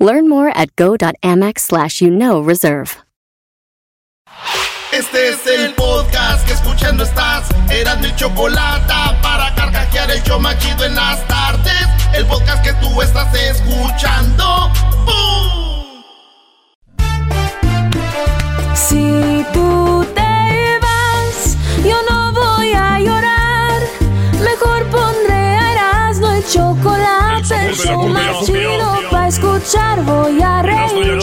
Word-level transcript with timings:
Learn 0.00 0.28
more 0.30 0.48
at 0.48 0.74
go.amex 0.76 1.58
slash 1.60 2.00
you 2.00 2.10
know 2.10 2.40
reserve. 2.40 2.96
Este 4.92 5.28
es 5.28 5.46
el 5.46 5.74
podcast 5.74 6.44
que 6.46 6.54
escuchando 6.54 7.04
estás. 7.04 7.48
Eran 7.70 8.00
mi 8.00 8.12
chocolate 8.16 8.92
para 9.22 9.54
carcajear 9.54 10.10
el 10.10 10.22
show 10.22 10.40
machido 10.40 10.84
en 10.84 10.94
las 10.96 11.24
tardes. 11.28 11.86
El 12.14 12.26
podcast 12.26 12.64
que 12.64 12.72
tú 12.74 13.00
estás 13.02 13.32
escuchando. 13.34 14.72
¡Bum! 15.04 16.02
Si 18.74 19.44
tú 19.52 20.04
te 20.14 20.78
vas, 20.80 21.56
yo 21.84 21.96
no 22.10 22.32
voy 22.32 22.72
a 22.72 22.98
llorar. 22.98 23.80
Mejor 24.42 24.84
pondré 24.90 25.34
a 25.34 25.72
Erasmo 25.72 26.34
y 26.36 26.42
chocolate. 26.52 26.99
El 27.70 27.76
show 27.76 28.08
más 28.08 28.46
chido 28.46 29.00
para 29.12 29.28
escuchar 29.28 30.02
voy 30.02 30.42
a 30.42 30.60
reír. 30.60 31.20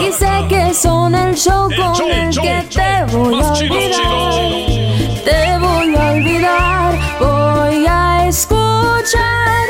Y 0.00 0.10
sé 0.10 0.46
que 0.48 0.72
son 0.72 1.14
el 1.14 1.34
show 1.34 1.68
con 1.68 2.10
el 2.10 2.30
que 2.30 2.66
te 2.70 3.04
voy 3.14 3.34
a 3.42 3.52
olvidar. 3.52 4.00
Te 5.22 5.58
voy 5.58 5.94
a 5.96 6.12
olvidar, 6.12 6.98
voy 7.20 7.86
a 7.86 8.26
escuchar. 8.26 9.66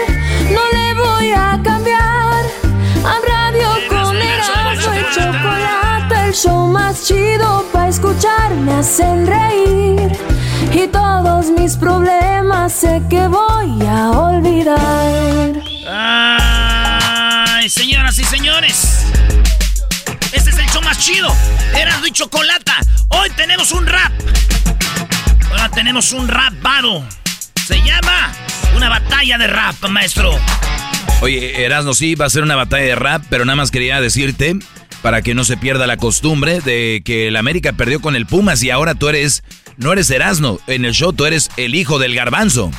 No 0.52 0.60
le 0.78 0.94
voy 0.94 1.32
a 1.32 1.60
cambiar. 1.60 2.44
A 3.04 3.16
radio 3.26 3.68
con 3.88 4.16
Erasmo 4.16 4.94
y 4.94 5.12
chocolate. 5.12 6.26
El 6.28 6.32
show 6.32 6.68
más 6.68 7.04
chido 7.04 7.64
para 7.72 7.88
escuchar 7.88 8.54
me 8.54 8.74
hacen 8.74 9.26
reír. 9.26 10.12
Y 10.72 10.86
todos 10.86 11.50
mis 11.50 11.76
problemas 11.76 12.72
sé 12.74 13.02
que 13.10 13.26
voy 13.26 13.84
a 13.88 14.10
olvidar. 14.12 15.69
Ay, 15.92 17.68
señoras 17.68 18.16
y 18.16 18.24
señores. 18.24 19.06
Este 20.32 20.50
es 20.50 20.58
el 20.58 20.66
show 20.66 20.80
más 20.82 21.00
chido. 21.00 21.34
Erasmo 21.76 22.06
y 22.06 22.12
Chocolata. 22.12 22.76
Hoy 23.08 23.28
tenemos 23.30 23.72
un 23.72 23.86
rap. 23.86 24.12
Ahora 25.50 25.68
tenemos 25.70 26.12
un 26.12 26.28
rap 26.28 26.52
battle. 26.62 27.02
Se 27.66 27.82
llama 27.82 28.32
una 28.76 28.88
batalla 28.88 29.36
de 29.36 29.48
rap, 29.48 29.74
maestro. 29.88 30.38
Oye, 31.22 31.64
Erasno, 31.64 31.92
sí, 31.92 32.14
va 32.14 32.26
a 32.26 32.30
ser 32.30 32.44
una 32.44 32.54
batalla 32.54 32.84
de 32.84 32.94
rap, 32.94 33.24
pero 33.28 33.44
nada 33.44 33.56
más 33.56 33.72
quería 33.72 34.00
decirte, 34.00 34.56
para 35.02 35.22
que 35.22 35.34
no 35.34 35.42
se 35.42 35.56
pierda 35.56 35.88
la 35.88 35.96
costumbre, 35.96 36.60
de 36.60 37.02
que 37.04 37.26
el 37.26 37.36
América 37.36 37.72
perdió 37.72 38.00
con 38.00 38.14
el 38.14 38.26
Pumas 38.26 38.62
y 38.62 38.70
ahora 38.70 38.94
tú 38.94 39.08
eres, 39.08 39.42
no 39.76 39.92
eres 39.92 40.08
Erasno, 40.10 40.60
en 40.68 40.84
el 40.84 40.92
show 40.92 41.12
tú 41.12 41.26
eres 41.26 41.50
el 41.56 41.74
hijo 41.74 41.98
del 41.98 42.14
garbanzo. 42.14 42.70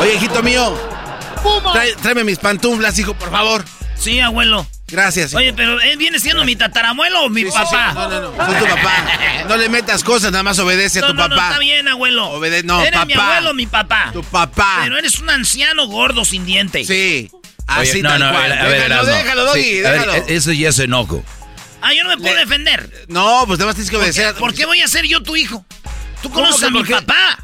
Oye, 0.00 0.14
hijito 0.16 0.42
mío. 0.42 0.97
Trae- 1.42 1.96
tráeme 1.96 2.24
mis 2.24 2.38
pantuflas, 2.38 2.98
hijo, 2.98 3.14
por 3.14 3.30
favor. 3.30 3.64
Sí, 3.98 4.20
abuelo. 4.20 4.66
Gracias. 4.90 5.32
hijo. 5.32 5.38
Oye, 5.38 5.52
pero 5.52 5.80
¿él 5.80 5.98
viene 5.98 6.18
siendo 6.18 6.44
mi 6.44 6.56
tatarabuelo 6.56 7.22
o 7.24 7.28
mi 7.28 7.42
Sí, 7.42 7.48
sí, 7.48 7.52
papá? 7.52 7.88
sí. 7.90 7.94
No, 7.98 8.08
no, 8.08 8.20
no. 8.20 8.46
Soy 8.46 8.54
tu 8.54 8.66
papá. 8.66 9.04
No 9.48 9.56
le 9.56 9.68
metas 9.68 10.02
cosas, 10.04 10.30
nada 10.32 10.42
más 10.44 10.58
obedece 10.60 11.00
a 11.00 11.02
No, 11.02 11.08
tu 11.08 11.14
no, 11.14 11.28
no, 11.28 11.34
papá. 11.36 11.48
está 11.48 11.58
bien, 11.58 11.88
abuelo. 11.88 12.26
Obede- 12.30 12.62
no, 12.62 12.80
Eres 12.82 13.04
mi 13.06 13.14
papá. 13.14 13.36
abuelo, 13.36 13.54
mi 13.54 13.66
papá. 13.66 14.10
Tu 14.12 14.22
papá. 14.24 14.78
Pero 14.84 14.96
eres 14.98 15.18
un 15.18 15.28
anciano 15.30 15.86
gordo 15.88 16.24
sin 16.24 16.46
dientes. 16.46 16.86
Sí. 16.86 17.30
Oye, 17.76 17.90
Así 17.90 18.00
no, 18.02 18.08
tal 18.08 18.20
no, 18.20 18.30
cual. 18.30 18.52
a 18.52 18.64
ver, 18.64 18.80
déjalo, 19.04 19.44
Doggy, 19.44 19.62
Sí, 19.62 19.84
a 19.84 19.90
ver, 19.90 20.00
déjalo. 20.00 20.12
e- 20.14 20.34
eso 20.36 20.52
ya 20.52 20.68
es 20.70 20.78
enojo. 20.78 21.22
Ah, 21.82 21.92
yo 21.92 22.02
no 22.04 22.10
me 22.10 22.16
puedo 22.16 22.34
Le- 22.34 22.40
defender. 22.40 23.06
No, 23.08 23.44
pues 23.46 23.58
nada 23.58 23.66
más 23.68 23.74
tienes 23.74 23.90
que 23.90 23.96
¿Por 23.98 24.04
qué, 24.06 24.10
obedecer. 24.10 24.34
por 24.36 24.54
qué 24.54 24.64
voy 24.64 24.80
a 24.80 24.88
ser 24.88 25.04
yo 25.04 25.22
tu 25.22 25.36
hijo? 25.36 25.66
Tú 26.22 26.30
¿Cómo 26.30 26.46
conoces 26.46 26.62
a 26.64 26.70
mi 26.70 26.82
papá. 26.82 27.38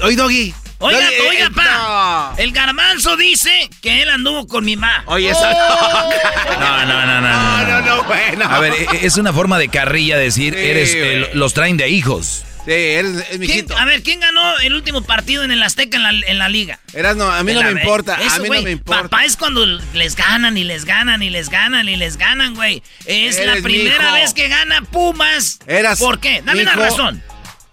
Oye, 0.00 0.14
Doggy. 0.16 0.54
Oiga, 0.78 1.10
eh, 1.10 1.20
oiga, 1.30 1.46
eh, 1.46 1.50
pa. 1.54 2.32
no. 2.36 2.42
El 2.42 2.52
garbanzo 2.52 3.16
dice 3.16 3.70
que 3.80 4.02
él 4.02 4.10
anduvo 4.10 4.46
con 4.46 4.64
mi 4.64 4.76
ma. 4.76 5.04
Oye, 5.06 5.30
eso 5.30 5.40
No, 5.40 6.58
no, 6.60 6.86
no, 6.86 7.06
no. 7.06 7.20
no. 7.20 7.56
No, 7.66 7.66
no, 7.66 7.80
no, 7.96 8.04
bueno. 8.04 8.44
A 8.44 8.60
ver, 8.60 8.72
e- 8.74 9.06
es 9.06 9.16
una 9.16 9.32
forma 9.32 9.58
de 9.58 9.68
carrilla 9.68 10.16
decir, 10.18 10.54
Sí, 10.54 10.60
eres, 10.60 10.92
eh, 10.94 11.30
los 11.34 11.54
traen 11.54 11.76
de 11.76 11.88
hijos. 11.88 12.44
Sí, 12.66 12.72
eres 12.72 13.24
es 13.30 13.38
mi 13.38 13.46
¿Quién- 13.46 13.58
hijito. 13.60 13.76
a 13.78 13.84
ver, 13.84 14.02
¿quién 14.02 14.18
ganó 14.20 14.58
el 14.58 14.74
último 14.74 15.00
partido 15.02 15.44
en 15.44 15.50
el 15.52 15.62
Azteca 15.62 15.96
en 15.96 16.02
la, 16.02 16.10
en 16.10 16.38
la 16.38 16.48
liga? 16.48 16.80
Erasno, 16.92 17.30
a 17.30 17.42
mí 17.44 17.54
no 17.54 17.62
me 17.62 17.70
importa. 17.70 18.18
Eso, 18.20 18.36
a 18.36 18.38
mí 18.40 18.48
no 18.50 18.62
me 18.62 18.70
importa. 18.72 19.02
Papá 19.04 19.24
es 19.24 19.36
cuando 19.36 19.64
les 19.94 20.16
ganan 20.16 20.56
y 20.58 20.64
les 20.64 20.84
ganan 20.84 21.22
y 21.22 21.30
les 21.30 21.48
ganan 21.48 21.88
y 21.88 21.96
les 21.96 22.16
ganan, 22.16 22.54
güey. 22.54 22.82
Es 23.06 23.36
la 23.38 23.52
Eres 23.52 23.62
primera 23.62 24.12
vez 24.12 24.34
que 24.34 24.48
gana 24.48 24.82
Pumas. 24.82 25.58
Eras 25.66 26.00
¿Por 26.00 26.18
qué? 26.20 26.42
Dame 26.44 26.62
una 26.62 26.74
razón. 26.74 27.22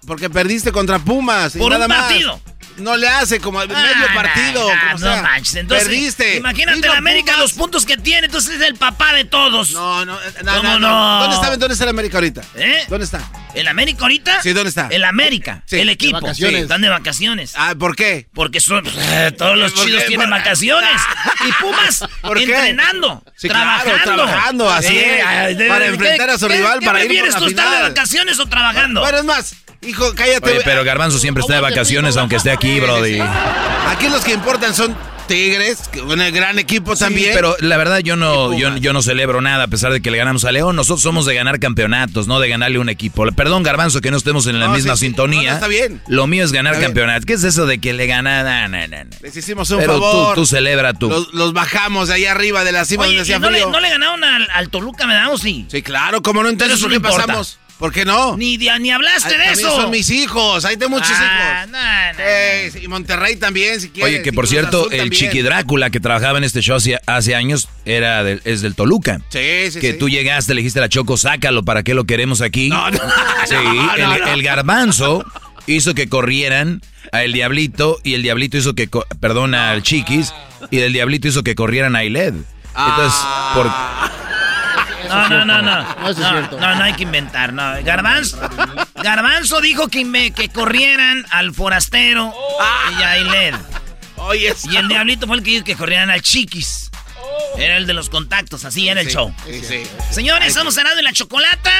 Porque 0.05 0.29
perdiste 0.29 0.71
contra 0.71 0.99
Pumas. 0.99 1.55
y 1.55 1.59
Por 1.59 1.71
nada 1.71 1.85
un 1.85 1.89
más. 1.89 2.13
Partido. 2.73 2.91
No 2.91 2.97
le 2.97 3.07
hace 3.07 3.39
como 3.39 3.59
medio 3.59 3.75
Ah, 3.77 4.13
partido. 4.13 4.67
nah, 4.73 4.81
como 4.93 5.05
no 5.05 5.13
sea. 5.13 5.21
manches. 5.21 5.55
Entonces, 5.55 5.87
Perdiste. 5.87 6.35
Imagínate 6.37 6.79
el 6.87 6.93
América, 6.93 7.37
los 7.37 7.53
puntos 7.53 7.85
que 7.85 7.97
tiene. 7.97 8.25
Entonces 8.27 8.55
es 8.55 8.61
el 8.61 8.75
papá 8.75 9.13
de 9.13 9.25
todos. 9.25 9.71
No, 9.71 10.05
no, 10.05 10.13
no, 10.43 10.55
¿Cómo 10.57 10.63
no, 10.63 10.79
no? 10.79 11.19
¿Dónde 11.21 11.35
está, 11.35 11.49
¿Dónde 11.57 11.73
está 11.73 11.83
el 11.85 11.89
América 11.89 12.17
ahorita? 12.17 12.41
¿Eh? 12.55 12.85
¿Dónde 12.89 13.05
está? 13.05 13.21
¿El 13.53 13.67
América 13.67 14.01
ahorita? 14.01 14.41
Sí, 14.41 14.51
¿dónde 14.53 14.69
está? 14.69 14.87
El 14.89 15.03
América. 15.03 15.61
Sí, 15.67 15.79
el 15.79 15.87
de 15.87 15.93
equipo. 15.93 16.19
vacaciones. 16.19 16.55
Sí, 16.57 16.63
Están 16.63 16.81
de 16.81 16.89
vacaciones. 16.89 17.53
Ah, 17.55 17.75
¿por 17.77 17.95
qué? 17.95 18.27
Porque 18.33 18.59
son 18.59 18.83
eh, 18.87 19.31
todos 19.37 19.57
los 19.57 19.71
¿Por 19.73 19.85
chidos 19.85 20.01
qué? 20.03 20.07
tienen 20.09 20.29
¿Por- 20.29 20.39
vacaciones. 20.39 21.01
Y 21.47 21.51
Pumas 21.61 22.03
¿Por 22.21 22.37
qué? 22.37 22.43
entrenando, 22.45 23.23
Sí, 23.35 23.47
claro, 23.49 23.83
trabajando. 23.83 24.23
trabajando, 24.25 24.69
así 24.71 24.95
de- 24.95 25.65
para 25.67 25.85
¿qué- 25.85 25.91
enfrentar 25.91 26.29
a 26.31 26.37
su 26.39 26.47
rival, 26.47 26.79
qué 26.79 26.85
para 26.85 27.03
ir 27.05 27.19
por 27.19 27.29
la 27.31 27.37
tú 27.37 27.45
estar 27.47 27.65
de 27.69 27.75
final? 27.75 27.89
vacaciones 27.93 28.39
o 28.39 28.45
trabajando? 28.47 29.01
Bueno, 29.01 29.17
es 29.19 29.23
más, 29.25 29.55
hijo, 29.87 30.13
cállate. 30.15 30.51
Oye, 30.51 30.61
pero 30.63 30.83
Garbanzo 30.83 31.19
siempre 31.19 31.41
está 31.41 31.55
de 31.55 31.61
vacaciones, 31.61 32.17
aunque 32.17 32.35
esté 32.37 32.51
aquí, 32.51 32.67
Sí, 32.69 32.75
sí, 32.75 32.79
brody. 32.81 33.13
sí. 33.15 33.21
Aquí 33.89 34.09
los 34.09 34.23
que 34.23 34.33
importan 34.33 34.73
son 34.73 34.95
Tigres, 35.27 35.89
un 36.05 36.17
gran 36.33 36.59
equipo 36.59 36.97
también. 36.97 37.31
Pero 37.33 37.55
la 37.59 37.77
verdad 37.77 37.99
yo 37.99 38.17
no, 38.17 38.53
yo, 38.57 38.91
no 38.91 39.01
celebro 39.01 39.39
nada 39.39 39.63
a 39.63 39.67
pesar 39.69 39.93
de 39.93 40.01
que 40.01 40.11
le 40.11 40.17
ganamos 40.17 40.43
a 40.43 40.51
León. 40.51 40.75
Nosotros 40.75 41.01
somos 41.01 41.25
de 41.25 41.33
ganar 41.33 41.59
campeonatos, 41.61 42.27
no 42.27 42.41
de 42.41 42.49
ganarle 42.49 42.77
un 42.77 42.89
equipo. 42.89 43.25
Perdón, 43.31 43.63
Garbanzo, 43.63 44.01
que 44.01 44.11
no 44.11 44.17
estemos 44.17 44.47
en 44.47 44.59
la 44.59 44.67
No, 44.67 44.73
misma 44.73 44.95
sí, 44.95 44.99
sí. 44.99 45.05
sintonía. 45.05 45.51
No, 45.51 45.55
está 45.55 45.67
bien. 45.69 46.01
Lo 46.07 46.27
mío 46.27 46.43
es 46.43 46.51
ganar 46.51 46.73
Está 46.73 46.79
bien. 46.79 46.89
campeonatos. 46.91 47.25
¿Qué 47.25 47.33
es 47.33 47.43
eso 47.45 47.65
de 47.65 47.79
que 47.79 47.93
le 47.93 48.05
gana? 48.05 48.43
Na, 48.43 48.67
na, 48.67 48.87
na, 48.89 49.05
na. 49.05 49.09
Les 49.21 49.35
hicimos 49.37 49.69
un 49.71 49.79
Pero 49.79 49.95
tú, 49.95 50.01
favor. 50.01 50.35
tú 50.35 50.45
celebra 50.45 50.93
tú. 50.93 51.09
Los, 51.09 51.33
los 51.33 51.53
bajamos 51.53 52.09
de 52.09 52.15
allá 52.15 52.31
arriba 52.31 52.65
de 52.65 52.73
la 52.73 52.83
cima 52.83 53.03
Oye, 53.03 53.15
donde 53.15 53.19
¿y 53.31 53.33
hacía 53.33 53.39
no, 53.39 53.49
le, 53.49 53.61
no 53.65 53.79
le 53.79 53.89
ganaron 53.91 54.21
al, 54.25 54.49
al 54.53 54.69
Toluca, 54.69 55.07
¿me 55.07 55.13
damos? 55.13 55.39
Sí. 55.39 55.65
Sí, 55.69 55.81
claro, 55.81 56.21
como 56.21 56.43
no 56.43 56.49
entonces 56.49 56.81
¿por 56.81 56.91
qué 56.91 56.99
pasamos? 56.99 57.59
¿Por 57.83 57.91
qué 57.91 58.05
no? 58.05 58.37
Ni, 58.37 58.55
de- 58.55 58.79
ni 58.79 58.91
hablaste 58.91 59.35
Ay, 59.35 59.47
de 59.47 59.51
eso. 59.59 59.75
Son 59.75 59.91
mis 59.91 60.09
hijos, 60.09 60.63
ahí 60.63 60.77
tengo 60.77 60.91
muchos 60.91 61.11
Ah, 61.19 61.65
hijos. 61.65 61.71
no, 61.73 61.77
no, 61.79 62.13
no. 62.13 62.19
Eh, 62.25 62.69
sí, 62.71 62.79
y 62.83 62.87
Monterrey 62.87 63.35
también, 63.35 63.81
si 63.81 63.89
quieres. 63.89 64.13
Oye, 64.13 64.21
que 64.23 64.31
por 64.31 64.47
cierto, 64.47 64.89
el 64.89 64.99
también. 64.99 65.11
Chiqui 65.11 65.41
Drácula 65.41 65.89
que 65.89 65.99
trabajaba 65.99 66.37
en 66.37 66.45
este 66.45 66.61
show 66.61 66.77
hace, 66.77 66.97
hace 67.07 67.35
años 67.35 67.67
era 67.83 68.23
del- 68.23 68.41
es 68.45 68.61
del 68.61 68.75
Toluca. 68.75 69.19
Sí, 69.27 69.69
sí, 69.69 69.81
que 69.81 69.91
sí. 69.91 69.97
tú 69.97 70.07
llegaste, 70.07 70.53
le 70.53 70.61
dijiste 70.61 70.79
a 70.79 70.83
la 70.83 70.87
Choco, 70.87 71.17
sácalo, 71.17 71.63
¿para 71.63 71.83
qué 71.83 71.93
lo 71.93 72.05
queremos 72.05 72.39
aquí? 72.39 72.69
No, 72.69 72.89
no. 72.89 72.97
Sí, 73.49 73.55
No, 73.55 73.93
el, 73.95 74.01
no, 74.01 74.17
no. 74.17 74.27
el 74.33 74.43
garbanzo 74.43 75.25
hizo 75.67 75.93
que 75.93 76.07
corrieran 76.07 76.79
a 77.11 77.23
el 77.25 77.33
Diablito 77.33 77.99
y 78.01 78.13
el 78.13 78.23
Diablito 78.23 78.55
hizo 78.57 78.75
que, 78.75 78.89
perdón, 79.19 79.55
al 79.55 79.83
Chiquis 79.83 80.33
y 80.71 80.79
el 80.79 80.93
Diablito 80.93 81.27
hizo 81.27 81.43
que 81.43 81.53
corrieran 81.53 81.97
a 81.97 82.05
Iled. 82.05 82.33
Entonces, 82.77 83.19
por, 83.53 83.69
No, 85.15 85.29
no, 85.29 85.45
no, 85.45 85.61
no. 85.61 85.83
No, 85.95 86.09
eso 86.09 86.21
es 86.21 86.27
cierto. 86.27 86.59
no, 86.59 86.75
no 86.75 86.83
hay 86.83 86.93
que 86.93 87.03
inventar, 87.03 87.53
no. 87.53 87.73
Garbanzo, 87.83 88.39
Garbanzo 88.95 89.61
dijo 89.61 89.87
que, 89.87 89.99
inve- 90.01 90.33
que 90.33 90.49
corrieran 90.49 91.25
al 91.31 91.53
forastero 91.53 92.33
y 92.99 93.01
a 93.03 93.17
Iled. 93.17 93.55
Oye, 94.17 94.53
Y 94.71 94.75
el 94.77 94.87
diablito 94.87 95.27
fue 95.27 95.37
el 95.37 95.43
que 95.43 95.51
dijo 95.51 95.63
que 95.65 95.75
corrieran 95.75 96.09
al 96.09 96.21
chiquis. 96.21 96.89
Era 97.57 97.77
el 97.77 97.85
de 97.85 97.93
los 97.93 98.09
contactos, 98.09 98.65
así 98.65 98.87
era 98.89 99.01
el 99.01 99.07
show. 99.07 99.33
Sí, 99.45 99.61
sí. 99.67 99.83
Señores, 100.11 100.47
estamos 100.49 100.73
cenando 100.75 100.97
en 100.99 101.05
la 101.05 101.13
chocolata. 101.13 101.71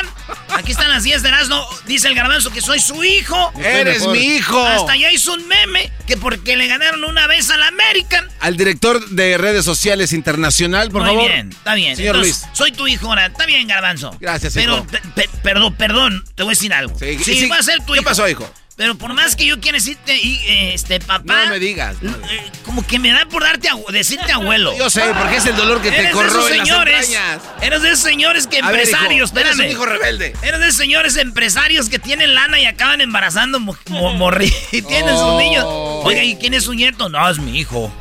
Aquí 0.50 0.71
están 0.71 0.89
las 0.89 1.03
10 1.03 1.23
de 1.23 1.29
Erasmo. 1.29 1.67
Dice 1.85 2.07
el 2.07 2.15
garbanzo 2.15 2.51
que 2.51 2.61
soy 2.61 2.79
su 2.79 3.03
hijo. 3.03 3.51
Eres 3.59 4.00
mejor. 4.01 4.15
mi 4.17 4.23
hijo. 4.23 4.65
Hasta 4.65 4.94
allá 4.94 5.11
hizo 5.11 5.33
un 5.33 5.47
meme 5.47 5.91
que 6.05 6.15
porque 6.17 6.55
le 6.55 6.67
ganaron 6.67 7.03
una 7.03 7.25
vez 7.27 7.50
al 7.50 7.63
American. 7.63 8.27
Al 8.39 8.55
director 8.55 9.09
de 9.09 9.38
redes 9.38 9.65
sociales 9.65 10.13
internacional, 10.13 10.89
por 10.91 11.01
Muy 11.01 11.11
favor. 11.11 11.27
bien, 11.31 11.50
está 11.50 11.73
bien. 11.75 11.95
Señor 11.95 12.15
Entonces, 12.17 12.44
Luis. 12.44 12.57
soy 12.57 12.71
tu 12.71 12.88
hijo 12.88 13.07
ahora. 13.07 13.25
Está 13.27 13.45
bien, 13.45 13.67
garbanzo. 13.67 14.15
Gracias, 14.19 14.53
Pero, 14.53 14.75
hijo. 14.75 14.88
pe- 14.88 15.01
pe- 15.15 15.29
perdón, 15.41 15.75
perdón, 15.75 16.23
te 16.35 16.44
voy 16.44 16.51
a 16.51 16.55
decir 16.55 16.73
algo. 16.73 16.97
Sí, 17.00 17.17
Sí, 17.23 17.39
sí. 17.39 17.50
va 17.50 17.57
a 17.57 17.63
ser 17.63 17.79
tu 17.79 17.94
¿Qué 17.94 18.00
hijo. 18.00 18.03
pasó, 18.05 18.27
hijo? 18.29 18.51
Pero 18.75 18.96
por 18.96 19.14
más 19.14 19.36
que 19.36 19.46
yo 19.46 19.60
quiera 19.60 19.78
decirte, 19.78 20.16
y, 20.18 20.38
eh, 20.48 20.74
este, 20.74 21.00
papá. 21.00 21.46
No 21.46 21.52
me 21.52 21.60
digas. 21.60 21.96
no. 22.02 22.10
eh, 22.12 22.52
como 22.66 22.86
que 22.86 22.98
me 22.98 23.12
da 23.12 23.25
por 23.28 23.44
darte 23.44 23.70
decirte 23.92 24.31
abuelo. 24.31 24.75
Yo 24.75 24.90
sé, 24.90 25.04
porque 25.20 25.36
es 25.38 25.46
el 25.46 25.56
dolor 25.56 25.80
que 25.81 25.92
te 25.92 26.00
Eres 26.00 26.12
corroe 26.14 26.58
las 26.58 26.68
señores. 26.68 27.06
entrañas. 27.10 27.42
Eres 27.62 27.81
de 27.84 27.90
esos 27.92 28.00
señores 28.00 28.48
que 28.48 28.58
A 28.60 28.72
ver, 28.72 28.80
hijo, 28.81 28.90
empresarios, 28.90 29.31
eres 29.31 29.44
espérame. 29.52 29.66
un 29.68 29.72
hijo 29.72 29.86
rebelde. 29.86 30.34
Eres 30.42 30.60
de 30.60 30.68
esos 30.70 30.78
señores 30.80 31.18
empresarios 31.18 31.88
que 31.90 32.00
tienen 32.00 32.34
lana 32.34 32.60
y 32.60 32.66
acaban 32.66 33.00
embarazando 33.02 33.60
mo- 33.60 33.78
mo- 33.90 34.14
morri 34.16 34.52
y 34.72 34.81
tienen 34.81 35.10
sus 35.14 35.20
Oh. 35.22 35.40
niños. 35.40 35.66
Oiga, 35.68 36.24
¿y 36.24 36.36
quién 36.38 36.56
es 36.56 36.64
su 36.64 36.74
nieto? 36.74 37.10
No, 37.10 37.30
es 37.30 37.38
mi 37.38 37.60
hijo. 37.60 37.94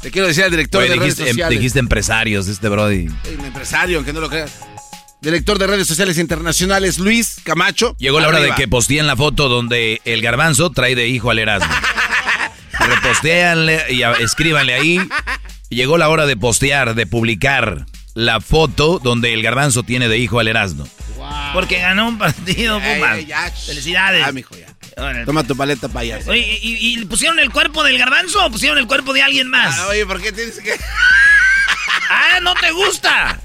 Te 0.00 0.10
quiero 0.12 0.28
decir 0.28 0.44
al 0.44 0.50
director 0.52 0.80
Güey, 0.82 0.90
de 0.90 0.96
redes 0.96 1.16
dijiste, 1.18 1.42
em- 1.42 1.48
dijiste 1.50 1.78
empresarios, 1.80 2.46
este 2.46 2.68
Brody. 2.68 3.08
Un 3.36 3.44
empresario, 3.46 3.98
aunque 3.98 4.12
no 4.12 4.20
lo 4.20 4.30
creas. 4.30 4.52
Director 5.20 5.58
de 5.58 5.66
redes 5.66 5.86
sociales 5.86 6.16
internacionales, 6.16 6.98
Luis 6.98 7.36
Camacho. 7.42 7.94
Llegó 7.98 8.20
la 8.20 8.28
hora 8.28 8.40
de 8.40 8.52
que 8.52 8.66
posteen 8.68 9.06
la 9.06 9.16
foto 9.16 9.48
donde 9.50 10.00
el 10.06 10.22
garbanzo 10.22 10.70
trae 10.70 10.94
de 10.94 11.08
hijo 11.08 11.30
al 11.30 11.38
Erasmo. 11.38 11.72
Repostéanle 12.78 13.84
y 13.90 14.02
escríbanle 14.02 14.74
ahí. 14.74 15.00
Llegó 15.68 15.98
la 15.98 16.08
hora 16.08 16.24
de 16.24 16.36
postear, 16.36 16.94
de 16.94 17.06
publicar 17.06 17.84
la 18.14 18.40
foto 18.40 18.98
donde 18.98 19.34
el 19.34 19.42
garbanzo 19.42 19.82
tiene 19.82 20.08
de 20.08 20.16
hijo 20.16 20.40
al 20.40 20.48
Erasmo. 20.48 20.88
Porque 21.52 21.78
ganó 21.78 22.08
un 22.08 22.18
partido, 22.18 22.80
Pumas. 22.80 23.18
Felicidades. 23.66 24.24
Ah, 24.26 24.32
mijo, 24.32 24.56
ya. 24.56 25.24
Toma 25.26 25.44
tu 25.44 25.54
paleta 25.54 25.88
payaso. 25.88 26.30
Oye, 26.30 26.58
¿y, 26.62 26.98
y 26.98 27.04
pusieron 27.04 27.38
el 27.40 27.50
cuerpo 27.50 27.84
del 27.84 27.98
garbanzo 27.98 28.44
o 28.44 28.50
pusieron 28.50 28.78
el 28.78 28.86
cuerpo 28.86 29.12
de 29.12 29.22
alguien 29.22 29.48
más? 29.48 29.78
Ah, 29.78 29.88
oye, 29.88 30.06
¿por 30.06 30.20
qué 30.20 30.32
tienes 30.32 30.58
que.? 30.58 30.72
Ah, 32.08 32.40
¿no 32.40 32.54
te 32.54 32.70
gusta? 32.72 33.38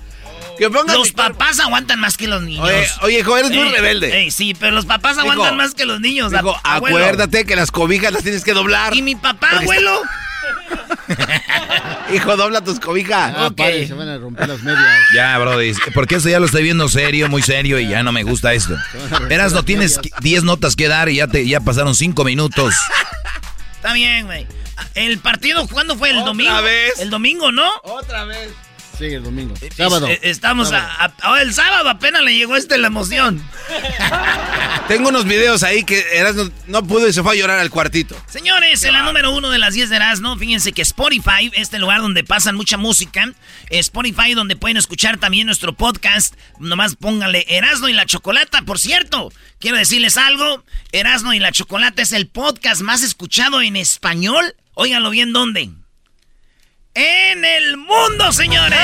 Que 0.57 0.69
Los 0.69 1.12
papás 1.12 1.60
aguantan 1.60 2.00
más 2.00 2.18
que 2.18 2.28
los 2.28 2.42
niños. 2.44 2.66
Oye, 2.66 2.88
oye, 3.02 3.19
hijo, 3.19 3.38
eres 3.38 3.52
muy 3.52 3.60
Ey, 3.68 3.72
rebelde. 3.72 4.19
ey, 4.22 4.31
sí, 4.31 4.56
pero 4.57 4.72
los 4.74 4.86
papás 4.86 5.18
aguantan 5.18 5.48
Hijo, 5.48 5.56
más 5.56 5.74
que 5.74 5.86
los 5.86 6.00
niños. 6.00 6.31
Digo, 6.31 6.56
a- 6.63 6.75
abuelo. 6.75 6.98
acuérdate 6.98 7.46
que 7.46 7.56
las 7.56 7.72
cobijas 7.72 8.13
las 8.13 8.24
tienes 8.24 8.44
que 8.44 8.54
doblar. 8.54 8.96
¿Y 8.96 9.02
mi 9.02 9.16
papá, 9.16 9.50
abuelo? 9.60 10.02
Hijo, 12.13 12.38
dobla 12.38 12.63
tus 12.63 12.80
cobijas. 12.80 13.34
Ah, 13.36 13.50
padre, 13.56 13.88
se 13.88 13.94
van 13.94 14.07
a 14.10 14.18
romper 14.18 14.48
las 14.48 14.62
medias. 14.62 14.86
Ya, 15.16 15.38
Brody, 15.40 15.74
porque 15.94 16.16
esto 16.16 16.30
ya 16.30 16.40
lo 16.40 16.46
estoy 16.46 16.63
viendo 16.63 16.88
serio, 16.90 17.28
muy 17.30 17.42
serio 17.42 17.80
y 17.80 17.88
ya 17.88 18.04
no 18.04 18.12
me 18.12 18.24
gusta 18.24 18.54
esto. 18.54 18.75
Erasmo, 19.30 19.63
tienes 19.63 20.00
10 20.22 20.44
notas 20.44 20.75
que 20.75 20.88
dar 20.88 21.10
y 21.10 21.16
ya, 21.18 21.28
te, 21.28 21.48
ya 21.48 21.60
pasaron 21.62 21.96
5 21.96 22.24
minutos. 22.24 22.75
Está 23.75 23.94
bien, 23.94 24.25
güey. 24.25 24.48
El 24.94 25.19
partido, 25.19 25.68
¿cuándo 25.68 25.98
fue? 25.98 26.10
¿El 26.10 26.18
Otra 26.18 26.28
domingo? 26.28 26.62
vez. 26.62 27.00
El 27.00 27.10
domingo, 27.10 27.51
¿no? 27.51 27.69
Otra 27.84 28.25
vez. 28.25 28.50
Sigue 28.97 29.15
el 29.15 29.24
domingo. 29.24 29.53
Sábado. 29.75 30.07
Eh, 30.07 30.19
Estamos 30.24 30.69
Sábado. 30.69 31.13
a, 31.21 31.33
a- 31.33 31.42
el 31.42 31.53
sábado 31.53 31.89
apenas 31.89 32.24
le 32.24 32.36
llegó 32.38 32.56
este 32.56 32.77
la 32.77 32.88
emoción. 32.88 33.44
Tengo 34.88 35.09
unos 35.09 35.25
videos 35.25 35.63
ahí 35.63 35.83
que 35.83 36.06
eras 36.13 36.36
no, 36.36 36.50
no 36.68 36.83
pudo 36.86 37.07
y 37.07 37.13
se 37.13 37.24
fue 37.24 37.33
a 37.33 37.36
llorar 37.36 37.59
al 37.59 37.69
cuartito. 37.71 38.15
Señores, 38.27 38.83
en 38.83 38.94
la 38.94 39.01
número 39.01 39.31
uno 39.33 39.50
de 39.50 39.57
las 39.57 39.74
10 39.74 39.89
de 39.89 39.95
Erasmo, 39.95 40.38
fíjense 40.38 40.71
que 40.74 40.81
Spotify, 40.83 41.51
este 41.56 41.80
lugar 41.80 42.01
donde 42.01 42.24
pasan 42.24 42.56
mucha 42.56 42.77
música, 42.77 43.31
Spotify 43.69 44.33
donde 44.36 44.56
pueden 44.56 44.77
escuchar 44.77 45.18
también 45.18 45.48
nuestro 45.48 45.74
podcast, 45.74 46.36
nomás 46.59 46.95
pónganle 46.95 47.45
Erasmo 47.50 47.89
y 47.89 47.94
la 47.94 48.06
Chocolata. 48.06 48.62
Por 48.62 48.80
cierto, 48.80 49.31
quiero 49.59 49.77
decirles 49.77 50.18
algo, 50.18 50.63
Erasmo 50.91 51.33
y 51.33 51.39
la 51.39 51.51
Chocolata 51.51 52.01
es 52.03 52.12
el 52.12 52.27
podcast 52.27 52.81
más 52.81 53.01
escuchado 53.01 53.62
en 53.62 53.75
español. 53.75 54.56
Óiganlo 54.75 55.09
bien, 55.09 55.33
¿dónde? 55.33 55.71
En 56.97 57.44
el 57.44 57.75
mundo, 57.77 58.31
señores. 58.31 58.80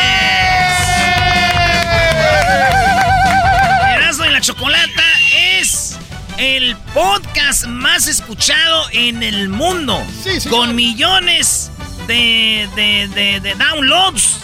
Erasmo 3.95 4.25
y 4.25 4.29
la 4.31 4.41
Chocolata 4.41 5.03
es 5.33 5.97
el 6.37 6.75
podcast 6.93 7.65
más 7.67 8.07
escuchado 8.07 8.85
en 8.91 9.23
el 9.23 9.47
mundo. 9.47 10.03
Sí, 10.23 10.41
señor. 10.41 10.57
con 10.59 10.75
millones 10.75 11.71
de, 12.07 12.67
de- 12.75 13.07
de- 13.15 13.39
de 13.39 13.55
downloads 13.55 14.39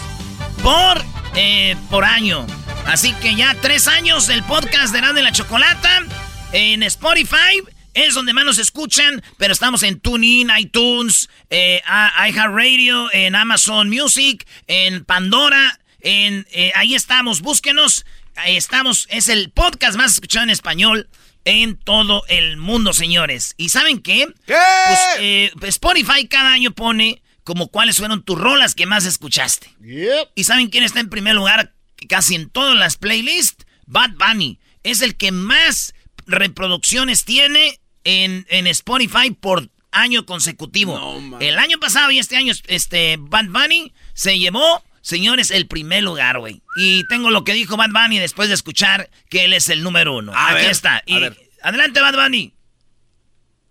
por, 0.62 1.04
eh, 1.34 1.76
por 1.90 2.04
año. 2.06 2.46
Así 2.86 3.12
que 3.14 3.34
ya 3.34 3.54
tres 3.60 3.86
años 3.86 4.30
el 4.30 4.42
podcast 4.44 4.92
de 4.92 4.98
Erasmo 5.00 5.18
y 5.18 5.22
la 5.22 5.32
Chocolata 5.32 6.04
en 6.52 6.82
Spotify. 6.84 7.60
Es 7.94 8.14
donde 8.14 8.32
más 8.32 8.44
nos 8.44 8.58
escuchan, 8.58 9.22
pero 9.38 9.52
estamos 9.52 9.82
en 9.82 10.00
TuneIn, 10.00 10.50
iTunes, 10.58 11.28
eh, 11.50 11.82
iHeartRadio, 12.28 13.12
en 13.12 13.34
Amazon 13.34 13.88
Music, 13.88 14.46
en 14.66 15.04
Pandora, 15.04 15.80
en 16.00 16.46
eh, 16.52 16.72
ahí 16.74 16.94
estamos, 16.94 17.40
búsquenos. 17.40 18.04
Ahí 18.36 18.56
estamos, 18.56 19.08
es 19.10 19.28
el 19.28 19.50
podcast 19.50 19.96
más 19.96 20.12
escuchado 20.12 20.44
en 20.44 20.50
español 20.50 21.08
en 21.44 21.76
todo 21.76 22.24
el 22.28 22.56
mundo, 22.56 22.92
señores. 22.92 23.54
¿Y 23.56 23.70
saben 23.70 24.00
qué? 24.00 24.26
¿Qué? 24.46 24.54
Pues, 24.86 25.00
eh, 25.18 25.50
Spotify 25.62 26.28
cada 26.28 26.52
año 26.52 26.72
pone 26.72 27.22
como 27.42 27.68
cuáles 27.68 27.96
fueron 27.96 28.22
tus 28.22 28.38
rolas 28.38 28.74
que 28.74 28.84
más 28.84 29.06
escuchaste. 29.06 29.74
Yep. 29.80 30.28
¿Y 30.34 30.44
saben 30.44 30.68
quién 30.68 30.84
está 30.84 31.00
en 31.00 31.08
primer 31.08 31.34
lugar 31.34 31.72
casi 32.08 32.34
en 32.34 32.50
todas 32.50 32.76
las 32.76 32.98
playlists? 32.98 33.64
Bad 33.86 34.10
Bunny. 34.18 34.60
Es 34.82 35.00
el 35.00 35.16
que 35.16 35.32
más 35.32 35.94
reproducciones 36.28 37.24
tiene 37.24 37.80
en, 38.04 38.46
en 38.48 38.66
Spotify 38.68 39.32
por 39.32 39.68
año 39.90 40.24
consecutivo. 40.26 40.96
No, 41.20 41.38
el 41.40 41.58
año 41.58 41.80
pasado 41.80 42.10
y 42.12 42.18
este 42.20 42.36
año, 42.36 42.52
este 42.68 43.16
Bad 43.18 43.46
Bunny 43.46 43.92
se 44.14 44.38
llevó, 44.38 44.84
señores, 45.00 45.50
el 45.50 45.66
primer 45.66 46.04
lugar, 46.04 46.38
güey. 46.38 46.62
Y 46.76 47.04
tengo 47.08 47.30
lo 47.30 47.42
que 47.42 47.54
dijo 47.54 47.76
Bad 47.76 47.90
Bunny 47.90 48.18
después 48.18 48.48
de 48.48 48.54
escuchar 48.54 49.10
que 49.30 49.44
él 49.46 49.52
es 49.54 49.68
el 49.70 49.82
número 49.82 50.14
uno. 50.16 50.32
A 50.34 50.50
Aquí 50.50 50.62
ver, 50.62 50.70
está. 50.70 51.02
Y 51.06 51.18
adelante, 51.62 52.00
Bad 52.00 52.14
Bunny. 52.22 52.54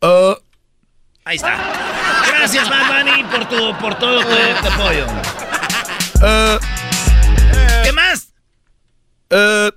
Oh, 0.01 0.37
Ahí 1.23 1.35
está. 1.37 1.57
Gracias, 2.27 2.69
Bad 2.69 3.03
Bunny, 3.05 3.23
por, 3.25 3.49
tu, 3.49 3.77
por 3.79 3.99
todo 3.99 4.21
tu, 4.21 4.27
tu 4.27 4.67
apoyo. 4.73 5.05
oh, 6.23 6.59
¿Qué 7.83 7.91
más? 7.93 8.33
oh. 9.31 9.69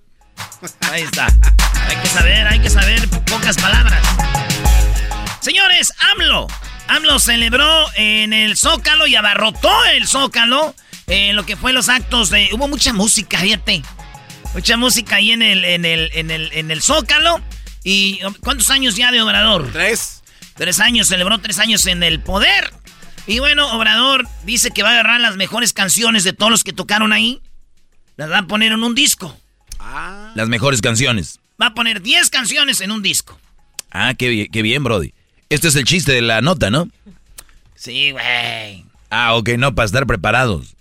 Ahí 0.90 1.02
está. 1.02 1.26
Hay 1.88 1.96
que 1.96 2.08
saber, 2.08 2.46
hay 2.46 2.60
que 2.60 2.70
saber 2.70 3.08
pocas 3.26 3.56
palabras. 3.56 4.02
Señores, 5.40 5.92
AMLO. 6.12 6.46
AMLO 6.88 7.18
celebró 7.18 7.86
en 7.94 8.32
el 8.32 8.56
Zócalo 8.56 9.06
y 9.06 9.16
abarrotó 9.16 9.72
el 9.86 10.06
Zócalo 10.06 10.74
en 11.06 11.36
lo 11.36 11.46
que 11.46 11.56
fue 11.56 11.72
los 11.72 11.88
actos 11.88 12.30
de... 12.30 12.50
Hubo 12.52 12.68
mucha 12.68 12.92
música, 12.92 13.38
fíjate. 13.38 13.82
Mucha 14.54 14.76
música 14.76 15.16
ahí 15.16 15.32
en 15.32 15.42
el, 15.42 15.64
en 15.64 15.84
el, 15.84 16.10
en 16.14 16.30
el, 16.30 16.52
en 16.52 16.70
el 16.70 16.82
Zócalo. 16.82 17.40
¿Y 17.82 18.20
cuántos 18.40 18.70
años 18.70 18.96
ya 18.96 19.10
de 19.10 19.22
Obrador? 19.22 19.70
Tres. 19.72 20.22
Tres 20.54 20.80
años, 20.80 21.08
celebró 21.08 21.38
tres 21.38 21.58
años 21.58 21.86
en 21.86 22.02
el 22.02 22.20
poder. 22.20 22.72
Y 23.26 23.38
bueno, 23.38 23.72
Obrador 23.76 24.26
dice 24.44 24.70
que 24.70 24.82
va 24.82 24.90
a 24.90 24.92
agarrar 24.92 25.20
las 25.20 25.36
mejores 25.36 25.72
canciones 25.72 26.24
de 26.24 26.32
todos 26.32 26.50
los 26.50 26.64
que 26.64 26.72
tocaron 26.72 27.12
ahí. 27.12 27.40
Las 28.16 28.30
va 28.30 28.38
a 28.38 28.46
poner 28.46 28.72
en 28.72 28.82
un 28.82 28.94
disco. 28.94 29.39
Ah. 29.82 30.32
Las 30.34 30.48
mejores 30.48 30.80
canciones. 30.82 31.40
Va 31.60 31.66
a 31.66 31.74
poner 31.74 32.00
10 32.02 32.30
canciones 32.30 32.80
en 32.80 32.90
un 32.90 33.02
disco. 33.02 33.38
Ah, 33.90 34.14
qué, 34.16 34.28
bien- 34.28 34.48
qué 34.52 34.62
bien, 34.62 34.84
Brody. 34.84 35.12
Este 35.48 35.68
es 35.68 35.74
el 35.76 35.84
chiste 35.84 36.12
de 36.12 36.22
la 36.22 36.40
nota, 36.42 36.70
¿no? 36.70 36.88
Sí, 37.74 38.12
güey. 38.12 38.84
Ah, 39.10 39.34
ok, 39.34 39.48
no, 39.58 39.74
para 39.74 39.86
estar 39.86 40.06
preparados. 40.06 40.76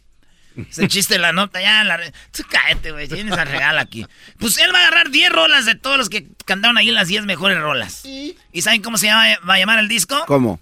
Es 0.69 0.77
el 0.77 0.89
chiste 0.89 1.13
de 1.15 1.19
la 1.19 1.31
nota, 1.31 1.61
ya. 1.61 1.83
La... 1.85 1.97
Tú 2.31 2.43
cállate, 2.49 2.91
güey. 2.91 3.07
Tienes 3.07 3.33
al 3.37 3.47
regalo 3.47 3.79
aquí. 3.79 4.05
Pues 4.37 4.57
él 4.57 4.71
va 4.73 4.79
a 4.79 4.81
agarrar 4.87 5.09
10 5.09 5.31
rolas 5.31 5.65
de 5.65 5.75
todos 5.75 5.97
los 5.97 6.09
que 6.09 6.27
cantaron 6.45 6.77
ahí 6.77 6.91
las 6.91 7.07
10 7.07 7.25
mejores 7.25 7.57
rolas. 7.59 8.03
¿Y 8.05 8.35
saben 8.61 8.81
cómo 8.81 8.97
se 8.97 9.07
llama, 9.07 9.25
va 9.49 9.53
a 9.55 9.57
llamar 9.59 9.79
el 9.79 9.87
disco? 9.87 10.21
¿Cómo? 10.27 10.59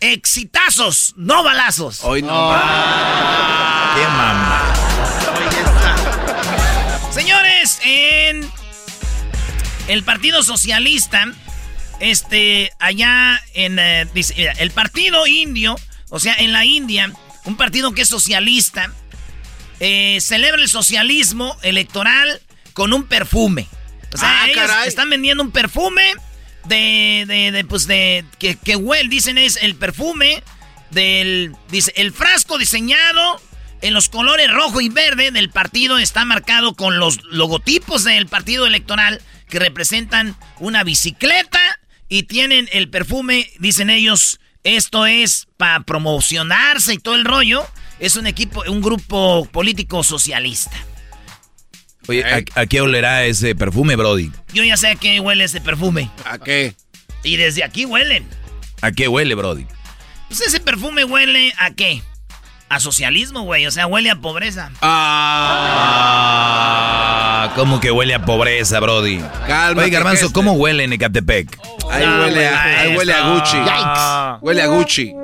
Exitazos, 0.00 1.14
no 1.16 1.42
balazos. 1.44 2.00
Hoy 2.02 2.22
no. 2.22 2.28
Qué 2.28 4.02
mamá. 4.08 4.53
En 7.84 8.48
el 9.88 10.02
Partido 10.02 10.42
Socialista, 10.42 11.26
este, 12.00 12.70
allá 12.78 13.40
en, 13.54 13.78
eh, 13.78 14.06
dice, 14.14 14.52
el 14.58 14.70
Partido 14.70 15.26
Indio, 15.26 15.76
o 16.10 16.18
sea, 16.18 16.34
en 16.34 16.52
la 16.52 16.64
India, 16.64 17.12
un 17.44 17.56
partido 17.56 17.92
que 17.92 18.02
es 18.02 18.08
socialista, 18.08 18.90
eh, 19.80 20.18
celebra 20.20 20.62
el 20.62 20.68
socialismo 20.68 21.56
electoral 21.62 22.40
con 22.72 22.92
un 22.92 23.04
perfume. 23.04 23.66
O 24.12 24.16
sea, 24.16 24.42
Ah, 24.42 24.46
ellos 24.48 24.66
caray. 24.66 24.88
están 24.88 25.10
vendiendo 25.10 25.42
un 25.42 25.50
perfume 25.50 26.14
de, 26.64 27.24
de, 27.26 27.50
de, 27.52 27.64
pues 27.64 27.86
de, 27.86 28.24
que, 28.38 28.56
que 28.56 28.76
huele, 28.76 29.08
dicen 29.08 29.36
es 29.38 29.56
el 29.56 29.74
perfume 29.74 30.42
del, 30.90 31.54
dice, 31.68 31.92
el 31.96 32.12
frasco 32.12 32.56
diseñado 32.58 33.40
en 33.84 33.92
los 33.92 34.08
colores 34.08 34.50
rojo 34.50 34.80
y 34.80 34.88
verde 34.88 35.30
del 35.30 35.50
partido 35.50 35.98
está 35.98 36.24
marcado 36.24 36.74
con 36.74 36.98
los 36.98 37.22
logotipos 37.24 38.02
del 38.02 38.26
partido 38.26 38.66
electoral 38.66 39.20
que 39.50 39.58
representan 39.58 40.36
una 40.58 40.84
bicicleta 40.84 41.60
y 42.08 42.22
tienen 42.22 42.66
el 42.72 42.88
perfume, 42.88 43.50
dicen 43.58 43.90
ellos, 43.90 44.40
esto 44.62 45.04
es 45.04 45.48
para 45.58 45.80
promocionarse 45.80 46.94
y 46.94 46.98
todo 46.98 47.14
el 47.14 47.26
rollo. 47.26 47.66
Es 48.00 48.16
un 48.16 48.26
equipo, 48.26 48.64
un 48.66 48.80
grupo 48.80 49.46
político 49.52 50.02
socialista. 50.02 50.76
Oye, 52.06 52.24
¿a, 52.24 52.60
a 52.60 52.66
qué 52.66 52.80
olerá 52.80 53.26
ese 53.26 53.54
perfume, 53.54 53.96
Brody? 53.96 54.32
Yo 54.54 54.64
ya 54.64 54.78
sé 54.78 54.88
a 54.88 54.96
qué 54.96 55.20
huele 55.20 55.44
ese 55.44 55.60
perfume. 55.60 56.10
¿A 56.24 56.38
qué? 56.38 56.74
Y 57.22 57.36
desde 57.36 57.62
aquí 57.62 57.84
huelen. 57.84 58.26
¿A 58.80 58.92
qué 58.92 59.08
huele, 59.08 59.34
Brody? 59.34 59.66
Pues 60.28 60.40
ese 60.40 60.60
perfume 60.60 61.04
huele 61.04 61.52
a 61.58 61.70
qué? 61.72 62.02
A 62.74 62.80
socialismo, 62.80 63.42
güey. 63.42 63.66
O 63.66 63.70
sea, 63.70 63.86
huele 63.86 64.10
a 64.10 64.16
pobreza. 64.16 64.72
Ah, 66.16 67.52
¿cómo 67.54 67.78
que 67.78 67.92
huele 67.92 68.14
a 68.14 68.24
pobreza, 68.24 68.80
Brody? 68.80 69.20
Cálmate, 69.46 69.86
Oye, 69.86 69.90
Garbanzo, 69.90 70.32
¿cómo 70.32 70.54
huele 70.54 70.82
en 70.82 70.92
Ecatepec? 70.92 71.56
Ahí 71.88 72.02
Ah, 72.04 72.18
huele 72.24 72.48
a, 72.48 72.62
ahí 72.80 72.96
huele 72.96 73.12
a. 73.12 73.30
Gucci. 73.30 73.56
Huele 74.40 74.62
a 74.62 74.66
Gucci. 74.66 75.14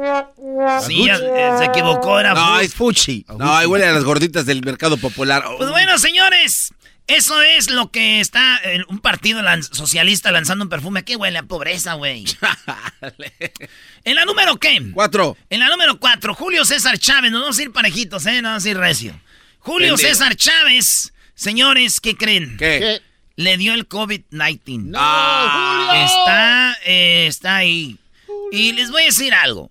Sí, 0.87 1.07
ya, 1.07 1.16
eh, 1.16 1.54
se 1.59 1.64
equivocó, 1.64 2.21
era 2.21 2.35
No, 2.35 2.61
es 2.61 2.73
Fuchi. 2.75 3.25
No, 3.37 3.57
ahí 3.57 3.66
huele 3.66 3.87
a 3.87 3.92
las 3.92 4.04
gorditas 4.04 4.47
del 4.47 4.62
mercado 4.64 4.97
popular. 4.97 5.42
Pues 5.57 5.71
bueno, 5.71 5.99
señores, 5.99 6.73
eso 7.16 7.42
es 7.42 7.70
lo 7.70 7.90
que 7.90 8.20
está 8.20 8.60
eh, 8.64 8.84
un 8.88 9.00
partido 9.00 9.40
socialista 9.72 10.30
lanzando 10.30 10.64
un 10.64 10.68
perfume. 10.68 11.04
¿Qué 11.04 11.16
huele 11.16 11.38
a 11.38 11.42
pobreza, 11.42 11.94
güey? 11.94 12.24
¿En 14.04 14.14
la 14.14 14.24
número 14.24 14.56
qué? 14.56 14.80
Cuatro. 14.92 15.36
En 15.48 15.60
la 15.60 15.68
número 15.68 15.98
cuatro, 15.98 16.34
Julio 16.34 16.64
César 16.64 16.98
Chávez. 16.98 17.30
Nos 17.30 17.42
vamos 17.42 17.58
a 17.58 17.62
ir 17.62 17.72
parejitos, 17.72 18.26
¿eh? 18.26 18.42
No 18.42 18.50
vamos 18.50 18.64
a 18.64 18.68
ir 18.68 18.76
recio. 18.76 19.20
Julio. 19.58 19.96
César 19.96 20.36
Chávez. 20.36 21.12
Señores, 21.34 22.00
¿qué 22.00 22.16
creen? 22.16 22.56
¿Qué? 22.58 23.00
Le 23.36 23.56
dio 23.56 23.74
el 23.74 23.88
COVID-19. 23.88 24.92
Ah, 24.96 26.04
Está, 26.04 26.78
eh, 26.84 27.26
está 27.26 27.56
ahí. 27.56 27.96
Y 28.52 28.72
les 28.72 28.90
voy 28.90 29.02
a 29.02 29.06
decir 29.06 29.32
algo. 29.34 29.70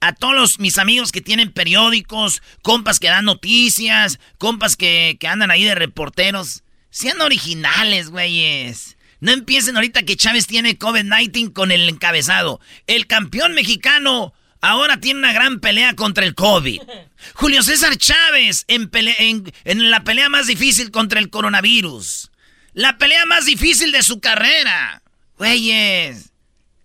A 0.00 0.12
todos 0.14 0.34
los- 0.34 0.58
mis 0.60 0.78
amigos 0.78 1.10
que 1.12 1.20
tienen 1.20 1.52
periódicos, 1.52 2.42
compas 2.62 3.00
que 3.00 3.08
dan 3.08 3.24
noticias, 3.24 4.20
compas 4.38 4.76
que, 4.76 5.16
que 5.18 5.26
andan 5.28 5.50
ahí 5.50 5.64
de 5.64 5.74
reporteros, 5.74 6.62
sean 6.90 7.20
originales, 7.20 8.10
güeyes. 8.10 8.96
No 9.20 9.32
empiecen 9.32 9.74
ahorita 9.76 10.04
que 10.04 10.16
Chávez 10.16 10.46
tiene 10.46 10.78
COVID-19 10.78 11.52
con 11.52 11.72
el 11.72 11.88
encabezado. 11.88 12.60
El 12.86 13.08
campeón 13.08 13.54
mexicano 13.54 14.32
ahora 14.60 15.00
tiene 15.00 15.18
una 15.18 15.32
gran 15.32 15.58
pelea 15.58 15.94
contra 15.94 16.24
el 16.24 16.36
COVID. 16.36 16.80
Julio 17.34 17.62
César 17.64 17.96
Chávez 17.96 18.64
en, 18.68 18.88
en- 19.18 19.52
en 19.64 19.90
la 19.90 20.04
pelea 20.04 20.28
más 20.28 20.46
difícil 20.46 20.92
contra 20.92 21.18
el 21.18 21.30
coronavirus. 21.30 22.30
La 22.74 22.96
pelea 22.98 23.26
más 23.26 23.44
difícil 23.46 23.90
de 23.90 24.02
su 24.04 24.20
carrera. 24.20 25.02
Güeyes. 25.36 26.30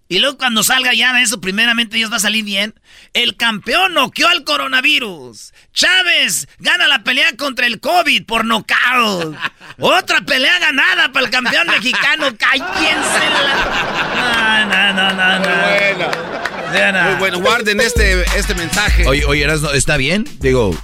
Y 0.09 0.19
luego 0.19 0.37
cuando 0.37 0.63
salga 0.63 0.93
ya 0.93 1.13
de 1.13 1.21
eso, 1.21 1.39
primeramente 1.39 1.97
Dios 1.97 2.11
va 2.11 2.17
a 2.17 2.19
salir 2.19 2.43
bien. 2.43 2.75
El 3.13 3.35
campeón 3.35 3.93
noqueó 3.93 4.27
al 4.27 4.43
coronavirus. 4.43 5.53
Chávez 5.73 6.47
gana 6.59 6.87
la 6.87 7.03
pelea 7.03 7.35
contra 7.35 7.65
el 7.67 7.79
COVID 7.79 8.25
por 8.25 8.45
nocaut. 8.45 9.35
Otra 9.79 10.21
pelea 10.21 10.59
ganada 10.59 11.11
para 11.11 11.25
el 11.25 11.31
campeón 11.31 11.67
mexicano. 11.67 12.27
Cállense 12.37 13.29
la... 13.43 14.65
No, 14.69 14.93
no, 14.93 14.93
no, 14.93 15.13
no, 15.13 15.39
no. 15.39 16.71
bueno. 16.71 17.03
Muy 17.03 17.19
bueno. 17.19 17.39
Guarden 17.39 17.79
este, 17.79 18.23
este 18.37 18.55
mensaje. 18.55 19.07
Oye, 19.07 19.25
oye, 19.25 19.47
¿está 19.73 19.97
bien? 19.97 20.27
Digo, 20.39 20.77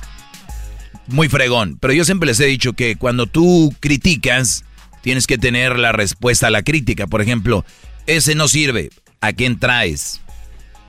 muy 1.08 1.28
fregón. 1.30 1.78
Pero 1.80 1.94
yo 1.94 2.06
siempre 2.06 2.28
les 2.28 2.40
he 2.40 2.46
dicho 2.46 2.74
que 2.74 2.96
cuando 2.96 3.28
tú 3.28 3.76
criticas, 3.80 4.64
tienes 5.02 5.28
que 5.28 5.38
tener 5.38 5.78
la 5.78 5.92
respuesta 5.92 6.48
a 6.48 6.52
la 6.52 6.64
crítica. 6.64 7.08
Por 7.08 7.22
ejemplo, 7.22 7.66
ese 8.08 8.36
no 8.36 8.48
sirve. 8.48 8.90
¿A 9.22 9.34
quién 9.34 9.60
traes? 9.60 10.22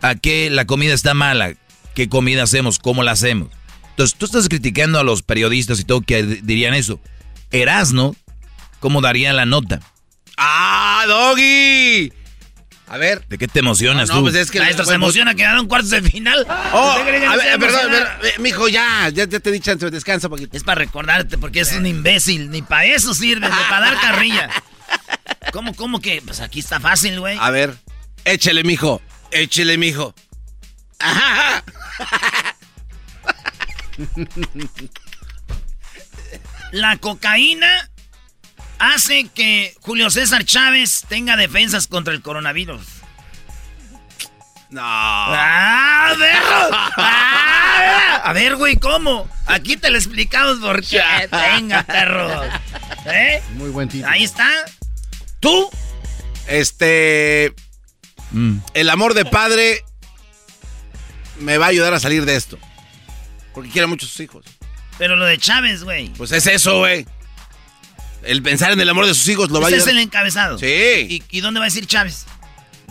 ¿A 0.02 0.14
qué 0.14 0.50
la 0.50 0.64
comida 0.66 0.94
está 0.94 1.14
mala? 1.14 1.54
¿Qué 1.94 2.08
comida 2.08 2.44
hacemos? 2.44 2.78
¿Cómo 2.78 3.02
la 3.02 3.12
hacemos? 3.12 3.48
Entonces, 3.90 4.16
tú 4.16 4.26
estás 4.26 4.48
criticando 4.48 4.98
a 4.98 5.04
los 5.04 5.22
periodistas 5.22 5.80
y 5.80 5.84
todo 5.84 6.00
que 6.00 6.22
dirían 6.22 6.74
eso. 6.74 7.00
Erasno, 7.50 8.14
¿cómo 8.78 9.00
daría 9.00 9.32
la 9.32 9.44
nota? 9.46 9.80
¡Ah, 10.36 11.04
Doggy! 11.06 12.12
A 12.86 12.96
ver. 12.96 13.24
¿De 13.28 13.38
qué 13.38 13.46
te 13.46 13.58
emocionas 13.60 14.08
No, 14.08 14.16
tú? 14.16 14.22
pues 14.22 14.34
es 14.34 14.50
que... 14.50 14.58
Maestro, 14.58 14.84
se 14.84 14.94
emociona 14.94 15.34
que 15.34 15.42
ganaron 15.42 15.68
cuartos 15.68 15.90
de 15.90 16.02
final. 16.02 16.44
Oh, 16.72 16.90
¿Usted 16.90 17.02
cree 17.08 17.20
que 17.20 17.26
no 17.26 17.32
a 17.32 17.36
ver, 17.36 17.52
a 17.52 17.58
perdón, 17.58 17.90
ver, 17.90 18.08
eh, 18.24 18.32
mijo, 18.40 18.68
ya, 18.68 19.08
ya, 19.10 19.26
ya 19.28 19.38
te 19.40 19.50
he 19.50 19.52
dicho 19.52 19.70
antes, 19.70 19.92
descansa 19.92 20.26
un 20.28 20.32
poquito. 20.32 20.56
Es 20.56 20.64
para 20.64 20.76
recordarte 20.80 21.36
porque 21.38 21.60
es 21.60 21.72
un 21.72 21.86
imbécil. 21.86 22.50
Ni 22.50 22.62
para 22.62 22.86
eso 22.86 23.12
sirve, 23.14 23.48
ni 23.48 23.54
para 23.68 23.90
dar 23.90 24.00
carrilla. 24.00 24.50
¿Cómo, 25.52 25.74
cómo 25.74 26.00
que? 26.00 26.20
Pues 26.24 26.40
aquí 26.40 26.58
está 26.60 26.80
fácil, 26.80 27.20
güey. 27.20 27.36
A 27.40 27.50
ver, 27.50 27.76
échele, 28.24 28.64
mijo, 28.64 29.00
échele, 29.30 29.78
mijo. 29.78 30.14
Ajá. 30.98 31.64
La 36.72 36.96
cocaína 36.98 37.90
hace 38.78 39.28
que 39.28 39.74
Julio 39.80 40.10
César 40.10 40.44
Chávez 40.44 41.04
tenga 41.08 41.36
defensas 41.36 41.86
contra 41.86 42.14
el 42.14 42.22
coronavirus. 42.22 42.80
No. 44.70 44.80
¡Ah, 44.84 46.14
perro! 46.16 46.68
¡Ah! 46.96 48.20
A 48.24 48.32
ver, 48.32 48.54
güey, 48.56 48.76
¿cómo? 48.76 49.28
Aquí 49.46 49.76
te 49.76 49.90
lo 49.90 49.96
explicamos 49.96 50.58
por 50.58 50.84
qué. 50.84 51.02
Venga, 51.30 51.82
perro. 51.82 52.44
¿Eh? 53.06 53.42
Muy 53.54 53.70
buen 53.70 53.88
título. 53.88 54.12
Ahí 54.12 54.22
está. 54.22 54.48
¿Tú? 55.40 55.68
Este, 56.46 57.52
Mm. 58.32 58.58
el 58.74 58.90
amor 58.90 59.14
de 59.14 59.24
padre 59.24 59.84
me 61.38 61.58
va 61.58 61.66
a 61.66 61.68
ayudar 61.70 61.94
a 61.94 62.00
salir 62.00 62.24
de 62.24 62.36
esto. 62.36 62.58
Porque 63.54 63.70
quiere 63.70 63.86
mucho 63.86 64.06
a 64.06 64.08
sus 64.08 64.20
hijos. 64.20 64.44
Pero 64.98 65.16
lo 65.16 65.24
de 65.24 65.38
Chávez, 65.38 65.82
güey. 65.82 66.10
Pues 66.10 66.30
es 66.32 66.46
eso, 66.46 66.78
güey. 66.78 67.06
El 68.22 68.42
pensar 68.42 68.70
en 68.72 68.80
el 68.80 68.88
amor 68.88 69.06
de 69.06 69.14
sus 69.14 69.26
hijos 69.28 69.50
lo 69.50 69.60
va 69.60 69.66
a 69.66 69.70
Ese 69.70 69.78
es 69.78 69.82
ayudar. 69.84 69.96
el 69.96 70.02
encabezado. 70.04 70.58
Sí. 70.58 70.66
¿Y, 70.66 71.22
y 71.30 71.40
dónde 71.40 71.58
va 71.58 71.64
a 71.66 71.68
decir 71.68 71.86
Chávez? 71.86 72.26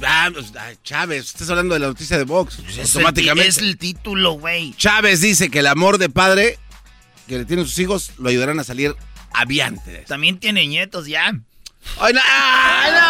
Ah, 0.03 0.29
pues, 0.33 0.51
Chávez, 0.83 1.25
estás 1.27 1.49
hablando 1.49 1.73
de 1.75 1.81
la 1.81 1.87
noticia 1.87 2.17
de 2.17 2.23
Vox. 2.23 2.57
Es 2.67 2.75
el 2.77 2.81
automáticamente. 2.85 3.43
ti- 3.43 3.49
Es 3.49 3.57
el 3.59 3.77
título, 3.77 4.31
güey. 4.33 4.73
Chávez 4.75 5.21
dice 5.21 5.49
que 5.49 5.59
el 5.59 5.67
amor 5.67 5.97
de 5.99 6.09
padre 6.09 6.57
que 7.27 7.37
le 7.37 7.45
tienen 7.45 7.65
sus 7.65 7.77
hijos 7.79 8.11
lo 8.17 8.29
ayudarán 8.29 8.59
a 8.59 8.63
salir 8.63 8.95
aviante. 9.33 10.03
También 10.07 10.39
tiene 10.39 10.65
nietos 10.67 11.05
ya. 11.05 11.39
Ay, 11.99 12.13
no, 12.13 12.19
ay, 12.23 12.91
no. 12.91 13.09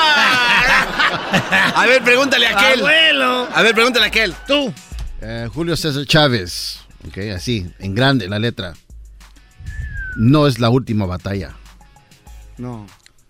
A 1.79 1.85
ver, 1.85 2.03
pregúntale 2.03 2.47
a 2.47 2.57
aquel. 2.57 2.79
Abuelo. 2.79 3.47
A 3.53 3.61
ver, 3.61 3.73
pregúntale 3.73 4.05
a 4.05 4.07
aquel. 4.07 4.33
Tú. 4.47 4.73
Eh, 5.21 5.47
Julio 5.53 5.75
César 5.75 6.05
Chávez. 6.05 6.79
Ok, 7.07 7.17
así, 7.35 7.71
en 7.79 7.95
grande 7.95 8.27
la 8.27 8.39
letra. 8.39 8.73
No 10.17 10.47
es 10.47 10.59
la 10.59 10.69
última 10.69 11.05
batalla. 11.05 11.53
No. 12.57 12.85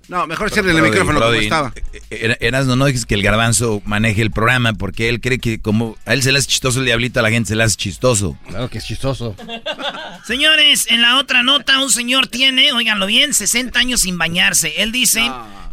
No, 0.10 0.26
mejor 0.28 0.50
cierren 0.50 0.72
el 0.76 0.82
Brody, 0.82 0.90
micrófono 0.92 1.20
como 1.20 1.30
Brody, 1.32 1.44
estaba. 1.46 1.72
eh, 1.94 2.02
eh, 2.10 2.38
Erasmo, 2.42 2.76
no 2.76 2.86
dejes 2.86 3.06
que 3.06 3.14
el 3.16 3.22
garbanzo 3.22 3.82
maneje 3.86 4.22
el 4.22 4.32
programa 4.32 4.74
porque 4.74 5.08
él 5.08 5.22
cree 5.22 5.38
que 5.40 5.62
como 5.62 5.98
a 6.06 6.14
él 6.14 6.24
se 6.24 6.32
le 6.32 6.40
hace 6.40 6.48
chistoso 6.48 6.80
el 6.80 6.86
diablito, 6.86 7.20
a 7.20 7.24
la 7.24 7.30
gente 7.30 7.50
se 7.50 7.56
le 7.56 7.64
hace 7.64 7.76
chistoso. 7.76 8.36
Claro 8.48 8.70
que 8.70 8.80
es 8.80 8.86
chistoso. 8.86 9.36
Señores, 10.26 10.88
en 10.90 11.02
la 11.02 11.18
otra 11.18 11.44
nota, 11.44 11.80
un 11.82 11.90
señor 11.92 12.28
tiene, 12.28 12.72
óiganlo 12.74 13.06
bien, 13.06 13.34
60 13.34 13.78
años 13.80 14.02
sin 14.02 14.18
bañarse. 14.18 14.82
Él 14.82 14.92
dice 14.92 15.22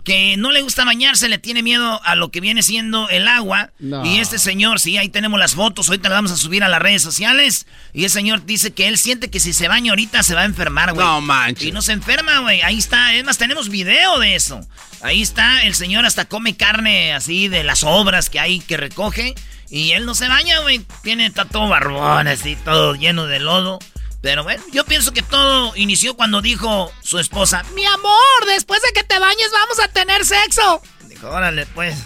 que 0.07 0.37
no 0.37 0.53
le 0.53 0.63
gusta 0.63 0.85
bañarse, 0.85 1.29
le 1.29 1.37
tiene 1.37 1.65
miedo 1.65 2.01
a 2.05 2.15
lo 2.15 2.31
que 2.31 2.41
viene 2.41 2.63
siendo 2.63 3.09
el 3.09 3.27
agua. 3.27 3.73
No. 3.81 4.07
Y 4.07 4.21
este 4.21 4.39
señor, 4.39 4.79
sí, 4.79 4.97
ahí 4.97 5.09
tenemos 5.09 5.41
las 5.41 5.57
fotos, 5.57 5.89
ahorita 5.89 6.09
las 6.09 6.19
vamos 6.19 6.31
a 6.31 6.37
subir 6.37 6.63
a 6.63 6.69
las 6.69 6.81
redes 6.81 7.03
sociales. 7.03 7.67
Y 7.93 8.05
el 8.05 8.11
señor 8.11 8.47
dice 8.47 8.71
que 8.73 8.87
él 8.87 8.99
siente 8.99 9.31
que 9.31 9.41
si 9.41 9.53
se 9.53 9.67
baña 9.67 9.91
ahorita 9.91 10.23
se 10.23 10.37
va 10.37 10.43
a 10.43 10.45
enfermar, 10.45 10.93
güey. 10.93 11.05
No 11.05 11.21
manches. 11.21 11.67
Y 11.67 11.73
no 11.73 11.83
se 11.83 11.91
enferma, 11.91 12.39
güey. 12.39 12.63
Ahí 12.63 12.79
está. 12.79 13.15
Es 13.15 13.25
más, 13.25 13.37
tenemos 13.37 13.69
video 13.69 14.21
de 14.21 14.37
eso. 14.37 14.61
Ahí 15.03 15.23
está. 15.23 15.65
El 15.65 15.75
señor 15.75 16.07
hasta 16.07 16.25
come 16.25 16.57
carne 16.57 17.13
así 17.13 17.49
de 17.49 17.65
las 17.65 17.83
obras 17.83 18.31
que 18.31 18.39
hay 18.39 18.61
que 18.61 18.77
recoge. 18.77 19.35
Y 19.71 19.91
él 19.91 20.07
no 20.07 20.15
se 20.15 20.29
baña, 20.29 20.61
güey. 20.61 20.87
Tiene 21.03 21.27
está 21.27 21.47
todo 21.47 21.69
barbón, 21.69 22.29
así, 22.29 22.57
todo 22.65 22.95
lleno 22.95 23.27
de 23.27 23.41
lodo. 23.41 23.81
Pero 24.27 24.43
bueno, 24.43 24.61
yo 24.73 24.85
pienso 24.85 25.13
que 25.13 25.23
todo 25.23 25.73
inició 25.77 26.15
cuando 26.17 26.43
dijo 26.43 26.93
su 27.01 27.21
esposa: 27.21 27.63
Mi 27.77 27.87
amor, 27.87 28.45
después 28.49 28.83
de 28.83 28.91
que 28.93 29.05
te 29.05 29.21
bañes, 29.21 29.53
vamos 29.53 29.79
a 29.79 29.87
tener 29.87 30.25
sexo. 30.25 30.83
Dijo, 31.05 31.29
órale, 31.29 31.65
pues. 31.67 31.97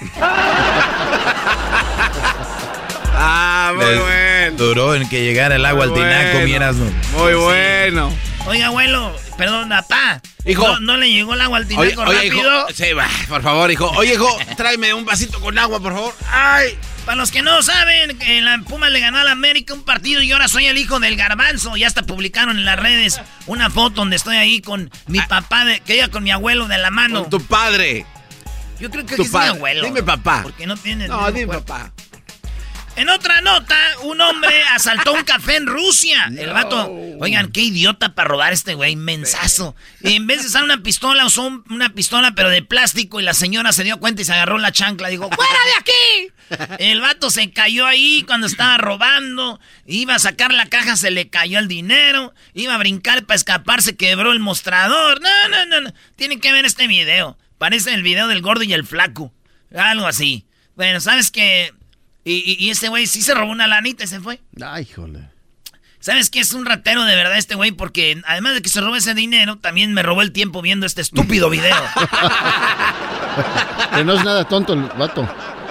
Ah, 3.22 3.72
muy 3.74 3.84
Les 3.84 4.00
bueno. 4.00 4.56
Duró 4.56 4.94
en 4.94 5.08
que 5.08 5.22
llegara 5.24 5.56
el 5.56 5.66
agua 5.66 5.84
al 5.84 5.92
tinaco, 5.92 6.30
bueno. 6.32 6.46
mi 6.46 6.52
Erasmo. 6.54 6.90
Muy 7.16 7.34
bueno. 7.34 8.12
Oiga, 8.46 8.66
abuelo, 8.68 9.14
perdón, 9.36 9.68
papá. 9.68 10.22
Hijo. 10.46 10.66
¿No, 10.66 10.80
no 10.80 10.96
le 10.96 11.10
llegó 11.10 11.34
el 11.34 11.40
agua 11.42 11.58
al 11.58 11.64
Oye, 11.64 11.90
tinaco 11.90 12.02
oye, 12.08 12.26
hijo. 12.26 12.36
rápido? 12.36 12.66
Sí, 12.72 12.92
va, 12.94 13.08
por 13.28 13.42
favor, 13.42 13.70
hijo. 13.70 13.90
Oye, 13.96 14.14
hijo, 14.14 14.38
tráeme 14.56 14.94
un 14.94 15.04
vasito 15.04 15.38
con 15.40 15.58
agua, 15.58 15.80
por 15.80 15.92
favor. 15.92 16.14
Ay. 16.30 16.78
Para 17.04 17.16
los 17.16 17.30
que 17.30 17.42
no 17.42 17.62
saben, 17.62 18.18
la 18.44 18.58
Puma 18.58 18.90
le 18.90 19.00
ganó 19.00 19.18
a 19.18 19.24
la 19.24 19.32
América 19.32 19.74
un 19.74 19.82
partido 19.82 20.22
y 20.22 20.32
ahora 20.32 20.48
soy 20.48 20.66
el 20.66 20.78
hijo 20.78 21.00
del 21.00 21.16
garbanzo. 21.16 21.76
Ya 21.76 21.86
hasta 21.86 22.02
publicaron 22.02 22.58
en 22.58 22.64
las 22.64 22.78
redes 22.78 23.20
una 23.46 23.70
foto 23.70 23.96
donde 23.96 24.16
estoy 24.16 24.36
ahí 24.36 24.60
con 24.60 24.90
mi 25.06 25.20
papá, 25.20 25.64
de, 25.64 25.80
que 25.80 25.96
iba 25.96 26.08
con 26.08 26.22
mi 26.22 26.30
abuelo 26.30 26.68
de 26.68 26.78
la 26.78 26.90
mano. 26.90 27.18
Ah. 27.18 27.22
Con 27.22 27.30
tu 27.30 27.42
padre. 27.42 28.06
Yo 28.78 28.90
creo 28.90 29.04
que 29.04 29.16
tu 29.16 29.22
es 29.22 29.32
mi 29.32 29.40
abuelo. 29.40 29.84
Dime 29.84 30.02
papá. 30.02 30.40
Porque 30.42 30.66
no 30.66 30.76
tiene... 30.76 31.08
No, 31.08 31.30
dime 31.32 31.46
cuerpo. 31.46 31.66
papá. 31.66 31.92
En 32.96 33.08
otra 33.08 33.40
nota, 33.40 33.76
un 34.02 34.20
hombre 34.20 34.62
asaltó 34.74 35.12
un 35.12 35.22
café 35.22 35.56
en 35.56 35.66
Rusia. 35.66 36.30
El 36.36 36.50
vato, 36.50 36.90
oigan, 37.20 37.50
qué 37.50 37.62
idiota 37.62 38.14
para 38.14 38.28
robar 38.28 38.52
este 38.52 38.74
güey, 38.74 38.96
mensazo. 38.96 39.74
Y 40.02 40.14
en 40.14 40.26
vez 40.26 40.42
de 40.42 40.48
usar 40.48 40.64
una 40.64 40.82
pistola, 40.82 41.24
usó 41.24 41.62
una 41.70 41.94
pistola 41.94 42.32
pero 42.34 42.50
de 42.50 42.62
plástico 42.62 43.20
y 43.20 43.22
la 43.22 43.34
señora 43.34 43.72
se 43.72 43.84
dio 43.84 43.98
cuenta 44.00 44.22
y 44.22 44.24
se 44.24 44.32
agarró 44.32 44.58
la 44.58 44.72
chancla. 44.72 45.08
Dijo, 45.08 45.30
¡fuera 45.30 45.52
de 45.64 45.80
aquí! 45.80 46.32
El 46.78 47.00
vato 47.00 47.30
se 47.30 47.52
cayó 47.52 47.86
ahí 47.86 48.24
cuando 48.26 48.46
estaba 48.46 48.78
robando. 48.78 49.60
Iba 49.86 50.14
a 50.14 50.18
sacar 50.18 50.52
la 50.52 50.66
caja, 50.66 50.96
se 50.96 51.10
le 51.10 51.28
cayó 51.28 51.58
el 51.58 51.68
dinero. 51.68 52.34
Iba 52.54 52.74
a 52.74 52.78
brincar 52.78 53.24
para 53.24 53.36
escapar, 53.36 53.82
se 53.82 53.96
quebró 53.96 54.32
el 54.32 54.40
mostrador. 54.40 55.20
No, 55.20 55.48
no, 55.48 55.66
no, 55.66 55.80
no. 55.80 55.92
Tienen 56.16 56.40
que 56.40 56.52
ver 56.52 56.64
este 56.64 56.86
video. 56.86 57.38
Parece 57.58 57.94
el 57.94 58.02
video 58.02 58.28
del 58.28 58.42
gordo 58.42 58.62
y 58.62 58.72
el 58.72 58.86
flaco. 58.86 59.32
Algo 59.74 60.06
así. 60.06 60.46
Bueno, 60.76 61.00
¿sabes 61.00 61.30
qué? 61.30 61.74
Y, 62.24 62.56
y, 62.58 62.70
este 62.70 62.88
güey 62.88 63.06
sí 63.06 63.22
se 63.22 63.34
robó 63.34 63.50
una 63.50 63.66
lanita 63.66 64.04
y 64.04 64.06
se 64.06 64.20
fue. 64.20 64.40
Ay, 64.62 64.86
jole. 64.86 65.30
¿Sabes 66.00 66.30
qué? 66.30 66.40
Es 66.40 66.54
un 66.54 66.64
ratero 66.64 67.04
de 67.04 67.14
verdad 67.14 67.36
este 67.36 67.54
güey 67.54 67.72
porque 67.72 68.20
además 68.26 68.54
de 68.54 68.62
que 68.62 68.70
se 68.70 68.80
robó 68.80 68.96
ese 68.96 69.14
dinero, 69.14 69.58
también 69.58 69.92
me 69.92 70.02
robó 70.02 70.22
el 70.22 70.32
tiempo 70.32 70.62
viendo 70.62 70.86
este 70.86 71.02
estúpido 71.02 71.50
video. 71.50 71.76
que 73.94 74.04
no 74.04 74.14
es 74.14 74.24
nada 74.24 74.48
tonto 74.48 74.72
el 74.72 74.80
vato. 74.80 75.28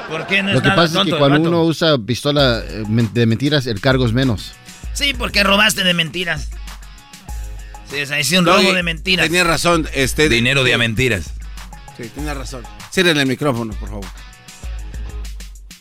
¿Por 0.09 0.27
qué 0.27 0.41
no 0.41 0.49
es 0.49 0.55
Lo 0.55 0.61
que 0.61 0.69
pasa 0.71 1.01
es 1.01 1.05
que 1.05 1.17
cuando 1.17 1.47
uno 1.47 1.63
usa 1.63 1.97
pistola 1.97 2.63
eh, 2.67 2.83
de 3.13 3.25
mentiras, 3.25 3.67
el 3.67 3.79
cargo 3.79 4.05
es 4.05 4.13
menos. 4.13 4.53
Sí, 4.93 5.13
porque 5.13 5.43
robaste 5.43 5.83
de 5.83 5.93
mentiras. 5.93 6.49
Sí, 7.89 8.01
o 8.01 8.05
sea, 8.05 8.19
es 8.19 8.31
un 8.31 8.45
robo 8.45 8.73
de 8.73 8.83
mentiras. 8.83 9.25
Tenía 9.25 9.43
razón, 9.43 9.87
este... 9.93 10.29
Dinero 10.29 10.63
de 10.63 10.77
mentiras. 10.77 11.31
Sí, 11.97 12.09
tenía 12.13 12.33
razón. 12.33 12.63
Cierren 12.91 13.17
el 13.17 13.27
micrófono, 13.27 13.73
por 13.73 13.89
favor. 13.89 14.05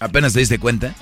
¿Apenas 0.01 0.33
te 0.33 0.41
diste 0.41 0.59
cuenta? 0.59 0.95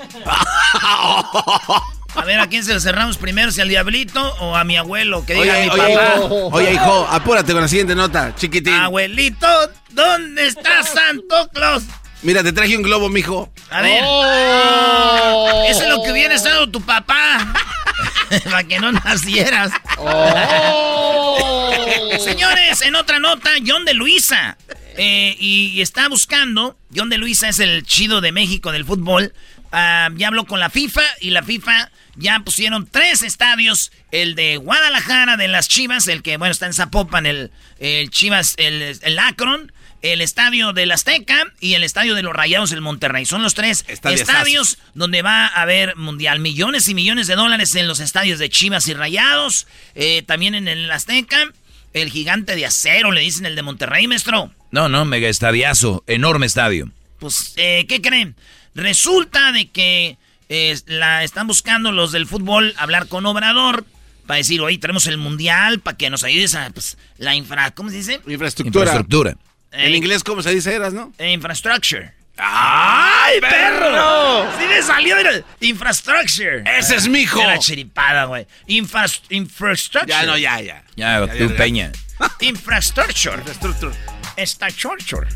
A 2.16 2.24
ver, 2.24 2.40
¿a 2.40 2.48
quién 2.48 2.64
se 2.64 2.72
lo 2.72 2.80
cerramos 2.80 3.18
primero? 3.18 3.52
¿Si 3.52 3.60
al 3.60 3.68
diablito 3.68 4.34
o 4.40 4.56
a 4.56 4.64
mi 4.64 4.76
abuelo? 4.76 5.24
Que 5.26 5.34
diga 5.34 5.52
oye, 5.52 5.62
mi 5.64 5.68
oye, 5.68 5.94
papá. 5.94 6.20
Oye, 6.24 6.72
hijo, 6.72 7.06
apúrate 7.10 7.52
con 7.52 7.60
la 7.60 7.68
siguiente 7.68 7.94
nota, 7.94 8.34
chiquitín. 8.34 8.72
Abuelito, 8.72 9.46
¿dónde 9.90 10.46
está 10.46 10.82
Santo 10.82 11.50
Claus? 11.52 11.82
Mira, 12.26 12.42
te 12.42 12.52
traje 12.52 12.76
un 12.76 12.82
globo, 12.82 13.08
mijo. 13.08 13.52
A 13.70 13.82
ver. 13.82 14.02
Oh. 14.04 15.64
Eso 15.68 15.84
es 15.84 15.88
lo 15.88 16.02
que 16.02 16.10
hubiera 16.10 16.34
estado 16.34 16.68
tu 16.68 16.80
papá. 16.82 17.54
Para 18.44 18.64
que 18.64 18.80
no 18.80 18.90
nacieras. 18.90 19.70
Oh. 19.96 21.70
Señores, 22.18 22.80
en 22.80 22.96
otra 22.96 23.20
nota, 23.20 23.50
John 23.64 23.84
de 23.84 23.94
Luisa. 23.94 24.58
Eh, 24.96 25.36
y, 25.38 25.80
está 25.80 26.08
buscando. 26.08 26.76
John 26.92 27.10
de 27.10 27.18
Luisa 27.18 27.48
es 27.48 27.60
el 27.60 27.84
chido 27.84 28.20
de 28.20 28.32
México 28.32 28.72
del 28.72 28.84
fútbol. 28.84 29.32
Ah, 29.70 30.08
ya 30.16 30.26
habló 30.26 30.46
con 30.46 30.58
la 30.58 30.68
FIFA 30.68 31.02
y 31.20 31.30
la 31.30 31.44
FIFA 31.44 31.92
ya 32.16 32.40
pusieron 32.40 32.88
tres 32.90 33.22
estadios. 33.22 33.92
El 34.10 34.34
de 34.34 34.56
Guadalajara, 34.56 35.36
de 35.36 35.46
las 35.46 35.68
Chivas, 35.68 36.08
el 36.08 36.24
que, 36.24 36.38
bueno, 36.38 36.50
está 36.50 36.66
en 36.66 36.72
Zapopan, 36.72 37.24
el, 37.24 37.52
el 37.78 38.10
Chivas, 38.10 38.54
el, 38.56 38.98
el 39.00 39.18
Akron 39.20 39.70
el 40.12 40.20
estadio 40.20 40.72
del 40.72 40.92
Azteca 40.92 41.52
y 41.60 41.74
el 41.74 41.82
estadio 41.82 42.14
de 42.14 42.22
los 42.22 42.34
Rayados 42.34 42.70
del 42.70 42.80
Monterrey. 42.80 43.24
Son 43.26 43.42
los 43.42 43.54
tres 43.54 43.84
estadios 43.88 44.78
donde 44.94 45.22
va 45.22 45.46
a 45.46 45.62
haber 45.62 45.96
mundial. 45.96 46.40
Millones 46.40 46.88
y 46.88 46.94
millones 46.94 47.26
de 47.26 47.34
dólares 47.34 47.74
en 47.74 47.88
los 47.88 48.00
estadios 48.00 48.38
de 48.38 48.48
Chivas 48.48 48.86
y 48.88 48.94
Rayados. 48.94 49.66
Eh, 49.94 50.22
también 50.26 50.54
en 50.54 50.68
el 50.68 50.90
Azteca. 50.90 51.52
El 51.92 52.10
gigante 52.10 52.56
de 52.56 52.66
acero, 52.66 53.10
le 53.10 53.22
dicen 53.22 53.46
el 53.46 53.56
de 53.56 53.62
Monterrey, 53.62 54.06
maestro. 54.06 54.52
No, 54.70 54.88
no, 54.90 55.06
mega 55.06 55.28
estadiazo, 55.28 56.04
enorme 56.06 56.44
estadio. 56.44 56.90
Pues, 57.18 57.54
eh, 57.56 57.86
¿qué 57.88 58.02
creen? 58.02 58.36
Resulta 58.74 59.50
de 59.52 59.70
que 59.70 60.18
eh, 60.50 60.78
la 60.86 61.24
están 61.24 61.46
buscando 61.46 61.92
los 61.92 62.12
del 62.12 62.26
fútbol 62.26 62.74
hablar 62.76 63.08
con 63.08 63.24
Obrador 63.24 63.86
para 64.26 64.36
decir, 64.36 64.60
oye, 64.60 64.76
tenemos 64.76 65.06
el 65.06 65.16
mundial 65.16 65.80
para 65.80 65.96
que 65.96 66.10
nos 66.10 66.22
ayudes 66.22 66.54
a 66.54 66.68
pues, 66.70 66.98
la 67.16 67.34
infra, 67.34 67.70
¿cómo 67.70 67.88
se 67.88 67.96
dice? 67.96 68.20
Infraestructura. 68.26 68.84
Infraestructura. 68.84 69.36
En 69.76 69.94
inglés, 69.94 70.24
¿cómo 70.24 70.42
se 70.42 70.54
dice, 70.54 70.74
eras, 70.74 70.92
no? 70.92 71.12
Infrastructure. 71.18 72.12
¡Ay, 72.38 73.40
perro! 73.40 74.50
Sí 74.58 74.66
me 74.68 74.82
salió 74.82 75.16
el 75.18 75.44
infrastructure. 75.60 76.62
Ese 76.78 76.96
es 76.96 77.08
mi 77.08 77.20
hijo. 77.20 77.40
Era 77.40 77.58
chiripada, 77.58 78.24
güey. 78.24 78.46
infrastructure. 78.66 80.06
Ya, 80.06 80.24
no, 80.24 80.36
ya, 80.36 80.60
ya. 80.60 80.84
Ya, 80.96 81.26
tú, 81.26 81.54
Peña. 81.56 81.92
Infrastructure. 82.40 83.36
Infrastructure. 83.38 83.92
Está 84.36 84.70
chorchor. 84.70 85.28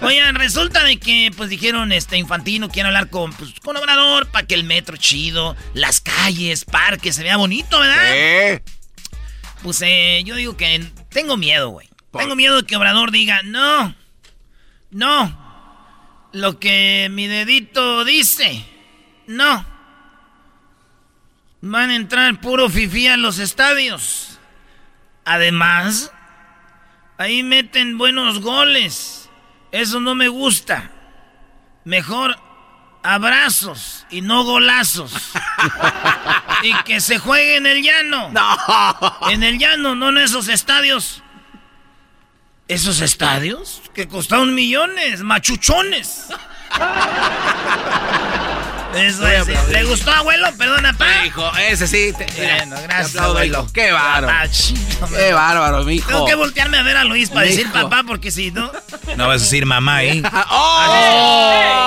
Oigan, 0.00 0.34
resulta 0.34 0.84
de 0.84 0.98
que, 0.98 1.30
pues 1.36 1.50
dijeron, 1.50 1.92
este, 1.92 2.18
Infantino 2.18 2.68
quiere 2.68 2.88
hablar 2.88 3.08
con, 3.08 3.32
pues, 3.32 3.52
con 3.60 3.76
Obrador 3.76 4.26
para 4.28 4.46
que 4.46 4.54
el 4.54 4.64
metro 4.64 4.96
chido, 4.96 5.56
las 5.72 6.00
calles, 6.00 6.64
parques, 6.64 7.16
se 7.16 7.22
vea 7.22 7.36
bonito, 7.36 7.78
¿verdad? 7.78 8.60
Pues 9.62 9.80
eh, 9.82 10.22
yo 10.24 10.34
digo 10.34 10.56
que 10.56 10.84
tengo 11.10 11.36
miedo, 11.36 11.70
güey. 11.70 11.88
Tengo 12.18 12.36
miedo 12.36 12.56
de 12.56 12.66
que 12.66 12.76
Obrador 12.76 13.10
diga, 13.10 13.42
no, 13.42 13.94
no, 14.90 15.44
lo 16.32 16.60
que 16.60 17.08
mi 17.10 17.26
dedito 17.26 18.04
dice, 18.04 18.64
no. 19.26 19.66
Van 21.60 21.90
a 21.90 21.96
entrar 21.96 22.40
puro 22.40 22.68
fifí 22.68 23.08
a 23.08 23.16
los 23.16 23.38
estadios. 23.38 24.38
Además, 25.24 26.12
ahí 27.18 27.42
meten 27.42 27.98
buenos 27.98 28.40
goles. 28.40 29.30
Eso 29.72 29.98
no 29.98 30.14
me 30.14 30.28
gusta. 30.28 30.90
Mejor 31.84 32.38
abrazos 33.02 34.06
y 34.10 34.20
no 34.20 34.44
golazos. 34.44 35.32
y 36.62 36.74
que 36.84 37.00
se 37.00 37.18
juegue 37.18 37.56
en 37.56 37.66
el 37.66 37.82
llano. 37.82 38.30
No. 38.30 39.30
En 39.30 39.42
el 39.42 39.58
llano, 39.58 39.94
no 39.94 40.10
en 40.10 40.18
esos 40.18 40.48
estadios 40.48 41.23
esos 42.68 43.00
estadios 43.00 43.82
que 43.94 44.08
costaron 44.08 44.54
millones, 44.54 45.22
machuchones. 45.22 46.26
Eso 48.94 49.26
es, 49.26 49.68
¿Le 49.70 49.84
gustó, 49.84 50.12
abuelo? 50.12 50.46
Perdona, 50.56 50.92
pa. 50.92 51.26
hijo, 51.26 51.50
ese 51.56 51.88
sí. 51.88 52.12
bueno, 52.36 52.76
gracias, 52.84 53.16
abuelo. 53.16 53.66
Qué 53.72 53.90
bárbaro. 53.90 54.50
Qué 55.10 55.32
bárbaro, 55.32 55.82
mijo. 55.84 56.08
Tengo 56.08 56.26
que 56.26 56.34
voltearme 56.36 56.78
a 56.78 56.82
ver 56.82 56.96
a 56.96 57.04
Luis 57.04 57.28
para 57.30 57.46
decir 57.46 57.70
papá, 57.72 58.04
porque 58.06 58.30
si 58.30 58.50
no. 58.52 58.70
No 59.16 59.28
vas 59.28 59.40
a 59.42 59.44
decir 59.44 59.66
mamá, 59.66 60.04
¿eh? 60.04 60.22
¡Oh! 60.50 61.84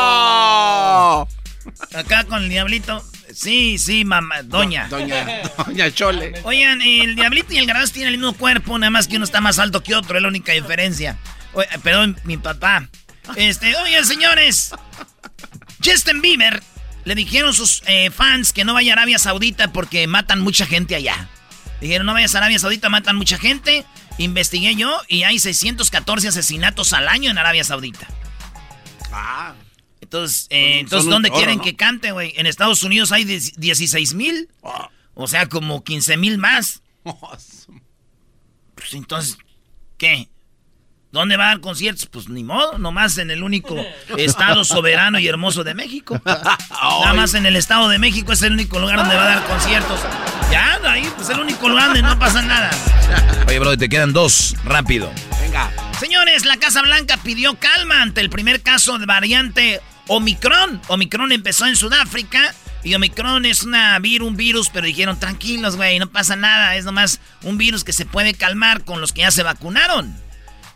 Acá 1.96 2.26
con 2.26 2.44
el 2.44 2.50
diablito. 2.50 3.04
Sí, 3.38 3.78
sí, 3.78 4.04
mamá, 4.04 4.42
doña. 4.42 4.88
Doña, 4.88 5.44
doña 5.64 5.92
Chole. 5.92 6.34
Oigan, 6.42 6.82
el 6.82 7.14
diablito 7.14 7.54
y 7.54 7.60
el 7.60 7.68
garbanzo 7.68 7.94
tienen 7.94 8.16
el 8.16 8.20
mismo 8.20 8.34
cuerpo, 8.34 8.80
nada 8.80 8.90
más 8.90 9.08
que 9.08 9.18
uno 9.18 9.26
está 9.26 9.42
más 9.42 9.60
alto 9.60 9.84
que 9.84 9.94
otro, 9.94 10.18
es 10.18 10.24
la 10.24 10.28
única 10.28 10.54
diferencia. 10.54 11.20
perdón, 11.84 12.20
mi 12.24 12.38
papá. 12.38 12.90
Este, 13.36 13.76
oigan, 13.76 14.08
señores. 14.08 14.74
Justin 15.86 16.20
Bieber 16.24 16.64
le 17.06 17.14
dijeron 17.14 17.54
sus 17.54 17.84
eh, 17.86 18.10
fans 18.10 18.54
que 18.54 18.66
no 18.66 18.74
vaya 18.74 18.94
a 18.94 18.96
Arabia 18.96 19.20
Saudita 19.20 19.72
porque 19.72 20.08
matan 20.08 20.42
mucha 20.42 20.66
gente 20.66 20.96
allá. 20.96 21.30
Dijeron, 21.80 22.08
no 22.08 22.14
vayas 22.14 22.34
a 22.34 22.40
Arabia 22.40 22.58
Saudita, 22.58 22.90
matan 22.90 23.18
mucha 23.18 23.38
gente. 23.38 23.86
Investigué 24.18 24.76
yo 24.76 25.00
y 25.08 25.24
hay 25.24 25.38
614 25.38 26.30
asesinatos 26.30 26.92
al 26.92 27.08
año 27.08 27.30
en 27.30 27.38
Arabia 27.38 27.64
Saudita. 27.64 28.08
Ah. 29.12 29.54
Entonces, 30.08 30.48
eh, 30.52 30.80
entonces 30.80 31.10
¿dónde 31.10 31.30
quieren 31.30 31.60
que 31.60 31.76
cante, 31.76 32.14
güey? 32.14 32.32
En 32.38 32.48
Estados 32.48 32.82
Unidos 32.84 33.12
hay 33.12 33.26
16 33.26 34.14
mil. 34.14 34.48
O 35.14 35.28
sea, 35.28 35.48
como 35.48 35.84
15 35.84 36.18
mil 36.18 36.38
más. 36.38 36.82
Pues 38.76 38.94
entonces, 38.94 39.40
¿qué? 39.98 40.30
¿Dónde 41.12 41.36
va 41.36 41.46
a 41.46 41.48
dar 41.48 41.62
conciertos? 41.62 42.06
Pues 42.06 42.30
ni 42.30 42.44
modo, 42.44 42.78
nomás 42.78 43.18
en 43.18 43.32
el 43.32 43.42
único 43.42 43.76
estado 44.18 44.64
soberano 44.64 45.18
y 45.18 45.28
hermoso 45.28 45.64
de 45.64 45.74
México. 45.74 46.22
Nada 46.24 47.14
más 47.16 47.34
en 47.34 47.48
el 47.48 47.56
estado 47.56 47.90
de 47.90 47.98
México 47.98 48.34
es 48.34 48.44
el 48.44 48.54
único 48.54 48.80
lugar 48.80 48.98
donde 48.98 49.16
va 49.16 49.24
a 49.24 49.36
dar 49.36 49.48
conciertos. 49.48 50.00
Ya, 50.52 50.80
ahí 50.84 51.02
es 51.02 51.12
pues, 51.14 51.28
el 51.30 51.40
único 51.40 51.68
lugar 51.68 51.88
donde 51.88 52.04
no 52.04 52.20
pasa 52.20 52.44
nada. 52.44 52.70
Oye, 53.48 53.58
bro, 53.58 53.76
te 53.76 53.90
quedan 53.90 54.14
dos, 54.14 54.56
rápido. 54.64 55.12
Venga. 55.42 55.72
Señores, 56.00 56.46
la 56.46 56.58
Casa 56.58 56.84
Blanca 56.84 57.18
pidió 57.18 57.56
calma 57.56 58.04
ante 58.04 58.22
el 58.22 58.30
primer 58.30 58.62
caso 58.62 59.00
de 59.00 59.08
variante 59.08 59.82
Omicron. 60.08 60.82
Omicron 60.88 61.32
empezó 61.32 61.66
en 61.66 61.76
Sudáfrica. 61.76 62.54
Y 62.84 62.96
Omicron 62.96 63.46
es 63.46 63.64
una 63.64 64.00
un 64.22 64.38
virus, 64.38 64.70
pero 64.70 64.86
dijeron, 64.86 65.20
tranquilos, 65.20 65.76
güey, 65.76 66.00
no 66.00 66.08
pasa 66.08 66.36
nada. 66.36 66.76
Es 66.76 66.86
nomás 66.86 67.20
un 67.44 67.58
virus 67.58 67.84
que 67.84 67.92
se 67.92 68.06
puede 68.06 68.34
calmar 68.34 68.86
con 68.86 69.02
los 69.02 69.14
que 69.14 69.22
ya 69.22 69.32
se 69.32 69.44
vacunaron. 69.44 70.16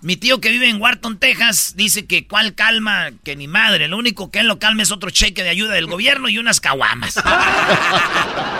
Mi 0.02 0.17
tío 0.17 0.41
que 0.41 0.50
vive 0.50 0.67
en 0.67 0.82
Wharton, 0.82 1.20
Texas, 1.20 1.76
dice 1.76 2.08
que 2.08 2.26
cuál 2.26 2.56
calma, 2.56 3.12
que 3.24 3.36
ni 3.36 3.48
madre. 3.48 3.88
Lo 3.88 3.98
único 3.98 4.32
que 4.32 4.39
él 4.39 4.48
lo 4.48 4.58
calma 4.58 4.82
es 4.82 4.91
otro 4.91 5.12
cheque 5.12 5.44
de 5.44 5.50
ayuda 5.50 5.74
del 5.74 5.86
gobierno 5.86 6.28
y 6.28 6.39
unas 6.39 6.60
caguamas. 6.60 7.15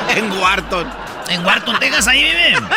en 0.16 0.32
Wharton. 0.32 0.88
En 1.30 1.46
Wharton, 1.46 1.80
Texas, 1.80 2.08
ahí 2.08 2.24
viven. 2.24 2.68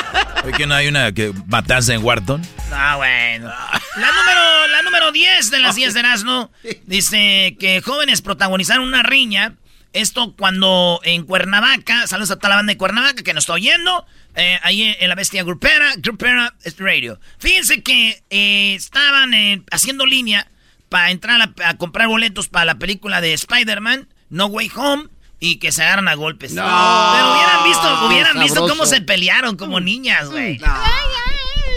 ¿Por 0.43 0.53
qué 0.53 0.67
no 0.67 0.75
hay 0.75 0.89
una 0.89 1.13
que 1.13 1.33
matase 1.47 1.95
en 1.95 2.05
Wharton? 2.05 2.43
Ah, 2.73 2.97
bueno. 2.97 3.53
La 3.97 4.13
número, 4.13 4.67
la 4.69 4.83
número 4.83 5.13
10 5.13 5.51
de 5.51 5.59
las 5.61 5.75
10 5.75 5.95
de 5.95 6.01
Erasmo 6.01 6.51
dice 6.85 7.57
que 7.59 7.81
jóvenes 7.81 8.23
protagonizaron 8.23 8.87
una 8.87 9.03
riña 9.03 9.55
Esto 9.93 10.35
cuando 10.37 11.01
en 11.05 11.25
Cuernavaca, 11.25 12.07
saludos 12.07 12.33
a 12.33 12.37
toda 12.37 12.51
la 12.51 12.57
banda 12.57 12.73
de 12.73 12.79
Cuernavaca 12.79 13.23
que 13.23 13.35
nos 13.35 13.45
está 13.45 13.53
oyendo, 13.53 14.05
eh, 14.35 14.59
ahí 14.63 14.97
en 14.99 15.09
la 15.09 15.15
bestia 15.15 15.45
grupera, 15.45 15.93
grupera 15.99 16.55
radio. 16.79 17.21
Fíjense 17.39 17.83
que 17.83 18.23
eh, 18.31 18.75
estaban 18.75 19.33
eh, 19.35 19.63
haciendo 19.71 20.07
línea 20.07 20.49
para 20.89 21.11
entrar 21.11 21.41
a, 21.65 21.77
comprar 21.77 22.09
boletos 22.09 22.49
para 22.49 22.65
la 22.65 22.75
película 22.77 23.21
de 23.21 23.33
Spider-Man, 23.33 24.09
No 24.31 24.47
Way 24.47 24.71
Home, 24.75 25.05
y 25.45 25.57
que 25.57 25.73
se 25.73 25.83
agarran 25.83 26.09
a 26.09 26.15
golpes. 26.15 26.55
No, 26.55 26.63
Pero 26.63 27.33
hubieran 27.33 27.65
visto, 27.65 28.07
hubieran 28.07 28.41
visto 28.41 28.67
cómo 28.67 28.87
se 28.87 29.03
pelearon 29.03 29.57
como 29.57 29.79
niñas, 29.79 30.31
güey. 30.31 30.59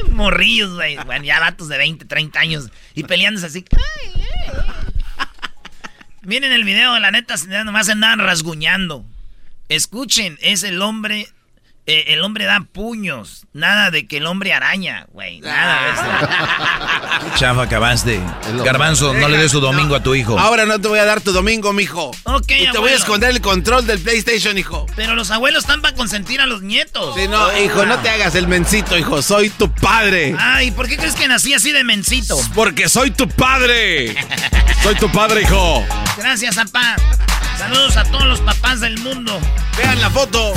Morrillos, 0.09 0.73
güey. 0.73 0.95
Bueno, 1.05 1.25
ya 1.25 1.41
vatos 1.41 1.67
de 1.67 1.77
20, 1.77 2.05
30 2.05 2.39
años 2.39 2.69
y 2.95 3.03
peleándose 3.03 3.47
así. 3.47 3.65
Miren 6.21 6.53
el 6.53 6.63
video, 6.63 6.97
la 6.99 7.11
neta, 7.11 7.35
nomás 7.65 7.89
andaban 7.89 8.19
rasguñando. 8.19 9.05
Escuchen, 9.67 10.37
es 10.41 10.63
el 10.63 10.81
hombre 10.81 11.27
eh, 11.89 12.13
el 12.13 12.21
hombre 12.21 12.43
da 12.43 12.59
puños. 12.69 13.45
Nada 13.53 13.91
de 13.91 14.07
que 14.07 14.17
el 14.17 14.25
hombre 14.25 14.53
araña, 14.53 15.07
güey. 15.13 15.39
Nada 15.39 15.83
de 15.83 15.91
eso. 15.93 17.35
Chafa, 17.37 17.63
acabaste. 17.63 18.19
Garbanzo, 18.65 19.13
no 19.13 19.29
le 19.29 19.37
des 19.37 19.49
su 19.49 19.61
domingo 19.61 19.95
a 19.95 20.03
tu 20.03 20.13
hijo. 20.13 20.37
Ahora 20.37 20.65
no 20.65 20.79
te 20.81 20.89
voy 20.89 20.99
a 20.99 21.05
dar 21.05 21.21
tu 21.21 21.31
domingo, 21.31 21.71
mijo. 21.71 22.11
Ok, 22.23 22.51
Y 22.51 22.71
te 22.71 22.77
voy 22.77 22.91
a 22.91 22.95
esconder 22.95 23.29
el 23.29 23.39
control 23.39 23.87
del 23.87 23.99
PlayStation, 23.99 24.57
hijo. 24.57 24.85
Pero 24.97 25.15
los 25.15 25.31
abuelos 25.31 25.63
están 25.63 25.81
para 25.81 25.95
consentir 25.95 26.41
a 26.41 26.45
los 26.45 26.61
nietos. 26.61 27.15
Sí, 27.15 27.29
no, 27.29 27.57
hijo, 27.57 27.85
no 27.85 27.97
te 27.99 28.09
hagas 28.09 28.35
el 28.35 28.49
mencito, 28.49 28.97
hijo. 28.97 29.21
Soy 29.21 29.49
tu 29.49 29.71
padre. 29.71 30.35
Ay, 30.37 30.71
¿por 30.71 30.89
qué 30.89 30.97
crees 30.97 31.15
que 31.15 31.29
nací 31.29 31.53
así 31.53 31.71
de 31.71 31.85
mencito? 31.85 32.37
Porque 32.53 32.89
soy 32.89 33.11
tu 33.11 33.29
padre. 33.29 34.13
soy 34.83 34.95
tu 34.95 35.09
padre, 35.09 35.43
hijo. 35.43 35.85
Gracias, 36.17 36.53
papá. 36.55 36.97
Saludos 37.57 37.95
a 37.95 38.03
todos 38.03 38.25
los 38.25 38.41
papás 38.41 38.81
del 38.81 38.97
mundo. 38.99 39.39
Vean 39.77 40.01
la 40.01 40.09
foto. 40.09 40.53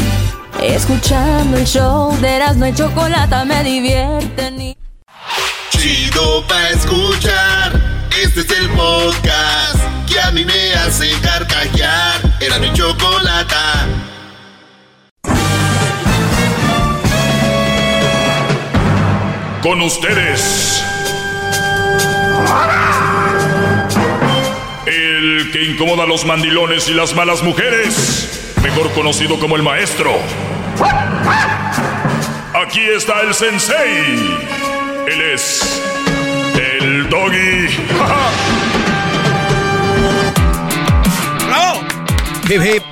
Escuchando 0.59 1.57
el 1.57 1.65
show 1.67 2.15
de 2.21 2.37
Erasmo 2.37 2.67
y 2.67 2.75
Chocolata 2.75 3.45
me 3.45 3.63
divierten. 3.63 4.75
Chido 5.71 6.47
pa' 6.47 6.69
escuchar. 6.71 7.81
Este 8.23 8.41
es 8.41 8.51
el 8.51 8.69
podcast 8.71 9.79
que 10.07 10.21
a 10.21 10.31
mí 10.33 10.45
me 10.45 10.75
hace 10.75 11.11
carcajear. 11.23 12.21
Era 12.41 12.59
mi 12.59 12.73
chocolata. 12.73 13.87
Con 19.63 19.81
ustedes. 19.83 20.83
El 24.87 25.51
que 25.53 25.65
incomoda 25.65 26.05
a 26.05 26.07
los 26.07 26.25
mandilones 26.27 26.89
y 26.89 26.95
las 26.95 27.15
malas 27.15 27.43
mujeres 27.43 28.50
mejor 28.63 28.91
conocido 28.93 29.39
como 29.39 29.57
el 29.57 29.63
maestro. 29.63 30.19
Aquí 32.55 32.81
está 32.81 33.23
el 33.23 33.35
sensei. 33.35 34.39
Él 35.07 35.21
es 35.35 35.83
el 36.59 37.09
doggy. 37.09 37.69
¡Bravo! 41.47 41.81
Hip 42.49 42.63
hip. 42.63 42.83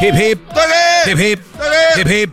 Hip 0.00 0.14
hip. 0.14 0.40
Hip 1.06 1.18
hip. 1.18 1.40
Hip 1.96 2.10
hip. 2.10 2.30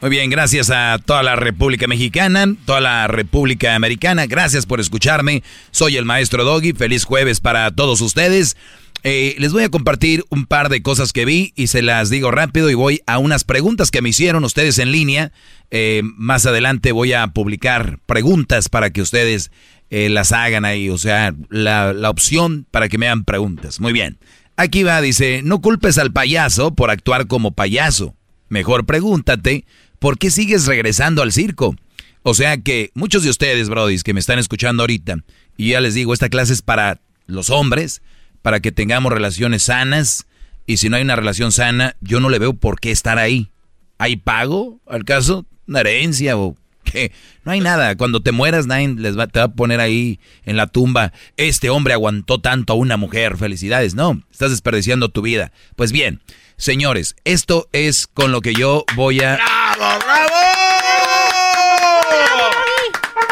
Muy 0.00 0.08
bien, 0.08 0.30
gracias 0.30 0.70
a 0.70 0.98
toda 1.04 1.22
la 1.22 1.36
República 1.36 1.86
Mexicana, 1.86 2.46
toda 2.64 2.80
la 2.80 3.06
República 3.06 3.74
Americana. 3.74 4.26
Gracias 4.26 4.64
por 4.64 4.80
escucharme. 4.80 5.42
Soy 5.72 5.98
el 5.98 6.06
maestro 6.06 6.42
Doggy. 6.44 6.72
Feliz 6.72 7.04
jueves 7.04 7.40
para 7.40 7.70
todos 7.70 8.00
ustedes. 8.00 8.56
Eh, 9.02 9.34
les 9.38 9.52
voy 9.52 9.62
a 9.62 9.70
compartir 9.70 10.24
un 10.28 10.44
par 10.44 10.68
de 10.68 10.82
cosas 10.82 11.12
que 11.12 11.24
vi 11.24 11.52
y 11.56 11.68
se 11.68 11.80
las 11.80 12.10
digo 12.10 12.30
rápido 12.30 12.68
y 12.68 12.74
voy 12.74 13.00
a 13.06 13.18
unas 13.18 13.44
preguntas 13.44 13.90
que 13.90 14.02
me 14.02 14.10
hicieron 14.10 14.44
ustedes 14.44 14.78
en 14.78 14.92
línea. 14.92 15.32
Eh, 15.70 16.02
más 16.04 16.44
adelante 16.44 16.92
voy 16.92 17.14
a 17.14 17.26
publicar 17.28 17.98
preguntas 18.04 18.68
para 18.68 18.90
que 18.90 19.00
ustedes 19.00 19.50
eh, 19.88 20.08
las 20.10 20.32
hagan 20.32 20.64
ahí, 20.64 20.90
o 20.90 20.98
sea, 20.98 21.34
la, 21.48 21.92
la 21.92 22.10
opción 22.10 22.66
para 22.70 22.88
que 22.88 22.98
me 22.98 23.06
hagan 23.06 23.24
preguntas. 23.24 23.80
Muy 23.80 23.92
bien. 23.92 24.18
Aquí 24.56 24.82
va, 24.82 25.00
dice, 25.00 25.40
no 25.42 25.62
culpes 25.62 25.96
al 25.96 26.12
payaso 26.12 26.74
por 26.74 26.90
actuar 26.90 27.26
como 27.26 27.52
payaso. 27.52 28.14
Mejor 28.50 28.84
pregúntate, 28.84 29.64
¿por 29.98 30.18
qué 30.18 30.30
sigues 30.30 30.66
regresando 30.66 31.22
al 31.22 31.32
circo? 31.32 31.74
O 32.22 32.34
sea 32.34 32.58
que 32.58 32.90
muchos 32.92 33.22
de 33.22 33.30
ustedes, 33.30 33.70
brodis, 33.70 34.02
que 34.02 34.12
me 34.12 34.20
están 34.20 34.38
escuchando 34.38 34.82
ahorita, 34.82 35.24
y 35.56 35.70
ya 35.70 35.80
les 35.80 35.94
digo, 35.94 36.12
esta 36.12 36.28
clase 36.28 36.52
es 36.52 36.60
para 36.60 37.00
los 37.26 37.48
hombres, 37.48 38.02
para 38.42 38.60
que 38.60 38.72
tengamos 38.72 39.12
relaciones 39.12 39.64
sanas. 39.64 40.26
Y 40.66 40.76
si 40.76 40.88
no 40.88 40.96
hay 40.96 41.02
una 41.02 41.16
relación 41.16 41.52
sana, 41.52 41.96
yo 42.00 42.20
no 42.20 42.28
le 42.28 42.38
veo 42.38 42.54
por 42.54 42.80
qué 42.80 42.90
estar 42.90 43.18
ahí. 43.18 43.50
¿Hay 43.98 44.16
pago 44.16 44.80
al 44.86 45.04
caso? 45.04 45.46
¿Una 45.66 45.80
herencia 45.80 46.36
o 46.36 46.56
qué? 46.84 47.12
No 47.44 47.52
hay 47.52 47.60
nada. 47.60 47.96
Cuando 47.96 48.22
te 48.22 48.32
mueras, 48.32 48.66
nadie 48.66 48.88
les 48.88 49.18
va, 49.18 49.26
te 49.26 49.40
va 49.40 49.46
a 49.46 49.52
poner 49.52 49.80
ahí 49.80 50.20
en 50.44 50.56
la 50.56 50.66
tumba. 50.66 51.12
Este 51.36 51.70
hombre 51.70 51.92
aguantó 51.92 52.40
tanto 52.40 52.72
a 52.72 52.76
una 52.76 52.96
mujer. 52.96 53.36
Felicidades. 53.36 53.94
No, 53.94 54.22
estás 54.30 54.50
desperdiciando 54.50 55.08
tu 55.08 55.22
vida. 55.22 55.52
Pues 55.76 55.92
bien, 55.92 56.22
señores, 56.56 57.16
esto 57.24 57.68
es 57.72 58.06
con 58.06 58.32
lo 58.32 58.40
que 58.40 58.54
yo 58.54 58.84
voy 58.94 59.20
a... 59.20 59.36
¡Bravo, 59.36 59.98
bravo! 60.04 60.34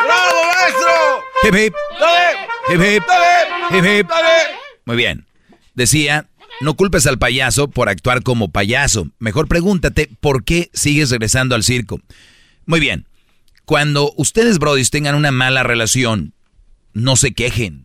¡Bravo, 0.05 0.38
maestro! 0.55 1.25
Hip 1.44 1.55
hip. 1.55 1.75
Hip 2.71 2.81
hip. 2.81 3.03
Hip 3.71 3.85
hip. 3.85 4.11
Muy 4.88 4.96
bien. 4.96 5.27
Decía, 5.74 6.31
no 6.62 6.74
culpes 6.74 7.07
al 7.07 7.18
payaso 7.18 7.68
por 7.68 7.90
actuar 7.90 8.22
como 8.22 8.53
payaso. 8.53 9.11
Mejor 9.18 9.46
pregúntate 9.46 10.09
por 10.18 10.44
qué 10.44 10.70
sigues 10.72 11.11
regresando 11.11 11.55
al 11.55 11.62
circo. 11.62 12.01
Muy 12.64 12.81
bien. 12.81 13.07
Cuando 13.66 14.14
ustedes, 14.16 14.59
brodis, 14.59 14.88
tengan 14.88 15.14
una 15.14 15.31
mala 15.31 15.62
relación, 15.62 16.33
no 16.94 17.16
se 17.16 17.35
quejen. 17.35 17.85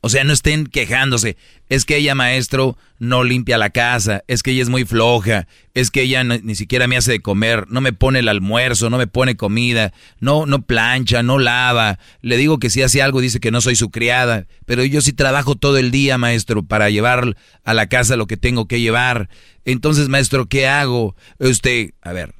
O 0.00 0.08
sea, 0.08 0.22
no 0.22 0.32
estén 0.32 0.66
quejándose. 0.66 1.36
Es 1.68 1.84
que 1.84 1.96
ella, 1.96 2.14
maestro, 2.14 2.78
no 3.00 3.24
limpia 3.24 3.58
la 3.58 3.70
casa. 3.70 4.22
Es 4.28 4.44
que 4.44 4.52
ella 4.52 4.62
es 4.62 4.68
muy 4.68 4.84
floja. 4.84 5.48
Es 5.74 5.90
que 5.90 6.02
ella 6.02 6.22
ni 6.22 6.54
siquiera 6.54 6.86
me 6.86 6.96
hace 6.96 7.12
de 7.12 7.20
comer. 7.20 7.66
No 7.68 7.80
me 7.80 7.92
pone 7.92 8.20
el 8.20 8.28
almuerzo. 8.28 8.90
No 8.90 8.98
me 8.98 9.08
pone 9.08 9.36
comida. 9.36 9.92
No, 10.20 10.46
no 10.46 10.62
plancha, 10.62 11.24
no 11.24 11.38
lava. 11.38 11.98
Le 12.22 12.36
digo 12.36 12.58
que 12.58 12.70
si 12.70 12.82
hace 12.82 13.02
algo 13.02 13.20
dice 13.20 13.40
que 13.40 13.50
no 13.50 13.60
soy 13.60 13.74
su 13.74 13.90
criada. 13.90 14.46
Pero 14.66 14.84
yo 14.84 15.00
sí 15.00 15.12
trabajo 15.12 15.56
todo 15.56 15.78
el 15.78 15.90
día, 15.90 16.16
maestro, 16.16 16.62
para 16.62 16.90
llevar 16.90 17.36
a 17.64 17.74
la 17.74 17.88
casa 17.88 18.16
lo 18.16 18.28
que 18.28 18.36
tengo 18.36 18.68
que 18.68 18.80
llevar. 18.80 19.28
Entonces, 19.64 20.08
maestro, 20.08 20.46
¿qué 20.46 20.68
hago? 20.68 21.16
Usted, 21.40 21.90
a 22.02 22.12
ver, 22.12 22.34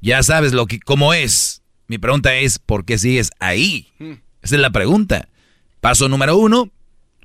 ya 0.00 0.22
sabes 0.22 0.52
lo 0.52 0.66
que, 0.66 0.80
cómo 0.80 1.12
es. 1.12 1.62
Mi 1.86 1.98
pregunta 1.98 2.34
es, 2.34 2.58
¿por 2.58 2.86
qué 2.86 2.96
sigues 2.96 3.30
ahí? 3.38 3.88
Hmm. 3.98 4.14
Esa 4.42 4.56
es 4.56 4.60
la 4.60 4.70
pregunta. 4.70 5.28
Paso 5.82 6.08
número 6.08 6.36
uno, 6.36 6.70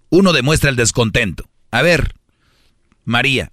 uno 0.10 0.34
demuestra 0.34 0.72
el 0.72 0.76
descontento. 0.76 1.48
A 1.70 1.84
ver, 1.84 2.16
María, 3.06 3.52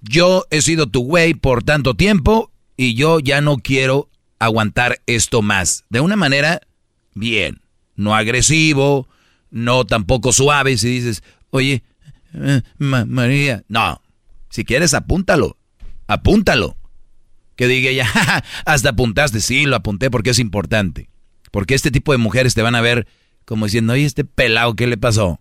yo 0.00 0.46
he 0.48 0.62
sido 0.62 0.86
tu 0.86 1.04
güey 1.04 1.34
por 1.34 1.62
tanto 1.62 1.92
tiempo 1.92 2.50
y 2.74 2.94
yo 2.94 3.20
ya 3.20 3.42
no 3.42 3.58
quiero 3.58 4.08
aguantar 4.38 5.02
esto 5.04 5.42
más. 5.42 5.84
De 5.90 6.00
una 6.00 6.16
manera, 6.16 6.62
bien, 7.12 7.60
no 7.94 8.14
agresivo, 8.14 9.08
no 9.50 9.84
tampoco 9.84 10.32
suave 10.32 10.78
si 10.78 10.88
dices, 10.88 11.22
oye, 11.50 11.82
eh, 12.32 12.62
María, 12.78 13.62
no, 13.68 14.00
si 14.48 14.64
quieres 14.64 14.94
apúntalo, 14.94 15.58
apúntalo. 16.06 16.78
Que 17.56 17.68
diga 17.68 17.90
ella, 17.90 18.10
hasta 18.64 18.88
apuntaste, 18.88 19.42
sí, 19.42 19.66
lo 19.66 19.76
apunté 19.76 20.10
porque 20.10 20.30
es 20.30 20.38
importante. 20.38 21.10
Porque 21.50 21.74
este 21.74 21.90
tipo 21.90 22.12
de 22.12 22.18
mujeres 22.18 22.54
te 22.54 22.62
van 22.62 22.74
a 22.74 22.80
ver 22.80 23.06
como 23.52 23.66
diciendo, 23.66 23.92
oye, 23.92 24.06
este 24.06 24.24
pelado, 24.24 24.74
¿qué 24.74 24.86
le 24.86 24.96
pasó? 24.96 25.38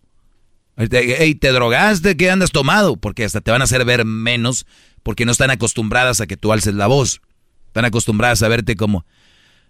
Hey, 0.76 1.34
¿te 1.34 1.54
drogaste? 1.54 2.18
¿Qué 2.18 2.30
andas 2.30 2.52
tomado? 2.52 2.98
Porque 2.98 3.24
hasta 3.24 3.40
te 3.40 3.52
van 3.52 3.62
a 3.62 3.64
hacer 3.64 3.86
ver 3.86 4.04
menos 4.04 4.66
porque 5.02 5.24
no 5.24 5.32
están 5.32 5.50
acostumbradas 5.50 6.20
a 6.20 6.28
que 6.28 6.36
tú 6.36 6.52
alces 6.52 6.74
la 6.74 6.88
voz. 6.88 7.22
Están 7.68 7.86
acostumbradas 7.86 8.44
a 8.44 8.50
verte 8.50 8.76
como, 8.76 9.06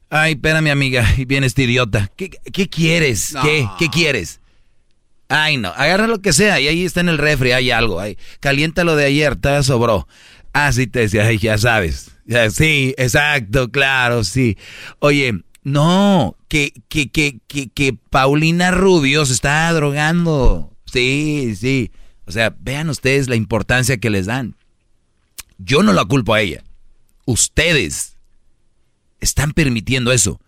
ay, 0.09 0.31
espérame 0.31 0.71
amiga, 0.71 1.07
y 1.17 1.25
viene 1.25 1.45
este 1.45 1.65
idiota. 1.65 2.09
¿Qué, 2.15 2.31
quieres? 2.67 3.35
¿Qué? 3.43 3.69
¿Qué 3.77 3.89
quieres? 3.89 4.39
Ay, 5.29 5.57
no, 5.57 5.69
agarra 5.69 6.07
lo 6.07 6.19
que 6.19 6.33
sea 6.33 6.59
y 6.59 6.67
ahí 6.67 6.83
está 6.83 7.01
en 7.01 7.09
el 7.09 7.19
refri, 7.19 7.51
hay 7.51 7.69
algo. 7.69 7.99
Ahí. 7.99 8.17
Calienta 8.39 8.83
lo 8.83 8.95
de 8.95 9.05
ayer, 9.05 9.35
te 9.35 9.61
sobró. 9.61 10.07
Ah, 10.51 10.73
sí, 10.73 10.87
te 10.87 11.01
decía, 11.01 11.27
ay, 11.27 11.37
ya 11.37 11.59
sabes. 11.59 12.09
sí, 12.55 12.95
exacto, 12.97 13.69
claro, 13.69 14.23
sí. 14.23 14.57
Oye, 14.97 15.43
no, 15.63 16.37
que, 16.47 16.73
que, 16.89 17.09
que, 17.11 17.39
que, 17.47 17.69
que 17.69 17.93
Paulina 17.93 18.71
Rubio 18.71 19.25
se 19.25 19.33
está 19.33 19.71
drogando. 19.73 20.75
Sí, 20.85 21.55
sí. 21.55 21.91
O 22.25 22.31
sea, 22.31 22.55
vean 22.59 22.89
ustedes 22.89 23.27
la 23.27 23.35
importancia 23.35 23.97
que 23.97 24.09
les 24.09 24.25
dan. 24.25 24.55
Yo 25.57 25.83
no 25.83 25.93
la 25.93 26.05
culpo 26.05 26.33
a 26.33 26.41
ella. 26.41 26.63
Ustedes 27.25 28.17
están 29.19 29.51
permitiendo 29.51 30.11
eso. 30.11 30.39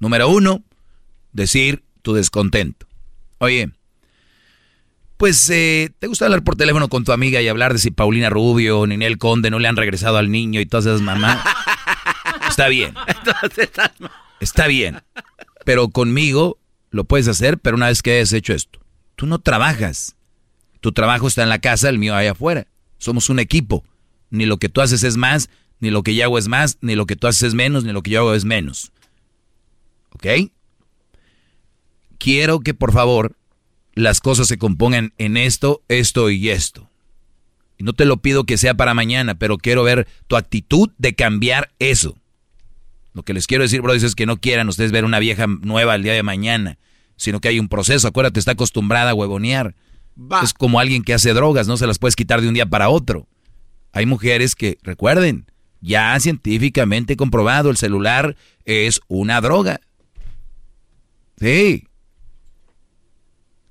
Número 0.00 0.28
uno, 0.28 0.62
decir 1.32 1.84
tu 2.02 2.14
descontento. 2.14 2.86
Oye, 3.38 3.70
Pues, 5.18 5.48
eh, 5.50 5.90
¿te 5.98 6.06
gusta 6.08 6.26
hablar 6.26 6.44
por 6.44 6.56
teléfono 6.56 6.88
con 6.88 7.04
tu 7.04 7.12
amiga 7.12 7.40
y 7.40 7.48
hablar 7.48 7.72
de 7.72 7.78
si 7.78 7.90
Paulina 7.90 8.28
Rubio 8.30 8.80
o 8.80 8.86
Ninel 8.86 9.16
Conde 9.18 9.50
no 9.50 9.58
le 9.58 9.68
han 9.68 9.76
regresado 9.76 10.18
al 10.18 10.30
niño 10.30 10.60
y 10.60 10.66
todas 10.66 10.86
esas 10.86 11.00
mamás? 11.00 11.38
Está 12.56 12.68
bien. 12.68 12.94
Está 14.40 14.66
bien. 14.66 15.02
Pero 15.66 15.90
conmigo 15.90 16.58
lo 16.88 17.04
puedes 17.04 17.28
hacer, 17.28 17.58
pero 17.58 17.76
una 17.76 17.88
vez 17.88 18.00
que 18.00 18.12
hayas 18.12 18.32
hecho 18.32 18.54
esto. 18.54 18.80
Tú 19.14 19.26
no 19.26 19.40
trabajas. 19.40 20.16
Tu 20.80 20.92
trabajo 20.92 21.26
está 21.26 21.42
en 21.42 21.50
la 21.50 21.58
casa, 21.58 21.90
el 21.90 21.98
mío 21.98 22.14
allá 22.14 22.30
afuera. 22.30 22.66
Somos 22.96 23.28
un 23.28 23.40
equipo. 23.40 23.84
Ni 24.30 24.46
lo 24.46 24.56
que 24.56 24.70
tú 24.70 24.80
haces 24.80 25.02
es 25.02 25.18
más, 25.18 25.50
ni 25.80 25.90
lo 25.90 26.02
que 26.02 26.14
yo 26.14 26.24
hago 26.24 26.38
es 26.38 26.48
más, 26.48 26.78
ni 26.80 26.94
lo 26.94 27.04
que 27.04 27.14
tú 27.14 27.26
haces 27.26 27.42
es 27.42 27.54
menos, 27.54 27.84
ni 27.84 27.92
lo 27.92 28.02
que 28.02 28.12
yo 28.12 28.20
hago 28.20 28.32
es 28.32 28.46
menos. 28.46 28.90
¿Ok? 30.12 30.26
Quiero 32.16 32.60
que 32.60 32.72
por 32.72 32.94
favor 32.94 33.36
las 33.92 34.22
cosas 34.22 34.48
se 34.48 34.56
compongan 34.56 35.12
en 35.18 35.36
esto, 35.36 35.82
esto 35.88 36.30
y 36.30 36.48
esto. 36.48 36.88
Y 37.76 37.84
no 37.84 37.92
te 37.92 38.06
lo 38.06 38.16
pido 38.16 38.44
que 38.44 38.56
sea 38.56 38.72
para 38.72 38.94
mañana, 38.94 39.34
pero 39.34 39.58
quiero 39.58 39.82
ver 39.82 40.08
tu 40.26 40.36
actitud 40.36 40.88
de 40.96 41.14
cambiar 41.14 41.74
eso. 41.78 42.16
Lo 43.16 43.22
que 43.22 43.32
les 43.32 43.46
quiero 43.46 43.62
decir, 43.62 43.80
bro, 43.80 43.94
es 43.94 44.14
que 44.14 44.26
no 44.26 44.36
quieran 44.36 44.68
ustedes 44.68 44.92
ver 44.92 45.06
una 45.06 45.18
vieja 45.18 45.46
nueva 45.46 45.94
el 45.94 46.02
día 46.02 46.12
de 46.12 46.22
mañana, 46.22 46.76
sino 47.16 47.40
que 47.40 47.48
hay 47.48 47.58
un 47.58 47.68
proceso. 47.68 48.06
Acuérdate, 48.06 48.38
está 48.38 48.50
acostumbrada 48.50 49.12
a 49.12 49.14
huevonear. 49.14 49.74
Es 50.42 50.52
como 50.52 50.80
alguien 50.80 51.02
que 51.02 51.14
hace 51.14 51.32
drogas, 51.32 51.66
no 51.66 51.78
se 51.78 51.86
las 51.86 51.98
puedes 51.98 52.14
quitar 52.14 52.42
de 52.42 52.48
un 52.48 52.52
día 52.52 52.66
para 52.66 52.90
otro. 52.90 53.26
Hay 53.92 54.04
mujeres 54.04 54.54
que, 54.54 54.76
recuerden, 54.82 55.46
ya 55.80 56.20
científicamente 56.20 57.16
comprobado, 57.16 57.70
el 57.70 57.78
celular 57.78 58.36
es 58.66 59.00
una 59.08 59.40
droga. 59.40 59.80
Sí. 61.40 61.88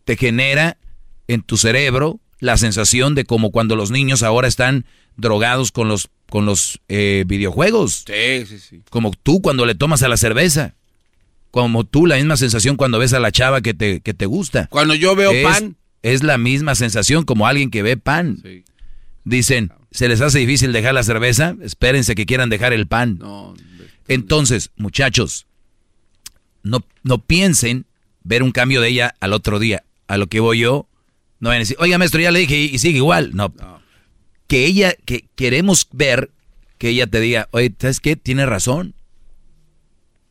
Te 0.06 0.18
genera 0.18 0.80
en 1.28 1.44
tu 1.44 1.58
cerebro 1.58 2.20
la 2.40 2.58
sensación 2.58 3.14
de 3.14 3.26
como 3.26 3.52
cuando 3.52 3.76
los 3.76 3.92
niños 3.92 4.24
ahora 4.24 4.48
están 4.48 4.88
drogados 5.18 5.72
con 5.72 5.88
los, 5.88 6.10
con 6.30 6.46
los 6.46 6.80
eh, 6.88 7.24
videojuegos. 7.28 8.04
Sí, 8.08 8.46
sí, 8.48 8.60
sí. 8.60 8.82
Como 8.90 9.12
tú 9.12 9.42
cuando 9.42 9.66
le 9.66 9.76
tomas 9.76 10.04
a 10.04 10.08
la 10.08 10.18
cerveza. 10.18 10.76
Como 11.52 11.86
tú, 11.86 12.06
la 12.06 12.18
misma 12.18 12.36
sensación 12.36 12.76
cuando 12.76 13.00
ves 13.00 13.14
a 13.14 13.20
la 13.20 13.32
chava 13.32 13.62
que 13.62 13.74
te, 13.74 14.02
que 14.02 14.14
te 14.14 14.26
gusta. 14.26 14.68
Cuando 14.68 14.94
yo 14.96 15.16
veo 15.16 15.32
Es- 15.32 15.44
pan. 15.46 15.78
Es 16.04 16.22
la 16.22 16.38
misma 16.38 16.76
sensación 16.76 17.24
como 17.26 17.48
alguien 17.48 17.72
que 17.72 17.82
ve 17.82 17.98
pan. 17.98 18.44
Dicen, 19.24 19.72
¿se 19.90 20.08
les 20.08 20.22
hace 20.22 20.38
difícil 20.40 20.72
dejar 20.72 20.94
la 20.94 21.02
cerveza? 21.04 21.56
Espérense 21.64 22.14
que 22.14 22.26
quieran 22.28 22.50
dejar 22.50 22.74
el 22.74 22.86
pan. 22.88 23.18
No, 23.18 23.56
Entonces, 24.08 24.70
muchachos, 24.76 25.48
no, 26.62 26.86
no 27.04 27.24
piensen 27.24 27.86
ver 28.24 28.44
un 28.44 28.52
cambio 28.52 28.82
de 28.82 28.90
ella 28.90 29.16
al 29.20 29.34
otro 29.34 29.58
día. 29.58 29.84
A 30.08 30.18
lo 30.18 30.28
que 30.28 30.40
voy 30.40 30.60
yo, 30.60 30.88
no 31.40 31.50
vayan 31.50 31.62
a 31.62 31.64
decir, 31.64 31.78
oiga, 31.80 31.98
maestro, 31.98 32.22
ya 32.22 32.30
le 32.32 32.40
dije 32.40 32.56
y, 32.60 32.66
y 32.76 32.78
sigue 32.78 32.98
igual. 32.98 33.32
No. 33.34 33.52
Que 34.48 34.66
ella, 34.66 34.94
que 35.06 35.26
queremos 35.36 35.88
ver 35.92 36.32
que 36.78 36.90
ella 36.90 37.08
te 37.08 37.20
diga, 37.20 37.48
oye, 37.52 37.74
¿sabes 37.80 38.00
qué? 38.00 38.16
Tiene 38.16 38.46
razón. 38.46 38.94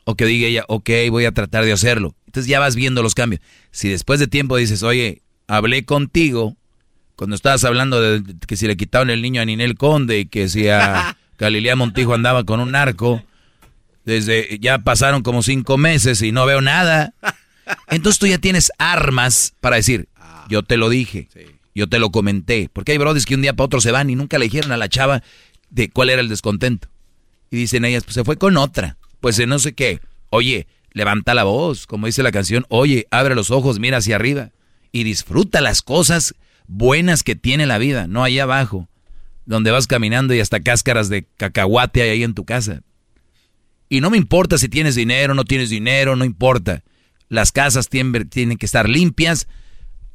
O 0.04 0.14
que 0.14 0.26
diga 0.26 0.46
ella, 0.46 0.64
ok, 0.68 0.90
voy 1.10 1.24
a 1.24 1.32
tratar 1.32 1.64
de 1.64 1.72
hacerlo. 1.72 2.14
Entonces 2.26 2.48
ya 2.48 2.60
vas 2.60 2.76
viendo 2.76 3.02
los 3.02 3.14
cambios. 3.14 3.40
Si 3.70 3.88
después 3.88 4.20
de 4.20 4.26
tiempo 4.26 4.56
dices, 4.56 4.82
oye, 4.82 5.22
hablé 5.46 5.84
contigo 5.84 6.56
cuando 7.16 7.36
estabas 7.36 7.64
hablando 7.64 8.00
de 8.00 8.22
que 8.46 8.56
si 8.56 8.66
le 8.66 8.76
quitaban 8.76 9.10
el 9.10 9.22
niño 9.22 9.40
a 9.40 9.44
Ninel 9.44 9.76
Conde 9.76 10.18
y 10.18 10.26
que 10.26 10.48
si 10.48 10.68
a 10.68 11.16
Galilea 11.38 11.76
Montijo 11.76 12.14
andaba 12.14 12.44
con 12.44 12.60
un 12.60 12.72
narco, 12.72 13.22
desde 14.04 14.58
ya 14.60 14.78
pasaron 14.78 15.22
como 15.22 15.42
cinco 15.42 15.78
meses 15.78 16.22
y 16.22 16.32
no 16.32 16.44
veo 16.44 16.60
nada. 16.60 17.14
Entonces 17.88 18.18
tú 18.18 18.26
ya 18.26 18.38
tienes 18.38 18.72
armas 18.78 19.54
para 19.60 19.76
decir, 19.76 20.08
yo 20.48 20.62
te 20.62 20.76
lo 20.76 20.88
dije, 20.88 21.28
yo 21.74 21.88
te 21.88 21.98
lo 21.98 22.10
comenté. 22.10 22.70
Porque 22.72 22.92
hay 22.92 22.98
brodis 22.98 23.26
que 23.26 23.34
un 23.34 23.42
día 23.42 23.54
para 23.54 23.66
otro 23.66 23.80
se 23.80 23.90
van 23.90 24.10
y 24.10 24.16
nunca 24.16 24.38
le 24.38 24.46
dijeron 24.46 24.72
a 24.72 24.76
la 24.76 24.88
chava 24.88 25.22
de 25.70 25.90
cuál 25.90 26.10
era 26.10 26.20
el 26.20 26.28
descontento. 26.28 26.88
Y 27.50 27.56
dicen 27.56 27.84
ellas, 27.84 28.04
pues 28.04 28.14
se 28.14 28.24
fue 28.24 28.36
con 28.36 28.56
otra. 28.56 28.96
Pues 29.20 29.44
no 29.46 29.58
sé 29.58 29.74
qué. 29.74 30.00
Oye, 30.30 30.66
levanta 30.92 31.34
la 31.34 31.44
voz, 31.44 31.86
como 31.86 32.06
dice 32.06 32.22
la 32.22 32.32
canción. 32.32 32.64
Oye, 32.68 33.06
abre 33.10 33.34
los 33.34 33.50
ojos, 33.50 33.78
mira 33.78 33.98
hacia 33.98 34.16
arriba. 34.16 34.50
Y 34.92 35.04
disfruta 35.04 35.60
las 35.60 35.82
cosas 35.82 36.34
buenas 36.66 37.22
que 37.22 37.34
tiene 37.34 37.66
la 37.66 37.78
vida, 37.78 38.06
no 38.06 38.24
allá 38.24 38.44
abajo, 38.44 38.88
donde 39.44 39.70
vas 39.70 39.86
caminando 39.86 40.34
y 40.34 40.40
hasta 40.40 40.60
cáscaras 40.60 41.08
de 41.08 41.26
cacahuate 41.36 42.02
hay 42.02 42.10
ahí 42.10 42.22
en 42.22 42.34
tu 42.34 42.44
casa. 42.44 42.82
Y 43.88 44.00
no 44.00 44.10
me 44.10 44.16
importa 44.16 44.56
si 44.56 44.68
tienes 44.68 44.94
dinero, 44.94 45.34
no 45.34 45.44
tienes 45.44 45.70
dinero, 45.70 46.16
no 46.16 46.24
importa. 46.24 46.82
Las 47.28 47.52
casas 47.52 47.88
tienen 47.88 48.56
que 48.56 48.66
estar 48.66 48.88
limpias, 48.88 49.48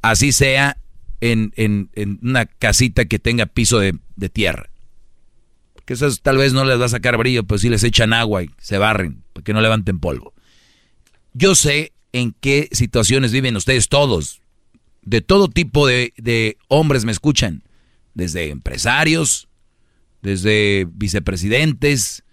así 0.02 0.32
sea 0.32 0.76
en, 1.20 1.52
en- 1.56 1.90
en 1.94 2.18
una 2.22 2.46
casita 2.46 3.04
que 3.04 3.18
tenga 3.18 3.46
piso 3.46 3.78
de, 3.78 3.98
de 4.16 4.28
tierra. 4.28 4.70
Que 5.84 5.94
esas 5.94 6.20
tal 6.20 6.36
vez 6.38 6.52
no 6.52 6.64
les 6.64 6.80
va 6.80 6.84
a 6.86 6.88
sacar 6.90 7.16
brillo, 7.16 7.44
pero 7.44 7.58
sí 7.58 7.68
les 7.68 7.82
echan 7.84 8.12
agua 8.12 8.42
y 8.44 8.50
se 8.58 8.78
barren, 8.78 9.22
para 9.32 9.44
que 9.44 9.52
no 9.52 9.60
levanten 9.60 9.98
polvo. 9.98 10.34
Yo 11.32 11.54
sé 11.54 11.92
en 12.12 12.34
qué 12.40 12.68
situaciones 12.72 13.32
viven 13.32 13.56
ustedes 13.56 13.88
todos. 13.88 14.40
De 15.02 15.20
todo 15.20 15.48
tipo 15.48 15.86
de, 15.86 16.12
de 16.16 16.56
hombres 16.68 17.04
me 17.04 17.12
escuchan. 17.12 17.62
Desde 18.14 18.50
empresarios, 18.50 19.48
desde 20.22 20.86
vicepresidentes, 20.92 22.24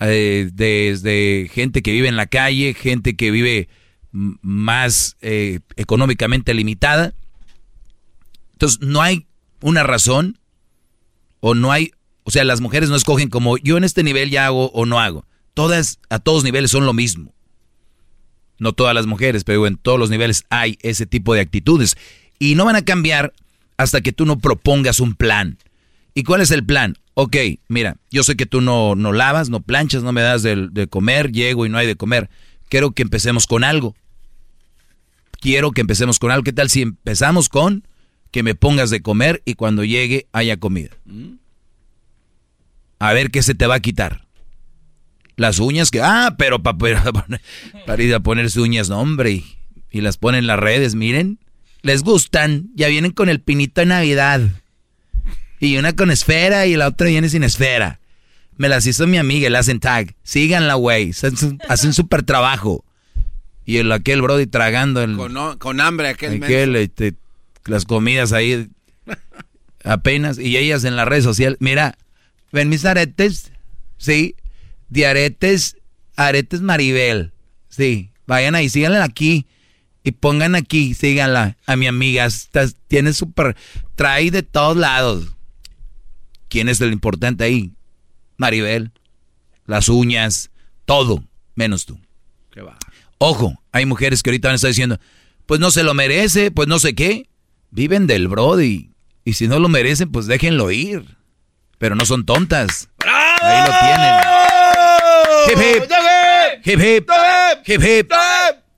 eh, 0.00 0.50
desde 0.52 1.48
gente 1.52 1.82
que 1.82 1.92
vive 1.92 2.08
en 2.08 2.16
la 2.16 2.26
calle, 2.26 2.74
gente 2.74 3.14
que 3.16 3.30
vive 3.30 3.68
más 4.12 5.16
eh, 5.20 5.60
económicamente 5.76 6.52
limitada. 6.54 7.14
Entonces, 8.60 8.80
no 8.86 9.00
hay 9.00 9.26
una 9.62 9.82
razón 9.82 10.38
o 11.40 11.54
no 11.54 11.72
hay, 11.72 11.92
o 12.24 12.30
sea, 12.30 12.44
las 12.44 12.60
mujeres 12.60 12.90
no 12.90 12.96
escogen 12.96 13.30
como 13.30 13.56
yo 13.56 13.78
en 13.78 13.84
este 13.84 14.02
nivel 14.02 14.28
ya 14.28 14.44
hago 14.44 14.70
o 14.72 14.84
no 14.84 15.00
hago. 15.00 15.24
Todas, 15.54 15.98
a 16.10 16.18
todos 16.18 16.44
niveles 16.44 16.70
son 16.70 16.84
lo 16.84 16.92
mismo. 16.92 17.32
No 18.58 18.74
todas 18.74 18.94
las 18.94 19.06
mujeres, 19.06 19.44
pero 19.44 19.66
en 19.66 19.78
todos 19.78 19.98
los 19.98 20.10
niveles 20.10 20.44
hay 20.50 20.76
ese 20.82 21.06
tipo 21.06 21.32
de 21.32 21.40
actitudes. 21.40 21.96
Y 22.38 22.54
no 22.54 22.66
van 22.66 22.76
a 22.76 22.82
cambiar 22.82 23.32
hasta 23.78 24.02
que 24.02 24.12
tú 24.12 24.26
no 24.26 24.38
propongas 24.38 25.00
un 25.00 25.14
plan. 25.14 25.56
¿Y 26.12 26.24
cuál 26.24 26.42
es 26.42 26.50
el 26.50 26.66
plan? 26.66 26.98
Ok, 27.14 27.36
mira, 27.68 27.96
yo 28.10 28.24
sé 28.24 28.36
que 28.36 28.44
tú 28.44 28.60
no, 28.60 28.94
no 28.94 29.14
lavas, 29.14 29.48
no 29.48 29.62
planchas, 29.62 30.02
no 30.02 30.12
me 30.12 30.20
das 30.20 30.42
de, 30.42 30.68
de 30.70 30.86
comer, 30.86 31.32
llego 31.32 31.64
y 31.64 31.70
no 31.70 31.78
hay 31.78 31.86
de 31.86 31.96
comer. 31.96 32.28
Quiero 32.68 32.90
que 32.90 33.00
empecemos 33.00 33.46
con 33.46 33.64
algo. 33.64 33.96
Quiero 35.40 35.70
que 35.70 35.80
empecemos 35.80 36.18
con 36.18 36.30
algo. 36.30 36.44
¿Qué 36.44 36.52
tal 36.52 36.68
si 36.68 36.82
empezamos 36.82 37.48
con 37.48 37.84
que 38.30 38.42
me 38.42 38.54
pongas 38.54 38.90
de 38.90 39.02
comer 39.02 39.42
y 39.44 39.54
cuando 39.54 39.84
llegue 39.84 40.26
haya 40.32 40.56
comida? 40.56 40.90
A 42.98 43.12
ver 43.12 43.30
qué 43.30 43.42
se 43.42 43.54
te 43.54 43.66
va 43.66 43.76
a 43.76 43.80
quitar. 43.80 44.26
Las 45.36 45.58
uñas 45.58 45.90
que, 45.90 46.02
ah, 46.02 46.34
pero 46.38 46.62
para, 46.62 46.76
para 47.86 48.02
ir 48.02 48.14
a 48.14 48.20
ponerse 48.20 48.60
uñas, 48.60 48.88
no, 48.88 49.00
hombre, 49.00 49.32
y, 49.32 49.56
y 49.90 50.00
las 50.02 50.18
ponen 50.18 50.40
en 50.40 50.46
las 50.46 50.58
redes, 50.58 50.94
miren, 50.94 51.38
les 51.82 52.02
gustan, 52.02 52.68
ya 52.74 52.88
vienen 52.88 53.12
con 53.12 53.28
el 53.28 53.40
pinito 53.40 53.80
de 53.80 53.86
Navidad. 53.86 54.40
Y 55.58 55.76
una 55.76 55.94
con 55.94 56.10
esfera 56.10 56.66
y 56.66 56.76
la 56.76 56.88
otra 56.88 57.08
viene 57.08 57.28
sin 57.28 57.42
esfera. 57.42 58.00
Me 58.56 58.68
las 58.68 58.86
hizo 58.86 59.06
mi 59.06 59.18
amiga, 59.18 59.48
le 59.48 59.58
hacen 59.58 59.80
tag. 59.80 60.14
Síganla, 60.22 60.74
güey, 60.74 61.12
hacen 61.68 61.92
súper 61.94 62.22
trabajo. 62.22 62.84
Y 63.64 63.78
el 63.78 63.92
aquel 63.92 64.20
brody 64.20 64.46
tragando 64.46 65.02
el, 65.02 65.16
Con, 65.16 65.58
con 65.58 65.80
hambre 65.80 66.08
aquel, 66.08 66.42
aquel, 66.42 66.76
este, 66.76 67.14
las 67.66 67.84
comidas 67.84 68.32
ahí 68.32 68.68
apenas. 69.84 70.38
Y 70.38 70.56
ellas 70.56 70.84
en 70.84 70.96
las 70.96 71.06
redes 71.08 71.24
sociales, 71.24 71.58
mira, 71.60 71.96
ven 72.52 72.68
mis 72.68 72.84
aretes, 72.84 73.52
sí, 73.98 74.36
de 74.88 75.06
aretes, 75.06 75.76
aretes 76.16 76.60
Maribel, 76.60 77.32
sí, 77.68 78.10
vayan 78.26 78.54
ahí, 78.54 78.68
síganla 78.68 79.04
aquí 79.04 79.46
y 80.02 80.12
pongan 80.12 80.54
aquí, 80.54 80.94
síganla 80.94 81.56
a 81.66 81.76
mi 81.76 81.86
amiga, 81.86 82.24
estás- 82.26 82.76
tiene 82.88 83.12
súper, 83.12 83.56
trae 83.94 84.30
de 84.30 84.42
todos 84.42 84.76
lados. 84.76 85.28
¿Quién 86.48 86.68
es 86.68 86.80
el 86.80 86.92
importante 86.92 87.44
ahí? 87.44 87.72
Maribel, 88.36 88.90
las 89.66 89.88
uñas, 89.88 90.50
todo, 90.84 91.22
menos 91.54 91.86
tú. 91.86 92.00
Qué 92.50 92.62
va. 92.62 92.76
Ojo, 93.18 93.62
hay 93.70 93.86
mujeres 93.86 94.22
que 94.22 94.30
ahorita 94.30 94.48
van 94.48 94.54
a 94.54 94.56
estar 94.56 94.70
diciendo, 94.70 94.98
pues 95.46 95.60
no 95.60 95.70
se 95.70 95.84
lo 95.84 95.94
merece, 95.94 96.50
pues 96.50 96.66
no 96.66 96.78
sé 96.80 96.94
qué. 96.94 97.28
Viven 97.70 98.06
del 98.06 98.28
Brody. 98.28 98.90
Y 99.24 99.34
si 99.34 99.48
no 99.48 99.58
lo 99.58 99.68
merecen, 99.68 100.10
pues 100.10 100.26
déjenlo 100.26 100.70
ir. 100.70 101.16
Pero 101.78 101.94
no 101.94 102.04
son 102.04 102.26
tontas. 102.26 102.88
Ahí 103.04 103.66
lo 103.66 103.74
tienen. 103.78 104.20
Hip, 105.48 105.82
hip. 105.82 105.90
Hip, 106.64 106.80
hip. 106.80 107.10
Hip, 107.66 107.82
hip. 107.82 108.12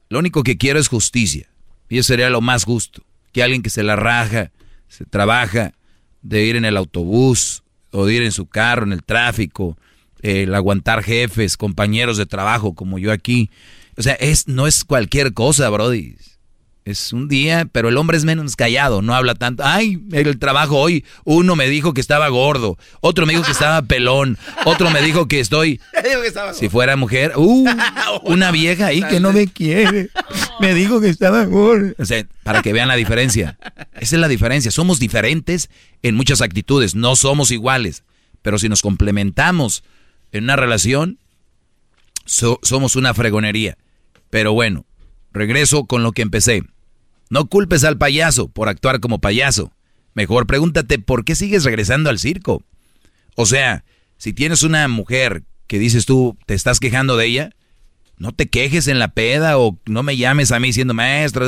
Lo 0.08 0.18
único 0.18 0.42
que 0.42 0.56
quiero 0.56 0.78
es 0.78 0.88
justicia. 0.88 1.48
Y 1.88 1.98
eso 1.98 2.08
sería 2.08 2.30
lo 2.30 2.40
más 2.40 2.64
justo. 2.64 3.02
Que 3.32 3.42
alguien 3.42 3.62
que 3.62 3.70
se 3.70 3.82
la 3.82 3.96
raja, 3.96 4.50
se 4.88 5.04
trabaja, 5.04 5.72
de 6.20 6.44
ir 6.44 6.56
en 6.56 6.64
el 6.64 6.76
autobús, 6.76 7.62
o 7.92 8.06
de 8.06 8.14
ir 8.14 8.22
en 8.22 8.32
su 8.32 8.46
carro, 8.46 8.84
en 8.84 8.92
el 8.92 9.04
tráfico, 9.04 9.76
el 10.22 10.54
aguantar 10.54 11.02
jefes, 11.02 11.56
compañeros 11.56 12.16
de 12.16 12.26
trabajo 12.26 12.74
como 12.74 12.98
yo 12.98 13.12
aquí. 13.12 13.50
O 13.96 14.02
sea, 14.02 14.14
es, 14.14 14.48
no 14.48 14.66
es 14.66 14.84
cualquier 14.84 15.34
cosa, 15.34 15.68
Brody. 15.68 16.16
Es 16.84 17.12
un 17.12 17.28
día, 17.28 17.68
pero 17.70 17.90
el 17.90 17.96
hombre 17.96 18.16
es 18.16 18.24
menos 18.24 18.56
callado, 18.56 19.02
no 19.02 19.14
habla 19.14 19.36
tanto. 19.36 19.62
Ay, 19.64 20.02
el 20.10 20.38
trabajo 20.40 20.78
hoy, 20.78 21.04
uno 21.24 21.54
me 21.54 21.68
dijo 21.68 21.94
que 21.94 22.00
estaba 22.00 22.28
gordo, 22.28 22.76
otro 23.00 23.24
me 23.24 23.34
dijo 23.34 23.44
que 23.44 23.52
estaba 23.52 23.82
pelón, 23.82 24.36
otro 24.64 24.90
me 24.90 25.00
dijo 25.00 25.28
que 25.28 25.38
estoy... 25.38 25.80
Si 26.54 26.68
fuera 26.68 26.96
mujer, 26.96 27.32
uh, 27.36 27.68
una 28.24 28.50
vieja 28.50 28.86
ahí 28.86 29.02
que 29.02 29.20
no 29.20 29.32
me 29.32 29.46
quiere, 29.46 30.10
me 30.60 30.74
dijo 30.74 31.00
que 31.00 31.08
estaba 31.08 31.44
gordo. 31.44 31.94
O 31.98 32.04
sea, 32.04 32.24
para 32.42 32.62
que 32.62 32.72
vean 32.72 32.88
la 32.88 32.96
diferencia. 32.96 33.58
Esa 33.94 34.16
es 34.16 34.20
la 34.20 34.28
diferencia, 34.28 34.70
somos 34.70 34.98
diferentes 34.98 35.70
en 36.02 36.16
muchas 36.16 36.40
actitudes, 36.40 36.94
no 36.94 37.14
somos 37.16 37.50
iguales, 37.50 38.02
pero 38.42 38.58
si 38.58 38.68
nos 38.68 38.82
complementamos 38.82 39.84
en 40.32 40.44
una 40.44 40.56
relación, 40.56 41.18
somos 42.24 42.96
una 42.96 43.14
fregonería. 43.14 43.76
Pero 44.30 44.52
bueno, 44.52 44.84
regreso 45.32 45.84
con 45.84 46.02
lo 46.02 46.12
que 46.12 46.22
empecé. 46.22 46.64
No 47.32 47.46
culpes 47.46 47.82
al 47.84 47.96
payaso 47.96 48.48
por 48.48 48.68
actuar 48.68 49.00
como 49.00 49.18
payaso. 49.18 49.72
Mejor 50.12 50.46
pregúntate 50.46 50.98
por 50.98 51.24
qué 51.24 51.34
sigues 51.34 51.64
regresando 51.64 52.10
al 52.10 52.18
circo. 52.18 52.62
O 53.36 53.46
sea, 53.46 53.86
si 54.18 54.34
tienes 54.34 54.62
una 54.62 54.86
mujer 54.86 55.42
que 55.66 55.78
dices 55.78 56.04
tú, 56.04 56.36
te 56.44 56.52
estás 56.52 56.78
quejando 56.78 57.16
de 57.16 57.24
ella, 57.24 57.50
no 58.18 58.32
te 58.32 58.50
quejes 58.50 58.86
en 58.86 58.98
la 58.98 59.14
peda 59.14 59.56
o 59.56 59.78
no 59.86 60.02
me 60.02 60.18
llames 60.18 60.52
a 60.52 60.60
mí 60.60 60.74
siendo 60.74 60.92
maestra. 60.92 61.46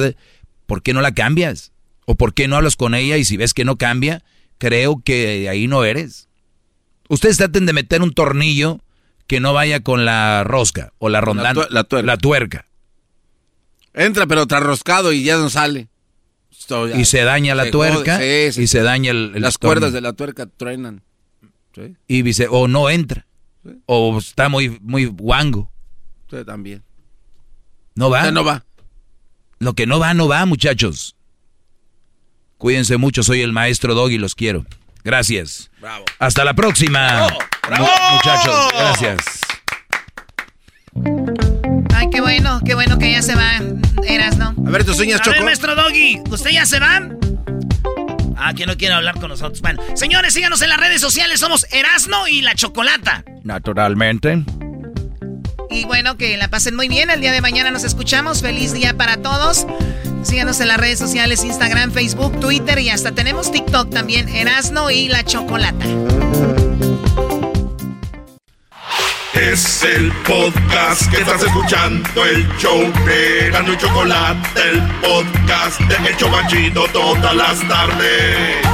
¿Por 0.64 0.82
qué 0.82 0.94
no 0.94 1.02
la 1.02 1.12
cambias? 1.12 1.72
¿O 2.06 2.14
por 2.14 2.32
qué 2.32 2.48
no 2.48 2.56
hablas 2.56 2.76
con 2.76 2.94
ella 2.94 3.18
y 3.18 3.26
si 3.26 3.36
ves 3.36 3.52
que 3.52 3.66
no 3.66 3.76
cambia, 3.76 4.24
creo 4.56 5.02
que 5.04 5.50
ahí 5.50 5.68
no 5.68 5.84
eres? 5.84 6.30
Ustedes 7.10 7.36
traten 7.36 7.66
de 7.66 7.74
meter 7.74 8.00
un 8.00 8.14
tornillo 8.14 8.80
que 9.26 9.38
no 9.38 9.52
vaya 9.52 9.80
con 9.80 10.06
la 10.06 10.44
rosca 10.44 10.94
o 10.96 11.10
la 11.10 11.20
rondante, 11.20 11.60
la 11.68 12.16
tuerca. 12.16 12.64
Entra, 13.94 14.26
pero 14.26 14.44
roscado 14.44 15.12
y 15.12 15.24
ya 15.24 15.36
no 15.36 15.48
sale. 15.48 15.88
y 16.96 17.04
se 17.04 17.22
daña 17.22 17.54
la 17.54 17.70
tuerca 17.70 18.24
y 18.24 18.66
se 18.66 18.82
daña 18.82 19.12
el, 19.12 19.40
Las 19.40 19.58
cuerdas 19.58 19.92
de 19.92 20.00
la 20.00 20.12
tuerca 20.12 20.46
truenan. 20.46 21.02
Y 22.06 22.22
dice, 22.22 22.46
o 22.50 22.68
no 22.68 22.90
entra. 22.90 23.26
O 23.86 24.18
está 24.18 24.48
muy, 24.48 24.78
muy 24.80 25.06
guango. 25.06 25.70
Usted 26.24 26.44
también. 26.44 26.82
No 27.94 28.10
va. 28.10 28.30
no 28.30 28.44
va. 28.44 28.64
Lo 29.58 29.74
que 29.74 29.86
no 29.86 29.98
va, 29.98 30.12
no 30.14 30.28
va, 30.28 30.44
muchachos. 30.44 31.16
Cuídense 32.58 32.96
mucho, 32.96 33.22
soy 33.22 33.40
el 33.42 33.52
maestro 33.52 33.94
Dog 33.94 34.10
y 34.10 34.18
los 34.18 34.34
quiero. 34.34 34.66
Gracias. 35.04 35.70
Bravo. 35.80 36.04
Hasta 36.18 36.44
la 36.44 36.54
próxima. 36.54 37.28
¡Bravo! 37.66 37.88
Muchachos, 38.12 38.72
gracias. 38.72 39.24
Ay, 41.94 42.08
qué 42.10 42.20
bueno, 42.20 42.60
qué 42.64 42.74
bueno 42.74 42.98
que 42.98 43.12
ya 43.12 43.22
se 43.22 43.34
va, 43.34 43.60
Eras, 44.14 44.36
¿no? 44.36 44.54
A 44.66 44.70
ver 44.70 44.84
tus 44.84 44.98
uñas, 45.00 45.20
Choco. 45.20 45.30
A 45.30 45.34
ver, 45.34 45.44
maestro 45.44 45.74
Doggy, 45.74 46.22
¿usted 46.30 46.50
ya 46.50 46.64
se 46.66 46.78
va? 46.78 47.02
Ah, 48.36 48.54
que 48.54 48.66
no 48.66 48.76
quiere 48.76 48.94
hablar 48.94 49.18
con 49.18 49.28
nosotros. 49.28 49.60
Bueno, 49.60 49.82
señores, 49.94 50.34
síganos 50.34 50.62
en 50.62 50.68
las 50.68 50.78
redes 50.78 51.00
sociales. 51.00 51.40
Somos 51.40 51.66
Erasno 51.70 52.28
y 52.28 52.42
la 52.42 52.54
Chocolata. 52.54 53.24
Naturalmente. 53.42 54.44
Y 55.70 55.84
bueno, 55.86 56.16
que 56.16 56.36
la 56.36 56.48
pasen 56.48 56.76
muy 56.76 56.88
bien. 56.88 57.10
El 57.10 57.20
día 57.20 57.32
de 57.32 57.40
mañana 57.40 57.70
nos 57.70 57.84
escuchamos. 57.84 58.42
Feliz 58.42 58.72
día 58.72 58.96
para 58.96 59.16
todos. 59.16 59.66
Síganos 60.22 60.60
en 60.60 60.68
las 60.68 60.78
redes 60.78 60.98
sociales, 60.98 61.44
Instagram, 61.44 61.92
Facebook, 61.92 62.38
Twitter 62.40 62.78
y 62.78 62.90
hasta 62.90 63.12
tenemos 63.12 63.50
TikTok 63.50 63.90
también. 63.90 64.28
Erasno 64.28 64.90
y 64.90 65.08
la 65.08 65.24
Chocolata. 65.24 65.84
Es 69.52 69.84
el 69.84 70.10
podcast 70.26 71.10
que 71.10 71.18
estás 71.18 71.42
escuchando, 71.42 72.24
el 72.24 72.48
show 72.56 72.80
de 73.04 73.50
y 73.50 73.76
Chocolate, 73.76 74.60
el 74.70 74.82
podcast 75.02 75.80
de 75.80 76.08
El 76.08 76.16
Chocachito 76.16 76.84
todas 76.92 77.36
las 77.36 77.68
tardes. 77.68 78.66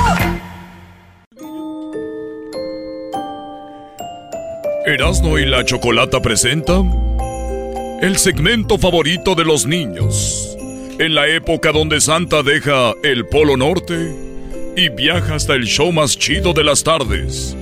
Erasmo 4.87 5.39
y 5.39 5.47
la 5.47 5.65
Chocolata 5.65 6.23
presenta 6.23 6.81
el 8.01 8.17
segmento 8.17 8.79
favorito 8.79 9.35
de 9.35 9.45
los 9.45 9.67
niños. 9.67 10.57
En 11.01 11.17
la 11.17 11.27
época 11.27 11.73
donde 11.73 12.01
Santa 12.01 12.45
deja 12.45 12.93
el 13.03 13.27
Polo 13.27 13.57
Norte 13.57 14.15
y 14.77 14.89
viaja 14.89 15.35
hasta 15.35 15.55
el 15.55 15.65
show 15.65 15.91
más 15.91 16.17
chido 16.17 16.53
de 16.53 16.63
las 16.63 16.85
tardes, 16.85 17.57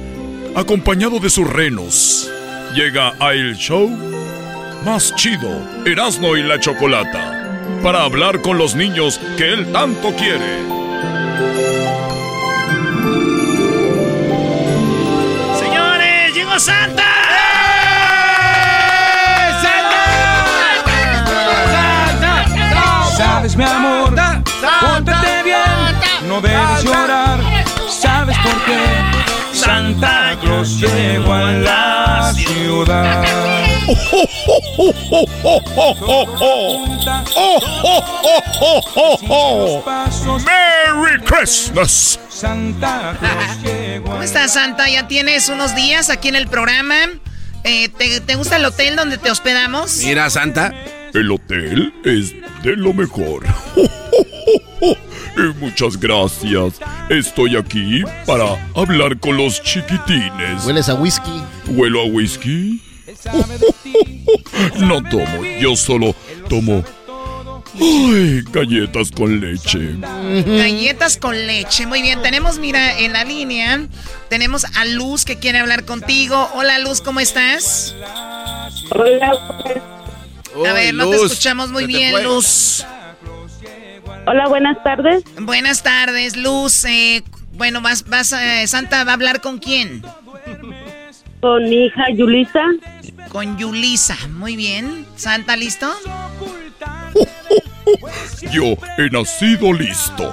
acompañado 0.54 1.20
de 1.20 1.30
sus 1.30 1.48
renos 1.48 2.30
llega 2.74 3.14
a 3.20 3.32
el 3.32 3.56
show 3.56 3.88
más 4.84 5.14
chido, 5.16 5.48
Erasmo 5.84 6.36
y 6.36 6.42
la 6.42 6.58
Chocolata, 6.60 7.58
para 7.82 8.04
hablar 8.04 8.40
con 8.40 8.58
los 8.58 8.74
niños 8.74 9.20
que 9.36 9.52
él 9.52 9.72
tanto 9.72 10.14
quiere. 10.14 10.58
Señores, 15.58 16.34
llegó 16.34 16.58
Santa. 16.58 17.04
Sabes 23.16 23.56
mi 23.56 23.64
amor, 23.64 24.14
pórtate 24.80 25.42
bien, 25.42 26.28
no 26.28 26.40
debes 26.40 26.84
llorar. 26.84 27.40
¿Sabes 27.88 28.36
por 28.38 28.64
qué? 28.64 28.87
Santa 30.58 30.64
Claus 30.64 30.80
llegó 30.80 31.32
a 31.32 31.52
la 31.52 32.32
ciudad. 32.34 33.24
¡Merry 40.44 41.20
Christmas! 41.24 42.18
Santa 42.28 43.16
¿Cómo 44.04 44.22
estás, 44.22 44.54
Santa? 44.54 44.88
¿Ya 44.88 45.08
tienes 45.08 45.48
unos 45.48 45.74
días 45.74 46.10
aquí 46.10 46.28
en 46.28 46.36
el 46.36 46.48
programa? 46.48 46.96
Eh, 47.64 47.88
¿te, 47.88 48.20
¿Te 48.20 48.34
gusta 48.34 48.56
el 48.56 48.64
hotel 48.64 48.96
donde 48.96 49.18
te 49.18 49.30
hospedamos? 49.30 49.98
Mira, 49.98 50.30
Santa. 50.30 50.72
El 51.14 51.30
hotel 51.30 51.94
es 52.04 52.32
de 52.62 52.76
lo 52.76 52.92
mejor. 52.92 53.46
muchas 55.60 55.98
gracias. 55.98 56.80
Estoy 57.08 57.56
aquí 57.56 58.02
para 58.26 58.70
hablar 58.74 59.18
con 59.18 59.36
los 59.36 59.62
chiquitines. 59.62 60.64
¿Hueles 60.66 60.88
a 60.88 60.94
whisky? 60.94 61.42
¿Huelo 61.68 62.02
a 62.02 62.04
whisky? 62.04 62.82
no 64.78 65.02
tomo, 65.02 65.42
yo 65.60 65.74
solo 65.74 66.14
tomo 66.48 66.84
Ay, 67.80 68.42
galletas 68.50 69.10
con 69.10 69.40
leche. 69.40 69.94
Galletas 70.46 71.16
con 71.16 71.46
leche. 71.46 71.86
Muy 71.86 72.02
bien, 72.02 72.22
tenemos, 72.22 72.58
mira, 72.58 72.98
en 72.98 73.12
la 73.12 73.24
línea, 73.24 73.86
tenemos 74.28 74.64
a 74.64 74.84
Luz 74.84 75.24
que 75.24 75.38
quiere 75.38 75.58
hablar 75.58 75.84
contigo. 75.84 76.48
Hola, 76.54 76.78
Luz, 76.78 77.00
¿cómo 77.00 77.20
estás? 77.20 77.94
Hola. 78.90 79.32
A 80.68 80.72
ver, 80.72 80.94
no 80.94 81.08
te 81.08 81.16
escuchamos 81.16 81.70
muy 81.70 81.86
bien, 81.86 82.24
Luz. 82.24 82.84
Hola, 84.30 84.46
buenas 84.46 84.82
tardes. 84.82 85.24
Buenas 85.40 85.82
tardes, 85.82 86.36
Luz. 86.36 86.84
Eh, 86.84 87.22
bueno, 87.54 87.80
vas, 87.80 88.06
vas, 88.06 88.30
eh, 88.34 88.66
Santa 88.66 89.02
va 89.04 89.12
a 89.12 89.14
hablar 89.14 89.40
con 89.40 89.56
quién? 89.56 90.02
Con 91.40 91.62
mi 91.62 91.86
hija 91.86 92.10
Yulisa. 92.14 92.60
Con 93.30 93.56
Yulisa, 93.56 94.18
muy 94.28 94.54
bien. 94.54 95.06
Santa, 95.16 95.56
¿listo? 95.56 95.90
Yo 98.52 98.74
he 98.98 99.08
nacido 99.08 99.72
listo. 99.72 100.30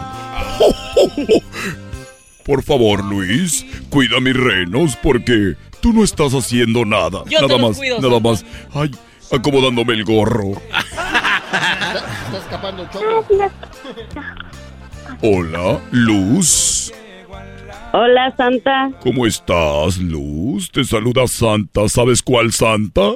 Por 2.45 2.63
favor, 2.63 3.01
Luis, 3.01 3.65
cuida 3.89 4.19
mis 4.19 4.35
renos 4.35 4.97
porque 5.01 5.55
tú 5.79 5.93
no 5.93 6.03
estás 6.03 6.33
haciendo 6.33 6.83
nada. 6.83 7.23
nada 7.31 7.57
más, 7.57 7.79
nada 8.01 8.19
más. 8.19 8.45
Ay, 8.73 8.91
acomodándome 9.31 9.93
el 9.93 10.03
gorro. 10.03 10.51
Está 12.25 12.37
escapando 12.39 12.89
Hola, 15.21 15.81
Luz. 15.91 16.93
Hola, 17.93 18.33
Santa. 18.35 18.91
¿Cómo 19.01 19.25
estás, 19.25 19.97
Luz? 19.97 20.69
Te 20.71 20.83
saluda 20.83 21.27
Santa. 21.27 21.87
¿Sabes 21.87 22.21
cuál 22.21 22.51
Santa? 22.51 23.15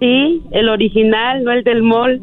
Sí, 0.00 0.42
el 0.52 0.68
original, 0.68 1.44
no 1.44 1.52
el 1.52 1.64
del 1.64 1.82
mall. 1.82 2.20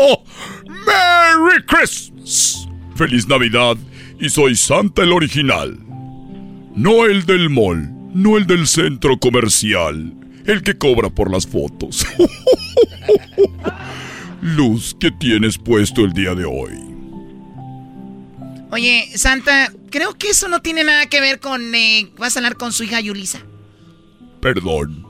¡Oh, 0.00 0.22
merry 0.68 1.62
Christmas! 1.66 2.68
¡Feliz 2.96 3.28
Navidad! 3.28 3.76
Y 4.20 4.28
soy 4.28 4.56
Santa 4.56 5.02
el 5.02 5.12
original. 5.12 5.78
No 6.74 7.06
el 7.06 7.24
del 7.26 7.48
mall, 7.48 7.88
no 8.12 8.36
el 8.36 8.46
del 8.46 8.66
centro 8.66 9.18
comercial 9.18 10.18
el 10.48 10.62
que 10.62 10.78
cobra 10.78 11.10
por 11.10 11.30
las 11.30 11.46
fotos. 11.46 12.06
Luz, 14.42 14.96
¿qué 15.00 15.10
tienes 15.10 15.58
puesto 15.58 16.02
el 16.04 16.12
día 16.12 16.34
de 16.34 16.44
hoy? 16.44 16.78
Oye, 18.70 19.08
Santa, 19.14 19.72
creo 19.90 20.14
que 20.14 20.28
eso 20.28 20.48
no 20.48 20.60
tiene 20.60 20.84
nada 20.84 21.06
que 21.06 21.20
ver 21.20 21.40
con... 21.40 21.74
Eh, 21.74 22.10
vas 22.18 22.36
a 22.36 22.40
hablar 22.40 22.56
con 22.56 22.72
su 22.72 22.84
hija 22.84 23.00
Yulisa. 23.00 23.40
Perdón. 24.40 25.06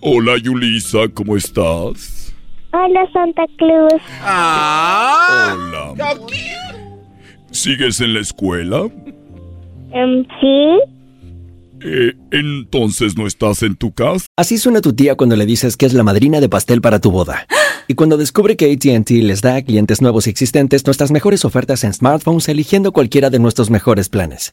Hola, 0.00 0.36
Yulisa, 0.38 1.08
¿cómo 1.14 1.36
estás? 1.36 2.34
Hola, 2.72 3.08
Santa 3.12 3.44
Cruz. 3.56 4.02
Ah. 4.22 5.56
Hola. 5.56 6.14
¿Sigues 7.50 8.00
en 8.00 8.14
la 8.14 8.20
escuela? 8.20 8.88
Em, 9.92 10.26
sí. 10.40 10.78
Eh, 11.82 12.14
entonces 12.30 13.16
no 13.16 13.26
estás 13.26 13.62
en 13.62 13.76
tu 13.76 13.92
casa. 13.92 14.26
Así 14.36 14.58
suena 14.58 14.80
tu 14.80 14.92
tía 14.92 15.14
cuando 15.16 15.36
le 15.36 15.46
dices 15.46 15.76
que 15.76 15.86
es 15.86 15.94
la 15.94 16.02
madrina 16.02 16.40
de 16.40 16.48
pastel 16.48 16.80
para 16.80 17.00
tu 17.00 17.10
boda. 17.10 17.46
Y 17.86 17.94
cuando 17.94 18.16
descubre 18.16 18.56
que 18.56 18.70
ATT 18.70 19.10
les 19.22 19.40
da 19.40 19.56
a 19.56 19.62
clientes 19.62 20.02
nuevos 20.02 20.26
y 20.26 20.30
existentes 20.30 20.84
nuestras 20.84 21.10
mejores 21.10 21.44
ofertas 21.44 21.84
en 21.84 21.94
smartphones 21.94 22.48
eligiendo 22.48 22.92
cualquiera 22.92 23.30
de 23.30 23.38
nuestros 23.38 23.70
mejores 23.70 24.08
planes. 24.08 24.52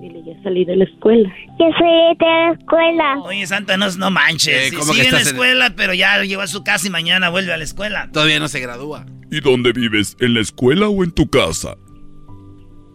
Dile, 0.00 0.22
ya 0.24 0.42
salí 0.42 0.64
de 0.64 0.76
la 0.76 0.84
escuela. 0.84 1.28
Ya 1.58 1.66
salí 1.78 2.16
de 2.18 2.26
la 2.26 2.52
escuela. 2.52 3.18
Oye, 3.24 3.46
Santa, 3.46 3.76
no, 3.76 3.90
no 3.98 4.10
manches. 4.10 4.48
Eh, 4.48 4.70
Sí, 4.70 4.76
¿cómo 4.76 4.92
que 4.92 4.98
sigue 4.98 5.06
en 5.08 5.12
la 5.12 5.18
estás 5.18 5.32
en- 5.32 5.36
escuela, 5.36 5.74
pero 5.76 5.94
ya 5.94 6.22
llegó 6.22 6.40
a 6.42 6.46
su 6.46 6.62
casa 6.64 6.86
y 6.86 6.90
mañana 6.90 7.28
vuelve 7.28 7.52
a 7.52 7.56
la 7.56 7.64
escuela. 7.64 8.08
Todavía 8.12 8.38
no 8.38 8.48
se 8.48 8.60
gradúa. 8.60 9.06
¿Y 9.30 9.40
dónde 9.40 9.72
vives? 9.72 10.16
¿En 10.20 10.34
la 10.34 10.40
escuela 10.40 10.88
o 10.88 11.04
en 11.04 11.12
tu 11.12 11.28
casa? 11.28 11.76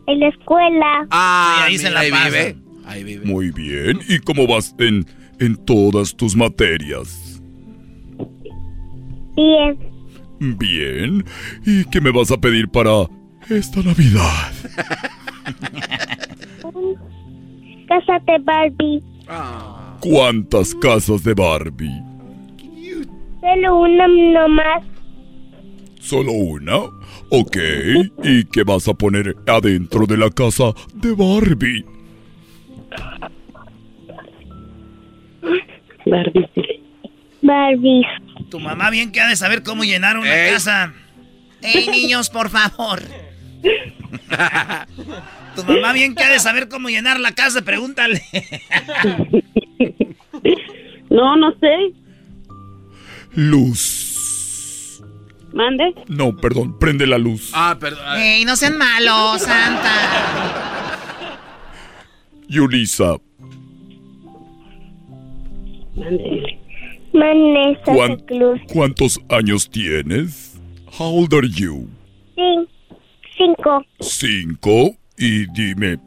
En 0.08 0.20
la 0.20 0.28
escuela. 0.30 1.08
Ah, 1.12 1.66
Sí, 1.68 1.72
ahí 1.74 1.78
se 1.78 1.90
la 1.92 2.00
ahí 2.02 2.12
vive. 2.12 2.56
Ahí 2.86 3.04
vive. 3.04 3.26
Muy 3.26 3.52
bien. 3.52 4.00
¿Y 4.08 4.20
cómo 4.20 4.46
vas 4.48 4.76
en, 4.80 5.06
en 5.40 5.56
todas 5.66 6.16
tus 6.16 6.36
materias? 6.36 7.42
Bien. 9.36 9.78
Bien. 10.40 11.24
¿Y 11.66 11.86
qué 11.86 12.00
me 12.02 12.12
vas 12.12 12.32
a 12.32 12.38
pedir 12.38 12.68
para 12.70 12.92
esta 13.50 13.82
Navidad? 13.82 14.54
Casa 17.88 18.20
de 18.26 18.38
Barbie. 18.40 19.04
¿Cuántas 20.00 20.76
casas 20.76 21.24
de 21.24 21.34
Barbie? 21.34 22.02
Solo 23.42 23.76
una 23.82 24.08
nomás. 24.08 24.84
¿Solo 26.00 26.32
una? 26.32 26.78
Ok. 27.30 27.58
¿Y 28.24 28.46
qué 28.46 28.64
vas 28.64 28.88
a 28.88 28.94
poner 28.94 29.36
adentro 29.48 30.06
de 30.06 30.18
la 30.18 30.30
casa 30.30 30.74
de 30.94 31.12
Barbie? 31.14 31.86
Barbie. 36.06 36.50
Barbie. 37.42 38.06
Tu 38.50 38.60
mamá 38.60 38.90
bien 38.90 39.12
que 39.12 39.22
ha 39.22 39.28
de 39.28 39.36
saber 39.36 39.64
cómo 39.64 39.84
llenar 39.84 40.18
una 40.18 40.30
casa. 40.52 40.94
Ey, 41.62 41.88
niños, 41.88 42.30
por 42.30 42.50
favor. 42.50 43.02
Tu 45.56 45.64
mamá 45.64 45.94
bien 45.94 46.16
que 46.16 46.24
ha 46.24 46.30
de 46.30 46.40
saber 46.40 46.68
cómo 46.70 46.90
llenar 46.90 47.20
la 47.20 47.34
casa, 47.34 47.62
pregúntale. 47.64 48.22
No, 51.10 51.36
no 51.38 51.52
sé. 51.60 51.94
Luz. 53.34 55.02
Mande. 55.54 55.94
No, 56.08 56.36
perdón. 56.36 56.78
Prende 56.80 57.08
la 57.08 57.18
luz. 57.18 57.52
Ah, 57.54 57.78
perdón. 57.80 58.04
Ey, 58.18 58.44
no 58.46 58.56
sean 58.56 58.78
malos, 58.78 59.42
Santa. 59.42 59.94
Yulisa, 62.48 63.16
Mande, 65.96 66.24
dile. 66.24 66.60
Mané 67.14 67.76
Santa 67.86 67.92
¿cuán- 67.94 68.16
Cruz. 68.28 68.62
¿cuántos 68.72 69.20
años 69.30 69.70
tienes? 69.70 70.60
How 71.00 71.08
old 71.22 71.34
are 71.34 71.48
you? 71.50 71.88
Cin- 72.36 72.68
Cinco. 73.38 73.84
Cinco. 74.02 74.96
Y 75.18 75.46
dime, 75.54 75.98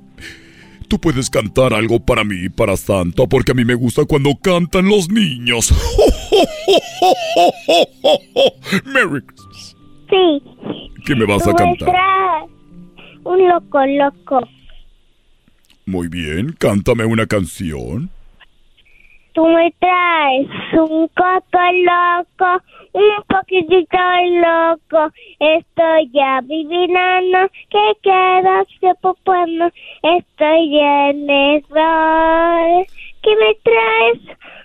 ¿tú 0.88 0.98
puedes 0.98 1.30
cantar 1.30 1.72
algo 1.72 2.00
para 2.00 2.24
mí, 2.24 2.48
para 2.48 2.76
Santa? 2.76 3.26
Porque 3.26 3.52
a 3.52 3.54
mí 3.54 3.64
me 3.64 3.74
gusta 3.74 4.04
cuando 4.04 4.34
cantan 4.42 4.88
los 4.88 5.08
niños. 5.08 5.72
Merry 8.84 9.22
Christmas. 9.22 9.76
Sí. 10.10 10.42
¿Qué 11.06 11.14
me 11.14 11.24
vas 11.26 11.46
a 11.46 11.54
cantar? 11.54 11.88
Un 13.24 13.48
loco 13.48 13.78
loco. 13.86 14.40
Muy 15.86 16.08
bien, 16.08 16.54
cántame 16.58 17.04
una 17.04 17.26
canción. 17.26 18.10
Tú 19.38 19.46
me 19.46 19.70
traes 19.78 20.48
un 20.72 21.06
coco 21.14 21.60
loco, 21.84 22.60
un 22.92 23.22
poquitito 23.28 23.98
loco. 24.42 25.12
Estoy 25.38 26.10
ya 26.12 26.40
vivinando, 26.42 27.48
que 27.70 27.92
quedas 28.02 28.66
de 28.80 28.92
bueno. 29.24 29.70
Estoy 30.02 30.80
en 30.80 31.30
error. 31.30 32.86
Que 33.22 33.36
me 33.36 33.54
traes 33.62 34.18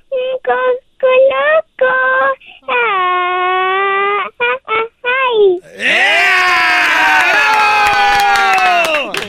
un 0.09 0.39
coco 0.43 1.07
loco. 1.30 1.93
Ah, 2.67 4.24
ah, 4.39 4.59
ah, 4.69 4.88
ay. 5.03 5.59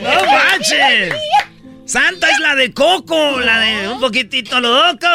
¡No 0.01 0.15
manches! 0.25 1.54
Santa 1.85 2.29
es 2.29 2.39
la 2.39 2.55
de 2.55 2.73
Coco, 2.73 3.39
la 3.39 3.59
de 3.59 3.87
un 3.89 3.99
poquitito 3.99 4.59
loco, 4.59 5.07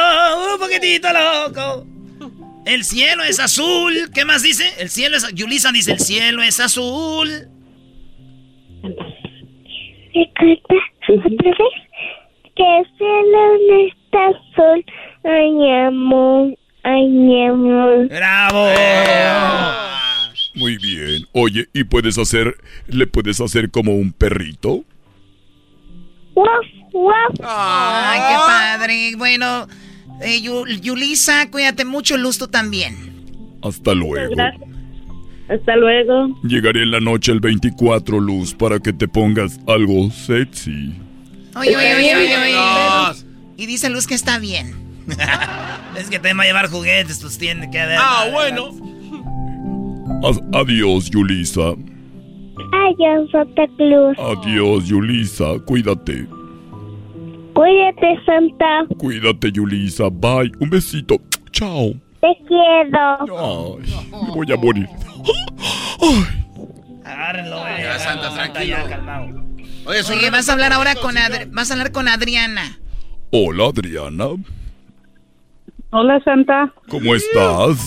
un 0.52 0.60
poquitito 0.60 1.08
loco. 1.12 1.86
El 2.64 2.84
cielo 2.84 3.24
es 3.24 3.40
azul. 3.40 3.92
¿Qué 4.14 4.24
más 4.24 4.42
dice? 4.42 4.72
El 4.78 4.88
cielo 4.88 5.16
es... 5.16 5.26
Yulisa 5.34 5.72
dice, 5.72 5.92
el 5.92 5.98
cielo 5.98 6.42
es 6.42 6.60
azul. 6.60 7.28
Recuerda 10.14 10.76
otra 11.08 11.50
vez 11.50 11.74
que 12.54 12.78
el 12.78 12.86
cielo 12.96 13.40
no 13.68 13.76
está 13.88 14.28
azul. 14.28 14.84
Ay, 15.24 15.70
amor. 15.86 16.56
¡Bravo! 18.08 18.68
Muy 20.54 20.78
bien. 20.78 21.26
Oye, 21.32 21.68
¿y 21.72 21.84
puedes 21.84 22.18
hacer, 22.18 22.56
le 22.86 23.06
puedes 23.06 23.40
hacer 23.40 23.70
como 23.70 23.94
un 23.94 24.12
perrito? 24.12 24.84
Waf, 26.40 26.66
waf. 26.92 27.40
Ay, 27.44 28.20
qué 28.28 28.34
padre. 28.46 29.12
Bueno, 29.16 29.66
eh, 30.22 30.40
Yu- 30.42 30.66
Yulisa, 30.80 31.50
cuídate 31.50 31.84
mucho, 31.84 32.16
Luz, 32.16 32.38
tú 32.38 32.48
también. 32.48 32.96
Hasta 33.62 33.94
luego. 33.94 34.34
Gracias. 34.34 34.68
Hasta 35.48 35.76
luego. 35.76 36.28
Llegaré 36.44 36.82
en 36.84 36.92
la 36.92 37.00
noche 37.00 37.32
el 37.32 37.40
24, 37.40 38.20
Luz, 38.20 38.54
para 38.54 38.78
que 38.78 38.92
te 38.92 39.08
pongas 39.08 39.58
algo 39.66 40.10
sexy. 40.10 40.94
Oye, 41.56 41.76
oye, 41.76 41.94
oye, 41.96 42.16
oye, 42.16 42.36
oye. 42.36 43.24
Y 43.56 43.66
dice 43.66 43.90
Luz 43.90 44.06
que 44.06 44.14
está 44.14 44.38
bien. 44.38 44.74
Es 45.98 46.08
que 46.08 46.18
te 46.20 46.32
va 46.32 46.44
a 46.44 46.46
llevar 46.46 46.68
juguetes, 46.70 47.18
pues 47.20 47.36
tiene 47.36 47.68
que 47.70 47.80
haber... 47.80 47.98
Ah, 48.00 48.26
bueno. 48.32 48.70
Ad- 50.22 50.54
adiós, 50.54 51.10
Yulisa. 51.10 51.74
Adiós, 52.72 53.30
Santa 53.30 53.66
Cruz. 53.76 54.16
Adiós, 54.18 54.88
Yulisa. 54.88 55.58
Cuídate. 55.66 56.26
Cuídate, 57.54 58.18
Santa. 58.24 58.86
Cuídate, 58.98 59.50
Yulisa. 59.52 60.08
Bye. 60.10 60.52
Un 60.60 60.70
besito. 60.70 61.16
Chao. 61.52 61.92
Te 62.20 62.28
quiero. 62.46 63.78
Ay, 63.78 63.92
me 64.12 64.34
voy 64.34 64.52
a 64.52 64.56
morir. 64.56 64.88
Agárrenlo, 67.04 67.56
eh. 67.66 67.82
Ya, 67.82 67.98
Santa, 67.98 68.32
tranquilo. 68.34 68.64
Ya, 68.76 68.88
calmado. 68.88 69.26
Oye, 69.86 70.00
Oye, 70.12 70.30
vas 70.30 70.48
a 70.48 70.52
hablar 70.52 70.72
ahora 70.72 70.94
con 70.94 71.16
Adri- 71.16 71.48
vas 71.52 71.70
a 71.70 71.74
hablar 71.74 71.90
con 71.92 72.06
Adriana. 72.08 72.78
Hola, 73.32 73.66
Adriana. 73.68 74.26
Hola, 75.90 76.20
Santa. 76.24 76.72
¿Cómo 76.88 77.14
estás? 77.14 77.78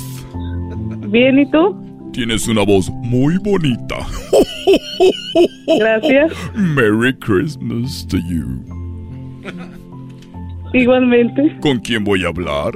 Bien, 1.08 1.40
¿y 1.40 1.50
tú? 1.50 1.83
Tienes 2.14 2.48
una 2.48 2.64
voz 2.64 2.92
muy 2.92 3.38
bonita. 3.40 4.08
Gracias. 5.80 6.32
Merry 6.54 7.14
Christmas 7.18 8.06
to 8.08 8.18
you. 8.18 8.64
Igualmente. 10.74 11.58
¿Con 11.60 11.80
quién 11.80 12.04
voy 12.04 12.24
a 12.24 12.28
hablar? 12.28 12.74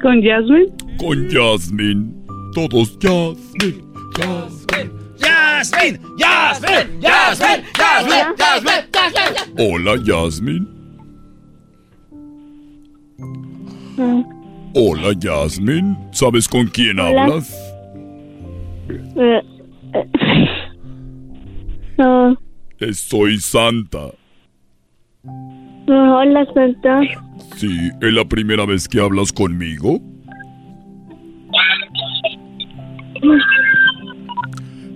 ¿Con 0.00 0.22
Jasmine? 0.22 0.72
Con 0.98 1.28
Jasmine. 1.30 2.10
Todos 2.54 2.98
Jasmine. 3.00 3.84
Jasmine. 4.16 5.04
Jasmine, 5.20 5.98
Jasmine, 6.18 7.00
Jasmine, 7.00 7.64
Jasmine, 7.74 8.36
Jasmine, 8.36 8.86
Jasmine. 8.92 9.54
Hola, 9.58 9.96
Jasmine. 10.04 10.66
Hola, 14.74 15.14
Jasmine. 15.20 15.96
¿Sabes 16.12 16.48
con 16.48 16.66
quién 16.66 16.98
Hola. 16.98 17.22
hablas? 17.22 17.63
Eh, 18.88 19.40
eh. 19.94 20.46
No, 21.98 22.36
Soy 22.92 23.38
Santa. 23.38 24.10
no, 25.86 26.18
hola, 26.18 26.44
Santa. 26.54 27.00
Sí, 27.56 27.90
¿es 28.00 28.12
la 28.12 28.24
primera 28.24 28.66
vez 28.66 28.88
que 28.88 29.00
hablas 29.00 29.32
conmigo? 29.32 30.00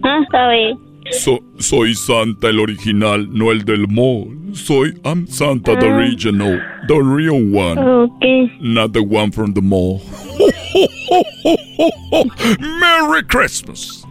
Ah, 0.03 0.49
bien. 0.51 0.77
So- 1.13 1.41
soy 1.59 1.95
Santa 1.95 2.49
el 2.51 2.61
original, 2.61 3.29
no 3.33 3.51
el 3.53 3.65
del 3.65 3.89
mall. 3.89 4.37
Soy 4.53 4.93
I'm 5.05 5.27
Santa 5.27 5.79
the 5.79 5.87
Ah. 5.89 5.97
original, 5.97 6.61
the 6.89 6.95
real 7.01 7.55
one, 7.55 7.79
Ok. 7.79 8.25
not 8.61 8.93
the 8.93 9.01
one 9.01 9.31
from 9.33 9.55
the 9.55 9.63
mall. 9.63 10.01
Merry 12.81 13.23
Christmas. 13.29 14.05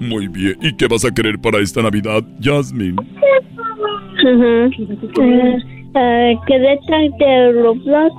Muy 0.00 0.28
bien. 0.28 0.56
¿Y 0.60 0.74
qué 0.74 0.86
vas 0.86 1.04
a 1.04 1.10
querer 1.10 1.38
para 1.40 1.58
esta 1.60 1.82
Navidad, 1.82 2.22
Jasmine? 2.40 2.96
Ajá. 4.18 4.66
Eh, 4.66 5.58
eh, 5.96 6.34
¿Qué 6.46 6.78
tal 6.88 7.10
de 7.18 7.52
Roblox? 7.62 8.14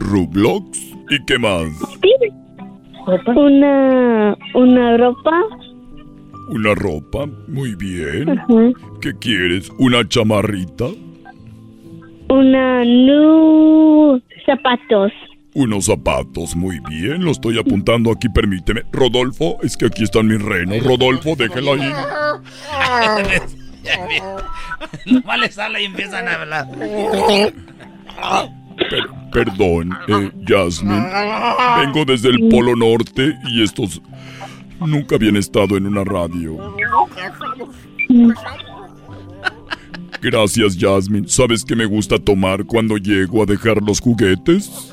Roblox. 0.00 0.78
¿Y 1.10 1.24
qué 1.24 1.38
más? 1.38 1.68
Una, 3.36 4.36
una 4.54 4.96
ropa. 4.96 5.42
Una 6.48 6.74
ropa. 6.74 7.26
Muy 7.48 7.74
bien. 7.76 8.40
¿Qué 9.00 9.12
quieres? 9.18 9.70
¿Una 9.78 10.06
chamarrita? 10.06 10.86
Una 12.28 12.84
nu 12.84 14.20
zapatos. 14.44 15.12
Unos 15.54 15.86
zapatos, 15.86 16.54
muy 16.54 16.80
bien, 16.88 17.24
lo 17.24 17.30
estoy 17.30 17.58
apuntando 17.58 18.10
aquí, 18.12 18.28
permíteme. 18.28 18.82
Rodolfo, 18.92 19.56
es 19.62 19.74
que 19.76 19.86
aquí 19.86 20.04
están 20.04 20.26
mis 20.26 20.42
renos. 20.42 20.82
Rodolfo, 20.84 21.34
déjelo 21.34 21.72
ahí. 21.74 21.90
Nomás 25.06 25.38
les 25.38 25.58
habla 25.58 25.80
y 25.80 25.84
empiezan 25.86 26.28
a 26.28 26.34
hablar. 26.34 26.66
Per- 28.76 29.06
perdón, 29.32 29.96
eh, 30.08 30.30
Jasmine. 30.46 31.06
Vengo 31.78 32.04
desde 32.04 32.28
el 32.30 32.48
Polo 32.48 32.76
Norte 32.76 33.34
y 33.48 33.62
estos 33.62 34.02
nunca 34.80 35.14
habían 35.16 35.36
estado 35.36 35.76
en 35.78 35.86
una 35.86 36.04
radio. 36.04 36.76
Gracias, 40.30 40.76
Jasmine. 40.76 41.28
¿Sabes 41.28 41.64
qué 41.64 41.76
me 41.76 41.86
gusta 41.86 42.18
tomar 42.18 42.64
cuando 42.64 42.96
llego 42.96 43.44
a 43.44 43.46
dejar 43.46 43.80
los 43.80 44.00
juguetes? 44.00 44.92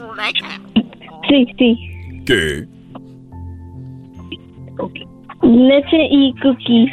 Sí, 1.28 1.48
sí. 1.58 1.76
¿Qué? 2.24 2.68
Leche 5.42 6.08
y 6.12 6.36
cookies. 6.36 6.92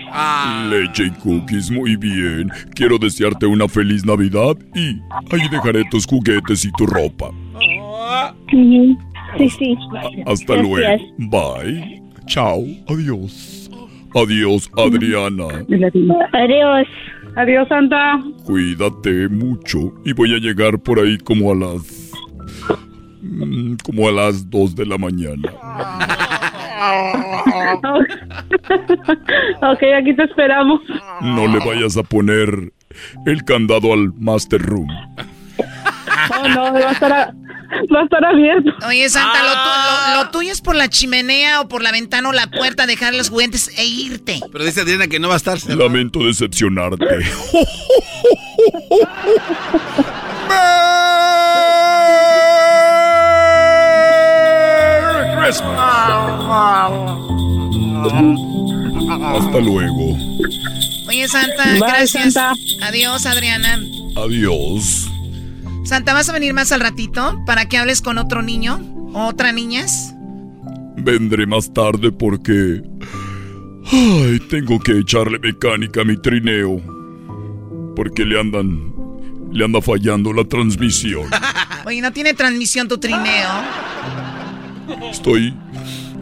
Leche 0.70 1.04
y 1.08 1.10
cookies, 1.22 1.70
muy 1.70 1.96
bien. 1.96 2.50
Quiero 2.74 2.96
desearte 2.96 3.44
una 3.44 3.68
feliz 3.68 4.06
Navidad 4.06 4.56
y 4.74 4.98
ahí 5.34 5.46
dejaré 5.50 5.84
tus 5.90 6.06
juguetes 6.06 6.64
y 6.64 6.72
tu 6.72 6.86
ropa. 6.86 7.30
Sí, 8.50 9.50
sí. 9.50 9.76
Hasta 10.24 10.54
Gracias. 10.54 10.62
luego. 10.62 11.04
Bye. 11.18 12.02
Chao. 12.26 12.64
Adiós. 12.88 13.70
Adiós, 14.14 14.70
Adriana. 14.78 15.44
Adiós. 16.32 16.86
Adiós, 17.36 17.68
Santa. 17.68 18.20
Cuídate 18.44 19.28
mucho. 19.28 19.92
Y 20.04 20.12
voy 20.12 20.34
a 20.34 20.38
llegar 20.38 20.78
por 20.78 20.98
ahí 20.98 21.16
como 21.18 21.52
a 21.52 21.54
las... 21.54 22.10
mm, 23.22 23.74
como 23.84 24.08
a 24.08 24.12
las 24.12 24.48
2 24.50 24.74
de 24.76 24.86
la 24.86 24.98
mañana. 24.98 25.50
ok, 29.62 29.82
aquí 29.98 30.14
te 30.16 30.24
esperamos. 30.24 30.80
No 31.22 31.46
le 31.46 31.58
vayas 31.64 31.96
a 31.96 32.02
poner 32.02 32.72
el 33.26 33.44
candado 33.44 33.92
al 33.92 34.12
Master 34.18 34.60
Room. 34.60 34.88
Oh, 36.42 36.48
no, 36.48 36.72
va 36.72 36.88
a 36.88 36.92
estar, 36.92 37.12
a- 37.12 37.32
va 37.94 38.00
a 38.00 38.04
estar 38.04 38.24
abierto. 38.24 38.70
Oye, 38.86 39.08
Santa, 39.08 39.42
lo, 39.42 39.50
tu- 39.52 40.14
lo- 40.16 40.24
lo 40.24 40.30
tuyo 40.30 40.52
es 40.52 40.60
por 40.60 40.74
la 40.76 40.88
chimenea 40.88 41.60
o 41.60 41.68
por 41.68 41.82
la 41.82 41.92
ventana 41.92 42.28
o 42.28 42.32
la 42.32 42.46
puerta, 42.48 42.86
dejar 42.86 43.14
los 43.14 43.30
juguetes 43.30 43.70
e 43.76 43.84
irte. 43.86 44.40
Pero 44.52 44.64
dice 44.64 44.80
Adriana 44.82 45.06
que 45.08 45.18
no 45.20 45.28
va 45.28 45.34
a 45.34 45.36
estar. 45.38 45.58
Lamento 45.68 46.24
decepcionarte. 46.24 47.06
Hasta 59.20 59.58
luego. 59.60 60.16
Oye, 61.08 61.26
Santa, 61.28 61.64
Bye, 61.64 61.78
gracias. 61.80 62.32
Santa. 62.34 62.52
Adiós, 62.82 63.26
Adriana. 63.26 63.80
Adiós. 64.16 65.08
Santa, 65.90 66.14
¿vas 66.14 66.28
a 66.28 66.32
venir 66.32 66.54
más 66.54 66.70
al 66.70 66.78
ratito 66.78 67.42
para 67.46 67.68
que 67.68 67.76
hables 67.76 68.00
con 68.00 68.16
otro 68.16 68.42
niño 68.42 68.78
o 69.12 69.26
otra 69.26 69.50
niñas? 69.50 70.14
Vendré 70.96 71.48
más 71.48 71.74
tarde 71.74 72.12
porque... 72.12 72.80
Ay, 73.90 74.38
tengo 74.48 74.78
que 74.78 74.98
echarle 74.98 75.40
mecánica 75.40 76.02
a 76.02 76.04
mi 76.04 76.16
trineo. 76.16 76.80
Porque 77.96 78.24
le 78.24 78.38
andan... 78.38 78.94
Le 79.50 79.64
anda 79.64 79.82
fallando 79.82 80.32
la 80.32 80.44
transmisión. 80.44 81.28
Oye, 81.84 82.00
¿no 82.00 82.12
tiene 82.12 82.34
transmisión 82.34 82.86
tu 82.86 82.98
trineo? 82.98 83.50
Estoy... 85.10 85.52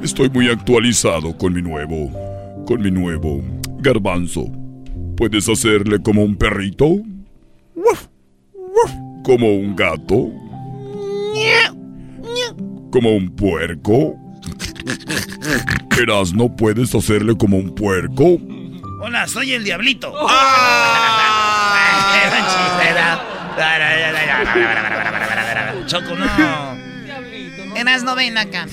Estoy 0.03 0.31
muy 0.31 0.49
actualizado 0.49 1.37
con 1.37 1.53
mi 1.53 1.61
nuevo... 1.61 2.65
Con 2.67 2.81
mi 2.81 2.91
nuevo... 2.91 3.45
Garbanzo. 3.81 4.47
¿Puedes 5.15 5.47
hacerle 5.47 6.01
como 6.01 6.25
un 6.25 6.37
perrito? 6.37 7.03
¿Como 9.29 9.53
un 9.53 9.77
gato? 9.77 10.33
¿Como 12.91 13.15
un 13.15 13.29
puerco? 13.37 14.17
Erasno, 16.01 16.57
¿puedes 16.57 16.95
hacerle 16.95 17.37
como 17.37 17.59
un 17.59 17.75
puerco? 17.75 18.39
Hola, 19.03 19.29
soy 19.29 19.53
el 19.53 19.65
diablito. 19.65 20.11
Choco, 25.87 26.17
no. 26.17 26.25
Eras 27.77 28.03
no 28.05 28.15
ven 28.15 28.39
acá. 28.39 28.67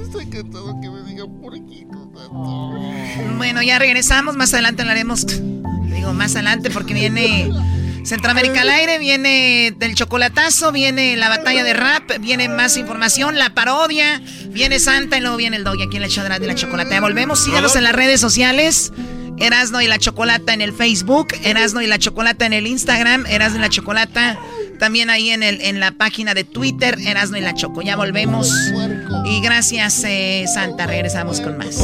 Estoy 0.00 0.28
cansado 0.28 0.76
que 0.82 0.90
me 0.90 1.04
diga 1.04 1.24
porquito. 1.40 2.10
Bueno, 3.36 3.62
ya 3.62 3.78
regresamos. 3.78 4.34
Más 4.34 4.52
adelante 4.52 4.82
hablaremos. 4.82 5.24
Digo, 5.90 6.12
más 6.12 6.34
adelante 6.34 6.70
porque 6.70 6.94
viene 6.94 7.50
Centroamérica 8.04 8.62
al 8.62 8.70
aire, 8.70 8.98
viene 8.98 9.74
del 9.76 9.94
chocolatazo, 9.94 10.72
viene 10.72 11.16
la 11.16 11.28
batalla 11.28 11.62
de 11.62 11.74
rap, 11.74 12.10
viene 12.20 12.48
más 12.48 12.76
información, 12.76 13.38
la 13.38 13.54
parodia, 13.54 14.22
viene 14.48 14.78
Santa 14.78 15.18
y 15.18 15.20
luego 15.20 15.36
viene 15.36 15.56
el 15.56 15.64
doggy 15.64 15.84
aquí 15.84 15.96
en 15.96 16.02
la 16.02 16.08
chodra 16.08 16.38
de 16.38 16.46
la 16.46 16.54
chocolata. 16.54 17.00
Volvemos. 17.00 17.44
Síganos 17.44 17.76
en 17.76 17.84
las 17.84 17.92
redes 17.92 18.20
sociales. 18.20 18.92
Erasno 19.38 19.80
y 19.80 19.86
la 19.86 19.98
Chocolata 19.98 20.52
en 20.52 20.60
el 20.60 20.74
Facebook, 20.74 21.28
Erasno 21.44 21.80
y 21.80 21.86
la 21.86 21.98
Chocolata 21.98 22.44
en 22.44 22.52
el 22.52 22.66
Instagram, 22.66 23.24
Erasno 23.24 23.56
y 23.56 23.62
la 23.62 23.70
Chocolata 23.70 24.38
también 24.80 25.10
ahí 25.10 25.30
en, 25.30 25.44
el, 25.44 25.60
en 25.60 25.78
la 25.78 25.92
página 25.92 26.34
de 26.34 26.42
Twitter, 26.42 26.98
Erasno 27.06 27.36
y 27.36 27.42
la 27.42 27.54
Choco. 27.54 27.82
Ya 27.82 27.96
volvemos. 27.96 28.50
Y 29.26 29.40
gracias, 29.40 30.02
eh, 30.04 30.46
Santa. 30.52 30.86
Regresamos 30.86 31.40
con 31.40 31.58
más. 31.58 31.76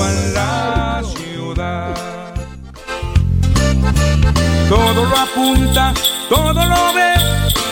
Todo 4.68 5.04
lo 5.04 5.16
apunta, 5.16 5.94
todo 6.28 6.52
lo 6.52 6.92
ve, 6.92 7.14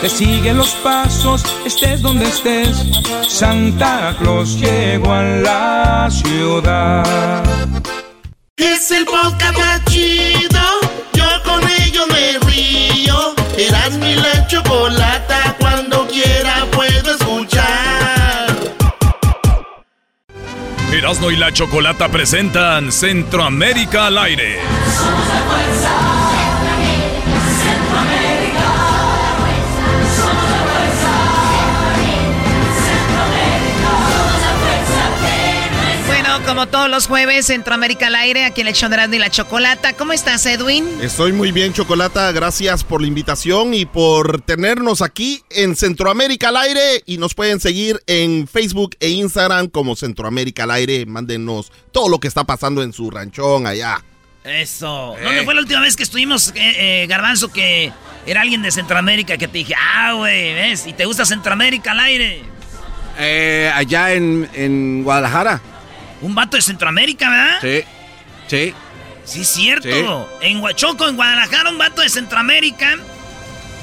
te 0.01 0.09
sigue 0.09 0.53
los 0.53 0.69
pasos, 0.75 1.43
estés 1.65 2.01
donde 2.01 2.25
estés. 2.25 2.77
Santa 3.27 4.15
Claus 4.19 4.59
llegó 4.59 5.11
a 5.11 5.23
la 5.23 6.09
ciudad. 6.09 7.43
Es 8.55 8.91
el 8.91 9.05
podcast 9.05 9.89
chido. 9.89 10.61
Yo 11.13 11.25
con 11.43 11.61
ello 11.81 12.07
me 12.07 12.39
río. 12.49 13.35
Eras 13.57 13.97
mi 13.97 14.15
la 14.15 14.47
chocolata. 14.47 14.94
Erasmo 20.95 21.29
y 21.29 21.35
la 21.35 21.51
Chocolata 21.51 22.07
presentan 22.07 22.89
Centroamérica 22.89 24.07
al 24.07 24.17
aire. 24.17 24.59
Como 36.45 36.67
todos 36.67 36.89
los 36.89 37.07
jueves, 37.07 37.47
Centroamérica 37.47 38.07
al 38.07 38.15
aire, 38.15 38.45
aquí 38.45 38.61
en 38.61 38.67
el 38.67 38.73
show 38.73 38.89
de 38.89 39.15
y 39.15 39.19
la 39.19 39.29
Chocolata. 39.29 39.93
¿Cómo 39.93 40.13
estás, 40.13 40.45
Edwin? 40.45 40.85
Estoy 41.01 41.31
muy 41.33 41.51
bien, 41.51 41.73
Chocolata. 41.73 42.31
Gracias 42.31 42.83
por 42.83 43.01
la 43.01 43.07
invitación 43.07 43.73
y 43.73 43.85
por 43.85 44.41
tenernos 44.41 45.01
aquí 45.01 45.43
en 45.49 45.75
Centroamérica 45.75 46.49
al 46.49 46.57
aire. 46.57 47.03
Y 47.05 47.17
nos 47.17 47.33
pueden 47.33 47.59
seguir 47.59 47.99
en 48.05 48.47
Facebook 48.47 48.95
e 48.99 49.09
Instagram 49.09 49.67
como 49.69 49.95
Centroamérica 49.95 50.63
al 50.63 50.71
aire. 50.71 51.05
Mándenos 51.05 51.71
todo 51.91 52.09
lo 52.09 52.19
que 52.19 52.27
está 52.27 52.43
pasando 52.43 52.83
en 52.83 52.93
su 52.93 53.09
ranchón 53.09 53.65
allá. 53.65 54.03
Eso. 54.43 55.15
¿Dónde 55.23 55.43
fue 55.43 55.55
la 55.55 55.61
última 55.61 55.81
vez 55.81 55.95
que 55.95 56.03
estuvimos, 56.03 56.49
eh, 56.49 57.03
eh, 57.03 57.07
Garbanzo, 57.07 57.51
que 57.51 57.91
era 58.27 58.41
alguien 58.41 58.61
de 58.61 58.69
Centroamérica 58.71 59.37
que 59.37 59.47
te 59.47 59.57
dije, 59.57 59.73
ah, 59.75 60.13
güey, 60.13 60.53
¿ves? 60.53 60.85
¿Y 60.85 60.93
te 60.93 61.05
gusta 61.05 61.25
Centroamérica 61.25 61.91
al 61.91 62.01
aire? 62.01 62.43
Eh, 63.17 63.71
allá 63.73 64.13
en, 64.13 64.47
en 64.53 65.03
Guadalajara. 65.03 65.61
Un 66.21 66.35
vato 66.35 66.57
de 66.57 66.61
Centroamérica, 66.61 67.29
¿verdad? 67.29 67.59
Sí, 67.61 67.83
sí. 68.47 68.73
Sí, 69.23 69.43
cierto. 69.43 70.29
En 70.41 70.61
Huachoco, 70.61 71.07
en 71.07 71.15
Guadalajara, 71.15 71.69
un 71.69 71.77
vato 71.77 72.01
de 72.01 72.09
Centroamérica. 72.09 72.97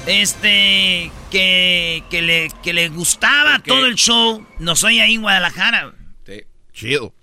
Este. 0.05 1.11
Que, 1.31 2.03
que, 2.09 2.21
le, 2.21 2.51
que 2.61 2.73
le 2.73 2.89
gustaba 2.89 3.59
todo 3.59 3.85
el 3.85 3.95
show. 3.95 4.45
Nos 4.59 4.83
oye 4.83 5.01
ahí 5.01 5.15
en 5.15 5.21
Guadalajara. 5.21 5.93
Sí. 6.25 6.41
Chido. 6.73 7.13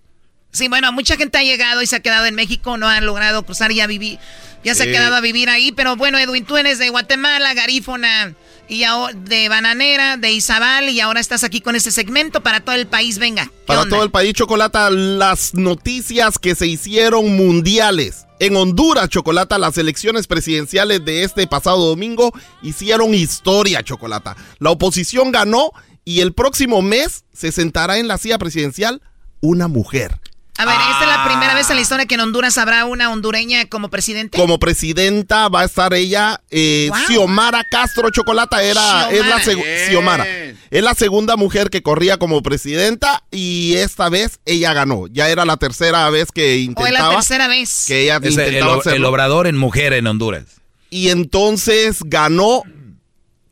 Sí, 0.52 0.68
bueno, 0.68 0.90
mucha 0.92 1.16
gente 1.16 1.38
ha 1.38 1.42
llegado 1.42 1.80
y 1.80 1.86
se 1.86 1.96
ha 1.96 2.00
quedado 2.00 2.26
en 2.26 2.34
México, 2.34 2.76
no 2.76 2.88
han 2.88 3.06
logrado 3.06 3.44
cruzar 3.44 3.70
y 3.70 3.76
ya 3.76 3.86
viví, 3.86 4.18
ya 4.64 4.74
se 4.74 4.82
ha 4.82 4.86
quedado 4.86 5.14
a 5.14 5.20
vivir 5.20 5.48
ahí. 5.48 5.70
Pero 5.70 5.94
bueno, 5.94 6.18
Edwin, 6.18 6.44
tú 6.44 6.56
eres 6.56 6.78
de 6.78 6.88
Guatemala, 6.88 7.54
Garífona, 7.54 8.34
y 8.70 8.84
ahora 8.84 9.12
de 9.14 9.48
Bananera, 9.48 10.16
de 10.16 10.30
Izabal, 10.30 10.88
y 10.88 11.00
ahora 11.00 11.18
estás 11.20 11.42
aquí 11.42 11.60
con 11.60 11.74
este 11.74 11.90
segmento 11.90 12.40
para 12.42 12.60
todo 12.60 12.76
el 12.76 12.86
país. 12.86 13.18
Venga. 13.18 13.46
¿qué 13.46 13.66
Para 13.66 13.82
onda? 13.82 13.96
todo 13.96 14.04
el 14.04 14.12
país, 14.12 14.32
Chocolata, 14.32 14.88
las 14.90 15.54
noticias 15.54 16.38
que 16.38 16.54
se 16.54 16.68
hicieron 16.68 17.36
mundiales. 17.36 18.26
En 18.38 18.56
Honduras, 18.56 19.08
Chocolata, 19.08 19.58
las 19.58 19.76
elecciones 19.76 20.28
presidenciales 20.28 21.04
de 21.04 21.24
este 21.24 21.46
pasado 21.48 21.84
domingo 21.88 22.32
hicieron 22.62 23.12
historia, 23.12 23.82
Chocolata. 23.82 24.36
La 24.60 24.70
oposición 24.70 25.32
ganó 25.32 25.72
y 26.04 26.20
el 26.20 26.32
próximo 26.32 26.80
mes 26.80 27.24
se 27.32 27.50
sentará 27.50 27.98
en 27.98 28.06
la 28.06 28.18
silla 28.18 28.38
presidencial 28.38 29.02
una 29.40 29.66
mujer. 29.66 30.20
A 30.60 30.66
ver, 30.66 30.74
¿esta 30.90 31.00
es 31.02 31.08
la 31.16 31.24
primera 31.24 31.54
vez 31.54 31.70
en 31.70 31.76
la 31.76 31.82
historia 31.82 32.04
que 32.06 32.14
en 32.16 32.20
Honduras 32.20 32.58
habrá 32.58 32.84
una 32.84 33.10
hondureña 33.10 33.64
como 33.66 33.88
presidente? 33.88 34.36
Como 34.38 34.58
presidenta 34.58 35.48
va 35.48 35.62
a 35.62 35.64
estar 35.64 35.94
ella, 35.94 36.40
eh, 36.50 36.88
Wow. 36.90 36.98
Xiomara 37.06 37.64
Castro 37.70 38.10
Chocolata 38.10 38.62
era, 38.62 39.10
es 39.10 39.26
la, 39.26 39.40
Xiomara. 39.40 39.44
segu- 39.44 39.88
Xiomara. 39.88 40.26
es 40.70 40.82
la 40.82 40.94
segunda 40.94 41.36
mujer 41.36 41.70
que 41.70 41.82
corría 41.82 42.18
como 42.18 42.42
presidenta 42.42 43.22
y 43.30 43.74
esta 43.76 44.08
vez 44.10 44.38
ella 44.44 44.72
ganó. 44.74 45.06
Ya 45.08 45.28
era 45.30 45.44
la 45.44 45.56
tercera 45.56 46.08
vez 46.10 46.30
que 46.32 46.42
¿O 46.42 46.54
es 46.54 46.60
intentaba. 46.60 47.08
la 47.08 47.14
tercera 47.16 47.48
vez? 47.48 47.84
que 47.88 48.02
ella 48.02 48.16
Es 48.22 48.36
el, 48.36 48.46
intentaba 48.46 48.74
el 48.74 48.80
hacerlo. 48.80 49.08
obrador 49.08 49.46
en 49.46 49.56
mujer 49.56 49.92
en 49.94 50.06
Honduras. 50.06 50.44
Y 50.90 51.08
entonces 51.08 51.98
ganó 52.04 52.62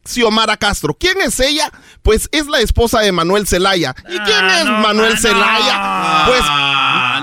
Xiomara 0.08 0.56
Castro. 0.56 0.94
¿Quién 0.98 1.20
es 1.20 1.38
ella? 1.40 1.70
Pues 2.02 2.28
es 2.32 2.46
la 2.46 2.60
esposa 2.60 3.00
de 3.00 3.12
Manuel 3.12 3.46
Zelaya. 3.46 3.94
¿Y 4.08 4.18
quién 4.18 4.38
Ah, 4.40 4.58
es 4.60 4.64
no, 4.66 4.78
Manuel 4.78 5.14
no. 5.14 5.20
Zelaya? 5.20 6.24
Pues, 6.26 6.40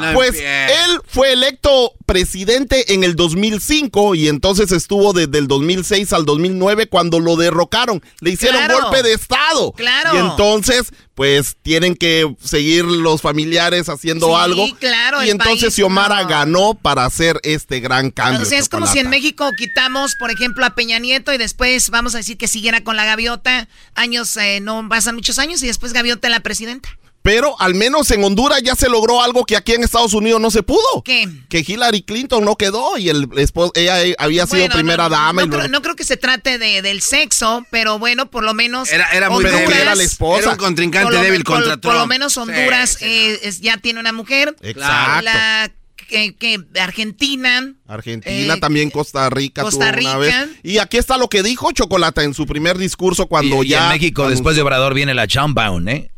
no 0.01 0.13
pues 0.13 0.35
él 0.39 0.99
fue 1.07 1.33
electo 1.33 1.93
presidente 2.05 2.93
en 2.93 3.03
el 3.03 3.15
2005 3.15 4.15
y 4.15 4.27
entonces 4.27 4.71
estuvo 4.71 5.13
desde 5.13 5.37
el 5.39 5.47
2006 5.47 6.13
al 6.13 6.25
2009 6.25 6.87
cuando 6.87 7.19
lo 7.19 7.35
derrocaron. 7.35 8.03
Le 8.19 8.31
hicieron 8.31 8.63
Claro. 8.65 8.81
golpe 8.81 9.03
de 9.03 9.13
Estado. 9.13 9.71
Claro. 9.73 10.15
Y 10.15 10.17
entonces, 10.19 10.91
pues 11.15 11.55
tienen 11.61 11.95
que 11.95 12.35
seguir 12.43 12.83
los 12.85 13.21
familiares 13.21 13.87
haciendo 13.89 14.27
Sí, 14.27 14.33
algo. 14.37 14.67
claro, 14.79 15.23
Y 15.23 15.29
entonces 15.29 15.61
país, 15.63 15.73
Xiomara 15.75 16.23
no. 16.23 16.27
ganó 16.29 16.73
para 16.73 17.05
hacer 17.05 17.39
este 17.43 17.79
gran 17.79 18.11
cambio. 18.11 18.41
O 18.41 18.45
sea, 18.45 18.59
es 18.59 18.69
como 18.69 18.85
si 18.85 18.99
en. 18.99 19.09
México 19.09 19.49
quitamos, 19.57 20.15
por 20.19 20.29
ejemplo, 20.29 20.65
a 20.65 20.75
Peña 20.75 20.99
Nieto 20.99 21.33
y 21.33 21.37
después 21.37 21.89
vamos 21.89 22.15
a 22.15 22.17
decir 22.17 22.37
que 22.37 22.47
siguiera 22.49 22.83
con 22.83 22.97
la 22.97 23.05
gaviota. 23.05 23.67
Años, 23.95 24.35
eh, 24.37 24.59
no 24.61 24.87
pasan 24.89 25.15
muchos 25.15 25.39
años 25.39 25.63
y 25.63 25.67
después 25.67 25.93
gaviota 25.93 26.27
la 26.29 26.41
presidenta. 26.41 26.89
Pero 27.25 27.59
al 27.59 27.73
menos 27.73 28.11
en 28.11 28.23
Honduras 28.23 28.61
ya 28.63 28.75
se 28.75 28.87
logró 28.87 29.23
algo 29.23 29.45
que 29.45 29.55
aquí 29.57 29.73
en 29.73 29.83
Estados 29.83 30.13
Unidos 30.13 30.39
no 30.39 30.51
se 30.51 30.61
pudo. 30.61 31.01
¿Qué? 31.03 31.27
Que 31.49 31.65
Hillary 31.67 32.03
Clinton 32.03 32.45
no 32.45 32.55
quedó 32.55 32.99
y 32.99 33.09
el 33.09 33.27
esposo, 33.37 33.71
ella 33.73 34.03
eh, 34.03 34.15
había 34.19 34.45
sido 34.45 34.59
Bueno, 34.59 34.75
primera 34.75 35.03
no, 35.05 35.09
dama. 35.09 35.41
No, 35.41 35.47
y 35.47 35.49
creo, 35.49 35.59
luego- 35.61 35.71
no 35.71 35.81
creo 35.81 35.95
que 35.95 36.03
se 36.03 36.17
trate 36.17 36.59
de, 36.59 36.83
del 36.83 37.01
sexo, 37.01 37.65
pero 37.71 37.97
bueno, 37.97 38.29
por 38.29 38.43
lo 38.43 38.53
menos. 38.53 38.91
Era, 38.91 39.09
era 39.11 39.31
muy 39.31 39.43
Honduras- 39.43 39.59
débil. 39.61 39.75
era 39.81 39.95
la 39.95 40.03
esposa. 40.03 40.41
Era 40.43 40.51
un 40.51 40.57
contrincante 40.57 41.05
por 41.05 41.13
lo, 41.15 41.21
débil 41.21 41.43
por- 41.43 41.55
contra 41.55 41.77
por 41.77 41.95
lo 41.95 42.05
menos 42.05 42.37
Honduras 42.37 42.91
Sí, 42.91 42.97
sí. 42.99 43.05
eh, 43.05 43.39
es- 43.41 43.59
ya 43.61 43.77
tiene 43.77 43.99
una 43.99 44.11
mujer. 44.13 44.55
Exacto. 44.61 45.23
La 45.23 45.71
que, 46.07 46.35
que 46.35 46.59
Argentina. 46.79 47.73
Argentina, 47.87 48.53
eh, 48.53 48.59
también 48.59 48.91
Costa 48.91 49.29
Rica 49.31 49.63
Costa 49.63 49.85
una 49.85 49.91
Rica. 49.91 50.17
vez. 50.19 50.35
Y 50.61 50.77
aquí 50.77 50.97
está 50.97 51.17
lo 51.17 51.27
que 51.29 51.41
dijo 51.43 51.71
Chocolata 51.71 52.23
en 52.23 52.35
su 52.35 52.45
primer 52.45 52.77
discurso 52.77 53.25
cuando 53.25 53.63
y, 53.63 53.67
y 53.67 53.69
ya... 53.71 53.85
en 53.85 53.89
México, 53.93 54.29
después 54.29 54.55
de 54.55 54.61
Obrador, 54.61 54.93
viene 54.93 55.13
la 55.15 55.25
Chambound, 55.27 55.89
¿eh? 55.89 56.11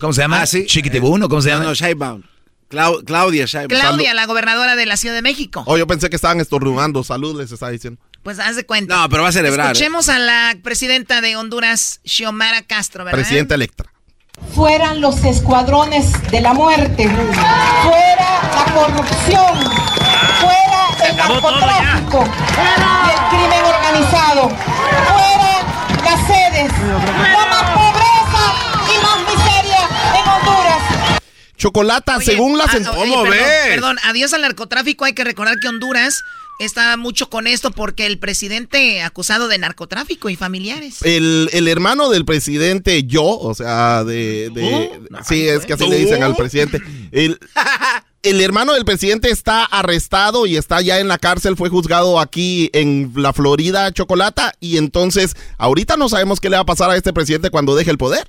¿Cómo 0.00 0.12
se 0.12 0.22
llama? 0.22 0.42
Ah, 0.42 0.46
sí. 0.46 0.66
Chiquitibún, 0.66 1.22
¿o 1.22 1.28
cómo 1.28 1.40
se 1.42 1.48
No, 1.50 1.54
llama? 1.56 1.64
no, 1.68 1.74
Sheinbaum. 1.74 2.22
Clau- 2.70 3.02
Claudia 3.04 3.46
Sheinbaum. 3.46 3.80
Claudia, 3.80 4.14
la 4.14 4.26
gobernadora 4.26 4.76
de 4.76 4.86
la 4.86 4.96
Ciudad 4.96 5.14
de 5.14 5.22
México. 5.22 5.62
Oh, 5.66 5.76
yo 5.78 5.86
pensé 5.86 6.10
que 6.10 6.16
estaban 6.16 6.40
estornudando. 6.40 7.02
Salud, 7.04 7.38
les 7.40 7.50
estaba 7.50 7.70
diciendo. 7.72 8.00
Pues 8.22 8.38
haz 8.40 8.56
de 8.56 8.66
cuenta. 8.66 8.94
No, 8.96 9.08
pero 9.08 9.22
va 9.22 9.30
a 9.30 9.32
celebrar. 9.32 9.68
¿eh? 9.68 9.72
Escuchemos 9.72 10.08
a 10.08 10.18
la 10.18 10.56
presidenta 10.62 11.20
de 11.20 11.36
Honduras, 11.36 12.00
Xiomara 12.04 12.62
Castro, 12.62 13.04
¿verdad? 13.04 13.18
Presidenta 13.18 13.54
electa. 13.54 13.84
fueran 14.54 15.00
los 15.00 15.24
escuadrones 15.24 16.12
de 16.30 16.40
la 16.40 16.52
muerte, 16.52 17.08
fuera 17.08 18.40
la 18.54 18.72
corrupción, 18.74 19.56
fuera 20.40 21.08
el 21.10 21.16
narcotráfico 21.16 22.24
y 22.24 23.10
el 23.10 23.28
crimen 23.30 23.64
organizado, 23.64 24.48
fuera 25.08 26.04
las 26.04 26.26
sedes, 26.26 26.72
no 26.82 27.46
más 27.48 27.70
Chocolata, 31.58 32.16
Oye, 32.16 32.24
según 32.24 32.56
las... 32.56 32.72
ah, 32.72 32.76
en- 32.78 32.86
oye, 32.88 33.10
¿Cómo 33.10 33.22
perdón, 33.24 33.30
ves? 33.38 33.68
Perdón, 33.74 33.96
adiós 34.04 34.32
al 34.32 34.40
narcotráfico. 34.42 35.04
Hay 35.04 35.12
que 35.12 35.24
recordar 35.24 35.58
que 35.60 35.68
Honduras 35.68 36.22
está 36.60 36.96
mucho 36.96 37.28
con 37.30 37.46
esto 37.46 37.70
porque 37.70 38.06
el 38.06 38.18
presidente 38.18 39.02
acusado 39.02 39.46
de 39.48 39.58
narcotráfico 39.58 40.28
y 40.30 40.36
familiares. 40.36 41.02
El, 41.02 41.50
el 41.52 41.68
hermano 41.68 42.08
del 42.10 42.24
presidente, 42.24 43.04
yo, 43.04 43.24
o 43.24 43.54
sea, 43.54 44.02
de... 44.04 44.50
de- 44.54 44.90
sí, 45.28 45.46
es 45.46 45.66
que 45.66 45.74
así 45.74 45.86
le 45.88 45.98
dicen 45.98 46.22
al 46.22 46.34
presidente. 46.36 46.80
El, 47.12 47.38
el 48.22 48.40
hermano 48.40 48.74
del 48.74 48.84
presidente 48.84 49.30
está 49.30 49.64
arrestado 49.64 50.46
y 50.46 50.56
está 50.56 50.80
ya 50.80 50.98
en 50.98 51.06
la 51.08 51.18
cárcel, 51.18 51.56
fue 51.56 51.68
juzgado 51.68 52.18
aquí 52.18 52.70
en 52.72 53.12
la 53.16 53.32
Florida, 53.32 53.92
Chocolata, 53.92 54.52
y 54.60 54.76
entonces 54.78 55.36
ahorita 55.58 55.96
no 55.96 56.08
sabemos 56.08 56.40
qué 56.40 56.50
le 56.50 56.56
va 56.56 56.62
a 56.62 56.66
pasar 56.66 56.90
a 56.90 56.96
este 56.96 57.12
presidente 57.12 57.50
cuando 57.50 57.76
deje 57.76 57.90
el 57.92 57.98
poder. 57.98 58.28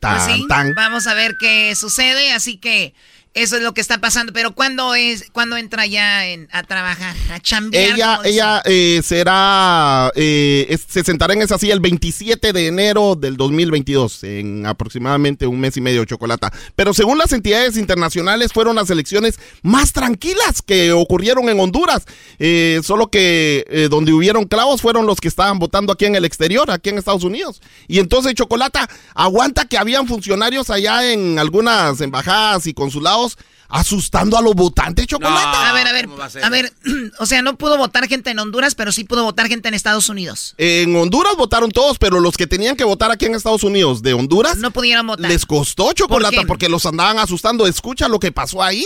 Pues 0.00 0.26
Tan, 0.26 0.36
sí, 0.36 0.46
tan. 0.48 0.74
vamos 0.74 1.06
a 1.06 1.14
ver 1.14 1.36
qué 1.38 1.74
sucede, 1.74 2.32
así 2.32 2.56
que 2.56 2.94
eso 3.42 3.56
es 3.56 3.62
lo 3.62 3.74
que 3.74 3.80
está 3.80 4.00
pasando. 4.00 4.32
Pero 4.32 4.52
¿cuándo 4.52 4.94
es, 4.94 5.24
cuándo 5.32 5.56
entra 5.56 5.86
ya 5.86 6.26
en- 6.26 6.48
a 6.52 6.62
trabajar, 6.62 7.14
a 7.32 7.40
chambear? 7.40 7.94
Ella, 7.94 8.20
ella 8.24 8.62
eh, 8.64 9.00
será, 9.04 10.10
eh, 10.14 10.66
es- 10.68 10.84
se 10.88 11.04
sentará 11.04 11.32
en 11.34 11.42
esa 11.42 11.58
silla 11.58 11.74
el 11.74 11.80
27 11.80 12.52
de 12.52 12.66
enero 12.66 13.14
del 13.16 13.36
2022, 13.36 14.24
en 14.24 14.66
aproximadamente 14.66 15.46
un 15.46 15.60
mes 15.60 15.76
y 15.76 15.80
medio, 15.80 16.04
Chocolata. 16.04 16.52
Pero 16.76 16.94
según 16.94 17.18
las 17.18 17.32
entidades 17.32 17.76
internacionales, 17.76 18.52
fueron 18.52 18.76
las 18.76 18.90
elecciones 18.90 19.38
más 19.62 19.92
tranquilas 19.92 20.62
que 20.62 20.92
ocurrieron 20.92 21.48
en 21.48 21.60
Honduras. 21.60 22.04
Eh, 22.38 22.80
solo 22.84 23.08
que 23.10 23.64
eh, 23.68 23.88
donde 23.90 24.12
hubieron 24.12 24.44
clavos 24.46 24.80
fueron 24.82 25.06
los 25.06 25.20
que 25.20 25.28
estaban 25.28 25.58
votando 25.58 25.92
aquí 25.92 26.04
en 26.06 26.14
el 26.14 26.24
exterior, 26.24 26.70
aquí 26.70 26.90
en 26.90 26.98
Estados 26.98 27.24
Unidos. 27.24 27.60
Y 27.86 27.98
entonces, 27.98 28.34
Chocolata, 28.34 28.88
aguanta 29.14 29.66
que 29.66 29.78
habían 29.78 30.06
funcionarios 30.06 30.70
allá 30.70 31.12
en 31.12 31.38
algunas 31.38 32.00
embajadas 32.00 32.66
y 32.66 32.74
consulados 32.74 33.27
Asustando 33.70 34.38
a 34.38 34.42
los 34.42 34.54
votantes, 34.54 35.06
Chocolata. 35.06 35.68
a 35.68 35.72
ver, 35.74 35.86
a 35.86 35.92
ver, 35.92 36.08
a 36.42 36.48
ver, 36.48 36.72
o 37.18 37.26
sea, 37.26 37.42
no 37.42 37.58
pudo 37.58 37.76
votar 37.76 38.08
gente 38.08 38.30
en 38.30 38.38
Honduras, 38.38 38.74
pero 38.74 38.92
sí 38.92 39.04
pudo 39.04 39.24
votar 39.24 39.48
gente 39.48 39.68
en 39.68 39.74
Estados 39.74 40.08
Unidos. 40.08 40.54
En 40.56 40.96
Honduras 40.96 41.34
votaron 41.36 41.70
todos, 41.70 41.98
pero 41.98 42.20
los 42.20 42.36
que 42.36 42.46
tenían 42.46 42.76
que 42.76 42.84
votar 42.84 43.10
aquí 43.10 43.26
en 43.26 43.34
Estados 43.34 43.64
Unidos 43.64 44.00
de 44.02 44.14
Honduras 44.14 44.56
no 44.56 44.70
pudieron 44.70 45.06
votar. 45.06 45.30
Les 45.30 45.44
costó 45.44 45.92
Chocolata 45.92 46.42
porque 46.46 46.68
los 46.68 46.86
andaban 46.86 47.18
asustando. 47.18 47.66
Escucha 47.66 48.08
lo 48.08 48.18
que 48.18 48.32
pasó 48.32 48.62
ahí. 48.62 48.84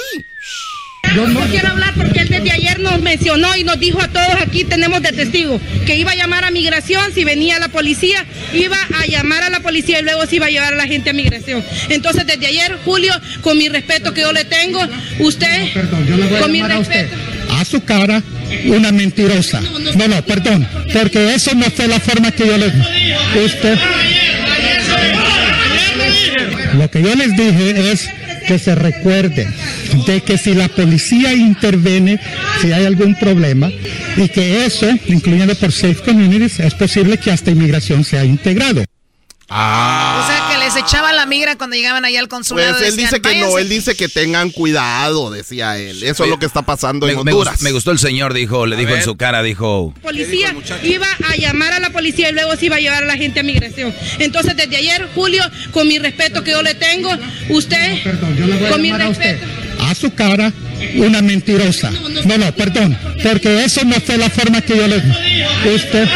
Yo 1.15 1.29
no 1.29 1.41
quiero 1.41 1.69
hablar 1.69 1.93
porque 1.95 2.21
él 2.21 2.29
desde 2.29 2.53
ayer 2.53 2.81
nos 2.81 3.01
mencionó 3.03 3.55
y 3.57 3.65
nos 3.65 3.79
dijo 3.79 4.01
a 4.01 4.09
todos 4.09 4.35
aquí 4.41 4.65
tenemos 4.65 5.03
de 5.03 5.13
testigo 5.13 5.61
que 5.85 5.97
iba 5.97 6.13
a 6.13 6.15
llamar 6.15 6.45
a 6.45 6.51
migración 6.51 7.13
si 7.13 7.25
venía 7.25 7.59
la 7.59 7.69
policía, 7.69 8.25
iba 8.55 8.79
a 8.99 9.07
llamar 9.07 9.43
a 9.43 9.51
la 9.51 9.61
policía 9.61 10.01
y 10.01 10.05
luego 10.05 10.25
se 10.27 10.37
iba 10.37 10.47
a 10.47 10.51
llevar 10.51 10.73
a 10.73 10.77
la 10.77 10.87
gente 10.87 11.11
a 11.11 11.13
migración. 11.13 11.63
Entonces 11.91 12.27
desde 12.27 12.47
ayer, 12.47 12.79
Julio, 12.85 13.13
con 13.43 13.59
mi 13.59 13.69
respeto 13.69 14.15
que 14.15 14.23
yo 14.23 14.33
le 14.33 14.45
tengo, 14.47 14.81
usted, 15.19 15.69
con 16.41 16.51
mi 16.51 16.63
respeto. 16.63 17.15
A 17.59 17.65
su 17.67 17.85
cara, 17.85 18.23
una 18.65 18.91
mentirosa. 18.91 19.61
No, 19.61 20.09
no, 20.09 20.23
perdón, 20.25 20.67
porque 20.95 21.35
eso 21.35 21.55
no 21.55 21.67
fue 21.67 21.89
la 21.89 22.01
forma 22.01 22.33
que 22.33 22.47
yo 22.47 22.57
le... 22.57 22.67
Usted... 23.45 23.79
Lo 26.75 26.91
que 26.91 27.03
yo 27.03 27.15
les 27.15 27.37
dije 27.37 27.93
es 27.93 28.09
que 28.43 28.59
se 28.59 28.75
recuerden 28.75 29.49
de 30.07 30.21
que 30.23 30.39
si 30.39 30.55
la 30.55 30.69
policía 30.69 31.35
interviene, 31.35 32.21
si 32.61 32.73
hay 32.73 32.85
algún 32.85 33.15
problema, 33.15 33.71
y 34.17 34.29
que 34.29 34.65
eso, 34.65 34.89
incluyendo 35.07 35.55
por 35.55 35.73
Safe 35.73 36.03
Communities, 36.05 36.61
es 36.61 36.75
posible 36.75 37.19
que 37.19 37.31
hasta 37.31 37.51
inmigración 37.51 38.05
sea 38.05 38.25
integrado. 38.25 38.85
Ah. 39.55 40.23
O 40.23 40.27
sea, 40.27 40.49
que 40.51 40.65
les 40.65 40.77
echaba 40.77 41.13
la 41.13 41.27
migra 41.27 41.57
cuando 41.57 41.77
llegaban 41.77 42.05
allá 42.07 42.21
al 42.21 42.29
consulado. 42.29 42.79
Pues 42.79 42.89
él 42.89 42.97
dice 42.97 43.21
que 43.21 43.41
no, 43.41 43.59
él 43.59 43.69
dice 43.69 43.95
que 43.95 44.09
tengan 44.09 44.51
cuidado, 44.51 45.31
decía 45.31 45.77
él. 45.77 46.03
Eso 46.03 46.25
es 46.25 46.31
lo 46.31 46.39
que 46.39 46.47
está 46.47 46.63
pasando 46.63 47.07
en 47.07 47.19
Honduras. 47.19 47.61
Me, 47.61 47.71
gustó 47.71 47.91
el 47.91 47.99
señor, 47.99 48.33
dijo, 48.33 48.65
le 48.65 48.77
dijo 48.77 48.95
en 48.95 49.03
su 49.03 49.17
cara, 49.17 49.43
dijo... 49.43 49.93
Policía 50.03 50.55
iba 50.83 51.07
a 51.29 51.37
llamar 51.37 51.75
a 51.75 51.81
la 51.81 51.91
policía 51.91 52.31
y 52.31 52.33
luego 52.33 52.57
se 52.57 52.67
iba 52.67 52.77
a 52.77 52.81
llevar 52.81 53.03
a 53.03 53.07
la 53.07 53.17
gente 53.17 53.41
a 53.41 53.43
migración. 53.43 53.95
Entonces, 54.19 54.57
desde 54.57 54.77
ayer, 54.77 55.09
Julio, 55.15 55.45
con 55.71 55.87
mi 55.87 55.99
respeto 55.99 56.43
que 56.43 56.53
yo 56.53 56.63
le 56.63 56.75
tengo, 56.75 57.11
usted, 57.51 57.99
con 58.71 58.81
mi 58.81 58.93
respeto... 58.93 59.45
A 59.81 59.95
su 59.95 60.15
cara, 60.15 60.53
una 60.95 61.21
mentirosa. 61.21 61.91
No, 61.91 62.39
no, 62.39 62.53
perdón, 62.55 62.97
porque 63.23 63.65
eso 63.65 63.85
no 63.85 63.97
fue 63.97 64.17
la 64.17 64.31
forma 64.31 64.63
que 64.63 64.77
yo 64.77 64.87
le... 64.87 64.97
Usted... 65.75 66.09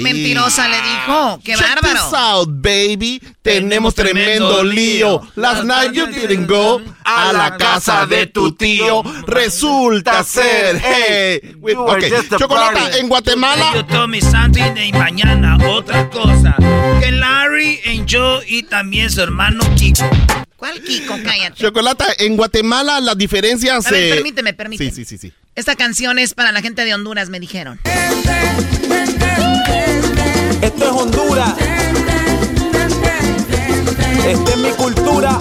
Mentirosa 0.00 0.68
le 0.68 0.76
dijo. 0.80 1.40
¡Qué 1.44 1.56
bárbaro! 1.56 2.46
baby. 2.46 3.20
Tenemos 3.42 3.94
tremendo 3.94 4.62
lío. 4.62 5.20
Last 5.36 5.64
night 5.64 5.92
you 5.92 6.06
didn't 6.06 6.48
go 6.48 6.80
a 7.04 7.32
la 7.32 7.56
casa 7.56 8.06
de 8.06 8.26
tu 8.26 8.52
tío. 8.52 9.02
Resulta 9.26 10.22
ser. 10.24 10.80
Hey. 10.82 11.56
Okay. 11.60 12.12
Chocolata, 12.38 12.98
en 12.98 13.08
Guatemala. 13.08 13.72
Yo 13.74 13.84
tomé 13.86 14.20
something 14.20 14.76
y 14.76 14.92
mañana 14.92 15.58
otra 15.68 16.08
cosa. 16.10 16.54
Que 17.00 17.10
Larry, 17.12 17.80
en 17.84 18.06
yo 18.06 18.40
y 18.46 18.62
también 18.62 19.10
su 19.10 19.20
hermano 19.20 19.64
Kiko. 19.76 20.08
¿Cuál 20.56 20.80
Kiko? 20.82 21.16
Cállate. 21.24 21.60
Chocolata, 21.60 22.06
en 22.18 22.36
Guatemala 22.36 23.00
las 23.00 23.18
diferencias. 23.18 23.86
A 23.86 23.90
ver, 23.90 24.14
permíteme, 24.14 24.54
permíteme. 24.54 24.90
Sí, 24.90 25.04
sí, 25.04 25.04
sí, 25.04 25.18
sí. 25.18 25.32
Esta 25.54 25.74
canción 25.74 26.18
es 26.18 26.34
para 26.34 26.52
la 26.52 26.62
gente 26.62 26.84
de 26.84 26.94
Honduras, 26.94 27.28
me 27.28 27.40
dijeron. 27.40 27.80
Esto 30.62 30.84
es 30.84 30.90
Honduras. 30.92 31.54
Esta 34.24 34.50
es 34.52 34.56
mi 34.58 34.70
cultura. 34.70 35.40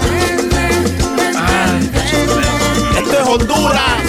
Esto 2.98 3.20
es 3.22 3.28
Honduras. 3.28 4.04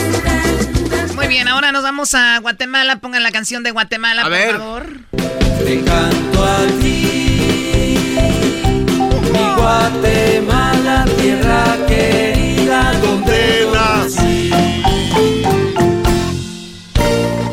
Muy 1.14 1.26
bien, 1.28 1.48
ahora 1.48 1.70
nos 1.70 1.82
vamos 1.82 2.14
a 2.14 2.38
Guatemala. 2.38 2.96
Pongan 2.96 3.22
la 3.22 3.30
canción 3.30 3.62
de 3.62 3.72
Guatemala, 3.72 4.22
por 4.22 4.58
favor. 4.58 4.86
Te 5.64 5.84
canto 5.84 6.44
a 6.44 6.66
ti, 6.80 8.16
mi 9.32 9.54
Guatemala, 9.56 11.04
tierra 11.20 11.76
querida, 11.86 12.92
donde 13.00 13.68
nací. 13.72 14.50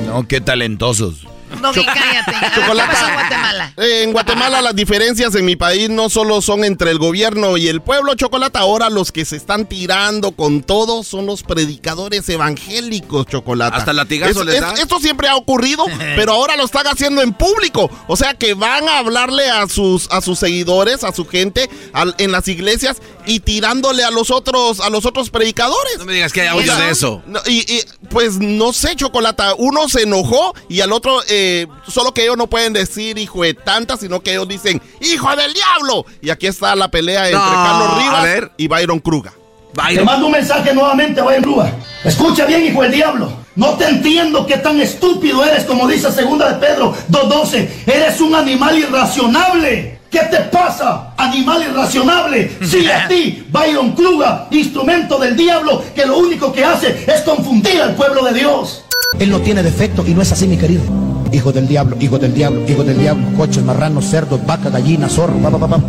No, 0.07 0.26
qué 0.28 0.39
talentosos. 0.39 1.28
No, 1.62 1.72
cállate. 1.74 2.34
Chocolate. 2.56 2.95
en 2.95 3.14
Guatemala? 3.14 3.74
en 3.78 4.12
Guatemala 4.12 4.62
las 4.62 4.76
diferencias 4.76 5.36
en 5.36 5.45
mi 5.45 5.56
país 5.56 5.89
no 5.89 6.10
solo 6.10 6.41
son 6.41 6.64
entre 6.64 6.91
el 6.91 7.00
gobierno 7.00 7.58
y 7.58 7.68
el 7.68 7.82
pueblo, 7.82 8.16
Chocolate. 8.16 8.58
Ahora 8.58 8.89
los 8.89 9.12
que 9.12 9.26
se 9.26 9.36
están 9.36 9.66
tirando 9.66 10.32
con 10.32 10.62
todo 10.64 11.04
son 11.04 11.26
los 11.26 11.43
predicadores 11.43 12.28
evangélicos, 12.30 13.26
Chocolate. 13.26 13.78
Hasta 13.78 13.93
latigazo 13.93 14.43
les 14.43 14.62
da. 14.62 14.74
esto 14.74 15.00
siempre 15.00 15.28
ha 15.28 15.36
ocurrido, 15.36 15.86
pero 16.16 16.34
ahora 16.34 16.56
lo 16.56 16.66
están 16.66 16.88
haciendo 16.88 17.22
en 17.22 17.34
público. 17.34 17.89
O 18.08 18.16
sea 18.16 18.34
que 18.34 18.54
van 18.54 18.88
a 18.88 19.00
hablarle 19.00 19.50
a 19.50 19.68
sus, 19.68 20.08
a 20.12 20.22
sus 20.22 20.39
seguidores, 20.39 21.04
a 21.04 21.14
su 21.14 21.26
gente 21.26 21.70
en 22.18 22.32
las 22.32 22.47
iglesias 22.47 22.97
y 23.26 23.39
tirándole 23.41 24.04
a 24.04 24.12
los 24.12 24.32
otros, 24.32 24.80
a 24.80 24.89
los 24.89 25.06
otros 25.06 25.30
predicadores. 25.30 25.97
No 25.97 26.06
me 26.06 26.14
digas 26.14 26.34
que 26.34 26.41
hay 26.41 26.47
audio 26.47 26.76
de 26.76 26.89
eso. 26.89 27.22
y, 27.47 27.66
pues 28.10 28.39
no 28.39 28.74
sé, 28.74 28.95
Chocolata. 28.95 29.54
Uno 29.58 29.88
se 29.89 30.04
enojó 30.04 30.54
y 30.68 30.82
al 30.82 30.91
otro... 30.91 31.22
Eh, 31.28 31.39
solo 31.88 32.14
que 32.14 32.24
ellos 32.24 32.38
no 32.38 32.48
pueden 32.48 32.74
decir 32.74 33.18
hijo 33.18 33.44
de 33.44 33.54
tanta, 33.54 33.98
sino 33.98 34.22
que 34.22 34.32
ellos 34.32 34.48
dicen 34.48 34.82
hijo 35.02 35.36
del 35.36 35.54
diablo. 35.54 36.06
Y 36.22 36.30
aquí 36.30 36.48
está 36.48 36.76
la 36.76 36.90
pelea 36.90 37.26
entre 37.26 37.40
Carlos 37.40 37.98
Rivas 37.98 38.52
y 38.58 38.68
Byron 38.68 39.00
Kruga. 39.00 39.34
Te 39.74 40.02
mando 40.02 40.26
un 40.26 40.32
mensaje 40.32 40.74
nuevamente, 40.74 41.22
Byron 41.22 41.44
Kruga. 41.44 41.74
Escucha 42.04 42.46
bien, 42.46 42.66
hijo 42.66 42.82
del 42.82 42.92
diablo. 42.92 43.32
No 43.56 43.76
te 43.76 43.86
entiendo 43.88 44.46
qué 44.46 44.58
tan 44.58 44.80
estúpido 44.80 45.44
eres, 45.44 45.66
como 45.66 45.88
dice 45.88 46.12
segunda 46.12 46.54
de 46.54 46.66
Pedro 46.66 46.96
2.12. 47.12 47.68
Eres 47.88 48.22
un 48.22 48.34
animal 48.36 48.78
irracionable. 48.78 50.00
¿Qué 50.10 50.20
te 50.32 50.38
pasa, 50.44 51.14
animal 51.18 51.64
irracionable? 51.64 52.52
Si 52.66 52.90
a 52.90 53.08
ti, 53.10 53.46
Byron 53.50 53.92
Kruga, 53.92 54.48
instrumento 54.52 55.20
del 55.20 55.36
diablo, 55.36 55.84
que 55.94 56.06
lo 56.06 56.18
único 56.18 56.52
que 56.52 56.64
hace 56.64 57.04
es 57.06 57.22
confundir 57.22 57.82
al 57.82 57.96
pueblo 57.96 58.24
de 58.24 58.34
Dios. 58.34 58.86
Él 59.20 59.30
no 59.30 59.40
tiene 59.40 59.62
defecto 59.62 60.04
y 60.08 60.14
no 60.14 60.22
es 60.22 60.32
así, 60.32 60.48
mi 60.48 60.58
querido. 60.58 60.84
Hijo 61.32 61.51
del 61.51 61.67
diablo, 61.67 61.95
hijo 61.99 62.17
del 62.17 62.34
diablo, 62.34 62.63
hijo 62.67 62.84
del 62.84 62.97
diablo, 62.97 63.38
coches, 63.38 63.63
marranos, 63.63 64.05
cerdos, 64.05 64.45
vaca, 64.45 64.69
gallina, 64.69 65.07
zorro, 65.07 65.38
papá, 65.39 65.59
papá. 65.59 65.80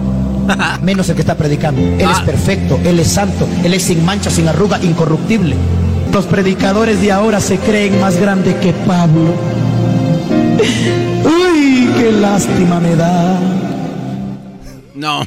Menos 0.83 1.09
el 1.09 1.15
que 1.15 1.23
está 1.23 1.37
predicando. 1.37 1.81
Él 1.81 2.09
es 2.11 2.21
perfecto, 2.21 2.79
Él 2.85 2.99
es 3.01 3.09
santo, 3.09 3.49
Él 3.65 3.75
es 3.75 3.83
sin 3.85 4.05
mancha, 4.05 4.31
sin 4.31 4.49
arruga, 4.49 4.79
incorruptible. 4.83 5.57
Los 6.13 6.27
predicadores 6.27 7.01
de 7.01 7.13
ahora 7.13 7.41
se 7.41 7.59
creen 7.59 8.01
más 8.01 8.17
grandes 8.17 8.55
que 8.57 8.73
Pablo. 8.73 9.35
Uy, 11.25 11.91
qué 11.97 12.13
lástima 12.13 12.81
me 12.81 12.97
da. 12.97 13.39
No. 14.95 15.23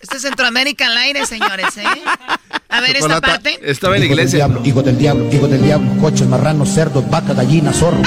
Este 0.00 0.16
es 0.16 0.22
Centroamérica 0.22 0.86
al 0.86 0.96
aire, 0.98 1.26
señores, 1.26 1.76
¿eh? 1.78 1.84
A 2.70 2.80
ver, 2.80 2.96
esta 2.96 3.20
parte. 3.20 3.58
Estaba 3.62 3.96
en 3.96 4.02
la 4.02 4.06
iglesia. 4.06 4.38
Diablo, 4.38 4.62
hijo 4.64 4.82
del 4.82 4.96
diablo, 4.96 5.28
hijo 5.32 5.48
del 5.48 5.62
diablo, 5.62 6.00
coches, 6.00 6.26
marranos, 6.26 6.68
cerdos, 6.68 7.08
vaca, 7.10 7.34
gallina, 7.34 7.72
zorro. 7.72 8.00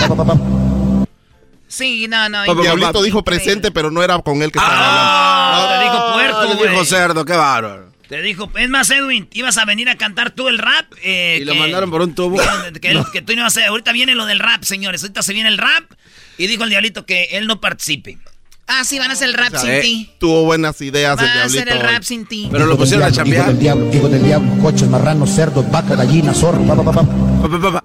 Sí, 1.68 2.08
no, 2.08 2.30
no. 2.30 2.44
El 2.46 2.62
diablito 2.62 3.04
dijo 3.04 3.24
presente, 3.24 3.72
pero 3.72 3.92
no 3.92 4.04
era 4.04 4.20
con 4.20 4.42
él 4.42 4.52
que 4.52 4.60
estaba 4.60 4.78
ah, 4.78 5.56
hablando. 5.56 5.80
te 5.80 5.84
dijo 5.84 6.14
puerco, 6.14 6.58
güey. 6.58 6.70
dijo 6.70 6.86
cerdo, 6.86 7.26
qué 7.26 7.34
bárbaro. 7.34 7.92
Te 8.08 8.22
dijo, 8.22 8.52
es 8.56 8.70
más, 8.70 8.92
Edwin, 8.92 9.28
ibas 9.34 9.58
a 9.58 9.66
venir 9.66 9.90
a 9.90 9.98
cantar 9.98 10.32
tú 10.32 10.48
el 10.48 10.60
rap. 10.60 10.86
Eh, 11.02 11.40
y 11.42 11.46
lo 11.46 11.56
mandaron 11.56 11.90
por 11.90 12.02
un 12.02 12.14
tubo. 12.14 12.38
Que, 12.80 13.02
que 13.12 13.22
tú 13.22 13.34
no 13.34 13.40
ibas 13.40 13.58
a 13.58 13.68
Ahorita 13.68 13.92
viene 13.92 14.14
lo 14.14 14.26
del 14.26 14.40
rap, 14.40 14.64
señores. 14.64 15.02
Ahorita 15.02 15.24
se 15.24 15.34
viene 15.34 15.50
el 15.50 15.58
rap. 15.58 15.92
Y 16.38 16.48
dijo 16.48 16.64
el 16.64 16.70
diablito 16.70 17.06
que 17.06 17.30
él 17.32 17.48
no 17.48 17.60
participe. 17.60 18.20
Ah, 18.68 18.84
sí, 18.86 18.98
van 18.98 19.10
a 19.10 19.14
hacer 19.14 19.30
el 19.30 19.34
rap 19.34 19.56
sin 19.56 19.82
ti. 19.82 20.12
Tuvo 20.20 20.46
buenas 20.46 20.80
ideas 20.82 21.18
van 21.18 21.26
el 21.26 21.38
a 21.38 21.44
hacer 21.46 21.70
el 21.70 21.80
rap 21.80 22.04
sin 22.04 22.26
ti. 22.26 22.48
Pero 22.52 22.66
lo 22.66 22.78
pusieron 22.78 23.06
a 23.06 23.12
chambear. 23.12 23.44
Hijo 23.44 23.52
del 23.52 23.60
diablo, 23.60 23.94
hijo 23.94 24.10
del 24.10 24.24
diablo, 24.24 24.62
coches, 24.62 24.88
marranos, 24.88 25.30
cerdos, 25.32 25.70
vaca, 25.70 25.96
gallina, 25.96 26.34
zorro, 26.34 26.64
papá, 26.64 26.84
papá. 26.84 27.04
Pa, 27.42 27.84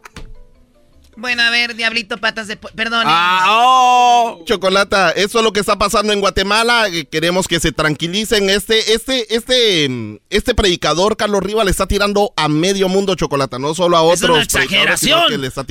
bueno, 1.19 1.43
a 1.43 1.51
ver, 1.51 1.75
Diablito 1.75 2.19
Patas 2.19 2.47
de... 2.47 2.57
Perdón. 2.57 3.05
Ah, 3.07 3.47
oh. 3.49 4.43
Chocolata, 4.45 5.11
eso 5.11 5.39
es 5.39 5.45
lo 5.45 5.53
que 5.53 5.61
está 5.61 5.77
pasando 5.77 6.13
en 6.13 6.21
Guatemala. 6.21 6.89
Eh, 6.89 7.07
queremos 7.07 7.49
que 7.49 7.59
se 7.59 7.73
tranquilicen. 7.73 8.49
Este, 8.49 8.95
este, 8.95 9.35
este, 9.35 10.21
este 10.31 10.55
predicador, 10.55 11.17
Carlos 11.17 11.43
Riva, 11.43 11.65
le 11.65 11.73
está 11.73 11.87
tirando 11.87 12.33
a 12.37 12.49
medio 12.49 12.89
mundo 12.89 13.17
Chocolata, 13.17 13.59
no 13.59 13.75
solo 13.75 13.97
a 13.97 14.03
otros. 14.03 14.23
Es 14.23 14.31
una 14.31 14.43
exageración. 14.43 15.23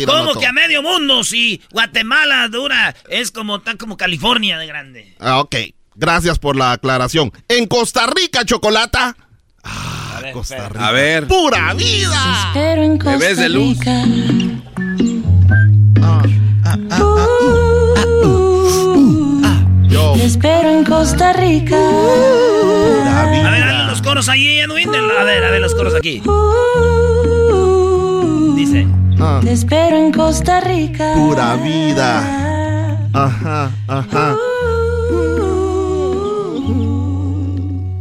¿Cómo 0.06 0.40
que 0.40 0.46
a 0.46 0.52
medio 0.52 0.84
mundo? 0.84 1.24
Si 1.24 1.62
Guatemala 1.72 2.48
dura, 2.50 2.96
es 3.10 3.32
como, 3.32 3.62
tan 3.62 3.78
como 3.78 3.96
California 3.96 4.58
de 4.58 4.68
grande. 4.68 5.16
Ah, 5.20 5.40
ok. 5.40 5.56
Gracias 5.96 6.38
por 6.40 6.56
la 6.56 6.74
aclaración. 6.74 7.32
En 7.48 7.68
Costa 7.68 8.06
Rica, 8.08 8.46
Chocolata. 8.46 9.16
Ah, 9.64 10.22
Costa 10.34 10.70
Rica. 10.70 10.88
A 10.88 10.92
ver. 10.92 11.28
¡Pura 11.28 11.74
vida! 11.74 12.52
Bebés 12.54 13.38
de 13.38 13.50
luz. 13.50 13.78
Espero 20.28 20.70
en 20.70 20.84
Costa 20.84 21.32
Rica. 21.32 21.78
A 21.78 23.30
ver, 23.32 24.02
coros 24.02 24.28
ahí, 24.30 24.60
Edwin? 24.60 24.90
A 24.90 25.24
ver, 25.24 25.44
a 25.44 25.52
ver 25.52 25.62
los 25.62 25.74
coros 25.74 25.96
aquí. 25.96 26.22
Dice. 28.56 28.88
Ah. 29.20 29.40
Te 29.42 29.52
espero 29.54 29.98
en 29.98 30.12
Costa 30.12 30.60
Rica. 30.60 31.14
Pura 31.16 31.56
vida. 31.56 33.00
Ajá, 33.14 33.72
ajá. 33.88 34.36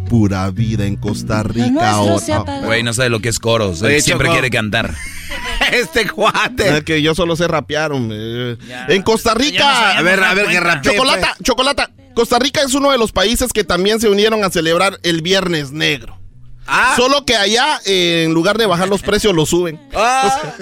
Pura 0.09 0.51
vida 0.51 0.85
en 0.85 0.97
Costa 0.97 1.45
Rica. 1.45 2.01
oh, 2.01 2.19
apagó. 2.35 2.67
Güey, 2.67 2.83
no 2.83 2.93
sabe 2.93 3.09
lo 3.09 3.21
que 3.21 3.29
es 3.29 3.39
coros. 3.39 3.83
Oye, 3.83 3.97
Él 3.97 4.03
siempre 4.03 4.29
quiere 4.31 4.51
cantar. 4.51 4.95
este 5.73 6.09
cuate. 6.09 6.79
Es 6.79 6.85
que 6.85 7.03
yo 7.03 7.15
solo 7.15 7.37
sé 7.37 7.47
rapear, 7.47 7.93
hombre. 7.93 8.59
En 8.89 9.03
Costa 9.03 9.35
Ya 9.35 9.39
Rica. 9.39 9.99
A 9.99 10.03
ver, 10.03 10.23
a 10.23 10.35
ver, 10.35 10.47
que 10.47 10.61
rapee, 10.61 10.93
Chocolata, 10.93 11.37
chocolata. 11.43 11.91
Costa 12.17 12.39
Rica 12.39 12.63
es 12.63 12.73
uno 12.73 12.91
de 12.91 12.97
los 12.97 13.13
países 13.13 13.53
que 13.53 13.63
también 13.63 14.01
se 14.01 14.09
unieron 14.09 14.43
a 14.43 14.49
celebrar 14.51 14.99
el 15.03 15.21
Viernes 15.21 15.71
Negro. 15.71 16.19
Ah. 16.67 16.95
Solo 16.97 17.27
que 17.27 17.37
allá, 17.37 17.79
eh, 17.85 18.25
en 18.25 18.33
lugar 18.33 18.57
de 18.57 18.65
bajar 18.65 18.89
los 18.89 19.03
precios, 19.03 19.35
los 19.35 19.51
suben. 19.51 19.79
Ah. 19.95 20.55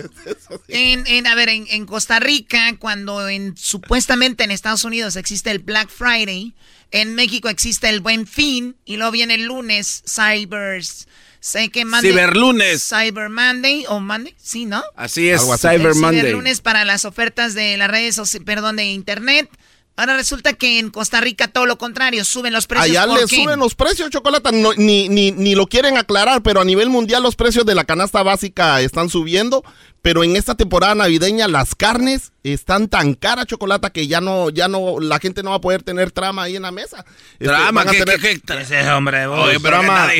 En, 0.66 1.06
en- 1.06 1.26
a 1.28 1.36
ver, 1.36 1.48
en, 1.50 1.66
en 1.70 1.86
Costa 1.86 2.18
Rica, 2.18 2.76
cuando 2.80 3.28
en, 3.28 3.56
supuestamente 3.56 4.42
en 4.42 4.50
Estados 4.50 4.82
Unidos 4.82 5.14
existe 5.14 5.52
el 5.52 5.60
Black 5.60 5.88
Friday, 5.90 6.54
en 6.90 7.14
México 7.14 7.48
existe 7.48 7.88
el 7.88 8.00
Buen 8.00 8.26
Fin, 8.26 8.74
y 8.84 8.96
luego 8.96 9.12
viene 9.12 9.34
el 9.36 9.44
lunes, 9.44 10.02
Cybers, 10.06 11.06
sé 11.38 11.68
que 11.70 11.84
Monday. 11.84 12.10
Ciberlunes. 12.10 12.82
Cyber 12.88 13.30
Monday, 13.30 13.84
o 13.88 14.00
Monday, 14.00 14.34
sí, 14.42 14.66
¿no? 14.66 14.82
Así 14.96 15.28
es. 15.28 15.40
Cyber 15.60 15.80
el 15.82 15.94
Monday. 15.94 16.20
Ciberlunes 16.20 16.60
para 16.60 16.84
las 16.84 17.04
ofertas 17.04 17.54
de 17.54 17.76
las 17.76 17.88
redes, 17.88 18.20
perdón, 18.44 18.74
de 18.74 18.86
internet. 18.86 19.48
Ahora 19.96 20.16
resulta 20.16 20.54
que 20.54 20.80
en 20.80 20.90
Costa 20.90 21.20
Rica 21.20 21.48
todo 21.48 21.66
lo 21.66 21.78
contrario, 21.78 22.24
suben 22.24 22.52
los 22.52 22.66
precios. 22.66 22.90
Allá 22.90 23.06
¿por 23.06 23.20
le 23.20 23.26
qué? 23.26 23.36
suben 23.36 23.60
los 23.60 23.76
precios, 23.76 24.10
chocolate. 24.10 24.50
No, 24.50 24.72
ni, 24.74 25.08
ni, 25.08 25.30
ni 25.30 25.54
lo 25.54 25.68
quieren 25.68 25.96
aclarar, 25.96 26.42
pero 26.42 26.60
a 26.60 26.64
nivel 26.64 26.90
mundial 26.90 27.22
los 27.22 27.36
precios 27.36 27.64
de 27.64 27.76
la 27.76 27.84
canasta 27.84 28.22
básica 28.24 28.80
están 28.80 29.08
subiendo. 29.08 29.62
Pero 30.04 30.22
en 30.22 30.36
esta 30.36 30.54
temporada 30.54 30.94
navideña 30.94 31.48
las 31.48 31.74
carnes 31.74 32.30
están 32.42 32.88
tan 32.88 33.14
caras, 33.14 33.46
chocolate, 33.46 33.90
que 33.90 34.06
ya 34.06 34.20
no, 34.20 34.50
ya 34.50 34.68
no, 34.68 35.00
la 35.00 35.18
gente 35.18 35.42
no 35.42 35.48
va 35.48 35.56
a 35.56 35.60
poder 35.62 35.82
tener 35.82 36.10
trama 36.10 36.42
ahí 36.42 36.56
en 36.56 36.62
la 36.62 36.70
mesa. 36.72 37.06
Este, 37.38 37.46
Trama, 37.46 37.80
a 37.80 37.86
¿qué- 37.86 38.04
tener- 38.04 38.20
qué- 38.20 38.38
qué- 38.38 38.60
Ese 38.60 38.86
hombre, 38.90 39.26
vos. 39.26 39.48
Oye, 39.48 39.58
pero 39.60 39.78
trama, 39.80 40.10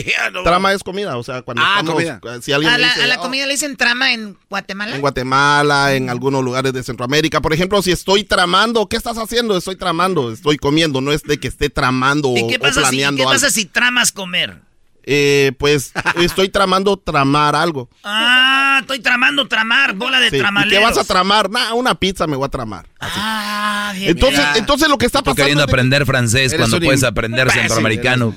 trama 0.42 0.72
es 0.72 0.82
comida, 0.82 1.18
o 1.18 1.22
sea, 1.22 1.42
cuando 1.42 1.62
Ah, 1.62 1.80
estamos, 1.80 1.92
comida. 2.02 2.18
si 2.40 2.52
alguien 2.54 2.72
A 2.72 2.78
la, 2.78 2.86
dice, 2.88 3.02
a 3.02 3.06
la 3.08 3.16
"Oh, 3.16 3.20
comida 3.20 3.44
le 3.44 3.52
dicen 3.52 3.76
trama 3.76 4.14
en 4.14 4.38
Guatemala. 4.48 4.94
en 4.94 5.02
Guatemala, 5.02 5.92
en 5.94 6.08
algunos 6.08 6.42
lugares 6.42 6.72
de 6.72 6.82
Centroamérica. 6.82 7.42
Por 7.42 7.52
ejemplo, 7.52 7.82
si 7.82 7.92
estoy 7.92 8.24
tramando, 8.24 8.88
¿qué 8.88 8.96
estás 8.96 9.18
haciendo? 9.18 9.54
Estoy 9.54 9.76
tramando, 9.76 10.32
estoy 10.32 10.56
comiendo, 10.56 11.02
no 11.02 11.12
es 11.12 11.22
de 11.24 11.38
que 11.38 11.48
esté 11.48 11.68
tramando 11.68 12.32
¿Y 12.34 12.40
o, 12.44 12.48
qué 12.48 12.56
o 12.56 12.60
pasa, 12.60 12.72
si, 12.76 12.80
planeando 12.80 13.18
qué 13.18 13.22
algo. 13.24 13.32
pasa 13.34 13.50
si 13.50 13.66
tramas 13.66 14.12
comer? 14.12 14.62
Eh, 15.06 15.52
pues 15.58 15.92
estoy 16.20 16.48
tramando 16.48 16.96
tramar 16.96 17.54
algo. 17.54 17.88
Ah, 18.02 18.78
estoy 18.80 19.00
tramando 19.00 19.46
tramar, 19.46 19.94
bola 19.94 20.18
de 20.20 20.30
Sí, 20.30 20.36
¿Y 20.36 20.38
tramaleros. 20.40 20.78
qué 20.78 20.84
vas 20.84 20.98
a 20.98 21.04
tramar? 21.04 21.50
Nah, 21.50 21.74
una 21.74 21.94
pizza 21.94 22.26
me 22.26 22.36
voy 22.36 22.46
a 22.46 22.48
tramar. 22.48 22.86
Ah, 23.00 23.92
bien. 23.94 24.10
Entonces, 24.10 24.38
Mira. 24.40 24.56
entonces 24.56 24.88
lo 24.88 24.96
que 24.98 25.06
está 25.06 25.20
pasando 25.20 25.36
queriendo 25.36 25.62
es 25.62 25.66
de 25.66 25.70
que- 25.70 25.72
aprender 25.74 26.06
francés 26.06 26.52
Eres 26.52 26.56
cuando 26.68 26.84
puedes 26.84 27.04
aprender 27.04 27.50
centroamericano. 27.50 28.34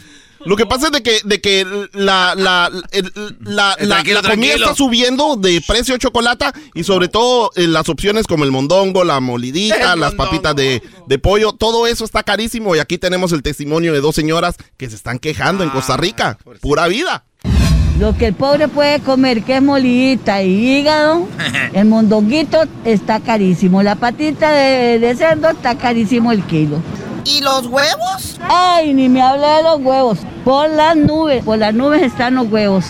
Lo 0.47 0.55
que 0.55 0.65
pasa 0.65 0.87
es 0.87 0.91
de 0.93 1.03
que, 1.03 1.19
de 1.23 1.41
que 1.41 1.65
la, 1.93 2.33
la, 2.35 2.71
Eh, 2.91 3.03
la- 3.41 3.75
comida 3.77 4.21
tranquilo. 4.21 4.53
está 4.55 4.75
subiendo 4.75 5.35
de 5.35 5.61
precio 5.67 5.93
de 5.93 5.99
chocolate 5.99 6.45
y 6.73 6.83
sobre 6.83 7.07
todo 7.09 7.51
eh, 7.55 7.67
las 7.67 7.89
opciones 7.89 8.27
como 8.27 8.43
el 8.45 8.51
mondongo, 8.51 9.03
la 9.03 9.19
molidita, 9.19 9.93
El 9.93 9.99
las 9.99 10.11
mondongo. 10.13 10.17
papitas 10.23 10.55
de, 10.55 10.81
de 11.05 11.19
pollo, 11.19 11.51
todo 11.53 11.85
eso 11.87 12.05
está 12.05 12.23
carísimo 12.23 12.75
y 12.75 12.79
aquí 12.79 12.97
tenemos 12.97 13.31
el 13.33 13.43
testimonio 13.43 13.93
de 13.93 13.99
dos 14.01 14.15
señoras 14.15 14.55
que 14.77 14.89
se 14.89 14.95
están 14.95 15.19
quejando 15.19 15.63
en 15.63 15.69
Costa 15.69 15.97
Rica. 15.97 16.37
Pura 16.61 16.87
vida. 16.87 17.25
Lo 17.99 18.15
que 18.15 18.27
el 18.27 18.33
pobre 18.35 18.67
puede 18.67 18.99
comer, 18.99 19.43
que 19.43 19.57
es 19.57 19.61
molidita 19.63 20.43
y 20.43 20.77
hígado, 20.77 21.27
el 21.73 21.85
mondonguito 21.87 22.63
está 22.85 23.19
carísimo. 23.19 23.81
La 23.83 23.95
patita 23.95 24.51
de, 24.51 24.99
de 24.99 25.15
cerdo 25.15 25.49
está 25.49 25.75
carísimo 25.77 26.31
el 26.31 26.43
kilo. 26.43 26.81
¿Y 27.27 27.41
los 27.41 27.65
huevos? 27.65 28.37
Ay, 28.41 28.93
ni 28.93 29.09
me 29.09 29.21
hable 29.21 29.45
de 29.45 29.63
los 29.63 29.81
huevos. 29.81 30.19
Por 30.45 30.69
las 30.69 30.95
nubes, 30.95 31.43
por 31.43 31.57
las 31.57 31.73
nubes 31.73 32.01
están 32.01 32.35
los 32.35 32.47
huevos. 32.47 32.85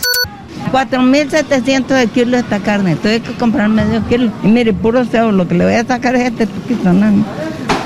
4.700 0.71 1.88
de 1.88 2.07
kilo 2.07 2.38
esta 2.38 2.59
carne. 2.59 2.95
Tuve 2.97 3.21
que 3.21 3.33
comprar 3.33 3.67
medio 3.69 4.07
kilo. 4.07 4.31
Y 4.43 4.47
mire, 4.47 4.73
puro 4.73 5.03
cebo, 5.05 5.31
lo 5.31 5.47
que 5.47 5.55
le 5.55 5.65
voy 5.65 5.73
a 5.73 5.83
sacar 5.85 6.15
es 6.15 6.31
este 6.31 6.45
poquito, 6.45 6.93
¿no? 6.93 7.25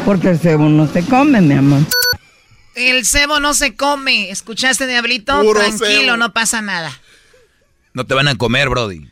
Porque 0.04 0.30
el 0.32 0.40
cebo 0.40 0.68
no 0.68 0.88
se 0.88 1.06
come, 1.06 1.40
mi 1.40 1.54
amor. 1.54 1.84
El 2.76 3.06
cebo 3.06 3.40
no 3.40 3.54
se 3.54 3.76
come. 3.78 4.30
¿Escuchaste, 4.30 4.88
Diablito? 4.88 5.40
Puro 5.42 5.60
Tranquilo, 5.62 5.88
cebo. 6.04 6.18
no 6.18 6.34
pasa 6.34 6.62
nada. 6.62 6.92
No 7.94 8.06
te 8.06 8.14
van 8.14 8.28
a 8.28 8.36
comer, 8.36 8.68
Brody. 8.68 9.10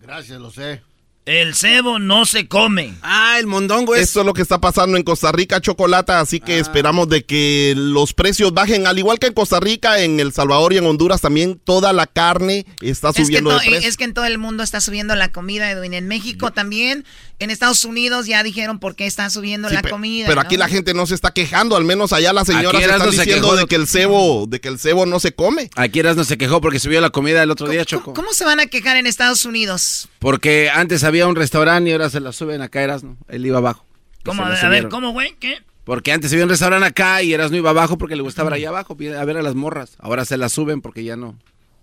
Gracias, 0.00 0.40
lo 0.40 0.50
sé. 0.50 0.82
El 1.24 1.54
cebo 1.54 2.00
no 2.00 2.26
se 2.26 2.48
come. 2.48 2.94
Ah, 3.00 3.36
el 3.38 3.46
mondongo 3.46 3.94
es. 3.94 4.02
Esto 4.02 4.20
es 4.20 4.26
lo 4.26 4.34
que 4.34 4.42
está 4.42 4.60
pasando 4.60 4.96
en 4.96 5.04
Costa 5.04 5.30
Rica, 5.30 5.60
chocolate, 5.60 6.10
así 6.10 6.40
que 6.40 6.58
esperamos 6.58 7.08
de 7.08 7.24
que 7.24 7.74
los 7.76 8.12
precios 8.12 8.52
bajen, 8.52 8.88
al 8.88 8.98
igual 8.98 9.20
que 9.20 9.28
en 9.28 9.32
Costa 9.32 9.60
Rica, 9.60 10.00
en 10.00 10.18
El 10.18 10.32
Salvador 10.32 10.72
y 10.72 10.78
en 10.78 10.86
Honduras 10.86 11.20
también 11.20 11.60
toda 11.62 11.92
la 11.92 12.08
carne 12.08 12.66
está 12.80 13.10
Es 13.10 13.14
que, 13.16 13.24
subiendo 13.26 13.50
de 13.50 13.58
precio. 13.64 13.88
es 13.88 13.96
que 13.96 14.02
en 14.02 14.14
todo 14.14 14.24
el 14.24 14.38
mundo 14.38 14.64
está 14.64 14.80
subiendo 14.80 15.14
la 15.14 15.30
comida, 15.30 15.70
Edwin. 15.70 15.94
En 15.94 16.08
México 16.08 16.50
también. 16.50 17.04
En 17.38 17.50
Estados 17.50 17.84
Unidos 17.84 18.26
ya 18.26 18.44
dijeron 18.44 18.78
por 18.78 18.94
qué 18.94 19.04
está 19.06 19.28
subiendo 19.28 19.68
Sí, 19.68 19.74
la 19.74 19.82
comida. 19.82 20.26
Pero 20.28 20.40
¿no? 20.40 20.46
aquí 20.46 20.56
la 20.56 20.68
gente 20.68 20.94
no 20.94 21.06
se 21.06 21.16
está 21.16 21.32
quejando, 21.32 21.76
al 21.76 21.84
menos 21.84 22.12
allá 22.12 22.32
las 22.32 22.46
señoras 22.46 22.80
están 22.82 23.10
diciendo 23.10 23.56
de 23.56 23.66
que 23.66 23.74
el 23.74 23.88
cebo, 23.88 24.46
de 24.48 24.60
que 24.60 24.68
el 24.68 24.78
cebo 24.78 25.06
no 25.06 25.18
se 25.18 25.34
come. 25.34 25.68
Aquí 25.74 26.02
no 26.02 26.22
se 26.24 26.38
quejó 26.38 26.60
porque 26.60 26.78
subió 26.78 27.00
la 27.00 27.10
comida 27.10 27.42
el 27.42 27.50
otro 27.50 27.68
día, 27.68 27.84
Choco. 27.84 28.14
¿Cómo 28.14 28.32
se 28.32 28.44
van 28.44 28.60
a 28.60 28.66
quejar 28.66 28.96
en 28.96 29.06
Estados 29.08 29.44
Unidos? 29.44 30.08
Porque 30.20 30.70
antes 30.72 31.02
había 31.02 31.21
un 31.26 31.36
restaurante 31.36 31.90
y 31.90 31.92
ahora 31.92 32.10
se 32.10 32.20
la 32.20 32.32
suben 32.32 32.62
acá, 32.62 32.82
Erasmo. 32.82 33.16
Él 33.28 33.44
iba 33.46 33.58
abajo. 33.58 33.84
¿Cómo? 34.24 34.44
A 34.44 34.50
ver, 34.50 34.58
subieron. 34.58 34.90
¿cómo, 34.90 35.10
güey? 35.10 35.34
¿Qué? 35.40 35.58
Porque 35.84 36.12
antes 36.12 36.32
había 36.32 36.44
un 36.44 36.50
restaurante 36.50 36.86
acá 36.86 37.22
y 37.22 37.32
Erasmo 37.34 37.56
iba 37.56 37.70
abajo 37.70 37.98
porque 37.98 38.14
le 38.16 38.22
gustaba 38.22 38.54
allá 38.54 38.68
abajo, 38.68 38.94
a 38.94 39.24
ver 39.24 39.36
a 39.36 39.42
las 39.42 39.54
morras. 39.54 39.96
Ahora 39.98 40.24
se 40.24 40.36
la 40.36 40.48
suben 40.48 40.80
porque 40.80 41.02
ya 41.04 41.16
no. 41.16 41.36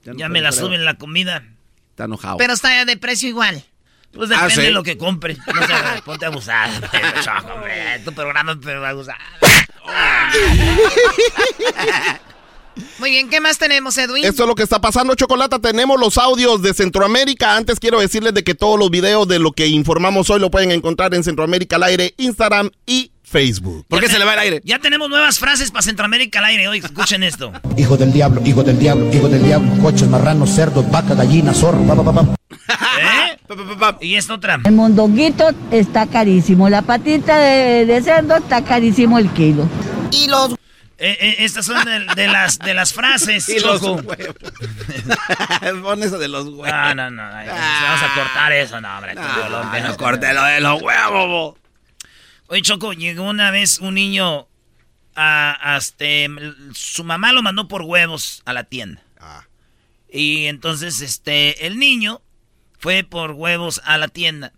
no 0.06 0.14
Ya 0.14 0.30
me 0.30 0.42
la 0.42 0.52
suben 0.52 0.86
la 0.86 0.96
comida. 0.96 1.44
Está 1.90 2.06
enojado. 2.06 2.38
Pero 2.38 2.54
está 2.54 2.86
de 2.86 2.98
precio 2.98 3.28
igual. 3.28 3.64
Pues 4.14 4.30
depende 4.30 4.54
Ah, 4.54 4.56
¿sí? 4.56 4.62
de 4.62 4.72
lo 4.72 4.84
que 4.84 4.98
compre. 4.98 5.38
No 5.54 5.62
sé, 5.68 5.74
ponte 6.04 6.26
abusada. 6.26 6.72
pero, 6.92 7.08
choco, 7.22 7.54
hombre, 7.54 8.00
Tu 8.06 8.14
programa, 8.14 8.58
pero 8.64 8.86
abusada. 8.86 9.20
Muy 13.00 13.12
bien, 13.12 13.30
¿qué 13.30 13.42
más 13.42 13.58
tenemos, 13.58 13.98
Edwin? 13.98 14.26
Esto 14.26 14.44
es 14.44 14.48
lo 14.50 14.56
que 14.56 14.64
está 14.64 14.80
pasando, 14.82 15.16
Chocolata. 15.16 15.60
Tenemos 15.60 16.00
los 16.00 16.18
audios 16.18 16.62
de 16.62 16.74
Centroamérica. 16.74 17.56
Antes 17.56 17.80
quiero 17.80 18.00
decirles 18.00 18.34
de 18.34 18.44
que 18.44 18.56
todos 18.56 18.80
los 18.80 18.90
videos 18.90 19.28
de 19.28 19.40
lo 19.40 19.52
que 19.52 19.68
informamos 19.68 20.30
hoy 20.30 20.40
lo 20.40 20.52
pueden 20.52 20.72
encontrar 20.72 21.14
en 21.14 21.24
Centroamérica 21.24 21.78
al 21.78 21.84
aire, 21.84 22.14
Instagram 22.18 22.70
y 22.86 23.12
Facebook. 23.24 23.86
¿Por 23.88 24.00
qué 24.00 24.10
se 24.10 24.18
le 24.18 24.26
va 24.26 24.34
el 24.34 24.40
aire? 24.40 24.62
Ya 24.64 24.80
tenemos 24.80 25.10
nuevas 25.10 25.40
frases 25.40 25.72
para 25.72 25.84
Centroamérica 25.84 26.40
al 26.40 26.46
aire 26.46 26.68
hoy. 26.68 26.80
Escuchen 26.80 27.24
esto. 27.24 27.52
Hijo 27.78 27.96
del 27.96 28.12
diablo, 28.12 28.42
hijo 28.44 28.64
del 28.64 28.80
diablo, 28.80 29.14
hijo 29.14 29.30
del 29.30 29.44
diablo, 29.44 29.72
coches, 29.82 30.08
marranos, 30.08 30.50
cerdos, 30.50 30.90
vaca, 30.90 31.14
gallina, 31.14 31.54
zorro, 31.54 31.86
pa, 31.86 31.96
pa, 31.96 32.04
pa, 32.04 32.14
pa. 32.14 32.36
¿Eh? 33.02 33.38
Y 34.02 34.16
esta 34.16 34.34
otra. 34.36 34.60
El 34.64 34.74
mondonguito 34.74 35.50
está 35.72 36.08
carísimo. 36.08 36.70
La 36.70 36.82
patita 36.82 37.38
de, 37.40 37.86
de 37.86 38.04
cerdo 38.04 38.36
está 38.36 38.64
carísimo 38.64 39.18
el 39.18 39.30
kilo. 39.32 39.68
¿Y 40.12 40.28
los 40.28 40.56
Eh, 41.02 41.18
eh, 41.22 41.36
estas 41.40 41.66
son 41.66 41.84
de, 41.86 42.06
de 42.14 42.28
las, 42.28 42.60
de 42.60 42.74
las 42.74 42.94
frases, 42.94 43.48
Y 43.48 43.60
los 43.60 43.80
Choco. 43.82 44.02
huevos. 44.02 44.36
Pon 45.82 46.04
eso 46.04 46.18
de 46.18 46.28
los 46.28 46.46
huevos. 46.48 46.68
No, 46.68 46.96
no, 46.96 47.10
no. 47.12 47.24
ay, 47.24 47.48
Vamos 47.48 48.02
a 48.04 48.14
cortar 48.16 48.52
eso, 48.52 48.82
no, 48.82 48.94
hombre. 48.98 49.16
no, 49.16 49.80
no 49.82 49.98
corte 49.98 50.34
lo 50.34 50.44
de 50.44 50.60
los 50.60 50.82
huevos. 50.82 51.28
bo. 51.28 51.58
Oye, 52.48 52.62
Choco, 52.64 52.94
llegó 52.94 53.24
una 53.24 53.50
vez 53.52 53.80
un 53.80 53.94
niño 53.96 54.48
a, 55.16 55.74
a 55.74 55.78
este, 55.78 56.28
su 56.74 57.04
mamá 57.04 57.32
lo 57.32 57.42
mandó 57.44 57.68
por 57.68 57.84
huevos 57.84 58.42
a 58.46 58.54
la 58.54 58.64
tienda. 58.66 59.02
Y 60.12 60.48
entonces, 60.48 61.02
este, 61.02 61.68
el 61.68 61.78
niño 61.78 62.22
fue 62.80 63.04
por 63.04 63.32
huevos 63.34 63.80
a 63.86 63.98
la 64.00 64.08
tienda. 64.08 64.54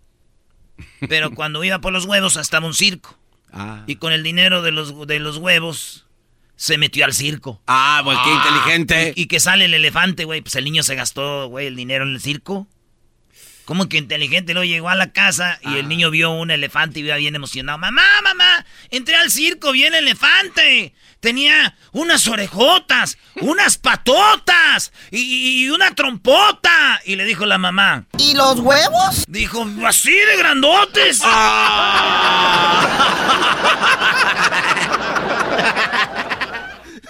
Pero 1.10 1.32
cuando 1.36 1.64
iba 1.64 1.80
por 1.80 1.92
los 1.94 2.06
huevos 2.06 2.38
estaba 2.38 2.66
un 2.66 2.74
circo. 2.74 3.18
Ah. 3.52 3.84
Y 3.86 3.98
con 3.98 4.14
el 4.14 4.24
dinero 4.24 4.62
de 4.62 4.72
los, 4.72 5.06
de 5.08 5.20
los 5.20 5.38
huevos 5.38 6.06
se 6.62 6.78
metió 6.78 7.05
al 7.05 7.14
circo. 7.14 7.59
Ah, 7.66 8.01
pues 8.03 8.20
qué 8.24 8.32
inteligente. 8.32 9.14
Y, 9.16 9.24
y 9.24 9.26
que 9.26 9.39
sale 9.39 9.66
el 9.66 9.74
elefante, 9.74 10.26
güey. 10.26 10.41
Pues 10.41 10.53
el 10.55 10.64
niño 10.64 10.84
se 10.84 10.93
gastó, 10.93 11.47
güey, 11.47 11.66
el 11.66 11.76
dinero 11.76 12.03
en 12.03 12.12
el 12.14 12.22
circo. 12.22 12.68
¿Cómo 13.66 13.89
que 13.89 13.97
inteligente? 13.97 14.53
Luego 14.53 14.66
llegó 14.66 14.89
a 14.89 14.95
la 14.95 15.12
casa 15.12 15.57
y 15.64 15.70
Ah. 15.70 15.78
el 15.80 15.88
niño 15.88 16.12
vio 16.12 16.30
un 16.30 16.51
elefante 16.51 16.99
y 16.99 17.03
iba 17.03 17.16
bien 17.16 17.36
emocionado. 17.36 17.80
Mamá, 17.80 18.03
mamá, 18.24 18.64
entré 18.91 19.16
al 19.16 19.32
circo, 19.32 19.72
vi 19.72 19.86
el 19.86 19.95
elefante. 19.95 20.93
Tenía 21.20 21.76
unas 21.93 22.28
orejotas, 22.28 23.18
unas 23.39 23.80
patotas 23.80 24.93
y, 25.09 25.64
y 25.64 25.70
una 25.72 25.95
trompota. 25.95 27.01
Y 27.05 27.16
le 27.16 27.26
dijo 27.26 27.47
la 27.47 27.57
mamá. 27.57 28.05
¿Y 28.20 28.36
los 28.36 28.59
huevos? 28.59 29.24
Dijo, 29.28 29.68
así 29.88 30.12
de 30.12 30.38
grandotes. 30.38 31.22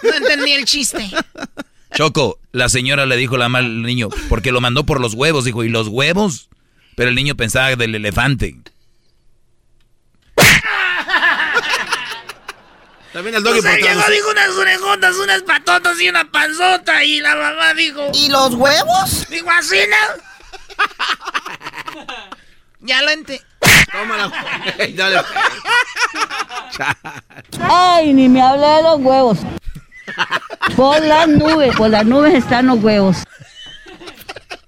No 0.04 0.14
entendí 0.14 0.52
el 0.52 0.66
chiste. 0.66 1.10
Choco, 1.94 2.40
la 2.52 2.70
señora 2.70 3.06
le 3.06 3.18
dijo 3.18 3.38
la 3.38 3.50
mal 3.50 3.66
al 3.66 3.84
niño, 3.84 4.10
porque 4.30 4.52
lo 4.52 4.62
mandó 4.62 4.86
por 4.86 5.00
los 5.00 5.14
huevos, 5.14 5.46
dijo, 5.46 5.64
¿y 5.64 5.70
los 5.70 5.88
huevos? 5.88 6.50
Pero 6.96 7.10
el 7.10 7.16
niño 7.16 7.36
pensaba 7.36 7.76
del 7.76 7.96
elefante. 7.96 8.56
También 13.14 13.36
el 13.36 13.44
doggy 13.44 13.60
O 13.60 13.62
sea, 13.62 13.72
por 13.72 13.82
llegó, 13.82 14.10
dijo 14.10 14.32
unas 14.32 14.50
orejotas, 14.52 15.18
unas 15.18 15.42
patotas 15.42 16.00
y 16.00 16.08
una 16.08 16.32
panzota. 16.32 17.04
Y 17.04 17.20
la 17.20 17.36
mamá 17.36 17.74
dijo. 17.74 18.10
¿Y 18.14 18.30
los 18.30 18.54
huevos? 18.54 19.28
Dijo 19.30 19.52
así, 19.52 19.80
¿no? 19.90 19.98
Ya 22.80 23.02
lo 23.02 23.12
ente. 23.12 23.42
Tómala. 23.92 24.32
Dale. 24.96 25.22
Ay, 27.60 28.14
ni 28.14 28.30
me 28.30 28.42
hable 28.42 28.66
de 28.66 28.84
los 28.84 29.00
huevos. 29.00 29.40
Por 30.76 31.02
las 31.04 31.28
nubes, 31.28 31.76
por 31.76 31.90
las 31.90 32.06
nubes 32.06 32.34
están 32.36 32.68
los 32.68 32.82
huevos. 32.84 33.18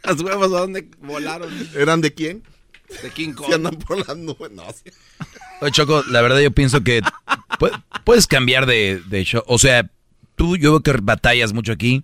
Los 0.04 0.22
huevos, 0.22 0.48
¿a 0.54 0.60
dónde 0.60 0.88
volaron? 1.02 1.50
¿Eran 1.76 2.02
de 2.02 2.14
quién? 2.14 2.44
De 3.02 3.10
King 3.10 3.34
Kong. 3.34 3.48
Si 3.48 3.54
andan 3.54 3.76
por 3.76 4.06
las 4.06 4.18
nubes, 4.18 4.52
no. 4.52 4.64
sí. 4.72 4.92
Oye, 5.62 5.72
Choco, 5.72 6.04
la 6.10 6.22
verdad 6.22 6.40
yo 6.40 6.52
pienso 6.52 6.84
que 6.84 7.02
pu- 7.58 7.84
puedes 8.04 8.28
cambiar 8.28 8.66
de, 8.66 9.02
de 9.08 9.24
show. 9.24 9.44
O 9.48 9.58
sea, 9.58 9.90
tú, 10.36 10.58
yo 10.58 10.72
veo 10.72 10.82
que 10.82 10.92
batallas 11.02 11.54
mucho 11.54 11.72
aquí. 11.72 12.04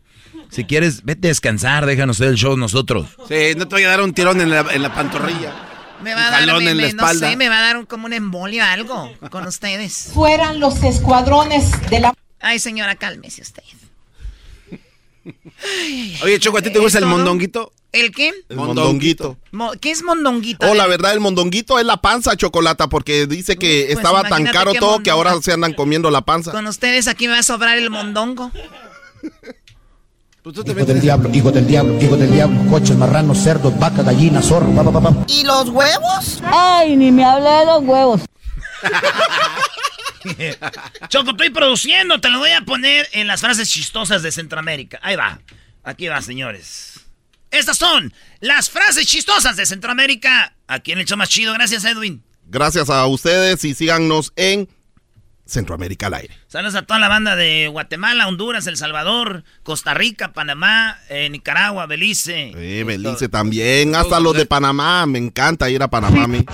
Si 0.49 0.63
quieres, 0.63 1.03
vete 1.03 1.27
a 1.27 1.29
descansar, 1.29 1.85
déjanos 1.85 2.17
hacer 2.17 2.29
el 2.29 2.35
show 2.37 2.55
nosotros. 2.57 3.07
Sí, 3.27 3.53
no 3.57 3.67
te 3.67 3.75
voy 3.75 3.83
a 3.83 3.89
dar 3.89 4.01
un 4.01 4.13
tirón 4.13 4.39
en 4.41 4.49
la, 4.49 4.61
en 4.71 4.81
la 4.81 4.93
pantorrilla. 4.95 5.53
Me 6.01 6.15
va 6.15 6.27
a 6.27 6.31
dar, 6.31 6.39
jalón 6.39 6.63
me- 6.63 6.71
en 6.71 6.77
la 6.77 6.83
me- 6.87 6.93
no 6.93 7.03
espalda. 7.03 7.29
sé, 7.29 7.35
me 7.35 7.49
va 7.49 7.59
a 7.59 7.61
dar 7.61 7.77
un- 7.77 7.85
como 7.85 8.05
un 8.05 8.13
embolio 8.13 8.63
algo 8.63 9.11
con 9.29 9.45
ustedes. 9.45 10.09
Fueran 10.13 10.59
los 10.61 10.81
escuadrones 10.83 11.69
de 11.89 11.99
la... 11.99 12.13
Ay, 12.39 12.59
señora, 12.59 12.95
cálmese 12.95 13.41
usted. 13.41 13.63
Oye, 16.23 16.39
Choco, 16.39 16.57
¿a 16.57 16.61
ti 16.61 16.71
te 16.71 16.79
gusta 16.79 16.97
el 16.99 17.03
todo? 17.03 17.11
mondonguito? 17.11 17.71
¿El 17.91 18.11
qué? 18.11 18.31
El 18.49 18.55
mondonguito. 18.57 19.37
Mo- 19.51 19.71
¿Qué 19.81 19.91
es 19.91 20.03
mondonguito? 20.03 20.65
Oh, 20.69 20.73
la 20.75 20.85
verdad, 20.87 21.11
el 21.13 21.19
mondonguito 21.19 21.79
es 21.79 21.85
la 21.85 21.97
panza 21.97 22.35
chocolata 22.35 22.87
porque 22.87 23.25
dice 23.27 23.57
que 23.57 23.85
Pues 23.87 23.97
estaba 23.97 24.23
tan 24.29 24.45
caro 24.45 24.73
todo 24.73 24.99
que 25.01 25.09
ahora 25.09 25.35
se 25.41 25.51
andan 25.53 25.73
comiendo 25.73 26.09
la 26.11 26.21
panza. 26.21 26.51
Con 26.51 26.67
ustedes 26.67 27.07
aquí 27.07 27.27
me 27.27 27.33
va 27.33 27.39
a 27.39 27.43
sobrar 27.43 27.77
el 27.77 27.89
mondongo. 27.89 28.51
Pues 30.41 30.55
Hijo 30.55 30.63
del 30.85 31.01
diablo, 31.01 31.29
hijo 31.33 31.51
del 31.51 31.67
diablo, 31.67 32.01
hijo 32.01 32.15
del 32.15 32.31
diablo, 32.31 32.71
coches, 32.71 32.95
marranos, 32.95 33.37
cerdos, 33.39 33.77
vaca, 33.77 34.01
gallina, 34.03 34.41
zorro, 34.41 34.73
pa, 34.73 34.83
pa, 34.83 34.91
pa, 34.93 35.01
pa. 35.01 35.25
¿Y 35.27 35.43
los 35.43 35.67
huevos? 35.69 36.41
Ay, 36.45 36.95
ni 36.95 37.11
me 37.11 37.25
hable 37.25 37.49
de 37.49 37.65
los 37.65 37.83
huevos. 37.83 38.21
Choco, 41.09 41.31
estoy 41.31 41.49
produciendo, 41.49 42.19
te 42.21 42.29
lo 42.29 42.39
voy 42.39 42.51
a 42.51 42.61
poner 42.61 43.07
en 43.13 43.27
las 43.27 43.41
frases 43.41 43.69
chistosas 43.69 44.21
de 44.21 44.31
Centroamérica. 44.31 44.99
Ahí 45.01 45.15
va. 45.15 45.39
Aquí 45.83 46.07
va, 46.07 46.21
señores. 46.21 46.99
Estas 47.51 47.77
son 47.77 48.13
las 48.39 48.69
frases 48.69 49.07
chistosas 49.07 49.55
de 49.55 49.65
Centroamérica. 49.65 50.55
Aquí 50.67 50.91
en 50.91 50.99
el 50.99 51.05
show 51.05 51.17
más 51.17 51.29
chido. 51.29 51.53
Gracias, 51.53 51.83
Edwin. 51.83 52.23
Gracias 52.45 52.89
a 52.89 53.05
ustedes 53.05 53.63
y 53.63 53.73
síganos 53.73 54.33
en 54.35 54.69
Centroamérica 55.49 56.07
al 56.07 56.13
aire. 56.15 56.37
Saludos 56.47 56.75
a 56.75 56.81
toda 56.83 56.99
la 56.99 57.07
banda 57.07 57.35
de 57.35 57.67
Guatemala, 57.67 58.27
Honduras, 58.27 58.67
El 58.67 58.77
Salvador, 58.77 59.43
Costa 59.63 59.93
Rica, 59.93 60.33
Panamá, 60.33 60.97
eh, 61.09 61.29
Nicaragua, 61.29 61.85
Belice. 61.85 62.53
Eh, 62.55 62.83
Belice 62.83 63.29
también, 63.29 63.95
hasta 63.95 64.19
los 64.19 64.33
de 64.35 64.45
Panamá, 64.45 65.05
me 65.05 65.19
encanta 65.19 65.69
ir 65.69 65.81
a 65.83 65.87
Panamá 65.87 66.23
a 66.23 66.27
mí. 66.27 66.45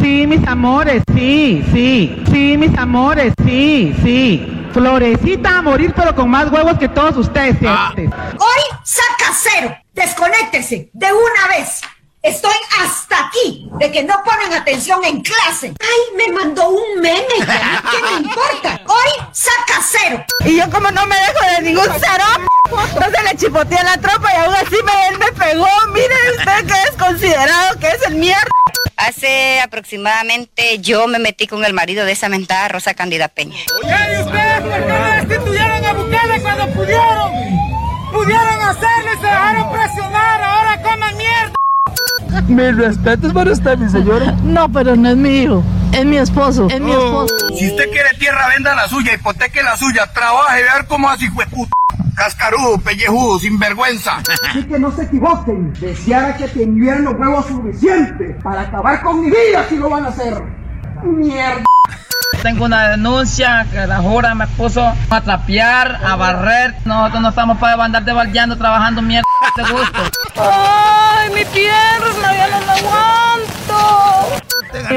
Sí, 0.00 0.26
mis 0.26 0.46
amores, 0.46 1.02
sí, 1.14 1.64
sí, 1.72 2.22
sí, 2.30 2.56
mis 2.56 2.76
amores, 2.78 3.32
sí, 3.44 3.94
sí. 4.02 4.60
Florecita 4.72 5.58
a 5.58 5.62
morir, 5.62 5.92
pero 5.94 6.14
con 6.14 6.28
más 6.28 6.50
huevos 6.50 6.78
que 6.78 6.88
todos 6.88 7.16
ustedes. 7.16 7.56
señores. 7.58 8.10
Hoy 8.38 8.78
saca 8.82 9.32
cero. 9.32 9.76
Desconéctese 9.92 10.90
de 10.92 11.06
una 11.06 11.56
vez. 11.56 11.80
Estoy 12.24 12.54
hasta 12.80 13.26
aquí 13.26 13.68
de 13.78 13.92
que 13.92 14.02
no 14.02 14.14
ponen 14.24 14.54
atención 14.54 15.04
en 15.04 15.20
clase. 15.20 15.74
Ay, 15.78 16.16
me 16.16 16.32
mandó 16.32 16.70
un 16.70 16.98
meme. 16.98 17.26
¿Qué 17.28 18.02
me 18.02 18.16
importa? 18.16 18.80
Hoy 18.86 19.26
saca 19.30 19.82
cero. 19.86 20.24
Y 20.46 20.56
yo 20.56 20.70
como 20.70 20.90
no 20.90 21.04
me 21.04 21.16
dejo 21.16 21.54
de 21.54 21.62
ningún 21.62 21.86
cero, 22.00 22.24
entonces 22.94 23.24
le 23.24 23.36
chipoteé 23.36 23.76
a 23.76 23.84
la 23.84 23.98
tropa 23.98 24.32
y 24.32 24.36
aún 24.38 24.54
así 24.54 24.76
me, 24.82 25.08
él 25.08 25.18
me 25.18 25.32
pegó. 25.32 25.68
Mire 25.92 26.14
usted 26.38 26.66
que 26.66 26.82
es 26.88 26.96
considerado 26.96 27.78
que 27.78 27.88
es 27.88 28.02
el 28.06 28.14
mierda. 28.14 28.48
Hace 28.96 29.60
aproximadamente 29.60 30.78
yo 30.78 31.06
me 31.08 31.18
metí 31.18 31.46
con 31.46 31.62
el 31.62 31.74
marido 31.74 32.06
de 32.06 32.12
esa 32.12 32.30
mentada 32.30 32.68
Rosa 32.68 32.94
Cándida 32.94 33.28
Peña. 33.28 33.58
¿Y 33.58 33.86
ustedes 34.22 34.22
por 34.22 34.32
qué 34.32 34.80
no 34.80 35.28
destituyeron 35.28 35.84
a 35.84 35.92
Bukele 35.92 36.40
cuando 36.40 36.66
pudieron? 36.68 37.32
Pudieron 38.14 38.62
hacerlo 38.62 39.12
y 39.12 39.16
se 39.20 39.26
dejaron 39.26 39.72
presionar, 39.72 40.40
mierda. 40.40 40.53
Mis 42.48 42.76
respetos 42.76 43.32
para 43.32 43.52
usted, 43.52 43.78
mi 43.78 43.88
señora. 43.88 44.32
No, 44.42 44.70
pero 44.70 44.96
no 44.96 45.08
es 45.08 45.16
mi 45.16 45.42
hijo, 45.42 45.62
es 45.92 46.04
mi 46.04 46.16
esposo, 46.16 46.68
es 46.70 46.80
mi 46.80 46.90
esposo. 46.90 47.34
Si 47.56 47.66
usted 47.68 47.90
quiere 47.90 48.10
tierra, 48.18 48.48
venda 48.48 48.74
la 48.74 48.88
suya, 48.88 49.14
hipoteque 49.14 49.62
la 49.62 49.76
suya, 49.76 50.10
trabaje, 50.12 50.68
a 50.68 50.76
ver 50.76 50.86
cómo 50.86 51.08
así 51.08 51.28
fue 51.28 51.46
puta. 51.46 51.70
Cascarudo, 52.16 52.78
pellejudo, 52.78 53.38
sinvergüenza. 53.40 54.18
Así 54.48 54.62
que 54.62 54.78
no 54.78 54.92
se 54.92 55.02
equivoquen. 55.02 55.72
Deseara 55.80 56.36
que 56.36 56.46
tuvieran 56.46 57.02
los 57.04 57.14
huevos 57.14 57.46
suficientes 57.46 58.40
para 58.40 58.62
acabar 58.62 59.02
con 59.02 59.20
mi 59.20 59.30
vida 59.30 59.66
si 59.68 59.76
lo 59.76 59.90
van 59.90 60.04
a 60.04 60.08
hacer. 60.08 60.63
Mierda. 61.04 61.64
Tengo 62.42 62.64
una 62.64 62.90
denuncia 62.90 63.66
que 63.70 63.86
la 63.86 63.98
jura 63.98 64.34
me 64.34 64.46
puso 64.48 64.92
a 65.10 65.20
trapear, 65.20 65.98
a 66.04 66.16
barrer. 66.16 66.74
Nosotros 66.84 67.22
no 67.22 67.28
estamos 67.30 67.58
para 67.58 67.82
andar 67.82 68.04
debaldeando, 68.04 68.56
trabajando 68.56 69.00
mierda 69.00 69.24
de 69.56 69.62
gusto. 69.62 70.00
¡Ay, 70.36 71.30
mi 71.30 71.44
pierna! 71.46 72.34
¡Ya 72.34 72.48
no 72.48 72.66
la 72.66 72.72
aguanto! 72.74 74.14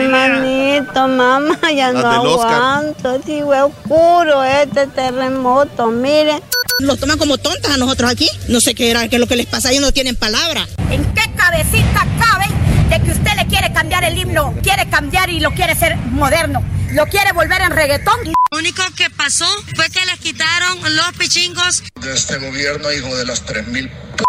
Manito, 0.10 1.08
mamá, 1.08 1.58
ya 1.74 1.92
Las 1.92 2.04
no 2.04 2.10
aguanto. 2.10 3.20
Digo, 3.20 3.54
es 3.54 3.62
oscuro 3.62 4.44
este 4.44 4.88
terremoto, 4.88 5.88
mire. 5.88 6.42
Los 6.80 7.00
toman 7.00 7.18
como 7.18 7.38
tontas 7.38 7.74
a 7.74 7.78
nosotros 7.78 8.12
aquí. 8.12 8.30
No 8.50 8.60
sé 8.60 8.76
qué 8.76 8.92
era, 8.92 9.08
qué 9.08 9.16
es 9.16 9.20
lo 9.20 9.28
que 9.28 9.36
les 9.36 9.46
pasa, 9.46 9.70
ellos 9.72 9.82
no 9.82 9.92
tienen 9.92 10.16
palabra. 10.16 10.66
¿En 10.90 11.04
qué 11.14 11.32
cabecita 11.36 12.06
cabe 12.20 12.67
de 12.90 13.02
que 13.02 13.12
usted 13.12 13.32
le 13.36 13.48
quiere 13.48 13.72
cambiar 13.74 14.04
el 14.04 14.18
himno? 14.18 14.54
Quiere 14.64 14.90
cambiar 14.90 15.30
y 15.30 15.40
lo 15.40 15.52
quiere 15.52 15.74
hacer 15.74 15.96
moderno. 15.98 16.64
Lo 16.92 17.06
quiere 17.08 17.32
volver 17.34 17.62
en 17.62 17.72
reggaetón. 17.72 18.18
Lo 18.52 18.58
único 18.58 18.84
que 18.96 19.10
pasó 19.10 19.48
fue 19.76 19.90
que 19.90 20.06
les 20.06 20.20
quitaron 20.20 20.80
los 20.96 21.12
pichingos. 21.18 21.84
de 21.96 22.14
este 22.14 22.38
gobierno, 22.38 22.92
hijo 22.92 23.16
de 23.16 23.26
las 23.26 23.46
3.000 23.46 23.90
p 23.90 24.24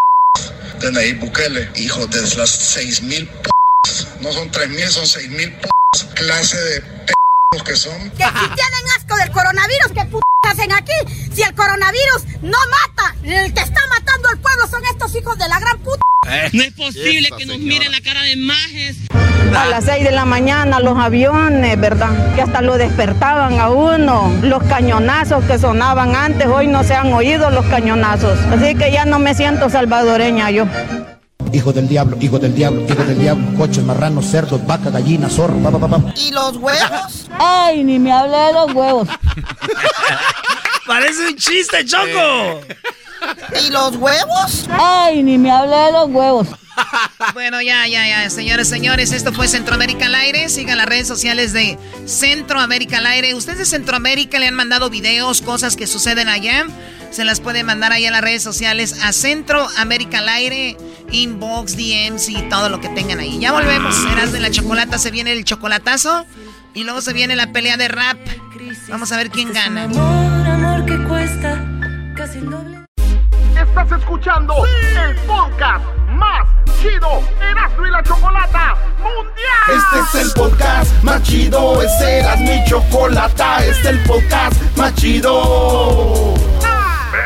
de 0.79 0.91
Nayib 0.91 1.19
Bukele, 1.19 1.69
hijo 1.75 2.05
de 2.07 2.21
las 2.21 2.77
6.000 2.77 3.27
p 3.27 3.49
no 4.21 4.33
son 4.33 4.51
3.000, 4.51 4.87
son 4.89 5.05
6.000 5.05 5.59
p 5.59 5.69
clase 6.15 6.57
de 6.57 6.81
p 6.81 7.18
que 7.57 7.75
son. 7.75 8.09
Que 8.11 8.23
si 8.25 8.47
tienen 8.47 8.85
asco 8.95 9.15
del 9.17 9.31
coronavirus, 9.31 9.87
¿qué 9.93 10.05
p 10.05 10.19
hacen 10.47 10.71
aquí? 10.71 10.93
Si 11.33 11.41
el 11.41 11.53
coronavirus 11.55 12.25
no 12.43 12.57
mata, 12.69 13.15
el 13.23 13.53
que 13.53 13.61
está 13.61 13.81
matando 13.89 14.29
al 14.29 14.37
pueblo 14.37 14.67
son 14.67 14.85
estos 14.85 15.15
hijos 15.15 15.37
de 15.37 15.47
la 15.47 15.59
gran 15.59 15.79
puta. 15.79 16.01
No 16.53 16.63
es 16.63 16.73
posible 16.73 17.29
que 17.37 17.45
nos 17.47 17.57
miren 17.57 17.91
la 17.91 18.01
cara 18.01 18.21
de 18.21 18.35
majes. 18.35 18.97
A 19.55 19.65
las 19.65 19.85
6 19.85 20.03
de 20.03 20.11
la 20.11 20.25
mañana 20.25 20.79
los 20.79 20.97
aviones, 20.99 21.79
¿verdad? 21.79 22.35
Que 22.35 22.43
hasta 22.43 22.61
lo 22.61 22.77
despertaban 22.77 23.59
a 23.59 23.69
uno. 23.69 24.31
Los 24.43 24.61
cañonazos 24.63 25.43
que 25.45 25.57
sonaban 25.57 26.15
antes, 26.15 26.45
hoy 26.45 26.67
no 26.67 26.83
se 26.83 26.93
han 26.93 27.11
oído 27.13 27.49
los 27.49 27.65
cañonazos. 27.65 28.37
Así 28.51 28.75
que 28.75 28.91
ya 28.91 29.05
no 29.05 29.17
me 29.17 29.33
siento 29.33 29.71
salvadoreña 29.71 30.51
yo. 30.51 30.67
Hijo 31.51 31.73
del 31.73 31.87
diablo, 31.87 32.17
hijo 32.19 32.37
del 32.39 32.53
diablo, 32.53 32.81
hijo 32.87 33.03
del 33.03 33.19
diablo, 33.19 33.57
coches, 33.57 33.83
marranos, 33.83 34.25
cerdos, 34.25 34.65
vaca, 34.65 34.89
gallina, 34.89 35.29
zorro, 35.29 35.57
pa, 35.59 35.71
pa, 35.71 35.79
pa, 35.79 35.87
pa. 35.87 36.13
¿Y 36.15 36.31
los 36.31 36.57
huevos? 36.57 37.27
Ay, 37.39 37.83
ni 37.83 37.97
me 37.99 38.11
hable 38.11 38.37
de 38.37 38.53
los 38.53 38.73
huevos. 38.73 39.07
Parece 40.87 41.27
un 41.27 41.35
chiste, 41.35 41.85
Choco. 41.85 42.61
¿Y 43.65 43.69
los 43.71 43.95
huevos? 43.95 44.67
Ay, 44.69 45.23
ni 45.23 45.37
me 45.37 45.51
hable 45.51 45.75
de 45.75 45.91
los 45.91 46.09
huevos. 46.09 46.47
Bueno, 47.33 47.61
ya, 47.61 47.85
ya, 47.87 48.07
ya, 48.07 48.29
señores, 48.29 48.69
señores, 48.69 49.11
esto 49.11 49.33
fue 49.33 49.47
Centroamérica 49.47 50.05
al 50.05 50.15
aire. 50.15 50.47
Sigan 50.47 50.77
las 50.77 50.87
redes 50.87 51.07
sociales 51.07 51.51
de 51.51 51.77
Centroamérica 52.05 52.99
al 52.99 53.05
aire. 53.05 53.33
¿Ustedes 53.35 53.57
de 53.59 53.65
Centroamérica 53.65 54.39
le 54.39 54.47
han 54.47 54.53
mandado 54.53 54.89
videos, 54.89 55.41
cosas 55.41 55.75
que 55.75 55.87
suceden 55.87 56.29
allá? 56.29 56.65
Se 57.11 57.25
las 57.25 57.41
pueden 57.41 57.65
mandar 57.65 57.91
ahí 57.91 58.05
en 58.05 58.13
las 58.13 58.21
redes 58.21 58.43
sociales 58.43 59.03
a 59.03 59.11
Centroamérica 59.11 60.19
al 60.19 60.29
aire, 60.29 60.77
inbox, 61.11 61.75
DMs 61.75 62.29
y 62.29 62.41
todo 62.49 62.69
lo 62.69 62.79
que 62.79 62.89
tengan 62.89 63.19
ahí. 63.19 63.39
Ya 63.39 63.51
volvemos. 63.51 63.95
Serás 63.95 64.31
de 64.31 64.39
la 64.39 64.51
chocolata, 64.51 64.97
se 64.97 65.11
viene 65.11 65.33
el 65.33 65.43
chocolatazo 65.43 66.25
y 66.73 66.83
luego 66.83 67.01
se 67.01 67.13
viene 67.13 67.35
la 67.35 67.51
pelea 67.51 67.77
de 67.77 67.87
rap. 67.87 68.17
Vamos 68.89 69.11
a 69.11 69.17
ver 69.17 69.29
quién 69.29 69.51
gana. 69.53 69.83
amor 69.83 70.85
que 70.85 70.97
cuesta 71.07 71.65
casi 72.15 72.39
el 72.39 72.49
doble. 72.49 72.68
Estás 73.69 73.91
escuchando 73.99 74.53
el 74.65 75.15
podcast 75.27 75.85
más 76.09 76.47
chido 76.81 77.21
Erasmo 77.39 77.85
y 77.85 77.91
la 77.91 78.03
Chocolata 78.03 78.75
Mundial. 78.97 79.77
Este 79.77 80.19
es 80.19 80.25
el 80.25 80.33
podcast 80.33 81.03
más 81.03 81.21
chido, 81.21 81.81
este 81.81 82.19
era 82.19 82.35
mi 82.37 82.63
chocolata, 82.65 83.63
este 83.63 83.81
es 83.81 83.85
el 83.85 84.03
podcast 84.03 84.61
más 84.75 84.93
chido. 84.95 86.33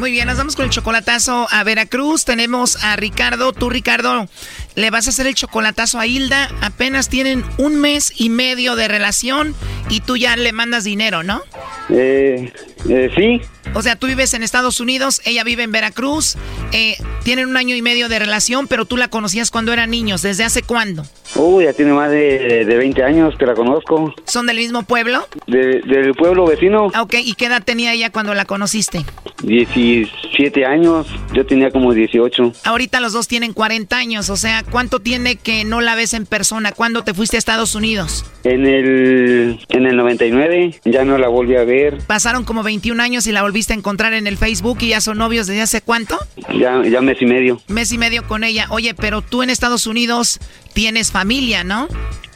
Muy 0.00 0.12
bien, 0.12 0.28
nos 0.28 0.38
vamos 0.38 0.56
con 0.56 0.64
el 0.64 0.70
chocolatazo 0.70 1.46
a 1.50 1.62
Veracruz. 1.62 2.24
Tenemos 2.24 2.82
a 2.82 2.96
Ricardo. 2.96 3.52
Tú, 3.52 3.68
Ricardo, 3.68 4.26
le 4.74 4.90
vas 4.90 5.06
a 5.06 5.10
hacer 5.10 5.26
el 5.26 5.34
chocolatazo 5.34 6.00
a 6.00 6.06
Hilda. 6.06 6.48
Apenas 6.62 7.10
tienen 7.10 7.44
un 7.58 7.78
mes 7.78 8.10
y 8.16 8.30
medio 8.30 8.76
de 8.76 8.88
relación 8.88 9.54
y 9.90 10.00
tú 10.00 10.16
ya 10.16 10.36
le 10.36 10.52
mandas 10.52 10.84
dinero, 10.84 11.22
¿no? 11.22 11.42
Eh, 11.90 12.50
eh, 12.88 13.10
sí. 13.14 13.42
O 13.74 13.82
sea, 13.82 13.96
tú 13.96 14.06
vives 14.08 14.34
en 14.34 14.42
Estados 14.42 14.80
Unidos, 14.80 15.20
ella 15.24 15.44
vive 15.44 15.62
en 15.62 15.72
Veracruz. 15.72 16.36
Eh, 16.72 16.96
tienen 17.24 17.46
un 17.48 17.56
año 17.56 17.76
y 17.76 17.82
medio 17.82 18.08
de 18.08 18.18
relación, 18.18 18.66
pero 18.66 18.84
tú 18.84 18.96
la 18.96 19.08
conocías 19.08 19.50
cuando 19.50 19.72
eran 19.72 19.90
niños. 19.90 20.22
¿Desde 20.22 20.44
hace 20.44 20.62
cuándo? 20.62 21.04
Uy, 21.36 21.64
ya 21.64 21.72
tiene 21.72 21.92
más 21.92 22.10
de, 22.10 22.64
de 22.64 22.76
20 22.76 23.04
años 23.04 23.34
que 23.38 23.46
la 23.46 23.54
conozco. 23.54 24.12
¿Son 24.26 24.46
del 24.46 24.56
mismo 24.56 24.82
pueblo? 24.82 25.26
De- 25.46 25.80
del 25.86 26.14
pueblo 26.14 26.46
vecino, 26.46 26.88
Ah, 26.94 27.02
Ok, 27.02 27.14
¿y 27.22 27.34
qué 27.34 27.46
edad 27.46 27.62
tenía 27.64 27.92
ella 27.92 28.10
cuando 28.10 28.34
la 28.34 28.44
conociste? 28.44 29.04
17 29.42 30.64
años. 30.66 31.06
Yo 31.32 31.46
tenía 31.46 31.70
como 31.70 31.92
18. 31.94 32.52
Ahorita 32.64 33.00
los 33.00 33.12
dos 33.12 33.28
tienen 33.28 33.52
40 33.52 33.96
años, 33.96 34.30
o 34.30 34.36
sea, 34.36 34.64
¿cuánto 34.64 35.00
tiene 35.00 35.36
que 35.36 35.64
no 35.64 35.80
la 35.80 35.94
ves 35.94 36.14
en 36.14 36.26
persona? 36.26 36.72
¿Cuándo 36.72 37.02
te 37.04 37.14
fuiste 37.14 37.36
a 37.36 37.38
Estados 37.38 37.74
Unidos? 37.74 38.24
En 38.44 38.66
el, 38.66 39.60
en 39.68 39.86
el 39.86 39.96
99 39.96 40.80
ya 40.84 41.04
no 41.04 41.18
la 41.18 41.28
volví 41.28 41.56
a 41.56 41.64
ver. 41.64 41.98
Pasaron 42.06 42.44
como 42.44 42.62
21 42.62 43.02
años 43.02 43.26
y 43.26 43.32
la 43.32 43.42
volviste 43.60 43.74
a 43.74 43.76
encontrar 43.76 44.14
en 44.14 44.26
el 44.26 44.38
Facebook 44.38 44.78
y 44.80 44.88
ya 44.88 45.02
son 45.02 45.18
novios 45.18 45.46
desde 45.46 45.60
hace 45.60 45.82
cuánto? 45.82 46.16
Ya, 46.58 46.82
ya 46.82 47.02
mes 47.02 47.20
y 47.20 47.26
medio. 47.26 47.60
Mes 47.68 47.92
y 47.92 47.98
medio 47.98 48.26
con 48.26 48.42
ella. 48.42 48.66
Oye, 48.70 48.94
pero 48.94 49.20
tú 49.20 49.42
en 49.42 49.50
Estados 49.50 49.86
Unidos 49.86 50.40
tienes 50.72 51.12
familia, 51.12 51.62
¿no? 51.62 51.86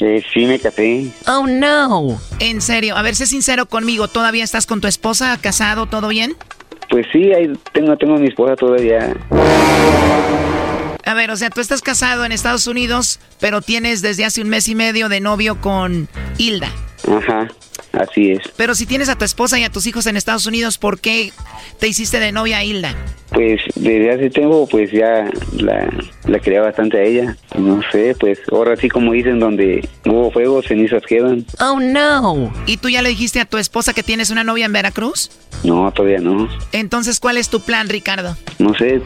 Eh, 0.01 0.23
sí, 0.35 0.45
me 0.45 0.59
casé. 0.59 1.07
Oh, 1.27 1.47
no. 1.47 2.21
En 2.41 2.61
serio, 2.61 2.95
a 2.99 3.01
ver, 3.01 3.15
sé 3.15 3.25
sincero 3.25 3.65
conmigo, 3.65 4.07
¿todavía 4.07 4.45
estás 4.45 4.67
con 4.67 4.83
tu 4.83 4.87
esposa, 4.87 5.39
casado, 5.41 5.87
todo 5.87 6.09
bien? 6.09 6.37
Pues 6.91 7.07
sí, 7.11 7.33
ahí 7.33 7.51
tengo, 7.73 7.97
tengo 7.97 8.17
a 8.17 8.19
mi 8.19 8.27
esposa 8.27 8.55
todavía. 8.55 9.17
A 11.07 11.15
ver, 11.15 11.31
o 11.31 11.37
sea, 11.37 11.49
tú 11.49 11.63
estás 11.63 11.81
casado 11.81 12.27
en 12.27 12.33
Estados 12.33 12.67
Unidos, 12.67 13.19
pero 13.41 13.63
tienes 13.63 14.03
desde 14.03 14.27
hace 14.27 14.43
un 14.43 14.51
mes 14.51 14.69
y 14.69 14.75
medio 14.75 15.09
de 15.09 15.21
novio 15.21 15.59
con 15.59 16.07
Hilda. 16.37 16.71
Ajá, 17.09 17.49
así 18.01 18.33
es. 18.33 18.41
Pero 18.57 18.75
si 18.75 18.87
tienes 18.87 19.09
a 19.09 19.17
tu 19.17 19.25
esposa 19.25 19.59
y 19.59 19.65
a 19.65 19.71
tus 19.71 19.87
hijos 19.87 20.07
en 20.07 20.17
Estados 20.17 20.47
Unidos, 20.47 20.79
¿por 20.79 21.01
qué 21.01 21.33
te 21.79 21.89
hiciste 21.89 22.21
de 22.21 22.33
novia 22.33 22.59
a 22.59 22.65
Hilda? 22.65 22.95
Pues 23.31 23.61
desde 23.75 24.13
hace 24.13 24.31
tiempo, 24.31 24.69
pues 24.71 24.93
ya 24.93 25.29
la, 25.57 25.93
la 26.27 26.39
quería 26.39 26.61
bastante 26.61 26.99
a 26.99 27.03
ella. 27.03 27.37
No 27.59 27.81
sé, 27.91 28.15
pues 28.19 28.39
ahora 28.53 28.77
sí 28.77 28.89
como 28.89 29.13
dicen, 29.13 29.41
donde 29.41 29.89
hubo 30.05 30.31
fuego, 30.31 30.63
cenizas 30.63 31.03
quedan. 31.05 31.45
Oh, 31.61 31.81
no. 31.81 32.53
¿Y 32.67 32.77
tú 32.77 32.89
ya 32.89 33.03
le 33.03 33.09
dijiste 33.09 33.41
a 33.41 33.45
tu 33.45 33.59
esposa 33.59 33.93
que 33.93 34.03
tienes 34.03 34.31
una 34.31 34.45
novia 34.45 34.67
en 34.67 34.73
Veracruz? 34.73 35.31
No, 35.65 35.91
todavía 35.93 36.21
no. 36.21 36.49
Entonces, 36.73 37.19
¿cuál 37.19 37.37
es 37.37 37.49
tu 37.49 37.61
plan, 37.61 37.89
Ricardo? 37.89 38.37
No 38.59 38.75
sé, 38.75 39.01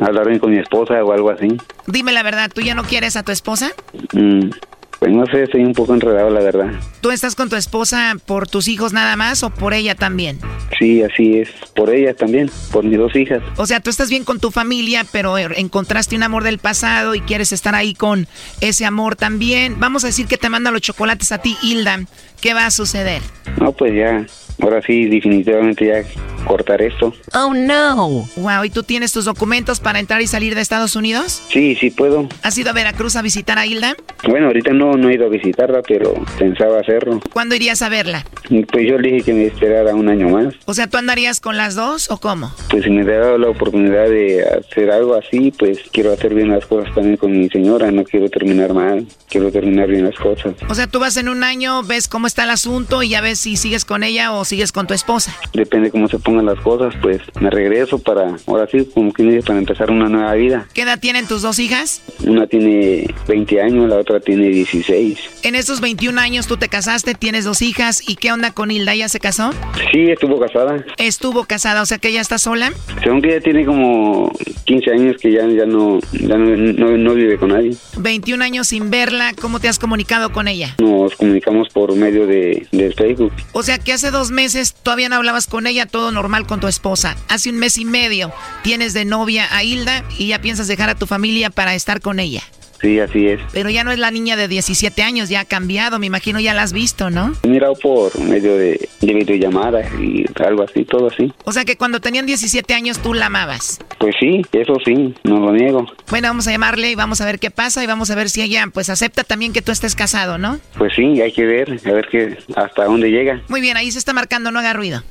hablar 0.00 0.28
bien 0.28 0.38
con 0.38 0.50
mi 0.52 0.58
esposa 0.58 1.02
o 1.02 1.12
algo 1.12 1.30
así. 1.30 1.48
Dime 1.86 2.12
la 2.12 2.22
verdad, 2.22 2.50
¿tú 2.54 2.60
ya 2.60 2.74
no 2.74 2.84
quieres 2.84 3.16
a 3.16 3.22
tu 3.22 3.32
esposa? 3.32 3.72
Mm, 4.12 4.50
pues 4.98 5.12
no 5.12 5.26
sé, 5.26 5.42
estoy 5.42 5.64
un 5.64 5.72
poco 5.72 5.94
enredado, 5.94 6.30
la 6.30 6.40
verdad. 6.40 6.72
¿Tú 7.00 7.10
estás 7.10 7.34
con 7.34 7.48
tu 7.48 7.56
esposa 7.56 8.16
por 8.26 8.48
tus 8.48 8.68
hijos 8.68 8.92
nada 8.92 9.16
más 9.16 9.42
o 9.42 9.50
por 9.50 9.74
ella 9.74 9.94
también? 9.94 10.38
Sí, 10.78 11.02
así 11.02 11.38
es. 11.38 11.48
Por 11.74 11.94
ella 11.94 12.14
también, 12.14 12.50
por 12.72 12.84
mis 12.84 12.98
dos 12.98 13.14
hijas. 13.14 13.42
O 13.56 13.66
sea, 13.66 13.80
tú 13.80 13.90
estás 13.90 14.08
bien 14.08 14.24
con 14.24 14.40
tu 14.40 14.50
familia, 14.50 15.04
pero 15.12 15.36
encontraste 15.38 16.16
un 16.16 16.22
amor 16.22 16.42
del 16.44 16.58
pasado 16.58 17.14
y 17.14 17.20
quieres 17.20 17.52
estar 17.52 17.74
ahí 17.74 17.94
con 17.94 18.26
ese 18.60 18.84
amor 18.84 19.16
también. 19.16 19.78
Vamos 19.78 20.04
a 20.04 20.08
decir 20.08 20.26
que 20.26 20.38
te 20.38 20.48
manda 20.48 20.70
los 20.70 20.80
chocolates 20.80 21.32
a 21.32 21.38
ti, 21.38 21.56
Hilda. 21.62 22.00
¿Qué 22.40 22.54
va 22.54 22.66
a 22.66 22.70
suceder? 22.70 23.22
No, 23.60 23.72
pues 23.72 23.94
ya, 23.94 24.26
ahora 24.60 24.82
sí, 24.82 25.06
definitivamente 25.06 25.86
ya 25.86 26.02
cortar 26.44 26.82
esto. 26.82 27.14
Oh, 27.32 27.54
no. 27.54 28.26
Wow, 28.36 28.64
¿y 28.64 28.70
tú 28.70 28.82
tienes 28.82 29.12
tus 29.12 29.24
documentos 29.24 29.80
para 29.80 29.98
entrar 29.98 30.20
y 30.20 30.26
salir 30.26 30.54
de 30.54 30.60
Estados 30.60 30.96
Unidos? 30.96 31.42
Sí, 31.48 31.76
sí 31.76 31.90
puedo. 31.90 32.28
¿Has 32.42 32.56
ido 32.58 32.70
a 32.70 32.72
Veracruz 32.72 33.16
a 33.16 33.22
visitar 33.22 33.58
a 33.58 33.66
Hilda? 33.66 33.96
Bueno, 34.28 34.46
ahorita 34.46 34.72
no, 34.72 34.96
no 34.96 35.08
he 35.08 35.14
ido 35.14 35.26
a 35.26 35.28
visitarla, 35.28 35.82
pero 35.82 36.14
pensaba 36.38 36.80
hacerlo. 36.80 37.20
¿Cuándo 37.32 37.54
irías 37.54 37.82
a 37.82 37.88
verla? 37.88 38.24
Pues 38.70 38.88
yo 38.88 38.98
le 38.98 39.12
dije 39.12 39.24
que 39.24 39.34
me 39.34 39.46
esperara 39.46 39.94
un 39.94 40.08
año 40.08 40.28
más. 40.28 40.54
O 40.66 40.74
sea, 40.74 40.86
¿tú 40.86 40.96
andarías 40.96 41.40
con 41.40 41.56
las 41.56 41.74
dos 41.74 42.10
o 42.10 42.18
cómo? 42.18 42.52
Pues 42.70 42.84
si 42.84 42.90
me 42.90 43.04
da 43.04 43.38
la 43.38 43.48
oportunidad 43.48 44.08
de 44.08 44.44
hacer 44.44 44.90
algo 44.90 45.14
así, 45.14 45.52
pues 45.58 45.78
quiero 45.92 46.12
hacer 46.12 46.34
bien 46.34 46.50
las 46.50 46.66
cosas 46.66 46.94
también 46.94 47.16
con 47.16 47.32
mi 47.32 47.48
señora. 47.48 47.90
No 47.90 48.04
quiero 48.04 48.28
terminar 48.28 48.74
mal, 48.74 49.06
quiero 49.28 49.50
terminar 49.50 49.88
bien 49.88 50.04
las 50.04 50.16
cosas. 50.16 50.54
O 50.68 50.74
sea, 50.74 50.86
tú 50.86 51.00
vas 51.00 51.16
en 51.16 51.28
un 51.28 51.42
año, 51.42 51.82
ves 51.82 52.08
cómo 52.08 52.26
está 52.26 52.44
el 52.44 52.50
asunto 52.50 53.02
y 53.02 53.10
ya 53.10 53.20
ves 53.20 53.40
si 53.40 53.56
sigues 53.56 53.84
con 53.84 54.02
ella 54.02 54.32
o 54.32 54.43
sigues 54.44 54.72
con 54.72 54.86
tu 54.86 54.94
esposa. 54.94 55.34
Depende 55.52 55.90
cómo 55.90 56.08
se 56.08 56.18
pongan 56.18 56.46
las 56.46 56.60
cosas, 56.60 56.94
pues 57.00 57.20
me 57.40 57.50
regreso 57.50 57.98
para, 57.98 58.36
ahora 58.46 58.66
sí, 58.70 58.88
como 58.92 59.12
que 59.12 59.22
dice, 59.22 59.42
para 59.42 59.58
empezar 59.58 59.90
una 59.90 60.08
nueva 60.08 60.34
vida. 60.34 60.66
¿Qué 60.74 60.82
edad 60.82 60.98
tienen 60.98 61.26
tus 61.26 61.42
dos 61.42 61.58
hijas? 61.58 62.02
Una 62.26 62.46
tiene 62.46 63.06
20 63.28 63.60
años, 63.60 63.88
la 63.88 63.96
otra 63.96 64.20
tiene 64.20 64.48
16. 64.48 65.18
En 65.42 65.54
esos 65.54 65.80
21 65.80 66.20
años 66.20 66.46
tú 66.46 66.56
te 66.56 66.68
casaste, 66.68 67.14
tienes 67.14 67.44
dos 67.44 67.62
hijas. 67.62 68.08
¿Y 68.08 68.16
qué 68.16 68.32
onda 68.32 68.52
con 68.52 68.70
Hilda? 68.70 68.94
¿Ya 68.94 69.08
se 69.08 69.20
casó? 69.20 69.50
Sí, 69.92 70.10
estuvo 70.10 70.38
casada. 70.40 70.84
Estuvo 70.96 71.44
casada, 71.44 71.82
o 71.82 71.86
sea 71.86 71.98
que 71.98 72.08
ella 72.08 72.20
está 72.20 72.38
sola. 72.38 72.72
Según 73.02 73.22
que 73.22 73.28
ella 73.30 73.40
tiene 73.40 73.64
como 73.64 74.32
15 74.64 74.90
años 74.90 75.16
que 75.20 75.32
ya, 75.32 75.46
ya, 75.46 75.66
no, 75.66 75.98
ya 76.12 76.36
no, 76.36 76.56
no, 76.56 76.96
no 76.96 77.14
vive 77.14 77.38
con 77.38 77.50
nadie. 77.50 77.76
21 77.98 78.42
años 78.42 78.68
sin 78.68 78.90
verla, 78.90 79.32
¿cómo 79.40 79.60
te 79.60 79.68
has 79.68 79.78
comunicado 79.78 80.32
con 80.32 80.48
ella? 80.48 80.74
Nos 80.78 81.14
comunicamos 81.16 81.68
por 81.68 81.94
medio 81.94 82.26
de, 82.26 82.66
de 82.72 82.92
Facebook. 82.92 83.32
O 83.52 83.62
sea 83.62 83.78
que 83.78 83.92
hace 83.92 84.10
dos 84.10 84.30
meses 84.34 84.74
todavía 84.74 85.08
no 85.08 85.16
hablabas 85.16 85.46
con 85.46 85.66
ella, 85.66 85.86
todo 85.86 86.12
normal 86.12 86.46
con 86.46 86.60
tu 86.60 86.66
esposa. 86.66 87.16
Hace 87.28 87.50
un 87.50 87.56
mes 87.56 87.78
y 87.78 87.86
medio 87.86 88.32
tienes 88.62 88.92
de 88.92 89.06
novia 89.06 89.48
a 89.50 89.64
Hilda 89.64 90.04
y 90.18 90.28
ya 90.28 90.40
piensas 90.40 90.68
dejar 90.68 90.90
a 90.90 90.94
tu 90.94 91.06
familia 91.06 91.48
para 91.48 91.74
estar 91.74 92.02
con 92.02 92.20
ella. 92.20 92.42
Sí, 92.84 93.00
así 93.00 93.28
es. 93.28 93.40
Pero 93.54 93.70
ya 93.70 93.82
no 93.82 93.92
es 93.92 93.98
la 93.98 94.10
niña 94.10 94.36
de 94.36 94.46
17 94.46 95.02
años, 95.02 95.30
ya 95.30 95.40
ha 95.40 95.44
cambiado, 95.46 95.98
me 95.98 96.04
imagino 96.04 96.38
ya 96.38 96.52
la 96.52 96.62
has 96.62 96.74
visto, 96.74 97.08
¿no? 97.08 97.32
He 97.42 97.48
mirado 97.48 97.72
por 97.76 98.20
medio 98.20 98.58
de, 98.58 98.90
de 99.00 99.14
videollamadas 99.14 99.90
y 99.98 100.26
algo 100.44 100.64
así, 100.64 100.84
todo 100.84 101.06
así. 101.06 101.32
O 101.44 101.52
sea 101.52 101.64
que 101.64 101.78
cuando 101.78 102.00
tenían 102.00 102.26
17 102.26 102.74
años 102.74 102.98
tú 102.98 103.14
la 103.14 103.26
amabas. 103.26 103.80
Pues 103.98 104.14
sí, 104.20 104.42
eso 104.52 104.76
sí, 104.84 105.14
no 105.24 105.38
lo 105.38 105.52
niego. 105.52 105.86
Bueno, 106.10 106.28
vamos 106.28 106.46
a 106.46 106.50
llamarle 106.50 106.90
y 106.90 106.94
vamos 106.94 107.22
a 107.22 107.24
ver 107.24 107.38
qué 107.38 107.50
pasa 107.50 107.82
y 107.82 107.86
vamos 107.86 108.10
a 108.10 108.16
ver 108.16 108.28
si 108.28 108.42
ella 108.42 108.66
pues 108.70 108.90
acepta 108.90 109.24
también 109.24 109.54
que 109.54 109.62
tú 109.62 109.72
estés 109.72 109.94
casado, 109.94 110.36
¿no? 110.36 110.60
Pues 110.76 110.92
sí, 110.94 111.22
hay 111.22 111.32
que 111.32 111.46
ver, 111.46 111.80
a 111.86 111.90
ver 111.90 112.06
qué, 112.10 112.36
hasta 112.54 112.84
dónde 112.84 113.10
llega. 113.10 113.40
Muy 113.48 113.62
bien, 113.62 113.78
ahí 113.78 113.90
se 113.92 113.98
está 113.98 114.12
marcando, 114.12 114.50
no 114.50 114.58
haga 114.58 114.74
ruido. 114.74 115.02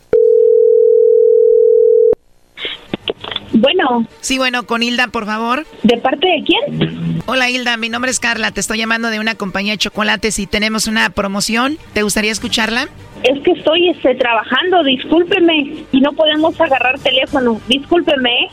Bueno. 3.54 4.08
Sí, 4.20 4.38
bueno, 4.38 4.64
con 4.64 4.84
Hilda, 4.84 5.08
por 5.08 5.26
favor. 5.26 5.66
¿De 5.84 5.98
parte 5.98 6.28
de 6.28 6.44
quién? 6.44 7.22
Hola 7.26 7.50
Hilda, 7.50 7.78
mi 7.78 7.90
nombre 7.90 8.12
es 8.12 8.20
Carla, 8.20 8.52
te 8.52 8.60
estoy 8.60 8.80
llamando 8.80 9.10
de 9.10 9.20
una 9.20 9.36
compañía 9.36 9.74
de 9.74 9.78
chocolates 9.78 10.40
y 10.40 10.48
tenemos 10.48 10.88
una 10.88 11.10
promoción. 11.12 11.78
¿Te 11.94 12.04
gustaría 12.04 12.32
escucharla? 12.32 12.90
Es 13.24 13.40
que 13.44 13.52
estoy 13.52 13.90
este, 13.90 14.16
trabajando, 14.16 14.84
discúlpeme, 14.84 15.86
y 15.92 16.02
no 16.02 16.12
podemos 16.14 16.60
agarrar 16.60 17.00
teléfono. 17.00 17.62
Discúlpeme. 17.68 18.50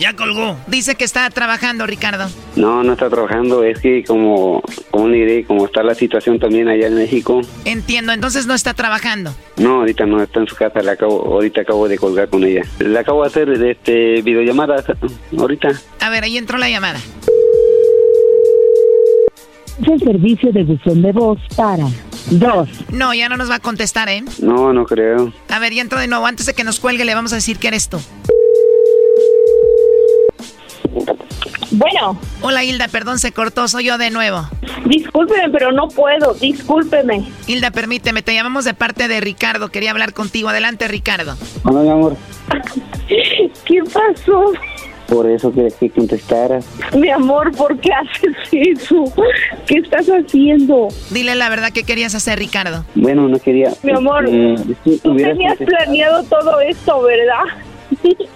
Ya 0.00 0.16
colgó. 0.16 0.56
Dice 0.66 0.94
que 0.94 1.04
está 1.04 1.28
trabajando, 1.28 1.86
Ricardo. 1.86 2.30
No, 2.56 2.82
no 2.82 2.94
está 2.94 3.10
trabajando. 3.10 3.62
Es 3.62 3.80
que 3.80 4.02
como, 4.02 4.62
como 4.90 5.08
le 5.08 5.18
diré, 5.18 5.44
como 5.44 5.66
está 5.66 5.82
la 5.82 5.94
situación 5.94 6.38
también 6.38 6.68
allá 6.68 6.86
en 6.86 6.94
México. 6.94 7.42
Entiendo, 7.66 8.12
entonces 8.12 8.46
no 8.46 8.54
está 8.54 8.72
trabajando. 8.72 9.34
No, 9.58 9.80
ahorita 9.80 10.06
no 10.06 10.22
está 10.22 10.40
en 10.40 10.46
su 10.46 10.56
casa. 10.56 10.80
Le 10.80 10.92
acabo, 10.92 11.22
ahorita 11.34 11.60
acabo 11.60 11.86
de 11.86 11.98
colgar 11.98 12.30
con 12.30 12.44
ella. 12.44 12.62
Le 12.78 12.98
acabo 12.98 13.20
de 13.20 13.28
hacer 13.28 13.50
este 13.62 14.22
videollamada 14.22 14.82
ahorita. 15.38 15.72
A 16.00 16.08
ver, 16.08 16.24
ahí 16.24 16.38
entró 16.38 16.56
la 16.56 16.70
llamada. 16.70 16.98
el 19.86 20.00
servicio 20.00 20.50
de 20.50 20.64
buzón 20.64 21.02
de 21.02 21.12
voz 21.12 21.38
para 21.56 21.84
dos. 22.30 22.68
No, 22.90 23.12
ya 23.12 23.28
no 23.28 23.36
nos 23.36 23.50
va 23.50 23.56
a 23.56 23.60
contestar, 23.60 24.08
¿eh? 24.08 24.24
No, 24.40 24.72
no 24.72 24.86
creo. 24.86 25.30
A 25.50 25.58
ver, 25.58 25.74
ya 25.74 25.82
entro 25.82 26.00
de 26.00 26.06
nuevo. 26.06 26.24
Antes 26.24 26.46
de 26.46 26.54
que 26.54 26.64
nos 26.64 26.80
cuelgue, 26.80 27.04
le 27.04 27.14
vamos 27.14 27.32
a 27.34 27.36
decir 27.36 27.58
que 27.58 27.68
eres 27.68 27.90
tú. 27.90 27.98
Bueno. 31.70 32.18
Hola, 32.42 32.64
Hilda, 32.64 32.88
perdón, 32.88 33.18
se 33.18 33.32
cortó. 33.32 33.68
Soy 33.68 33.84
yo 33.84 33.98
de 33.98 34.10
nuevo. 34.10 34.48
Discúlpeme, 34.86 35.50
pero 35.50 35.72
no 35.72 35.88
puedo. 35.88 36.34
Discúlpeme. 36.34 37.28
Hilda, 37.46 37.70
permíteme. 37.70 38.22
Te 38.22 38.34
llamamos 38.34 38.64
de 38.64 38.74
parte 38.74 39.06
de 39.08 39.20
Ricardo. 39.20 39.68
Quería 39.68 39.90
hablar 39.92 40.12
contigo. 40.12 40.48
Adelante, 40.48 40.88
Ricardo. 40.88 41.36
Hola, 41.64 41.80
mi 41.80 41.90
amor. 41.90 42.16
¿Qué 43.64 43.82
pasó? 43.84 44.52
Por 45.08 45.28
eso 45.28 45.52
quería 45.52 45.70
que 45.76 45.90
contestaras. 45.90 46.64
Mi 46.96 47.10
amor, 47.10 47.50
¿por 47.56 47.76
qué 47.80 47.90
haces 47.92 48.32
eso? 48.52 49.04
¿Qué 49.66 49.78
estás 49.78 50.06
haciendo? 50.06 50.86
Dile 51.10 51.34
la 51.34 51.48
verdad 51.48 51.72
que 51.72 51.82
querías 51.82 52.14
hacer, 52.14 52.38
Ricardo. 52.38 52.84
Bueno, 52.94 53.26
no 53.28 53.38
quería... 53.40 53.72
Mi 53.82 53.90
amor, 53.92 54.24
eh, 54.28 54.54
tú 55.02 55.16
tenías 55.16 55.58
contestado- 55.58 55.66
planeado 55.66 56.22
todo 56.24 56.60
esto, 56.60 57.02
¿verdad? 57.02 57.42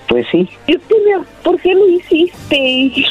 Pues 0.08 0.26
sí. 0.30 0.48
¿por 1.42 1.60
qué 1.60 1.74
lo 1.74 1.88
hiciste? 1.88 3.06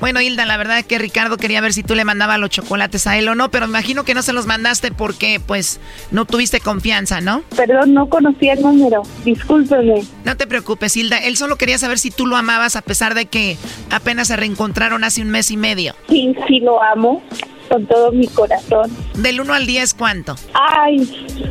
Bueno, 0.00 0.20
Hilda, 0.20 0.44
la 0.46 0.56
verdad 0.56 0.78
es 0.78 0.86
que 0.86 0.98
Ricardo 0.98 1.36
quería 1.36 1.60
ver 1.60 1.72
si 1.72 1.82
tú 1.82 1.94
le 1.94 2.04
mandabas 2.04 2.38
los 2.38 2.50
chocolates 2.50 3.06
a 3.06 3.18
él 3.18 3.28
o 3.28 3.34
no, 3.34 3.50
pero 3.50 3.66
me 3.66 3.70
imagino 3.70 4.04
que 4.04 4.14
no 4.14 4.22
se 4.22 4.32
los 4.32 4.46
mandaste 4.46 4.92
porque, 4.92 5.40
pues, 5.44 5.80
no 6.10 6.24
tuviste 6.24 6.60
confianza, 6.60 7.20
¿no? 7.20 7.42
Perdón, 7.56 7.94
no 7.94 8.08
conocía 8.08 8.54
el 8.54 8.62
número. 8.62 9.02
Discúlpeme. 9.24 10.02
No 10.24 10.36
te 10.36 10.46
preocupes, 10.46 10.96
Hilda. 10.96 11.18
Él 11.18 11.36
solo 11.36 11.56
quería 11.56 11.78
saber 11.78 11.98
si 11.98 12.10
tú 12.10 12.26
lo 12.26 12.36
amabas 12.36 12.76
a 12.76 12.82
pesar 12.82 13.14
de 13.14 13.26
que 13.26 13.56
apenas 13.90 14.28
se 14.28 14.36
reencontraron 14.36 15.04
hace 15.04 15.22
un 15.22 15.30
mes 15.30 15.50
y 15.50 15.56
medio. 15.56 15.94
Sí, 16.08 16.34
sí 16.48 16.60
lo 16.60 16.82
amo 16.82 17.22
con 17.68 17.86
todo 17.86 18.12
mi 18.12 18.26
corazón. 18.28 18.90
Del 19.14 19.40
1 19.40 19.52
al 19.54 19.66
10, 19.66 19.94
¿cuánto? 19.94 20.34
Ay, 20.54 20.98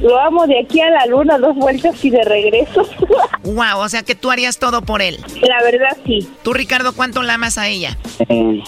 lo 0.02 0.20
amo 0.20 0.46
de 0.48 0.60
aquí 0.60 0.80
a 0.82 0.90
la 0.90 1.06
luna, 1.08 1.38
dos 1.38 1.56
vueltas 1.56 2.04
y 2.04 2.10
de 2.10 2.24
regreso. 2.24 2.88
Wow, 3.44 3.80
o 3.80 3.90
sea 3.90 4.04
que 4.04 4.16
tú 4.16 4.32
harías 4.32 4.58
todo 4.58 4.82
por 4.84 5.02
él. 5.02 5.18
La 5.42 5.62
verdad, 5.64 5.98
sí. 6.06 6.26
Tú, 6.44 6.54
Ricardo, 6.54 6.94
¿cuánto 6.94 7.22
la 7.24 7.34
amas 7.34 7.58
a 7.58 7.68
ella? 7.68 7.98
Eh, 8.30 8.64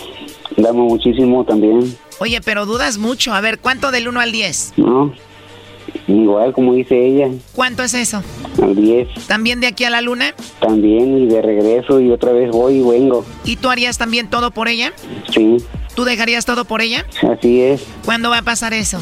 la 0.58 0.70
amo 0.72 0.84
muchísimo 0.86 1.46
también. 1.46 1.96
Oye, 2.20 2.42
pero 2.42 2.66
dudas 2.66 2.98
mucho. 2.98 3.34
A 3.34 3.40
ver, 3.40 3.60
¿cuánto 3.60 3.92
del 3.92 4.10
1 4.10 4.20
al 4.20 4.32
10? 4.34 4.74
¿No? 4.76 5.14
Igual 6.08 6.52
como 6.54 6.74
dice 6.74 7.06
ella, 7.08 7.30
¿Cuánto 7.54 7.82
es 7.84 7.94
eso? 7.94 8.22
al 8.62 8.76
10 8.76 9.28
¿También 9.28 9.62
de 9.62 9.68
aquí 9.68 9.86
a 9.86 9.90
la 9.90 10.02
luna? 10.02 10.36
también 10.60 11.18
y 11.18 11.26
de 11.28 11.42
regreso 11.42 12.02
y 12.02 12.12
otra 12.12 12.32
vez 12.34 12.52
voy 12.52 12.76
y 12.80 12.82
vengo. 12.82 13.24
¿Y 13.46 13.56
tú 13.56 13.70
harías 13.70 13.98
también 13.98 14.30
todo 14.30 14.52
por 14.52 14.68
ella? 14.68 14.92
Sí, 15.34 15.58
¿Tú 15.96 16.04
dejarías 16.04 16.46
todo 16.46 16.66
por 16.66 16.82
ella? 16.82 17.06
así 17.32 17.62
es. 17.62 17.86
¿Cuándo 18.04 18.30
va 18.30 18.40
a 18.40 18.42
pasar 18.42 18.74
eso? 18.74 19.00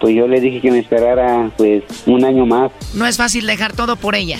Pues 0.00 0.14
yo 0.14 0.28
le 0.28 0.40
dije 0.40 0.60
que 0.60 0.70
me 0.70 0.78
esperara 0.78 1.50
pues 1.56 1.82
un 2.06 2.24
año 2.24 2.46
más. 2.46 2.70
No 2.94 3.06
es 3.06 3.16
fácil 3.16 3.46
dejar 3.46 3.72
todo 3.72 3.96
por 3.96 4.14
ella. 4.14 4.38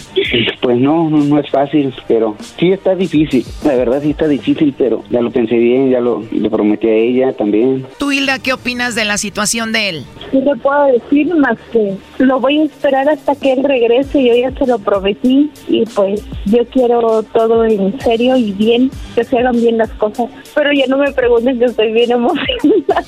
Pues 0.61 0.79
no, 0.79 1.09
no, 1.09 1.19
no 1.19 1.41
es 1.41 1.51
fácil, 1.51 1.95
pero 2.07 2.37
sí 2.59 2.73
está 2.73 2.95
difícil. 2.95 3.45
La 3.65 3.75
verdad 3.75 4.03
sí 4.03 4.11
está 4.11 4.29
difícil, 4.29 4.75
pero 4.77 5.03
ya 5.11 5.21
lo 5.21 5.31
pensé 5.31 5.57
bien, 5.57 5.91
ya 5.91 6.01
lo 6.01 6.23
le 6.31 6.51
prometí 6.51 6.87
a 6.89 6.95
ella 6.95 7.33
también. 7.33 7.87
¿Tú, 7.99 8.13
Hilda, 8.13 8.39
qué 8.39 8.53
opinas 8.53 8.95
de 8.95 9.05
la 9.05 9.19
situación 9.19 9.73
de 9.73 9.89
él? 9.89 10.05
¿Qué 10.31 10.41
te 10.41 10.57
puedo 10.57 10.85
decir 10.87 11.35
más 11.35 11.57
que 11.73 11.97
lo 12.19 12.41
voy 12.41 12.61
a 12.61 12.65
esperar 12.65 13.09
hasta 13.09 13.35
que 13.35 13.53
él 13.53 13.65
regrese? 13.65 14.23
Yo 14.23 14.35
ya 14.35 14.51
se 14.59 14.67
lo 14.67 14.79
prometí 14.79 15.51
y 15.69 15.85
pues 15.87 16.23
yo 16.45 16.67
quiero 16.67 17.23
todo 17.23 17.65
en 17.65 17.99
serio 18.01 18.37
y 18.37 18.53
bien, 18.53 18.91
que 19.15 19.25
se 19.25 19.39
hagan 19.39 19.57
bien 19.57 19.79
las 19.79 19.91
cosas. 19.91 20.27
Pero 20.55 20.71
ya 20.73 20.87
no 20.87 20.99
me 20.99 21.13
pregunten 21.13 21.59
que 21.59 21.65
estoy 21.67 21.93
bien 21.93 22.13
emocionada. 22.13 23.05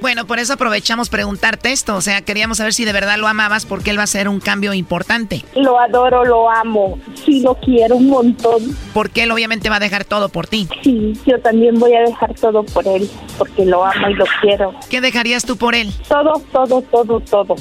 Bueno, 0.00 0.26
por 0.26 0.38
eso 0.38 0.54
aprovechamos 0.54 1.08
preguntarte 1.08 1.72
esto. 1.72 1.96
O 1.96 2.00
sea, 2.00 2.22
queríamos 2.22 2.58
saber 2.58 2.72
si 2.72 2.84
de 2.84 2.92
verdad 2.92 3.18
lo 3.18 3.28
amabas 3.28 3.66
porque 3.66 3.90
él 3.90 3.98
va 3.98 4.04
a 4.04 4.08
ser 4.08 4.28
un 4.28 4.40
cambio 4.40 4.72
importante. 4.74 5.44
Lo 5.54 5.78
adoro, 5.78 6.24
lo 6.24 6.50
amo, 6.50 6.98
sí 7.14 7.40
lo 7.40 7.54
quiero 7.54 7.96
un 7.96 8.08
montón. 8.08 8.76
Porque 8.94 9.24
él 9.24 9.30
obviamente 9.30 9.68
va 9.70 9.76
a 9.76 9.80
dejar 9.80 10.04
todo 10.04 10.28
por 10.28 10.46
ti. 10.46 10.68
Sí, 10.82 11.12
yo 11.26 11.40
también 11.40 11.78
voy 11.78 11.94
a 11.94 12.00
dejar 12.00 12.34
todo 12.34 12.64
por 12.64 12.86
él, 12.86 13.08
porque 13.38 13.64
lo 13.64 13.84
amo 13.84 14.08
y 14.08 14.14
lo 14.14 14.24
quiero. 14.40 14.74
¿Qué 14.90 15.00
dejarías 15.00 15.44
tú 15.44 15.56
por 15.56 15.74
él? 15.74 15.92
Todo, 16.08 16.42
todo, 16.52 16.82
todo, 16.82 17.20
todo. 17.20 17.56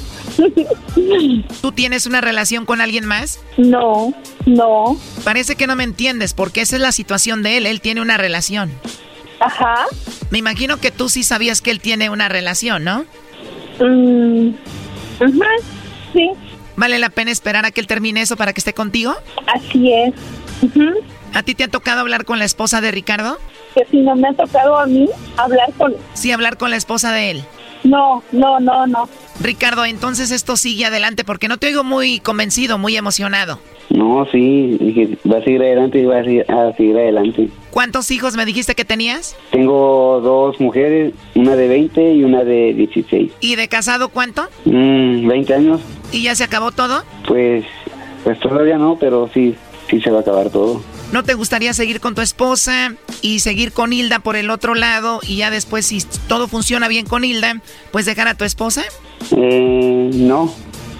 ¿Tú 1.61 1.71
tienes 1.71 2.05
una 2.05 2.21
relación 2.21 2.65
con 2.65 2.81
alguien 2.81 3.05
más? 3.05 3.39
No, 3.57 4.13
no. 4.45 4.97
Parece 5.23 5.55
que 5.55 5.67
no 5.67 5.75
me 5.75 5.83
entiendes 5.83 6.33
porque 6.33 6.61
esa 6.61 6.75
es 6.75 6.81
la 6.81 6.91
situación 6.91 7.43
de 7.43 7.57
él. 7.57 7.65
Él 7.65 7.81
tiene 7.81 8.01
una 8.01 8.17
relación. 8.17 8.71
Ajá. 9.39 9.85
Me 10.29 10.37
imagino 10.37 10.77
que 10.77 10.91
tú 10.91 11.09
sí 11.09 11.23
sabías 11.23 11.61
que 11.61 11.71
él 11.71 11.79
tiene 11.79 12.09
una 12.09 12.29
relación, 12.29 12.83
¿no? 12.83 13.05
Mm, 13.79 14.53
ajá, 15.19 15.49
sí, 16.13 16.29
¿Vale 16.75 16.99
la 16.99 17.09
pena 17.09 17.31
esperar 17.31 17.65
a 17.65 17.71
que 17.71 17.81
él 17.81 17.87
termine 17.87 18.21
eso 18.21 18.37
para 18.37 18.53
que 18.53 18.59
esté 18.59 18.73
contigo? 18.73 19.13
así 19.47 19.91
es. 19.91 20.13
¿A 21.33 21.43
ti 21.43 21.55
te 21.55 21.63
ha 21.63 21.67
tocado 21.67 22.01
hablar 22.01 22.25
con 22.25 22.39
la 22.39 22.45
esposa 22.45 22.81
de 22.81 22.91
Ricardo? 22.91 23.37
Que 23.75 23.85
si 23.89 23.97
no 24.01 24.15
me 24.15 24.27
ha 24.27 24.33
tocado 24.33 24.77
a 24.77 24.85
mí 24.85 25.09
hablar 25.37 25.71
con... 25.77 25.95
Sí, 26.13 26.31
hablar 26.31 26.57
con 26.57 26.69
la 26.71 26.77
esposa 26.77 27.11
de 27.11 27.31
él. 27.31 27.43
No, 27.83 28.23
no, 28.31 28.59
no, 28.59 28.85
no. 28.85 29.09
Ricardo, 29.39 29.85
entonces 29.85 30.31
esto 30.31 30.57
sigue 30.57 30.85
adelante 30.85 31.23
porque 31.23 31.47
no 31.47 31.57
te 31.57 31.67
oigo 31.67 31.83
muy 31.83 32.19
convencido, 32.19 32.77
muy 32.77 32.95
emocionado. 32.95 33.59
No, 33.89 34.25
sí, 34.31 34.77
dije, 34.79 35.17
va 35.29 35.39
a 35.39 35.43
seguir 35.43 35.61
adelante 35.61 35.99
y 35.99 36.05
va 36.05 36.19
a 36.19 36.23
seguir, 36.23 36.45
a 36.49 36.71
seguir 36.77 36.95
adelante. 36.97 37.49
¿Cuántos 37.71 38.09
hijos 38.11 38.37
me 38.37 38.45
dijiste 38.45 38.73
que 38.75 38.85
tenías? 38.85 39.35
Tengo 39.51 40.21
dos 40.21 40.59
mujeres, 40.61 41.13
una 41.35 41.55
de 41.55 41.67
20 41.67 42.13
y 42.13 42.23
una 42.23 42.43
de 42.43 42.73
16. 42.73 43.31
¿Y 43.41 43.55
de 43.55 43.67
casado 43.67 44.09
cuánto? 44.09 44.47
Mm, 44.65 45.27
20 45.27 45.53
años, 45.53 45.81
¿Y 46.13 46.23
ya 46.23 46.35
se 46.35 46.43
acabó 46.43 46.71
todo? 46.71 47.03
pues, 47.27 47.65
pues 48.23 48.39
todavía 48.39 48.77
no, 48.77 48.97
pero 48.99 49.29
sí, 49.33 49.55
sí 49.89 49.99
se 50.01 50.09
va 50.11 50.19
a 50.19 50.21
acabar 50.21 50.49
todo. 50.51 50.81
¿No 51.11 51.23
te 51.23 51.33
gustaría 51.33 51.73
seguir 51.73 51.99
con 51.99 52.15
tu 52.15 52.21
esposa 52.21 52.93
y 53.21 53.39
seguir 53.39 53.73
con 53.73 53.91
Hilda 53.91 54.19
por 54.19 54.37
el 54.37 54.49
otro 54.49 54.75
lado 54.75 55.19
y 55.27 55.35
ya 55.37 55.51
después 55.51 55.85
si 55.87 56.01
todo 56.29 56.47
funciona 56.47 56.87
bien 56.87 57.05
con 57.05 57.25
Hilda, 57.25 57.59
pues 57.91 58.05
dejar 58.05 58.29
a 58.29 58.35
tu 58.35 58.45
esposa? 58.45 58.83
Eh, 59.35 60.09
no, 60.13 60.53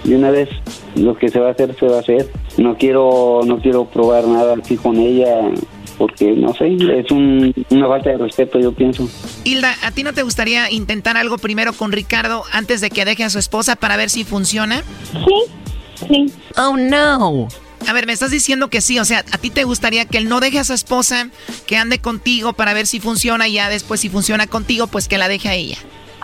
de 0.04 0.16
una 0.16 0.30
vez 0.30 0.48
lo 0.94 1.16
que 1.16 1.28
se 1.28 1.38
va 1.38 1.48
a 1.48 1.52
hacer 1.52 1.74
se 1.78 1.86
va 1.86 1.96
a 1.96 2.00
hacer. 2.00 2.30
No 2.58 2.76
quiero, 2.76 3.40
no 3.44 3.58
quiero 3.60 3.86
probar 3.86 4.26
nada 4.26 4.54
así 4.62 4.76
con 4.76 4.96
ella 4.98 5.50
porque 5.98 6.32
no 6.32 6.52
sé, 6.54 6.74
es 6.98 7.10
un- 7.10 7.54
una 7.70 7.86
falta 7.86 8.10
de 8.10 8.16
respeto, 8.18 8.58
yo 8.58 8.72
pienso. 8.72 9.08
Hilda, 9.44 9.76
¿a 9.82 9.90
ti 9.92 10.02
no 10.02 10.12
te 10.12 10.22
gustaría 10.22 10.70
intentar 10.70 11.16
algo 11.16 11.38
primero 11.38 11.72
con 11.74 11.92
Ricardo 11.92 12.42
antes 12.52 12.80
de 12.80 12.90
que 12.90 13.04
deje 13.04 13.24
a 13.24 13.30
su 13.30 13.38
esposa 13.38 13.76
para 13.76 13.96
ver 13.96 14.10
si 14.10 14.24
funciona? 14.24 14.82
Sí, 15.12 16.06
sí. 16.08 16.26
Oh, 16.56 16.76
no. 16.76 17.46
A 17.88 17.92
ver, 17.92 18.06
me 18.06 18.12
estás 18.12 18.30
diciendo 18.30 18.68
que 18.68 18.80
sí, 18.80 18.98
o 18.98 19.04
sea, 19.04 19.24
¿a 19.32 19.38
ti 19.38 19.50
te 19.50 19.64
gustaría 19.64 20.04
que 20.06 20.18
él 20.18 20.28
no 20.28 20.40
deje 20.40 20.58
a 20.60 20.64
su 20.64 20.72
esposa, 20.72 21.28
que 21.66 21.76
ande 21.76 21.98
contigo 21.98 22.52
para 22.52 22.74
ver 22.74 22.86
si 22.86 22.98
funciona 23.00 23.46
y 23.48 23.54
ya 23.54 23.68
después 23.68 24.00
si 24.00 24.08
funciona 24.08 24.46
contigo, 24.46 24.86
pues 24.86 25.08
que 25.08 25.18
la 25.18 25.28
deje 25.28 25.48
a 25.48 25.54
ella? 25.54 25.76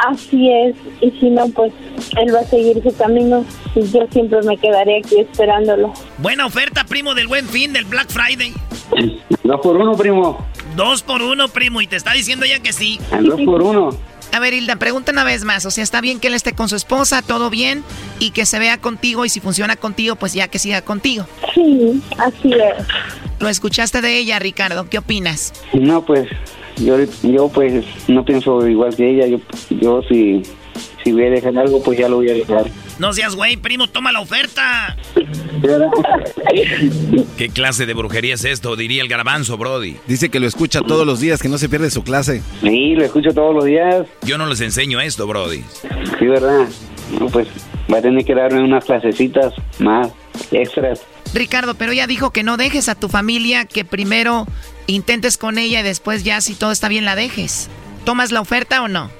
Así 0.06 0.50
es. 0.50 0.76
Y 1.00 1.10
si 1.18 1.30
no, 1.30 1.48
pues 1.48 1.72
él 2.16 2.34
va 2.34 2.40
a 2.40 2.44
seguir 2.44 2.82
su 2.82 2.96
camino 2.96 3.44
y 3.74 3.82
yo 3.90 4.06
siempre 4.10 4.40
me 4.42 4.56
quedaré 4.56 4.98
aquí 4.98 5.18
esperándolo. 5.20 5.92
Buena 6.18 6.46
oferta, 6.46 6.84
primo, 6.84 7.14
del 7.14 7.26
buen 7.26 7.46
fin, 7.46 7.72
del 7.72 7.84
Black 7.84 8.08
Friday. 8.08 8.52
Dos 9.42 9.60
por 9.60 9.76
uno, 9.76 9.96
primo. 9.96 10.46
Dos 10.76 11.02
por 11.02 11.22
uno, 11.22 11.48
primo, 11.48 11.80
y 11.80 11.86
te 11.86 11.96
está 11.96 12.12
diciendo 12.12 12.46
ya 12.46 12.60
que 12.60 12.72
sí. 12.72 13.00
Al 13.10 13.26
dos 13.26 13.40
por 13.40 13.62
uno. 13.62 13.90
A 14.32 14.40
ver, 14.40 14.52
Hilda, 14.52 14.76
pregunta 14.76 15.10
una 15.10 15.24
vez 15.24 15.44
más. 15.44 15.64
O 15.66 15.70
sea, 15.70 15.82
está 15.82 16.00
bien 16.00 16.20
que 16.20 16.28
él 16.28 16.34
esté 16.34 16.52
con 16.52 16.68
su 16.68 16.76
esposa, 16.76 17.22
todo 17.22 17.50
bien, 17.50 17.82
y 18.20 18.30
que 18.30 18.46
se 18.46 18.58
vea 18.58 18.78
contigo, 18.78 19.24
y 19.24 19.28
si 19.28 19.40
funciona 19.40 19.76
contigo, 19.76 20.16
pues 20.16 20.34
ya 20.34 20.48
que 20.48 20.58
siga 20.58 20.82
contigo. 20.82 21.26
Sí, 21.54 22.00
así 22.18 22.52
es. 22.52 22.86
Lo 23.40 23.48
escuchaste 23.48 24.00
de 24.00 24.18
ella, 24.18 24.38
Ricardo. 24.38 24.88
¿Qué 24.88 24.98
opinas? 24.98 25.52
No, 25.72 26.04
pues 26.04 26.28
yo, 26.80 26.96
yo 27.22 27.48
pues 27.48 27.84
no 28.08 28.24
pienso 28.24 28.66
igual 28.66 28.94
que 28.94 29.10
ella. 29.10 29.26
Yo, 29.26 29.38
yo 29.70 30.02
si, 30.08 30.42
si 31.02 31.12
voy 31.12 31.24
a 31.24 31.30
dejar 31.30 31.56
algo, 31.58 31.82
pues 31.82 31.98
ya 31.98 32.08
lo 32.08 32.16
voy 32.16 32.30
a 32.30 32.34
dejar. 32.34 32.66
No 32.98 33.12
seas 33.12 33.36
güey, 33.36 33.56
primo, 33.56 33.86
toma 33.86 34.10
la 34.10 34.20
oferta. 34.20 34.96
¿Qué 37.36 37.48
clase 37.48 37.86
de 37.86 37.94
brujería 37.94 38.34
es 38.34 38.44
esto? 38.44 38.74
Diría 38.74 39.02
el 39.02 39.08
garbanzo, 39.08 39.56
Brody. 39.56 39.96
Dice 40.06 40.30
que 40.30 40.40
lo 40.40 40.46
escucha 40.46 40.80
todos 40.80 41.06
los 41.06 41.20
días, 41.20 41.40
que 41.40 41.48
no 41.48 41.58
se 41.58 41.68
pierde 41.68 41.90
su 41.90 42.02
clase. 42.02 42.42
Sí, 42.60 42.94
lo 42.94 43.04
escucho 43.04 43.32
todos 43.32 43.54
los 43.54 43.64
días. 43.64 44.06
Yo 44.22 44.36
no 44.36 44.46
les 44.46 44.60
enseño 44.60 45.00
esto, 45.00 45.26
Brody. 45.26 45.62
Sí, 46.18 46.26
¿verdad? 46.26 46.66
No, 47.20 47.26
pues 47.26 47.48
va 47.92 47.98
a 47.98 48.02
tener 48.02 48.24
que 48.24 48.34
darme 48.34 48.62
unas 48.62 48.84
clasecitas 48.84 49.54
más 49.78 50.08
extras. 50.50 51.00
Ricardo, 51.34 51.74
pero 51.74 51.92
ella 51.92 52.06
dijo 52.06 52.30
que 52.30 52.42
no 52.42 52.56
dejes 52.56 52.88
a 52.88 52.94
tu 52.94 53.08
familia, 53.08 53.64
que 53.64 53.84
primero 53.84 54.46
intentes 54.88 55.38
con 55.38 55.58
ella 55.58 55.80
y 55.80 55.82
después 55.84 56.24
ya 56.24 56.40
si 56.40 56.54
todo 56.54 56.72
está 56.72 56.88
bien 56.88 57.04
la 57.04 57.14
dejes. 57.14 57.68
¿Tomas 58.04 58.32
la 58.32 58.40
oferta 58.40 58.82
o 58.82 58.88
no? 58.88 59.10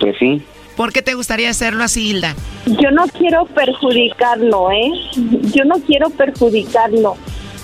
Pues 0.00 0.16
sí. 0.18 0.42
¿Por 0.76 0.92
qué 0.92 1.02
te 1.02 1.14
gustaría 1.14 1.50
hacerlo 1.50 1.84
así, 1.84 2.08
Hilda? 2.08 2.34
Yo 2.66 2.90
no 2.90 3.06
quiero 3.08 3.46
perjudicarlo, 3.46 4.70
¿eh? 4.70 4.92
Yo 5.54 5.64
no 5.64 5.76
quiero 5.80 6.10
perjudicarlo 6.10 7.16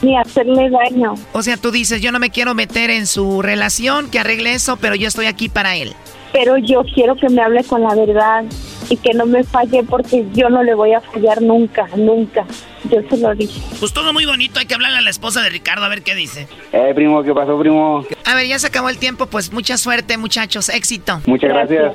ni 0.02 0.16
hacerle 0.16 0.68
daño. 0.68 1.14
O 1.32 1.42
sea, 1.42 1.56
tú 1.56 1.70
dices, 1.70 2.00
yo 2.00 2.12
no 2.12 2.18
me 2.18 2.30
quiero 2.30 2.54
meter 2.54 2.90
en 2.90 3.06
su 3.06 3.40
relación, 3.40 4.10
que 4.10 4.18
arregle 4.18 4.54
eso, 4.54 4.76
pero 4.76 4.94
yo 4.94 5.08
estoy 5.08 5.26
aquí 5.26 5.48
para 5.48 5.76
él. 5.76 5.94
Pero 6.32 6.58
yo 6.58 6.82
quiero 6.94 7.14
que 7.16 7.28
me 7.28 7.42
hable 7.42 7.64
con 7.64 7.82
la 7.82 7.94
verdad 7.94 8.44
y 8.88 8.96
que 8.96 9.14
no 9.14 9.26
me 9.26 9.44
falle 9.44 9.82
porque 9.84 10.26
yo 10.32 10.48
no 10.48 10.62
le 10.62 10.74
voy 10.74 10.92
a 10.92 11.00
fallar 11.00 11.42
nunca, 11.42 11.88
nunca. 11.96 12.44
Yo 12.90 13.00
se 13.08 13.16
lo 13.16 13.34
dije. 13.34 13.60
Pues 13.80 13.92
todo 13.92 14.12
muy 14.12 14.26
bonito, 14.26 14.60
hay 14.60 14.66
que 14.66 14.74
hablarle 14.74 14.98
a 14.98 15.02
la 15.02 15.10
esposa 15.10 15.42
de 15.42 15.48
Ricardo 15.48 15.84
a 15.84 15.88
ver 15.88 16.02
qué 16.02 16.14
dice. 16.14 16.48
Eh, 16.72 16.92
primo, 16.94 17.22
¿qué 17.22 17.32
pasó, 17.32 17.58
primo? 17.58 18.04
A 18.24 18.34
ver, 18.34 18.46
ya 18.46 18.58
se 18.58 18.66
acabó 18.66 18.88
el 18.88 18.98
tiempo, 18.98 19.26
pues 19.26 19.52
mucha 19.52 19.76
suerte, 19.78 20.16
muchachos, 20.18 20.68
éxito. 20.68 21.20
Muchas 21.26 21.50
gracias. 21.50 21.94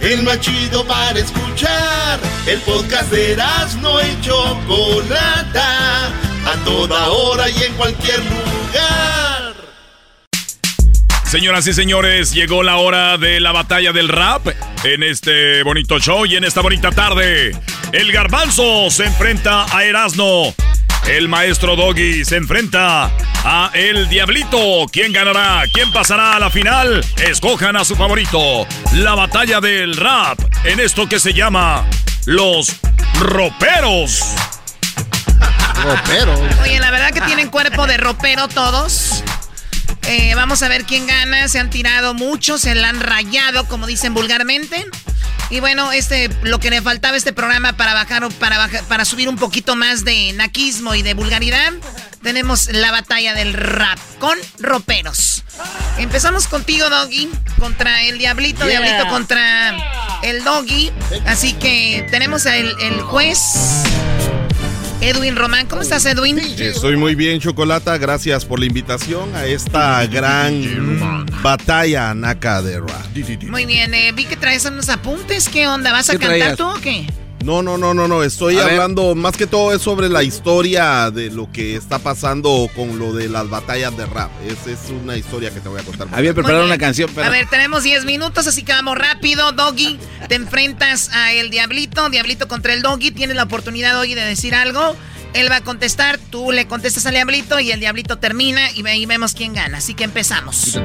El 0.00 0.22
más 0.22 0.40
chido 0.40 0.84
para 0.86 1.18
escuchar. 1.18 2.20
El 2.46 2.60
podcast 2.60 3.10
de 3.10 3.32
Erasno 3.32 4.00
y 4.00 4.20
Chocolata. 4.20 6.06
A 6.46 6.64
toda 6.64 7.08
hora 7.08 7.50
y 7.50 7.62
en 7.62 7.74
cualquier 7.74 8.18
lugar. 8.20 9.54
Señoras 11.24 11.66
y 11.66 11.74
señores, 11.74 12.32
llegó 12.32 12.62
la 12.62 12.76
hora 12.76 13.18
de 13.18 13.38
la 13.40 13.52
batalla 13.52 13.92
del 13.92 14.08
rap 14.08 14.46
en 14.82 15.02
este 15.02 15.62
bonito 15.62 15.98
show 15.98 16.24
y 16.24 16.36
en 16.36 16.44
esta 16.44 16.62
bonita 16.62 16.90
tarde. 16.90 17.50
El 17.92 18.12
garbanzo 18.12 18.88
se 18.90 19.04
enfrenta 19.04 19.66
a 19.76 19.84
Erasno. 19.84 20.54
El 21.08 21.26
maestro 21.26 21.74
Doggy 21.74 22.22
se 22.26 22.36
enfrenta 22.36 23.10
a 23.42 23.70
El 23.72 24.10
Diablito. 24.10 24.84
¿Quién 24.92 25.10
ganará? 25.10 25.62
¿Quién 25.72 25.90
pasará 25.90 26.36
a 26.36 26.38
la 26.38 26.50
final? 26.50 27.02
Escojan 27.16 27.76
a 27.76 27.84
su 27.86 27.96
favorito. 27.96 28.66
La 28.92 29.14
batalla 29.14 29.58
del 29.62 29.96
rap 29.96 30.38
en 30.64 30.80
esto 30.80 31.08
que 31.08 31.18
se 31.18 31.32
llama 31.32 31.86
Los 32.26 32.76
Roperos. 33.20 34.22
Roperos. 35.82 36.40
Oye, 36.62 36.78
la 36.78 36.90
verdad 36.90 37.10
que 37.12 37.22
tienen 37.22 37.48
cuerpo 37.48 37.86
de 37.86 37.96
ropero 37.96 38.46
todos. 38.46 39.24
Eh, 40.06 40.34
vamos 40.34 40.62
a 40.62 40.68
ver 40.68 40.84
quién 40.84 41.06
gana. 41.06 41.48
Se 41.48 41.58
han 41.58 41.70
tirado 41.70 42.12
muchos, 42.12 42.60
se 42.60 42.74
la 42.74 42.90
han 42.90 43.00
rayado, 43.00 43.66
como 43.66 43.86
dicen 43.86 44.12
vulgarmente. 44.12 44.86
Y 45.50 45.60
bueno, 45.60 45.92
este, 45.92 46.28
lo 46.42 46.58
que 46.60 46.70
le 46.70 46.82
faltaba 46.82 47.14
a 47.14 47.16
este 47.16 47.32
programa 47.32 47.76
para 47.76 47.94
bajar, 47.94 48.28
para 48.34 48.58
bajar, 48.58 48.84
para 48.84 49.04
subir 49.04 49.28
un 49.28 49.36
poquito 49.36 49.76
más 49.76 50.04
de 50.04 50.32
naquismo 50.34 50.94
y 50.94 51.02
de 51.02 51.14
vulgaridad, 51.14 51.72
tenemos 52.22 52.70
la 52.72 52.90
batalla 52.90 53.34
del 53.34 53.54
rap 53.54 53.98
con 54.18 54.36
roperos. 54.58 55.44
Empezamos 55.96 56.46
contigo, 56.48 56.88
Doggy, 56.90 57.30
contra 57.58 58.02
el 58.02 58.18
Diablito, 58.18 58.68
Yeah. 58.68 58.80
Diablito 58.80 59.08
contra 59.08 60.20
el 60.22 60.44
Doggy. 60.44 60.92
Así 61.26 61.54
que 61.54 62.06
tenemos 62.10 62.46
al 62.46 62.74
el 62.80 63.00
juez 63.00 63.38
Edwin 65.00 65.36
Román. 65.36 65.66
¿Cómo 65.66 65.82
estás, 65.82 66.04
Edwin? 66.06 66.38
Estoy 66.38 66.96
muy 66.96 67.14
bien, 67.14 67.40
Chocolata. 67.40 67.96
Gracias 67.98 68.44
por 68.44 68.58
la 68.58 68.66
invitación 68.66 69.34
a 69.34 69.46
esta 69.46 70.04
gran 70.06 70.98
batalla 71.42 72.14
naca 72.14 72.62
de 72.62 72.80
rap. 72.80 73.06
Muy 73.48 73.64
bien, 73.66 73.94
eh, 73.94 74.12
vi 74.12 74.24
que 74.24 74.36
traes 74.36 74.64
unos 74.64 74.88
apuntes. 74.88 75.48
¿Qué 75.48 75.66
onda? 75.68 75.92
¿Vas 75.92 76.08
a 76.10 76.12
¿Qué 76.12 76.18
cantar 76.18 76.38
traías? 76.38 76.56
tú 76.58 76.64
o 76.66 76.74
qué? 76.80 77.06
No, 77.44 77.62
no, 77.62 77.78
no, 77.78 77.94
no, 77.94 78.08
no. 78.08 78.22
Estoy 78.24 78.58
A 78.58 78.64
ver. 78.64 78.72
hablando 78.72 79.14
más 79.14 79.36
que 79.36 79.46
todo 79.46 79.72
es 79.72 79.80
sobre 79.80 80.08
la 80.08 80.22
historia 80.22 81.10
de 81.10 81.30
lo 81.30 81.50
que 81.52 81.76
está 81.76 81.98
pasando 81.98 82.68
con 82.74 82.98
lo 82.98 83.12
de 83.12 83.28
las 83.28 83.48
batallas 83.48 83.96
de 83.96 84.06
rap. 84.06 84.30
Es, 84.46 84.66
es 84.66 84.90
una 84.90 85.16
historia 85.16 85.50
que 85.52 85.60
te 85.60 85.68
voy 85.68 85.80
a 85.80 85.84
contar. 85.84 86.08
Había 86.12 86.34
preparado 86.34 86.64
una 86.64 86.78
canción, 86.78 87.10
pero... 87.14 87.26
A 87.26 87.30
ver, 87.30 87.48
tenemos 87.48 87.84
10 87.84 88.04
minutos, 88.04 88.46
así 88.46 88.62
que 88.64 88.72
vamos 88.72 88.98
rápido. 88.98 89.52
Doggy, 89.52 89.98
te 90.28 90.34
enfrentas 90.34 91.10
a 91.12 91.32
el 91.32 91.50
Diablito. 91.50 92.08
Diablito 92.10 92.48
contra 92.48 92.74
el 92.74 92.82
Doggy. 92.82 93.12
Tienes 93.12 93.36
la 93.36 93.44
oportunidad, 93.44 93.94
Doggy, 93.94 94.14
de 94.14 94.24
decir 94.24 94.54
algo. 94.54 94.96
Él 95.34 95.50
va 95.50 95.56
a 95.56 95.60
contestar, 95.60 96.18
tú 96.18 96.52
le 96.52 96.66
contestas 96.66 97.04
al 97.06 97.12
Diablito 97.12 97.60
y 97.60 97.70
el 97.70 97.80
Diablito 97.80 98.16
termina 98.18 98.70
y 98.72 98.86
ahí 98.86 99.04
vemos 99.06 99.34
quién 99.34 99.52
gana. 99.52 99.78
Así 99.78 99.94
que 99.94 100.04
empezamos. 100.04 100.78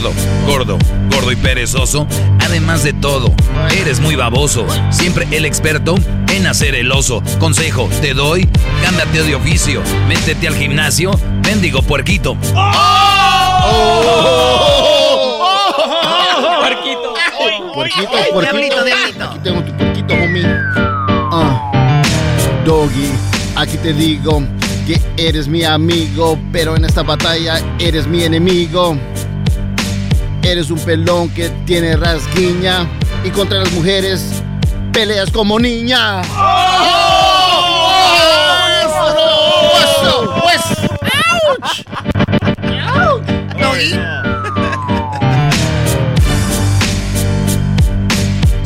Gordo, 0.00 0.14
gordo, 0.46 0.78
gordo 1.10 1.30
y 1.30 1.36
perezoso. 1.36 2.06
Además 2.40 2.82
de 2.82 2.94
todo, 2.94 3.34
eres 3.78 4.00
muy 4.00 4.16
baboso. 4.16 4.66
Siempre 4.88 5.28
el 5.30 5.44
experto 5.44 5.94
en 6.32 6.46
hacer 6.46 6.74
el 6.74 6.90
oso. 6.90 7.22
Consejo, 7.38 7.86
te 8.00 8.14
doy, 8.14 8.48
cámbiate 8.82 9.24
de 9.24 9.34
oficio. 9.34 9.82
Métete 10.08 10.48
al 10.48 10.54
gimnasio, 10.54 11.10
mendigo 11.44 11.82
puerquito. 11.82 12.34
Puerquito. 16.60 17.14
Puerquito, 17.74 18.10
puerquito. 18.32 18.40
Diablito, 18.40 18.84
diablito. 18.84 19.24
Aquí 19.24 19.38
tengo 19.42 19.62
tu 19.62 19.76
puerquito, 19.76 20.14
homie. 20.14 20.46
Ah, 21.30 21.72
Doggy, 22.64 23.10
aquí 23.54 23.76
te 23.76 23.92
digo 23.92 24.42
que 24.86 24.98
eres 25.18 25.46
mi 25.46 25.62
amigo, 25.64 26.38
pero 26.52 26.74
en 26.76 26.86
esta 26.86 27.02
batalla 27.02 27.60
eres 27.78 28.06
mi 28.06 28.24
enemigo. 28.24 28.96
Eres 30.42 30.70
un 30.70 30.78
pelón 30.80 31.28
que 31.30 31.50
tiene 31.66 31.96
rasguiña 31.96 32.88
y 33.24 33.30
contra 33.30 33.60
las 33.60 33.72
mujeres 33.72 34.24
peleas 34.92 35.30
como 35.30 35.58
niña. 35.58 36.22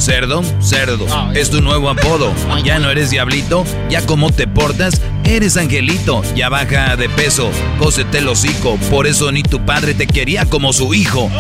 Cerdo, 0.05 0.43
cerdo, 0.61 1.07
es 1.33 1.49
tu 1.51 1.63
nuevo 1.63 1.89
apodo. 1.89 2.31
Ya 2.63 2.79
no 2.79 2.91
eres 2.91 3.09
diablito, 3.09 3.65
ya 3.89 4.05
como 4.05 4.31
te 4.31 4.47
portas, 4.47 5.01
eres 5.25 5.57
angelito. 5.57 6.23
Ya 6.35 6.49
baja 6.49 6.97
de 6.97 7.09
peso, 7.09 7.51
cósete 7.79 8.19
el 8.19 8.29
hocico. 8.29 8.77
Por 8.91 9.07
eso 9.07 9.31
ni 9.33 9.43
tu 9.43 9.65
padre 9.65 9.95
te 9.95 10.07
quería 10.07 10.45
como 10.47 10.73
su 10.73 10.95
hijo. 10.95 11.31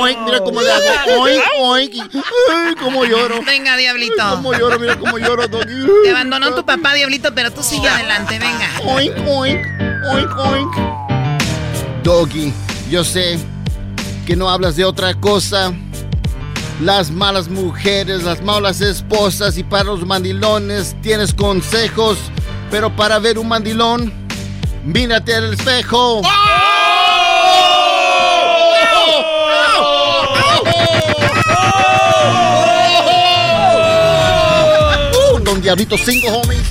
Oink, 0.00 0.18
mira 0.24 0.40
cómo 0.40 0.60
le 0.60 0.72
hago. 0.72 1.22
Oink, 1.22 1.42
oink. 1.60 1.94
Ay, 2.52 2.74
cómo 2.80 3.04
lloro. 3.04 3.40
Venga, 3.44 3.76
Diablito. 3.76 4.22
Cómo 4.30 4.52
lloro, 4.52 4.78
mira 4.78 4.98
cómo 4.98 5.18
lloro, 5.18 5.46
Doggy. 5.46 5.86
Te 6.04 6.10
abandonó 6.10 6.54
tu 6.54 6.64
papá, 6.64 6.94
Diablito, 6.94 7.34
pero 7.34 7.50
tú 7.52 7.62
sigue 7.62 7.88
adelante, 7.88 8.38
venga. 8.38 8.68
Oink, 8.84 9.14
oink, 9.26 9.60
oink, 10.12 10.38
oink. 10.38 10.76
Doggy, 12.02 12.52
yo 12.90 13.04
sé 13.04 13.38
que 14.26 14.34
no 14.34 14.50
hablas 14.50 14.76
de 14.76 14.84
otra 14.84 15.14
cosa. 15.14 15.72
Las 16.84 17.12
malas 17.12 17.48
mujeres, 17.48 18.24
las 18.24 18.42
malas 18.42 18.80
esposas 18.80 19.56
y 19.56 19.62
para 19.62 19.84
los 19.84 20.04
mandilones 20.04 20.96
tienes 21.00 21.32
consejos. 21.32 22.18
Pero 22.72 22.96
para 22.96 23.20
ver 23.20 23.38
un 23.38 23.46
mandilón, 23.46 24.12
mírate 24.84 25.32
al 25.32 25.54
espejo. 25.54 26.22
Uh, 26.22 26.24
Don 35.44 35.62
Diablito 35.62 35.96
5, 35.96 36.26
homies. 36.26 36.62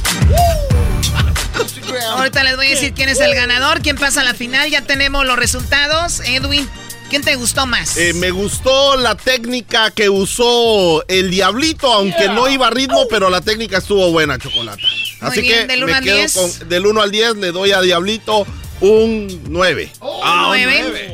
Ahorita 2.17 2.43
les 2.43 2.57
voy 2.57 2.67
a 2.67 2.69
decir 2.71 2.93
quién 2.93 3.07
es 3.07 3.21
el 3.21 3.33
ganador, 3.33 3.81
quién 3.81 3.95
pasa 3.95 4.19
a 4.21 4.23
la 4.25 4.33
final. 4.33 4.69
Ya 4.69 4.81
tenemos 4.81 5.25
los 5.25 5.37
resultados. 5.37 6.19
Edwin, 6.25 6.67
¿quién 7.11 7.21
te 7.23 7.35
gustó 7.35 7.67
más? 7.67 7.97
Eh, 7.97 8.13
me 8.13 8.31
gustó 8.31 8.95
la 8.95 9.15
técnica 9.15 9.91
que 9.91 10.09
usó 10.09 11.05
el 11.09 11.29
Diablito, 11.29 11.91
aunque 11.91 12.29
no 12.29 12.47
iba 12.47 12.67
a 12.67 12.69
ritmo, 12.69 13.05
pero 13.09 13.29
la 13.29 13.41
técnica 13.41 13.79
estuvo 13.79 14.09
buena, 14.11 14.39
Chocolata. 14.39 14.81
Así 15.19 15.41
bien, 15.41 15.67
que 15.67 15.73
del 15.73 15.83
uno 15.83 15.91
me 15.91 15.97
al 15.97 16.03
quedo 16.05 16.15
10. 16.15 16.33
con 16.33 16.69
del 16.69 16.85
1 16.85 17.01
al 17.01 17.11
10 17.11 17.35
le 17.35 17.51
doy 17.51 17.73
a 17.73 17.81
Diablito 17.81 18.47
un 18.79 19.43
9. 19.49 19.91
Ah, 20.01 20.51
un 20.51 20.63
nueve. 20.63 21.13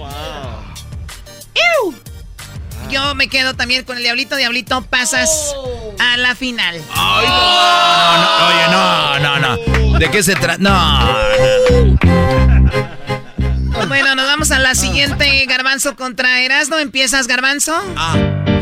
yo 2.91 3.15
me 3.15 3.27
quedo 3.27 3.55
también 3.55 3.83
con 3.83 3.97
el 3.97 4.03
Diablito. 4.03 4.35
Diablito, 4.35 4.83
pasas 4.83 5.55
a 5.97 6.15
la 6.17 6.35
final. 6.35 6.79
Ay, 6.93 7.27
no, 7.27 8.17
no, 8.21 8.47
oye, 8.47 8.67
no, 8.71 9.39
no, 9.39 9.57
no. 9.91 9.99
¿De 9.99 10.11
qué 10.11 10.21
se 10.21 10.35
trata? 10.35 10.57
No, 10.59 11.17
Bueno, 13.85 14.15
nos 14.15 14.25
vamos 14.25 14.51
a 14.51 14.59
la 14.59 14.75
siguiente, 14.75 15.45
Garbanzo 15.45 15.95
contra 15.95 16.41
Erasmo. 16.41 16.77
¿Empiezas, 16.77 17.27
Garbanzo? 17.27 17.73
Ah, 17.95 18.15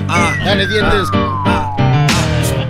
ah. 0.10 0.34
Dale 0.44 0.68
dientes. 0.68 1.08
Ah, 1.14 1.76
ah. 1.80 2.68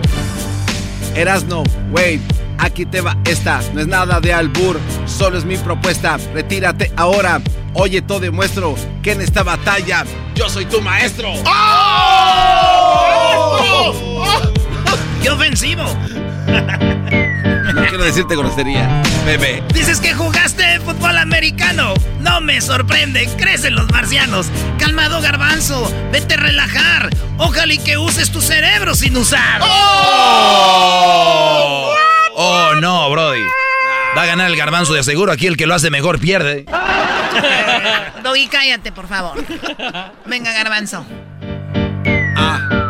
Erasno, 1.15 1.63
wait. 1.91 2.21
Aquí 2.57 2.85
te 2.85 3.01
va 3.01 3.17
esta, 3.25 3.59
no 3.73 3.81
es 3.81 3.87
nada 3.87 4.19
de 4.21 4.33
albur, 4.33 4.79
solo 5.05 5.37
es 5.37 5.43
mi 5.45 5.57
propuesta. 5.57 6.17
Retírate 6.33 6.91
ahora. 6.95 7.41
Oye, 7.73 8.01
todo 8.01 8.21
demuestro 8.21 8.75
que 9.03 9.11
en 9.11 9.21
esta 9.21 9.43
batalla 9.43 10.05
yo 10.35 10.49
soy 10.49 10.65
tu 10.65 10.81
maestro. 10.81 11.33
¡Qué 15.21 15.29
ofensivo! 15.29 15.83
Quiero 17.95 18.07
decirte 18.07 18.35
grosería, 18.35 19.01
bebé. 19.25 19.63
Dices 19.73 20.01
que 20.01 20.13
jugaste 20.13 20.81
fútbol 20.81 21.17
americano. 21.17 21.93
No 22.19 22.41
me 22.41 22.59
sorprende, 22.59 23.25
crecen 23.37 23.73
los 23.73 23.89
marcianos. 23.89 24.47
Calmado, 24.77 25.21
garbanzo, 25.21 25.89
vete 26.11 26.33
a 26.33 26.37
relajar. 26.37 27.09
Ojalá 27.37 27.73
y 27.73 27.77
que 27.77 27.97
uses 27.97 28.31
tu 28.31 28.41
cerebro 28.41 28.95
sin 28.95 29.15
usar. 29.15 29.61
¡Oh! 29.63 30.75
Oh, 32.35 32.73
no, 32.81 33.09
Brody. 33.11 33.45
Va 34.17 34.23
a 34.23 34.25
ganar 34.25 34.51
el 34.51 34.57
garbanzo 34.57 34.93
de 34.93 35.01
seguro. 35.01 35.31
Aquí 35.31 35.47
el 35.47 35.55
que 35.55 35.65
lo 35.65 35.73
hace 35.73 35.89
mejor 35.89 36.19
pierde. 36.19 36.65
Doggy, 38.23 38.49
cállate, 38.49 38.91
por 38.91 39.07
favor. 39.07 39.41
Venga, 40.25 40.51
Garbanzo. 40.51 41.05
Ah. 42.35 42.84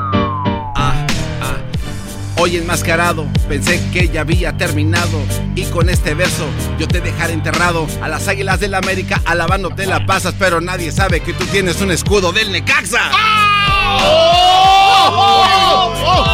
Hoy 2.38 2.58
enmascarado, 2.58 3.26
pensé 3.48 3.82
que 3.92 4.10
ya 4.10 4.20
había 4.22 4.58
terminado. 4.58 5.22
Y 5.56 5.64
con 5.66 5.90
este 5.90 6.14
verso 6.14 6.46
yo 6.78 6.86
te 6.86 7.00
dejaré 7.00 7.32
enterrado. 7.32 7.88
A 8.02 8.10
las 8.10 8.28
águilas 8.28 8.60
del 8.60 8.74
América 8.74 9.22
alabándote 9.26 9.86
la 9.86 10.06
pasas, 10.06 10.36
pero 10.38 10.60
nadie 10.60 10.92
sabe 10.92 11.22
que 11.22 11.32
tú 11.32 11.46
tienes 11.46 11.80
un 11.80 11.92
escudo 11.92 12.34
del 12.34 12.52
Necaxa. 12.52 13.10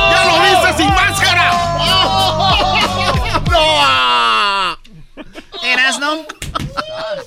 ¡Ya 0.09 0.25
lo 0.25 0.41
viste 0.41 0.73
sin 0.83 0.89
máscara! 0.89 1.51
¡No! 3.51 4.79
Erasno, 5.63 6.25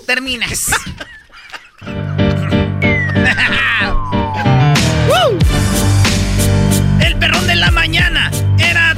terminas. 0.04 0.70
El 7.00 7.16
perrón 7.18 7.46
de 7.46 7.54
la 7.54 7.70
mañana 7.70 8.32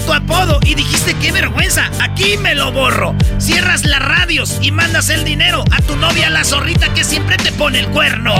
tu 0.07 0.13
apodo 0.13 0.61
y 0.65 0.75
dijiste 0.77 1.15
qué 1.21 1.33
vergüenza. 1.33 1.91
Aquí 2.01 2.37
me 2.39 2.55
lo 2.55 2.71
borro. 2.73 3.15
Cierras 3.39 3.85
las 3.85 4.01
radios 4.01 4.59
y 4.63 4.71
mandas 4.71 5.11
el 5.11 5.25
dinero 5.25 5.65
a 5.73 5.83
tu 5.83 5.97
novia 5.97 6.31
la 6.31 6.45
zorrita 6.45 6.95
que 6.95 7.03
siempre 7.05 7.37
te 7.37 7.51
pone 7.53 7.81
el 7.81 7.89
cuerno. 7.89 8.35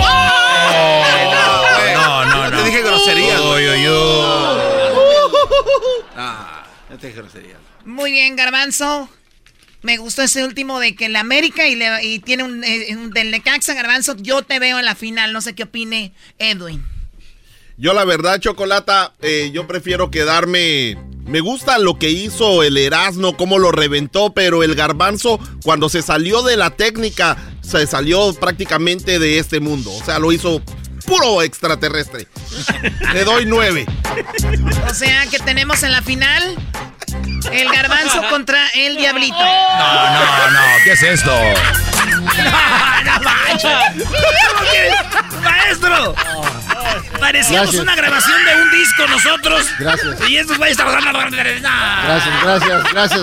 No, 1.93 2.25
no, 2.25 2.49
no. 2.49 2.57
Te 2.57 2.63
dije 2.63 2.81
groserías. 2.81 3.39
Uy, 3.41 3.67
uy, 3.67 3.87
uy. 3.87 4.25
Ah, 6.15 6.63
no 6.89 6.97
te 6.97 7.07
dije 7.07 7.19
groserías. 7.19 7.57
Muy 7.85 8.11
bien, 8.11 8.35
Garbanzo. 8.35 9.09
Me 9.83 9.97
gustó 9.97 10.23
ese 10.23 10.43
último 10.43 10.79
de 10.79 10.95
que 10.95 11.05
el 11.05 11.15
América 11.15 11.67
y, 11.67 11.75
le- 11.75 12.03
y 12.03 12.19
tiene 12.19 12.43
un, 12.43 12.63
eh, 12.63 12.87
un 12.95 13.11
del 13.11 13.29
Necaxa, 13.31 13.73
Garbanzo. 13.73 14.15
Yo 14.17 14.41
te 14.41 14.59
veo 14.59 14.79
en 14.79 14.85
la 14.85 14.95
final. 14.95 15.31
No 15.33 15.41
sé 15.41 15.53
qué 15.53 15.63
opine 15.63 16.13
Edwin. 16.39 16.83
Yo 17.77 17.93
la 17.93 18.05
verdad, 18.05 18.39
Chocolata, 18.39 19.13
eh, 19.21 19.51
yo 19.53 19.67
prefiero 19.67 20.09
quedarme... 20.09 20.97
Me 21.27 21.41
gusta 21.41 21.77
lo 21.77 21.99
que 21.99 22.09
hizo 22.09 22.63
el 22.63 22.77
Erasmo, 22.77 23.35
cómo 23.35 23.59
lo 23.59 23.71
reventó, 23.71 24.33
pero 24.33 24.63
el 24.63 24.75
garbanzo, 24.75 25.39
cuando 25.63 25.89
se 25.89 26.01
salió 26.01 26.41
de 26.41 26.55
la 26.55 26.71
técnica, 26.71 27.37
se 27.61 27.85
salió 27.85 28.33
prácticamente 28.33 29.19
de 29.19 29.39
este 29.39 29.59
mundo. 29.59 29.91
O 29.91 30.03
sea, 30.03 30.19
lo 30.19 30.31
hizo 30.31 30.61
puro 31.05 31.41
extraterrestre. 31.41 32.27
Le 33.13 33.23
doy 33.25 33.45
nueve. 33.45 33.85
O 34.89 34.93
sea 34.93 35.25
que 35.27 35.39
tenemos 35.39 35.83
en 35.83 35.91
la 35.91 36.01
final 36.01 36.55
el 37.51 37.69
Garbanzo 37.69 38.21
contra 38.29 38.67
el 38.69 38.97
Diablito. 38.97 39.37
No, 39.37 40.09
no, 40.11 40.51
no. 40.51 40.59
¿Qué 40.99 41.13
es 41.13 41.19
esto? 41.19 41.31
¡No 43.05 43.19
manches! 43.21 44.03
¿Cómo 44.03 44.71
que- 44.71 45.37
¡Maestro! 45.43 46.15
Parecíamos 47.19 47.63
Gracias. 47.67 47.83
una 47.83 47.95
grabación 47.95 48.37
de 48.45 48.61
un 48.61 48.71
disco 48.71 49.07
nosotros. 49.07 49.67
Gracias. 49.79 50.29
Y 50.29 50.37
estos 50.37 50.57
güeyes 50.57 50.77
estaban... 50.77 51.03
Gracias, 51.03 52.43
gracias, 52.43 52.93
gracias. 52.93 53.21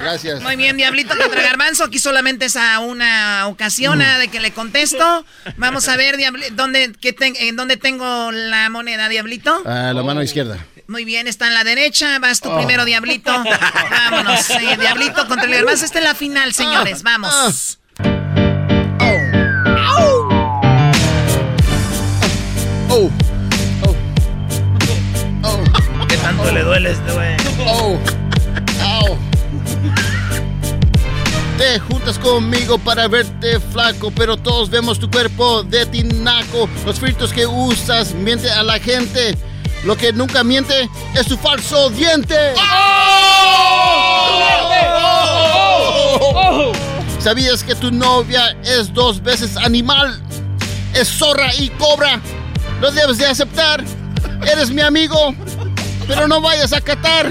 Gracias. 0.00 0.40
Muy 0.42 0.56
bien, 0.56 0.76
Diablito 0.76 1.16
contra 1.16 1.42
Garbanzo. 1.42 1.84
Aquí 1.84 1.98
solamente 1.98 2.46
es 2.46 2.56
a 2.56 2.78
una 2.80 3.46
ocasión 3.48 3.98
de 3.98 4.28
que 4.28 4.40
le 4.40 4.52
contesto. 4.52 5.24
Vamos 5.56 5.88
a 5.88 5.96
ver, 5.96 6.16
Diabli- 6.16 6.50
¿dónde, 6.52 6.92
qué 7.00 7.12
ten- 7.12 7.36
¿en 7.38 7.56
dónde 7.56 7.76
tengo 7.76 8.30
la 8.32 8.68
moneda, 8.70 9.08
Diablito? 9.08 9.62
Ah, 9.66 9.92
la 9.94 10.02
mano 10.02 10.22
izquierda. 10.22 10.58
Muy 10.86 11.04
bien, 11.04 11.26
está 11.28 11.46
en 11.48 11.54
la 11.54 11.64
derecha. 11.64 12.18
Vas 12.18 12.40
tú 12.40 12.50
Oh. 12.50 12.56
primero, 12.56 12.84
Diablito. 12.84 13.32
Vámonos. 13.90 14.40
sí, 14.40 14.76
Diablito 14.78 15.26
contra 15.26 15.46
el 15.46 15.54
Garbanzo. 15.54 15.84
Esta 15.84 15.98
es 15.98 16.04
la 16.04 16.14
final, 16.14 16.52
señores. 16.52 17.02
Vamos. 17.02 17.78
Oh. 22.90 23.10
¿Qué 26.08 26.16
tanto 26.18 26.50
le 26.52 26.62
duele 26.62 26.92
este 26.92 27.12
güey? 27.12 27.36
Oh. 27.66 27.98
Au. 28.82 29.18
Te 31.58 31.78
juntas 31.80 32.18
conmigo 32.18 32.78
para 32.78 33.08
verte 33.08 33.60
flaco, 33.72 34.10
pero 34.10 34.36
todos 34.36 34.70
vemos 34.70 34.98
tu 34.98 35.10
cuerpo 35.10 35.62
de 35.62 35.86
tinaco. 35.86 36.68
Los 36.84 36.98
filtros 37.00 37.32
que 37.32 37.46
usas 37.46 38.12
miente 38.12 38.50
a 38.50 38.62
la 38.62 38.78
gente. 38.78 39.36
Lo 39.84 39.96
que 39.96 40.12
nunca 40.12 40.42
miente 40.42 40.88
es 41.14 41.26
tu 41.26 41.36
falso 41.36 41.90
diente. 41.90 42.54
¿Sabías 47.18 47.62
que 47.62 47.74
tu 47.74 47.90
novia 47.90 48.56
es 48.64 48.92
dos 48.92 49.22
veces 49.22 49.56
animal? 49.58 50.22
Es 50.94 51.08
zorra 51.08 51.54
y 51.54 51.68
cobra. 51.70 52.20
Lo 52.80 52.90
debes 52.92 53.18
de 53.18 53.26
aceptar. 53.26 53.84
Eres 54.50 54.70
mi 54.70 54.80
amigo. 54.80 55.34
Pero 56.06 56.28
no 56.28 56.40
vayas 56.40 56.72
a 56.72 56.80
catar. 56.80 57.30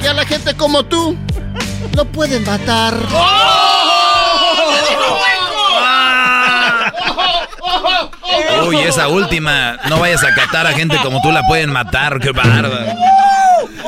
Que 0.00 0.08
a 0.08 0.14
la 0.14 0.26
gente 0.26 0.54
como 0.54 0.84
tú 0.84 1.16
lo 1.94 2.04
pueden 2.04 2.44
matar. 2.44 2.94
Uy, 8.66 8.78
esa 8.80 9.08
última. 9.08 9.78
No 9.88 9.98
vayas 10.00 10.22
a 10.24 10.34
catar 10.34 10.66
a 10.66 10.72
gente 10.72 10.96
como 11.02 11.20
tú 11.22 11.32
la 11.32 11.42
pueden 11.44 11.70
matar. 11.72 12.18
Qué 12.20 12.32
bárbaro. 12.32 12.70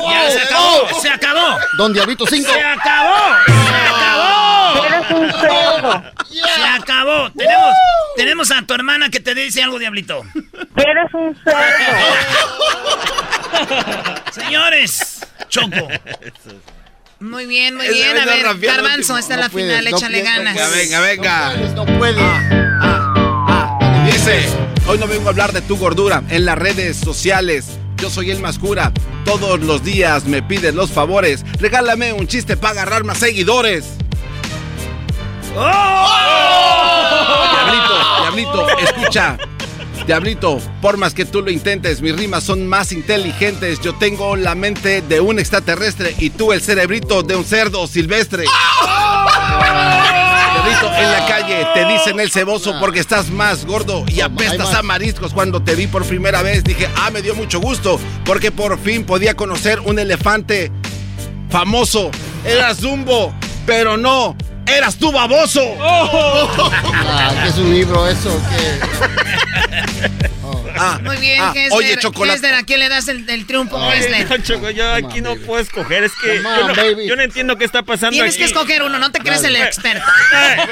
¡Ya 0.09 0.29
se 0.29 0.41
acabó! 0.41 1.01
¡Se 1.01 1.09
acabó! 1.09 1.57
Don 1.77 1.93
Diablito 1.93 2.25
5. 2.27 2.51
¡Se 2.51 2.61
acabó! 2.61 3.35
¡Se 3.45 3.75
acabó! 3.89 4.85
Eres 4.85 5.11
un 5.11 5.31
cerdo. 5.31 6.03
¡Se 6.29 6.63
acabó! 6.63 7.31
Tenemos, 7.31 7.73
tenemos 8.15 8.51
a 8.51 8.61
tu 8.63 8.73
hermana 8.73 9.09
que 9.09 9.19
te 9.19 9.33
dice 9.35 9.63
algo, 9.63 9.79
Diablito. 9.79 10.23
Eres 10.75 11.13
un 11.13 11.37
cerdo. 11.43 11.59
Señores, 14.31 15.25
Choco. 15.49 15.87
Muy 17.19 17.45
bien, 17.45 17.75
muy 17.75 17.87
bien. 17.87 18.17
A 18.17 18.25
ver, 18.25 18.57
Garbanzo, 18.59 19.17
esta 19.17 19.35
es 19.35 19.39
la 19.39 19.49
final. 19.49 19.87
Échale 19.87 20.21
ganas. 20.21 20.55
Venga, 20.55 20.99
venga, 20.99 20.99
venga. 20.99 21.53
No 21.73 21.85
puedes. 21.85 23.22
Dice, 24.25 24.47
hoy 24.87 24.97
no 24.99 25.05
vengo 25.05 25.27
a 25.27 25.31
hablar 25.31 25.51
de 25.51 25.59
tu 25.59 25.75
gordura 25.75 26.23
en 26.29 26.45
las 26.45 26.57
redes 26.57 26.95
sociales. 26.95 27.77
Yo 27.97 28.09
soy 28.09 28.31
el 28.31 28.39
más 28.39 28.57
cura. 28.57 28.93
Todos 29.25 29.59
los 29.59 29.83
días 29.83 30.23
me 30.23 30.41
pides 30.41 30.73
los 30.73 30.91
favores. 30.91 31.43
Regálame 31.59 32.13
un 32.13 32.25
chiste 32.25 32.55
para 32.55 32.71
agarrar 32.71 33.03
más 33.03 33.17
seguidores. 33.17 33.83
Diablito, 37.51 37.93
diablito, 38.21 38.67
escucha. 38.79 39.37
Diablito, 40.07 40.61
por 40.81 40.95
más 40.95 41.13
que 41.13 41.25
tú 41.25 41.41
lo 41.41 41.51
intentes, 41.51 41.99
mis 42.01 42.15
rimas 42.15 42.45
son 42.45 42.65
más 42.65 42.93
inteligentes. 42.93 43.81
Yo 43.81 43.93
tengo 43.95 44.37
la 44.37 44.55
mente 44.55 45.01
de 45.01 45.19
un 45.19 45.37
extraterrestre 45.37 46.15
y 46.17 46.29
tú 46.29 46.53
el 46.53 46.61
cerebrito 46.61 47.23
de 47.23 47.35
un 47.35 47.43
cerdo 47.43 47.87
silvestre. 47.87 48.45
En 50.65 51.11
la 51.11 51.25
calle 51.27 51.67
te 51.73 51.85
dicen 51.85 52.19
el 52.21 52.31
ceboso 52.31 52.73
porque 52.79 52.99
estás 52.99 53.29
más 53.29 53.65
gordo 53.65 54.05
y 54.07 54.21
apestas 54.21 54.73
a 54.73 54.81
mariscos. 54.81 55.33
Cuando 55.33 55.61
te 55.61 55.75
vi 55.75 55.87
por 55.87 56.05
primera 56.05 56.41
vez 56.41 56.63
dije, 56.63 56.87
ah, 56.95 57.11
me 57.11 57.21
dio 57.21 57.35
mucho 57.35 57.59
gusto 57.59 57.99
porque 58.23 58.51
por 58.51 58.79
fin 58.79 59.03
podía 59.05 59.35
conocer 59.35 59.81
un 59.81 59.99
elefante 59.99 60.71
famoso. 61.49 62.11
Era 62.45 62.73
Zumbo, 62.73 63.33
pero 63.65 63.97
no 63.97 64.37
¡Eras 64.65 64.97
tú, 64.97 65.11
baboso! 65.11 65.61
Ah, 65.79 67.31
¿qué 67.43 67.49
es 67.49 67.57
un 67.57 67.73
libro 67.73 68.07
eso? 68.07 68.41
¿Qué? 68.49 68.79
Ah, 70.75 70.99
Muy 71.03 71.17
bien, 71.17 71.39
ah, 71.39 71.51
Hesler. 71.55 71.71
oye, 71.71 71.97
chocolate. 71.97 72.47
¿a 72.47 72.63
quién 72.63 72.79
le 72.79 72.89
das 72.89 73.07
el, 73.07 73.29
el 73.29 73.45
triunfo, 73.45 73.77
Ay, 73.79 73.99
Hesler? 73.99 74.27
no, 74.27 74.37
Choco, 74.39 74.71
yo 74.71 74.91
aquí 74.91 75.21
no 75.21 75.35
puedo 75.35 75.61
escoger, 75.61 76.03
es 76.03 76.11
que 76.19 76.37
Come 76.41 76.49
yo 76.49 76.61
on, 76.61 76.67
no, 76.69 76.73
baby. 76.75 77.07
yo 77.07 77.15
no 77.15 77.21
entiendo 77.21 77.55
qué 77.57 77.65
está 77.65 77.83
pasando 77.83 78.13
Tienes 78.13 78.31
aquí. 78.33 78.39
que 78.39 78.45
escoger 78.45 78.81
uno, 78.81 78.97
no 78.97 79.11
te 79.11 79.19
crees 79.19 79.43
el 79.43 79.55
experto. 79.55 80.03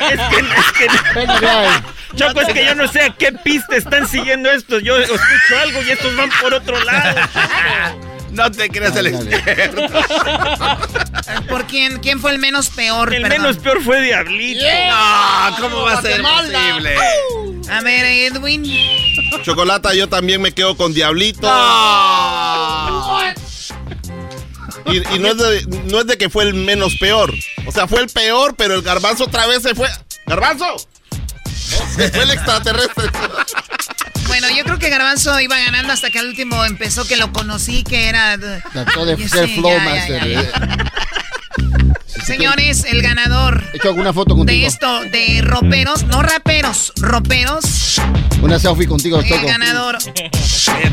Es 0.10 0.20
que, 0.20 0.40
es 0.40 0.72
que 0.72 2.18
Choco, 2.18 2.42
es 2.42 2.48
que 2.52 2.66
yo 2.66 2.74
no 2.74 2.88
sé 2.88 3.02
a 3.04 3.10
qué 3.12 3.32
pista 3.32 3.76
están 3.76 4.08
siguiendo 4.08 4.50
estos. 4.52 4.82
Yo 4.82 4.98
escucho 4.98 5.22
algo 5.62 5.84
y 5.84 5.92
estos 5.92 6.16
van 6.18 6.32
por 6.42 6.56
otro 6.56 6.84
lado. 6.84 7.22
No 8.32 8.50
te 8.52 8.70
creas 8.70 8.96
el 8.96 9.08
experto. 9.08 9.82
¿Por 11.50 11.66
quién, 11.68 12.00
quién 12.00 12.20
fue 12.20 12.32
el 12.32 12.40
menos 12.40 12.70
peor? 12.70 13.14
El 13.14 13.24
Perdón. 13.24 13.42
menos 13.42 13.58
peor 13.58 13.82
fue 13.84 14.02
Diablito. 14.02 14.64
No, 14.64 15.56
¿cómo 15.60 15.82
va 15.84 15.94
a 15.94 16.02
ser 16.02 16.22
posible? 16.22 16.96
A 17.70 17.82
ver, 17.82 18.06
Edwin. 18.06 18.64
Chocolata, 19.44 19.94
yo 19.94 20.08
también 20.10 20.42
me 20.42 20.54
quedo 20.54 20.76
con 20.78 20.94
Diablito. 20.94 21.48
Y, 24.86 24.98
y 25.16 25.20
no, 25.20 25.28
es 25.30 25.38
de, 25.38 25.66
no 25.92 26.00
es 26.02 26.08
de 26.08 26.18
que 26.18 26.30
fue 26.30 26.44
el 26.46 26.54
menos 26.54 26.96
peor. 27.00 27.34
O 27.66 27.72
sea, 27.72 27.88
fue 27.88 28.00
el 28.02 28.08
peor, 28.10 28.56
pero 28.58 28.76
el 28.76 28.82
garbanzo 28.82 29.26
otra 29.26 29.46
vez 29.48 29.62
se 29.62 29.76
fue. 29.76 29.90
¡Garbanzo! 30.26 30.66
Se 31.96 32.10
fue 32.10 32.24
el 32.24 32.32
extraterrestre. 32.32 33.06
Bueno, 34.32 34.48
yo 34.56 34.64
creo 34.64 34.80
que 34.80 34.90
Garbanzo 34.90 35.38
iba 35.42 35.58
ganando 35.60 35.92
hasta 35.92 36.10
que 36.10 36.18
al 36.18 36.28
último 36.28 36.64
empezó 36.64 37.06
que 37.06 37.18
lo 37.18 37.34
conocí, 37.34 37.84
que 37.84 38.08
era... 38.08 38.38
Trató 38.72 39.06
de 39.06 39.28
ser 39.28 39.50
flow 39.50 39.70
ya, 39.70 39.84
master. 39.84 40.30
ya. 40.30 40.92
Señores, 42.26 42.86
el 42.86 43.02
ganador 43.02 43.62
He 43.74 43.78
hecho 43.78 43.90
alguna 43.90 44.14
foto 44.14 44.34
de 44.34 44.38
contigo. 44.40 44.68
esto, 44.68 45.02
de 45.04 45.42
roperos, 45.44 46.04
no 46.04 46.22
raperos, 46.24 46.94
roperos, 46.96 48.00
Una 48.42 48.58
selfie 48.58 48.88
contigo, 48.88 49.20
el 49.20 49.46
ganador 49.46 49.98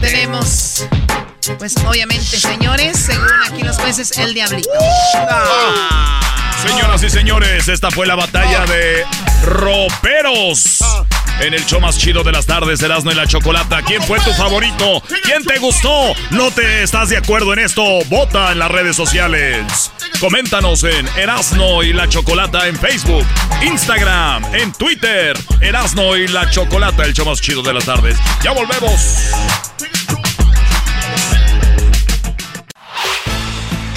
tenemos, 0.00 0.84
pues 1.56 1.74
obviamente, 1.86 2.38
señores, 2.38 2.98
según 2.98 3.28
aquí 3.46 3.62
los 3.62 3.78
jueces, 3.78 4.16
el 4.18 4.34
diablito. 4.34 4.68
Señoras 6.66 7.02
y 7.02 7.10
señores, 7.10 7.68
esta 7.68 7.90
fue 7.90 8.06
la 8.06 8.16
batalla 8.16 8.66
de 8.66 9.04
roperos. 9.44 10.78
En 11.40 11.54
el 11.54 11.64
show 11.64 11.80
más 11.80 11.96
chido 11.96 12.24
de 12.24 12.32
las 12.32 12.46
tardes, 12.46 12.82
Erasmo 12.82 13.12
y 13.12 13.14
la 13.14 13.26
Chocolata. 13.26 13.82
¿Quién 13.82 14.02
fue 14.02 14.18
tu 14.20 14.32
favorito? 14.32 15.02
¿Quién 15.22 15.44
te 15.44 15.58
gustó? 15.58 16.12
¿No 16.30 16.50
te 16.50 16.82
estás 16.82 17.10
de 17.10 17.16
acuerdo 17.16 17.52
en 17.52 17.60
esto? 17.60 17.84
Vota 18.06 18.50
en 18.50 18.58
las 18.58 18.70
redes 18.70 18.96
sociales. 18.96 19.92
Coméntanos 20.18 20.82
en 20.82 21.06
Erasmo 21.16 21.84
y 21.84 21.92
la 21.92 22.08
Chocolata 22.08 22.66
en 22.66 22.76
Facebook, 22.76 23.24
Instagram, 23.62 24.44
en 24.52 24.72
Twitter. 24.72 25.38
Erasmo 25.60 26.16
y 26.16 26.26
la 26.26 26.50
Chocolata, 26.50 27.04
el 27.04 27.14
show 27.14 27.24
más 27.24 27.40
chido 27.40 27.62
de 27.62 27.72
las 27.72 27.84
tardes. 27.84 28.18
Ya 28.42 28.50
volvemos. 28.50 29.30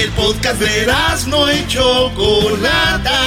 El 0.02 0.10
podcast 0.14 0.60
de 0.60 0.88
no 1.28 1.52
y 1.52 1.68
Chocolata. 1.68 3.20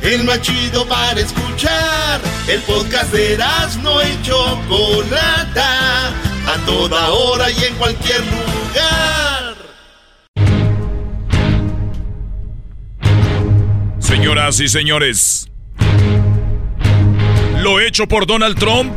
El 0.00 0.22
más 0.22 0.40
chido 0.40 0.86
para 0.86 1.20
escuchar. 1.20 2.20
El 2.46 2.60
podcast 2.60 3.12
de 3.12 3.36
no 3.82 4.00
y 4.02 4.22
Chocolata. 4.22 6.10
A 6.46 6.56
toda 6.64 7.10
hora 7.10 7.50
y 7.50 7.64
en 7.64 7.74
cualquier 7.74 8.20
lugar. 8.20 9.56
Señoras 13.98 14.60
y 14.60 14.68
señores, 14.68 15.50
lo 17.62 17.80
hecho 17.80 18.06
por 18.06 18.26
Donald 18.26 18.56
Trump, 18.56 18.92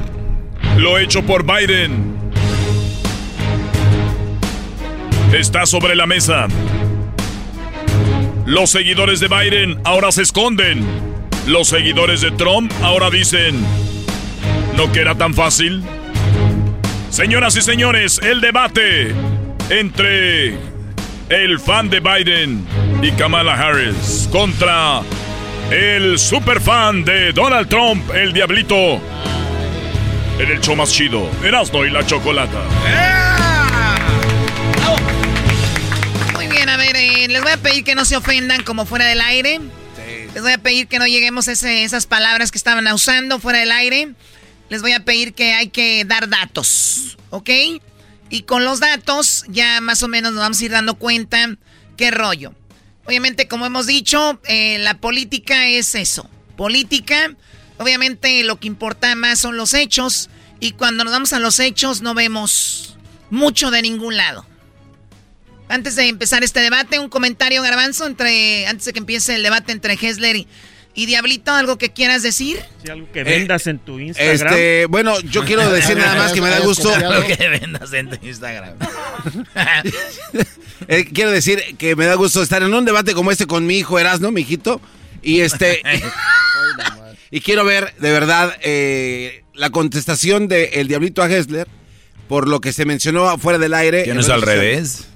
lo 0.77 0.99
hecho 0.99 1.23
por 1.23 1.43
Biden, 1.43 2.14
está 5.39 5.65
sobre 5.65 5.95
la 5.95 6.05
mesa. 6.05 6.47
Los 8.45 8.69
seguidores 8.69 9.19
de 9.19 9.27
Biden 9.27 9.79
ahora 9.83 10.11
se 10.11 10.21
esconden. 10.21 10.85
Los 11.47 11.67
seguidores 11.67 12.21
de 12.21 12.31
Trump 12.31 12.71
ahora 12.81 13.09
dicen, 13.09 13.55
¿no 14.77 14.91
que 14.91 15.01
era 15.01 15.15
tan 15.15 15.33
fácil? 15.33 15.83
Señoras 17.09 17.55
y 17.55 17.61
señores, 17.61 18.19
el 18.19 18.41
debate 18.41 19.13
entre 19.69 20.57
el 21.29 21.59
fan 21.59 21.89
de 21.89 21.99
Biden 21.99 22.65
y 23.01 23.11
Kamala 23.11 23.55
Harris 23.55 24.29
contra 24.31 25.01
el 25.71 26.17
superfan 26.19 27.03
de 27.03 27.33
Donald 27.33 27.67
Trump, 27.67 28.09
el 28.13 28.31
Diablito. 28.33 29.01
En 30.37 30.51
el 30.51 30.59
show 30.61 30.75
más 30.75 30.91
chido, 30.91 31.29
Erasmo 31.43 31.85
y 31.85 31.89
la 31.89 32.05
Chocolata. 32.05 32.61
Muy 32.81 33.24
les 37.35 37.43
voy 37.43 37.51
a 37.51 37.57
pedir 37.57 37.83
que 37.83 37.95
no 37.95 38.05
se 38.05 38.15
ofendan 38.15 38.63
como 38.63 38.85
fuera 38.85 39.05
del 39.05 39.19
aire. 39.21 39.59
Les 40.33 40.41
voy 40.41 40.51
a 40.53 40.57
pedir 40.57 40.87
que 40.87 40.99
no 40.99 41.05
lleguemos 41.07 41.47
a 41.47 41.51
ese- 41.53 41.83
esas 41.83 42.05
palabras 42.05 42.49
que 42.51 42.57
estaban 42.57 42.87
usando 42.93 43.39
fuera 43.39 43.59
del 43.59 43.71
aire. 43.71 44.13
Les 44.69 44.81
voy 44.81 44.93
a 44.93 45.03
pedir 45.03 45.33
que 45.33 45.53
hay 45.53 45.67
que 45.69 46.03
dar 46.05 46.29
datos, 46.29 47.17
¿ok? 47.29 47.49
Y 48.29 48.43
con 48.43 48.63
los 48.63 48.79
datos 48.79 49.43
ya 49.49 49.81
más 49.81 50.01
o 50.01 50.07
menos 50.07 50.31
nos 50.31 50.41
vamos 50.41 50.59
a 50.61 50.65
ir 50.65 50.71
dando 50.71 50.95
cuenta 50.95 51.55
qué 51.97 52.09
rollo. 52.11 52.53
Obviamente, 53.05 53.47
como 53.47 53.65
hemos 53.65 53.85
dicho, 53.85 54.39
eh, 54.45 54.77
la 54.79 54.97
política 54.97 55.67
es 55.67 55.93
eso. 55.95 56.29
Política, 56.57 57.35
obviamente 57.77 58.43
lo 58.43 58.59
que 58.59 58.67
importa 58.67 59.13
más 59.15 59.39
son 59.39 59.57
los 59.57 59.73
hechos. 59.73 60.29
Y 60.59 60.71
cuando 60.71 61.03
nos 61.03 61.11
vamos 61.13 61.33
a 61.33 61.39
los 61.39 61.59
hechos 61.59 62.01
no 62.01 62.13
vemos 62.13 62.97
mucho 63.29 63.71
de 63.71 63.81
ningún 63.81 64.15
lado. 64.17 64.45
Antes 65.67 65.95
de 65.95 66.07
empezar 66.07 66.43
este 66.43 66.59
debate, 66.59 66.99
un 66.99 67.09
comentario, 67.09 67.61
Garbanzo, 67.61 68.05
entre, 68.05 68.67
antes 68.67 68.85
de 68.85 68.93
que 68.93 68.99
empiece 68.99 69.35
el 69.35 69.43
debate 69.43 69.71
entre 69.71 69.93
Hessler 69.93 70.35
y, 70.35 70.47
y 70.93 71.07
Diablito, 71.07 71.51
¿algo 71.51 71.77
que 71.77 71.91
quieras 71.91 72.23
decir? 72.23 72.59
Si 72.83 72.91
algo 72.91 73.11
que 73.11 73.23
vendas 73.23 73.65
en 73.67 73.79
tu 73.79 73.99
Instagram. 73.99 74.53
Este, 74.53 74.85
bueno, 74.85 75.19
yo 75.21 75.43
quiero 75.43 75.69
decir 75.71 75.97
nada 75.97 76.15
más 76.15 76.33
que 76.33 76.41
me 76.41 76.49
da 76.49 76.59
gusto. 76.59 76.91
Lo 76.97 77.25
que 77.25 77.49
vendas 77.49 77.91
en 77.93 78.09
tu 78.09 78.25
Instagram. 78.25 78.75
Eh, 80.87 81.05
quiero 81.05 81.31
decir 81.31 81.77
que 81.77 81.95
me 81.95 82.05
da 82.05 82.15
gusto 82.15 82.43
estar 82.43 82.61
en 82.61 82.71
un 82.71 82.85
debate 82.85 83.13
como 83.13 83.31
este 83.31 83.47
con 83.47 83.65
mi 83.65 83.77
hijo 83.77 83.97
Erasno, 83.97 84.29
mi 84.31 84.41
hijito. 84.41 84.81
Y 85.23 85.39
este. 85.39 85.81
y 87.31 87.39
quiero 87.39 87.63
ver, 87.63 87.95
de 87.97 88.11
verdad, 88.11 88.55
eh, 88.61 89.43
la 89.53 89.69
contestación 89.71 90.47
de 90.47 90.65
El 90.73 90.87
Diablito 90.87 91.23
a 91.23 91.31
Hessler 91.31 91.67
por 92.27 92.47
lo 92.47 92.61
que 92.61 92.73
se 92.73 92.85
mencionó 92.85 93.37
fuera 93.37 93.57
del 93.57 93.73
aire. 93.73 94.03
¿Que 94.03 94.11
en 94.11 94.17
no 94.17 94.21
es 94.21 94.29
al 94.29 94.41
revés? 94.41 95.07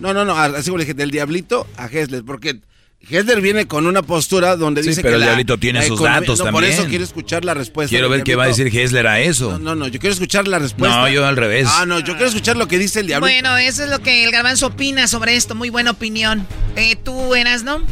No, 0.00 0.14
no, 0.14 0.24
no, 0.24 0.36
así 0.38 0.66
como 0.70 0.78
le 0.78 0.84
dije, 0.84 0.94
del 0.94 1.10
Diablito 1.10 1.66
a 1.76 1.86
Hessler, 1.86 2.22
porque 2.24 2.60
Hessler 3.08 3.40
viene 3.40 3.66
con 3.66 3.86
una 3.86 4.02
postura 4.02 4.56
donde 4.56 4.82
Sí, 4.82 4.90
dice 4.90 5.02
pero 5.02 5.12
que 5.12 5.14
el 5.14 5.20
la- 5.20 5.26
Diablito 5.26 5.58
tiene 5.58 5.78
la 5.80 5.86
sus 5.86 5.96
economía- 5.98 6.20
datos 6.20 6.38
no, 6.40 6.44
Por 6.46 6.54
también. 6.62 6.72
eso 6.74 6.88
quiero 6.88 7.04
escuchar 7.04 7.44
la 7.44 7.54
respuesta. 7.54 7.90
Quiero 7.90 8.08
ver 8.08 8.22
qué 8.22 8.34
va 8.36 8.44
a 8.44 8.48
decir. 8.48 8.66
Hessler 8.76 9.06
a 9.06 9.20
eso. 9.20 9.58
No, 9.58 9.74
no, 9.74 9.86
yo 9.88 9.98
quiero 10.00 10.12
escuchar 10.12 10.46
la 10.48 10.58
respuesta. 10.58 10.96
No, 10.96 11.08
yo 11.08 11.24
al 11.26 11.36
revés. 11.36 11.66
Ah, 11.70 11.86
no, 11.86 11.98
yo 12.00 12.14
quiero 12.14 12.26
escuchar 12.28 12.56
lo 12.56 12.66
que 12.68 12.78
dice 12.78 13.00
el 13.00 13.06
Diablito. 13.06 13.32
Bueno, 13.32 13.56
eso 13.58 13.84
es 13.84 13.90
lo 13.90 14.00
que 14.00 14.24
el 14.24 14.30
Garbanzo 14.30 14.66
opina 14.68 15.06
sobre 15.08 15.36
esto. 15.36 15.54
Muy 15.54 15.70
buena 15.70 15.90
opinión. 15.92 16.46
Eh, 16.76 16.96
¿Tú 16.96 17.34
eras, 17.34 17.62
no? 17.62 17.84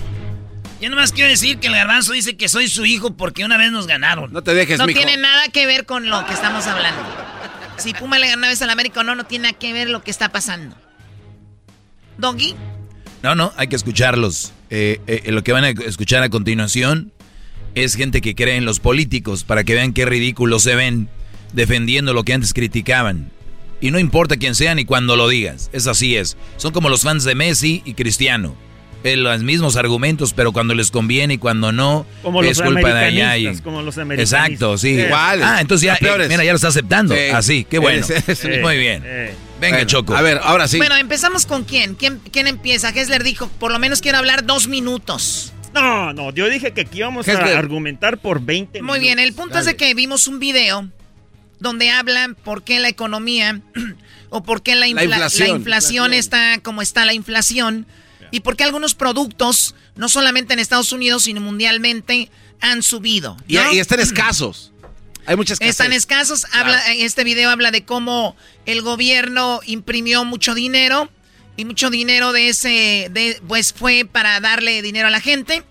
Yo 0.81 0.91
nomás 0.91 1.13
quiero 1.13 1.31
decir 1.31 1.59
que 1.59 1.69
el 1.69 1.73
garbanzo 1.73 2.13
dice 2.13 2.37
que 2.37 2.51
soy 2.51 2.69
su 2.69 2.85
hijo 2.85 3.17
porque 3.17 3.47
una 3.47 3.57
vez 3.57 3.73
nos 3.73 3.87
ganaron. 3.87 4.31
No 4.31 4.43
te 4.43 4.53
dejes, 4.53 4.79
No 4.79 4.87
mijo. 4.87 4.99
tiene 4.99 5.17
nada 5.17 5.49
que 5.49 5.65
ver 5.67 5.87
con 5.87 6.11
lo 6.11 6.27
que 6.27 6.35
estamos 6.35 6.67
hablando. 6.67 7.01
Si 7.79 7.95
Puma 7.95 8.19
le 8.19 8.27
ganó 8.29 8.41
una 8.41 8.49
vez 8.49 8.61
al 8.61 8.69
América 8.69 9.01
o 9.01 9.03
no, 9.03 9.15
no 9.15 9.25
tiene 9.25 9.45
nada 9.49 9.59
que 9.59 9.73
ver 9.73 9.89
lo 9.89 10.03
que 10.03 10.11
está 10.11 10.29
pasando. 10.31 10.77
Doggy, 12.19 12.55
No, 13.23 13.35
no, 13.35 13.53
hay 13.57 13.69
que 13.69 13.77
escucharlos. 13.77 14.53
Eh, 14.71 15.01
eh, 15.07 15.31
lo 15.31 15.43
que 15.45 15.53
van 15.53 15.65
a 15.65 15.71
escuchar 15.71 16.23
a 16.23 16.29
continuación 16.29 17.13
es 17.75 17.95
gente 17.95 18.21
que 18.21 18.35
cree 18.35 18.57
en 18.57 18.65
los 18.65 18.81
políticos 18.81 19.45
para 19.45 19.65
que 19.65 19.75
vean 19.75 19.93
qué 19.93 20.07
ridículos 20.07 20.63
se 20.63 20.75
ven 20.75 21.09
defendiendo 21.53 22.15
lo 22.15 22.25
que 22.25 22.33
antes 22.33 22.55
criticaban. 22.55 23.31
Y 23.81 23.91
no 23.91 23.99
importa 23.99 24.37
quién 24.37 24.55
sea 24.55 24.75
ni 24.75 24.85
cuando 24.85 25.17
lo 25.17 25.29
digas, 25.29 25.69
es 25.73 25.87
así 25.87 26.17
es. 26.17 26.37
Son 26.57 26.73
como 26.73 26.89
los 26.89 27.03
fans 27.03 27.25
de 27.25 27.35
Messi 27.35 27.83
y 27.85 27.95
Cristiano. 27.95 28.57
Eh, 29.13 29.17
los 29.17 29.43
mismos 29.43 29.77
argumentos, 29.77 30.33
pero 30.35 30.53
cuando 30.53 30.75
les 30.75 30.91
conviene 30.91 31.35
y 31.35 31.39
cuando 31.39 31.73
no, 31.73 32.07
Como 32.23 32.43
es 32.43 32.59
los 32.59 32.67
culpa 32.67 32.93
de 32.95 33.05
allá. 33.05 33.37
y- 33.37 33.59
como 33.61 33.83
los 33.83 33.97
americanistas. 33.99 34.45
Exacto, 34.47 34.79
sí. 34.79 34.91
Igual. 35.01 35.43
Ah, 35.43 35.61
entonces 35.61 35.87
ya, 35.87 35.95
eh, 35.95 36.27
mira, 36.29 36.45
ya 36.45 36.53
lo 36.53 36.57
está 36.57 36.69
aceptando. 36.69 37.15
Sí. 37.15 37.21
Así, 37.33 37.65
qué 37.69 37.79
bueno. 37.79 38.07
Muy 38.63 38.79
bien. 38.79 39.03
Eh, 39.05 39.35
Venga, 39.61 39.77
Bueno, 39.79 39.89
Choco. 39.89 40.15
A 40.15 40.21
ver, 40.23 40.39
ahora 40.43 40.69
sí. 40.69 40.77
Bueno, 40.77 40.97
empezamos 40.97 41.47
con 41.47 41.65
quién? 41.65 41.95
quién. 41.95 42.21
¿Quién 42.31 42.47
empieza? 42.47 42.91
Hessler 42.91 43.23
dijo, 43.25 43.49
por 43.59 43.73
lo 43.73 43.79
menos 43.79 44.01
quiero 44.03 44.19
hablar 44.19 44.45
dos 44.45 44.69
minutos. 44.69 45.53
No, 45.73 46.13
no, 46.13 46.31
yo 46.33 46.49
dije 46.49 46.73
que 46.73 46.83
aquí 46.83 46.99
íbamos 46.99 47.29
a 47.29 47.33
argumentar 47.59 48.19
por 48.19 48.41
20 48.41 48.81
Muy 48.83 48.99
bien, 48.99 49.19
el 49.19 49.35
punto 49.35 49.59
es 49.59 49.67
de 49.67 49.77
que 49.77 49.93
vimos 49.95 50.27
un 50.27 50.39
video 50.39 50.89
donde 51.61 51.91
hablan 51.91 52.35
por 52.35 52.63
qué 52.65 52.81
la 52.81 52.89
economía 52.89 53.61
o 54.31 54.43
por 54.43 54.63
qué 54.63 54.75
la, 54.75 54.87
infla- 54.89 54.95
La 54.97 55.05
inflación. 55.05 55.49
la 55.51 55.57
inflación 55.57 56.13
está 56.15 56.59
como 56.63 56.83
está 56.83 57.05
la 57.05 57.13
inflación. 57.15 57.87
Y 58.31 58.41
por 58.41 58.57
qué 58.57 58.65
algunos 58.65 58.95
productos, 58.95 59.75
no 59.95 60.09
solamente 60.09 60.55
en 60.55 60.59
Estados 60.59 60.93
Unidos, 60.93 61.25
sino 61.25 61.41
mundialmente, 61.41 62.31
han 62.61 62.83
subido. 62.83 63.37
Y, 63.47 63.57
¿no? 63.57 63.73
y 63.73 63.79
están 63.79 64.01
escasos. 64.01 64.73
Hay 65.27 65.37
muchas 65.37 65.61
Están 65.61 65.93
escasos. 65.93 66.47
Habla, 66.53 66.93
Este 66.95 67.25
video 67.25 67.51
habla 67.51 67.71
de 67.71 67.85
cómo 67.85 68.37
el 68.65 68.83
gobierno 68.83 69.61
imprimió 69.67 70.25
mucho 70.25 70.55
dinero 70.55 71.11
y 71.57 71.65
mucho 71.65 71.91
dinero 71.91 72.33
de 72.33 72.49
ese, 72.49 73.09
de, 73.11 73.41
pues 73.47 73.73
fue 73.73 74.09
para 74.11 74.41
darle 74.41 74.83
dinero 74.83 75.09
a 75.09 75.11
la 75.11 75.21
gente. 75.21 75.65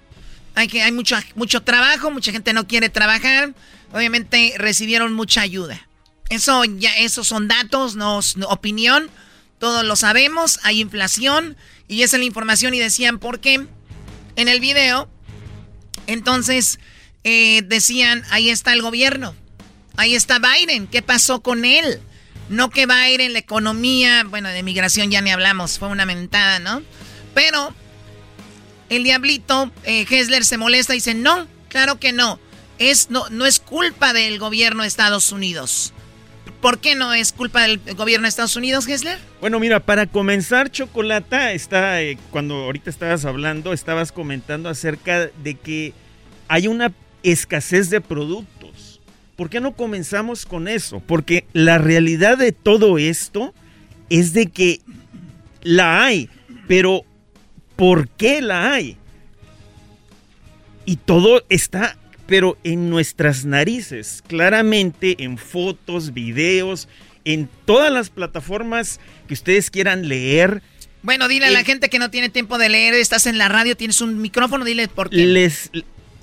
Hay 0.55 0.67
que 0.67 0.81
hay 0.81 0.91
mucho, 0.91 1.15
mucho 1.35 1.63
trabajo, 1.63 2.11
mucha 2.11 2.31
gente 2.31 2.53
no 2.53 2.67
quiere 2.67 2.89
trabajar. 2.89 3.53
Obviamente 3.93 4.53
recibieron 4.57 5.13
mucha 5.13 5.41
ayuda. 5.41 5.87
Eso 6.29 6.65
ya, 6.65 6.93
esos 6.97 7.27
son 7.27 7.47
datos, 7.47 7.95
no, 7.95 8.19
es 8.19 8.35
opinión. 8.47 9.09
Todos 9.59 9.85
lo 9.85 9.95
sabemos. 9.95 10.59
Hay 10.63 10.81
inflación 10.81 11.55
y 11.87 12.03
esa 12.03 12.15
es 12.17 12.19
la 12.19 12.25
información 12.25 12.73
y 12.73 12.79
decían 12.79 13.19
por 13.19 13.39
qué 13.39 13.67
en 14.35 14.47
el 14.47 14.59
video. 14.59 15.09
Entonces 16.07 16.79
eh, 17.23 17.63
decían 17.65 18.23
ahí 18.29 18.49
está 18.49 18.73
el 18.73 18.81
gobierno, 18.81 19.35
ahí 19.97 20.15
está 20.15 20.39
Biden. 20.39 20.87
¿Qué 20.87 21.01
pasó 21.01 21.41
con 21.41 21.65
él? 21.65 21.99
No 22.49 22.69
que 22.69 22.85
Biden, 22.85 23.33
la 23.33 23.39
economía, 23.39 24.23
bueno, 24.23 24.49
de 24.49 24.61
migración 24.61 25.09
ya 25.09 25.21
ni 25.21 25.31
hablamos, 25.31 25.79
fue 25.79 25.87
una 25.87 26.05
mentada, 26.05 26.59
¿no? 26.59 26.83
Pero 27.33 27.73
el 28.89 29.03
diablito 29.03 29.71
eh, 29.83 30.05
Hessler 30.07 30.45
se 30.45 30.57
molesta 30.57 30.93
y 30.93 30.97
dice, 30.97 31.15
no, 31.15 31.47
claro 31.69 31.99
que 31.99 32.13
no. 32.13 32.39
Es, 32.77 33.09
no, 33.09 33.27
no 33.29 33.45
es 33.45 33.59
culpa 33.59 34.13
del 34.13 34.37
gobierno 34.37 34.83
de 34.83 34.89
Estados 34.89 35.31
Unidos. 35.31 35.93
¿Por 36.65 36.79
qué 36.79 36.95
no 36.95 37.13
es 37.13 37.31
culpa 37.31 37.61
del 37.61 37.79
gobierno 37.95 38.25
de 38.25 38.29
Estados 38.29 38.55
Unidos, 38.55 38.87
Hessler? 38.87 39.19
Bueno, 39.39 39.59
mira, 39.59 39.81
para 39.81 40.07
comenzar, 40.07 40.71
Chocolata, 40.71 41.51
está, 41.51 42.01
eh, 42.01 42.17
cuando 42.31 42.55
ahorita 42.55 42.89
estabas 42.89 43.23
hablando, 43.23 43.71
estabas 43.71 44.11
comentando 44.11 44.67
acerca 44.67 45.27
de 45.27 45.53
que 45.53 45.93
hay 46.47 46.67
una 46.67 46.91
escasez 47.21 47.91
de 47.91 48.01
productos. 48.01 48.99
¿Por 49.35 49.51
qué 49.51 49.61
no 49.61 49.75
comenzamos 49.75 50.47
con 50.47 50.67
eso? 50.67 51.03
Porque 51.05 51.45
la 51.53 51.77
realidad 51.77 52.35
de 52.35 52.51
todo 52.51 52.97
esto 52.97 53.53
es 54.09 54.33
de 54.33 54.47
que 54.47 54.81
la 55.61 56.03
hay, 56.03 56.31
pero 56.67 57.03
¿por 57.75 58.09
qué 58.09 58.41
la 58.41 58.73
hay? 58.73 58.97
Y 60.83 60.95
todo 60.95 61.43
está, 61.47 61.95
pero 62.27 62.57
en 62.63 62.89
nuestras 62.89 63.45
narices, 63.45 64.23
claramente 64.27 65.23
en 65.23 65.37
fotos, 65.37 66.13
videos, 66.13 66.87
en 67.23 67.49
todas 67.65 67.91
las 67.91 68.09
plataformas 68.09 68.99
que 69.27 69.33
ustedes 69.33 69.69
quieran 69.69 70.07
leer. 70.07 70.61
Bueno, 71.03 71.27
dile 71.27 71.47
a 71.47 71.51
la 71.51 71.63
gente 71.63 71.89
que 71.89 71.99
no 71.99 72.09
tiene 72.09 72.29
tiempo 72.29 72.57
de 72.57 72.69
leer, 72.69 72.93
estás 72.95 73.27
en 73.27 73.37
la 73.37 73.47
radio, 73.47 73.77
tienes 73.77 74.01
un 74.01 74.21
micrófono, 74.21 74.65
dile 74.65 74.87
por 74.87 75.09
qué. 75.11 75.17
Les, 75.17 75.69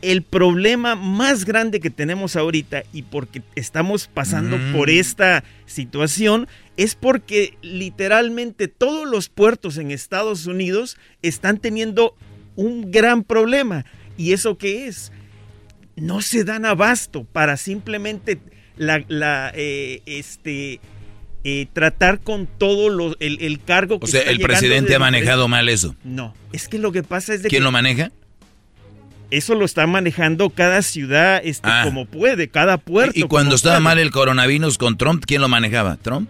el 0.00 0.22
problema 0.22 0.96
más 0.96 1.44
grande 1.44 1.78
que 1.78 1.90
tenemos 1.90 2.34
ahorita 2.34 2.82
y 2.92 3.02
porque 3.02 3.42
estamos 3.54 4.08
pasando 4.08 4.58
Mm. 4.58 4.72
por 4.72 4.90
esta 4.90 5.44
situación 5.66 6.48
es 6.76 6.96
porque 6.96 7.56
literalmente 7.62 8.66
todos 8.66 9.08
los 9.08 9.28
puertos 9.28 9.78
en 9.78 9.92
Estados 9.92 10.46
Unidos 10.46 10.96
están 11.22 11.58
teniendo 11.58 12.16
un 12.56 12.90
gran 12.90 13.22
problema. 13.22 13.84
¿Y 14.18 14.32
eso 14.32 14.58
qué 14.58 14.88
es? 14.88 15.12
No 15.96 16.22
se 16.22 16.44
dan 16.44 16.64
abasto 16.64 17.24
para 17.24 17.56
simplemente 17.56 18.38
la, 18.76 19.04
la, 19.08 19.52
eh, 19.54 20.00
este, 20.06 20.80
eh, 21.44 21.66
tratar 21.72 22.20
con 22.20 22.46
todo 22.46 22.88
lo- 22.88 23.16
el, 23.20 23.38
el 23.42 23.60
cargo 23.62 23.98
que 24.00 24.04
O 24.04 24.08
sea, 24.08 24.20
está 24.20 24.32
el 24.32 24.40
presidente 24.40 24.90
de 24.90 24.96
ha 24.96 25.00
manejado 25.00 25.48
mal 25.48 25.68
eso. 25.68 25.94
No, 26.04 26.34
es 26.52 26.68
que 26.68 26.78
lo 26.78 26.92
que 26.92 27.02
pasa 27.02 27.34
es 27.34 27.42
de 27.42 27.48
¿Quién 27.48 27.60
que 27.60 27.64
lo 27.64 27.72
maneja? 27.72 28.10
eso 29.30 29.54
lo 29.54 29.64
está 29.64 29.86
manejando 29.86 30.50
cada 30.50 30.82
ciudad 30.82 31.40
este, 31.42 31.66
Ah. 31.70 31.82
como 31.84 32.04
puede, 32.06 32.48
cada 32.48 32.76
puerto. 32.78 33.18
Y 33.18 33.22
cuando 33.24 33.54
estaba 33.54 33.76
puede. 33.76 33.84
mal 33.84 33.98
el 33.98 34.10
coronavirus 34.10 34.76
con 34.78 34.96
Trump, 34.98 35.24
¿quién 35.26 35.40
lo 35.40 35.48
manejaba? 35.48 35.96
¿Trump? 35.96 36.28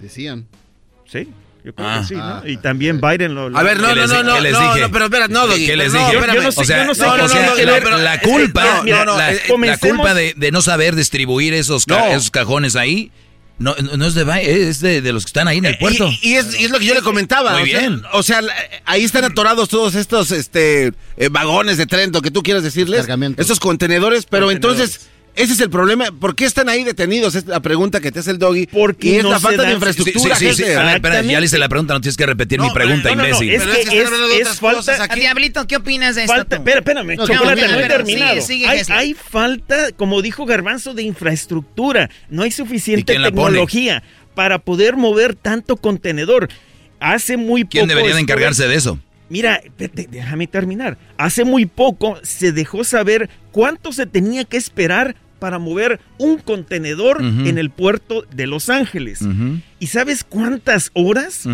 Decían. 0.00 0.46
Sí, 1.06 1.28
yo 1.64 1.74
creo 1.74 1.88
Ah. 1.88 1.98
que 2.00 2.06
sí, 2.06 2.14
¿no? 2.14 2.46
Y 2.46 2.56
también 2.58 3.00
Biden 3.00 3.34
lo... 3.34 3.56
A 3.56 3.62
ver, 3.62 3.78
no, 3.80 3.88
¿Qué 3.88 3.94
no, 3.96 4.06
no, 4.06 4.22
no, 4.22 4.34
qué 4.36 4.40
les 4.40 4.52
no, 4.52 4.60
dije? 4.60 4.80
no, 4.82 4.90
pero 4.92 5.04
espera, 5.06 5.28
no, 5.28 5.46
Doggy, 5.46 5.66
¿Qué 5.66 5.76
les 5.76 5.92
no, 5.92 5.98
dije? 5.98 6.12
Yo 6.14 6.42
no 6.42 6.52
sé- 6.52 6.60
o 6.60 6.64
sea, 6.64 6.78
yo 6.78 6.84
no 6.86 6.94
sé 6.94 7.02
no, 7.02 7.12
o 7.24 7.28
sea, 7.28 7.40
la, 7.64 7.72
pero 7.80 7.98
la 7.98 8.14
es 8.14 8.20
que, 8.20 8.28
culpa, 8.28 8.80
mira, 8.84 9.04
la, 9.04 9.16
la- 9.16 9.32
eh, 9.32 9.40
la 9.42 9.48
comencemos- 9.54 9.96
culpa 9.96 10.14
de, 10.14 10.34
de 10.36 10.50
no 10.52 10.62
saber 10.62 10.94
distribuir 10.96 11.52
esos, 11.54 11.84
ca- 11.84 11.98
No. 11.98 12.06
esos 12.06 12.30
cajones 12.30 12.76
ahí, 12.76 13.10
no, 13.58 13.74
no 13.96 14.06
es 14.06 14.14
de 14.14 14.22
Biden, 14.22 14.68
es 14.68 14.80
de, 14.80 15.00
de 15.02 15.12
los 15.12 15.24
que 15.24 15.30
están 15.30 15.48
ahí 15.48 15.58
en 15.58 15.64
el 15.66 15.76
puerto. 15.78 16.08
Y, 16.22 16.30
y 16.30 16.34
es, 16.36 16.58
y 16.60 16.64
es 16.64 16.70
lo 16.70 16.78
que 16.78 16.84
yo 16.86 16.94
le 16.94 17.02
comentaba. 17.02 17.58
Muy 17.58 17.62
o 17.62 17.66
sea, 17.66 17.78
bien. 17.80 18.02
o 18.12 18.22
sea, 18.22 18.40
ahí 18.84 19.02
están 19.02 19.24
atorados 19.24 19.68
todos 19.68 19.96
estos 19.96 20.30
este, 20.30 20.92
eh, 21.16 21.28
vagones 21.28 21.76
de 21.76 21.86
tren, 21.86 22.12
lo 22.12 22.22
que 22.22 22.30
tú 22.30 22.44
quieras 22.44 22.62
decirles. 22.62 23.08
Estos 23.36 23.58
contenedores, 23.58 24.26
pero 24.26 24.46
Contenedores. 24.46 24.80
entonces, 24.94 25.08
ese 25.38 25.52
es 25.52 25.60
el 25.60 25.70
problema. 25.70 26.06
¿Por 26.10 26.34
qué 26.34 26.44
están 26.44 26.68
ahí 26.68 26.84
detenidos? 26.84 27.34
Es 27.34 27.46
la 27.46 27.60
pregunta 27.60 28.00
que 28.00 28.10
te 28.12 28.18
hace 28.18 28.32
el 28.32 28.38
doggy. 28.38 28.66
Porque 28.66 29.08
y 29.08 29.16
es 29.16 29.22
no 29.22 29.30
la 29.30 29.40
falta 29.40 29.62
de 29.62 29.72
infraestructura. 29.72 30.34
Sí, 30.36 30.48
sí, 30.48 30.54
sí, 30.54 30.62
jefe. 30.64 30.76
a 30.76 30.82
ver, 30.84 30.94
espera, 30.96 31.22
ya 31.22 31.38
le 31.40 31.46
hice 31.46 31.58
la 31.58 31.68
pregunta, 31.68 31.94
no 31.94 32.00
tienes 32.00 32.16
que 32.16 32.26
repetir 32.26 32.58
No, 32.58 32.64
mi 32.66 32.70
pregunta, 32.74 33.10
no, 33.10 33.16
no, 33.16 33.22
no, 33.22 33.28
imbécil. 33.28 33.50
es 33.54 33.62
Pero 33.62 33.72
que 33.72 33.80
es 33.82 33.88
que 33.88 34.00
es, 34.00 34.06
hablando 34.06 34.28
de 34.28 34.34
es 34.34 34.40
otras 34.42 34.60
falta... 34.60 34.76
cosas 34.76 35.00
aquí. 35.00 35.20
Diablito, 35.20 35.66
¿qué 35.66 35.76
opinas 35.76 36.16
de 36.16 36.22
esto? 36.22 36.34
Falta, 36.34 36.56
espera, 36.56 36.78
espérame, 36.78 37.16
No, 37.16 37.26
chocolate, 37.26 37.68
no 37.68 37.80
he 37.80 37.88
terminado. 37.88 38.40
sigue, 38.40 38.42
sigue, 38.42 38.66
hay, 38.68 38.82
hay 38.88 39.14
falta, 39.14 39.92
como 39.92 40.22
dijo 40.22 40.44
Garbanzo, 40.44 40.94
de 40.94 41.02
infraestructura. 41.04 42.10
No 42.28 42.42
hay 42.42 42.48
¿Y 42.48 42.52
suficiente 42.52 43.14
tecnología 43.14 44.02
para 44.34 44.58
poder 44.58 44.96
mover 44.96 45.34
tanto 45.34 45.76
contenedor. 45.76 46.48
Hace 47.00 47.36
muy 47.36 47.64
poco... 47.64 47.70
¿Quién 47.72 47.88
debería 47.88 48.14
de 48.14 48.20
encargarse 48.20 48.66
de 48.66 48.74
eso? 48.74 48.98
Mira, 49.28 49.60
déjame 49.76 50.46
terminar. 50.46 50.96
Hace 51.18 51.44
muy 51.44 51.66
poco 51.66 52.18
se 52.22 52.52
dejó 52.52 52.82
saber 52.84 53.28
cuánto 53.52 53.92
se 53.92 54.06
tenía 54.06 54.44
que 54.44 54.56
esperar 54.56 55.16
para 55.38 55.58
mover 55.58 56.00
un 56.18 56.38
contenedor 56.38 57.22
en 57.22 57.58
el 57.58 57.70
puerto 57.70 58.24
de 58.34 58.46
Los 58.46 58.68
Ángeles. 58.68 59.20
¿Y 59.78 59.86
sabes 59.88 60.24
cuántas 60.24 60.90
horas? 60.94 61.44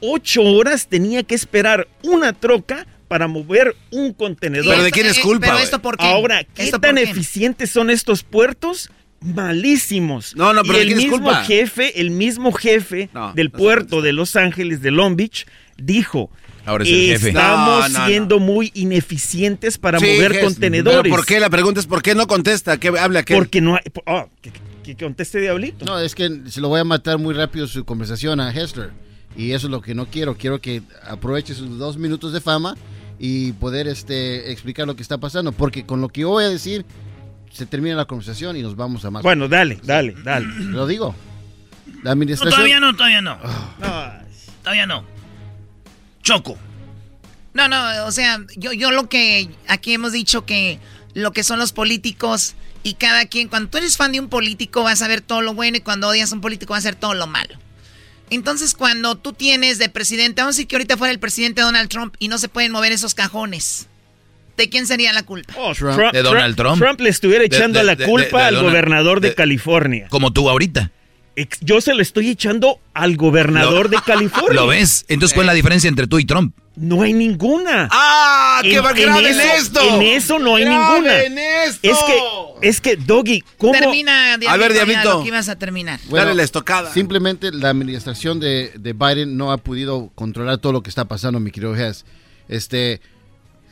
Ocho 0.00 0.42
horas 0.42 0.88
tenía 0.88 1.22
que 1.22 1.34
esperar 1.34 1.88
una 2.02 2.32
troca 2.32 2.86
para 3.08 3.26
mover 3.26 3.74
un 3.90 4.12
contenedor. 4.12 4.68
Pero 4.70 4.82
¿de 4.84 4.90
quién 4.92 5.06
es 5.06 5.18
culpa, 5.18 5.40
Pero 5.46 5.52
güey? 5.54 5.64
esto 5.64 5.82
por 5.82 5.96
qué? 5.96 6.06
Ahora, 6.06 6.44
¿qué 6.44 6.62
¿Esto 6.62 6.78
tan 6.80 6.94
por 6.94 7.04
qué? 7.04 7.10
eficientes 7.10 7.70
son 7.70 7.90
estos 7.90 8.22
puertos? 8.22 8.88
Malísimos. 9.20 10.34
No, 10.36 10.52
no, 10.52 10.62
pero 10.62 10.74
y 10.74 10.76
¿de 10.76 10.82
el 10.82 10.86
quién 10.88 10.98
es 10.98 11.04
mismo 11.10 11.26
culpa? 11.26 11.44
jefe, 11.44 12.00
el 12.00 12.10
mismo 12.10 12.52
jefe 12.52 13.10
No, 13.12 13.32
del 13.34 13.50
no 13.52 13.58
puerto 13.58 14.00
de 14.00 14.12
Los 14.12 14.36
Ángeles, 14.36 14.80
de 14.80 14.90
Long 14.92 15.16
Beach, 15.16 15.46
dijo. 15.76 16.30
Ahora 16.66 16.84
es 16.84 16.90
el 16.90 17.06
jefe. 17.06 17.28
Estamos 17.28 17.90
No, 17.90 17.98
no, 18.00 18.06
siendo 18.06 18.38
muy 18.38 18.70
ineficientes 18.74 19.78
para 19.78 19.98
Sí, 19.98 20.06
mover 20.06 20.40
contenedores. 20.40 21.00
pero 21.02 21.16
¿Por 21.16 21.26
qué? 21.26 21.40
La 21.40 21.50
pregunta 21.50 21.80
es 21.80 21.86
¿por 21.86 22.02
qué 22.02 22.14
no 22.14 22.26
contesta? 22.26 22.78
¿Qué 22.78 22.88
habla? 22.88 23.22
¿Qué? 23.22 23.34
Porque 23.34 23.60
no 23.60 23.74
hay. 23.76 23.82
oh, 24.06 24.28
que, 24.42 24.52
que 24.84 24.96
conteste 24.96 25.40
Diablito. 25.40 25.84
No, 25.84 25.98
es 25.98 26.14
que 26.14 26.42
se 26.48 26.60
lo 26.60 26.68
voy 26.68 26.80
a 26.80 26.84
matar 26.84 27.18
muy 27.18 27.34
rápido 27.34 27.66
su 27.66 27.84
conversación 27.84 28.40
a 28.40 28.50
Hester. 28.50 28.90
Y 29.36 29.52
eso 29.52 29.68
es 29.68 29.70
lo 29.70 29.80
que 29.80 29.94
no 29.94 30.06
quiero. 30.06 30.36
Quiero 30.36 30.60
que 30.60 30.82
aproveche 31.06 31.54
sus 31.54 31.78
dos 31.78 31.96
minutos 31.96 32.32
de 32.32 32.40
fama 32.40 32.76
y 33.18 33.52
poder 33.52 33.86
este, 33.86 34.50
explicar 34.52 34.86
lo 34.86 34.96
que 34.96 35.02
está 35.02 35.18
pasando. 35.18 35.52
Porque 35.52 35.86
con 35.86 36.00
lo 36.00 36.08
que 36.08 36.22
yo 36.22 36.28
voy 36.30 36.44
a 36.44 36.48
decir, 36.48 36.84
se 37.52 37.64
termina 37.64 37.94
la 37.96 38.04
conversación 38.06 38.56
y 38.56 38.62
nos 38.62 38.76
vamos 38.76 39.04
a 39.04 39.10
más. 39.10 39.22
Bueno, 39.22 39.48
dale, 39.48 39.78
dale, 39.84 40.14
dale. 40.24 40.46
Lo 40.58 40.86
digo. 40.86 41.14
La 42.02 42.02
No, 42.04 42.10
administración... 42.12 42.50
todavía 42.54 42.80
no, 42.80 42.94
todavía 42.96 43.22
no. 43.22 43.36
No, 43.78 44.12
Todavía 44.62 44.86
no. 44.86 45.04
Choco. 46.22 46.58
No, 47.54 47.66
no, 47.68 48.06
o 48.06 48.12
sea, 48.12 48.40
yo, 48.56 48.72
yo 48.72 48.90
lo 48.92 49.08
que 49.08 49.48
aquí 49.66 49.92
hemos 49.94 50.12
dicho 50.12 50.46
que 50.46 50.78
lo 51.14 51.32
que 51.32 51.42
son 51.42 51.58
los 51.58 51.72
políticos 51.72 52.54
y 52.82 52.94
cada 52.94 53.26
quien, 53.26 53.48
cuando 53.48 53.68
tú 53.70 53.78
eres 53.78 53.96
fan 53.96 54.12
de 54.12 54.20
un 54.20 54.28
político 54.28 54.82
vas 54.84 55.02
a 55.02 55.08
ver 55.08 55.20
todo 55.20 55.42
lo 55.42 55.54
bueno 55.54 55.76
y 55.76 55.80
cuando 55.80 56.08
odias 56.08 56.30
a 56.30 56.34
un 56.36 56.40
político 56.40 56.72
vas 56.74 56.84
a 56.86 56.90
ver 56.90 56.94
todo 56.94 57.14
lo 57.14 57.26
malo. 57.26 57.56
Entonces 58.30 58.74
cuando 58.74 59.16
tú 59.16 59.32
tienes 59.32 59.78
de 59.78 59.88
presidente, 59.88 60.40
vamos 60.40 60.54
a 60.54 60.56
decir 60.56 60.68
que 60.68 60.76
ahorita 60.76 60.96
fuera 60.96 61.10
el 61.12 61.18
presidente 61.18 61.62
Donald 61.62 61.88
Trump 61.88 62.14
y 62.20 62.28
no 62.28 62.38
se 62.38 62.48
pueden 62.48 62.70
mover 62.70 62.92
esos 62.92 63.14
cajones, 63.14 63.88
¿de 64.56 64.68
quién 64.70 64.86
sería 64.86 65.12
la 65.12 65.24
culpa? 65.24 65.52
Oh, 65.58 65.74
Trump. 65.74 65.96
Trump- 65.96 66.12
De 66.12 66.22
Donald 66.22 66.54
Trump. 66.54 66.80
Trump 66.80 67.00
le 67.00 67.10
estuviera 67.10 67.42
echando 67.44 67.80
de- 67.80 67.84
la 67.86 67.96
de- 67.96 68.04
culpa 68.06 68.38
de- 68.38 68.42
de 68.44 68.48
al 68.48 68.54
Donald- 68.54 68.70
gobernador 68.70 69.20
de, 69.20 69.30
de- 69.30 69.34
California. 69.34 70.06
Como 70.08 70.32
tú 70.32 70.48
ahorita. 70.48 70.92
Yo 71.60 71.80
se 71.80 71.94
lo 71.94 72.02
estoy 72.02 72.28
echando 72.30 72.78
al 72.94 73.16
gobernador 73.16 73.88
de 73.90 73.98
California. 74.04 74.52
¿Lo 74.60 74.66
ves? 74.66 75.04
Entonces, 75.08 75.34
¿cuál 75.34 75.44
es 75.46 75.48
la 75.48 75.54
diferencia 75.54 75.88
entre 75.88 76.06
tú 76.06 76.18
y 76.18 76.24
Trump? 76.24 76.56
No 76.76 77.02
hay 77.02 77.12
ninguna. 77.12 77.88
¡Ah! 77.90 78.60
¡Qué 78.62 78.76
En- 78.76 78.84
va- 78.84 78.90
en 78.92 79.40
esto! 79.40 79.80
en 79.82 80.02
eso 80.02 80.38
no 80.38 80.56
hay 80.56 80.64
¡Graben 80.64 80.94
ninguna. 80.94 81.18
esto! 81.64 81.88
Es 81.88 81.98
que, 81.98 82.68
es 82.68 82.80
que, 82.80 82.96
Doggy, 82.96 83.42
¿cómo? 83.58 83.72
Termina, 83.72 84.38
Diablito, 84.38 84.50
A 84.50 84.56
ver, 84.56 84.72
Diablito. 84.72 85.10
lo 85.18 85.22
que 85.22 85.28
ibas 85.28 85.48
a 85.48 85.56
terminar. 85.56 86.00
Bueno, 86.08 86.26
Dale 86.26 86.36
la 86.36 86.42
estocada. 86.42 86.92
Simplemente 86.92 87.52
la 87.52 87.70
administración 87.70 88.40
de, 88.40 88.72
de 88.78 88.92
Biden 88.92 89.36
no 89.36 89.52
ha 89.52 89.58
podido 89.58 90.10
controlar 90.14 90.58
todo 90.58 90.72
lo 90.72 90.82
que 90.82 90.90
está 90.90 91.04
pasando, 91.06 91.38
mi 91.40 91.50
querido 91.50 91.74
Hess. 91.76 92.04
Este, 92.48 93.00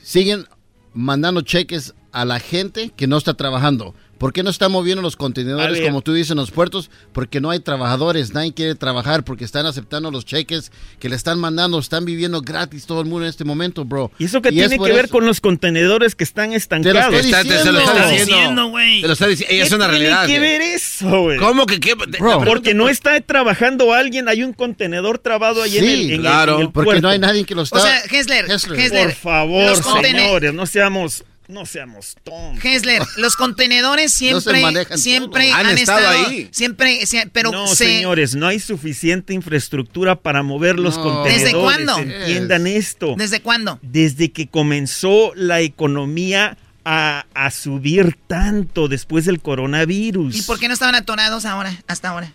siguen 0.03 0.47
mandando 0.93 1.41
cheques 1.43 1.95
a 2.13 2.25
la 2.25 2.41
gente 2.41 2.91
que 2.97 3.07
no 3.07 3.17
está 3.19 3.35
trabajando. 3.35 3.95
¿Por 4.19 4.33
qué 4.33 4.43
no 4.43 4.51
están 4.51 4.73
moviendo 4.73 5.01
los 5.01 5.15
contenedores, 5.17 5.81
como 5.81 6.03
tú 6.03 6.13
dices, 6.13 6.33
en 6.33 6.39
los 6.39 6.51
puertos? 6.51 6.91
Porque 7.13 7.41
no 7.41 7.51
hay 7.51 7.61
trabajadores, 7.61 8.35
nadie 8.35 8.53
quiere 8.53 8.75
trabajar, 8.75 9.25
porque 9.25 9.45
están 9.45 9.65
aceptando 9.67 10.11
los 10.11 10.25
cheques 10.25 10.73
que 10.99 11.09
le 11.09 11.15
están 11.17 11.39
mandando, 11.39 11.79
están 11.79 12.05
viviendo 12.05 12.41
gratis 12.43 12.85
todo 12.87 13.01
el 13.01 13.07
mundo 13.07 13.25
en 13.25 13.31
este 13.31 13.45
momento, 13.45 13.85
bro. 13.85 14.11
¿Y 14.19 14.25
eso 14.25 14.43
qué 14.43 14.51
tiene 14.51 14.77
que 14.77 14.93
ver 14.93 15.05
eso- 15.05 15.13
con 15.13 15.25
los 15.25 15.41
contenedores 15.41 16.15
que 16.17 16.25
están 16.25 16.53
estancados? 16.53 17.15
Está- 17.15 17.45
te- 17.45 17.59
se 17.63 17.71
lo 17.73 17.79
está 17.79 18.09
¿Qué 18.11 18.19
diciendo. 18.19 18.69
güey. 18.71 19.01
Te 19.03 19.07
lo 19.07 19.13
está 19.13 19.27
diciendo. 19.29 19.55
Ella 19.55 19.63
¿Qué 19.63 19.67
es 19.69 19.73
una 19.73 19.85
tiene 19.89 19.99
realidad. 20.01 20.27
que 20.27 20.39
güey. 20.39 20.51
ver 20.51 20.61
eso, 20.63 21.21
güey? 21.23 21.39
¿Cómo 21.39 21.67
que 21.67 21.79
qué? 21.81 21.95
Bro. 21.95 22.45
Porque 22.45 22.75
no 22.75 22.89
está 22.89 23.21
trabajando 23.21 23.93
alguien, 23.95 24.29
hay 24.29 24.43
un 24.43 24.53
contenedor 24.53 25.19
trabado 25.19 25.63
ahí 25.63 25.79
en 25.79 25.85
el, 25.85 26.01
en 26.07 26.11
el- 26.15 26.21
claro, 26.21 26.57
en 26.57 26.61
el 26.63 26.71
porque 26.73 26.85
puerto. 26.87 27.03
no 27.03 27.09
hay 27.11 27.19
nadie 27.21 27.45
que 27.45 27.55
lo 27.55 27.63
está... 27.63 27.79
O 27.79 27.81
sea, 27.81 28.01
Hessler, 28.11 28.51
Hessler, 28.51 29.05
Por 29.05 29.13
favor, 29.13 29.77
señores, 30.03 30.53
no 30.53 30.67
seamos, 30.67 31.25
no 31.49 31.67
seamos 31.67 32.15
tontos. 32.23 32.65
Hessler, 32.65 33.03
los 33.17 33.35
contenedores 33.37 34.13
siempre, 34.13 34.63
siempre 34.97 35.51
han, 35.53 35.67
Han 35.67 35.79
estado 35.79 35.99
estado 36.01 36.27
ahí. 36.29 36.49
Siempre, 36.53 37.01
sie- 37.07 37.29
pero 37.33 37.51
no, 37.51 37.67
se, 37.69 37.87
señores, 37.87 38.35
no 38.35 38.47
hay 38.47 38.61
suficiente 38.61 39.33
infraestructura 39.35 40.17
para 40.17 40.43
mover 40.43 40.79
los 40.79 40.97
No. 40.99 41.03
contenedores. 41.05 41.45
¿Desde 41.45 41.59
cuándo? 41.59 41.99
Entiendan 41.99 42.67
esto. 42.67 43.15
¿Desde 43.17 43.41
cuándo? 43.41 43.79
Desde 43.83 44.31
que 44.31 44.49
comenzó 44.49 45.33
la 45.35 45.61
economía 45.61 46.59
a, 46.85 47.27
a 47.35 47.51
subir 47.51 48.17
tanto 48.27 48.89
después 48.89 49.25
del 49.25 49.41
coronavirus. 49.41 50.37
¿Y 50.37 50.43
por 50.43 50.59
qué 50.59 50.69
no 50.69 50.75
estaban 50.75 50.95
atorados 50.95 51.45
ahora, 51.45 51.83
hasta 51.87 52.11
ahora? 52.11 52.33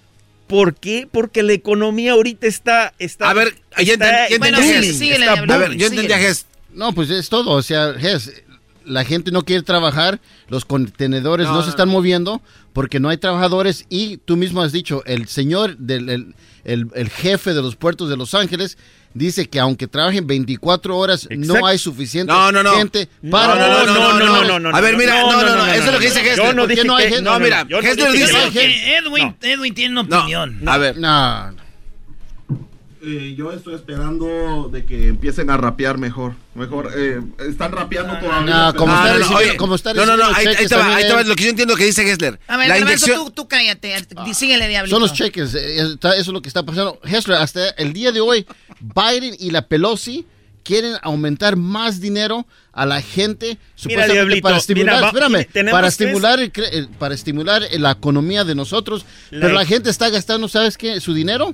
¿Por 0.48 0.76
qué? 0.76 1.08
Porque 1.12 1.42
la 1.42 1.54
economía 1.54 2.12
ahorita 2.12 2.46
está... 2.48 2.94
está 3.00 3.30
A 3.30 3.34
ver, 3.34 3.56
está 3.78 4.28
entendí, 4.28 4.60
está 4.72 4.94
síguele, 4.98 5.28
A 5.28 5.36
ver, 5.58 5.74
yo 5.76 5.88
entendí 5.88 6.12
a 6.14 6.18
Ges. 6.20 6.46
No, 6.74 6.94
pues 6.94 7.10
es 7.10 7.30
todo. 7.30 7.52
O 7.52 7.62
sea, 7.64 7.94
Ges, 7.98 8.44
la 8.86 9.04
gente 9.06 9.32
no 9.32 9.44
quiere 9.44 9.64
trabajar, 9.64 10.20
los 10.50 10.66
contenedores 10.66 11.48
no, 11.48 11.54
No, 11.54 11.60
se 11.62 11.66
no, 11.68 11.70
están 11.72 11.90
moviendo 11.90 12.42
porque 12.74 13.00
no 13.00 13.10
hay 13.10 13.18
trabajadores 13.18 13.86
y 13.90 14.18
tú 14.18 14.36
mismo 14.38 14.62
has 14.62 14.72
dicho, 14.72 15.04
el 15.06 15.28
señor, 15.28 15.78
del, 15.78 16.10
el, 16.10 16.36
el- 16.64 16.88
el 16.96 17.10
jefe 17.10 17.54
de 17.54 17.62
los 17.62 17.76
puertos 17.76 18.10
de 18.10 18.18
Los 18.18 18.34
Ángeles 18.34 18.78
dice 19.14 19.48
que 19.48 19.60
aunque 19.60 19.88
trabajen 19.88 20.26
24 20.26 20.98
horas 20.98 21.28
Exacto. 21.30 21.60
no 21.60 21.68
hay 21.68 21.78
suficiente 21.78 22.34
No, 22.34 22.52
no, 22.52 22.64
no. 22.64 22.72
gente 22.74 23.08
No, 23.22 23.32
para... 23.32 23.56
no, 23.56 23.86
no, 23.86 23.94
no, 24.20 24.20
no, 24.20 24.44
no, 24.44 24.60
no. 24.72 24.76
A 24.76 24.82
ver, 24.82 24.98
mira, 24.98 25.22
no, 25.22 25.32
no, 25.42 25.56
no, 25.56 25.68
eso 25.68 25.86
es 25.86 25.94
lo 25.94 26.00
que 26.00 26.06
dice 26.06 26.20
Hessler. 26.22 26.38
Yo 26.48 26.54
no 26.54 26.62
¿Por 26.64 26.70
qué 26.70 26.76
dije 26.76 26.88
no 26.88 26.96
hay 26.96 27.04
gente? 27.10 27.22
no, 27.22 27.34
No, 27.34 27.40
mira, 27.40 27.68
yo 27.70 27.80
no 27.82 27.88
Hessler 27.88 28.12
dije 28.12 28.26
dice- 28.26 28.98
Edwin, 28.98 29.36
Edwin 29.42 29.74
tiene 29.76 30.00
una 30.00 30.18
opinión. 30.18 30.62
A 30.68 30.78
ver. 30.78 30.98
No. 30.98 31.63
Eh, 33.06 33.36
yo 33.38 33.52
estoy 33.52 33.76
esperando 33.76 34.70
de 34.72 34.86
que 34.86 35.08
empiecen 35.10 35.50
a 35.50 35.58
rapear 35.58 35.98
mejor. 35.98 36.36
Mejor, 36.56 36.90
eh, 36.96 37.20
están 37.50 37.74
rapeando 37.74 38.18
todavía. 38.18 38.56
No, 38.72 38.76
como 38.76 38.94
está 38.94 39.08
no, 39.12 39.18
recibiendo- 39.20 39.38
oye, 39.50 39.58
como 39.58 39.76
está 39.76 39.94
no, 39.94 40.06
no, 40.06 40.16
no, 40.16 40.24
ahí, 40.34 40.48
ahí 40.48 40.68
te 40.68 40.76
va, 40.76 40.96
ahí 40.96 41.04
te 41.08 41.14
va 41.14 41.24
lo 41.24 41.36
que 41.36 41.44
yo 41.44 41.50
entiendo 41.50 41.76
que 41.76 41.84
dice 41.84 42.10
Hessler. 42.10 42.40
A 42.48 42.56
ver, 42.56 42.70
la 42.70 42.80
inyección... 42.80 43.26
tú, 43.26 43.32
tú 43.32 43.48
cállate, 43.50 43.94
síguele, 44.34 44.70
diablito. 44.70 44.96
Son 44.96 45.02
los 45.02 45.12
cheques, 45.12 45.54
eh, 45.54 45.76
eso 45.80 45.98
es 46.12 46.28
lo 46.28 46.42
que 46.42 46.48
está 46.48 46.64
pasando. 46.64 46.98
Hessler, 47.04 47.38
hasta 47.40 47.70
el 47.72 47.92
día 47.92 48.14
de 48.14 48.22
hoy, 48.22 48.46
Biden 48.80 49.36
y 49.38 49.52
la 49.52 49.68
Pelosi 49.68 50.26
quieren 50.64 50.94
aumentar 51.02 51.58
más 51.58 52.00
dinero 52.00 52.48
a 52.72 52.86
la 52.86 53.02
gente 53.02 53.58
supuestamente 53.76 54.14
Diablito, 54.14 54.44
para 54.48 54.58
estimular, 54.58 54.96
mira, 54.96 55.02
va- 55.02 55.08
espérame, 55.44 55.72
para 55.72 55.88
estimular, 55.90 56.40
el 56.40 56.88
para 56.98 57.14
estimular 57.16 57.64
la 57.74 57.92
economía 57.92 58.46
de 58.46 58.56
nosotros, 58.56 59.06
La- 59.30 59.42
pero 59.42 59.54
la 59.56 59.66
gente 59.66 59.90
está 59.90 60.08
gastando, 60.10 60.48
¿sabes 60.48 60.78
qué? 60.78 61.02
Su 61.02 61.14
dinero 61.14 61.54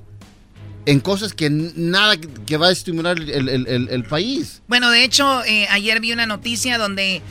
en 0.86 1.00
cosas 1.00 1.34
que 1.34 1.50
nada 1.50 2.18
que- 2.18 2.58
va 2.58 2.68
a 2.68 2.72
estimular 2.72 3.18
el, 3.20 3.30
el- 3.30 3.68
el- 3.68 3.88
el 3.90 4.04
país. 4.06 4.62
Bueno, 4.68 4.90
de 4.90 5.04
hecho, 5.04 5.44
eh, 5.46 5.68
ayer 5.70 6.00
vi 6.00 6.12
una 6.14 6.26
noticia 6.26 6.78
donde, 6.78 7.22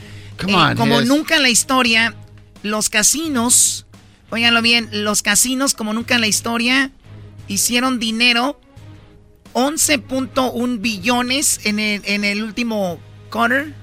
Come 0.40 0.52
eh, 0.52 0.56
on, 0.56 0.76
como 0.76 1.00
nunca 1.02 1.36
en 1.36 1.42
la 1.42 1.50
historia, 1.50 2.14
los 2.62 2.88
casinos, 2.88 3.86
óiganlo 4.30 4.62
bien, 4.62 4.88
los 4.92 5.22
casinos 5.22 5.74
como 5.74 5.92
nunca 5.92 6.14
en 6.14 6.20
la 6.20 6.26
historia 6.28 6.92
hicieron 7.48 7.98
dinero 7.98 8.60
11.1 9.54 10.80
billones 10.80 11.60
en 11.64 11.78
el, 11.78 12.02
en 12.04 12.24
el 12.24 12.42
último 12.42 13.00
quarter, 13.30 13.74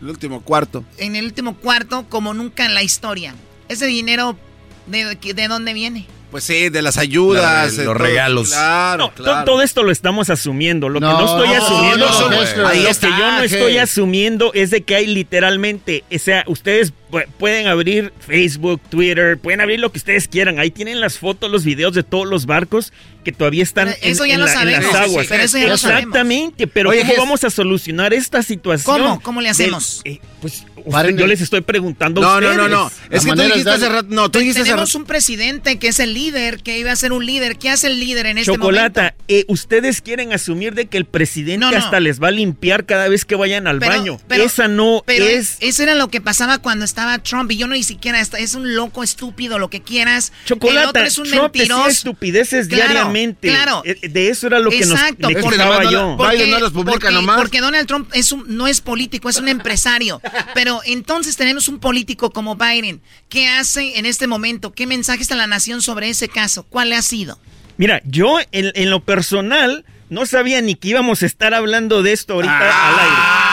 El 0.00 0.08
último 0.10 0.42
cuarto. 0.42 0.84
en 0.98 1.16
el 1.16 1.24
último 1.24 1.56
cuarto 1.56 2.06
como 2.08 2.34
nunca 2.34 2.64
en 2.66 2.74
la 2.74 2.82
historia. 2.82 3.34
Ese 3.68 3.86
dinero, 3.86 4.38
¿de, 4.86 5.16
de 5.16 5.48
dónde 5.48 5.72
viene? 5.74 6.06
Pues 6.30 6.44
sí, 6.44 6.68
de 6.68 6.82
las 6.82 6.98
ayudas. 6.98 7.68
Los 7.68 7.76
de 7.78 7.84
todo. 7.84 7.94
regalos. 7.94 8.48
Claro, 8.50 9.04
No, 9.04 9.10
to- 9.10 9.22
claro. 9.22 9.44
todo 9.44 9.62
esto 9.62 9.82
lo 9.82 9.90
estamos 9.90 10.28
asumiendo. 10.28 10.88
Lo 10.90 11.00
que 11.00 11.06
No, 11.06 11.18
no 11.18 11.24
estoy 11.24 11.48
no, 11.56 11.64
asumiendo, 11.64 12.06
no, 12.06 12.20
lo- 12.20 12.28
que 12.28 13.08
yo 13.08 13.32
no 13.32 13.40
estoy 13.42 13.78
asumiendo 13.78 14.50
es 14.54 14.70
de 14.70 14.82
que 14.82 14.94
hay 14.96 15.06
literalmente, 15.06 16.04
o 16.14 16.18
sea, 16.18 16.44
ustedes 16.46 16.92
pueden 17.38 17.66
abrir 17.66 18.12
Facebook, 18.26 18.80
Twitter, 18.88 19.38
pueden 19.38 19.60
abrir 19.60 19.80
lo 19.80 19.90
que 19.92 19.98
ustedes 19.98 20.28
quieran. 20.28 20.58
Ahí 20.58 20.70
tienen 20.70 21.00
las 21.00 21.18
fotos, 21.18 21.50
los 21.50 21.64
videos 21.64 21.94
de 21.94 22.02
todos 22.02 22.26
los 22.26 22.46
barcos 22.46 22.92
que 23.24 23.32
todavía 23.32 23.62
están 23.62 23.88
Pero 23.88 23.98
en, 24.02 24.12
eso 24.12 24.24
ya 24.26 24.34
en 24.34 24.40
lo 24.40 24.46
la- 24.46 24.52
en 24.52 24.58
sabemos, 24.58 24.82
las 24.84 24.92
sí, 24.92 24.98
sí, 24.98 25.10
aguas. 25.10 25.26
pero 25.28 25.42
eso 25.42 25.58
ya 25.58 25.66
lo 25.68 25.76
sabemos. 25.78 26.00
Exactamente, 26.02 26.66
pero 26.66 26.90
Oye, 26.90 27.00
¿cómo 27.02 27.16
vamos 27.18 27.44
a 27.44 27.50
solucionar 27.50 28.14
esta 28.14 28.42
situación? 28.42 28.96
¿Cómo? 29.02 29.20
¿Cómo 29.20 29.40
le 29.40 29.48
Del- 29.48 29.52
hacemos? 29.52 30.00
eh, 30.04 30.18
pues 30.40 30.64
Paren 30.90 31.18
yo 31.18 31.26
les 31.26 31.42
estoy 31.42 31.60
preguntando 31.60 32.22
a 32.22 32.24
No, 32.24 32.40
no, 32.40 32.48
ustedes. 32.48 32.56
no, 32.56 32.68
no. 32.68 32.90
Es 33.10 33.24
que 33.26 33.32
tú 33.32 33.42
dijiste 33.42 33.68
hace 33.70 33.88
rato. 33.90 34.06
No, 34.08 34.30
tú 34.30 34.38
dijiste 34.38 34.62
Tenemos 34.62 34.94
un 34.94 35.04
presidente 35.04 35.78
que 35.78 35.88
es 35.88 36.00
el 36.00 36.14
líder, 36.14 36.62
que 36.62 36.78
iba 36.78 36.90
a 36.92 36.96
ser 36.96 37.12
un 37.12 37.26
líder. 37.26 37.58
¿Qué 37.58 37.68
hace 37.68 37.88
el 37.88 38.00
líder 38.00 38.24
en 38.26 38.38
este 38.38 38.52
Chocolata, 38.52 39.00
momento? 39.02 39.24
eh, 39.28 39.44
ustedes 39.48 40.00
quieren 40.00 40.32
asumir 40.32 40.74
de 40.74 40.86
que 40.86 40.96
el 40.96 41.04
presidente 41.04 41.58
No, 41.58 41.72
no. 41.72 41.76
hasta 41.76 42.00
les 42.00 42.22
va 42.22 42.28
a 42.28 42.30
limpiar 42.30 42.86
cada 42.86 43.08
vez 43.08 43.26
que 43.26 43.34
vayan 43.34 43.66
al 43.66 43.80
Pero- 43.80 43.92
baño. 43.92 44.20
pero- 44.28 44.44
Esa 44.44 44.68
no 44.68 45.02
Pero 45.04 45.26
es... 45.26 45.58
eso 45.60 45.82
era 45.82 45.94
lo 45.94 46.08
que 46.08 46.22
pasaba 46.22 46.56
cuando 46.58 46.86
estaba 46.86 46.97
Trump 47.22 47.50
y 47.52 47.56
yo 47.56 47.66
no 47.66 47.74
ni 47.74 47.82
siquiera 47.82 48.20
es 48.20 48.54
un 48.54 48.74
loco 48.74 49.02
estúpido 49.02 49.58
lo 49.58 49.70
que 49.70 49.82
quieras. 49.82 50.32
el 50.40 50.46
Chocolata, 50.46 50.88
otro 50.90 51.02
es 51.04 51.18
un 51.18 51.28
Trump 51.28 51.52
decía 51.52 51.66
mentiroso. 51.74 51.88
estupideces 51.88 52.68
Claro, 52.68 52.84
diariamente. 52.92 53.48
claro. 53.48 53.82
Eh, 53.84 54.08
De 54.08 54.28
eso 54.30 54.46
era 54.46 54.58
lo 54.58 54.70
que 54.70 54.78
Exacto, 54.78 55.16
nos 55.20 55.32
le 55.32 55.40
porque- 55.42 55.58
yo. 55.92 56.16
Biden 56.16 56.50
no 56.50 56.58
los 56.60 56.72
publica 56.72 56.92
porque, 56.98 57.10
nomás. 57.14 57.36
porque 57.38 57.60
Donald 57.60 57.86
Trump 57.86 58.10
es 58.14 58.32
un, 58.32 58.44
no 58.48 58.66
es 58.66 58.80
político, 58.80 59.28
es 59.28 59.36
un 59.38 59.48
empresario. 59.48 60.20
Pero 60.54 60.80
entonces 60.84 61.36
tenemos 61.36 61.68
un 61.68 61.78
político 61.78 62.30
como 62.30 62.56
Biden. 62.56 63.00
¿Qué 63.28 63.46
hace 63.48 63.98
en 63.98 64.06
este 64.06 64.26
momento? 64.26 64.72
¿Qué 64.72 64.86
mensaje 64.86 65.22
está 65.22 65.36
la 65.36 65.46
nación 65.46 65.82
sobre 65.82 66.08
ese 66.10 66.28
caso? 66.28 66.64
¿Cuál 66.64 66.92
ha 66.92 67.02
sido? 67.02 67.38
Mira, 67.76 68.00
yo 68.04 68.38
en, 68.52 68.72
en 68.74 68.90
lo 68.90 69.00
personal 69.04 69.84
no 70.10 70.26
sabía 70.26 70.60
ni 70.62 70.74
que 70.74 70.88
íbamos 70.88 71.22
a 71.22 71.26
estar 71.26 71.54
hablando 71.54 72.02
de 72.02 72.12
esto 72.12 72.32
ahorita 72.34 72.58
Ah. 72.60 72.88
al 72.88 72.98
aire. 73.00 73.48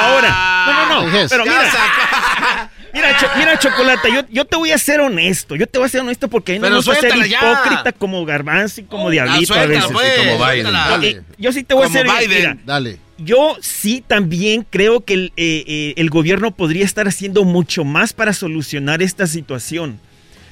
Ahora, 0.00 0.64
no, 0.66 1.02
no, 1.02 1.22
no, 1.22 1.28
pero 1.28 1.44
mira, 1.44 1.70
saca- 1.70 2.67
mira, 2.92 3.16
Cho- 3.18 3.26
mira, 3.38 3.58
Chocolata, 3.58 4.08
yo, 4.08 4.22
yo 4.30 4.44
te 4.44 4.56
voy 4.56 4.70
a 4.72 4.78
ser 4.78 5.00
honesto, 5.00 5.56
yo 5.56 5.66
te 5.66 5.78
voy 5.78 5.86
a 5.86 5.88
ser 5.88 6.00
honesto 6.00 6.28
porque 6.28 6.56
a 6.56 6.58
no 6.58 6.68
me 6.70 6.76
gusta 6.76 6.92
ser 6.94 7.00
suéltala 7.10 7.26
ya. 7.26 7.38
hipócrita 7.38 7.92
como 7.92 8.24
Garbanzo 8.24 8.80
y 8.80 8.84
como 8.84 9.10
Diablito 9.10 9.54
a 9.54 9.66
veces. 9.66 9.84
pues, 9.92 10.18
como 10.18 10.30
Biden. 10.44 10.66
suéltala. 10.66 10.96
Ok, 10.96 11.04
yo 11.38 11.52
sí 11.52 11.64
te 11.64 11.74
voy 11.74 11.86
Como 11.86 11.98
a 11.98 12.02
ser 12.02 12.06
Biden. 12.28 12.38
mira, 12.38 12.58
Dale. 12.64 12.98
yo 13.18 13.56
sí 13.60 14.02
también 14.06 14.66
creo 14.68 15.04
que 15.04 15.14
el, 15.14 15.32
eh, 15.36 15.64
eh, 15.66 15.94
el 15.96 16.10
gobierno 16.10 16.50
podría 16.50 16.84
estar 16.84 17.06
haciendo 17.08 17.44
mucho 17.44 17.84
más 17.84 18.12
para 18.12 18.32
solucionar 18.32 19.02
esta 19.02 19.26
situación. 19.26 20.00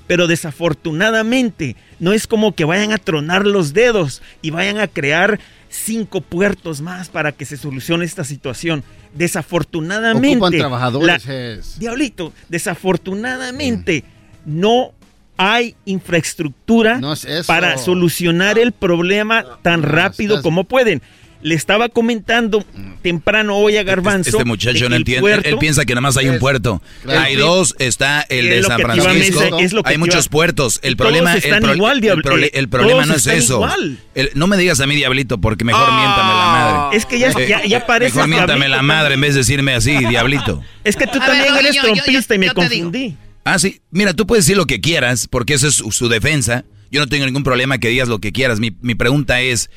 Pero 0.07 0.29
desafortunadamente 0.29 1.75
no 1.99 2.13
es 2.13 2.27
como 2.29 2.55
que 2.55 2.65
vayan 2.65 2.93
a 2.93 2.99
tronar 2.99 3.45
los 3.45 3.73
dedos 3.75 4.23
y 4.41 4.51
vayan 4.51 4.79
a 4.79 4.87
crear 4.87 5.41
cinco 5.69 6.21
puertos 6.21 6.81
más 6.81 7.09
para 7.09 7.33
que 7.33 7.45
se 7.45 7.57
solucione 7.57 8.05
esta 8.05 8.25
situación. 8.25 8.83
Desafortunadamente. 9.15 10.37
Ocupan 10.37 10.53
trabajadores, 10.59 11.27
la-. 11.27 11.79
Diablito, 11.79 12.33
desafortunadamente 12.49 14.05
no 14.45 14.93
hay 15.39 15.75
infraestructura 15.85 16.99
No 16.99 17.13
es 17.13 17.25
eso. 17.25 17.47
para 17.47 17.77
solucionar 17.79 18.59
el 18.59 18.73
problema 18.73 19.45
tan 19.63 19.83
no, 19.83 19.89
rápido 19.89 20.37
estás- 20.37 20.43
como 20.43 20.65
pueden. 20.65 21.03
Le 21.43 21.55
estaba 21.55 21.89
comentando 21.89 22.65
temprano 23.03 23.57
hoy 23.57 23.77
a 23.77 23.83
Garbanzo. 23.85 24.31
Este 24.31 24.39
de 24.39 24.45
muchacho 24.47 24.81
no 24.89 24.97
el 24.97 25.03
entiende. 25.03 25.21
puerto- 25.21 25.49
Él 25.49 25.59
piensa 25.59 25.85
que 25.85 25.93
nada 25.95 26.01
más 26.01 26.17
hay 26.17 26.29
un 26.29 26.39
puerto. 26.39 26.83
Claro. 27.03 27.21
Hay 27.21 27.37
dos, 27.37 27.75
está 27.79 28.23
el 28.23 28.49
de 28.49 28.63
San 28.63 28.81
Francisco. 28.81 29.13
mencionar, 29.41 29.61
es 29.63 29.73
lo 29.73 29.83
que 29.83 29.91
hay 29.91 29.99
muchos 29.99 30.29
puertos. 30.29 30.81
El 30.83 30.93
y 30.93 30.97
todos 30.97 31.11
problema, 31.13 31.35
están 31.37 31.55
el, 31.57 31.61
pro- 31.63 31.75
igual, 31.75 31.99
el 31.99 32.45
eh, 32.45 32.51
el 32.55 32.69
problema 32.69 32.93
todos 33.03 33.07
no 33.09 33.15
es 33.15 33.19
están 33.21 33.37
eso. 33.37 33.55
igual. 33.57 33.99
El- 34.15 34.31
no 34.35 34.47
me 34.47 34.57
digas 34.57 34.81
a 34.81 34.87
mí, 34.87 34.97
diablito, 34.97 35.39
porque 35.41 35.65
mejor 35.65 35.87
miéntame 35.93 36.31
la 36.33 36.47
madre. 36.47 36.97
Es 36.97 37.07
que 37.07 37.19
ya, 37.19 37.29
Eh, 37.29 37.47
ya, 37.49 37.65
ya 37.65 37.87
parece 37.87 38.15
Mejor 38.17 38.29
miéntame 38.29 38.67
diablito, 38.67 38.77
la 38.77 38.83
madre 38.83 39.15
en 39.15 39.21
vez 39.21 39.35
de 39.35 39.41
decirme 39.41 39.75
así, 39.75 39.97
diablito. 40.09 40.63
Es 40.85 40.97
que 40.97 41.07
tú 41.07 41.19
A 41.21 41.27
también 41.27 41.43
ver, 41.45 41.53
no, 41.53 41.59
eres 41.61 41.77
yo- 41.77 41.83
yo- 41.83 41.95
trompista 42.03 42.35
y 42.35 42.39
me 42.39 42.47
te 42.49 42.55
digo. 42.69 42.69
confundí. 42.69 43.17
Ah, 43.45 43.59
sí. 43.61 43.81
Mira, 43.93 44.15
tú 44.15 44.27
puedes 44.27 44.45
decir 44.47 44.57
lo 44.57 44.67
que 44.67 44.81
quieras, 44.81 45.29
porque 45.31 45.55
eso 45.55 45.69
es 45.69 45.75
su, 45.75 45.93
su 45.93 46.09
defensa. 46.09 46.65
Yo 46.91 46.99
no 47.01 47.07
tengo 47.09 47.27
ningún 47.27 47.45
problema 47.45 47.79
que 47.79 47.89
digas 47.89 48.09
lo 48.09 48.19
que 48.21 48.33
quieras. 48.33 48.59
Mi, 48.59 48.75
mi 48.81 48.95
pregunta 48.97 49.41
es, 49.41 49.71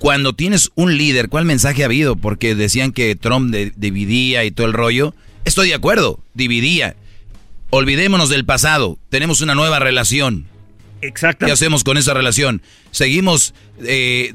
cuando 0.00 0.32
tienes 0.32 0.70
un 0.74 0.96
líder, 0.98 1.28
¿cuál 1.28 1.44
mensaje 1.44 1.82
ha 1.82 1.86
habido? 1.86 2.16
Porque 2.16 2.54
decían 2.56 2.90
que 2.90 3.14
Trump 3.14 3.52
de- 3.52 3.72
dividía 3.76 4.44
y 4.44 4.50
todo 4.50 4.66
el 4.66 4.72
rollo. 4.72 5.14
Estoy 5.44 5.68
de 5.68 5.74
acuerdo, 5.74 6.18
dividía. 6.34 6.96
Olvidémonos 7.70 8.30
del 8.30 8.44
pasado. 8.44 8.98
Tenemos 9.10 9.42
una 9.42 9.54
nueva 9.54 9.78
relación. 9.78 10.46
Exacto. 11.02 11.46
¿Qué 11.46 11.52
hacemos 11.52 11.84
con 11.84 11.96
esa 11.98 12.14
relación? 12.14 12.62
Seguimos 12.90 13.54
eh, 13.84 14.32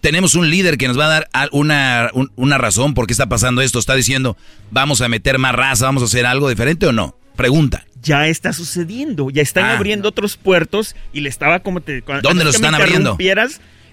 tenemos 0.00 0.34
un 0.34 0.50
líder 0.50 0.76
que 0.76 0.86
nos 0.88 0.98
va 0.98 1.06
a 1.06 1.08
dar 1.08 1.28
una, 1.52 2.10
un- 2.14 2.30
una 2.36 2.58
razón 2.58 2.94
por 2.94 3.06
qué 3.06 3.12
está 3.12 3.26
pasando 3.28 3.62
esto. 3.62 3.78
Está 3.78 3.94
diciendo, 3.94 4.36
vamos 4.70 5.00
a 5.00 5.08
meter 5.08 5.38
más 5.38 5.54
raza, 5.54 5.86
vamos 5.86 6.02
a 6.02 6.06
hacer 6.06 6.26
algo 6.26 6.48
diferente 6.48 6.86
o 6.86 6.92
no. 6.92 7.16
Pregunta. 7.36 7.84
Ya 8.02 8.28
está 8.28 8.52
sucediendo, 8.52 9.30
ya 9.30 9.40
están 9.42 9.64
Ah, 9.64 9.76
abriendo 9.76 10.08
otros 10.10 10.36
puertos 10.36 10.94
y 11.12 11.20
le 11.20 11.30
estaba 11.30 11.60
como 11.60 11.80
te... 11.80 12.02
cuando- 12.02 12.28
¿Dónde 12.28 12.44
me 12.44 12.50
están 12.50 12.74
abriendo? 12.74 13.16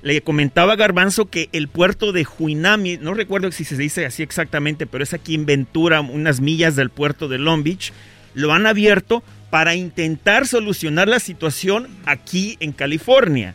Le 0.02 0.22
comentaba 0.22 0.74
a 0.74 0.76
Garbanzo 0.76 1.30
que 1.30 1.50
el 1.52 1.68
puerto 1.68 2.12
de 2.12 2.26
Huinami, 2.40 2.98
no 2.98 3.14
recuerdo 3.14 3.52
si 3.52 3.66
se 3.66 3.78
dice 3.78 4.06
así 4.06 4.24
exactamente, 4.24 4.88
pero 4.88 5.04
es 5.04 5.14
aquí 5.14 5.36
en 5.36 5.46
Ventura, 5.46 6.02
unas 6.02 6.42
millas 6.42 6.76
del 6.76 6.90
puerto 6.90 7.28
de 7.28 7.38
Long 7.38 7.64
Beach, 7.64 7.94
lo 8.34 8.52
han 8.54 8.66
abierto 8.66 9.24
para 9.52 9.76
intentar 9.76 10.48
solucionar 10.48 11.08
la 11.08 11.20
situación 11.20 11.88
aquí 12.06 12.58
en 12.62 12.72
California. 12.72 13.54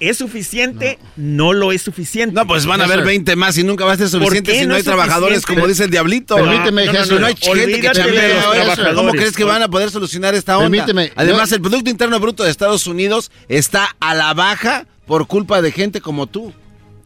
¿Es 0.00 0.16
suficiente? 0.16 0.98
No, 1.16 1.52
lo 1.52 1.72
es 1.72 1.82
suficiente. 1.82 2.34
No, 2.34 2.46
pues 2.46 2.64
van 2.64 2.80
a 2.80 2.84
haber 2.84 3.04
20 3.04 3.36
más 3.36 3.58
y 3.58 3.64
nunca 3.64 3.84
va 3.84 3.92
a 3.92 3.96
ser 3.98 4.08
¿Por 4.10 4.20
suficiente 4.20 4.54
si 4.54 4.62
no, 4.62 4.68
no 4.68 4.74
hay 4.74 4.80
es 4.80 4.86
trabajadores, 4.86 5.44
como 5.44 5.68
dice 5.68 5.84
el 5.84 5.90
diablito. 5.90 6.36
Permíteme, 6.36 6.86
no, 6.86 6.92
no, 6.92 6.98
no, 6.98 7.04
Jesús. 7.04 7.20
no 7.20 7.26
hay 7.26 7.34
gente 7.36 7.80
que 7.80 7.88
Olvídate 7.88 7.98
de 7.98 8.04
chambea 8.06 8.64
los 8.64 8.78
eso. 8.78 8.94
¿Cómo 8.94 9.12
crees 9.12 9.36
que 9.36 9.44
van 9.44 9.62
a 9.62 9.68
poder 9.68 9.90
solucionar 9.90 10.34
esta 10.34 10.56
onda? 10.56 10.70
Permíteme, 10.70 11.12
Además, 11.16 11.50
yo- 11.50 11.56
el 11.56 11.62
Producto 11.62 11.90
Interno 11.90 12.18
Bruto 12.18 12.44
de 12.44 12.50
Estados 12.50 12.86
Unidos 12.86 13.30
está 13.48 13.94
a 14.00 14.14
la 14.14 14.32
baja 14.32 14.86
por 15.10 15.26
culpa 15.26 15.60
de 15.60 15.72
gente 15.72 16.00
como 16.00 16.28
tú. 16.28 16.52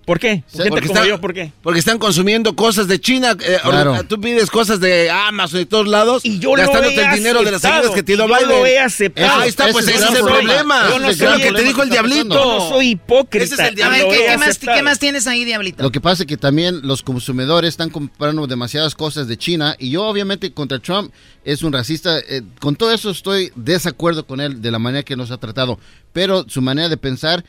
¿Por 0.05 0.21
qué? 0.21 0.45
Gente 0.53 0.69
como 0.69 0.77
están, 0.83 1.07
yo, 1.07 1.19
¿por 1.19 1.33
qué? 1.33 1.51
Porque 1.63 1.79
están 1.79 1.97
consumiendo 1.99 2.55
cosas 2.55 2.87
de 2.87 3.01
China. 3.01 3.35
eh, 3.41 3.57
Claro. 3.63 4.05
Tú 4.07 4.21
pides 4.21 4.51
cosas 4.51 4.79
de 4.79 5.09
Amazon 5.11 5.61
y 5.63 5.65
todos 5.65 5.89
lados. 5.89 6.23
Y 6.27 6.39
yo 6.39 6.51
lo 6.55 6.57
gastándote 6.63 6.97
he 7.01 7.05
el 7.07 7.15
dinero 7.15 7.43
de 7.43 7.51
las 7.51 7.65
ayudas 7.65 7.93
que 7.95 8.03
te 8.03 8.15
dio 8.15 8.27
y 8.27 8.29
yo 8.29 8.35
Biden. 8.37 8.49
lo 8.51 8.67
he 8.67 8.79
aceptado. 8.79 9.41
Ahí 9.41 9.49
está, 9.49 9.69
pues 9.69 9.89
Ese 9.89 9.95
ese 9.97 10.05
es 10.05 10.15
el 10.17 10.21
problema. 10.27 10.81
problema. 10.83 10.89
Yo 10.91 10.99
no 10.99 11.15
soy 11.15 11.27
lo 11.31 11.37
que 11.39 11.53
te 11.59 11.65
dijo 11.65 11.83
el 11.83 11.89
diablito. 11.89 12.35
Yo 12.35 12.59
no 12.59 12.69
soy 12.69 12.89
hipócrita. 12.91 13.45
Ese 13.47 13.55
es 13.55 13.61
el 13.61 13.65
A 13.65 13.69
ver, 13.71 13.75
diablito. 13.77 14.09
¿qué, 14.11 14.17
Lo 14.19 14.23
he 14.23 14.27
qué 14.27 14.37
más, 14.37 14.49
aceptado. 14.49 14.77
¿qué 14.77 14.83
más 14.83 14.99
tienes 14.99 15.27
ahí, 15.27 15.45
Diablito? 15.47 15.83
Lo 15.83 15.91
que 15.91 16.03
pasa 16.03 16.25
es 16.25 16.27
que 16.27 16.37
también 16.37 16.81
los 16.83 17.03
consumidores 17.03 17.69
están 17.71 17.89
comprando 17.89 18.47
demasiadas 18.47 18.95
cosas 18.95 19.27
de 19.27 19.39
China 19.39 19.75
y 19.79 19.89
yo 19.89 20.05
obviamente 20.05 20.53
contra 20.53 20.79
Trump 20.81 21.11
es 21.47 21.63
un 21.63 21.73
racista. 21.73 22.19
eh, 22.19 22.43
con 22.61 22.77
todo 22.77 22.93
eso 22.93 23.09
estoy 23.09 23.53
desacuerdo 23.57 24.27
con 24.27 24.43
él 24.43 24.61
de 24.61 24.71
la 24.71 24.79
manera 24.79 25.03
que 25.03 25.17
nos 25.17 25.31
ha 25.31 25.39
tratado, 25.39 25.79
pero 26.13 26.45
su 26.47 26.61
manera 26.61 26.91
de 26.91 26.99
pensar 26.99 27.43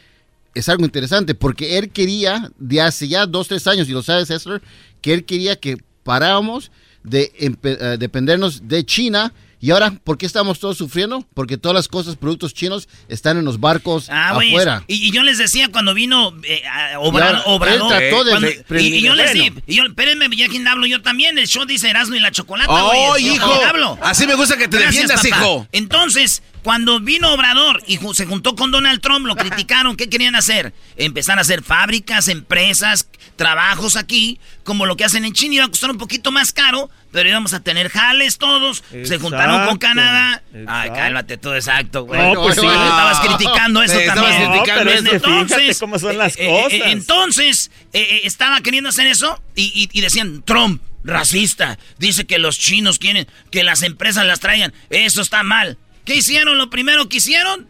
es 0.56 0.68
algo 0.70 0.84
interesante 0.86 1.36
porque 1.36 1.78
él 1.78 1.90
quería 1.92 2.50
de 2.58 2.82
hace 2.82 3.08
ya 3.08 3.26
dos, 3.28 3.48
tres 3.48 3.68
años, 3.68 3.88
y 3.88 3.92
lo 3.92 4.02
sabes, 4.02 4.30
Hessler, 4.32 4.62
que 5.02 5.14
él 5.14 5.26
quería 5.26 5.56
que 5.60 5.78
paráramos 6.04 6.72
de 7.04 7.32
eh, 7.38 7.98
dependernos 8.00 8.68
de 8.68 8.84
China. 8.86 9.32
Y 9.62 9.72
ahora, 9.72 9.92
¿por 10.04 10.18
qué 10.18 10.26
estamos 10.28 10.60
todos 10.60 10.78
sufriendo? 10.78 11.26
Porque 11.34 11.58
todas 11.58 11.74
las 11.76 11.88
cosas, 11.88 12.16
productos 12.18 12.54
chinos, 12.54 12.88
están 13.08 13.38
en 13.38 13.46
los 13.46 13.60
barcos 13.60 14.10
Ah, 14.12 14.32
afuera. 14.32 14.84
Y, 14.88 15.08
y 15.08 15.12
yo 15.12 15.24
les 15.24 15.38
decía 15.40 15.70
cuando 15.72 15.94
vino 15.96 16.36
eh, 16.44 16.62
Obrador. 17.00 17.68
él 17.68 17.80
trató 17.88 18.24
de 18.24 18.32
cuando- 18.32 18.50
y, 18.80 18.98
y 18.98 19.02
yo 19.02 19.16
les 19.16 19.34
di, 19.34 19.52
y 19.66 19.76
yo, 19.76 19.84
espérenme, 19.86 20.28
ya 20.36 20.48
quien 20.50 20.68
hablo 20.68 20.86
yo 20.86 21.02
también. 21.02 21.38
El 21.40 21.48
show 21.48 21.66
dice 21.66 21.90
Erasmo 21.90 22.16
y 22.16 22.20
la 22.20 22.32
Chocolata, 22.32 22.72
¡Oh, 22.72 23.10
güey. 23.12 23.28
hijo! 23.36 23.98
Así 24.02 24.28
me 24.28 24.36
gusta 24.36 24.58
que 24.58 24.68
te 24.68 24.78
Gracias, 24.78 25.08
defiendas, 25.08 25.28
papá. 25.30 25.44
hijo. 25.44 25.68
Entonces, 25.72 26.44
cuando 26.66 27.00
vino 27.00 27.32
Obrador 27.32 27.84
y 27.86 28.00
se 28.16 28.26
juntó 28.26 28.56
con 28.56 28.72
Donald 28.72 29.00
Trump, 29.00 29.28
lo 29.28 29.36
criticaron. 29.36 29.96
¿Qué 29.96 30.10
querían 30.10 30.34
hacer? 30.34 30.74
Empezar 30.98 31.38
a 31.38 31.42
hacer 31.42 31.62
fábricas, 31.62 32.28
empresas, 32.28 33.08
trabajos 33.36 33.96
aquí, 33.96 34.40
como 34.64 34.88
lo 34.88 34.98
que 34.98 35.06
hacen 35.06 35.26
en 35.26 35.34
China. 35.34 35.54
Iba 35.54 35.66
a 35.66 35.68
costar 35.68 35.92
un 35.92 36.00
poquito 36.00 36.32
más 36.32 36.52
caro, 36.52 36.90
pero 37.12 37.30
íbamos 37.30 37.54
a 37.54 37.60
tener 37.60 37.90
jales 37.92 38.40
todos. 38.40 38.84
Se 39.04 39.20
juntaron 39.20 39.58
con 39.68 39.76
Exacto, 39.76 39.80
Canadá. 39.80 40.42
Ay, 40.68 40.90
cálmate 40.90 41.38
todo 41.38 41.56
exacto, 41.56 42.06
güey. 42.06 42.20
No, 42.34 42.42
pues 42.42 42.56
sí. 42.56 42.66
Estabas 42.66 43.20
criticando 43.20 43.84
eso 43.84 43.94
Te 43.94 44.06
estabas 44.08 44.30
también. 44.32 44.52
criticando 44.52 44.84
pero 44.86 44.92
eso. 44.96 45.06
es 45.06 45.22
que 45.22 45.56
fíjate 45.60 45.76
cómo 45.80 46.00
son 46.00 46.18
las 46.18 46.36
eh, 46.36 46.48
eh, 46.48 46.64
cosas. 46.64 46.92
entonces, 46.92 47.72
eh, 47.94 48.02
eh, 48.10 48.22
estaba 48.24 48.60
queriendo 48.62 48.90
hacer 48.90 49.06
eso 49.06 49.40
y, 49.56 49.66
y- 49.76 49.90
y 49.96 50.02
decían, 50.02 50.42
Trump, 50.44 50.82
racista, 51.04 51.78
dice 52.00 52.26
que 52.26 52.40
los 52.40 52.58
chinos 52.58 52.98
quieren 52.98 53.28
que 53.52 53.64
las 53.64 53.84
empresas 53.84 54.26
las 54.26 54.40
traigan. 54.40 54.74
Eso 54.90 55.22
está 55.22 55.44
mal. 55.44 55.78
¿Qué 56.06 56.16
hicieron? 56.16 56.58
Lo 56.58 56.70
primero 56.70 57.10
que 57.10 57.18
hicieron, 57.18 57.68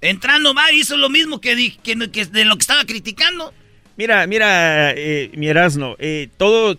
entrando 0.00 0.54
va, 0.54 0.72
hizo 0.72 0.96
lo 0.96 1.08
mismo 1.10 1.40
que, 1.40 1.74
que- 1.82 2.10
que 2.10 2.24
de 2.26 2.44
lo 2.44 2.56
que 2.56 2.60
estaba 2.62 2.84
criticando. 2.84 3.52
Mira, 3.96 4.26
mira, 4.26 4.92
eh, 4.92 5.30
mi 5.36 5.48
Erasno, 5.48 5.96
eh, 5.98 6.28
todo, 6.36 6.78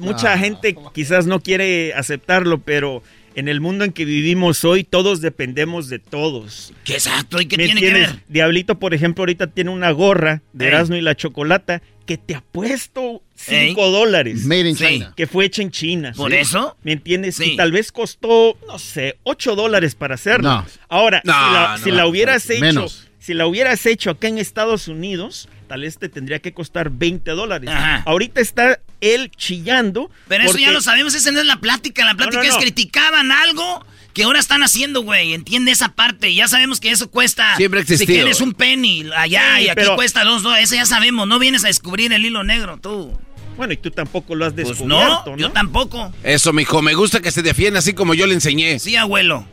mucha 0.00 0.34
Ah. 0.34 0.38
gente 0.38 0.76
quizás 0.94 1.26
no 1.26 1.40
quiere 1.40 1.94
aceptarlo, 1.94 2.58
pero 2.60 3.02
en 3.34 3.48
el 3.48 3.62
mundo 3.62 3.84
en 3.84 3.92
que 3.92 4.04
vivimos 4.04 4.62
hoy, 4.62 4.84
todos 4.84 5.22
dependemos 5.22 5.88
de 5.88 5.98
todos. 5.98 6.74
¿Qué 6.84 6.92
exacto? 6.92 7.40
¿Y 7.40 7.46
qué 7.46 7.56
¿Me 7.56 7.64
tiene 7.64 7.80
que 7.80 7.90
ver? 7.92 8.22
Diablito, 8.28 8.78
por 8.78 8.92
ejemplo, 8.92 9.22
ahorita 9.22 9.46
tiene 9.46 9.70
una 9.70 9.90
gorra 9.92 10.42
de 10.52 10.66
Ey. 10.66 10.68
Erasmo 10.68 10.96
y 10.96 11.00
la 11.00 11.14
Chocolata 11.16 11.80
que 12.12 12.18
te 12.18 12.34
ha 12.34 12.40
puesto 12.42 13.22
Ey. 13.46 13.68
5 13.70 13.90
dólares. 13.90 14.44
Made 14.44 14.68
in 14.68 14.76
Sí. 14.76 14.84
China. 14.84 15.14
Que 15.16 15.26
fue 15.26 15.46
hecha 15.46 15.62
en 15.62 15.70
China. 15.70 16.12
¿Por 16.14 16.30
¿sí? 16.30 16.36
eso? 16.38 16.76
¿Me 16.82 16.92
entiendes? 16.92 17.36
Sí. 17.36 17.52
Y 17.52 17.56
tal 17.56 17.72
vez 17.72 17.90
costó, 17.90 18.58
no 18.66 18.78
sé, 18.78 19.18
8 19.22 19.56
dólares 19.56 19.94
para 19.94 20.14
hacerlo. 20.16 20.50
No. 20.50 20.66
Ahora, 20.88 21.22
No, 21.24 21.32
si, 21.32 21.38
la, 21.54 21.76
no, 21.78 21.84
si 21.84 21.90
la 21.90 22.02
no, 22.02 22.08
hubieras 22.08 22.50
hecho, 22.50 22.60
menos. 22.60 23.08
si 23.18 23.32
la 23.34 23.46
hubieras 23.46 23.86
hecho 23.86 24.10
acá 24.10 24.28
en 24.28 24.36
Estados 24.38 24.88
Unidos, 24.88 25.48
tal 25.68 25.80
vez 25.80 25.96
te 25.98 26.08
tendría 26.10 26.40
que 26.40 26.52
costar 26.52 26.90
20 26.90 27.30
dólares. 27.30 27.70
Ajá. 27.70 28.02
Ahorita 28.04 28.40
está 28.42 28.78
él 29.00 29.30
chillando. 29.30 30.10
Pero 30.28 30.44
eso 30.44 30.58
ya 30.58 30.70
lo 30.70 30.82
sabemos, 30.82 31.14
esa 31.14 31.32
no 31.32 31.40
es 31.40 31.46
la 31.46 31.60
plática. 31.60 32.04
La 32.04 32.14
plática 32.14 32.42
no, 32.42 32.48
no. 32.48 32.50
es 32.58 32.62
criticaban 32.62 33.32
algo 33.32 33.84
que 34.14 34.24
ahora 34.24 34.38
están 34.40 34.62
haciendo, 34.62 35.02
güey. 35.02 35.32
Entiende 35.34 35.70
esa 35.72 35.88
parte. 35.90 36.34
Ya 36.34 36.48
sabemos 36.48 36.80
que 36.80 36.90
eso 36.90 37.10
cuesta. 37.10 37.56
Siempre 37.56 37.80
ha 37.80 37.84
Si 37.84 38.06
quieres 38.06 38.40
un 38.40 38.52
penny 38.54 39.04
allá 39.16 39.56
Sí, 39.56 39.62
y 39.64 39.68
aquí 39.68 39.74
pero- 39.76 39.96
cuesta 39.96 40.24
dos 40.24 40.42
dólares. 40.42 40.64
Eso 40.68 40.74
ya 40.76 40.86
sabemos. 40.86 41.26
No 41.26 41.38
vienes 41.38 41.64
a 41.64 41.68
descubrir 41.68 42.12
el 42.12 42.24
hilo 42.24 42.44
negro, 42.44 42.78
tú. 42.78 43.18
Bueno, 43.56 43.72
y 43.74 43.76
tú 43.76 43.90
tampoco 43.90 44.34
lo 44.34 44.46
has 44.46 44.54
Pues 44.54 44.68
descubierto, 44.68 45.24
no, 45.26 45.32
¿no? 45.32 45.36
yo 45.36 45.50
tampoco. 45.52 46.12
Eso, 46.22 46.52
mijo, 46.54 46.80
me 46.82 46.94
gusta 46.94 47.20
que 47.20 47.30
se 47.30 47.42
defienda 47.42 47.80
así 47.80 47.92
como 47.92 48.14
yo 48.14 48.26
le 48.26 48.32
enseñé. 48.34 48.78
Sí, 48.78 48.96
abuelo. 48.96 49.46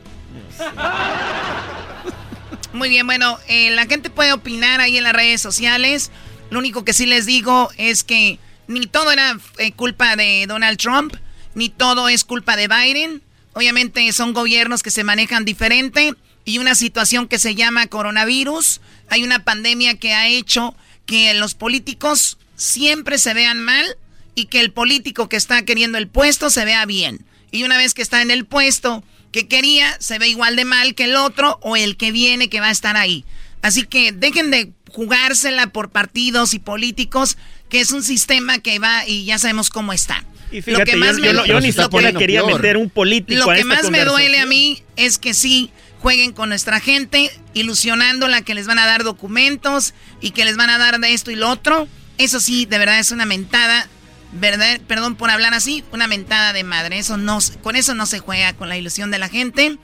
Muy 2.72 2.88
bien, 2.88 3.06
bueno, 3.06 3.38
eh, 3.48 3.70
la 3.72 3.86
gente 3.86 4.10
puede 4.10 4.32
opinar 4.32 4.80
ahí 4.80 4.96
en 4.96 5.02
las 5.04 5.12
redes 5.12 5.40
sociales. 5.42 6.10
Lo 6.50 6.58
único 6.58 6.84
que 6.84 6.92
sí 6.92 7.04
les 7.06 7.26
digo 7.26 7.68
es 7.76 8.04
que 8.04 8.38
ni 8.68 8.86
todo 8.86 9.10
era 9.10 9.36
eh, 9.58 9.72
culpa 9.72 10.14
de 10.16 10.46
Donald 10.46 10.78
Trump, 10.78 11.14
ni 11.54 11.68
todo 11.68 12.08
es 12.08 12.24
culpa 12.24 12.56
de 12.56 12.68
Biden. 12.68 13.22
Obviamente 13.52 14.10
son 14.12 14.32
gobiernos 14.32 14.82
que 14.82 14.90
se 14.90 15.04
manejan 15.04 15.44
diferente 15.44 16.14
y 16.44 16.58
una 16.58 16.74
situación 16.74 17.28
que 17.28 17.38
se 17.38 17.54
llama 17.54 17.86
coronavirus. 17.86 18.80
Hay 19.08 19.22
una 19.22 19.44
pandemia 19.44 19.96
que 19.96 20.14
ha 20.14 20.28
hecho 20.28 20.74
que 21.06 21.34
los 21.34 21.54
políticos 21.54 22.38
siempre 22.56 23.18
se 23.18 23.34
vean 23.34 23.60
mal 23.62 23.96
y 24.34 24.46
que 24.46 24.60
el 24.60 24.72
político 24.72 25.28
que 25.28 25.36
está 25.36 25.62
queriendo 25.64 25.98
el 25.98 26.08
puesto 26.08 26.50
se 26.50 26.64
vea 26.64 26.86
bien. 26.86 27.24
Y 27.50 27.64
una 27.64 27.76
vez 27.76 27.94
que 27.94 28.02
está 28.02 28.22
en 28.22 28.30
el 28.30 28.46
puesto 28.46 29.02
que 29.32 29.48
quería, 29.48 29.96
se 30.00 30.18
ve 30.18 30.28
igual 30.28 30.56
de 30.56 30.64
mal 30.64 30.94
que 30.94 31.04
el 31.04 31.16
otro 31.16 31.58
o 31.62 31.76
el 31.76 31.96
que 31.96 32.12
viene 32.12 32.48
que 32.48 32.60
va 32.60 32.68
a 32.68 32.72
estar 32.72 32.96
ahí. 32.96 33.24
Así 33.62 33.84
que 33.84 34.12
dejen 34.12 34.50
de 34.50 34.72
jugársela 34.92 35.68
por 35.68 35.90
partidos 35.90 36.54
y 36.54 36.58
políticos, 36.58 37.36
que 37.68 37.80
es 37.80 37.90
un 37.92 38.02
sistema 38.02 38.58
que 38.58 38.78
va 38.78 39.06
y 39.06 39.24
ya 39.24 39.38
sabemos 39.38 39.70
cómo 39.70 39.92
está. 39.92 40.24
Y 40.52 40.62
fíjate, 40.62 40.92
yo, 40.92 40.98
yo 40.98 41.32
no- 41.32 41.46
yo 41.46 41.60
ni 41.60 41.72
lo 41.72 41.88
que- 41.88 41.96
siquiera 41.98 42.12
quería 42.18 42.40
peor. 42.44 42.60
meter 42.60 42.76
un 42.76 42.90
político 42.90 43.44
lo 43.44 43.50
a 43.50 43.54
que 43.54 43.60
esta 43.60 43.74
más 43.74 43.90
me 43.90 44.04
duele 44.04 44.40
a 44.40 44.46
mí 44.46 44.82
es 44.96 45.18
que 45.18 45.32
sí 45.34 45.70
jueguen 46.00 46.32
con 46.32 46.48
nuestra 46.48 46.80
gente, 46.80 47.30
ilusionándola 47.54 48.42
que 48.42 48.54
les 48.54 48.66
van 48.66 48.78
a 48.78 48.86
dar 48.86 49.04
documentos 49.04 49.94
y 50.20 50.30
que 50.30 50.44
les 50.44 50.56
van 50.56 50.70
a 50.70 50.78
dar 50.78 50.98
de 50.98 51.12
esto 51.12 51.30
y 51.30 51.36
lo 51.36 51.48
otro. 51.50 51.86
Eso 52.18 52.40
sí, 52.40 52.66
de 52.66 52.78
verdad 52.78 52.98
es 52.98 53.12
una 53.12 53.26
mentada, 53.26 53.88
verdad, 54.32 54.80
perdón 54.86 55.14
por 55.16 55.30
hablar 55.30 55.54
así, 55.54 55.84
una 55.92 56.06
mentada 56.06 56.52
de 56.52 56.64
madre. 56.64 56.98
Eso 56.98 57.16
no, 57.16 57.38
con 57.62 57.76
eso 57.76 57.94
no 57.94 58.06
se 58.06 58.18
juega 58.18 58.52
con 58.54 58.68
la 58.68 58.76
ilusión 58.76 59.10
de 59.10 59.18
la 59.18 59.28
gente. 59.28 59.76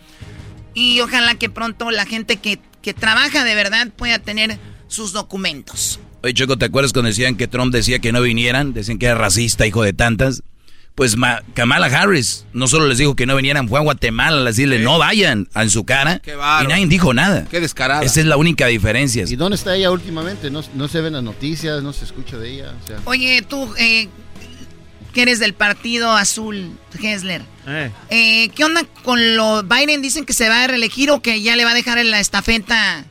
Y 0.75 1.01
ojalá 1.01 1.35
que 1.37 1.49
pronto 1.49 1.91
la 1.91 2.05
gente 2.07 2.37
que, 2.39 2.59
que 2.83 2.93
trabaja 2.93 3.45
de 3.45 3.55
verdad 3.55 3.89
pueda 3.97 4.19
tener 4.19 4.59
sus 4.89 5.13
documentos. 5.13 6.01
Oye, 6.23 6.35
Choco, 6.35 6.57
¿te 6.59 6.65
acuerdas 6.67 6.93
cuando 6.93 7.09
decían 7.09 7.37
que 7.37 7.47
Trump 7.47 7.73
decía 7.73 7.99
que 7.99 8.13
no 8.13 8.21
vinieran? 8.21 8.73
Decían 8.75 8.99
que 8.99 9.07
era 9.07 9.15
racista, 9.15 9.67
hijo 9.67 9.83
de 9.83 9.93
tantas. 9.93 10.43
Pues 10.97 11.17
Ma- 11.17 11.43
Kamala 11.55 11.87
Harris 11.87 12.47
no 12.55 12.67
solo 12.67 12.87
les 12.87 12.97
dijo 12.99 13.15
que 13.15 13.27
no 13.27 13.37
vinieran, 13.37 13.69
fue 13.69 13.79
a 13.79 13.83
Guatemala 13.83 14.41
a 14.41 14.45
decirle 14.45 14.79
no 14.81 14.99
vayan 14.99 15.47
en 15.55 15.71
su 15.71 15.85
cara. 15.85 16.19
Qué 16.21 16.33
y 16.33 16.67
nadie 16.67 16.87
dijo 16.87 17.13
nada. 17.13 17.47
Qué 17.51 17.61
descarada. 17.61 18.03
Esa 18.03 18.21
es 18.21 18.27
la 18.27 18.39
única 18.39 18.67
diferencia. 18.67 19.25
¿Y 19.29 19.37
dónde 19.37 19.57
está 19.57 19.77
ella 19.77 19.91
últimamente? 19.91 20.51
No, 20.51 20.63
no 20.75 20.89
se 20.89 21.03
ven 21.03 21.13
las 21.13 21.23
noticias, 21.23 21.83
no 21.83 21.93
se 21.93 22.07
escucha 22.07 22.39
de 22.39 22.51
ella. 22.51 22.73
o 22.83 22.87
sea. 22.87 22.97
Oye, 23.05 23.45
tú 23.47 23.73
eh, 23.79 24.09
que 25.13 25.23
eres 25.23 25.39
del 25.39 25.53
partido 25.53 26.11
azul, 26.13 26.71
Hessler. 27.01 27.43
Eh. 27.67 27.91
Eh, 28.09 28.49
¿Qué 28.57 28.65
onda 28.65 28.83
con 29.03 29.37
lo 29.37 29.63
Biden? 29.65 30.01
Dicen 30.01 30.25
que 30.25 30.33
se 30.33 30.49
va 30.49 30.65
a 30.65 30.67
reelegir 30.67 31.11
o 31.11 31.21
que 31.21 31.43
ya 31.43 31.57
le 31.57 31.65
va 31.67 31.73
a 31.73 31.75
dejar 31.75 31.99
en 31.99 32.11
la 32.11 32.21
estafeta. 32.21 33.05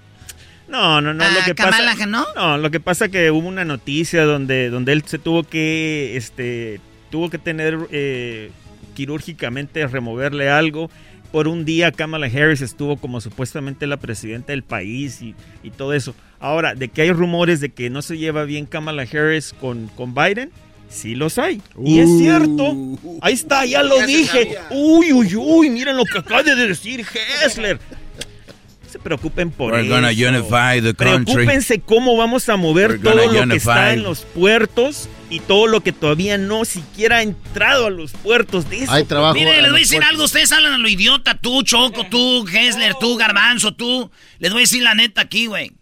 No, 0.67 1.01
no, 1.01 1.13
no. 1.13 1.23
lo 1.29 1.43
que 1.45 1.53
Kamala, 1.53 1.91
pasa, 1.91 2.07
¿no? 2.07 2.25
no, 2.35 2.57
lo 2.57 2.71
que 2.71 2.79
pasa 2.79 3.09
que 3.09 3.29
hubo 3.29 3.47
una 3.47 3.63
noticia 3.63 4.23
donde, 4.23 4.71
donde 4.71 4.93
él 4.93 5.03
se 5.05 5.19
tuvo 5.19 5.43
que, 5.43 6.17
este, 6.17 6.81
tuvo 7.15 7.29
que 7.29 7.37
tener 7.37 7.77
eh, 7.91 8.51
quirúrgicamente 8.93 9.87
removerle 9.87 10.49
algo. 10.49 10.91
Por 11.31 11.47
un 11.47 11.63
día 11.63 11.93
Kamala 11.93 12.27
Harris 12.27 12.59
estuvo 12.59 12.97
como 12.97 13.21
supuestamente 13.21 13.87
la 13.87 13.95
presidenta 13.95 14.51
del 14.51 14.63
país 14.63 15.21
y, 15.21 15.33
y 15.63 15.69
todo 15.69 15.93
eso. 15.93 16.13
Ahora, 16.41 16.75
de 16.75 16.89
que 16.89 17.03
hay 17.03 17.13
rumores 17.13 17.61
de 17.61 17.69
que 17.69 17.89
no 17.89 18.01
se 18.01 18.17
lleva 18.17 18.43
bien 18.43 18.65
Kamala 18.65 19.03
Harris 19.03 19.55
con, 19.61 19.87
con 19.95 20.13
Biden, 20.13 20.51
Sí 20.89 21.15
los 21.15 21.37
hay. 21.37 21.61
Y 21.85 21.99
es 21.99 22.09
cierto. 22.19 22.75
Ahí 23.21 23.33
está, 23.33 23.65
ya 23.65 23.81
lo 23.81 23.97
Ya 23.97 24.05
dije. 24.07 24.57
Uy, 24.71 25.13
uy, 25.13 25.35
uy, 25.37 25.69
miren 25.69 25.95
lo 25.95 26.03
que 26.03 26.17
acaba 26.17 26.43
de 26.43 26.53
decir 26.67 27.05
Hessler. 27.45 27.79
No 27.79 28.89
se 28.91 28.99
preocupen 28.99 29.51
por 29.51 29.71
We're 29.71 29.85
eso. 29.85 29.95
gonna 29.95 30.09
unify 30.09 30.81
the 30.81 30.93
country. 30.93 31.33
Preocúpense 31.33 31.79
cómo 31.79 32.17
vamos 32.17 32.49
a 32.49 32.57
mover 32.57 32.91
We're 32.91 33.03
todo 33.03 33.31
lo 33.31 33.47
que 33.47 33.55
está 33.55 33.93
en 33.93 34.03
los 34.03 34.21
puertos 34.21 35.07
y 35.35 35.39
todo 35.41 35.67
lo 35.67 35.81
que 35.81 35.91
todavía 35.91 36.37
no 36.37 36.63
siquiera 36.63 37.17
ha 37.17 37.21
entrado 37.21 37.87
a 37.87 37.89
los 37.89 38.11
puertos. 38.13 38.69
De 38.69 38.83
eso 38.83 38.93
Mire, 39.33 39.61
les 39.61 39.71
voy 39.71 39.79
a 39.79 39.83
decir 39.83 40.01
algo. 40.03 40.23
Ustedes 40.23 40.51
hablan 40.53 40.73
a 40.73 40.77
lo 40.77 40.87
idiota. 40.87 41.37
Tú, 41.37 41.61
Choco, 41.63 42.05
tú, 42.05 42.47
Hessler, 42.47 42.95
tú, 42.99 43.17
Garbanzo, 43.17 43.73
tú. 43.73 44.09
Les 44.39 44.51
voy 44.53 44.61
a 44.61 44.63
decir 44.63 44.81
la 44.81 44.95
neta 44.95 45.21
aquí, 45.21 45.47
güey. 45.47 45.73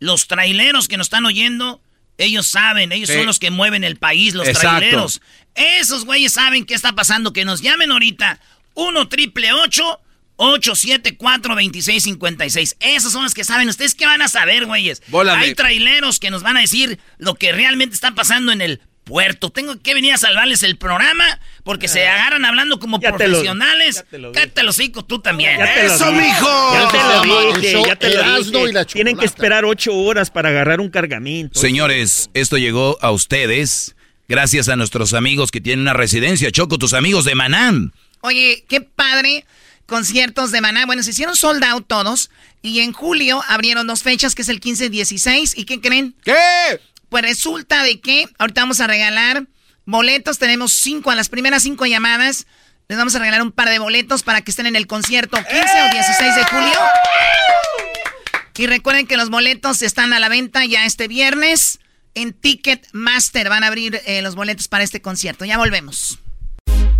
Los 0.00 0.26
traileros 0.26 0.86
que 0.86 0.98
nos 0.98 1.06
están 1.06 1.24
oyendo, 1.24 1.80
ellos 2.18 2.46
saben. 2.46 2.92
Ellos 2.92 3.08
Sí. 3.08 3.16
son 3.16 3.24
los 3.26 3.38
que 3.38 3.50
mueven 3.50 3.84
el 3.84 3.96
país, 3.96 4.34
los 4.34 4.46
Exacto. 4.46 4.78
traileros. 4.78 5.22
Esos 5.54 6.04
güeyes 6.04 6.34
saben 6.34 6.66
qué 6.66 6.74
está 6.74 6.92
pasando. 6.92 7.32
Que 7.32 7.44
nos 7.46 7.62
llamen 7.62 7.90
ahorita. 7.90 8.38
1 8.74 9.08
triple 9.08 9.52
874 9.52 10.03
2656 10.36 12.76
Esos 12.80 13.12
son 13.12 13.22
los 13.24 13.34
que 13.34 13.44
saben. 13.44 13.68
¿Ustedes 13.68 13.94
qué 13.94 14.06
van 14.06 14.22
a 14.22 14.28
saber, 14.28 14.66
güeyes? 14.66 15.02
Bola 15.08 15.34
de- 15.34 15.38
Hay 15.40 15.54
traileros 15.54 16.18
que 16.18 16.30
nos 16.30 16.42
van 16.42 16.56
a 16.56 16.60
decir 16.60 16.98
lo 17.18 17.34
que 17.34 17.52
realmente 17.52 17.94
está 17.94 18.12
pasando 18.12 18.52
en 18.52 18.60
el 18.60 18.80
puerto. 19.04 19.50
Tengo 19.50 19.78
que 19.82 19.92
venir 19.94 20.14
a 20.14 20.18
salvarles 20.18 20.62
el 20.62 20.76
programa 20.78 21.38
porque 21.62 21.88
se 21.88 22.08
agarran 22.08 22.44
hablando 22.46 22.78
como 22.78 22.98
te 23.00 23.10
lo- 23.10 23.16
profesionales. 23.16 24.02
ya 24.34 24.46
te 24.46 24.62
lo 24.62 24.70
hocico 24.70 25.04
tú 25.04 25.20
también. 25.20 25.58
Ya 25.58 25.74
te 25.74 25.86
¡Eso, 25.86 26.10
mijo! 26.10 26.72
Ya 26.74 26.88
te 26.88 26.98
lo 26.98 27.22
dije, 27.54 27.82
ya 27.86 27.96
te 27.96 28.14
lo 28.14 28.38
dije. 28.42 28.70
y 28.70 28.72
la 28.72 28.84
Tienen 28.86 29.16
que 29.18 29.26
esperar 29.26 29.64
ocho 29.66 29.94
horas 29.94 30.30
para 30.30 30.48
agarrar 30.48 30.80
un 30.80 30.88
cargamento. 30.90 31.60
Señores, 31.60 32.30
esto 32.34 32.56
llegó 32.56 32.96
a 33.02 33.10
ustedes 33.10 33.94
gracias 34.26 34.70
a 34.70 34.76
nuestros 34.76 35.12
amigos 35.12 35.50
que 35.50 35.60
tienen 35.60 35.82
una 35.82 35.92
residencia. 35.92 36.50
Choco, 36.50 36.78
tus 36.78 36.94
amigos 36.94 37.26
de 37.26 37.34
Manán. 37.34 37.92
Oye, 38.22 38.64
qué 38.68 38.80
padre. 38.80 39.44
Conciertos 39.86 40.50
de 40.50 40.60
Maná. 40.60 40.86
Bueno, 40.86 41.02
se 41.02 41.10
hicieron 41.10 41.36
sold 41.36 41.62
out 41.64 41.86
todos. 41.86 42.30
Y 42.62 42.80
en 42.80 42.92
julio 42.92 43.42
abrieron 43.48 43.86
dos 43.86 44.02
fechas, 44.02 44.34
que 44.34 44.42
es 44.42 44.48
el 44.48 44.60
15 44.60 44.86
y 44.86 44.88
16. 44.88 45.54
¿Y 45.56 45.64
qué 45.64 45.80
creen? 45.80 46.14
¿Qué? 46.24 46.80
Pues 47.08 47.22
resulta 47.22 47.82
de 47.82 48.00
que 48.00 48.28
ahorita 48.38 48.62
vamos 48.62 48.80
a 48.80 48.86
regalar 48.86 49.46
boletos. 49.84 50.38
Tenemos 50.38 50.72
cinco, 50.72 51.10
a 51.10 51.14
las 51.14 51.28
primeras 51.28 51.62
cinco 51.62 51.86
llamadas. 51.86 52.46
Les 52.88 52.98
vamos 52.98 53.14
a 53.14 53.18
regalar 53.18 53.42
un 53.42 53.52
par 53.52 53.68
de 53.68 53.78
boletos 53.78 54.22
para 54.22 54.42
que 54.42 54.50
estén 54.50 54.66
en 54.66 54.76
el 54.76 54.86
concierto 54.86 55.36
15 55.36 55.54
o 55.56 55.92
16 55.92 56.34
de 56.34 56.44
julio. 56.44 56.78
Y 58.56 58.66
recuerden 58.66 59.06
que 59.06 59.16
los 59.16 59.30
boletos 59.30 59.82
están 59.82 60.12
a 60.12 60.20
la 60.20 60.28
venta 60.28 60.64
ya 60.64 60.84
este 60.86 61.08
viernes. 61.08 61.80
En 62.14 62.32
Ticketmaster 62.32 63.48
van 63.48 63.64
a 63.64 63.66
abrir 63.66 64.00
eh, 64.06 64.22
los 64.22 64.36
boletos 64.36 64.68
para 64.68 64.84
este 64.84 65.02
concierto. 65.02 65.44
Ya 65.44 65.58
volvemos. 65.58 66.18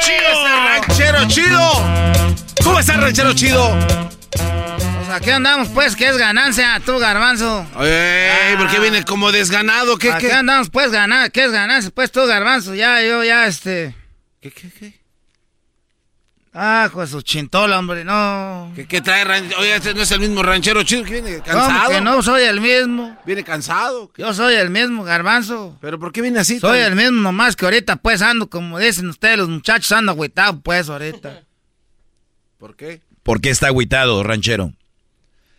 chido! 0.00 0.44
¡Ranchero 0.64 1.28
chido! 1.28 1.70
¿Cómo 2.64 2.78
está 2.80 2.94
el 2.94 3.02
ranchero 3.02 3.32
chido? 3.34 3.76
Pues 4.30 5.08
aquí 5.10 5.30
andamos, 5.30 5.68
pues, 5.68 5.96
que 5.96 6.08
es 6.08 6.16
ganancia, 6.16 6.80
tú, 6.84 6.98
garbanzo. 6.98 7.66
Ey, 7.80 8.56
¿por 8.56 8.68
qué 8.70 8.78
viene 8.78 9.04
como 9.04 9.32
desganado? 9.32 9.96
¿Qué, 9.98 10.12
Aquí 10.12 10.26
qué? 10.26 10.32
andamos, 10.32 10.70
pues, 10.70 10.90
ganar, 10.90 11.30
¿qué 11.32 11.44
es 11.44 11.52
ganancia? 11.52 11.90
Pues 11.94 12.12
tú, 12.12 12.24
garbanzo, 12.26 12.74
ya, 12.74 13.02
yo, 13.02 13.24
ya, 13.24 13.46
este... 13.46 13.94
¿Qué, 14.40 14.50
qué, 14.50 14.70
qué? 14.78 14.99
Ah, 16.52 16.90
pues 16.92 17.10
su 17.10 17.22
chintola, 17.22 17.78
hombre, 17.78 18.04
no. 18.04 18.72
¿Qué, 18.74 18.84
qué 18.86 19.00
trae 19.00 19.24
ran- 19.24 19.52
Oye, 19.58 19.76
este 19.76 19.94
no 19.94 20.02
es 20.02 20.10
el 20.10 20.18
mismo 20.18 20.42
ranchero 20.42 20.82
chido 20.82 21.04
que 21.04 21.12
viene 21.20 21.34
¿Cómo 21.38 21.44
cansado. 21.44 21.90
que 21.90 22.00
no 22.00 22.22
soy 22.24 22.42
el 22.42 22.60
mismo? 22.60 23.16
Viene 23.24 23.44
cansado. 23.44 24.10
Yo 24.18 24.34
soy 24.34 24.54
el 24.54 24.68
mismo, 24.68 25.04
garbanzo. 25.04 25.78
¿Pero 25.80 26.00
por 26.00 26.10
qué 26.10 26.22
viene 26.22 26.40
así? 26.40 26.58
Soy 26.58 26.80
tan- 26.80 26.88
el 26.92 26.96
mismo, 26.96 27.20
nomás 27.22 27.54
que 27.54 27.66
ahorita, 27.66 27.96
pues, 27.96 28.20
ando, 28.20 28.50
como 28.50 28.80
dicen 28.80 29.08
ustedes, 29.08 29.38
los 29.38 29.48
muchachos, 29.48 29.92
ando 29.92 30.10
agüitado, 30.10 30.60
pues, 30.60 30.88
ahorita. 30.88 31.44
¿Por 32.58 32.74
qué? 32.74 33.00
¿Por 33.22 33.40
qué 33.40 33.50
está 33.50 33.68
agüitado, 33.68 34.20
ranchero? 34.24 34.72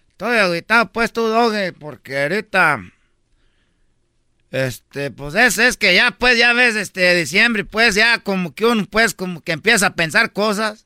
Estoy 0.10 0.38
agüitado, 0.40 0.92
pues, 0.92 1.14
tú, 1.14 1.22
doge, 1.28 1.72
porque 1.72 2.24
ahorita... 2.24 2.82
Este, 4.52 5.12
pues 5.12 5.34
es, 5.34 5.58
es 5.58 5.78
que 5.78 5.96
ya, 5.96 6.12
pues, 6.12 6.38
ya 6.38 6.52
ves, 6.52 6.76
este, 6.76 7.16
diciembre, 7.16 7.64
pues, 7.64 7.96
ya 7.96 8.20
como 8.20 8.54
que 8.54 8.66
uno, 8.66 8.86
pues, 8.86 9.14
como 9.14 9.42
que 9.42 9.54
empieza 9.54 9.88
a 9.88 9.96
pensar 9.96 10.34
cosas. 10.34 10.86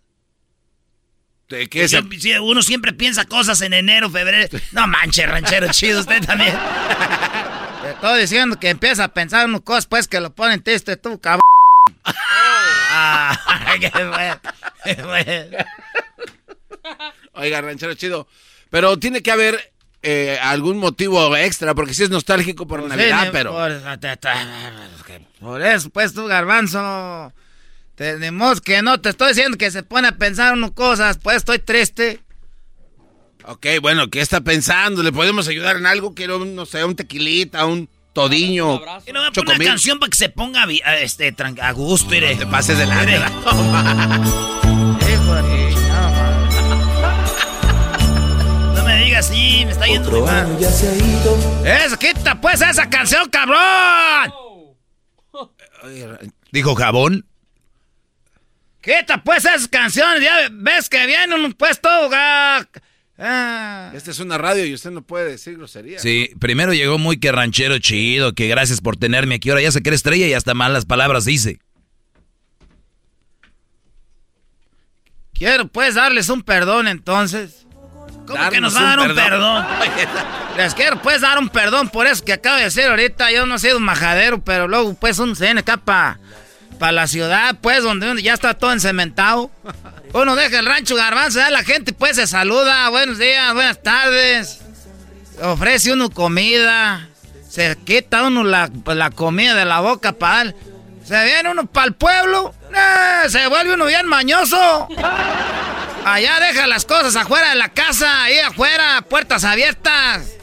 ¿De 1.50 1.68
qué 1.68 1.88
sí, 1.88 1.98
uno 2.42 2.62
siempre 2.62 2.94
piensa 2.94 3.26
cosas 3.26 3.62
en 3.62 3.74
enero, 3.74 4.10
febrero. 4.10 4.58
No 4.72 4.88
manches, 4.88 5.28
ranchero 5.30 5.68
chido, 5.72 6.00
usted 6.00 6.24
también. 6.24 6.56
Te 7.82 7.92
estoy 7.92 8.22
diciendo 8.22 8.60
que 8.60 8.70
empieza 8.70 9.04
a 9.04 9.14
pensar 9.14 9.48
unas 9.48 9.62
cosas, 9.62 9.88
pues, 9.88 10.08
que 10.08 10.20
lo 10.20 10.34
ponen 10.34 10.62
triste 10.62 10.96
tú, 10.98 11.20
cabrón. 11.20 11.42
Ah, 12.98 13.76
qué 13.80 13.90
bueno, 13.90 14.40
qué 14.86 14.94
bueno. 15.04 15.58
Oiga, 17.34 17.60
ranchero 17.60 17.94
chido. 17.96 18.28
Pero 18.70 18.98
tiene 19.00 19.22
que 19.22 19.32
haber 19.32 19.74
eh, 20.08 20.38
algún 20.42 20.78
motivo 20.78 21.36
extra, 21.36 21.74
porque 21.74 21.94
si 21.96 22.04
es 22.04 22.10
nostálgico 22.12 22.68
por 22.68 22.84
Navidad, 22.84 23.20
Sí, 23.22 23.26
ni- 23.26 23.32
pero... 23.32 23.52
Por, 23.54 23.72
por 25.40 25.62
eso, 25.62 25.90
pues, 25.90 26.14
tú, 26.14 26.26
garbanzo. 26.28 27.34
Tenemos 27.96 28.62
que 28.62 28.82
no, 28.82 29.00
te 29.02 29.10
estoy 29.10 29.30
diciendo 29.30 29.58
que 29.58 29.72
se 29.72 29.82
pone 29.84 30.08
a 30.10 30.18
pensar 30.18 30.54
unas 30.54 30.72
cosas, 30.72 31.18
pues, 31.18 31.38
estoy 31.38 31.60
triste. 31.60 32.20
Ok, 33.46 33.66
bueno, 33.82 34.10
¿qué 34.10 34.22
está 34.22 34.42
pensando? 34.42 35.02
¿Le 35.04 35.12
podemos 35.12 35.48
ayudar 35.48 35.78
en 35.78 35.86
algo? 35.86 36.14
Quiero, 36.14 36.44
no 36.46 36.66
sé, 36.66 36.84
un 36.84 36.96
tequilita, 36.96 37.66
un 37.66 37.88
todiño. 38.14 38.82
Y 39.06 39.12
no 39.12 39.20
voy 39.20 39.28
a 39.28 39.32
poner 39.32 39.56
una 39.56 39.66
canción 39.66 40.00
para 40.00 40.10
que 40.10 40.18
se 40.18 40.30
ponga 40.30 40.64
a- 40.84 40.98
este, 40.98 41.34
a 41.62 41.72
gusto, 41.72 42.06
No, 42.06 42.12
mire. 42.12 42.34
no 42.34 42.40
te 42.40 42.48
pases 42.48 42.78
de 42.78 42.86
la 42.86 42.96
Así, 49.26 49.66
me 49.66 49.72
está 49.72 49.88
yendo 49.88 50.24
mal. 50.24 50.56
¡Eso, 50.62 51.98
quita 51.98 52.40
pues 52.40 52.62
esa 52.62 52.88
canción, 52.88 53.28
cabrón! 53.28 54.32
Dijo 56.52 56.76
jabón. 56.76 57.26
Quita 58.82 59.24
pues 59.24 59.46
esas 59.46 59.68
canciones, 59.68 60.22
ya 60.22 60.48
ves 60.52 60.90
que 60.90 61.08
viene 61.08 61.34
un 61.34 61.54
puesto. 61.54 61.90
ah, 61.90 62.68
ah. 63.18 63.92
Esta 63.96 64.12
es 64.12 64.20
una 64.20 64.38
radio 64.38 64.64
y 64.64 64.76
usted 64.76 64.92
no 64.92 65.02
puede 65.02 65.32
decir 65.32 65.58
grosería. 65.58 65.98
Sí, 65.98 66.30
primero 66.40 66.76
llegó 66.76 67.00
muy 67.00 67.18
que 67.18 67.32
ranchero 67.32 67.80
chido, 67.80 68.34
que 68.34 68.48
gracias 68.48 68.80
por 68.80 68.96
tenerme 68.96 69.36
aquí. 69.36 69.50
Ahora 69.50 69.64
ya 69.64 69.72
se 69.72 69.82
cree 69.82 69.96
estrella 69.96 70.28
y 70.28 70.34
hasta 70.34 70.54
malas 70.54 70.86
palabras 70.86 71.26
dice. 71.26 71.58
Quiero 75.34 75.68
pues 75.68 75.96
darles 75.96 76.30
un 76.30 76.44
perdón 76.44 76.88
entonces. 76.88 77.65
¿Cómo 78.26 78.50
que 78.50 78.62
nos 78.62 78.76
va 78.76 78.80
a 78.80 78.84
dar 78.84 79.00
un 79.00 79.16
perdón. 79.16 79.66
perdón? 79.66 80.26
Les 80.58 80.74
quiero 80.74 81.02
pues 81.02 81.22
dar 81.22 81.38
un 81.38 81.50
perdón 81.50 81.90
por 81.90 82.08
eso 82.08 82.24
que 82.24 82.34
acabo 82.34 82.58
de 82.58 82.64
decir 82.64 82.86
ahorita. 82.86 83.32
Yo 83.32 83.46
no 83.46 83.56
he 83.56 83.60
sido 83.60 83.78
un 83.78 83.84
majadero, 83.84 84.42
pero 84.42 84.68
luego 84.68 84.94
pues 84.94 85.20
un 85.20 85.36
CN 85.36 85.60
acá 85.60 85.78
para 85.78 86.18
la 86.92 87.08
ciudad, 87.08 87.56
pues, 87.62 87.84
donde 87.84 88.22
ya 88.22 88.34
está 88.34 88.54
todo 88.54 88.72
encementado. 88.72 89.50
Uno 90.14 90.36
deja 90.36 90.60
el 90.60 90.66
rancho 90.66 90.96
garbanzo, 90.96 91.40
ya 91.40 91.50
la 91.50 91.64
gente 91.64 91.92
pues 91.94 92.16
se 92.16 92.28
saluda. 92.28 92.90
Buenos 92.90 93.18
días, 93.18 93.54
buenas 93.54 93.82
tardes. 93.84 94.62
Ofrece 95.42 95.92
uno 95.92 96.10
comida. 96.10 97.10
Se 97.50 97.78
quita 97.86 98.24
uno 98.24 98.44
la, 98.44 98.70
la 98.86 99.12
comida 99.12 99.54
de 99.56 99.66
la 99.66 99.82
boca 99.82 100.14
para 100.14 100.46
dar. 100.46 100.56
Se 101.06 101.24
viene 101.24 101.52
uno 101.52 101.66
para 101.66 101.88
el 101.88 101.94
pueblo. 101.94 102.54
¡eh! 102.74 103.30
se 103.30 103.48
vuelve 103.48 103.74
uno 103.74 103.86
bien 103.86 104.08
mañoso. 104.08 104.88
Allá 106.06 106.40
deja 106.40 106.68
las 106.68 106.86
cosas 106.86 107.16
afuera 107.16 107.50
de 107.50 107.56
la 107.56 107.70
casa, 107.70 108.22
ahí 108.26 108.38
afuera, 108.38 109.02
puertas 109.10 109.44
abiertas. 109.44 110.34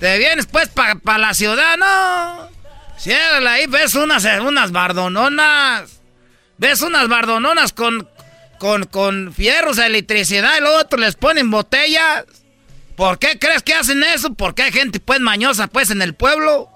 Te 0.00 0.18
vienes 0.18 0.46
pues 0.46 0.68
para 0.68 1.18
la 1.18 1.34
ciudad, 1.34 1.76
no. 1.76 2.50
Ciérrala 2.98 3.52
ahí, 3.52 3.66
ves 3.68 3.94
unas, 3.94 4.24
unas 4.40 4.72
bardononas. 4.72 6.00
Ves 6.58 6.82
unas 6.82 7.06
bardononas 7.06 7.72
con, 7.72 8.08
con, 8.58 8.82
con 8.86 9.32
fierros 9.32 9.78
electricidad 9.78 10.58
y 10.58 10.62
luego 10.62 10.78
otros 10.78 11.00
les 11.00 11.14
ponen 11.14 11.48
botellas. 11.48 12.24
¿Por 12.96 13.20
qué 13.20 13.38
crees 13.38 13.62
que 13.62 13.74
hacen 13.74 14.02
eso? 14.02 14.34
Porque 14.34 14.64
hay 14.64 14.72
gente 14.72 14.98
pues 14.98 15.20
mañosa 15.20 15.68
pues 15.68 15.92
en 15.92 16.02
el 16.02 16.14
pueblo. 16.14 16.68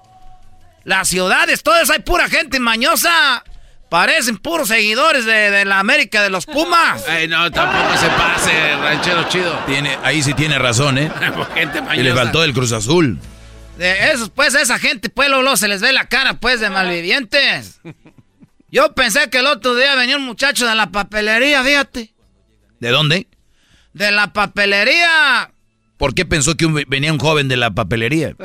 Las 0.85 1.09
ciudades, 1.09 1.61
todas 1.61 1.89
hay 1.89 1.99
pura 1.99 2.29
gente 2.29 2.61
mañosa. 2.61 3.43
Parecen 3.89 4.37
puros 4.37 4.67
seguidores 4.67 5.23
de, 5.25 5.49
de 5.51 5.63
la 5.65 5.79
América 5.79 6.21
de 6.21 6.29
los 6.29 6.45
Pumas. 6.45 7.03
Ay, 7.07 7.27
no, 7.27 7.49
tampoco 7.51 7.95
se 7.97 8.07
pase, 8.09 8.75
ranchero 8.81 9.23
chido. 9.29 9.57
Tiene, 9.65 9.97
ahí 10.03 10.21
sí 10.21 10.33
tiene 10.33 10.59
razón, 10.59 10.97
¿eh? 10.97 11.09
gente 11.53 11.81
Y 11.95 12.03
le 12.03 12.13
faltó 12.13 12.43
el 12.43 12.53
Cruz 12.53 12.73
Azul. 12.73 13.17
De 13.77 14.11
esos, 14.11 14.29
pues, 14.29 14.55
esa 14.55 14.77
gente, 14.79 15.07
pues, 15.09 15.29
luego, 15.29 15.43
luego 15.43 15.55
se 15.57 15.67
les 15.69 15.81
ve 15.81 15.93
la 15.93 16.05
cara, 16.09 16.33
pues, 16.33 16.59
de 16.59 16.69
malvivientes. 16.69 17.79
Yo 18.69 18.93
pensé 18.93 19.29
que 19.29 19.37
el 19.37 19.45
otro 19.47 19.75
día 19.75 19.95
venía 19.95 20.17
un 20.17 20.25
muchacho 20.25 20.67
de 20.67 20.75
la 20.75 20.87
papelería, 20.91 21.63
fíjate. 21.63 22.13
¿De 22.79 22.89
dónde? 22.89 23.27
De 23.93 24.11
la 24.11 24.33
papelería. 24.33 25.51
¿Por 25.95 26.13
qué 26.13 26.25
pensó 26.25 26.57
que 26.57 26.65
un- 26.65 26.83
venía 26.87 27.13
un 27.13 27.19
joven 27.19 27.47
de 27.47 27.55
la 27.55 27.71
papelería? 27.71 28.35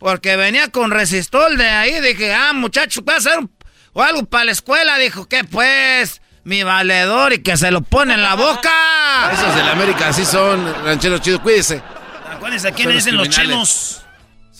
Porque 0.00 0.36
venía 0.36 0.68
con 0.68 0.90
resistol 0.90 1.56
de 1.56 1.68
ahí. 1.68 2.00
Dije, 2.00 2.34
ah, 2.34 2.52
muchacho, 2.52 3.04
¿puede 3.04 3.18
hacer 3.18 3.38
un- 3.38 3.50
o 3.92 4.02
algo 4.02 4.24
para 4.24 4.44
la 4.44 4.52
escuela? 4.52 4.98
Dijo, 4.98 5.26
¿qué 5.26 5.44
pues? 5.44 6.20
Mi 6.44 6.62
valedor 6.64 7.32
y 7.32 7.42
que 7.42 7.56
se 7.56 7.70
lo 7.70 7.82
pone 7.82 8.14
en 8.14 8.22
la 8.22 8.34
boca. 8.34 9.30
Esos 9.32 9.54
de 9.54 9.62
la 9.62 9.72
América 9.72 10.08
así 10.08 10.24
son, 10.24 10.84
ranchero 10.84 11.18
chido, 11.18 11.40
cuídese. 11.40 11.82
Acuérdense, 12.30 12.72
¿quién 12.72 12.88
le 12.88 12.96
dicen 12.96 13.16
los 13.16 13.28
chemos? 13.28 14.01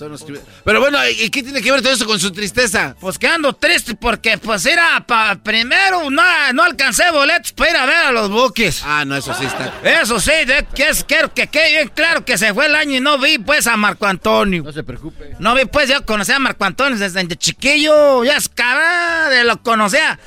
Son 0.03 0.11
los 0.11 0.27
crimi- 0.27 0.41
Pero 0.65 0.81
bueno, 0.81 0.99
¿y 1.09 1.31
qué 1.31 1.45
tiene 1.45 1.63
que 1.63 1.71
ver 1.71 1.81
todo 1.81 1.93
eso 1.93 2.07
con 2.07 2.19
su 2.19 2.33
tristeza? 2.33 2.97
Pues 2.99 3.19
que 3.19 3.29
ando 3.29 3.53
triste 3.53 3.95
porque, 3.95 4.37
pues, 4.37 4.67
era 4.67 5.05
pa- 5.07 5.37
primero 5.37 6.11
no, 6.11 6.23
no 6.53 6.63
alcancé 6.65 7.09
boletos 7.13 7.53
para 7.53 7.71
ir 7.71 7.77
a 7.77 7.87
ver 7.87 7.97
a 8.07 8.11
los 8.13 8.29
buques. 8.29 8.83
Ah, 8.85 9.05
no, 9.05 9.15
eso 9.17 9.33
sí 9.35 9.45
está. 9.45 9.73
Eso 9.85 10.19
sí, 10.19 10.33
de, 10.45 10.67
que 10.75 10.89
es, 10.89 11.05
quiero 11.05 11.33
que 11.33 11.47
quede 11.47 11.71
bien 11.71 11.89
claro 11.95 12.25
que 12.25 12.37
se 12.37 12.53
fue 12.53 12.67
el 12.67 12.75
año 12.75 12.97
y 12.97 13.01
no 13.01 13.17
vi, 13.19 13.39
pues, 13.39 13.69
a 13.69 13.77
Marco 13.77 14.05
Antonio. 14.07 14.65
No 14.65 14.73
se 14.73 14.83
preocupe. 14.83 15.37
No 15.39 15.55
vi, 15.55 15.67
pues, 15.67 15.89
yo 15.89 16.05
conocí 16.05 16.33
a 16.33 16.41
Marco 16.41 16.65
Antonio 16.65 16.99
desde 16.99 17.25
chiquillo. 17.37 18.25
Ya 18.25 18.37
es 18.39 18.49
cara 18.49 19.29
de 19.29 19.45
lo 19.45 19.63
conocía. 19.63 20.19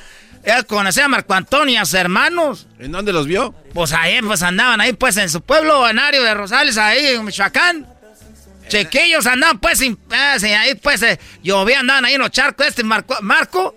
Ya 0.46 0.62
conocí 0.62 1.00
a 1.00 1.08
Marco 1.08 1.34
Antonio 1.34 1.74
y 1.74 1.76
a 1.76 1.84
sus 1.84 1.94
hermanos. 1.94 2.66
¿En 2.78 2.92
dónde 2.92 3.12
los 3.12 3.26
vio? 3.26 3.52
Pues 3.74 3.92
ahí, 3.92 4.20
pues 4.22 4.42
andaban 4.42 4.80
ahí, 4.80 4.92
pues 4.92 5.16
en 5.16 5.28
su 5.28 5.40
pueblo, 5.40 5.86
en 5.88 5.98
Ario 5.98 6.22
de 6.22 6.32
Rosales, 6.34 6.78
ahí 6.78 7.04
en 7.08 7.24
Michoacán. 7.24 7.86
Chiquillos 8.68 9.26
andaban, 9.26 9.58
pues, 9.58 9.78
sin, 9.78 9.98
ah, 10.10 10.36
sí, 10.38 10.46
ahí, 10.52 10.74
pues, 10.74 11.02
eh, 11.02 11.18
llovía, 11.42 11.80
andaban 11.80 12.04
ahí 12.04 12.14
en 12.14 12.20
los 12.20 12.30
charcos. 12.30 12.66
Este 12.66 12.82
Marco, 12.82 13.16
Marco, 13.22 13.74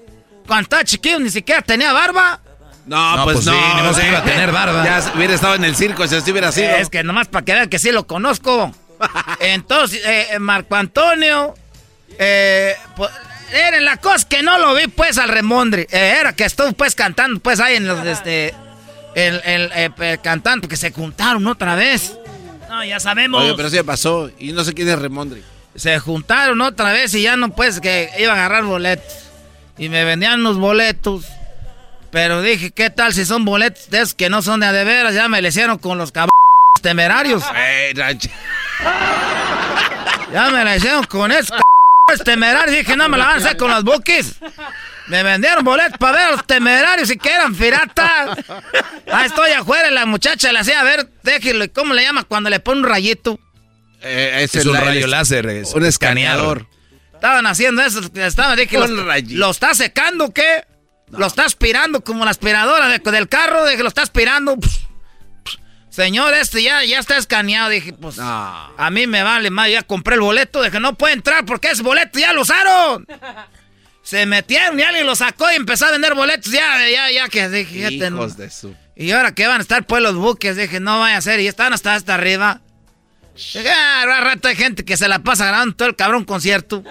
cuando 0.48 0.64
estaba 0.64 0.84
chiquillo, 0.84 1.20
ni 1.20 1.30
siquiera 1.30 1.62
tenía 1.62 1.94
barba. 1.94 2.40
No, 2.86 3.18
No, 3.18 3.24
pues, 3.24 3.38
pues 3.38 3.46
no. 3.46 3.52
sí, 3.54 3.60
modo 3.84 3.96
que 4.00 4.08
iba 4.08 4.18
a 4.20 4.24
tener 4.24 4.52
barba. 4.52 4.84
Ya 4.84 5.12
hubiera 5.16 5.36
estado 5.36 5.56
en 5.56 5.64
el 5.66 5.76
circo, 5.76 6.08
si 6.08 6.16
así 6.16 6.32
hubiera 6.32 6.52
sido. 6.52 6.70
Es 6.72 6.90
que 6.90 7.04
nomás 7.04 7.28
para 7.28 7.46
que 7.46 7.54
vean 7.54 7.70
que 7.70 7.78
sí 7.78 7.92
lo 7.92 8.08
conozco. 8.08 8.74
Entonces, 9.40 10.02
eh, 10.06 10.40
Marco 10.40 10.76
Antonio, 10.76 11.54
eh, 12.18 12.76
pues, 12.96 13.12
era 13.54 13.80
la 13.80 13.98
cosa 13.98 14.28
que 14.28 14.42
no 14.42 14.58
lo 14.58 14.74
vi, 14.76 14.88
pues, 14.88 15.18
al 15.20 15.30
remondre. 15.30 15.88
Eh, 15.92 16.18
era 16.20 16.34
que 16.34 16.46
estuvo, 16.46 16.72
pues, 16.74 16.96
cantando, 16.96 17.40
pues, 17.40 17.60
ahí 17.60 17.76
en 17.76 17.88
los, 17.88 18.04
este, 18.06 18.54
el, 19.16 19.42
el, 19.46 19.72
eh, 19.76 19.90
eh, 20.00 20.18
cantando, 20.22 20.68
que 20.68 20.78
se 20.78 20.92
juntaron 20.92 21.46
otra 21.48 21.76
vez. 21.76 22.14
No, 22.70 22.86
ya 22.86 23.00
sabemos. 23.00 23.42
Oye, 23.44 23.54
pero 23.56 23.70
sí 23.70 23.82
pasó. 23.84 24.30
Y 24.38 24.52
no 24.54 24.64
sé 24.64 24.74
quién 24.74 24.88
es 24.90 25.00
Remondri. 25.00 25.44
Se 25.76 25.98
juntaron 26.00 26.62
otra 26.62 26.92
vez 26.92 27.14
y 27.16 27.24
ya 27.24 27.36
no, 27.36 27.50
pues, 27.50 27.80
que 27.82 28.10
iban 28.20 28.38
a 28.38 28.46
agarrar 28.46 28.64
boletos. 28.64 29.06
Y 29.78 29.90
me 29.90 30.06
vendían 30.06 30.44
los 30.44 30.58
boletos. 30.58 31.26
Pero 32.12 32.42
dije, 32.42 32.72
¿qué 32.72 32.90
tal 32.90 33.14
si 33.14 33.26
son 33.26 33.46
boletos 33.46 33.90
de 33.90 34.00
esos 34.00 34.14
que 34.14 34.30
no 34.30 34.42
son 34.42 34.60
de 34.60 34.68
a 34.68 34.72
de 34.72 34.84
veras? 34.84 35.14
Ya 35.14 35.28
me 35.28 35.42
le 35.42 35.50
hicieron 35.50 35.78
con 35.78 35.98
los 35.98 36.12
cabrones 36.12 36.30
temerarios. 36.82 37.44
Ya 40.32 40.50
me 40.52 40.64
la 40.64 40.76
hicieron 40.76 41.04
con 41.06 41.32
esos 41.32 41.50
cabrones 42.08 42.24
temerarios. 42.26 42.78
Dije, 42.78 42.96
no 42.96 43.10
me 43.10 43.18
la 43.18 43.26
van 43.26 43.34
a 43.36 43.38
hacer 43.38 43.58
con 43.58 43.72
los 43.72 43.84
buques. 43.84 44.36
Me 45.10 45.24
vendieron 45.24 45.64
boletos 45.64 45.98
para 45.98 46.18
ver 46.18 46.28
a 46.28 46.32
los 46.32 46.46
temerarios 46.46 47.10
y 47.12 47.18
que 47.18 47.30
eran 47.32 47.56
piratas. 47.56 48.38
Ah, 49.12 49.26
estoy 49.26 49.52
afuera 49.52 49.90
y 49.90 49.94
la 49.94 50.06
muchacha 50.06 50.52
le 50.54 50.60
hacía, 50.60 50.80
a 50.80 50.84
ver, 50.84 51.10
déjelo, 51.24 51.66
¿cómo 51.74 51.94
le 51.94 52.04
llama 52.04 52.24
cuando 52.24 52.50
le 52.50 52.60
pone 52.60 52.82
un 52.82 52.88
rayito? 52.88 53.40
Eh, 54.02 54.48
Es 54.54 54.66
un 54.66 54.76
rayo 54.76 55.08
láser, 55.08 55.48
es 55.48 55.74
un 55.74 55.84
escaneador. 55.86 56.68
Estaban 57.14 57.46
haciendo 57.48 57.82
eso, 57.82 58.00
estaban, 58.14 58.56
dije, 58.58 58.78
¿lo, 58.78 59.04
rayito. 59.06 59.38
¿lo 59.40 59.50
está 59.52 59.74
secando 59.74 60.26
o 60.26 60.34
qué? 60.34 60.64
¿Lo 61.10 61.26
está 61.26 61.44
aspirando 61.46 62.02
como 62.04 62.24
la 62.24 62.32
aspiradora 62.32 62.88
de- 62.88 63.00
del 63.00 63.28
carro? 63.28 63.66
Dije, 63.66 63.82
¿lo 63.82 63.90
está 63.90 64.04
aspirando? 64.04 64.56
Pss, 64.58 64.70
pss. 65.44 65.60
Señor, 65.90 66.34
este 66.36 66.62
ya, 66.62 66.84
ya 66.86 67.00
está 67.00 67.18
escaneado. 67.18 67.70
Dije, 67.70 67.94
pues, 67.94 68.18
a 68.22 68.90
mí 68.92 69.08
me 69.08 69.24
vale 69.24 69.50
más, 69.50 69.70
ya 69.72 69.82
compré 69.82 70.16
el 70.16 70.22
boleto. 70.22 70.62
Dije, 70.62 70.80
no 70.80 70.94
puede 70.94 71.16
entrar 71.16 71.46
porque 71.46 71.72
ese 71.72 71.82
boleto 71.82 72.20
ya 72.20 72.32
lo 72.32 72.44
usaron. 72.44 73.06
Se 74.10 74.26
metieron 74.26 74.80
y 74.80 74.82
alguien 74.82 75.06
lo 75.06 75.16
sacó 75.16 75.52
y 75.52 75.56
empezó 75.56 75.86
a 75.86 75.92
vender 75.92 76.16
boletos. 76.16 76.52
Ya, 76.52 76.80
ya, 76.90 77.12
ya, 77.12 77.30
que 77.30 77.48
dije. 77.48 77.94
Hijos 77.94 78.38
de 78.38 78.50
su... 78.50 78.76
Y 78.96 79.12
ahora 79.12 79.36
que 79.36 79.46
van 79.46 79.60
a 79.60 79.62
estar 79.62 79.86
pues 79.86 80.02
los 80.02 80.16
buques, 80.16 80.58
dije, 80.58 80.80
no 80.80 81.00
vaya 81.00 81.18
a 81.18 81.22
ser, 81.22 81.40
y 81.40 81.46
están 81.46 81.74
hasta 81.74 81.94
hasta 81.94 82.16
arriba. 82.16 82.60
Ah, 83.68 84.02
al 84.02 84.24
rato 84.24 84.48
hay 84.48 84.56
gente 84.56 84.84
que 84.84 84.98
se 84.98 85.08
la 85.08 85.20
pasa 85.20 85.46
grabando 85.46 85.76
todo 85.76 85.90
el 85.90 85.96
cabrón 85.96 86.26
concierto. 86.26 86.84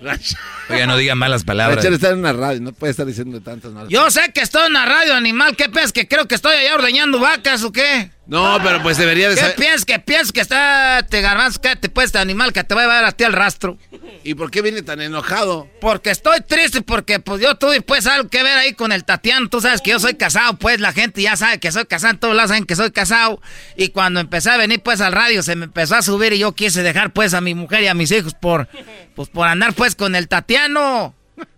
Oiga, 0.68 0.86
no 0.86 0.96
diga 0.96 1.14
malas 1.14 1.44
palabras. 1.44 1.76
Ranchero 1.76 1.94
está 1.96 2.10
en 2.10 2.18
una 2.18 2.32
radio, 2.32 2.60
no 2.60 2.72
puede 2.72 2.90
estar 2.90 3.04
diciendo 3.06 3.40
tantas 3.42 3.72
malas 3.72 3.88
Yo 3.90 4.10
sé 4.10 4.32
que 4.32 4.40
estoy 4.40 4.66
en 4.66 4.72
la 4.72 4.86
radio 4.86 5.14
animal, 5.14 5.56
¿qué 5.56 5.68
piensas? 5.68 5.92
¿Que 5.92 6.08
creo 6.08 6.26
que 6.26 6.34
estoy 6.34 6.54
allá 6.56 6.74
ordeñando 6.74 7.18
vacas 7.20 7.62
o 7.64 7.72
qué? 7.72 8.10
No, 8.26 8.58
pero 8.62 8.82
pues 8.82 8.96
debería 8.96 9.28
de 9.28 9.34
¿Qué 9.34 9.40
saber. 9.42 9.56
piensas? 9.56 9.84
¿Que 9.84 9.98
piensas 9.98 10.32
que 10.32 10.40
está, 10.40 11.04
te 11.10 11.20
garbanzo, 11.20 11.60
cállate 11.60 11.90
pues, 11.90 12.06
este 12.06 12.18
animal 12.18 12.54
que 12.54 12.64
te 12.64 12.74
va 12.74 12.80
a 12.80 12.84
llevar 12.84 13.04
a 13.04 13.12
ti 13.12 13.24
al 13.24 13.34
rastro? 13.34 13.76
¿Y 14.22 14.32
por 14.32 14.50
qué 14.50 14.62
viene 14.62 14.80
tan 14.80 15.02
enojado? 15.02 15.68
Porque 15.82 16.08
estoy 16.08 16.40
triste, 16.40 16.80
porque 16.80 17.20
pues 17.20 17.42
yo 17.42 17.56
tuve 17.56 17.82
pues 17.82 18.06
algo 18.06 18.30
que 18.30 18.42
ver 18.42 18.56
ahí 18.56 18.72
con 18.72 18.92
el 18.92 19.04
Tatiano. 19.04 19.50
Tú 19.50 19.60
sabes 19.60 19.82
que 19.82 19.90
yo 19.90 20.00
soy 20.00 20.14
casado, 20.14 20.56
pues 20.56 20.80
la 20.80 20.94
gente 20.94 21.20
ya 21.20 21.36
sabe 21.36 21.60
que 21.60 21.70
soy 21.70 21.84
casado, 21.84 22.12
en 22.14 22.18
todos 22.18 22.34
lados 22.34 22.48
saben 22.48 22.64
que 22.64 22.76
soy 22.76 22.90
casado. 22.92 23.42
Y 23.76 23.88
cuando 23.88 24.20
empecé 24.20 24.48
a 24.48 24.56
venir 24.56 24.80
pues 24.80 25.02
al 25.02 25.12
radio 25.12 25.42
se 25.42 25.54
me 25.54 25.66
empezó 25.66 25.96
a 25.96 26.00
subir 26.00 26.32
y 26.32 26.38
yo 26.38 26.52
quise 26.52 26.82
dejar 26.82 27.12
pues 27.12 27.34
a 27.34 27.42
mi 27.42 27.54
mujer 27.54 27.82
y 27.82 27.88
a 27.88 27.94
mis 27.94 28.10
hijos 28.10 28.32
por, 28.32 28.68
pues, 29.14 29.28
por 29.28 29.46
andar 29.46 29.74
pues 29.74 29.94
con 29.94 30.14
el 30.14 30.28
Tatiano. 30.28 30.53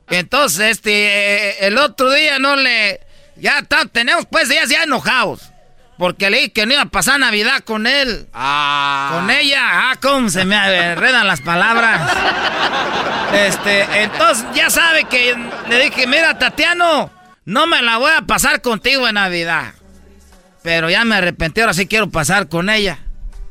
Entonces, 0.09 0.71
este, 0.71 0.91
eh, 0.93 1.57
el 1.67 1.79
otro 1.79 2.11
día 2.13 2.39
no 2.39 2.57
le, 2.57 3.01
ya 3.37 3.63
ta- 3.63 3.87
tenemos 3.87 4.27
pues 4.31 4.49
días 4.49 4.69
ya 4.69 4.83
enojados. 4.85 5.53
Porque 5.99 6.29
le 6.29 6.37
dije 6.37 6.53
que 6.53 6.67
no 6.67 6.75
iba 6.75 6.83
a 6.83 6.87
pasar 6.87 7.19
Navidad 7.19 7.61
con 7.65 7.87
él. 7.87 8.27
Ah. 8.35 9.13
Con 9.15 9.31
ella. 9.31 9.61
Ah, 9.91 9.97
cómo 10.01 10.29
se 10.29 10.45
me 10.45 10.55
enredan 10.57 11.27
las 11.27 11.41
palabras. 11.41 12.13
Este, 13.33 14.03
entonces 14.03 14.45
ya 14.55 14.69
sabe 14.69 15.05
que 15.05 15.35
le 15.69 15.79
dije, 15.85 16.07
mira, 16.07 16.39
Tatiano, 16.39 17.11
no 17.47 17.67
me 17.67 17.81
la 17.83 17.97
voy 17.97 18.13
a 18.15 18.23
pasar 18.23 18.61
contigo 18.61 19.09
en 19.09 19.15
Navidad. 19.15 19.73
Pero 20.63 20.91
ya 20.91 21.05
me 21.05 21.17
arrepentí, 21.17 21.61
ahora 21.63 21.73
sí 21.75 21.87
quiero 21.87 22.11
pasar 22.11 22.49
con 22.49 22.69
ella. 22.69 22.99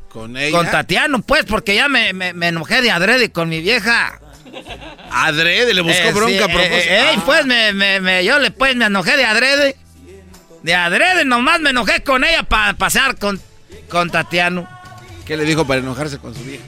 ¿Con 0.08 0.36
ella? 0.36 0.56
Con 0.56 0.70
Tatiano, 0.70 1.22
pues, 1.22 1.44
porque 1.46 1.74
ya 1.74 1.88
me, 1.88 2.10
enojé 2.10 2.80
de 2.80 2.90
adrede 2.90 3.32
con 3.32 3.48
mi 3.48 3.60
vieja. 3.60 4.20
¿Adrede? 5.10 5.74
¿Le 5.74 5.80
buscó 5.80 6.08
eh, 6.08 6.12
bronca 6.12 6.44
a 6.44 6.48
propósito? 6.48 6.74
Eh, 6.74 7.12
eh, 7.12 7.18
pues, 7.24 7.46
me, 7.46 8.24
yo 8.24 8.38
le, 8.38 8.50
pues, 8.50 8.76
me 8.76 8.86
enojé 8.86 9.16
de 9.16 9.24
adrede. 9.24 9.76
De 10.62 10.74
adrede 10.74 11.24
nomás 11.24 11.60
me 11.60 11.70
enojé 11.70 12.02
con 12.02 12.24
ella 12.24 12.42
para 12.42 12.74
pasar 12.74 13.16
con, 13.16 13.40
con 13.88 14.10
Tatiano. 14.10 14.68
¿Qué 15.24 15.36
le 15.36 15.44
dijo 15.44 15.66
para 15.66 15.80
enojarse 15.80 16.18
con 16.18 16.34
su 16.34 16.42
vieja? 16.42 16.64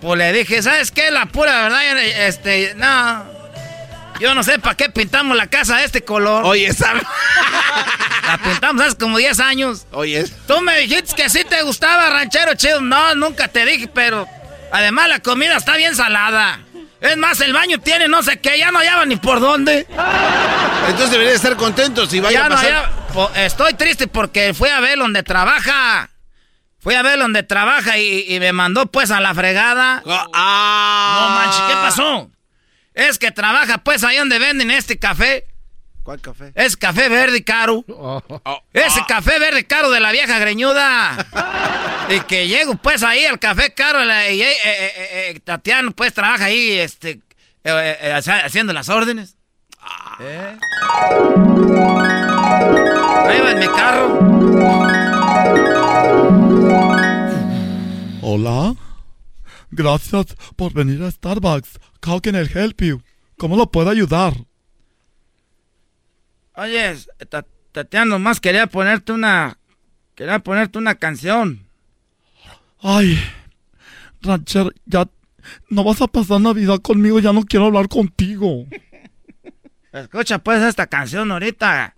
Pues 0.00 0.18
le 0.18 0.32
dije, 0.32 0.62
¿sabes 0.62 0.90
qué? 0.90 1.10
La 1.10 1.26
pura 1.26 1.62
verdad, 1.62 1.98
este, 2.26 2.74
no. 2.76 3.24
Yo 4.20 4.34
no 4.34 4.42
sé 4.42 4.58
para 4.58 4.74
qué 4.76 4.88
pintamos 4.88 5.36
la 5.36 5.46
casa 5.48 5.78
de 5.78 5.84
este 5.84 6.02
color. 6.02 6.44
Oye, 6.44 6.72
¿sabes? 6.72 7.02
La 8.26 8.38
pintamos 8.38 8.84
hace 8.84 8.96
como 8.96 9.18
10 9.18 9.40
años. 9.40 9.86
Oye. 9.92 10.24
Tú 10.46 10.60
me 10.60 10.78
dijiste 10.80 11.14
que 11.14 11.30
sí 11.30 11.44
te 11.44 11.62
gustaba 11.62 12.10
ranchero 12.10 12.54
chido. 12.54 12.80
No, 12.80 13.14
nunca 13.14 13.48
te 13.48 13.64
dije, 13.64 13.88
pero 13.88 14.26
además 14.72 15.08
la 15.08 15.20
comida 15.20 15.56
está 15.56 15.76
bien 15.76 15.94
salada. 15.94 16.60
Es 17.00 17.16
más, 17.16 17.40
el 17.40 17.52
baño 17.52 17.78
tiene 17.78 18.08
no 18.08 18.22
sé 18.22 18.40
qué, 18.40 18.58
ya 18.58 18.70
no 18.70 18.78
hallaba 18.78 19.04
ni 19.04 19.16
por 19.16 19.40
dónde. 19.40 19.86
Entonces 20.88 21.10
debería 21.10 21.34
estar 21.34 21.56
contento 21.56 22.06
si 22.06 22.20
vaya 22.20 22.46
a 22.46 22.48
pasar. 22.48 22.92
estoy 23.36 23.74
triste 23.74 24.06
porque 24.08 24.54
fui 24.54 24.68
a 24.68 24.80
ver 24.80 24.98
donde 24.98 25.22
trabaja. 25.22 26.10
Fui 26.78 26.94
a 26.94 27.02
ver 27.02 27.18
donde 27.18 27.42
trabaja 27.42 27.98
y, 27.98 28.38
me 28.38 28.52
mandó 28.52 28.86
pues 28.86 29.10
a 29.10 29.20
la 29.20 29.34
fregada. 29.34 30.02
Ah. 30.06 31.18
No 31.20 31.34
manches, 31.34 31.62
¿qué 31.62 31.74
pasó? 31.74 32.30
Es 32.94 33.18
que 33.18 33.30
trabaja 33.30 33.78
pues 33.78 34.04
ahí 34.04 34.16
donde 34.16 34.38
venden 34.38 34.70
este 34.70 34.98
café. 34.98 35.46
¿Cuál 36.06 36.20
café? 36.20 36.52
Es 36.54 36.76
café 36.76 37.08
verde 37.08 37.42
caro. 37.42 37.84
Oh. 37.88 38.22
Ese 38.72 39.00
café 39.08 39.40
verde 39.40 39.66
caro 39.66 39.90
de 39.90 39.98
la 39.98 40.12
vieja 40.12 40.38
greñuda. 40.38 41.16
y 42.08 42.20
que 42.20 42.46
llego 42.46 42.76
pues 42.76 43.02
ahí 43.02 43.24
al 43.24 43.40
café 43.40 43.74
caro 43.74 44.04
y 44.04 44.40
eh, 44.40 44.52
eh, 44.52 44.92
eh, 45.34 45.40
Tatiano 45.42 45.90
pues 45.90 46.14
trabaja 46.14 46.44
ahí 46.44 46.74
este, 46.78 47.22
haciendo 47.64 48.72
las 48.72 48.88
órdenes. 48.88 49.36
Ahí 50.20 50.58
va 53.40 53.50
en 53.50 53.58
mi 53.58 53.66
carro. 53.66 54.20
Hola. 58.22 58.76
Gracias 59.72 60.26
por 60.54 60.72
venir 60.72 61.02
a 61.02 61.10
Starbucks. 61.10 61.80
How 62.06 62.20
can 62.20 62.36
I 62.36 62.46
help 62.48 62.80
you? 62.80 63.02
¿Cómo 63.36 63.56
lo 63.56 63.72
puedo 63.72 63.90
ayudar? 63.90 64.34
Oye, 66.56 66.96
Tatiana, 67.72 68.06
nomás 68.06 68.40
quería 68.40 68.66
ponerte 68.66 69.12
una. 69.12 69.58
Quería 70.14 70.38
ponerte 70.38 70.78
una 70.78 70.94
canción. 70.94 71.68
Ay, 72.80 73.22
Rancher, 74.22 74.74
ya. 74.86 75.06
No 75.68 75.84
vas 75.84 76.00
a 76.00 76.06
pasar 76.06 76.40
Navidad 76.40 76.78
conmigo, 76.80 77.20
ya 77.20 77.32
no 77.32 77.42
quiero 77.42 77.66
hablar 77.66 77.88
contigo. 77.88 78.64
Escucha 79.92 80.38
pues 80.38 80.62
esta 80.62 80.86
canción 80.86 81.30
ahorita. 81.30 81.94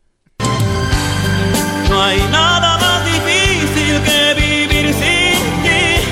No 1.89 2.03
hay 2.03 2.19
nada 2.31 2.79
más 2.79 3.05
difícil 3.07 4.03
que 4.03 4.35
vivir 4.35 4.93
sin 4.93 5.63
ti. 5.63 6.03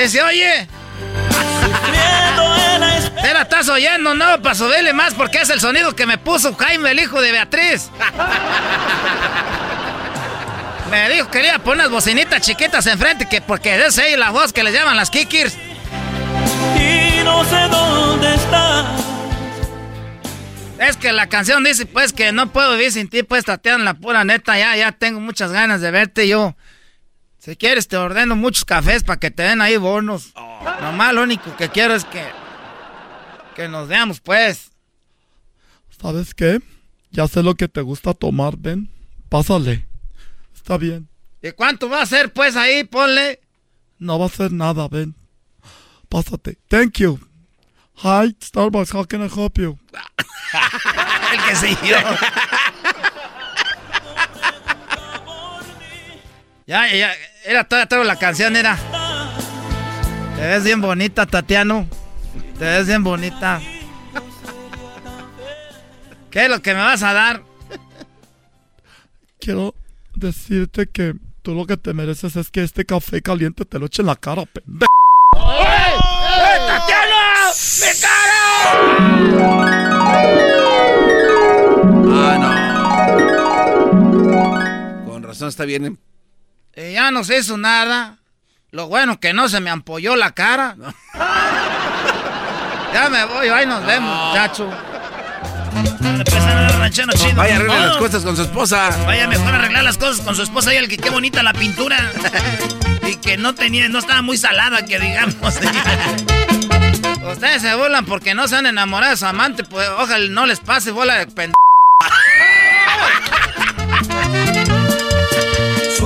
¿Sí 0.00 0.08
se 0.08 0.22
oye? 0.22 0.66
Te 1.92 2.53
la 3.32 3.42
estás 3.42 3.68
oyendo, 3.68 4.14
no, 4.14 4.42
para 4.42 4.54
subirle 4.54 4.92
más 4.92 5.14
porque 5.14 5.38
es 5.38 5.50
el 5.50 5.60
sonido 5.60 5.96
que 5.96 6.06
me 6.06 6.18
puso 6.18 6.54
Jaime, 6.54 6.90
el 6.90 7.00
hijo 7.00 7.20
de 7.20 7.32
Beatriz. 7.32 7.90
me 10.90 11.10
dijo 11.10 11.30
que 11.30 11.38
quería 11.38 11.58
poner 11.58 11.86
unas 11.86 11.90
bocinitas 11.90 12.42
chiquitas 12.42 12.86
enfrente, 12.86 13.26
que 13.26 13.40
porque 13.40 13.84
es 13.84 13.98
ahí 13.98 14.16
la 14.16 14.30
voz 14.30 14.52
que 14.52 14.62
le 14.62 14.72
llaman 14.72 14.96
las 14.96 15.10
kikirs. 15.10 15.56
Y 16.76 17.24
no 17.24 17.44
sé 17.44 17.68
dónde 17.70 18.34
estás. 18.34 18.86
Es 20.78 20.96
que 20.96 21.12
la 21.12 21.28
canción 21.28 21.64
dice 21.64 21.86
pues 21.86 22.12
que 22.12 22.32
no 22.32 22.52
puedo 22.52 22.72
vivir 22.72 22.92
sin 22.92 23.08
ti, 23.08 23.22
pues 23.22 23.44
Tatiana, 23.44 23.84
la 23.84 23.94
pura 23.94 24.24
neta, 24.24 24.58
ya, 24.58 24.76
ya 24.76 24.92
tengo 24.92 25.20
muchas 25.20 25.50
ganas 25.50 25.80
de 25.80 25.90
verte 25.90 26.28
yo. 26.28 26.56
Si 27.38 27.56
quieres, 27.56 27.88
te 27.88 27.96
ordeno 27.96 28.36
muchos 28.36 28.64
cafés 28.64 29.04
para 29.04 29.20
que 29.20 29.30
te 29.30 29.42
den 29.42 29.60
ahí 29.60 29.76
bonos. 29.76 30.32
Oh. 30.34 30.64
Nomás 30.80 31.12
lo 31.12 31.22
único 31.22 31.56
que 31.56 31.68
quiero 31.68 31.94
es 31.94 32.04
que. 32.04 32.43
Que 33.54 33.68
nos 33.68 33.88
veamos, 33.88 34.20
pues. 34.20 34.72
¿Sabes 36.00 36.34
qué? 36.34 36.60
Ya 37.10 37.28
sé 37.28 37.42
lo 37.42 37.54
que 37.54 37.68
te 37.68 37.80
gusta 37.82 38.12
tomar, 38.14 38.56
ven. 38.56 38.90
Pásale. 39.28 39.86
Está 40.54 40.76
bien. 40.76 41.08
¿Y 41.40 41.52
cuánto 41.52 41.88
va 41.88 42.02
a 42.02 42.06
ser, 42.06 42.32
pues, 42.32 42.56
ahí? 42.56 42.84
Ponle. 42.84 43.40
No 43.98 44.18
va 44.18 44.26
a 44.26 44.30
ser 44.30 44.50
nada, 44.50 44.88
ven. 44.88 45.14
Pásate. 46.08 46.58
Thank 46.68 46.98
you. 46.98 47.20
Hi, 48.02 48.34
Starbucks, 48.42 48.92
how 48.92 49.04
can 49.04 49.22
I 49.22 49.28
help 49.28 49.56
you? 49.58 49.78
El 51.32 51.44
que 51.44 51.56
siguió. 51.56 51.96
Ya, 56.66 56.92
ya, 56.92 57.12
era 57.44 57.64
toda 57.64 58.04
la 58.04 58.16
canción, 58.16 58.56
era. 58.56 58.76
Te 60.36 60.42
ves 60.42 60.64
bien 60.64 60.80
bonita, 60.80 61.26
Tatiano. 61.26 61.86
Te 62.58 62.64
ves 62.64 62.86
bien 62.86 63.02
bonita. 63.02 63.60
¿Qué 66.30 66.44
es 66.44 66.50
lo 66.50 66.62
que 66.62 66.74
me 66.74 66.80
vas 66.80 67.02
a 67.02 67.12
dar? 67.12 67.42
Quiero 69.40 69.74
decirte 70.14 70.86
que 70.86 71.14
tú 71.42 71.54
lo 71.54 71.66
que 71.66 71.76
te 71.76 71.92
mereces 71.92 72.36
es 72.36 72.50
que 72.50 72.62
este 72.62 72.84
café 72.84 73.20
caliente 73.22 73.64
te 73.64 73.78
lo 73.78 73.86
eche 73.86 74.02
en 74.02 74.06
la 74.06 74.16
cara, 74.16 74.44
pendejo. 74.46 74.86
¡Eh! 75.36 75.94
¡Eh, 75.96 76.58
Tatiano! 76.66 77.14
¡Mi 77.80 78.00
cara! 78.00 78.40
Ah, 82.16 82.38
no. 85.04 85.10
Con 85.10 85.22
razón 85.22 85.48
está 85.48 85.64
bien 85.64 85.98
y 86.76 86.92
ya 86.92 87.10
no 87.10 87.24
se 87.24 87.38
hizo 87.38 87.56
nada. 87.56 88.18
Lo 88.70 88.88
bueno 88.88 89.20
que 89.20 89.32
no 89.32 89.48
se 89.48 89.60
me 89.60 89.70
ampolló 89.70 90.16
la 90.16 90.32
cara. 90.32 90.76
ya 92.94 93.10
me 93.10 93.24
voy, 93.24 93.48
ahí 93.48 93.66
nos 93.66 93.84
vemos, 93.84 94.28
muchacho. 94.28 94.70
Vaya 97.34 97.54
a 97.54 97.56
arreglar 97.56 97.88
las 97.88 97.96
cosas 97.96 98.22
con 98.22 98.36
su 98.36 98.42
esposa. 98.42 98.96
Vaya 99.04 99.26
mejor 99.26 99.52
a 99.52 99.56
arreglar 99.56 99.82
las 99.82 99.98
cosas 99.98 100.24
con 100.24 100.36
su 100.36 100.42
esposa 100.42 100.72
y 100.72 100.76
el 100.76 100.88
que 100.88 100.96
qué 100.96 101.10
bonita 101.10 101.42
la 101.42 101.52
pintura. 101.52 102.12
y 103.02 103.16
que 103.16 103.36
no 103.36 103.56
tenía, 103.56 103.88
no 103.88 103.98
estaba 103.98 104.22
muy 104.22 104.38
salada, 104.38 104.84
que 104.84 105.00
digamos. 105.00 105.34
Ustedes 107.32 107.62
se 107.62 107.74
burlan 107.74 108.04
porque 108.04 108.34
no 108.34 108.46
se 108.46 108.56
han 108.56 108.66
enamorado 108.66 109.10
de 109.10 109.16
su 109.16 109.26
amante, 109.26 109.64
pues 109.64 109.88
ojalá 109.98 110.28
no 110.30 110.46
les 110.46 110.60
pase 110.60 110.92
bola 110.92 111.16
de 111.16 111.26
pendejo. 111.26 111.54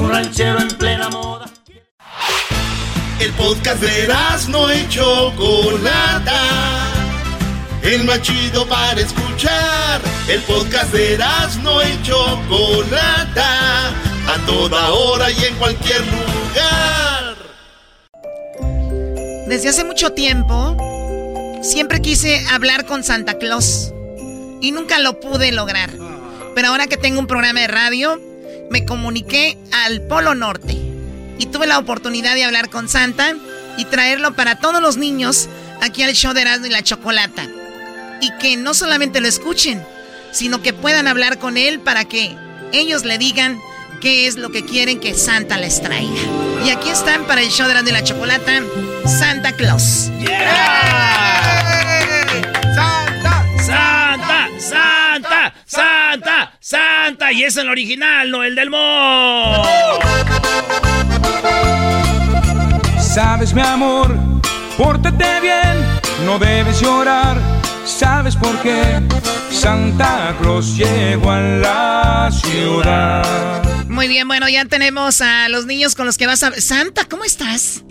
ranchero 0.08 0.58
en 0.58 0.68
plena 0.68 1.10
moda. 1.10 1.44
El 3.20 3.30
podcast 3.32 3.82
de 3.82 4.08
no 4.48 4.72
y 4.72 4.88
Chocolata. 4.88 6.77
El 7.82 8.04
más 8.04 8.20
chido 8.22 8.66
para 8.66 9.00
escuchar. 9.00 10.00
El 10.28 10.40
podcast 10.42 10.92
de 10.92 11.18
no 11.62 11.82
y 11.82 12.02
Chocolata. 12.02 13.88
A 13.88 14.46
toda 14.46 14.90
hora 14.90 15.30
y 15.30 15.44
en 15.44 15.54
cualquier 15.56 16.00
lugar. 16.06 17.36
Desde 19.48 19.70
hace 19.70 19.84
mucho 19.84 20.12
tiempo, 20.12 20.76
siempre 21.62 22.02
quise 22.02 22.44
hablar 22.50 22.84
con 22.84 23.04
Santa 23.04 23.38
Claus. 23.38 23.92
Y 24.60 24.72
nunca 24.72 24.98
lo 24.98 25.20
pude 25.20 25.52
lograr. 25.52 25.90
Pero 26.54 26.68
ahora 26.68 26.88
que 26.88 26.96
tengo 26.96 27.20
un 27.20 27.26
programa 27.26 27.60
de 27.60 27.68
radio, 27.68 28.20
me 28.70 28.84
comuniqué 28.84 29.56
al 29.72 30.02
Polo 30.02 30.34
Norte 30.34 30.76
y 31.38 31.46
tuve 31.46 31.66
la 31.66 31.78
oportunidad 31.78 32.34
de 32.34 32.44
hablar 32.44 32.68
con 32.68 32.88
Santa 32.88 33.34
y 33.78 33.84
traerlo 33.84 34.34
para 34.34 34.58
todos 34.58 34.82
los 34.82 34.96
niños 34.96 35.48
aquí 35.80 36.02
al 36.02 36.12
show 36.12 36.34
de 36.34 36.42
Erasmo 36.42 36.66
y 36.66 36.70
la 36.70 36.82
Chocolata. 36.82 37.48
Y 38.20 38.30
que 38.38 38.56
no 38.56 38.74
solamente 38.74 39.20
lo 39.20 39.28
escuchen, 39.28 39.84
sino 40.32 40.62
que 40.62 40.72
puedan 40.72 41.06
hablar 41.06 41.38
con 41.38 41.56
él 41.56 41.80
para 41.80 42.04
que 42.04 42.36
ellos 42.72 43.04
le 43.04 43.18
digan 43.18 43.58
qué 44.00 44.26
es 44.26 44.36
lo 44.36 44.50
que 44.50 44.64
quieren 44.64 45.00
que 45.00 45.14
Santa 45.14 45.56
les 45.56 45.80
traiga. 45.80 46.20
Y 46.64 46.70
aquí 46.70 46.90
están 46.90 47.24
para 47.24 47.42
el 47.42 47.48
show 47.48 47.68
de 47.68 47.92
la 47.92 48.02
Chocolata, 48.02 48.62
Santa 49.06 49.52
Claus. 49.52 50.10
¡Santa! 52.74 53.46
¡Santa! 53.64 54.48
¡Santa! 54.58 55.54
¡Santa! 55.66 56.52
¡Santa! 56.60 56.98
Hola, 57.28 57.38
y 57.38 57.44
es 57.44 57.58
el 57.58 57.68
original, 57.68 58.30
no 58.30 58.42
el 58.42 58.54
del 58.54 58.70
mo. 58.70 59.62
Sabes, 62.98 63.52
mi 63.52 63.60
amor, 63.60 64.16
pórtate 64.78 65.40
bien, 65.42 65.84
no 66.24 66.38
debes 66.38 66.80
llorar. 66.80 67.57
¿Sabes 67.88 68.36
por 68.36 68.60
qué? 68.60 69.00
Santa 69.50 70.36
Claus 70.40 70.76
llegó 70.76 71.30
a 71.30 71.40
la 71.40 72.30
ciudad. 72.30 73.88
Muy 73.88 74.06
bien, 74.08 74.28
bueno, 74.28 74.48
ya 74.48 74.66
tenemos 74.66 75.22
a 75.22 75.48
los 75.48 75.64
niños 75.64 75.94
con 75.94 76.04
los 76.04 76.18
que 76.18 76.26
vas 76.26 76.42
a... 76.42 76.52
Santa, 76.60 77.06
¿cómo 77.06 77.24
estás? 77.24 77.82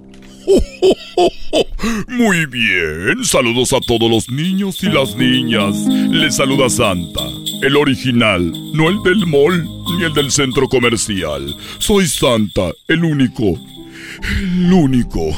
Muy 2.08 2.46
bien, 2.46 3.26
saludos 3.26 3.74
a 3.74 3.80
todos 3.82 4.10
los 4.10 4.30
niños 4.30 4.82
y 4.84 4.88
las 4.88 5.16
niñas. 5.16 5.76
Les 6.10 6.36
saluda 6.36 6.70
Santa, 6.70 7.24
el 7.64 7.76
original, 7.76 8.54
no 8.74 8.90
el 8.90 9.02
del 9.04 9.26
mall 9.26 9.68
ni 9.98 10.06
el 10.06 10.14
del 10.14 10.32
centro 10.32 10.70
comercial. 10.70 11.54
Soy 11.80 12.08
Santa, 12.08 12.72
el 12.88 13.04
único. 13.04 13.60
El 14.40 14.74
único. 14.74 15.20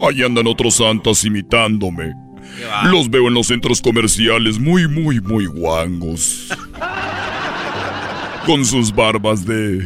Ahí 0.00 0.22
andan 0.22 0.46
otros 0.46 0.74
santas 0.74 1.24
imitándome. 1.24 2.14
Los 2.84 3.08
veo 3.08 3.28
en 3.28 3.34
los 3.34 3.46
centros 3.46 3.80
comerciales 3.80 4.58
muy, 4.58 4.88
muy, 4.88 5.20
muy 5.20 5.46
guangos. 5.46 6.48
Con 8.46 8.64
sus 8.64 8.94
barbas 8.94 9.44
de. 9.44 9.78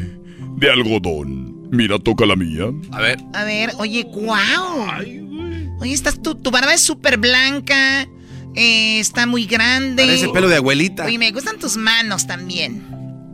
de 0.56 0.70
algodón. 0.70 1.68
Mira, 1.70 1.98
toca 1.98 2.26
la 2.26 2.36
mía. 2.36 2.64
A 2.92 3.00
ver. 3.00 3.18
A 3.34 3.44
ver, 3.44 3.72
oye, 3.78 4.04
wow. 4.04 4.86
Oye, 5.80 5.92
estás, 5.92 6.22
tu, 6.22 6.34
tu 6.34 6.50
barba 6.50 6.74
es 6.74 6.80
súper 6.80 7.18
blanca, 7.18 8.06
eh, 8.54 9.00
está 9.00 9.26
muy 9.26 9.46
grande. 9.46 10.04
Parece 10.04 10.28
pelo 10.28 10.48
de 10.48 10.56
abuelita. 10.56 11.06
Oye, 11.06 11.18
me 11.18 11.30
gustan 11.32 11.58
tus 11.58 11.76
manos 11.76 12.26
también. 12.26 12.86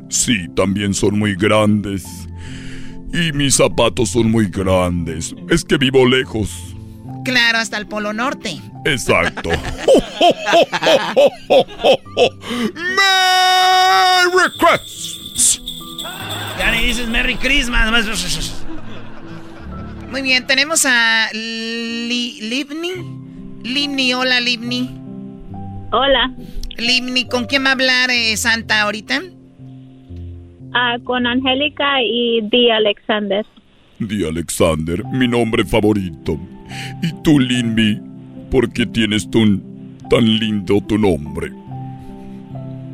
Sí, 0.08 0.48
también 0.54 0.94
son 0.94 1.18
muy 1.18 1.34
grandes. 1.34 2.04
Y 3.12 3.32
mis 3.32 3.56
zapatos 3.56 4.10
son 4.10 4.30
muy 4.30 4.46
grandes. 4.48 5.34
Es 5.48 5.64
que 5.64 5.78
vivo 5.78 6.06
lejos. 6.06 6.50
Claro, 7.24 7.58
hasta 7.58 7.76
el 7.76 7.86
Polo 7.86 8.12
Norte. 8.12 8.60
Exacto. 8.84 9.50
¡Merry 14.30 14.50
Christmas! 14.58 15.60
Ya 16.58 16.70
ni 16.72 16.86
dices 16.86 17.08
Merry 17.08 17.36
Christmas. 17.36 17.90
Muy 20.10 20.22
bien, 20.22 20.46
tenemos 20.46 20.86
a 20.86 21.28
Li 21.32 22.40
Livni. 22.40 22.92
Livni, 23.62 24.14
hola 24.14 24.40
Livni. 24.40 24.90
Hola. 25.92 26.34
Livni, 26.76 27.26
¿con 27.26 27.46
quién 27.46 27.64
va 27.64 27.70
a 27.70 27.72
hablar 27.72 28.10
eh, 28.10 28.36
Santa 28.36 28.82
ahorita? 28.82 29.22
Ah, 30.74 30.96
con 31.04 31.26
Angélica 31.26 32.02
y 32.02 32.40
Di 32.42 32.70
Alexander. 32.70 33.44
Di 33.98 34.24
Alexander, 34.24 35.02
mi 35.12 35.26
nombre 35.26 35.64
favorito. 35.64 36.38
Y 37.02 37.12
tú, 37.22 37.38
Linmi, 37.38 38.00
¿por 38.50 38.70
qué 38.72 38.86
tienes 38.86 39.28
tan, 39.30 39.62
tan 40.10 40.24
lindo 40.38 40.80
tu 40.86 40.98
nombre? 40.98 41.50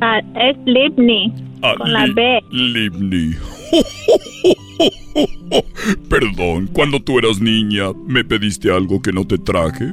Ah, 0.01 0.21
es 0.35 0.57
Livni. 0.65 1.33
Ah, 1.61 1.75
con 1.77 1.91
la 1.91 2.05
B. 2.07 2.39
Livni. 2.51 3.35
Perdón, 6.09 6.69
cuando 6.73 6.99
tú 6.99 7.19
eras 7.19 7.39
niña, 7.39 7.91
¿me 8.07 8.23
pediste 8.23 8.71
algo 8.71 9.01
que 9.01 9.11
no 9.11 9.25
te 9.25 9.37
traje? 9.37 9.91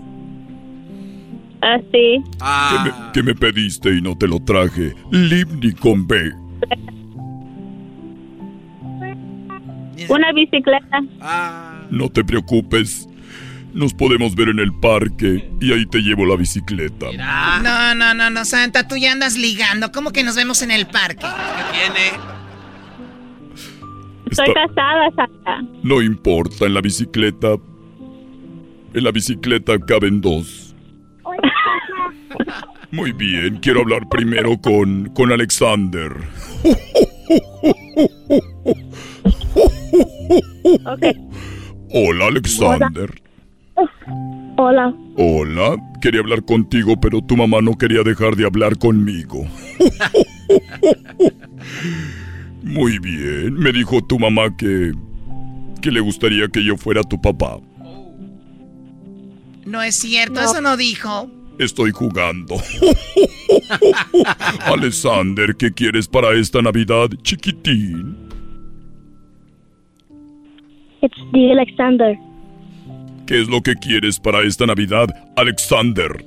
Así. 1.60 2.22
¿Qué, 2.40 2.78
me, 2.84 2.92
qué 3.12 3.22
me 3.22 3.34
pediste 3.34 3.96
y 3.96 4.00
no 4.00 4.16
te 4.16 4.26
lo 4.26 4.40
traje? 4.40 4.94
Livni 5.10 5.72
con 5.72 6.06
B. 6.06 6.32
Una 10.08 10.32
bicicleta. 10.32 11.00
No 11.90 12.08
te 12.08 12.24
preocupes. 12.24 13.06
Nos 13.74 13.94
podemos 13.94 14.34
ver 14.34 14.48
en 14.50 14.58
el 14.58 14.72
parque 14.80 15.48
y 15.60 15.72
ahí 15.72 15.86
te 15.86 15.98
llevo 15.98 16.26
la 16.26 16.36
bicicleta. 16.36 17.06
No, 17.62 17.94
no, 17.94 18.14
no, 18.14 18.28
no, 18.30 18.44
Santa, 18.44 18.86
tú 18.86 18.96
ya 18.96 19.12
andas 19.12 19.36
ligando. 19.38 19.92
¿Cómo 19.92 20.10
que 20.12 20.22
nos 20.24 20.36
vemos 20.36 20.60
en 20.62 20.70
el 20.70 20.86
parque? 20.86 21.26
¿Qué 21.26 21.78
tiene? 21.78 22.10
Estoy 24.30 24.48
Está- 24.48 24.66
casada, 24.66 25.08
Santa. 25.16 25.62
No 25.82 26.02
importa, 26.02 26.66
en 26.66 26.74
la 26.74 26.80
bicicleta. 26.82 27.54
En 28.94 29.04
la 29.04 29.10
bicicleta 29.10 29.78
caben 29.78 30.20
dos. 30.20 30.74
Muy 32.90 33.12
bien, 33.12 33.56
quiero 33.60 33.80
hablar 33.80 34.06
primero 34.10 34.58
con, 34.60 35.08
con 35.14 35.32
Alexander. 35.32 36.12
Ok. 40.84 41.02
Hola, 41.90 42.26
Alexander. 42.26 43.22
Hola. 44.56 44.94
Hola, 45.16 45.76
quería 46.00 46.20
hablar 46.20 46.44
contigo, 46.44 46.98
pero 47.00 47.20
tu 47.20 47.36
mamá 47.36 47.60
no 47.60 47.76
quería 47.76 48.02
dejar 48.02 48.36
de 48.36 48.46
hablar 48.46 48.78
conmigo. 48.78 49.46
Muy 52.62 52.98
bien, 52.98 53.54
me 53.54 53.72
dijo 53.72 54.00
tu 54.02 54.18
mamá 54.18 54.56
que 54.56 54.92
que 55.82 55.90
le 55.90 56.00
gustaría 56.00 56.48
que 56.48 56.64
yo 56.64 56.76
fuera 56.76 57.02
tu 57.02 57.20
papá. 57.20 57.58
No 59.66 59.82
es 59.82 59.96
cierto, 59.96 60.40
eso 60.40 60.60
no 60.60 60.76
dijo. 60.76 61.28
Estoy 61.58 61.90
jugando. 61.90 62.56
Alexander, 64.64 65.54
¿qué 65.56 65.72
quieres 65.72 66.08
para 66.08 66.32
esta 66.38 66.62
Navidad, 66.62 67.10
chiquitín? 67.22 68.31
It's 71.02 71.18
Di 71.32 71.50
Alexander. 71.50 72.16
¿Qué 73.26 73.40
es 73.40 73.48
lo 73.48 73.60
que 73.60 73.74
quieres 73.74 74.20
para 74.20 74.42
esta 74.42 74.66
Navidad, 74.66 75.08
Alexander? 75.36 76.24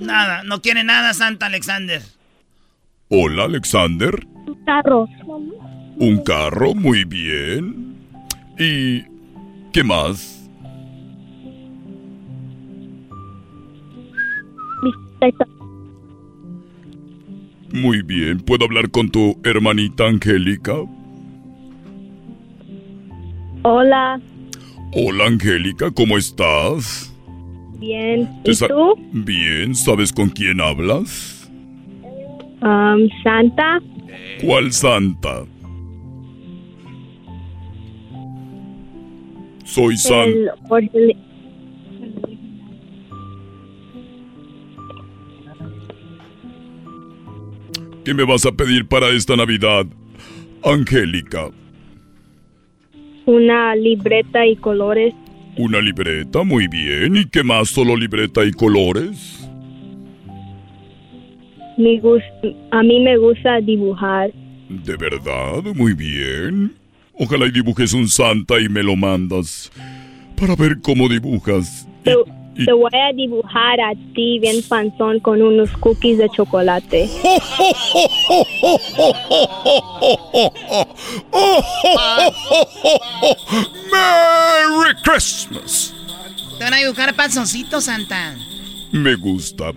Nada, 0.00 0.42
no 0.42 0.60
quiere 0.60 0.82
nada 0.82 1.14
Santa 1.14 1.46
Alexander. 1.46 2.02
Hola, 3.08 3.44
Alexander. 3.44 4.26
Carro. 4.66 5.06
Un 5.96 6.22
carro, 6.24 6.74
muy 6.74 7.04
bien. 7.04 7.94
¿Y 8.58 9.02
qué 9.72 9.84
más? 9.84 10.40
Muy 17.72 18.02
bien, 18.02 18.40
¿puedo 18.40 18.64
hablar 18.64 18.90
con 18.90 19.10
tu 19.10 19.38
hermanita 19.44 20.06
Angélica? 20.06 20.74
Hola. 23.62 24.20
Hola, 24.92 25.26
Angélica, 25.26 25.90
¿cómo 25.92 26.18
estás? 26.18 27.14
Bien. 27.78 28.28
¿Te 28.42 28.52
¿Y 28.52 28.56
tú? 28.56 28.94
Bien, 29.12 29.74
¿sabes 29.74 30.12
con 30.12 30.30
quién 30.30 30.60
hablas? 30.60 31.48
Um, 32.62 33.08
Santa. 33.22 33.80
¿Cuál 34.42 34.72
santa? 34.72 35.44
Soy 39.64 39.96
Santa. 39.96 40.54
¿Qué 48.04 48.14
me 48.14 48.24
vas 48.24 48.46
a 48.46 48.52
pedir 48.52 48.86
para 48.86 49.08
esta 49.10 49.36
Navidad, 49.36 49.86
Angélica? 50.64 51.50
una 53.30 53.74
libreta 53.76 54.46
y 54.46 54.56
colores. 54.56 55.14
Una 55.56 55.80
libreta, 55.80 56.42
muy 56.42 56.66
bien. 56.68 57.16
¿Y 57.16 57.26
qué 57.26 57.42
más? 57.42 57.68
¿Solo 57.68 57.96
libreta 57.96 58.44
y 58.44 58.52
colores? 58.52 59.48
A 62.70 62.82
mí 62.82 63.00
me 63.00 63.16
gusta 63.16 63.60
dibujar. 63.60 64.30
¿De 64.68 64.96
verdad? 64.96 65.62
Muy 65.74 65.94
bien. 65.94 66.74
Ojalá 67.14 67.46
y 67.46 67.50
dibujes 67.50 67.92
un 67.92 68.08
santa 68.08 68.60
y 68.60 68.68
me 68.68 68.82
lo 68.82 68.96
mandas 68.96 69.70
para 70.38 70.56
ver 70.56 70.80
cómo 70.80 71.08
dibujas. 71.08 71.88
Te, 72.60 72.66
te 72.66 72.72
voy 72.72 72.90
a 72.92 73.12
dibujar 73.14 73.80
a 73.80 73.94
ti 74.14 74.38
bien 74.38 74.56
panzón 74.68 75.20
con 75.20 75.40
unos 75.40 75.70
cookies 75.78 76.18
de 76.18 76.28
chocolate. 76.28 77.08
¡Merry 83.90 84.94
Christmas! 85.02 85.94
Te 86.58 86.64
van 86.64 86.74
a 86.74 86.76
dibujar 86.76 87.16
panzoncito, 87.16 87.80
Santa. 87.80 88.36
Me 88.92 89.14
gusta. 89.14 89.72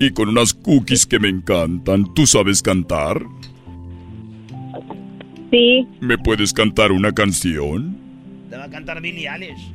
Y 0.00 0.10
con 0.10 0.28
unas 0.30 0.52
cookies 0.52 1.06
que 1.06 1.20
me 1.20 1.28
encantan. 1.28 2.12
¿Tú 2.14 2.26
sabes 2.26 2.60
cantar? 2.60 3.22
Sí. 5.52 5.86
¿Me 6.00 6.18
puedes 6.18 6.52
cantar 6.52 6.90
una 6.90 7.12
canción? 7.12 7.96
Te 8.50 8.56
va 8.56 8.64
a 8.64 8.70
cantar 8.70 9.00
Billy 9.00 9.28
Eilish. 9.28 9.72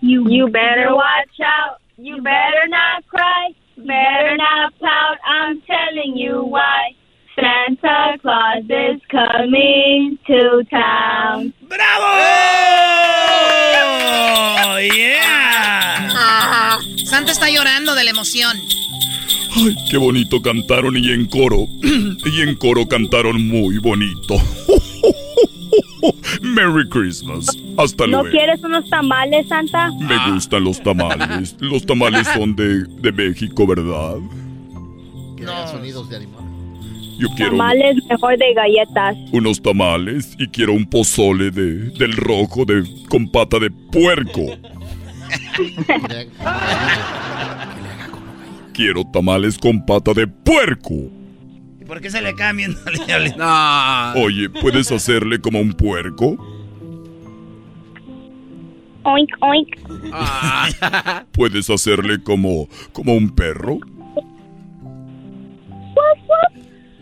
You, 0.00 0.28
you 0.28 0.48
better 0.48 0.94
watch 0.94 1.40
out. 1.44 1.78
You 1.96 2.20
better 2.22 2.68
not 2.68 3.06
cry. 3.08 3.54
Better 3.76 4.36
not 4.36 4.72
pout. 4.78 5.18
I'm 5.24 5.62
telling 5.62 6.16
you 6.16 6.44
why. 6.44 6.94
Santa 7.34 8.18
Claus 8.22 8.64
is 8.64 9.00
coming 9.10 10.18
to 10.26 10.64
town. 10.70 11.52
¡Oh, 14.58 14.78
yeah! 14.78 16.08
Santa 17.04 17.32
está 17.32 17.50
llorando 17.50 17.94
de 17.94 18.04
la 18.04 18.10
emoción. 18.10 18.56
Ay, 19.56 19.74
qué 19.90 19.96
bonito 19.98 20.40
cantaron 20.42 20.96
y 20.96 21.12
en 21.12 21.26
coro. 21.26 21.66
y 21.82 22.40
en 22.42 22.56
coro 22.56 22.86
cantaron 22.88 23.46
muy 23.46 23.78
bonito. 23.78 24.36
Merry 26.42 26.88
Christmas. 26.88 27.46
Hasta 27.78 28.06
¿No 28.06 28.22
luego. 28.22 28.30
quieres 28.30 28.62
unos 28.62 28.88
tamales, 28.90 29.46
Santa? 29.48 29.90
Me 30.00 30.32
gustan 30.32 30.64
los 30.64 30.82
tamales. 30.82 31.56
Los 31.60 31.84
tamales 31.86 32.26
son 32.34 32.54
de, 32.56 32.84
de 32.84 33.12
México, 33.12 33.66
¿verdad? 33.66 34.16
sonidos 35.70 36.08
de 36.10 36.16
animales. 36.16 36.46
Yo 37.18 37.28
quiero 37.36 37.52
Tamales 37.52 37.96
mejor 38.10 38.36
de 38.36 38.52
galletas. 38.52 39.16
unos 39.32 39.62
tamales 39.62 40.34
y 40.38 40.48
quiero 40.48 40.74
un 40.74 40.84
pozole 40.84 41.50
de, 41.50 41.90
del 41.90 42.12
rojo 42.14 42.64
de, 42.66 42.82
con 43.08 43.30
pata 43.30 43.58
de 43.58 43.70
puerco. 43.70 44.42
Quiero 48.74 49.04
tamales 49.10 49.56
con 49.56 49.84
pata 49.86 50.12
de 50.12 50.26
puerco. 50.26 50.94
¿Y 51.86 51.88
por 51.88 52.00
qué 52.00 52.10
se 52.10 52.20
le 52.20 52.34
cambian? 52.34 52.74
Oye, 54.16 54.50
¿puedes 54.50 54.90
hacerle 54.90 55.40
como 55.40 55.60
un 55.60 55.72
puerco? 55.72 56.36
Oink, 59.04 59.30
oink. 59.40 59.76
¿Puedes 61.32 61.70
hacerle 61.70 62.20
como, 62.24 62.68
como 62.92 63.14
un 63.14 63.32
perro? 63.32 63.78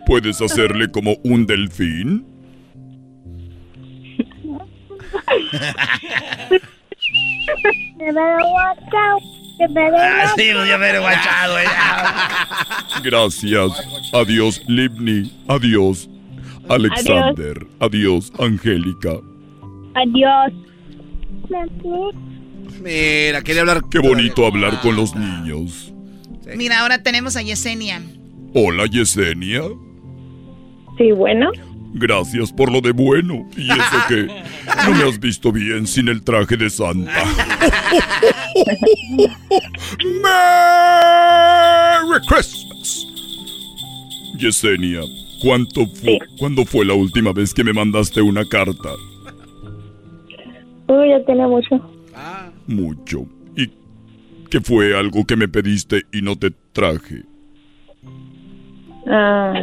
¿Puedes 0.07 0.43
hacerle 0.43 0.91
como 0.91 1.17
un 1.25 1.47
delfín? 1.47 2.27
Out. 9.61 9.61
You 9.61 9.69
better 9.69 9.95
Ah, 9.97 10.33
sí, 10.37 10.43
me 10.79 10.91
he 10.91 10.99
guachado, 10.99 11.59
eh. 11.59 11.65
Gracias. 13.03 13.73
Adiós, 14.13 14.63
Livni. 14.67 15.31
Adiós, 15.49 16.09
Alexander. 16.69 17.67
Adiós, 17.81 18.33
Angélica. 18.39 19.21
Adiós. 19.95 20.53
Mira, 22.83 23.43
quería 23.43 23.61
hablar. 23.61 23.83
Qué 23.91 23.99
bonito 23.99 24.47
hablar 24.47 24.81
con 24.81 24.97
los 24.97 25.15
niños. 25.15 25.93
Mira, 26.57 26.81
ahora 26.81 27.03
tenemos 27.03 27.37
a 27.37 27.43
Yesenia. 27.43 28.03
Hola, 28.55 28.87
Yesenia. 28.87 29.63
Sí, 30.99 31.13
bueno. 31.13 31.51
Gracias 31.97 32.53
por 32.53 32.71
lo 32.73 32.81
de 32.81 32.91
bueno. 32.93 33.49
Y 33.57 33.71
eso 33.71 33.99
que 34.09 34.27
no 34.27 34.91
me 34.97 35.05
has 35.09 35.19
visto 35.21 35.53
bien 35.53 35.87
sin 35.87 36.09
el 36.09 36.23
traje 36.23 36.57
de 36.57 36.69
Santa. 36.69 37.13
Merry 42.05 42.21
Christmas. 42.27 43.07
Yesenia, 44.39 45.01
¿cuánto 45.43 45.87
fu- 45.87 46.19
¿cuándo 46.39 46.65
fue 46.65 46.85
la 46.85 46.95
última 46.95 47.33
vez 47.33 47.55
que 47.55 47.63
me 47.65 47.73
mandaste 47.73 48.21
una 48.21 48.45
carta? 48.45 48.91
Uy, 50.89 51.09
ya 51.09 51.25
tiene 51.25 51.47
mucho. 51.47 51.81
Mucho. 52.67 53.27
¿Y 53.57 53.71
qué 54.51 54.61
fue 54.61 54.99
algo 54.99 55.25
que 55.25 55.37
me 55.37 55.49
pediste 55.49 56.03
y 56.13 56.21
no 56.23 56.37
te 56.37 56.51
traje? 56.73 57.23
Ah, 59.07 59.55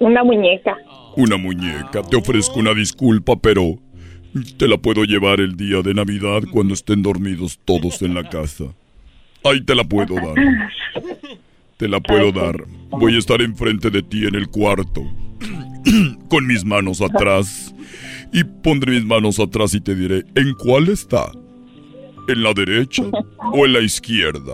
una 0.00 0.24
muñeca. 0.24 0.76
Una 1.16 1.36
muñeca. 1.36 2.02
Te 2.02 2.16
ofrezco 2.16 2.58
una 2.58 2.74
disculpa, 2.74 3.36
pero 3.36 3.78
te 4.56 4.66
la 4.66 4.76
puedo 4.78 5.04
llevar 5.04 5.40
el 5.40 5.56
día 5.56 5.82
de 5.82 5.94
Navidad 5.94 6.42
cuando 6.50 6.74
estén 6.74 7.02
dormidos 7.02 7.58
todos 7.64 8.02
en 8.02 8.14
la 8.14 8.28
casa. 8.28 8.64
Ahí 9.44 9.60
te 9.62 9.74
la 9.74 9.84
puedo 9.84 10.14
dar. 10.14 10.34
Te 11.76 11.88
la 11.88 12.00
puedo 12.00 12.32
dar. 12.32 12.64
Voy 12.90 13.14
a 13.14 13.18
estar 13.18 13.40
enfrente 13.40 13.90
de 13.90 14.02
ti 14.02 14.26
en 14.26 14.34
el 14.34 14.48
cuarto. 14.48 15.02
Con 16.28 16.46
mis 16.46 16.64
manos 16.64 17.00
atrás. 17.00 17.74
Y 18.32 18.44
pondré 18.44 18.92
mis 18.92 19.04
manos 19.04 19.40
atrás 19.40 19.74
y 19.74 19.80
te 19.80 19.94
diré, 19.94 20.24
¿en 20.34 20.54
cuál 20.54 20.88
está? 20.88 21.32
¿En 22.28 22.42
la 22.42 22.52
derecha 22.52 23.02
o 23.52 23.66
en 23.66 23.72
la 23.72 23.80
izquierda? 23.80 24.52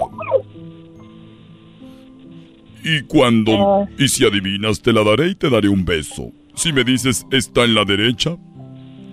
Y 2.88 3.02
cuando... 3.02 3.88
Y 3.98 4.06
si 4.06 4.24
adivinas, 4.24 4.80
te 4.80 4.92
la 4.92 5.02
daré 5.02 5.30
y 5.30 5.34
te 5.34 5.50
daré 5.50 5.68
un 5.68 5.84
beso. 5.84 6.30
Si 6.54 6.72
me 6.72 6.84
dices, 6.84 7.26
está 7.32 7.64
en 7.64 7.74
la 7.74 7.84
derecha, 7.84 8.36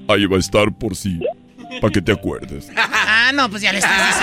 ahí 0.08 0.28
va 0.28 0.38
a 0.38 0.40
estar 0.40 0.72
por 0.78 0.96
sí. 0.96 1.20
Para 1.82 1.92
que 1.92 2.02
te 2.02 2.12
acuerdes. 2.12 2.72
Ah, 3.16 3.32
no, 3.32 3.50
pues 3.50 3.62
ya 3.62 3.72
le 3.72 3.80
estás 3.80 4.20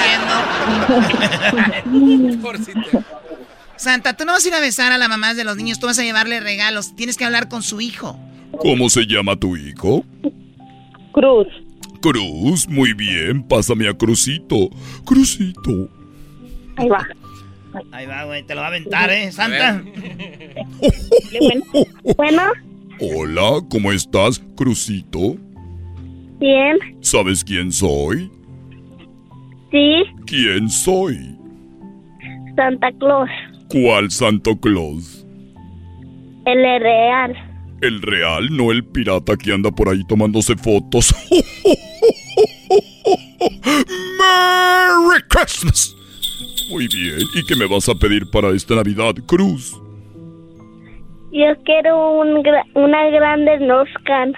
diciendo. 1.83 3.05
Santa, 3.77 4.15
tú 4.15 4.27
no 4.27 4.33
vas 4.33 4.45
a 4.45 4.49
ir 4.49 4.55
a 4.55 4.61
besar 4.61 4.93
a 4.93 4.99
la 4.99 5.09
mamá 5.09 5.33
de 5.33 5.43
los 5.43 5.57
niños, 5.57 5.79
tú 5.81 5.87
vas 5.87 5.99
a 5.99 6.03
llevarle 6.03 6.39
regalos. 6.41 6.95
Tienes 6.97 7.17
que 7.17 7.25
hablar 7.25 7.49
con 7.49 7.63
su 7.63 7.81
hijo. 7.81 8.19
¿Cómo 8.59 8.91
se 8.91 9.07
llama 9.07 9.37
tu 9.37 9.57
hijo? 9.57 10.05
Cruz. 11.13 11.47
Cruz, 12.03 12.69
muy 12.69 12.93
bien. 12.93 13.43
Pásame 13.43 13.89
a 13.89 13.95
Crucito. 13.95 14.69
Crucito. 15.07 15.89
Ahí 16.77 16.89
va. 16.89 17.07
Ahí 17.93 18.07
va, 18.07 18.25
güey, 18.25 18.43
te 18.45 18.55
lo 18.55 18.61
va 18.61 18.67
a 18.67 18.71
aventar, 18.71 19.11
¿eh, 19.11 19.31
Santa? 19.33 19.83
Bueno, 22.17 22.43
Hola, 23.01 23.61
¿cómo 23.71 23.93
estás, 23.93 24.41
Crucito? 24.57 25.37
bien. 26.39 26.77
¿Sabes 27.01 27.45
quién 27.45 27.71
soy? 27.73 28.31
Sí, 29.71 30.03
¿Quién 30.27 30.69
soy? 30.69 31.37
Santa 32.57 32.91
Claus. 32.99 33.29
¿Cuál 33.69 34.11
Santo 34.11 34.59
Claus? 34.59 35.25
El 36.47 36.63
real. 36.81 37.37
El 37.81 38.03
real, 38.03 38.49
no 38.57 38.73
el 38.73 38.85
pirata 38.85 39.37
que 39.37 39.53
anda 39.53 39.71
por 39.71 39.89
ahí 39.89 40.03
tomándose 40.05 40.57
fotos. 40.57 41.15
¡Merry 44.19 45.23
Christmas! 45.29 45.95
Muy 46.71 46.89
bien, 46.89 47.27
¿y 47.35 47.45
qué 47.45 47.57
me 47.57 47.67
vas 47.67 47.89
a 47.89 47.95
pedir 47.95 48.31
para 48.31 48.51
esta 48.51 48.77
Navidad, 48.77 49.15
Cruz? 49.27 49.73
Yo 51.33 51.47
quiero 51.65 52.21
un 52.21 52.43
una 52.75 53.11
grande 53.11 53.59
Noscan. 53.61 54.35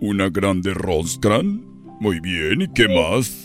¿Una 0.00 0.28
grande 0.28 0.74
Roscran? 0.74 1.62
Muy 2.00 2.20
bien, 2.20 2.62
¿y 2.62 2.68
qué 2.68 2.88
más? 2.88 3.44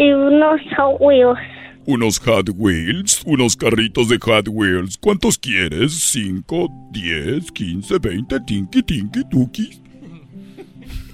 y 0.00 0.12
unos 0.12 0.60
Hot 0.76 0.96
Wheels. 0.98 1.38
Unos 1.86 2.18
Hot 2.20 2.50
Wheels, 2.56 3.22
unos 3.26 3.56
carritos 3.56 4.08
de 4.08 4.18
Hot 4.18 4.48
Wheels. 4.48 4.96
¿Cuántos 4.98 5.36
quieres? 5.38 5.92
¿Cinco, 5.92 6.68
diez, 6.90 7.50
quince, 7.52 7.98
veinte, 7.98 8.40
tinky, 8.40 8.82
tinky, 8.82 9.22
tuki? 9.28 9.80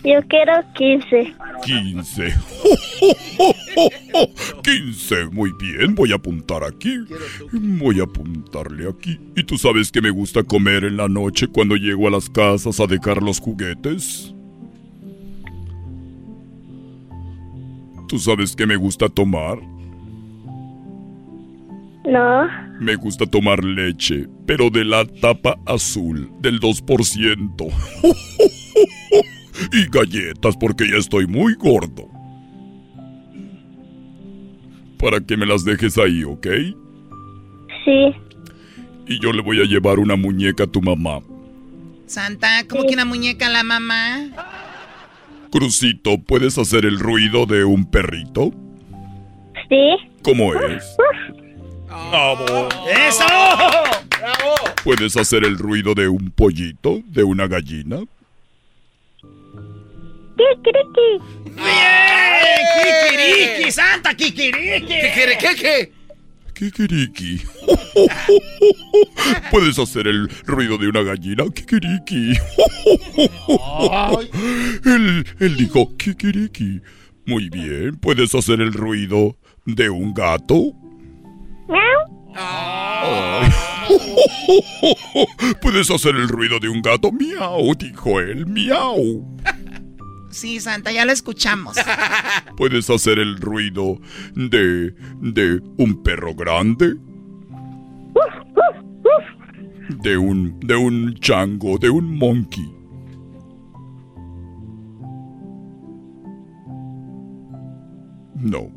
Yo 0.05 0.21
quiero 0.29 0.53
15. 0.75 1.35
15. 1.65 2.35
15. 4.63 5.27
Muy 5.33 5.53
bien, 5.61 5.95
voy 5.95 6.13
a 6.13 6.17
apuntar 6.17 6.63
aquí. 6.65 6.97
Voy 7.53 8.01
a 8.01 8.05
apuntarle 8.05 8.89
aquí. 8.89 9.19
¿Y 9.35 9.43
tú 9.45 9.59
sabes 9.59 9.91
que 9.91 10.01
me 10.01 10.11
gusta 10.11 10.43
comer 10.43 10.85
en 10.85 10.97
la 10.97 11.09
noche 11.09 11.49
cuando 11.49 11.77
llego 11.77 12.07
a 12.09 12.11
las 12.11 12.31
casas 12.31 12.79
a 12.81 12.87
dejar 12.87 13.23
los 13.23 13.41
juguetes? 13.41 14.33
¿Tú 18.09 18.19
sabes 18.19 18.55
que 18.55 18.67
me 18.67 18.77
gusta 18.77 19.09
tomar? 19.09 19.59
No, 22.05 22.47
Me 22.79 22.95
gusta 22.95 23.27
tomar 23.27 23.65
leche, 23.65 24.29
pero 24.47 24.71
de 24.71 24.85
la 24.85 25.05
tapa 25.05 25.59
azul, 25.67 26.31
del 26.41 26.61
2%. 26.61 27.73
y 29.73 29.87
galletas 29.87 30.57
porque 30.57 30.89
ya 30.89 30.97
estoy 30.97 31.27
muy 31.27 31.55
gordo. 31.55 32.09
Para 34.99 35.21
que 35.21 35.37
me 35.37 35.47
las 35.47 35.65
dejes 35.65 35.99
ahí, 35.99 36.25
¿ok? 36.25 36.47
sí. 37.85 38.15
Y 39.07 39.21
yo 39.21 39.33
le 39.33 39.41
voy 39.41 39.61
a 39.61 39.65
llevar 39.65 40.01
una 40.01 40.17
muñeca 40.17 40.65
a 40.65 40.67
tu 40.67 40.83
mamá. 40.83 41.21
Santa, 42.07 42.65
¿cómo 42.69 42.85
que 42.85 42.95
una 42.95 43.05
muñeca 43.05 43.47
a 43.47 43.51
la 43.51 43.63
mamá? 43.63 44.29
Crucito, 45.51 46.19
¿puedes 46.19 46.59
hacer 46.59 46.85
el 46.85 46.99
ruido 46.99 47.47
de 47.47 47.65
un 47.65 47.89
perrito? 47.89 48.53
Sí. 49.69 49.97
¿Cómo 50.23 50.55
es? 50.55 50.97
¡Bravo! 51.87 52.69
¡Eso! 53.09 53.25
¿Puedes 54.85 55.17
hacer 55.17 55.45
el 55.45 55.57
ruido 55.59 55.95
de 55.95 56.09
un 56.09 56.31
pollito, 56.31 57.01
de 57.07 57.23
una 57.25 57.47
gallina? 57.47 58.01
Kikiriki. 60.37 61.09
¡Bien! 61.57 62.67
¡Kikiriki! 62.83 63.73
¡Santa 63.73 64.15
Kikiriki! 64.15 64.87
¿Qué 64.87 65.37
qué 65.41 65.55
qué? 65.57 65.97
Kikiriki. 66.57 67.41
¿Puedes 69.51 69.79
hacer 69.79 70.07
el 70.07 70.31
ruido 70.47 70.79
de 70.79 70.89
una 70.89 71.03
gallina? 71.03 71.45
Kikiriki. 71.55 72.33
Él, 74.85 75.27
él 75.39 75.57
dijo 75.57 75.95
Kikiriki. 75.99 76.81
Muy 77.27 77.51
bien. 77.51 77.97
¿Puedes 77.97 78.35
hacer 78.35 78.63
el 78.63 78.73
ruido 78.73 79.37
de 79.67 79.91
un 79.91 80.15
gato? 80.15 80.73
¿Puedes 85.61 85.91
hacer 85.91 86.17
el 86.17 86.29
ruido 86.29 86.59
de 86.59 86.69
un 86.69 86.83
gato? 86.83 87.11
Miau, 87.13 87.75
dijo 87.75 88.21
él. 88.21 88.47
Miau. 88.47 89.25
Sí, 90.37 90.61
Santa, 90.61 90.93
ya 90.93 91.07
lo 91.07 91.13
escuchamos. 91.13 91.79
¿Puedes 92.59 92.91
hacer 92.91 93.19
el 93.19 93.39
ruido 93.39 93.99
de. 94.35 94.95
de 95.23 95.63
un 95.79 96.03
perro 96.03 96.35
grande? 96.35 96.95
De 100.03 100.19
un. 100.19 100.61
de 100.61 100.77
un 100.77 101.15
chango, 101.15 101.79
de 101.79 101.89
un 101.89 102.19
monkey. 102.19 102.71
No. 108.35 108.71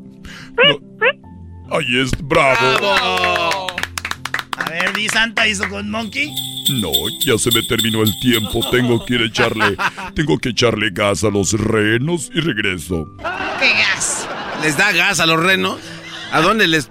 no. 0.56 1.76
Ahí 1.76 2.00
es 2.00 2.10
bravo. 2.22 2.56
A 2.56 3.89
ver, 4.70 4.92
di 4.94 5.08
Santa 5.08 5.46
hizo 5.46 5.68
con 5.68 5.90
Monkey. 5.90 6.30
No, 6.80 6.92
ya 7.20 7.36
se 7.36 7.50
me 7.50 7.62
terminó 7.62 8.02
el 8.02 8.18
tiempo. 8.20 8.60
Tengo 8.70 9.04
que 9.04 9.14
ir 9.14 9.22
a 9.22 9.24
echarle. 9.26 9.76
Tengo 10.14 10.38
que 10.38 10.50
echarle 10.50 10.90
gas 10.90 11.24
a 11.24 11.30
los 11.30 11.52
renos 11.52 12.30
y 12.34 12.40
regreso. 12.40 13.06
¿Qué 13.58 13.70
gas? 13.70 14.28
¿Les 14.62 14.76
da 14.76 14.92
gas 14.92 15.20
a 15.20 15.26
los 15.26 15.42
renos? 15.42 15.78
¿A 16.32 16.40
dónde 16.40 16.68
les.? 16.68 16.90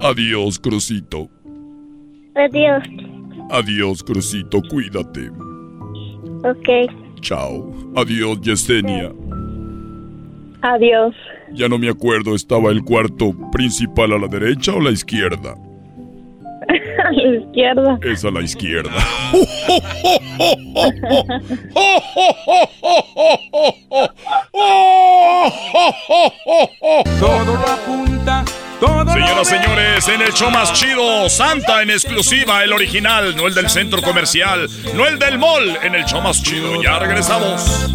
Adiós, 0.00 0.58
Crucito. 0.58 1.30
Adiós. 2.34 2.84
Adiós, 3.50 4.02
Crucito. 4.02 4.60
Cuídate. 4.68 5.30
Ok. 6.44 6.68
Chao. 7.20 7.74
Adiós, 7.96 8.38
Yesenia. 8.42 9.12
Adiós. 10.62 11.14
Ya 11.52 11.68
no 11.68 11.78
me 11.78 11.88
acuerdo, 11.88 12.34
¿estaba 12.34 12.70
el 12.70 12.82
cuarto 12.82 13.32
principal 13.50 14.12
a 14.12 14.18
la 14.18 14.28
derecha 14.28 14.72
o 14.72 14.80
a 14.80 14.84
la 14.84 14.90
izquierda? 14.90 15.54
A 16.98 17.12
la 17.12 17.36
izquierda. 17.38 17.98
Es 18.02 18.24
a 18.24 18.30
la 18.30 18.42
izquierda. 18.42 18.90
Todo 27.20 27.44
lo 27.44 27.66
apunta, 27.66 28.44
todo 28.80 29.12
Señoras, 29.12 29.48
señores, 29.48 30.08
en 30.08 30.20
el 30.20 30.32
show 30.32 30.50
más 30.50 30.72
chido, 30.72 31.28
Santa 31.28 31.82
en 31.82 31.90
exclusiva, 31.90 32.62
el 32.64 32.72
original, 32.72 33.34
no 33.36 33.46
el 33.46 33.54
del 33.54 33.70
centro 33.70 34.02
comercial, 34.02 34.68
no 34.94 35.06
el 35.06 35.18
del 35.18 35.38
mall, 35.38 35.78
en 35.82 35.94
el 35.94 36.04
show 36.04 36.20
más 36.20 36.42
chido. 36.42 36.82
Ya 36.82 36.98
regresamos. 36.98 37.90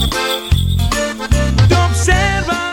te 1.67 1.75
observa. 1.75 2.72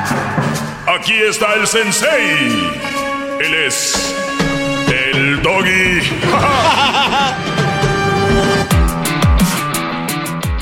Aquí 0.95 1.13
está 1.13 1.53
el 1.55 1.67
sensei. 1.67 2.71
Él 3.39 3.53
es 3.67 4.13
el 4.87 5.41
doggy. 5.41 6.01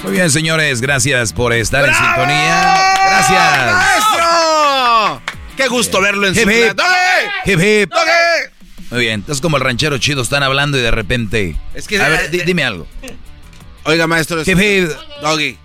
Muy 0.03 0.11
bien, 0.14 0.30
señores, 0.31 0.81
gracias 0.81 1.34
por 1.34 1.51
estar 1.53 1.85
en 1.85 1.93
sintonía. 1.93 2.93
Gracias. 3.06 3.73
¡Maestro! 3.73 5.22
¡Qué 5.57 5.68
gusto 5.68 6.01
verlo 6.01 6.26
en 6.27 6.34
su 6.35 6.41
Hip, 6.41 6.49
hip. 6.49 6.73
¡Doggy! 6.76 6.89
Hip, 7.45 7.60
hip. 7.60 7.89
¡Doggy! 7.91 8.49
Muy 8.91 9.01
bien, 9.01 9.14
entonces 9.15 9.41
como 9.41 9.57
el 9.57 9.64
ranchero 9.64 9.97
chido 9.99 10.22
están 10.23 10.41
hablando 10.41 10.77
y 10.77 10.81
de 10.81 10.89
repente... 10.91 11.56
Es 11.76 11.88
que- 11.88 12.01
A 12.01 12.10
ver, 12.10 12.31
di- 12.31 12.41
dime 12.41 12.64
algo. 12.64 12.88
Oiga, 13.84 14.07
maestro. 14.07 14.41
Hip, 14.41 14.47
hip. 14.60 14.89
Doggy. 15.22 15.57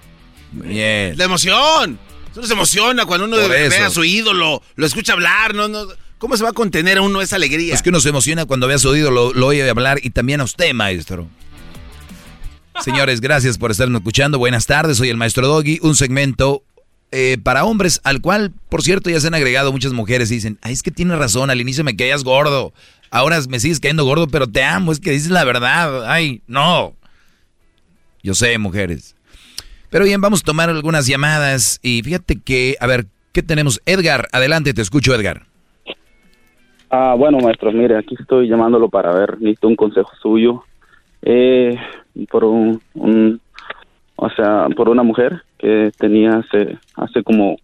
Bien. 0.52 1.16
La 1.16 1.24
emoción. 1.24 1.98
Uno 2.36 2.46
se 2.46 2.52
emociona 2.52 3.06
cuando 3.06 3.26
uno 3.26 3.36
ve 3.36 3.66
a 3.66 3.90
su 3.90 4.04
ídolo, 4.04 4.62
lo 4.74 4.86
escucha 4.86 5.12
hablar, 5.12 5.54
no, 5.54 5.68
no. 5.68 5.86
¿Cómo 6.18 6.36
se 6.36 6.42
va 6.42 6.50
a 6.50 6.54
contener 6.54 6.98
a 6.98 7.02
uno 7.02 7.20
esa 7.20 7.36
alegría? 7.36 7.74
Es 7.74 7.82
que 7.82 7.90
uno 7.90 8.00
se 8.00 8.08
emociona 8.08 8.46
cuando 8.46 8.66
ve 8.66 8.74
a 8.74 8.78
su 8.78 8.88
oído, 8.88 9.10
lo, 9.10 9.32
lo 9.34 9.46
oye 9.46 9.68
hablar 9.68 10.00
y 10.02 10.10
también 10.10 10.40
a 10.40 10.44
usted, 10.44 10.72
maestro. 10.72 11.28
Señores, 12.82 13.20
gracias 13.20 13.56
por 13.56 13.70
estarnos 13.70 14.00
escuchando. 14.00 14.38
Buenas 14.38 14.66
tardes, 14.66 14.96
soy 14.96 15.10
el 15.10 15.16
maestro 15.16 15.46
Doggy, 15.46 15.78
un 15.82 15.94
segmento 15.94 16.64
eh, 17.12 17.38
para 17.42 17.64
hombres, 17.64 18.00
al 18.02 18.20
cual, 18.20 18.52
por 18.68 18.82
cierto, 18.82 19.10
ya 19.10 19.20
se 19.20 19.28
han 19.28 19.34
agregado 19.34 19.70
muchas 19.70 19.92
mujeres 19.92 20.30
y 20.32 20.36
dicen, 20.36 20.58
ay, 20.62 20.72
es 20.72 20.82
que 20.82 20.90
tienes 20.90 21.16
razón, 21.18 21.50
al 21.50 21.60
inicio 21.60 21.84
me 21.84 21.94
caías 21.94 22.24
gordo, 22.24 22.72
ahora 23.10 23.40
me 23.48 23.60
sigues 23.60 23.78
cayendo 23.78 24.04
gordo, 24.04 24.26
pero 24.26 24.48
te 24.48 24.64
amo, 24.64 24.90
es 24.90 24.98
que 24.98 25.12
dices 25.12 25.30
la 25.30 25.44
verdad, 25.44 26.10
ay, 26.10 26.42
no. 26.48 26.96
Yo 28.22 28.34
sé, 28.34 28.58
mujeres. 28.58 29.14
Pero 29.94 30.06
bien, 30.06 30.20
vamos 30.20 30.40
a 30.40 30.44
tomar 30.44 30.68
algunas 30.70 31.06
llamadas 31.06 31.78
y 31.80 32.02
fíjate 32.02 32.40
que, 32.40 32.74
a 32.80 32.86
ver, 32.88 33.06
¿qué 33.32 33.44
tenemos? 33.44 33.80
Edgar, 33.86 34.26
adelante, 34.32 34.74
te 34.74 34.82
escucho, 34.82 35.14
Edgar. 35.14 35.42
Ah, 36.90 37.14
bueno, 37.16 37.38
maestro, 37.38 37.70
mire, 37.70 37.96
aquí 37.96 38.16
estoy 38.18 38.48
llamándolo 38.48 38.88
para 38.88 39.14
ver, 39.14 39.36
necesito 39.40 39.68
un 39.68 39.76
consejo 39.76 40.10
suyo. 40.20 40.64
Eh, 41.22 41.76
por 42.28 42.42
un, 42.42 42.82
un- 42.94 43.40
o 44.16 44.28
sea, 44.30 44.66
por 44.76 44.88
una 44.88 45.04
mujer 45.04 45.44
que 45.58 45.92
tenía 45.96 46.38
hace, 46.38 46.76
hace 46.96 47.22
como 47.22 47.54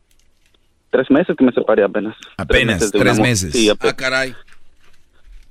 tres 0.91 1.11
meses 1.11 1.37
que 1.37 1.45
me 1.45 1.51
separé 1.51 1.83
apenas. 1.83 2.15
Apenas, 2.37 2.93
tres 2.93 3.19
meses. 3.19 3.53
Sí, 3.55 3.69
Ah, 3.71 3.93
caray. 3.97 4.37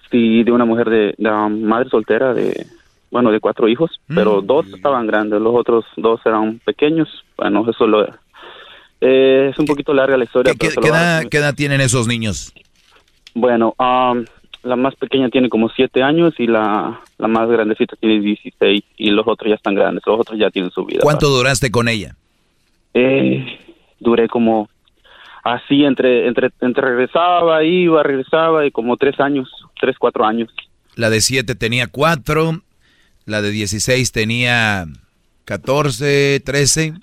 sí, 0.10 0.44
de 0.46 0.52
una 0.54 0.64
mujer 0.64 0.90
de, 0.90 1.14
de, 1.18 1.30
madre 1.30 1.90
soltera 1.90 2.34
de, 2.34 2.66
bueno, 3.12 3.32
de 3.32 3.40
cuatro 3.40 3.68
hijos, 3.68 4.00
Mm. 4.08 4.16
pero 4.16 4.42
dos 4.42 4.68
estaban 4.74 5.08
grandes, 5.08 5.42
los 5.42 5.56
otros 5.56 5.86
dos 5.98 6.20
eran 6.26 6.60
pequeños. 6.66 7.08
Bueno, 7.38 7.66
eso 7.70 7.88
lo... 7.88 8.06
Eh, 9.02 9.50
es 9.52 9.58
un 9.60 9.66
poquito 9.66 9.94
larga 9.94 10.18
la 10.18 10.26
historia. 10.26 10.54
pero 10.60 10.82
¿Qué 10.82 10.88
edad, 10.90 11.12
resumir. 11.18 11.30
qué 11.30 11.38
edad 11.38 11.56
tienen 11.56 11.82
esos 11.82 12.06
niños? 12.08 12.54
Bueno, 13.34 13.74
am, 13.78 14.26
la 14.64 14.76
más 14.76 14.96
pequeña 14.96 15.30
tiene 15.30 15.48
como 15.50 15.70
siete 15.70 16.04
años 16.04 16.34
y 16.38 16.48
la, 16.48 17.00
la 17.18 17.28
más 17.28 17.48
grandecita 17.50 17.96
tiene 17.96 18.20
16 18.20 18.84
y 18.98 19.10
los 19.12 19.26
otros 19.28 19.50
ya 19.50 19.56
están 19.56 19.76
grandes, 19.76 20.04
los 20.06 20.20
otros 20.20 20.38
ya 20.38 20.50
tienen 20.50 20.72
su 20.72 20.86
vida. 20.86 21.00
¿Cuánto 21.02 21.30
duraste 21.30 21.72
con 21.72 21.88
ella? 21.88 22.16
Eh, 22.94 23.58
duré 24.00 24.28
como 24.28 24.70
así 25.44 25.86
entre, 25.86 26.28
entre, 26.28 26.50
entre 26.60 26.86
regresaba, 26.88 27.64
iba, 27.64 28.04
regresaba 28.04 28.66
y 28.66 28.72
como 28.72 28.98
tres 28.98 29.20
años, 29.20 29.50
tres, 29.80 29.96
cuatro 29.98 30.26
años. 30.26 30.50
La 30.96 31.10
de 31.10 31.22
7 31.22 31.56
tenía 31.56 31.88
4, 31.88 32.62
la 33.30 33.42
de 33.42 33.52
16 33.52 34.12
tenía 34.12 34.88
14, 35.46 36.42
13, 36.44 36.94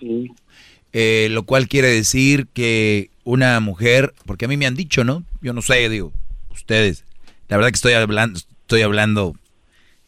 eh, 0.93 1.28
lo 1.31 1.44
cual 1.44 1.69
quiere 1.69 1.89
decir 1.89 2.47
que 2.53 3.11
una 3.24 3.59
mujer, 3.61 4.15
porque 4.24 4.44
a 4.44 4.48
mí 4.48 4.57
me 4.57 4.66
han 4.66 4.77
dicho, 4.77 5.05
¿no? 5.05 5.24
Yo 5.40 5.53
no 5.53 5.62
sé, 5.62 5.89
digo, 5.89 6.12
ustedes, 6.51 7.05
la 7.48 7.57
verdad 7.57 7.70
que 7.70 7.77
estoy 7.77 7.93
hablando, 7.94 8.39
estoy 8.39 8.82
hablando, 8.82 9.35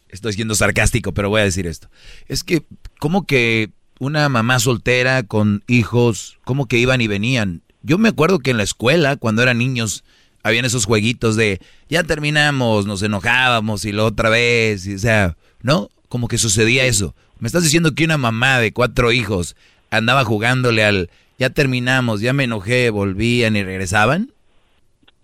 estoy 0.09 0.33
siendo 0.33 0.55
sarcástico, 0.55 1.13
pero 1.13 1.29
voy 1.29 1.41
a 1.41 1.45
decir 1.45 1.67
esto. 1.67 1.89
Es 2.27 2.43
que, 2.43 2.63
¿cómo 2.99 3.25
que 3.25 3.71
una 3.99 4.29
mamá 4.29 4.59
soltera 4.59 5.23
con 5.23 5.63
hijos, 5.67 6.39
cómo 6.43 6.67
que 6.67 6.77
iban 6.77 7.01
y 7.01 7.07
venían? 7.07 7.61
Yo 7.81 7.97
me 7.97 8.09
acuerdo 8.09 8.39
que 8.39 8.51
en 8.51 8.57
la 8.57 8.63
escuela, 8.63 9.15
cuando 9.17 9.41
eran 9.41 9.57
niños, 9.57 10.03
habían 10.43 10.65
esos 10.65 10.85
jueguitos 10.85 11.35
de 11.35 11.59
ya 11.89 12.03
terminamos, 12.03 12.85
nos 12.85 13.01
enojábamos 13.03 13.85
y 13.85 13.91
lo 13.91 14.05
otra 14.05 14.29
vez, 14.29 14.85
y, 14.87 14.95
o 14.95 14.99
sea, 14.99 15.37
¿no? 15.61 15.89
Como 16.09 16.27
que 16.27 16.37
sucedía 16.37 16.83
eso. 16.85 17.13
Me 17.39 17.47
estás 17.47 17.63
diciendo 17.63 17.91
que 17.95 18.03
una 18.03 18.17
mamá 18.17 18.59
de 18.59 18.73
cuatro 18.73 19.11
hijos 19.13 19.55
andaba 19.91 20.25
jugándole 20.25 20.83
al 20.83 21.09
ya 21.37 21.49
terminamos, 21.49 22.19
ya 22.19 22.33
me 22.33 22.43
enojé, 22.43 22.89
volvían 22.89 23.55
y 23.55 23.63
regresaban. 23.63 24.29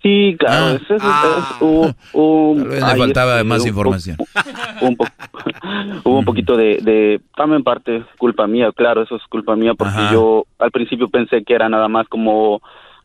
Sí, 0.01 0.35
claro, 0.37 0.65
Ah. 0.67 0.79
ese 0.81 0.95
es, 0.95 1.01
es 1.03 1.61
un, 1.61 1.95
un- 2.13 2.57
Tal 2.69 2.69
vez 2.69 2.83
le 2.93 2.97
faltaba 2.97 3.43
más 3.43 3.63
un- 3.63 3.67
información. 3.69 4.17
Un, 4.81 4.95
po- 4.95 5.07
hubo 6.05 6.19
un 6.19 6.25
poquito 6.25 6.55
de, 6.55 6.77
de, 6.81 7.19
también 7.35 7.63
parte 7.63 8.05
culpa 8.19 8.45
mía, 8.47 8.71
claro, 8.75 9.01
eso 9.01 9.15
es 9.15 9.23
culpa 9.29 9.55
mía 9.55 9.73
porque 9.73 9.97
yo 10.13 10.45
al 10.59 10.69
principio 10.71 11.09
pensé 11.09 11.43
que 11.43 11.53
era 11.55 11.67
nada 11.69 11.87
más 11.87 12.07
como 12.07 12.61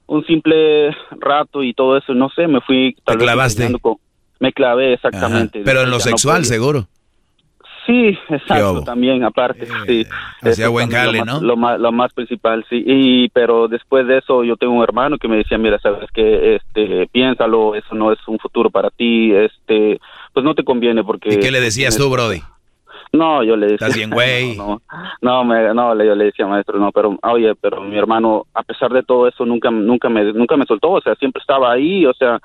un 0.06 0.24
simple 0.26 0.90
rato 1.18 1.62
y 1.62 1.72
todo 1.72 1.96
eso, 1.96 2.12
no 2.14 2.28
sé, 2.30 2.46
me 2.46 2.60
fui 2.60 2.94
tal 3.04 3.16
¿Te 3.16 3.24
clavaste? 3.24 3.72
Con, 3.80 3.96
me 4.38 4.52
clavé 4.52 4.92
exactamente. 4.92 5.62
Pero 5.64 5.82
en 5.82 5.90
lo 5.90 6.00
sexual, 6.00 6.44
seguro. 6.44 6.86
Sí, 7.90 8.16
exacto, 8.28 8.82
también 8.82 9.24
aparte, 9.24 9.66
sí. 9.86 10.06
Hacía 10.42 10.68
buen 10.68 10.90
jale, 10.90 11.18
lo 11.18 11.24
¿no? 11.24 11.40
Lo 11.40 11.56
más, 11.56 11.80
lo 11.80 11.90
más 11.90 12.12
principal, 12.12 12.64
sí. 12.70 12.84
Y 12.86 13.28
pero 13.30 13.66
después 13.66 14.06
de 14.06 14.18
eso 14.18 14.44
yo 14.44 14.56
tengo 14.56 14.74
un 14.74 14.84
hermano 14.84 15.18
que 15.18 15.26
me 15.26 15.38
decía, 15.38 15.58
mira, 15.58 15.78
sabes 15.80 16.08
que 16.12 16.54
este 16.54 17.08
piénsalo, 17.08 17.74
eso 17.74 17.94
no 17.96 18.12
es 18.12 18.18
un 18.28 18.38
futuro 18.38 18.70
para 18.70 18.90
ti, 18.90 19.32
este, 19.34 20.00
pues 20.32 20.44
no 20.44 20.54
te 20.54 20.62
conviene 20.62 21.02
porque 21.02 21.34
¿Y 21.34 21.40
qué 21.40 21.50
le 21.50 21.60
decías 21.60 21.96
tú, 21.96 22.08
brody? 22.08 22.40
No, 23.12 23.42
yo 23.42 23.56
le 23.56 23.72
decía. 23.72 23.88
¿Estás 23.88 23.96
bien, 23.96 24.10
güey? 24.10 24.56
No, 24.56 24.80
no, 25.20 25.44
me, 25.44 25.74
no, 25.74 25.92
yo 26.04 26.14
le 26.14 26.26
decía, 26.26 26.46
maestro, 26.46 26.78
no, 26.78 26.92
pero, 26.92 27.18
oye, 27.22 27.56
pero 27.56 27.80
mi 27.80 27.98
hermano, 27.98 28.46
a 28.54 28.62
pesar 28.62 28.92
de 28.92 29.02
todo 29.02 29.26
eso, 29.26 29.44
nunca, 29.44 29.70
nunca 29.70 30.08
me, 30.08 30.32
nunca 30.32 30.56
me 30.56 30.64
soltó, 30.64 30.92
o 30.92 31.00
sea, 31.00 31.16
siempre 31.16 31.40
estaba 31.40 31.72
ahí, 31.72 32.06
o 32.06 32.14
sea, 32.14 32.38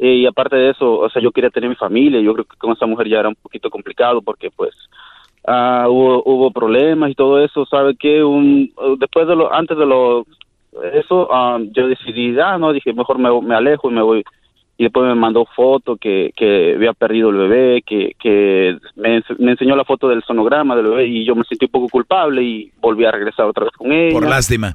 y 0.00 0.26
aparte 0.26 0.56
de 0.56 0.70
eso, 0.70 0.98
o 0.98 1.10
sea, 1.10 1.20
yo 1.20 1.30
quería 1.30 1.50
tener 1.50 1.68
mi 1.68 1.76
familia, 1.76 2.20
yo 2.20 2.32
creo 2.32 2.46
que 2.46 2.56
con 2.56 2.72
esa 2.72 2.86
mujer 2.86 3.06
ya 3.06 3.20
era 3.20 3.28
un 3.28 3.34
poquito 3.34 3.68
complicado 3.68 4.22
porque 4.22 4.50
pues 4.50 4.74
ah, 5.46 5.86
hubo, 5.88 6.22
hubo 6.24 6.50
problemas 6.50 7.10
y 7.10 7.14
todo 7.14 7.38
eso, 7.44 7.66
¿sabe 7.66 7.94
qué? 7.96 8.24
Un, 8.24 8.72
después 8.98 9.28
de 9.28 9.36
lo, 9.36 9.52
antes 9.52 9.76
de 9.76 9.84
lo, 9.84 10.24
eso, 10.94 11.28
ah, 11.30 11.58
yo 11.72 11.86
decidí, 11.86 12.34
ah, 12.40 12.56
no, 12.56 12.72
dije, 12.72 12.94
mejor 12.94 13.18
me, 13.18 13.28
me 13.42 13.54
alejo 13.54 13.90
y 13.90 13.94
me 13.94 14.02
voy. 14.02 14.24
Y 14.78 14.84
después 14.84 15.06
me 15.06 15.14
mandó 15.14 15.44
foto 15.44 15.96
que, 15.96 16.32
que 16.34 16.76
había 16.76 16.94
perdido 16.94 17.28
el 17.28 17.36
bebé, 17.36 17.82
que, 17.82 18.12
que 18.18 18.78
me, 18.96 19.22
me 19.38 19.50
enseñó 19.50 19.76
la 19.76 19.84
foto 19.84 20.08
del 20.08 20.22
sonograma 20.22 20.74
del 20.74 20.86
bebé 20.86 21.06
y 21.08 21.26
yo 21.26 21.34
me 21.34 21.44
sentí 21.44 21.66
un 21.66 21.72
poco 21.72 21.88
culpable 21.90 22.42
y 22.42 22.72
volví 22.80 23.04
a 23.04 23.10
regresar 23.10 23.44
otra 23.44 23.64
vez 23.64 23.74
con 23.74 23.92
ella. 23.92 24.18
Por 24.18 24.26
lástima. 24.26 24.72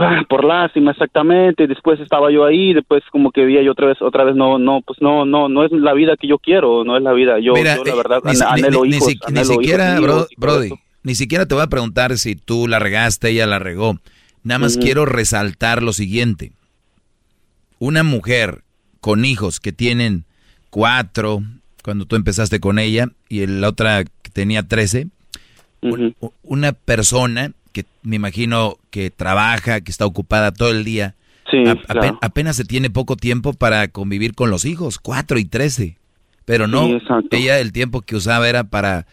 Ah, 0.00 0.22
por 0.28 0.44
lástima 0.44 0.92
exactamente. 0.92 1.66
Después 1.66 1.98
estaba 2.00 2.30
yo 2.30 2.44
ahí 2.44 2.72
después 2.72 3.02
como 3.10 3.32
que 3.32 3.44
vi 3.44 3.62
yo 3.64 3.72
otra 3.72 3.86
vez 3.86 4.00
otra 4.00 4.24
vez 4.24 4.36
no 4.36 4.58
no 4.58 4.80
pues 4.82 5.00
no 5.00 5.24
no 5.24 5.48
no 5.48 5.64
es 5.64 5.72
la 5.72 5.92
vida 5.94 6.16
que 6.16 6.28
yo 6.28 6.38
quiero 6.38 6.84
no 6.84 6.96
es 6.96 7.02
la 7.02 7.12
vida. 7.12 7.38
Yo, 7.40 7.54
Mira, 7.54 7.76
yo 7.76 7.84
la 7.84 7.92
eh, 7.92 7.96
verdad 7.96 8.20
ni, 8.24 8.32
anhelo 8.40 8.84
ni, 8.84 8.96
hijos, 8.96 9.08
ni, 9.08 9.14
ni 9.14 9.20
anhelo 9.40 9.44
siquiera 9.54 9.98
hijos 9.98 10.02
bro, 10.02 10.26
Brody 10.36 10.70
ni 11.02 11.14
siquiera 11.14 11.46
te 11.46 11.54
voy 11.54 11.64
a 11.64 11.68
preguntar 11.68 12.16
si 12.18 12.36
tú 12.36 12.68
la 12.68 12.78
regaste 12.78 13.30
ella 13.30 13.46
la 13.46 13.58
regó. 13.58 13.98
Nada 14.42 14.58
más 14.58 14.76
Ujú. 14.76 14.84
quiero 14.84 15.04
resaltar 15.06 15.82
lo 15.82 15.92
siguiente. 15.92 16.52
Una 17.78 18.02
mujer 18.02 18.62
con 19.00 19.24
hijos 19.24 19.60
que 19.60 19.72
tienen 19.72 20.24
cuatro 20.70 21.42
cuando 21.82 22.04
tú 22.04 22.16
empezaste 22.16 22.60
con 22.60 22.78
ella 22.78 23.08
y 23.28 23.46
la 23.46 23.68
otra 23.68 24.04
que 24.04 24.30
tenía 24.32 24.62
trece 24.64 25.06
un- 25.80 26.14
una 26.42 26.72
persona 26.72 27.52
que 27.82 27.88
me 28.02 28.16
imagino 28.16 28.76
que 28.90 29.10
trabaja, 29.10 29.80
que 29.80 29.90
está 29.90 30.04
ocupada 30.06 30.52
todo 30.52 30.70
el 30.70 30.84
día, 30.84 31.14
Sí, 31.50 31.64
a- 31.88 32.18
apenas 32.20 32.56
se 32.56 32.64
tiene 32.64 32.90
poco 32.90 33.16
tiempo 33.16 33.54
para 33.54 33.88
convivir 33.88 34.34
con 34.34 34.50
los 34.50 34.64
hijos, 34.66 34.98
cuatro 34.98 35.38
y 35.38 35.44
trece. 35.46 35.96
Pero 36.44 36.66
no, 36.66 36.86
Sí, 36.86 36.98
ella 37.30 37.58
el 37.60 37.72
tiempo 37.72 38.02
que 38.02 38.16
usaba 38.16 38.48
era 38.48 38.64
para 38.64 39.06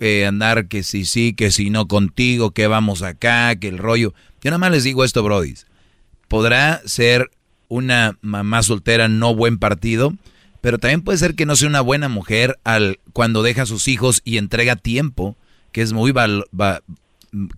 eh, 0.00 0.26
andar 0.26 0.68
que 0.68 0.82
si 0.82 1.04
sí, 1.04 1.32
que 1.32 1.50
si 1.50 1.70
no 1.70 1.86
contigo, 1.88 2.50
que 2.50 2.66
vamos 2.66 3.02
acá, 3.02 3.56
que 3.56 3.68
el 3.68 3.78
rollo. 3.78 4.12
Yo 4.42 4.50
nada 4.50 4.58
más 4.58 4.70
les 4.70 4.84
digo 4.84 5.02
esto, 5.04 5.22
brodis. 5.22 5.66
Podrá 6.28 6.80
ser 6.84 7.30
una 7.68 8.16
mamá 8.20 8.62
soltera 8.62 9.08
no 9.08 9.34
buen 9.34 9.58
partido, 9.58 10.14
pero 10.60 10.78
también 10.78 11.02
puede 11.02 11.18
ser 11.18 11.34
que 11.34 11.46
no 11.46 11.56
sea 11.56 11.68
una 11.68 11.80
buena 11.80 12.08
mujer 12.08 12.58
al 12.64 12.98
cuando 13.12 13.42
deja 13.42 13.62
a 13.62 13.66
sus 13.66 13.88
hijos 13.88 14.20
y 14.24 14.36
entrega 14.38 14.76
tiempo, 14.76 15.36
que 15.72 15.82
es 15.82 15.92
muy 15.92 16.12
val- 16.12 16.44
va- 16.58 16.80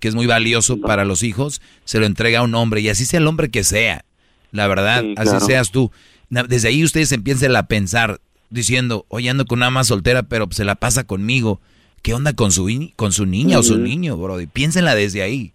que 0.00 0.08
es 0.08 0.14
muy 0.14 0.26
valioso 0.26 0.80
para 0.80 1.04
los 1.04 1.22
hijos, 1.22 1.60
se 1.84 1.98
lo 2.00 2.06
entrega 2.06 2.40
a 2.40 2.42
un 2.42 2.54
hombre 2.54 2.80
y 2.80 2.88
así 2.88 3.04
sea 3.04 3.18
el 3.20 3.26
hombre 3.26 3.50
que 3.50 3.64
sea. 3.64 4.04
La 4.52 4.66
verdad, 4.66 5.02
Sí, 5.02 5.14
así 5.16 5.30
claro. 5.30 5.46
seas 5.46 5.70
tú. 5.70 5.90
Desde 6.28 6.68
ahí 6.68 6.84
ustedes 6.84 7.12
empiecen 7.12 7.54
a 7.56 7.66
pensar 7.66 8.20
diciendo, 8.50 9.04
oye, 9.08 9.30
ando 9.30 9.46
con 9.46 9.58
una 9.60 9.66
mamá 9.66 9.84
soltera, 9.84 10.24
pero 10.24 10.48
se 10.50 10.64
la 10.64 10.74
pasa 10.74 11.04
conmigo. 11.04 11.60
¿Qué 12.02 12.14
onda 12.14 12.32
con 12.32 12.50
su, 12.50 12.68
con 12.96 13.12
su 13.12 13.26
niña 13.26 13.58
o 13.58 13.62
su 13.62 13.78
niño, 13.78 14.16
bro? 14.16 14.38
Piénsenla 14.52 14.94
desde 14.94 15.22
ahí. 15.22 15.52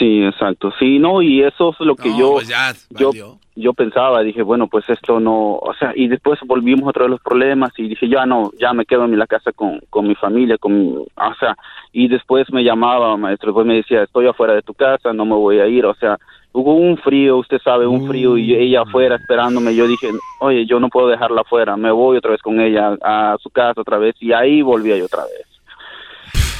Sí, 0.00 0.22
exacto. 0.24 0.72
Sí, 0.78 0.98
no, 0.98 1.20
y 1.20 1.42
eso 1.42 1.70
es 1.78 1.80
lo 1.80 1.94
que 1.94 2.08
No, 2.08 2.18
yo, 2.18 2.32
pues 2.32 2.48
ya, 2.48 2.72
yo, 2.98 3.12
yo 3.54 3.74
pensaba, 3.74 4.22
dije, 4.22 4.40
bueno, 4.42 4.66
pues 4.66 4.88
esto 4.88 5.20
no, 5.20 5.56
o 5.56 5.74
sea, 5.78 5.92
y 5.94 6.08
después 6.08 6.40
volvimos 6.46 6.88
otra 6.88 7.02
vez 7.02 7.10
los 7.10 7.20
problemas 7.20 7.70
y 7.76 7.86
dije, 7.86 8.08
ya 8.08 8.24
no, 8.24 8.50
ya 8.58 8.72
me 8.72 8.86
quedo 8.86 9.04
en 9.04 9.18
la 9.18 9.26
casa 9.26 9.52
con, 9.52 9.78
con 9.90 10.08
mi 10.08 10.14
familia, 10.14 10.56
con, 10.56 10.72
mi- 10.72 10.96
o 10.96 11.34
sea, 11.38 11.54
y 11.92 12.08
después 12.08 12.50
me 12.50 12.64
llamaba, 12.64 13.14
maestro, 13.18 13.48
después 13.48 13.66
me 13.66 13.74
decía, 13.74 14.02
estoy 14.04 14.26
afuera 14.26 14.54
de 14.54 14.62
tu 14.62 14.72
casa, 14.72 15.12
no 15.12 15.26
me 15.26 15.34
voy 15.34 15.58
a 15.58 15.66
ir, 15.66 15.84
o 15.84 15.94
sea, 15.96 16.16
hubo 16.52 16.72
un 16.74 16.96
frío, 16.96 17.36
usted 17.36 17.60
sabe, 17.62 17.86
un 17.86 18.08
frío, 18.08 18.38
y 18.38 18.54
ella 18.54 18.80
afuera 18.80 19.16
esperándome, 19.16 19.74
yo 19.74 19.86
dije, 19.86 20.08
oye, 20.40 20.64
yo 20.64 20.80
no 20.80 20.88
puedo 20.88 21.08
dejarla 21.08 21.42
afuera, 21.42 21.76
me 21.76 21.90
voy 21.92 22.16
otra 22.16 22.30
vez 22.30 22.40
con 22.40 22.58
ella 22.58 22.96
a 23.02 23.36
su 23.38 23.50
casa 23.50 23.82
otra 23.82 23.98
vez, 23.98 24.14
y 24.20 24.32
ahí 24.32 24.62
volvía 24.62 24.96
yo 24.96 25.04
otra 25.04 25.24
vez. 25.24 25.46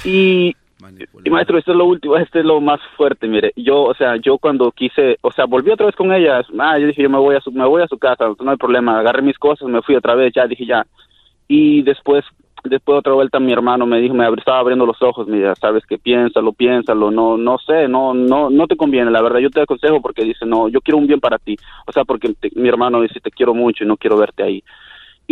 Y, 0.04 0.54
y 1.24 1.31
maestro, 1.31 1.59
esto 1.59 1.73
es 1.73 1.77
lo 1.77 1.85
último, 1.85 2.16
este 2.16 2.40
es 2.40 2.44
lo 2.44 2.61
más 2.61 2.81
fuerte, 2.97 3.27
mire, 3.27 3.52
yo, 3.57 3.82
o 3.82 3.94
sea, 3.94 4.16
yo 4.16 4.39
cuando 4.39 4.70
quise, 4.73 5.19
o 5.20 5.31
sea, 5.31 5.44
volví 5.44 5.70
otra 5.70 5.86
vez 5.86 5.97
con 5.97 6.12
ella, 6.12 6.43
ah, 6.59 6.78
yo 6.78 6.86
dije, 6.86 7.02
yo 7.02 7.11
me 7.11 7.19
voy 7.19 7.36
a 7.36 7.40
su, 7.40 7.52
me 7.52 7.66
voy 7.66 7.82
a 7.82 7.89
su 7.89 7.98
casa, 7.98 8.27
no 8.40 8.51
hay 8.51 8.57
problema, 8.57 8.98
agarré 8.98 9.23
mis 9.23 9.39
cosas, 9.39 9.69
me 9.69 9.82
fui 9.82 9.94
otra 9.94 10.15
vez, 10.15 10.32
ya 10.35 10.47
dije, 10.47 10.65
ya, 10.65 10.86
y 11.48 11.82
después, 11.82 12.24
después 12.64 12.98
otra 12.98 13.13
vuelta 13.13 13.40
mi 13.40 13.53
hermano 13.53 13.85
me 13.87 14.01
dijo, 14.01 14.14
me 14.14 14.27
estaba 14.29 14.59
abriendo 14.59 14.87
los 14.87 15.01
ojos, 15.03 15.27
mira, 15.29 15.54
sabes 15.54 15.85
que 15.85 15.98
piénsalo, 15.98 16.53
piénsalo, 16.53 17.11
no, 17.11 17.37
no 17.37 17.59
sé, 17.59 17.87
no, 17.88 18.14
no, 18.14 18.48
no 18.48 18.66
te 18.66 18.77
conviene, 18.77 19.11
la 19.11 19.22
verdad, 19.22 19.40
yo 19.40 19.51
te 19.51 19.61
aconsejo 19.61 20.01
porque 20.01 20.24
dice, 20.24 20.46
no, 20.46 20.69
yo 20.69 20.80
quiero 20.80 20.98
un 20.98 21.06
bien 21.06 21.21
para 21.21 21.38
ti, 21.38 21.56
o 21.87 21.93
sea, 21.93 22.04
porque 22.04 22.35
mi 22.54 22.69
hermano 22.69 23.03
dice, 23.03 23.21
te 23.21 23.30
quiero 23.30 23.54
mucho 23.54 23.85
y 23.85 23.87
no 23.87 23.96
quiero 23.96 24.16
verte 24.16 24.43
ahí. 24.43 24.64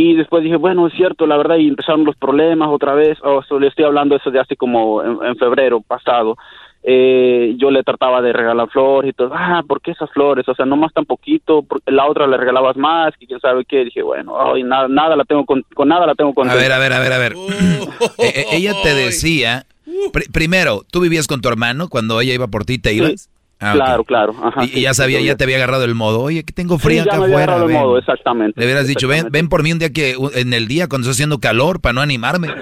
Y 0.00 0.14
después 0.14 0.44
dije, 0.44 0.54
bueno, 0.54 0.86
es 0.86 0.92
cierto, 0.94 1.26
la 1.26 1.36
verdad, 1.36 1.56
y 1.56 1.66
empezaron 1.66 2.04
los 2.04 2.14
problemas 2.14 2.68
otra 2.70 2.94
vez. 2.94 3.18
O 3.24 3.42
sea, 3.42 3.58
le 3.58 3.66
estoy 3.66 3.84
hablando 3.84 4.14
eso 4.14 4.30
de 4.30 4.38
hace 4.38 4.54
como 4.54 5.02
en, 5.02 5.18
en 5.26 5.36
febrero 5.36 5.80
pasado. 5.80 6.36
Eh, 6.84 7.54
yo 7.58 7.72
le 7.72 7.82
trataba 7.82 8.22
de 8.22 8.32
regalar 8.32 8.68
flores 8.70 9.10
y 9.10 9.12
todo. 9.12 9.32
Ah, 9.34 9.64
¿por 9.66 9.80
qué 9.80 9.90
esas 9.90 10.08
flores? 10.12 10.48
O 10.48 10.54
sea, 10.54 10.64
no 10.66 10.76
más 10.76 10.92
tan 10.92 11.04
poquito. 11.04 11.64
La 11.86 12.06
otra 12.06 12.28
le 12.28 12.36
regalabas 12.36 12.76
más, 12.76 13.12
que 13.18 13.26
quién 13.26 13.40
sabe 13.40 13.64
qué. 13.64 13.84
Dije, 13.86 14.02
bueno, 14.02 14.36
ay, 14.40 14.62
nada, 14.62 14.86
nada 14.86 15.16
la 15.16 15.24
tengo 15.24 15.44
con, 15.44 15.64
con 15.74 15.88
nada 15.88 16.06
la 16.06 16.14
tengo 16.14 16.32
con. 16.32 16.48
A 16.48 16.54
ver, 16.54 16.70
a 16.70 16.78
ver, 16.78 16.92
a 16.92 17.00
ver, 17.00 17.12
a 17.12 17.18
ver. 17.18 17.32
Eh, 18.18 18.32
eh, 18.34 18.44
ella 18.52 18.74
te 18.82 18.94
decía, 18.94 19.64
pri- 20.12 20.28
primero, 20.32 20.82
¿tú 20.92 21.00
vivías 21.00 21.26
con 21.26 21.40
tu 21.40 21.48
hermano 21.48 21.88
cuando 21.88 22.20
ella 22.20 22.34
iba 22.34 22.46
por 22.46 22.64
ti, 22.64 22.78
te 22.78 22.92
ibas? 22.94 23.28
Ah. 23.60 23.72
Claro, 23.74 24.04
claro. 24.04 24.34
Ajá, 24.40 24.64
y, 24.64 24.68
sí, 24.68 24.80
ya 24.82 24.94
sabía, 24.94 25.18
sí, 25.18 25.24
ya 25.24 25.36
te 25.36 25.42
había 25.44 25.56
agarrado 25.56 25.84
el 25.84 25.94
modo. 25.96 26.20
Oye, 26.20 26.44
que 26.44 26.52
tengo 26.52 26.76
Sí, 26.78 26.84
frío 26.84 27.04
ya 27.04 27.10
acá 27.10 27.18
me 27.18 27.24
había 27.24 27.36
afuera. 27.38 27.52
agarrado 27.54 27.68
el 27.68 27.74
ven". 27.74 27.82
modo, 27.82 27.98
exactamente. 27.98 28.60
Le 28.60 28.66
hubieras 28.66 28.86
dicho, 28.86 29.08
ven, 29.08 29.26
ven 29.32 29.48
por 29.48 29.62
mí 29.64 29.72
un 29.72 29.78
día 29.80 29.92
que 29.92 30.14
en 30.34 30.52
el 30.54 30.68
día 30.68 30.86
cuando 30.88 31.06
está 31.06 31.12
haciendo 31.16 31.40
calor 31.40 31.80
para 31.80 31.92
no 31.94 32.00
animarme. 32.00 32.48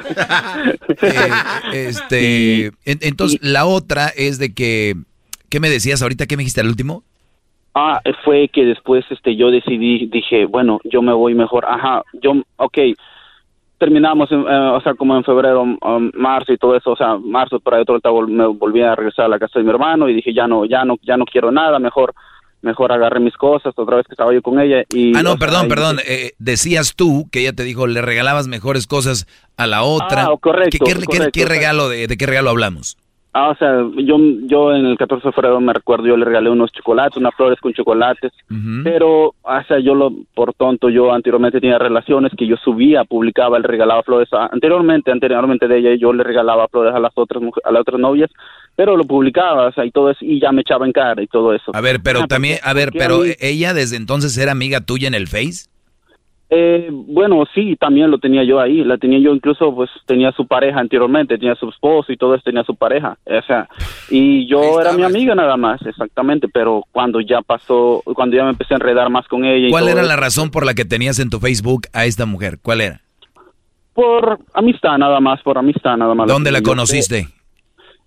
Eh, 1.02 1.30
este, 1.88 2.66
en- 2.84 2.98
entonces 3.02 3.38
la 3.42 3.66
otra 3.66 4.08
es 4.08 4.38
de 4.38 4.54
que, 4.54 4.94
¿qué 5.50 5.60
me 5.60 5.68
decías 5.68 6.00
ahorita? 6.02 6.26
¿Qué 6.26 6.36
me 6.36 6.40
dijiste 6.42 6.60
al 6.62 6.68
último? 6.68 7.02
Ah, 7.74 8.00
fue 8.24 8.48
que 8.48 8.64
después 8.64 9.04
este 9.10 9.36
yo 9.36 9.50
decidí, 9.50 10.06
dije, 10.06 10.46
bueno, 10.46 10.80
yo 10.84 11.02
me 11.02 11.12
voy 11.12 11.34
mejor. 11.34 11.66
Ajá, 11.66 12.02
yo, 12.22 12.32
ok, 12.56 12.78
terminamos, 13.78 14.30
eh, 14.32 14.36
o 14.36 14.80
sea, 14.80 14.94
como 14.94 15.16
en 15.16 15.24
febrero, 15.24 15.62
um, 15.62 16.10
marzo 16.14 16.52
y 16.52 16.58
todo 16.58 16.76
eso, 16.76 16.92
o 16.92 16.96
sea, 16.96 17.16
marzo 17.18 17.60
por 17.60 17.74
ahí 17.74 17.82
otra 17.82 17.92
vuelta 17.92 18.10
vol- 18.10 18.28
me 18.28 18.46
volví 18.46 18.82
a 18.82 18.94
regresar 18.94 19.26
a 19.26 19.28
la 19.28 19.38
casa 19.38 19.58
de 19.58 19.64
mi 19.64 19.70
hermano 19.70 20.08
y 20.08 20.14
dije, 20.14 20.32
ya 20.32 20.46
no, 20.46 20.64
ya 20.64 20.84
no, 20.84 20.96
ya 21.02 21.16
no 21.16 21.24
quiero 21.24 21.52
nada, 21.52 21.78
mejor, 21.78 22.14
mejor 22.62 22.90
agarré 22.90 23.20
mis 23.20 23.36
cosas, 23.36 23.74
otra 23.76 23.96
vez 23.96 24.06
que 24.06 24.14
estaba 24.14 24.32
yo 24.32 24.40
con 24.42 24.58
ella 24.60 24.82
y... 24.88 25.16
Ah, 25.16 25.22
no, 25.22 25.30
sea, 25.32 25.38
perdón, 25.38 25.68
perdón. 25.68 25.98
eh, 26.06 26.32
decías 26.38 26.94
tú 26.96 27.28
que 27.30 27.40
ella 27.40 27.52
te 27.52 27.64
dijo, 27.64 27.86
le 27.86 28.00
regalabas 28.02 28.48
mejores 28.48 28.86
cosas 28.86 29.26
a 29.56 29.66
la 29.66 29.82
otra. 29.82 30.24
Ah, 30.24 30.34
correcto, 30.40 30.84
¿Qué, 30.84 30.94
correcto, 30.94 31.44
regalo, 31.46 31.88
de, 31.88 32.06
de 32.06 32.16
qué 32.16 32.26
regalo 32.26 32.50
hablamos? 32.50 32.96
Ah, 33.38 33.50
o 33.50 33.54
sea, 33.56 33.82
yo, 34.02 34.16
yo 34.44 34.72
en 34.74 34.86
el 34.86 34.96
14 34.96 35.28
de 35.28 35.32
febrero 35.32 35.60
me 35.60 35.74
recuerdo, 35.74 36.06
yo 36.06 36.16
le 36.16 36.24
regalé 36.24 36.48
unos 36.48 36.72
chocolates, 36.72 37.18
unas 37.18 37.34
flores 37.34 37.60
con 37.60 37.74
chocolates, 37.74 38.32
pero, 38.82 39.34
o 39.42 39.62
sea, 39.68 39.78
yo 39.78 39.94
lo, 39.94 40.10
por 40.34 40.54
tonto, 40.54 40.88
yo 40.88 41.12
anteriormente 41.12 41.60
tenía 41.60 41.78
relaciones 41.78 42.32
que 42.34 42.46
yo 42.46 42.56
subía, 42.56 43.04
publicaba, 43.04 43.58
le 43.58 43.66
regalaba 43.68 44.02
flores, 44.02 44.32
a- 44.32 44.46
anteriormente, 44.50 45.10
anteriormente 45.12 45.68
de 45.68 45.78
ella, 45.80 45.90
yo 46.00 46.14
le 46.14 46.22
regalaba 46.24 46.66
flores 46.68 46.94
a 46.94 46.98
las 46.98 47.12
otras, 47.14 47.42
a 47.62 47.70
las 47.72 47.80
otras 47.82 48.00
novias, 48.00 48.30
pero 48.74 48.96
lo 48.96 49.04
publicaba, 49.04 49.66
o 49.66 49.72
sea, 49.72 49.84
y 49.84 49.90
todo 49.90 50.10
eso, 50.10 50.24
y 50.24 50.40
ya 50.40 50.50
me 50.52 50.62
echaba 50.62 50.86
en 50.86 50.92
cara 50.92 51.22
y 51.22 51.26
todo 51.26 51.52
eso. 51.52 51.72
A 51.74 51.80
ver, 51.82 52.00
pero 52.02 52.20
Ah, 52.20 52.26
también, 52.26 52.56
a 52.62 52.72
ver, 52.72 52.88
pero 52.96 53.18
ella 53.40 53.74
desde 53.74 53.96
entonces 53.96 54.38
era 54.38 54.52
amiga 54.52 54.80
tuya 54.80 55.08
en 55.08 55.14
el 55.14 55.26
Face. 55.28 55.68
Eh, 56.48 56.88
bueno, 56.92 57.44
sí, 57.54 57.76
también 57.76 58.10
lo 58.10 58.18
tenía 58.18 58.44
yo 58.44 58.60
ahí, 58.60 58.84
la 58.84 58.98
tenía 58.98 59.18
yo 59.18 59.34
incluso, 59.34 59.74
pues 59.74 59.90
tenía 60.06 60.30
su 60.32 60.46
pareja 60.46 60.78
anteriormente, 60.78 61.38
tenía 61.38 61.56
su 61.56 61.68
esposo 61.68 62.12
y 62.12 62.16
todo 62.16 62.34
eso, 62.34 62.44
tenía 62.44 62.62
su 62.62 62.76
pareja, 62.76 63.18
o 63.24 63.42
sea, 63.42 63.68
y 64.10 64.46
yo 64.46 64.80
era 64.80 64.92
mi 64.92 65.02
amiga 65.02 65.34
nada 65.34 65.56
más, 65.56 65.84
exactamente, 65.84 66.46
pero 66.46 66.84
cuando 66.92 67.20
ya 67.20 67.42
pasó, 67.42 68.00
cuando 68.14 68.36
ya 68.36 68.44
me 68.44 68.50
empecé 68.50 68.74
a 68.74 68.76
enredar 68.76 69.10
más 69.10 69.26
con 69.26 69.44
ella 69.44 69.66
y 69.66 69.70
¿Cuál 69.70 69.84
todo 69.84 69.90
era 69.90 70.00
eso, 70.02 70.08
la 70.08 70.16
razón 70.16 70.50
por 70.52 70.64
la 70.64 70.74
que 70.74 70.84
tenías 70.84 71.18
en 71.18 71.30
tu 71.30 71.40
Facebook 71.40 71.88
a 71.92 72.04
esta 72.04 72.26
mujer? 72.26 72.58
¿Cuál 72.62 72.80
era? 72.80 73.00
por 73.96 74.38
amistad 74.52 74.98
nada 74.98 75.18
más, 75.20 75.42
por 75.42 75.56
amistad 75.56 75.96
nada 75.96 76.14
más. 76.14 76.28
¿Dónde 76.28 76.52
la 76.52 76.60
conociste? 76.60 77.28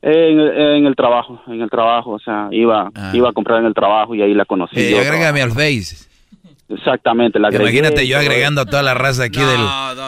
En, 0.01 0.39
en 0.39 0.85
el 0.85 0.95
trabajo, 0.95 1.41
en 1.47 1.61
el 1.61 1.69
trabajo, 1.69 2.11
o 2.11 2.19
sea, 2.19 2.47
iba, 2.51 2.91
iba 3.11 3.29
a 3.29 3.33
comprar 3.33 3.59
en 3.59 3.65
el 3.65 3.73
trabajo 3.73 4.13
y 4.13 4.21
ahí 4.21 4.33
la 4.33 4.45
conocí. 4.45 4.75
Ah. 4.77 4.81
Eh, 4.81 4.91
yo. 4.91 4.99
agrégame 4.99 5.41
al 5.41 5.51
Face. 5.51 6.07
Exactamente, 6.69 7.39
la. 7.39 7.49
Imagínate 7.53 8.07
yo 8.07 8.19
agregando 8.19 8.61
a 8.61 8.65
toda 8.65 8.83
la 8.83 8.93
raza 8.93 9.23
aquí 9.23 9.39
del, 9.39 9.59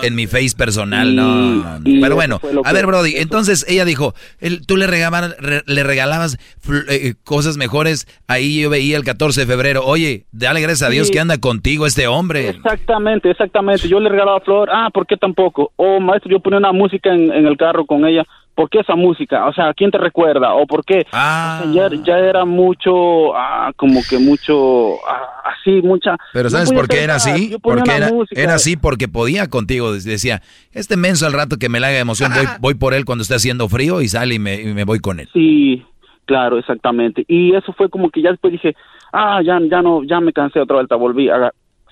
en 0.04 0.14
mi 0.16 0.28
Face 0.28 0.56
personal. 0.56 1.16
No, 1.16 1.36
no, 1.36 1.80
no. 1.80 2.02
Pero 2.02 2.16
bueno, 2.16 2.40
a 2.64 2.70
que- 2.70 2.74
ver, 2.76 2.86
Brody. 2.86 3.16
Entonces 3.18 3.66
ella 3.68 3.84
dijo, 3.84 4.14
él- 4.40 4.66
tú 4.68 4.78
le 4.78 4.86
regalabas, 4.86 5.36
re- 5.40 5.64
le 5.66 5.84
regalabas 5.84 6.38
fl- 6.64 6.86
eh, 6.90 7.16
cosas 7.24 7.58
mejores. 7.58 8.08
Ahí 8.28 8.62
yo 8.62 8.70
veía 8.70 8.96
el 8.98 9.04
14 9.04 9.42
de 9.42 9.48
febrero. 9.48 9.84
Oye, 9.86 10.26
dale 10.32 10.62
gracias 10.62 10.88
a 10.88 10.92
Dios 10.92 11.08
Sí. 11.08 11.14
que 11.14 11.20
anda 11.20 11.40
contigo 11.40 11.88
este 11.88 12.06
hombre. 12.08 12.50
Exactamente, 12.50 13.32
exactamente. 13.32 13.88
Yo 13.88 14.00
le 14.00 14.10
regalaba 14.10 14.40
flor. 14.42 14.70
Ah, 14.72 14.90
¿por 14.94 15.08
qué 15.08 15.18
tampoco? 15.18 15.72
O 15.78 16.00
maestro, 16.00 16.30
yo 16.30 16.40
ponía 16.42 16.60
una 16.60 16.72
música 16.72 17.12
en, 17.14 17.32
en 17.32 17.48
el 17.48 17.58
carro 17.58 17.86
con 17.88 18.06
ella. 18.06 18.24
¿Por 18.62 18.70
qué 18.70 18.82
esa 18.82 18.96
música? 18.96 19.48
O 19.48 19.54
sea, 19.54 19.74
¿quién 19.74 19.90
te 19.90 19.98
recuerda? 19.98 20.54
¿O 20.54 20.68
por 20.68 20.86
qué? 20.86 21.08
Ah. 21.12 21.64
O 21.66 21.74
sea, 21.74 21.90
ya, 21.90 22.04
ya 22.04 22.20
era 22.20 22.46
mucho, 22.46 23.36
ah, 23.36 23.72
como 23.76 24.02
que 24.08 24.20
mucho, 24.20 25.04
ah, 25.10 25.42
así, 25.46 25.82
mucha... 25.82 26.16
Pero 26.32 26.48
¿sabes 26.52 26.72
por 26.72 26.88
qué 26.88 27.04
era 27.04 27.16
así? 27.16 27.58
Porque 27.60 27.90
era, 28.36 28.54
así 28.54 28.78
porque 28.78 29.08
podía 29.08 29.50
contigo. 29.50 29.94
Decía, 29.94 30.44
este 30.74 30.96
menso 30.96 31.26
al 31.26 31.34
rato 31.34 31.58
que 31.58 31.70
me 31.70 31.80
la 31.80 31.88
haga 31.88 31.98
emoción, 31.98 32.32
voy, 32.36 32.46
voy 32.60 32.74
por 32.76 32.94
él 32.94 33.04
cuando 33.04 33.24
esté 33.24 33.34
haciendo 33.34 33.68
frío 33.68 34.00
y 34.00 34.08
sale 34.08 34.36
y 34.36 34.40
me, 34.40 34.62
y 34.62 34.76
me 34.76 34.84
voy 34.84 35.00
con 35.00 35.20
él. 35.20 35.28
Sí, 35.34 35.84
claro, 36.26 36.60
exactamente. 36.60 37.26
Y 37.28 37.56
eso 37.56 37.74
fue 37.74 37.90
como 37.90 38.12
que 38.12 38.22
ya 38.22 38.30
después 38.30 38.54
dije, 38.54 38.76
ah, 39.12 39.42
ya, 39.44 39.60
ya 39.72 39.82
no, 39.82 40.04
ya 40.04 40.20
me 40.20 40.34
cansé 40.34 40.60
otra 40.60 40.76
vuelta, 40.76 40.96
volví. 40.98 41.30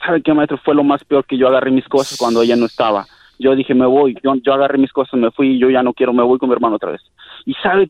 ¿Sabe 0.06 0.22
qué, 0.22 0.36
maestro? 0.36 0.60
Fue 0.64 0.76
lo 0.76 0.84
más 0.84 1.04
peor 1.04 1.26
que 1.26 1.36
yo 1.36 1.48
agarré 1.48 1.72
mis 1.72 1.88
cosas 1.88 2.16
cuando 2.16 2.44
ella 2.44 2.56
no 2.56 2.68
estaba. 2.68 3.08
Yo 3.40 3.56
dije, 3.56 3.74
me 3.74 3.85
voy. 3.85 4.16
Yo, 4.24 4.35
yo 4.35 4.53
agarré 4.53 4.77
mis 4.77 4.92
cosas, 4.92 5.19
me 5.19 5.32
fui, 5.32 5.58
yo 5.58 5.69
ya 5.69 5.82
no 5.82 5.93
quiero, 5.93 6.14
me 6.14 6.24
voy 6.24 6.38
con 6.38 6.50
mi 6.50 6.53
hermano 6.56 6.76
otra 6.76 6.92
vez. 6.92 7.01
¿Y 7.45 7.53
sabe 7.56 7.90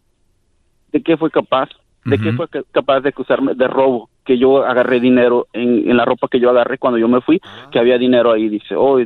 de 0.92 1.02
qué 1.02 1.18
fue 1.18 1.30
capaz? 1.32 1.70
¿De 2.06 2.18
qué 2.18 2.32
fue 2.34 2.48
ca- 2.48 2.64
capaz 2.72 3.02
de 3.02 3.10
acusarme 3.10 3.54
de 3.56 3.68
robo? 3.68 4.10
Que 4.24 4.38
yo 4.38 4.64
agarré 4.64 5.00
dinero 5.00 5.48
en, 5.54 5.90
en 5.90 5.98
la 5.98 6.06
ropa 6.06 6.28
que 6.30 6.40
yo 6.40 6.50
agarré 6.50 6.78
cuando 6.78 6.98
yo 6.98 7.08
me 7.08 7.20
fui, 7.22 7.42
que 7.72 7.80
había 7.80 7.98
dinero 7.98 8.32
ahí. 8.32 8.48
Dice, 8.48 8.76
oh, 8.76 9.00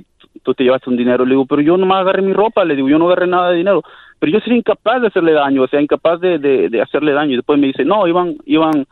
tú 0.43 0.53
te 0.53 0.63
llevaste 0.63 0.89
un 0.89 0.97
dinero. 0.97 1.25
Le 1.25 1.31
digo, 1.31 1.45
pero 1.45 1.61
yo 1.61 1.75
nomás 1.77 2.01
agarré 2.01 2.21
mi 2.21 2.33
ropa. 2.33 2.63
Le 2.63 2.75
digo, 2.75 2.87
yo 2.89 2.99
no 2.99 3.05
agarré 3.07 3.27
nada 3.27 3.49
de 3.49 3.57
dinero. 3.57 3.81
Pero 4.19 4.31
yo 4.33 4.39
sería 4.41 4.57
incapaz 4.59 5.01
de 5.01 5.07
hacerle 5.07 5.33
daño, 5.33 5.63
o 5.63 5.67
sea, 5.67 5.81
incapaz 5.81 6.19
de, 6.21 6.37
de, 6.39 6.69
de 6.69 6.81
hacerle 6.81 7.13
daño. 7.13 7.33
Y 7.33 7.37
después 7.37 7.59
me 7.59 7.67
dice, 7.67 7.83
no, 7.83 8.05
iban, 8.07 8.35
iban 8.45 8.85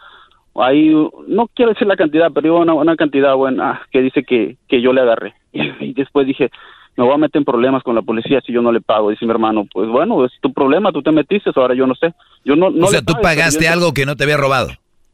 ahí, 0.56 0.90
no 1.28 1.48
quiero 1.54 1.72
decir 1.72 1.88
la 1.88 1.96
cantidad, 1.96 2.32
pero 2.34 2.48
iba 2.48 2.60
una, 2.60 2.74
una 2.74 2.96
cantidad 2.96 3.36
buena 3.36 3.82
que 3.92 4.02
dice 4.02 4.24
que, 4.24 4.58
que 4.68 4.82
yo 4.82 4.94
le 4.94 5.02
agarré. 5.02 5.34
Y 5.54 5.94
después 5.94 6.26
dije, 6.28 6.50
me 6.98 7.04
voy 7.04 7.14
a 7.14 7.18
meter 7.18 7.40
en 7.40 7.46
problemas 7.46 7.84
con 7.84 7.96
la 7.96 8.02
policía 8.02 8.42
si 8.42 8.52
yo 8.54 8.62
no 8.62 8.72
le 8.72 8.82
pago. 8.82 9.10
Dice 9.10 9.26
mi 9.26 9.32
hermano, 9.32 9.66
pues 9.72 9.90
bueno, 9.90 10.26
es 10.26 10.32
tu 10.42 10.52
problema, 10.54 10.92
tú 10.92 11.02
te 11.02 11.12
metiste, 11.12 11.52
ahora 11.56 11.74
yo 11.74 11.88
no 11.88 11.96
sé. 11.96 12.14
Yo 12.44 12.56
no, 12.56 12.70
no 12.70 12.86
o 12.88 12.90
sea, 12.90 13.00
le 13.00 13.06
tú 13.06 13.14
pago, 13.14 13.24
pagaste 13.24 13.66
yo- 13.66 13.72
algo 13.72 13.94
que 13.94 14.06
no 14.06 14.16
te 14.16 14.24
había 14.24 14.38
robado. 14.38 14.70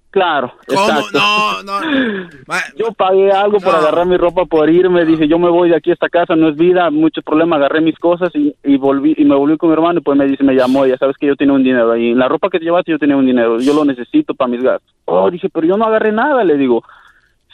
Claro, 0.10 0.54
exacto. 0.68 1.20
No, 1.20 1.64
no. 1.64 1.80
Yo 2.78 2.92
pagué 2.94 3.30
algo 3.32 3.60
por 3.60 3.76
agarrar 3.76 4.06
mi 4.08 4.16
ropa, 4.18 4.46
por 4.46 4.68
irme. 4.70 5.06
Dije, 5.06 5.28
yo 5.28 5.38
me 5.38 5.50
voy 5.50 5.70
de 5.70 5.76
aquí 5.76 5.92
a 5.92 5.94
esta 5.94 6.08
casa, 6.10 6.36
no 6.36 6.48
es 6.50 6.56
vida, 6.56 6.90
mucho 6.90 7.22
problema. 7.22 7.58
Agarré 7.58 7.82
mis 7.82 8.00
cosas 8.00 8.32
y, 8.34 8.56
y 8.64 8.78
volví 8.78 9.14
y 9.18 9.26
me 9.26 9.36
volví 9.36 9.58
con 9.58 9.70
mi 9.70 9.74
hermano. 9.74 10.00
Y 10.00 10.02
pues 10.04 10.18
me 10.18 10.26
dice, 10.26 10.44
me 10.44 10.56
llamó, 10.56 10.86
ya 10.88 10.98
sabes 10.98 11.18
que 11.18 11.28
yo 11.28 11.36
tenía 11.36 11.54
un 11.54 11.64
dinero 11.64 11.92
ahí. 11.92 12.12
En 12.12 12.20
la 12.20 12.30
ropa 12.30 12.50
que 12.50 12.58
te 12.58 12.66
llevaste, 12.66 12.92
yo 12.92 12.98
tenía 12.98 13.18
un 13.18 13.26
dinero. 13.26 13.60
Yo 13.60 13.74
lo 13.74 13.84
necesito 13.86 14.34
para 14.34 14.50
mis 14.50 14.64
gastos. 14.64 14.92
Oh, 15.06 15.30
dije, 15.30 15.50
pero 15.50 15.68
yo 15.68 15.78
no 15.78 15.86
agarré 15.86 16.12
nada, 16.14 16.44
le 16.44 16.58
digo. 16.58 16.84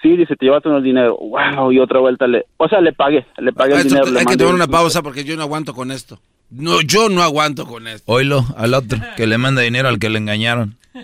Sí, 0.03 0.15
dice, 0.17 0.35
te 0.35 0.45
llevaste 0.45 0.69
un 0.69 0.83
dinero. 0.83 1.17
Wow, 1.17 1.71
y 1.71 1.79
otra 1.79 1.99
vuelta 1.99 2.27
le. 2.27 2.45
O 2.57 2.67
sea, 2.67 2.79
le 2.81 2.93
pagué, 2.93 3.25
le 3.37 3.51
pagué 3.53 3.73
el 3.75 3.83
dinero. 3.87 4.05
le 4.05 4.19
hay 4.19 4.25
que 4.25 4.31
mandé 4.31 4.43
tomar 4.43 4.53
un- 4.55 4.61
una 4.61 4.67
pausa 4.67 5.01
porque 5.01 5.23
yo 5.23 5.35
no 5.35 5.41
aguanto 5.43 5.73
con 5.73 5.89
esto. 5.91 6.19
No, 6.51 6.81
yo 6.81 7.09
no 7.09 7.23
aguanto 7.23 7.65
con 7.65 7.87
esto. 7.87 8.11
Oílo 8.11 8.45
al 8.57 8.75
otro 8.75 8.99
que 9.17 9.25
le 9.25 9.39
manda 9.39 9.61
dinero 9.63 9.87
al 9.87 9.97
que 9.97 10.09
le 10.09 10.19
engañaron. 10.19 10.75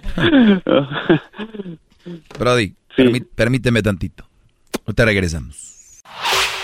Brody, 2.38 2.74
permí- 2.95 3.26
permíteme 3.36 3.82
tantito. 3.82 4.26
Ahorita 4.86 5.06
regresamos. 5.06 6.02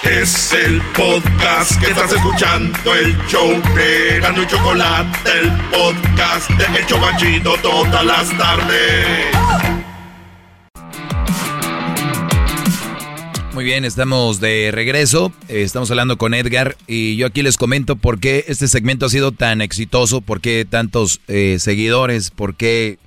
Es 0.04 0.54
el 0.54 0.82
podcast 0.96 1.80
que 1.82 1.88
estás 1.92 2.12
escuchando, 2.14 2.94
el 2.94 3.16
show 3.28 3.50
de 3.76 4.20
Gano 4.20 4.44
y 4.44 4.48
Chocolate, 4.48 5.18
el 5.42 5.52
podcast 5.72 6.50
de 6.52 6.80
El 6.80 6.86
Chobachito 6.86 7.56
todas 7.64 8.06
las 8.06 8.38
tardes. 8.38 9.85
Muy 13.56 13.64
bien, 13.64 13.86
estamos 13.86 14.42
de 14.42 14.70
regreso. 14.74 15.32
Eh, 15.48 15.62
Estamos 15.62 15.90
hablando 15.90 16.18
con 16.18 16.34
Edgar 16.34 16.76
y 16.88 17.16
yo 17.16 17.26
aquí 17.26 17.42
les 17.42 17.56
comento 17.56 17.96
por 17.96 18.20
qué 18.20 18.44
este 18.50 18.68
segmento 18.68 19.06
ha 19.06 19.10
sido 19.10 19.32
tan 19.32 19.62
exitoso, 19.62 20.20
por 20.20 20.42
qué 20.42 20.68
tantos 20.70 21.22
eh, 21.30 21.56
seguidores, 21.58 22.32
por 22.32 22.56
qué 22.56 23.00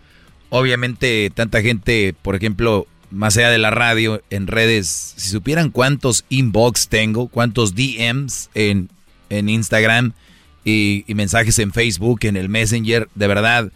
obviamente 0.49 1.31
tanta 1.35 1.61
gente, 1.61 2.15
por 2.23 2.35
ejemplo, 2.35 2.87
más 3.11 3.37
allá 3.37 3.51
de 3.51 3.59
la 3.59 3.71
radio, 3.71 4.23
en 4.31 4.47
redes, 4.47 5.13
si 5.19 5.29
supieran 5.29 5.69
cuántos 5.69 6.25
inbox 6.31 6.89
tengo, 6.89 7.29
cuántos 7.29 7.75
DMs 7.75 8.49
en, 8.55 8.89
en 9.29 9.51
Instagram 9.51 10.15
y, 10.65 11.05
mensajes 11.09 11.59
en 11.59 11.75
Facebook, 11.75 12.21
en 12.23 12.39
el 12.39 12.49
Messenger, 12.49 13.11
de 13.15 13.27
verdad, 13.27 13.71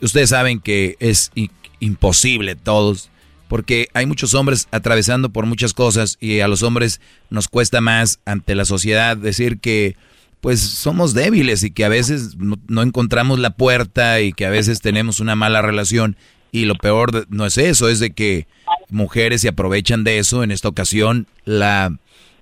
ustedes 0.00 0.30
saben 0.30 0.58
que 0.58 0.96
es 0.98 1.30
imposible 1.78 2.56
todos, 2.56 3.08
porque 3.48 3.88
hay 3.94 4.06
muchos 4.06 4.34
hombres 4.34 4.68
atravesando 4.70 5.30
por 5.30 5.46
muchas 5.46 5.72
cosas 5.74 6.16
y 6.20 6.40
a 6.40 6.48
los 6.48 6.62
hombres 6.62 7.00
nos 7.30 7.48
cuesta 7.48 7.80
más 7.80 8.20
ante 8.24 8.54
la 8.54 8.64
sociedad 8.64 9.16
decir 9.16 9.58
que 9.58 9.96
pues 10.40 10.60
somos 10.60 11.14
débiles 11.14 11.64
y 11.64 11.70
que 11.70 11.84
a 11.84 11.88
veces 11.88 12.36
no, 12.38 12.82
encontramos 12.82 13.38
la 13.38 13.50
puerta 13.50 14.20
y 14.20 14.32
que 14.32 14.46
a 14.46 14.50
veces 14.50 14.80
tenemos 14.80 15.18
una 15.20 15.34
mala 15.34 15.62
relación 15.62 16.16
y 16.52 16.64
lo 16.64 16.76
peor 16.76 17.26
no 17.28 17.44
es 17.44 17.58
eso, 17.58 17.88
es 17.88 17.98
de 17.98 18.10
que 18.10 18.46
mujeres 18.88 19.40
se 19.42 19.48
aprovechan 19.48 20.04
de 20.04 20.18
eso. 20.18 20.42
En 20.42 20.50
esta 20.50 20.68
ocasión 20.68 21.26
la 21.44 21.96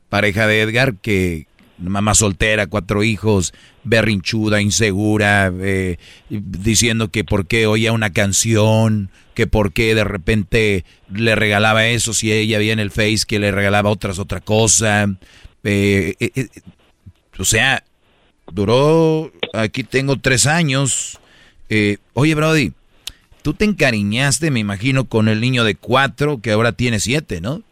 pareja 0.08 0.46
de 0.46 0.60
Edgar 0.60 0.96
que 0.96 1.46
mamá 1.78 2.14
soltera, 2.14 2.66
cuatro 2.66 3.02
hijos, 3.02 3.52
berrinchuda, 3.84 4.60
insegura, 4.60 5.52
eh, 5.60 5.98
diciendo 6.28 7.10
que 7.10 7.24
por 7.24 7.46
qué 7.46 7.66
oía 7.66 7.92
una 7.92 8.12
canción, 8.12 9.10
que 9.34 9.46
por 9.46 9.72
qué 9.72 9.94
de 9.94 10.04
repente 10.04 10.84
le 11.12 11.34
regalaba 11.34 11.86
eso 11.86 12.14
si 12.14 12.32
ella 12.32 12.58
veía 12.58 12.72
en 12.72 12.78
el 12.78 12.90
Face 12.90 13.24
que 13.26 13.38
le 13.38 13.52
regalaba 13.52 13.90
otras 13.90 14.18
otra 14.18 14.40
cosa. 14.40 15.04
Eh, 15.64 16.14
eh, 16.20 16.30
eh, 16.34 16.48
o 17.38 17.44
sea, 17.44 17.84
duró, 18.52 19.32
aquí 19.52 19.84
tengo 19.84 20.16
tres 20.18 20.46
años. 20.46 21.18
Eh, 21.68 21.98
oye, 22.14 22.34
Brody, 22.34 22.72
tú 23.42 23.54
te 23.54 23.64
encariñaste, 23.64 24.50
me 24.50 24.60
imagino, 24.60 25.04
con 25.06 25.28
el 25.28 25.40
niño 25.40 25.64
de 25.64 25.74
cuatro 25.74 26.40
que 26.40 26.52
ahora 26.52 26.72
tiene 26.72 27.00
siete, 27.00 27.40
¿no? 27.40 27.62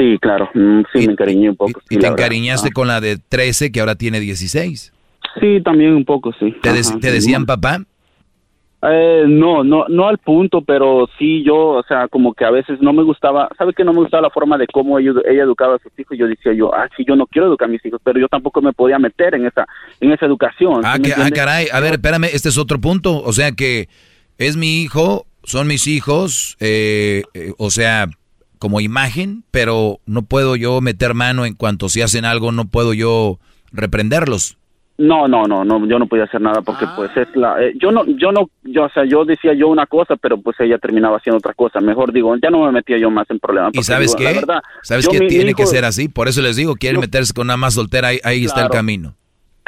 Sí, 0.00 0.18
claro, 0.18 0.48
mm, 0.54 0.80
sí, 0.94 1.06
me 1.06 1.12
encariñé 1.12 1.50
un 1.50 1.56
poco. 1.56 1.72
Y 1.80 1.82
sí, 1.82 1.88
te 1.88 1.96
verdad. 1.96 2.12
encariñaste 2.12 2.70
con 2.70 2.88
la 2.88 3.00
de 3.02 3.18
13 3.18 3.70
que 3.70 3.80
ahora 3.80 3.96
tiene 3.96 4.18
16. 4.20 4.92
Sí, 5.38 5.60
también 5.62 5.92
un 5.92 6.04
poco, 6.06 6.32
sí. 6.40 6.52
¿Te, 6.62 6.72
de- 6.72 6.80
Ajá, 6.80 6.98
te 6.98 7.08
sí. 7.08 7.12
decían 7.14 7.44
papá? 7.44 7.82
Eh, 8.82 9.24
no, 9.28 9.62
no, 9.62 9.84
no 9.90 10.08
al 10.08 10.16
punto, 10.16 10.62
pero 10.62 11.06
sí 11.18 11.44
yo, 11.44 11.54
o 11.54 11.82
sea, 11.82 12.08
como 12.08 12.32
que 12.32 12.46
a 12.46 12.50
veces 12.50 12.80
no 12.80 12.94
me 12.94 13.02
gustaba, 13.02 13.50
¿sabe 13.58 13.74
que 13.74 13.84
no 13.84 13.92
me 13.92 13.98
gustaba 14.00 14.22
la 14.22 14.30
forma 14.30 14.56
de 14.56 14.66
cómo 14.68 14.98
ella, 14.98 15.12
ella 15.30 15.42
educaba 15.42 15.74
a 15.74 15.78
sus 15.80 15.92
hijos? 15.98 16.16
Yo 16.16 16.26
decía 16.26 16.54
yo, 16.54 16.74
ah, 16.74 16.88
sí, 16.96 17.04
yo 17.06 17.14
no 17.14 17.26
quiero 17.26 17.48
educar 17.48 17.68
a 17.68 17.72
mis 17.72 17.84
hijos, 17.84 18.00
pero 18.02 18.18
yo 18.18 18.26
tampoco 18.28 18.62
me 18.62 18.72
podía 18.72 18.98
meter 18.98 19.34
en 19.34 19.44
esa, 19.44 19.66
en 20.00 20.12
esa 20.12 20.24
educación. 20.24 20.80
Ah, 20.82 20.94
¿sí 20.96 21.02
que- 21.02 21.12
ah, 21.12 21.28
caray, 21.30 21.66
a 21.70 21.78
ver, 21.80 21.92
espérame, 21.92 22.24
este 22.32 22.48
es 22.48 22.56
otro 22.56 22.80
punto. 22.80 23.22
O 23.22 23.34
sea 23.34 23.52
que 23.52 23.90
es 24.38 24.56
mi 24.56 24.80
hijo, 24.80 25.26
son 25.44 25.66
mis 25.66 25.86
hijos, 25.86 26.56
eh, 26.58 27.24
eh, 27.34 27.52
o 27.58 27.68
sea, 27.68 28.06
como 28.60 28.80
imagen, 28.80 29.42
pero 29.50 29.98
no 30.06 30.22
puedo 30.22 30.54
yo 30.54 30.80
meter 30.80 31.14
mano 31.14 31.44
en 31.46 31.54
cuanto 31.54 31.88
si 31.88 32.02
hacen 32.02 32.24
algo, 32.24 32.52
no 32.52 32.66
puedo 32.66 32.94
yo 32.94 33.40
reprenderlos. 33.72 34.56
No, 34.98 35.26
no, 35.26 35.46
no, 35.46 35.64
no, 35.64 35.86
yo 35.86 35.98
no 35.98 36.06
podía 36.06 36.24
hacer 36.24 36.42
nada 36.42 36.60
porque 36.60 36.84
Ah. 36.84 36.92
pues 36.94 37.10
es 37.16 37.26
la, 37.34 37.56
eh, 37.62 37.72
yo 37.80 37.90
no, 37.90 38.04
yo 38.04 38.32
no, 38.32 38.50
yo, 38.64 38.84
o 38.84 38.90
sea, 38.90 39.06
yo 39.06 39.24
decía 39.24 39.54
yo 39.54 39.68
una 39.68 39.86
cosa, 39.86 40.14
pero 40.16 40.38
pues 40.42 40.60
ella 40.60 40.76
terminaba 40.76 41.16
haciendo 41.16 41.38
otra 41.38 41.54
cosa. 41.54 41.80
Mejor 41.80 42.12
digo, 42.12 42.36
ya 42.36 42.50
no 42.50 42.66
me 42.66 42.72
metía 42.72 42.98
yo 42.98 43.10
más 43.10 43.28
en 43.30 43.38
problemas. 43.38 43.70
¿Y 43.72 43.82
sabes 43.82 44.14
digo, 44.14 44.24
la 44.28 44.34
qué? 44.34 44.40
verdad, 44.40 44.62
¿Sabes 44.82 45.08
mi 45.10 45.26
Tiene 45.26 45.54
que 45.54 45.64
ser 45.66 45.86
así. 45.86 46.08
Por 46.08 46.28
eso 46.28 46.42
les 46.42 46.56
digo, 46.56 46.76
quieren 46.76 47.00
meterse 47.00 47.32
con 47.32 47.46
una 47.46 47.56
más 47.56 47.72
soltera, 47.74 48.08
ahí, 48.08 48.20
ahí 48.24 48.44
está 48.44 48.62
el 48.62 48.68
camino. 48.68 49.14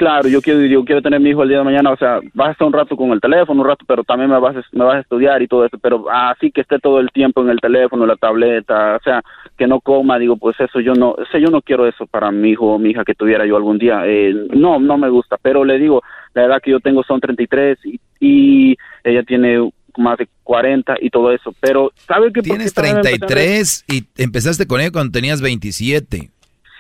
Claro, 0.03 0.29
yo 0.29 0.43
quiero, 0.43 0.61
yo 0.63 0.85
quiero 0.85 1.01
tener 1.01 1.21
mi 1.21 1.31
hijo 1.31 1.45
el 1.45 1.49
día 1.51 1.59
de 1.59 1.65
mañana, 1.65 1.93
o 1.93 1.97
sea, 1.97 2.19
vas 2.35 2.49
a 2.49 2.51
estar 2.51 2.67
un 2.67 2.73
rato 2.73 2.97
con 2.97 3.13
el 3.13 3.21
teléfono, 3.21 3.63
un 3.63 3.69
rato, 3.69 3.85
pero 3.87 4.03
también 4.03 4.29
me 4.31 4.41
vas, 4.41 4.57
a- 4.57 4.65
me 4.73 4.85
vas 4.85 4.97
a 4.97 4.99
estudiar 4.99 5.41
y 5.43 5.47
todo 5.47 5.65
eso, 5.65 5.79
pero 5.79 6.07
así 6.11 6.51
que 6.51 6.63
esté 6.63 6.81
todo 6.81 6.99
el 6.99 7.09
tiempo 7.13 7.41
en 7.43 7.51
el 7.51 7.61
teléfono, 7.61 8.05
la 8.05 8.17
tableta, 8.17 8.97
o 8.97 9.03
sea, 9.05 9.23
que 9.57 9.69
no 9.69 9.79
coma, 9.81 10.19
digo, 10.19 10.37
pues 10.37 10.59
eso 10.59 10.81
yo 10.81 10.95
no, 10.95 11.11
o 11.13 11.25
sea, 11.31 11.39
yo 11.39 11.51
no 11.51 11.63
quiero 11.63 11.87
eso 11.87 12.05
para 12.09 12.33
mi 12.33 12.51
hijo 12.51 12.67
o 12.67 12.79
mi 12.81 12.91
hija 12.91 13.05
que 13.05 13.15
tuviera 13.15 13.47
yo 13.47 13.55
algún 13.57 13.79
día, 13.79 14.03
eh, 14.05 14.35
no, 14.57 14.81
no 14.81 14.99
me 14.99 15.09
gusta, 15.09 15.37
pero 15.41 15.65
le 15.65 15.79
digo, 15.79 16.03
la 16.35 16.47
edad 16.47 16.61
que 16.61 16.73
yo 16.73 16.81
tengo 16.81 17.05
son 17.05 17.21
33 17.21 17.79
y, 17.85 18.01
y 18.19 18.77
ella 19.05 19.23
tiene 19.23 19.71
más 19.99 20.19
de 20.19 20.27
40 20.43 20.97
y 21.01 21.11
todo 21.11 21.31
eso, 21.31 21.55
pero 21.61 21.93
¿sabe 21.95 22.33
que 22.33 22.43
Tienes 22.43 22.75
33 22.75 23.85
y 23.87 24.03
empezaste 24.21 24.67
con 24.67 24.81
él 24.81 24.91
cuando 24.91 25.13
tenías 25.13 25.41
27, 25.41 26.29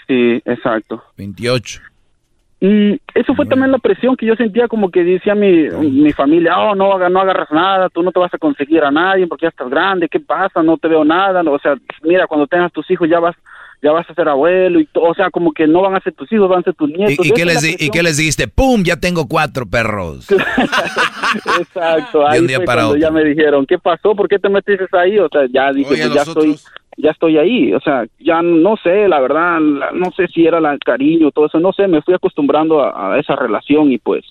Sí, 0.08 0.42
exacto. 0.44 1.04
28. 1.16 1.80
Y 2.64 3.00
eso 3.14 3.34
fue 3.34 3.44
también 3.46 3.72
la 3.72 3.78
presión 3.78 4.14
que 4.16 4.24
yo 4.24 4.36
sentía 4.36 4.68
como 4.68 4.88
que 4.92 5.02
decía 5.02 5.34
mi, 5.34 5.68
mi 5.68 6.12
familia, 6.12 6.56
oh, 6.60 6.76
no, 6.76 6.92
haga- 6.92 7.08
no 7.08 7.18
agarras 7.20 7.50
nada, 7.50 7.88
tú 7.88 8.04
no 8.04 8.12
te 8.12 8.20
vas 8.20 8.32
a 8.32 8.38
conseguir 8.38 8.84
a 8.84 8.90
nadie 8.92 9.26
porque 9.26 9.46
ya 9.46 9.48
estás 9.48 9.68
grande, 9.68 10.08
¿qué 10.08 10.20
pasa? 10.20 10.62
No 10.62 10.76
te 10.78 10.86
veo 10.86 11.04
nada, 11.04 11.42
no, 11.42 11.54
o 11.54 11.58
sea, 11.58 11.74
mira, 12.04 12.28
cuando 12.28 12.46
tengas 12.46 12.70
tus 12.72 12.88
hijos 12.88 13.08
ya 13.08 13.18
vas 13.18 13.34
ya 13.82 13.90
vas 13.90 14.08
a 14.08 14.14
ser 14.14 14.28
abuelo 14.28 14.78
y 14.78 14.88
o 14.94 15.12
sea, 15.12 15.28
como 15.30 15.50
que 15.50 15.66
no 15.66 15.82
van 15.82 15.96
a 15.96 16.00
ser 16.00 16.12
tus 16.12 16.30
hijos, 16.30 16.48
van 16.48 16.60
a 16.60 16.62
ser 16.62 16.74
tus 16.74 16.88
¿Y, 16.88 16.92
nietos. 16.92 17.26
y 17.26 17.30
Esa 17.30 17.34
qué 17.34 17.42
es 17.42 17.46
les 17.64 17.82
¿Y 17.82 17.90
qué 17.90 18.02
les 18.04 18.16
dijiste? 18.16 18.46
¡Pum! 18.46 18.84
Ya 18.84 18.94
tengo 19.00 19.26
cuatro 19.26 19.66
perros. 19.66 20.28
Exacto, 21.58 22.26
ahí 22.26 22.38
un 22.40 22.46
día 22.46 22.58
fue 22.58 22.66
para 22.66 22.82
cuando 22.82 22.94
otro. 22.94 23.00
ya 23.00 23.10
me 23.10 23.24
dijeron, 23.24 23.66
¿qué 23.66 23.78
pasó? 23.78 24.14
¿Por 24.14 24.28
qué 24.28 24.38
te 24.38 24.48
metiste 24.48 24.86
ahí? 24.96 25.18
O 25.18 25.28
sea, 25.28 25.42
ya 25.52 25.72
dije, 25.72 25.90
Oye, 25.94 26.02
pues 26.04 26.14
ya 26.14 26.20
nosotros- 26.20 26.44
estoy 26.46 26.72
ya 26.96 27.10
estoy 27.10 27.38
ahí, 27.38 27.72
o 27.72 27.80
sea, 27.80 28.04
ya 28.20 28.42
no 28.42 28.76
sé, 28.76 29.08
la 29.08 29.20
verdad, 29.20 29.58
no 29.60 30.10
sé 30.16 30.28
si 30.28 30.46
era 30.46 30.58
el 30.58 30.78
cariño, 30.78 31.30
todo 31.30 31.46
eso, 31.46 31.58
no 31.60 31.72
sé, 31.72 31.88
me 31.88 32.02
fui 32.02 32.14
acostumbrando 32.14 32.82
a, 32.82 33.14
a 33.14 33.18
esa 33.18 33.34
relación 33.36 33.90
y 33.92 33.98
pues, 33.98 34.24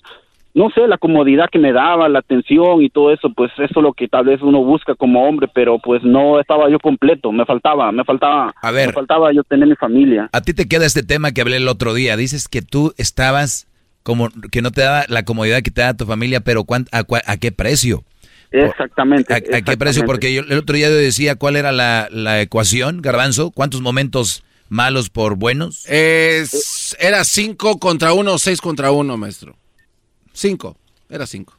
no 0.54 0.68
sé, 0.70 0.86
la 0.86 0.98
comodidad 0.98 1.48
que 1.50 1.58
me 1.58 1.72
daba, 1.72 2.08
la 2.10 2.18
atención 2.18 2.82
y 2.82 2.90
todo 2.90 3.10
eso, 3.10 3.30
pues 3.34 3.50
eso 3.56 3.64
es 3.80 3.82
lo 3.82 3.94
que 3.94 4.06
tal 4.06 4.26
vez 4.26 4.42
uno 4.42 4.62
busca 4.62 4.94
como 4.94 5.26
hombre, 5.26 5.48
pero 5.52 5.78
pues 5.78 6.02
no 6.04 6.38
estaba 6.38 6.68
yo 6.68 6.78
completo, 6.78 7.32
me 7.32 7.46
faltaba, 7.46 7.90
me 7.90 8.04
faltaba, 8.04 8.54
A 8.60 8.70
ver. 8.70 8.88
me 8.88 8.92
faltaba 8.92 9.32
yo 9.32 9.42
tener 9.44 9.66
mi 9.66 9.74
familia. 9.76 10.28
A 10.32 10.42
ti 10.42 10.52
te 10.52 10.68
queda 10.68 10.84
este 10.84 11.02
tema 11.02 11.32
que 11.32 11.40
hablé 11.40 11.56
el 11.56 11.68
otro 11.68 11.94
día. 11.94 12.16
Dices 12.18 12.48
que 12.48 12.60
tú 12.60 12.92
estabas 12.98 13.66
como 14.02 14.28
que 14.50 14.60
no 14.62 14.70
te 14.72 14.82
daba 14.82 15.04
la 15.08 15.24
comodidad 15.24 15.62
que 15.62 15.70
te 15.70 15.80
da 15.80 15.94
tu 15.96 16.04
familia, 16.04 16.40
pero 16.40 16.64
¿cuán- 16.64 16.86
a, 16.92 16.98
a 17.26 17.36
qué 17.38 17.50
precio? 17.52 18.02
Exactamente. 18.52 19.32
¿A, 19.32 19.36
a 19.36 19.40
qué 19.40 19.46
precio? 19.50 19.58
exactamente. 19.58 20.02
Porque 20.06 20.32
yo 20.34 20.42
el 20.42 20.58
otro 20.58 20.76
día 20.76 20.88
yo 20.88 20.94
decía 20.94 21.36
cuál 21.36 21.56
era 21.56 21.72
la, 21.72 22.08
la 22.10 22.40
ecuación, 22.40 23.00
Garbanzo. 23.02 23.50
¿Cuántos 23.50 23.80
momentos 23.80 24.42
malos 24.68 25.10
por 25.10 25.36
buenos? 25.36 25.84
Es, 25.88 26.96
era 27.00 27.24
cinco 27.24 27.78
contra 27.78 28.12
uno 28.12 28.34
o 28.34 28.38
seis 28.38 28.60
contra 28.60 28.90
uno, 28.92 29.16
maestro. 29.16 29.56
Cinco. 30.32 30.76
Era 31.08 31.26
cinco. 31.26 31.54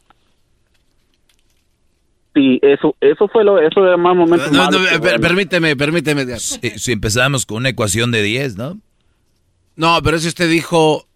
Sí, 2.35 2.59
eso, 2.63 2.95
eso 2.99 3.27
fue 3.27 3.43
lo, 3.43 3.59
eso 3.59 3.85
era 3.85 3.95
más 3.95 4.15
momentos 4.15 4.51
No, 4.51 4.63
malos 4.65 4.81
no, 4.91 5.01
per- 5.01 5.22
permíteme, 5.22 5.75
permíteme. 5.75 6.39
Si, 6.39 6.59
si 6.80 6.91
empezamos 6.91 7.45
con 7.45 7.57
una 7.57 7.69
ecuación 7.69 8.09
de 8.11 8.23
10, 8.23 8.55
¿no? 8.57 8.80
No, 9.75 9.99
pero 10.03 10.17
si 10.17 10.27
usted 10.30 10.49
dijo, 10.49 11.07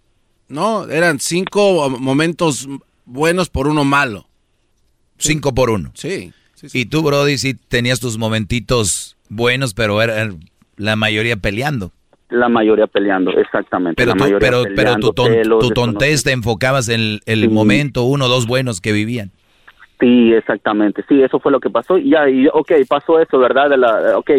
no, 0.48 0.88
eran 0.90 1.20
cinco 1.20 1.90
momentos 1.90 2.68
buenos 3.06 3.50
por 3.50 3.68
uno 3.68 3.84
malo. 3.84 4.27
Cinco 5.18 5.54
por 5.54 5.70
uno. 5.70 5.92
Sí. 5.94 6.34
Y 6.74 6.86
tú, 6.86 7.04
Brody, 7.04 7.38
sí 7.38 7.54
tenías 7.54 8.00
tus 8.00 8.18
momentitos 8.18 9.16
buenos, 9.30 9.74
pero 9.74 10.02
era 10.02 10.30
la 10.78 10.96
mayoría 10.96 11.38
peleando. 11.38 11.92
La 12.30 12.50
mayoría 12.50 12.88
peleando, 12.88 13.32
exactamente. 13.32 13.96
Pero 13.96 14.12
la 14.12 14.18
tú, 14.18 14.24
mayoría 14.24 14.40
pero, 14.50 14.64
pero 14.76 14.96
tu, 14.98 15.14
ton- 15.14 15.32
celos, 15.32 15.60
tu 15.64 15.70
tontez 15.72 16.24
te 16.24 16.32
enfocabas 16.32 16.90
en 16.90 17.00
el, 17.00 17.22
el 17.26 17.42
Sí. 17.42 17.48
momento, 17.48 18.04
uno 18.04 18.26
o 18.26 18.28
dos 18.28 18.48
buenos 18.48 18.82
que 18.82 18.92
vivían. 18.92 19.32
Sí, 20.00 20.34
exactamente. 20.34 21.04
Sí, 21.08 21.22
eso 21.22 21.40
fue 21.40 21.52
lo 21.52 21.60
que 21.60 21.70
pasó. 21.70 21.98
Y 21.98 22.10
Ya, 22.12 22.30
y 22.30 22.48
ok, 22.48 22.72
pasó 22.88 23.20
eso, 23.20 23.40
¿verdad? 23.40 23.70
De 23.70 23.78
la, 23.78 24.18
ok, 24.18 24.32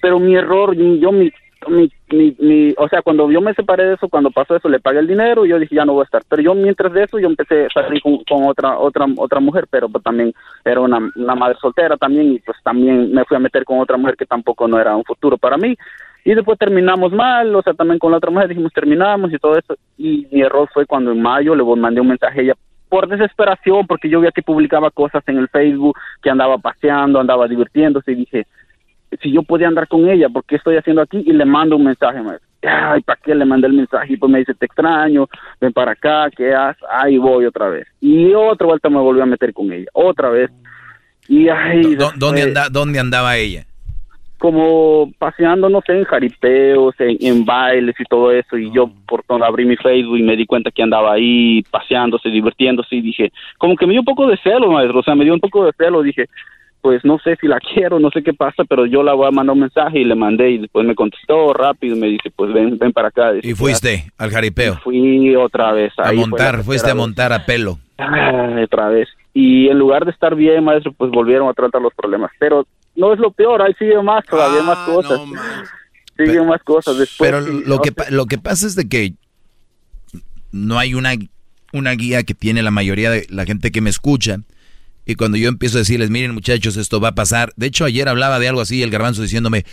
pero 0.00 0.18
mi 0.20 0.34
error, 0.36 0.74
yo 0.76 1.10
mi, 1.12 1.30
mi, 1.66 1.90
mi, 2.10 2.36
mi- 2.38 2.74
o 2.78 2.88
sea, 2.88 3.02
cuando 3.02 3.30
yo 3.30 3.40
me 3.40 3.52
separé 3.54 3.84
de 3.86 3.94
eso, 3.94 4.08
cuando 4.08 4.30
pasó 4.30 4.54
eso, 4.56 4.68
le 4.68 4.80
pagué 4.80 5.00
el 5.00 5.06
dinero 5.08 5.44
y 5.44 5.48
yo 5.48 5.58
dije, 5.58 5.74
ya 5.74 5.84
no 5.84 5.94
voy 5.94 6.02
a 6.02 6.04
estar. 6.04 6.22
Pero 6.28 6.42
yo 6.42 6.54
mientras 6.54 6.92
de 6.92 7.02
eso, 7.04 7.18
yo 7.18 7.26
empecé 7.26 7.66
a 7.66 7.70
salir 7.70 8.00
con, 8.02 8.44
otra, 8.44 8.78
otra, 8.78 9.06
otra 9.16 9.40
mujer, 9.40 9.66
pero 9.70 9.88
pues, 9.88 10.04
también 10.04 10.32
era 10.64 10.80
una, 10.80 10.98
una 11.16 11.34
madre 11.34 11.56
soltera 11.60 11.96
también 11.96 12.32
y 12.32 12.38
pues 12.38 12.56
también 12.62 13.12
me 13.12 13.24
fui 13.24 13.36
a 13.36 13.40
meter 13.40 13.64
con 13.64 13.80
otra 13.80 13.96
mujer 13.96 14.16
que 14.16 14.26
tampoco 14.26 14.68
no 14.68 14.80
era 14.80 14.94
un 14.96 15.04
futuro 15.04 15.36
para 15.36 15.56
mí. 15.56 15.76
Y 16.24 16.34
después 16.34 16.58
terminamos 16.58 17.12
mal, 17.12 17.54
o 17.54 17.62
sea, 17.62 17.74
también 17.74 17.98
con 17.98 18.10
la 18.10 18.18
otra 18.18 18.30
mujer 18.30 18.48
dijimos 18.48 18.72
terminamos 18.72 19.32
y 19.32 19.38
todo 19.38 19.56
eso. 19.56 19.76
Y 19.96 20.26
mi 20.30 20.42
error 20.42 20.68
fue 20.72 20.86
cuando 20.86 21.10
en 21.12 21.20
mayo 21.20 21.54
le 21.54 21.64
mandé 21.64 22.00
un 22.00 22.08
mensaje 22.08 22.40
a 22.40 22.42
ella 22.42 22.54
por 22.88 23.08
desesperación, 23.08 23.86
porque 23.86 24.08
yo 24.08 24.20
veía 24.20 24.32
que 24.32 24.42
publicaba 24.42 24.90
cosas 24.90 25.22
en 25.26 25.38
el 25.38 25.48
Facebook, 25.48 25.96
que 26.22 26.30
andaba 26.30 26.58
paseando, 26.58 27.20
andaba 27.20 27.46
divirtiéndose 27.46 28.12
y 28.12 28.16
dije, 28.16 28.46
si 29.22 29.32
yo 29.32 29.42
podía 29.42 29.68
andar 29.68 29.88
con 29.88 30.08
ella, 30.08 30.28
¿por 30.28 30.44
qué 30.44 30.56
estoy 30.56 30.76
haciendo 30.76 31.02
aquí? 31.02 31.22
Y 31.26 31.32
le 31.32 31.44
mando 31.44 31.76
un 31.76 31.84
mensaje, 31.84 32.20
maestro. 32.22 32.46
Ay, 32.62 33.00
¿para 33.02 33.20
qué 33.22 33.34
le 33.34 33.44
mandé 33.44 33.68
el 33.68 33.72
mensaje? 33.74 34.12
Y 34.12 34.16
pues 34.16 34.30
me 34.32 34.40
dice, 34.40 34.52
te 34.54 34.66
extraño, 34.66 35.28
ven 35.60 35.72
para 35.72 35.92
acá, 35.92 36.28
¿qué 36.36 36.52
haces? 36.54 36.82
Ahí 36.90 37.16
voy 37.18 37.44
otra 37.46 37.68
vez. 37.68 37.86
Y 38.00 38.32
otra 38.34 38.66
vuelta 38.66 38.88
me 38.90 38.98
volví 38.98 39.20
a 39.20 39.26
meter 39.26 39.52
con 39.52 39.72
ella, 39.72 39.86
otra 39.92 40.28
vez. 40.30 40.50
Y 41.28 41.48
ay, 41.48 41.94
¿Dó- 41.94 42.12
¿Dónde, 42.16 42.42
anda- 42.42 42.68
¿Dónde 42.70 42.98
andaba 42.98 43.36
ella? 43.36 43.64
como 44.38 45.10
paseando, 45.18 45.68
no 45.68 45.80
sé, 45.84 45.98
en 45.98 46.04
jaripeos, 46.04 46.94
en, 47.00 47.16
en 47.20 47.44
bailes 47.44 47.96
y 47.98 48.04
todo 48.04 48.30
eso, 48.30 48.56
y 48.56 48.70
yo 48.72 48.88
por 49.06 49.24
todo 49.24 49.42
abrí 49.44 49.64
mi 49.66 49.76
Facebook 49.76 50.16
y 50.16 50.22
me 50.22 50.36
di 50.36 50.46
cuenta 50.46 50.70
que 50.70 50.82
andaba 50.82 51.12
ahí 51.14 51.62
paseándose, 51.72 52.28
divirtiéndose, 52.28 52.94
y 52.94 53.00
dije, 53.00 53.32
como 53.58 53.74
que 53.76 53.84
me 53.86 53.92
dio 53.94 54.00
un 54.02 54.04
poco 54.06 54.28
de 54.28 54.36
celo, 54.36 54.70
maestro, 54.70 55.00
o 55.00 55.02
sea, 55.02 55.16
me 55.16 55.24
dio 55.24 55.34
un 55.34 55.40
poco 55.40 55.64
de 55.64 55.72
celo, 55.76 56.02
dije, 56.02 56.26
pues 56.80 57.04
no 57.04 57.18
sé 57.18 57.36
si 57.40 57.46
la 57.46 57.58
quiero, 57.74 57.98
no 57.98 58.10
sé 58.10 58.22
qué 58.22 58.32
pasa, 58.32 58.64
pero 58.68 58.86
yo 58.86 59.02
la 59.02 59.14
voy 59.14 59.28
a 59.28 59.30
mandar 59.30 59.54
un 59.54 59.60
mensaje 59.60 60.00
y 60.00 60.04
le 60.04 60.14
mandé, 60.14 60.50
y 60.50 60.58
después 60.58 60.86
me 60.86 60.94
contestó 60.94 61.52
rápido, 61.52 61.96
y 61.96 62.00
me 62.00 62.06
dice, 62.08 62.30
pues 62.34 62.52
ven, 62.52 62.78
ven 62.78 62.92
para 62.92 63.08
acá. 63.08 63.32
Y 63.42 63.54
fuiste 63.54 64.10
al 64.18 64.30
jaripeo. 64.30 64.76
Fui 64.76 65.34
otra 65.36 65.72
vez. 65.72 65.92
A 65.98 66.06
fue 66.06 66.14
montar, 66.16 66.62
fuiste 66.62 66.90
a 66.90 66.94
montar 66.94 67.32
a 67.32 67.44
pelo. 67.44 67.78
Ay, 67.98 68.62
otra 68.62 68.88
vez. 68.88 69.08
Y 69.34 69.68
en 69.68 69.78
lugar 69.78 70.04
de 70.04 70.10
estar 70.10 70.34
bien, 70.34 70.64
maestro, 70.64 70.92
pues 70.92 71.10
volvieron 71.10 71.48
a 71.48 71.52
tratar 71.52 71.80
los 71.80 71.94
problemas. 71.94 72.30
Pero 72.38 72.66
no 72.96 73.12
es 73.12 73.20
lo 73.20 73.30
peor, 73.30 73.62
ahí 73.62 73.74
sigue 73.78 74.00
más, 74.02 74.24
todavía 74.24 74.62
más 74.62 74.78
cosas. 74.78 75.20
Siguen 76.16 76.48
más 76.48 76.60
cosas 76.64 76.98
después. 76.98 77.30
Pero 77.30 77.40
lo 77.40 77.76
no 77.76 77.80
que, 77.80 77.90
sé. 77.90 78.10
lo 78.10 78.26
que 78.26 78.38
pasa 78.38 78.66
es 78.66 78.74
de 78.74 78.88
que 78.88 79.12
no 80.50 80.76
hay 80.76 80.94
una, 80.94 81.12
una 81.72 81.92
guía 81.92 82.24
que 82.24 82.34
tiene 82.34 82.62
la 82.62 82.72
mayoría 82.72 83.10
de 83.10 83.26
la 83.30 83.44
gente 83.44 83.70
que 83.70 83.80
me 83.80 83.90
escucha. 83.90 84.38
Y 85.08 85.14
cuando 85.14 85.38
yo 85.38 85.48
empiezo 85.48 85.78
a 85.78 85.80
decirles, 85.80 86.10
miren 86.10 86.34
muchachos, 86.34 86.76
esto 86.76 87.00
va 87.00 87.08
a 87.08 87.14
pasar. 87.14 87.50
De 87.56 87.66
hecho, 87.66 87.86
ayer 87.86 88.08
hablaba 88.10 88.38
de 88.38 88.46
algo 88.46 88.60
así, 88.60 88.82
el 88.82 88.90
garbanzo 88.90 89.22
diciéndome, 89.22 89.64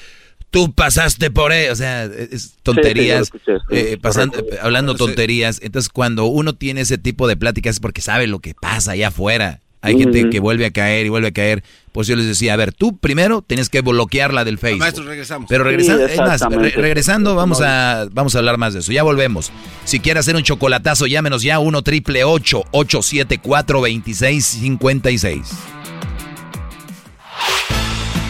tú 0.49 0.73
pasaste 0.73 1.29
por 1.29 1.51
él. 1.51 1.69
O 1.71 1.75
sea, 1.75 2.05
es 2.05 2.55
tonterías, 2.63 3.27
Sí, 3.27 3.39
sí, 3.43 3.49
lo 3.49 3.57
escuché, 3.59 3.65
sí, 3.69 3.93
eh, 3.93 3.97
pasando- 4.01 4.39
eh, 4.39 4.57
hablando 4.61 4.95
tonterías. 4.95 5.59
Entonces, 5.61 5.89
cuando 5.89 6.23
uno 6.25 6.55
tiene 6.55 6.79
ese 6.79 6.97
tipo 6.97 7.27
de 7.27 7.35
pláticas 7.35 7.75
es 7.75 7.79
porque 7.81 7.99
sabe 7.99 8.27
lo 8.27 8.39
que 8.39 8.53
pasa 8.55 8.91
allá 8.93 9.09
afuera. 9.09 9.59
Hay 9.85 9.97
gente 9.97 10.29
que 10.29 10.39
vuelve 10.39 10.65
a 10.65 10.71
caer 10.71 11.05
y 11.05 11.09
vuelve 11.09 11.27
a 11.29 11.31
caer. 11.31 11.63
Pues 11.91 12.07
yo 12.07 12.15
les 12.17 12.25
decía, 12.27 12.53
a 12.53 12.57
ver, 12.57 12.73
tú 12.73 12.97
primero 12.97 13.41
tienes 13.41 13.69
que 13.69 13.79
bloquearla 13.81 14.43
del 14.43 14.57
Facebook. 14.57 14.79
Maestro, 14.81 15.05
regresamos. 15.05 15.47
Pero 15.47 15.63
regresando, 15.63 16.05
Sí, 16.07 16.13
es 16.13 16.19
más, 16.19 16.41
re- 16.41 16.71
regresando 16.71 17.35
vamos 17.35 17.61
a, 17.61 18.05
vamos 18.11 18.35
a 18.35 18.39
hablar 18.39 18.57
más 18.57 18.73
de 18.73 18.81
eso. 18.81 18.91
Ya 18.91 19.03
volvemos. 19.03 19.51
Si 19.85 19.99
quiere 20.01 20.19
hacer 20.19 20.35
un 20.35 20.43
chocolatazo, 20.43 21.07
llámenos 21.07 21.41
ya 21.41 21.59
1 21.59 21.81
triple 21.83 22.23
874 22.25 23.79
2656. 23.79 25.41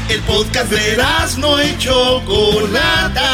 El 0.10 0.22
podcast 0.22 0.72
de 0.72 0.98
no 1.40 1.64
y 1.64 1.76
Chocolata. 1.80 3.32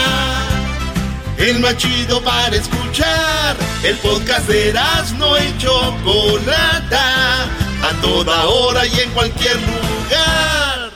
El 1.38 1.60
más 1.60 1.76
chido 1.76 2.22
para 2.24 2.56
escuchar. 2.56 3.58
El 3.84 3.98
podcast 3.98 4.48
de 4.48 4.74
no 5.18 5.38
y 5.38 5.58
Chocolata. 5.58 7.50
A 7.84 8.02
toda 8.02 8.48
hora 8.48 8.86
y 8.86 9.00
en 9.00 9.10
cualquier 9.12 9.56
lugar. 9.56 10.92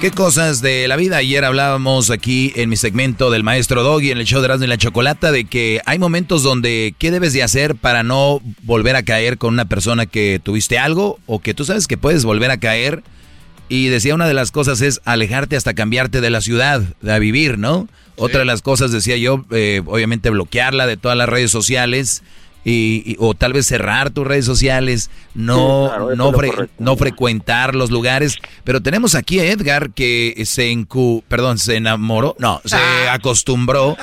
¿Qué 0.00 0.10
cosas 0.10 0.60
de 0.60 0.86
la 0.86 0.96
vida? 0.96 1.16
Ayer 1.16 1.46
hablábamos 1.46 2.10
aquí 2.10 2.52
en 2.56 2.68
mi 2.68 2.76
segmento 2.76 3.30
del 3.30 3.42
maestro 3.42 3.82
Doggy 3.82 4.10
en 4.10 4.18
el 4.18 4.26
show 4.26 4.40
de 4.40 4.46
Erasmo 4.46 4.66
y 4.66 4.68
la 4.68 4.76
Chocolata 4.76 5.32
de 5.32 5.46
que 5.46 5.80
hay 5.86 5.98
momentos 5.98 6.42
donde 6.42 6.94
¿qué 6.98 7.10
debes 7.10 7.32
de 7.32 7.42
hacer 7.42 7.74
para 7.74 8.02
no 8.02 8.42
volver 8.64 8.96
a 8.96 9.02
caer 9.02 9.38
con 9.38 9.54
una 9.54 9.64
persona 9.64 10.04
que 10.04 10.42
tuviste 10.42 10.78
algo 10.78 11.18
o 11.24 11.40
que 11.40 11.54
tú 11.54 11.64
sabes 11.64 11.86
que 11.86 11.96
puedes 11.96 12.26
volver 12.26 12.50
a 12.50 12.58
caer? 12.58 13.02
Y 13.70 13.86
decía 13.86 14.14
una 14.14 14.28
de 14.28 14.34
las 14.34 14.50
cosas 14.50 14.82
es 14.82 15.00
alejarte 15.06 15.56
hasta 15.56 15.72
cambiarte 15.72 16.20
de 16.20 16.28
la 16.28 16.42
ciudad, 16.42 16.82
de 17.00 17.12
a 17.12 17.18
vivir, 17.18 17.56
¿no? 17.56 17.88
Otra 18.16 18.40
de 18.40 18.44
las 18.44 18.60
cosas 18.60 18.92
decía 18.92 19.16
yo, 19.16 19.46
eh, 19.52 19.80
obviamente 19.86 20.28
bloquearla 20.28 20.86
de 20.86 20.98
todas 20.98 21.16
las 21.16 21.30
redes 21.30 21.50
sociales 21.50 22.22
y, 22.64 23.02
y- 23.04 23.16
o 23.18 23.34
tal 23.34 23.52
vez 23.52 23.66
cerrar 23.66 24.10
tus 24.10 24.26
redes 24.26 24.44
sociales, 24.46 25.10
no, 25.34 25.84
Sí, 25.84 25.88
claro, 25.90 26.08
eso 26.12 26.16
no, 26.16 26.32
fre- 26.32 26.50
correcto. 26.50 26.74
no 26.78 26.96
frecuentar 26.96 27.74
los 27.74 27.90
lugares. 27.90 28.36
Pero 28.64 28.80
tenemos 28.82 29.14
aquí 29.14 29.38
a 29.40 29.44
Edgar 29.50 29.90
que 29.90 30.42
se 30.46 30.70
encu 30.70 31.22
perdón, 31.28 31.58
se 31.58 31.76
enamoró, 31.76 32.36
no, 32.38 32.60
se 32.64 32.76
acostumbró 33.10 33.96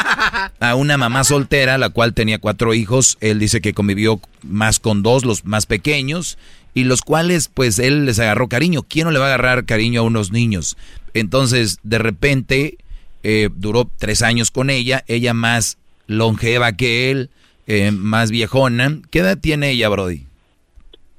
a 0.60 0.76
una 0.76 0.98
mamá 0.98 1.24
soltera, 1.24 1.78
la 1.78 1.90
cual 1.90 2.14
tenía 2.14 2.38
cuatro 2.40 2.74
hijos. 2.74 3.18
Él 3.22 3.40
dice 3.40 3.62
que 3.62 3.74
convivió 3.74 4.20
más 4.44 4.80
con 4.80 5.04
dos, 5.04 5.26
los 5.26 5.46
más 5.46 5.66
pequeños, 5.66 6.38
y 6.74 6.86
los 6.86 7.02
cuales, 7.02 7.50
pues, 7.54 7.80
él 7.80 8.06
les 8.06 8.20
agarró 8.20 8.48
cariño. 8.48 8.84
¿Quién 8.84 9.06
no 9.06 9.12
le 9.12 9.20
va 9.20 9.26
a 9.26 9.28
agarrar 9.30 9.66
cariño 9.66 10.02
a 10.02 10.04
unos 10.04 10.32
niños? 10.32 10.78
Entonces, 11.14 11.80
de 11.84 11.98
repente, 11.98 12.78
eh, 13.24 13.50
duró 13.54 13.90
tres 13.98 14.22
años 14.22 14.52
con 14.52 14.70
ella, 14.70 15.04
ella 15.08 15.34
más 15.34 15.78
longeva 16.08 16.72
que 16.74 17.12
él, 17.12 17.30
eh, 17.68 17.92
más 17.92 18.32
viejona. 18.32 19.00
¿Qué 19.10 19.20
edad 19.20 19.38
tiene 19.40 19.72
ella, 19.72 19.90
Brody? 19.90 20.26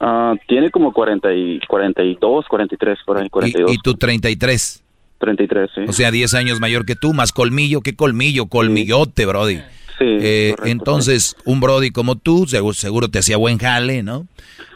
Ah, 0.01 0.35
tiene 0.49 0.71
como 0.71 0.93
40 0.93 1.33
y 1.33 1.61
42, 1.69 2.47
43, 2.49 2.99
por 3.07 3.19
ahí, 3.19 3.29
42. 3.29 3.73
Y 3.73 3.79
tú 3.79 3.95
33. 3.95 4.83
33, 5.19 5.71
sí. 5.75 5.81
O 5.87 5.93
sea, 5.93 6.11
10 6.11 6.35
años 6.35 6.59
mayor 6.61 6.85
que 6.85 6.97
tú, 6.97 7.13
más 7.15 7.31
colmillo. 7.31 7.81
¿Qué 7.81 7.95
colmillo? 7.95 8.47
Colmillote, 8.47 9.25
Brody. 9.27 9.59
Sí, 9.99 10.05
Eh, 10.21 10.55
entonces, 10.65 11.37
un 11.45 11.61
Brody 11.61 11.91
como 11.91 12.17
tú, 12.17 12.47
seguro, 12.47 12.75
seguro 12.75 13.09
te 13.09 13.21
hacía 13.21 13.37
buen 13.37 13.59
jale, 13.59 14.03
¿no? 14.03 14.27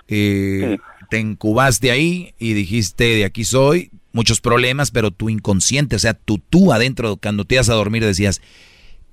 Eh, 0.06 0.78
Te 1.10 1.18
incubaste 1.18 1.90
ahí 1.90 2.32
y 2.38 2.52
dijiste, 2.52 3.04
de 3.04 3.24
aquí 3.24 3.44
soy, 3.44 3.90
muchos 4.12 4.40
problemas, 4.40 4.90
pero 4.90 5.10
tu 5.10 5.28
inconsciente, 5.28 5.96
o 5.96 5.98
sea, 5.98 6.14
tú, 6.14 6.38
tú 6.50 6.72
adentro, 6.72 7.16
cuando 7.16 7.44
te 7.44 7.56
ibas 7.56 7.68
a 7.68 7.74
dormir 7.74 8.04
decías, 8.04 8.40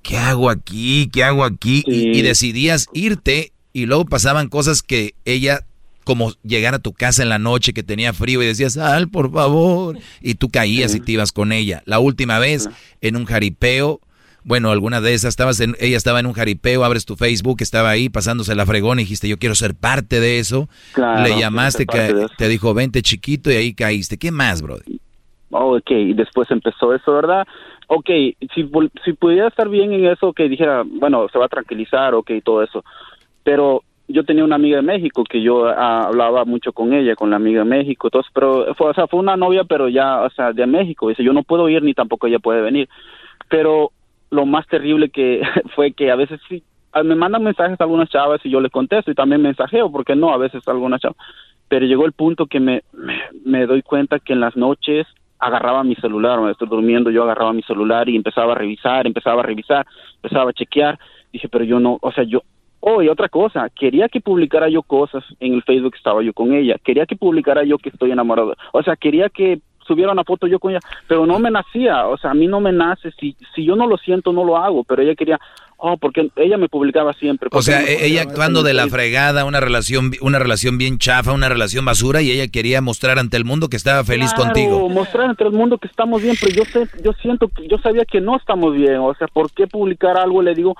¿qué 0.04 0.18
hago 0.18 0.48
aquí? 0.48 1.10
¿Qué 1.12 1.24
hago 1.24 1.42
aquí? 1.42 1.82
Y, 1.86 2.16
y 2.16 2.22
decidías 2.22 2.86
irte 2.92 3.52
y 3.72 3.86
luego 3.86 4.04
pasaban 4.04 4.48
cosas 4.48 4.82
que 4.82 5.14
ella 5.24 5.64
como 6.04 6.32
llegar 6.42 6.74
a 6.74 6.78
tu 6.78 6.92
casa 6.92 7.22
en 7.22 7.30
la 7.30 7.38
noche 7.38 7.72
que 7.72 7.82
tenía 7.82 8.12
frío 8.12 8.42
y 8.42 8.46
decías, 8.46 8.74
Sal, 8.74 9.08
por 9.08 9.32
favor. 9.32 9.98
Y 10.20 10.34
tú 10.34 10.50
caías 10.50 10.94
y 10.94 11.00
te 11.00 11.12
ibas 11.12 11.32
con 11.32 11.50
ella. 11.50 11.82
La 11.86 11.98
última 11.98 12.38
vez, 12.38 12.68
en 13.00 13.16
un 13.16 13.24
jaripeo, 13.24 14.00
bueno, 14.44 14.70
alguna 14.70 15.00
de 15.00 15.14
esas, 15.14 15.30
estabas 15.30 15.58
en, 15.60 15.74
ella 15.80 15.96
estaba 15.96 16.20
en 16.20 16.26
un 16.26 16.34
jaripeo, 16.34 16.84
abres 16.84 17.06
tu 17.06 17.16
Facebook, 17.16 17.56
estaba 17.60 17.88
ahí 17.88 18.10
pasándose 18.10 18.54
la 18.54 18.66
fregón 18.66 19.00
y 19.00 19.04
dijiste, 19.04 19.26
yo 19.26 19.38
quiero 19.38 19.54
ser 19.54 19.74
parte 19.74 20.20
de 20.20 20.38
eso. 20.38 20.68
Le 20.96 21.38
llamaste, 21.38 21.86
que 21.86 22.26
te 22.36 22.48
dijo, 22.48 22.74
vente 22.74 23.00
chiquito 23.00 23.50
y 23.50 23.54
ahí 23.54 23.74
caíste. 23.74 24.18
¿Qué 24.18 24.30
más, 24.30 24.60
brody? 24.60 25.00
Oh, 25.50 25.76
ok, 25.76 25.90
y 25.90 26.12
después 26.14 26.50
empezó 26.50 26.92
eso, 26.94 27.14
¿verdad? 27.14 27.46
Ok, 27.88 28.08
si, 28.54 28.70
si 29.04 29.12
pudiera 29.12 29.48
estar 29.48 29.68
bien 29.68 29.92
en 29.92 30.06
eso, 30.06 30.32
que 30.32 30.48
dijera, 30.48 30.84
bueno, 30.86 31.28
se 31.28 31.38
va 31.38 31.46
a 31.46 31.48
tranquilizar, 31.48 32.14
ok, 32.14 32.30
todo 32.42 32.62
eso. 32.62 32.84
Pero 33.42 33.82
yo 34.08 34.24
tenía 34.24 34.44
una 34.44 34.56
amiga 34.56 34.76
de 34.76 34.82
México 34.82 35.24
que 35.24 35.42
yo 35.42 35.66
ah, 35.66 36.06
hablaba 36.06 36.44
mucho 36.44 36.72
con 36.72 36.92
ella, 36.92 37.14
con 37.14 37.30
la 37.30 37.36
amiga 37.36 37.60
de 37.60 37.68
México, 37.68 38.08
entonces, 38.08 38.30
pero 38.34 38.74
fue, 38.74 38.90
o 38.90 38.94
sea, 38.94 39.06
fue 39.06 39.20
una 39.20 39.36
novia, 39.36 39.64
pero 39.64 39.88
ya, 39.88 40.22
o 40.22 40.30
sea, 40.30 40.52
de 40.52 40.66
México. 40.66 41.08
Dice, 41.08 41.24
yo 41.24 41.32
no 41.32 41.42
puedo 41.42 41.68
ir 41.68 41.82
ni 41.82 41.94
tampoco 41.94 42.26
ella 42.26 42.38
puede 42.38 42.60
venir. 42.60 42.88
Pero 43.48 43.90
lo 44.30 44.46
más 44.46 44.66
terrible 44.66 45.10
que 45.10 45.42
fue 45.74 45.92
que 45.92 46.10
a 46.10 46.16
veces 46.16 46.40
sí, 46.48 46.62
ah, 46.92 47.02
me 47.02 47.14
mandan 47.14 47.42
mensajes 47.42 47.80
a 47.80 47.84
algunas 47.84 48.10
chavas 48.10 48.40
y 48.44 48.50
yo 48.50 48.60
les 48.60 48.72
contesto 48.72 49.10
y 49.10 49.14
también 49.14 49.42
mensajeo, 49.42 49.90
porque 49.90 50.16
no, 50.16 50.32
a 50.32 50.38
veces 50.38 50.66
algunas 50.68 51.00
chavas. 51.00 51.16
Pero 51.68 51.86
llegó 51.86 52.04
el 52.04 52.12
punto 52.12 52.46
que 52.46 52.60
me, 52.60 52.82
me, 52.92 53.22
me 53.44 53.66
doy 53.66 53.82
cuenta 53.82 54.18
que 54.18 54.34
en 54.34 54.40
las 54.40 54.56
noches 54.56 55.06
agarraba 55.44 55.84
mi 55.84 55.94
celular, 55.96 56.40
me 56.40 56.50
estoy 56.50 56.68
durmiendo, 56.68 57.10
yo 57.10 57.22
agarraba 57.22 57.52
mi 57.52 57.62
celular 57.62 58.08
y 58.08 58.16
empezaba 58.16 58.52
a 58.52 58.56
revisar, 58.56 59.06
empezaba 59.06 59.42
a 59.42 59.46
revisar, 59.46 59.86
empezaba 60.16 60.50
a 60.50 60.54
chequear. 60.54 60.98
Dije, 61.32 61.48
pero 61.48 61.64
yo 61.64 61.80
no, 61.80 61.98
o 62.00 62.12
sea, 62.12 62.24
yo, 62.24 62.42
Oh, 62.86 63.00
y 63.00 63.08
otra 63.08 63.30
cosa, 63.30 63.70
quería 63.70 64.10
que 64.10 64.20
publicara 64.20 64.68
yo 64.68 64.82
cosas 64.82 65.24
en 65.40 65.54
el 65.54 65.62
Facebook 65.62 65.94
estaba 65.96 66.22
yo 66.22 66.34
con 66.34 66.52
ella, 66.52 66.76
quería 66.84 67.06
que 67.06 67.16
publicara 67.16 67.64
yo 67.64 67.78
que 67.78 67.88
estoy 67.88 68.10
enamorado, 68.10 68.54
o 68.74 68.82
sea, 68.82 68.94
quería 68.94 69.30
que 69.30 69.60
subiera 69.86 70.12
una 70.12 70.22
foto 70.22 70.46
yo 70.46 70.58
con 70.58 70.72
ella, 70.72 70.80
pero 71.08 71.24
no 71.24 71.38
me 71.38 71.50
nacía, 71.50 72.06
o 72.06 72.18
sea, 72.18 72.32
a 72.32 72.34
mí 72.34 72.46
no 72.46 72.60
me 72.60 72.72
nace, 72.72 73.10
si, 73.12 73.36
si 73.54 73.64
yo 73.64 73.74
no 73.74 73.86
lo 73.86 73.96
siento, 73.96 74.34
no 74.34 74.44
lo 74.44 74.58
hago, 74.58 74.84
pero 74.84 75.00
ella 75.00 75.14
quería, 75.14 75.40
oh, 75.76 75.96
porque 75.96 76.30
ella 76.36 76.56
me 76.56 76.68
publicaba 76.68 77.12
siempre. 77.14 77.48
O 77.52 77.62
sea, 77.62 77.82
e-, 77.82 78.06
ella 78.06 78.22
actuando 78.22 78.62
de 78.62 78.74
la 78.74 78.88
fregada, 78.88 79.44
una 79.44 79.60
relación, 79.60 80.12
una 80.20 80.38
relación 80.38 80.78
bien 80.78 80.98
chafa, 80.98 81.32
una 81.32 81.48
relación 81.48 81.84
basura, 81.84 82.22
y 82.22 82.30
ella 82.30 82.48
quería 82.48 82.80
mostrar 82.80 83.18
ante 83.18 83.36
el 83.36 83.44
mundo 83.44 83.68
que 83.68 83.76
estaba 83.76 84.04
feliz 84.04 84.32
claro, 84.32 84.52
contigo. 84.52 84.88
mostrar 84.88 85.30
ante 85.30 85.44
el 85.44 85.52
mundo 85.52 85.78
que 85.78 85.88
estamos 85.88 86.22
bien, 86.22 86.36
pero 86.40 86.54
yo 86.54 86.64
sé, 86.64 86.88
yo 87.02 87.12
siento 87.20 87.48
que, 87.48 87.66
yo 87.68 87.78
sabía 87.78 88.04
que 88.04 88.20
no 88.20 88.36
estamos 88.36 88.74
bien, 88.74 88.96
o 88.96 89.14
sea, 89.14 89.28
¿por 89.28 89.50
qué 89.52 89.66
publicar 89.66 90.16
algo? 90.16 90.42
Le 90.42 90.54
digo, 90.54 90.76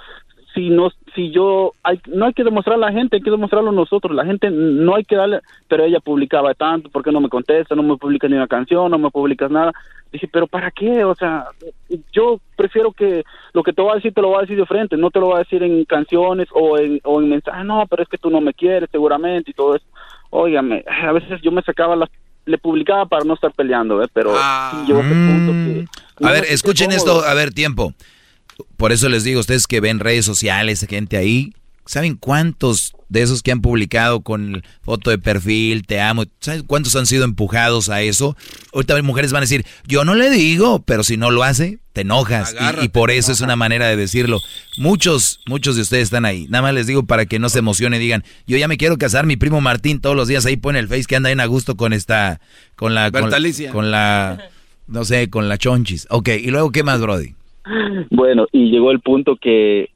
si 0.55 0.70
no 0.70 0.91
si 1.15 1.31
yo 1.31 1.73
hay, 1.83 2.00
no 2.07 2.26
hay 2.26 2.33
que 2.33 2.44
demostrar 2.44 2.76
a 2.76 2.81
la 2.81 2.92
gente 2.92 3.16
hay 3.16 3.23
que 3.23 3.31
demostrarlo 3.31 3.73
nosotros. 3.73 4.15
La 4.15 4.24
gente 4.24 4.50
no 4.50 4.94
hay 4.94 5.05
que 5.05 5.16
darle 5.16 5.41
pero 5.68 5.84
ella 5.84 6.00
publicaba 6.00 6.55
tanto 6.55 6.89
¿por 6.89 7.02
qué 7.02 7.12
no 7.12 7.20
me 7.20 7.28
contesta 7.28 7.74
no 7.74 7.83
me 7.83 7.97
publica 7.97 8.28
ni 8.28 8.36
una 8.36 8.47
canción 8.47 8.91
no 8.91 8.99
me 8.99 9.10
publicas 9.10 9.50
nada. 9.50 9.73
Dije 10.12 10.28
pero 10.33 10.47
para 10.47 10.70
qué 10.70 11.05
o 11.05 11.15
sea 11.15 11.47
yo 12.12 12.41
prefiero 12.57 12.92
que 12.92 13.24
lo 13.52 13.62
que 13.62 13.73
te 13.73 13.83
voy 13.83 13.92
a 13.92 13.97
decir 13.97 14.15
te 14.15 14.23
lo 14.23 14.28
voy 14.28 14.39
a 14.39 14.42
decir 14.42 14.57
de 14.57 14.66
frente 14.66 14.97
no 14.97 15.10
te 15.10 15.20
lo 15.20 15.26
voy 15.26 15.36
a 15.36 15.39
decir 15.39 15.62
en 15.62 15.84
canciones 15.84 16.49
o 16.52 16.78
en 16.78 17.00
o 17.05 17.20
en 17.20 17.28
mensajes. 17.28 17.60
Ah, 17.60 17.65
no 17.65 17.86
pero 17.89 18.02
es 18.02 18.08
que 18.08 18.18
tú 18.18 18.31
no 18.31 18.41
me 18.41 18.55
quieres 18.55 18.89
seguramente 18.91 19.50
y 19.50 19.55
todo 19.55 19.76
eso. 19.76 19.86
Óigame 20.31 20.84
a 20.86 21.12
veces 21.12 21.41
yo 21.42 21.50
me 21.50 21.62
sacaba 21.62 21.97
las 21.97 22.10
le 22.47 22.58
publicaba 22.58 23.07
para 23.07 23.24
no 23.24 23.34
estar 23.34 23.52
peleando 23.52 24.02
¿eh? 24.02 24.08
pero 24.12 24.34
sí, 24.34 24.76
yo 24.86 24.97
punto 25.00 25.52
que 25.52 25.86
a 26.23 26.31
ver 26.31 26.44
escuchen 26.44 26.92
esto 26.92 27.24
a 27.24 27.33
ver 27.33 27.55
tiempo 27.55 27.94
por 28.76 28.92
eso 28.92 29.08
les 29.08 29.24
digo 29.24 29.41
ustedes 29.41 29.66
que 29.66 29.81
ven 29.81 30.00
redes 30.00 30.24
sociales, 30.24 30.86
gente 30.89 31.16
ahí, 31.16 31.52
¿saben 31.86 32.16
cuántos 32.16 32.94
de 33.08 33.23
esos 33.23 33.42
que 33.42 33.52
han 33.52 33.60
publicado 33.60 34.23
con 34.23 34.62
foto 34.83 35.10
de 35.10 35.18
perfil, 35.18 35.86
te 35.86 36.00
amo, 36.00 36.24
¿saben 36.41 36.65
cuántos 36.65 36.97
han 36.97 37.07
sido 37.07 37.24
empujados 37.24 37.89
a 37.89 38.02
eso? 38.02 38.36
Ahorita 38.73 39.00
mujeres 39.02 39.33
van 39.33 39.41
a 39.41 39.47
decir, 39.47 39.65
yo 39.86 40.05
no 40.05 40.15
le 40.15 40.31
digo, 40.31 40.83
pero 40.83 41.05
si 41.05 41.16
no 41.16 41.31
lo 41.31 41.44
hace, 41.44 41.78
te 41.92 42.00
enojas. 42.00 42.55
y, 42.81 42.84
y, 42.84 42.89
por 42.89 43.10
eso 43.12 43.31
es 43.31 43.41
una 43.41 43.55
manera 43.55 43.86
de 43.86 43.97
decirlo. 43.97 44.41
Muchos, 44.78 45.41
muchos 45.47 45.76
de 45.76 45.83
ustedes 45.83 46.05
están 46.05 46.24
ahí. 46.24 46.47
Nada 46.49 46.62
más 46.62 46.74
les 46.74 46.89
digo 46.89 47.05
para 47.05 47.24
que 47.26 47.39
no 47.39 47.49
se 47.49 47.60
emocionen 47.60 48.00
y 48.00 48.05
digan, 48.05 48.24
yo 48.49 48.57
ya 48.57 48.66
me 48.66 48.76
quiero 48.76 48.99
casar, 48.99 49.26
mi 49.26 49.36
primo 49.36 49.60
Martín 49.60 50.00
todos 50.00 50.16
los 50.16 50.26
días 50.26 50.44
ahí 50.44 50.57
pone 50.57 50.81
el 50.81 50.89
face 50.89 51.05
que 51.05 51.16
anda 51.16 51.28
bien 51.28 51.41
a 51.41 51.47
gusto 51.47 51.76
con 51.76 51.92
esta, 51.92 52.41
con 52.74 52.94
la, 52.94 53.12
con, 53.12 53.31
con 53.70 53.91
la, 53.92 54.50
no 54.89 55.05
sé, 55.05 55.31
con 55.31 55.49
la 55.49 55.57
chonchis. 55.57 56.08
Ok, 56.10 56.31
y 56.31 56.50
luego, 56.50 56.73
¿qué 56.73 56.83
más, 56.83 57.00
Brody? 57.00 57.34
Bueno, 58.10 58.47
y 58.52 58.70
llegó 58.70 58.91
el 58.91 59.01
punto 59.01 59.36
que 59.36 59.91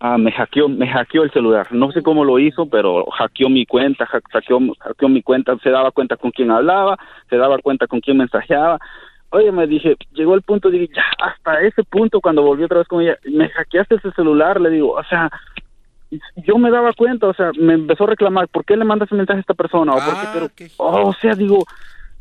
ah, 0.00 0.18
me 0.18 0.32
hackeó, 0.32 0.68
me 0.68 0.86
hackeó 0.86 1.22
el 1.22 1.32
celular. 1.32 1.68
No 1.72 1.90
sé 1.92 2.02
cómo 2.02 2.24
lo 2.24 2.38
hizo, 2.38 2.66
pero 2.66 3.06
hackeó 3.06 3.48
mi 3.48 3.64
cuenta, 3.66 4.06
hackeó, 4.06 4.60
hackeó 4.78 5.08
mi 5.08 5.22
cuenta, 5.22 5.56
se 5.62 5.70
daba 5.70 5.90
cuenta 5.92 6.16
con 6.16 6.30
quién 6.30 6.50
hablaba, 6.50 6.98
se 7.30 7.36
daba 7.36 7.58
cuenta 7.58 7.86
con 7.86 8.00
quién 8.00 8.18
mensajeaba. 8.18 8.78
Oye, 9.30 9.50
me 9.50 9.66
dije, 9.66 9.96
llegó 10.12 10.34
el 10.34 10.42
punto, 10.42 10.70
dije, 10.70 10.88
ya, 10.94 11.04
hasta 11.18 11.60
ese 11.62 11.82
punto, 11.82 12.20
cuando 12.20 12.42
volví 12.42 12.64
otra 12.64 12.78
vez 12.78 12.86
con 12.86 13.02
ella, 13.02 13.18
me 13.24 13.48
hackeaste 13.48 13.96
ese 13.96 14.12
celular, 14.12 14.60
le 14.60 14.70
digo, 14.70 14.92
o 14.92 15.04
sea, 15.04 15.30
yo 16.36 16.58
me 16.58 16.70
daba 16.70 16.92
cuenta, 16.92 17.26
o 17.26 17.34
sea, 17.34 17.50
me 17.58 17.72
empezó 17.74 18.04
a 18.04 18.08
reclamar, 18.08 18.46
¿por 18.48 18.64
qué 18.64 18.76
le 18.76 18.84
mandas 18.84 19.08
ese 19.08 19.16
mensaje 19.16 19.38
a 19.38 19.40
esta 19.40 19.54
persona? 19.54 19.92
O, 19.92 19.96
¿por 19.96 20.14
qué? 20.14 20.28
Pero, 20.32 20.72
oh, 20.76 21.08
o 21.08 21.12
sea, 21.14 21.34
digo, 21.34 21.64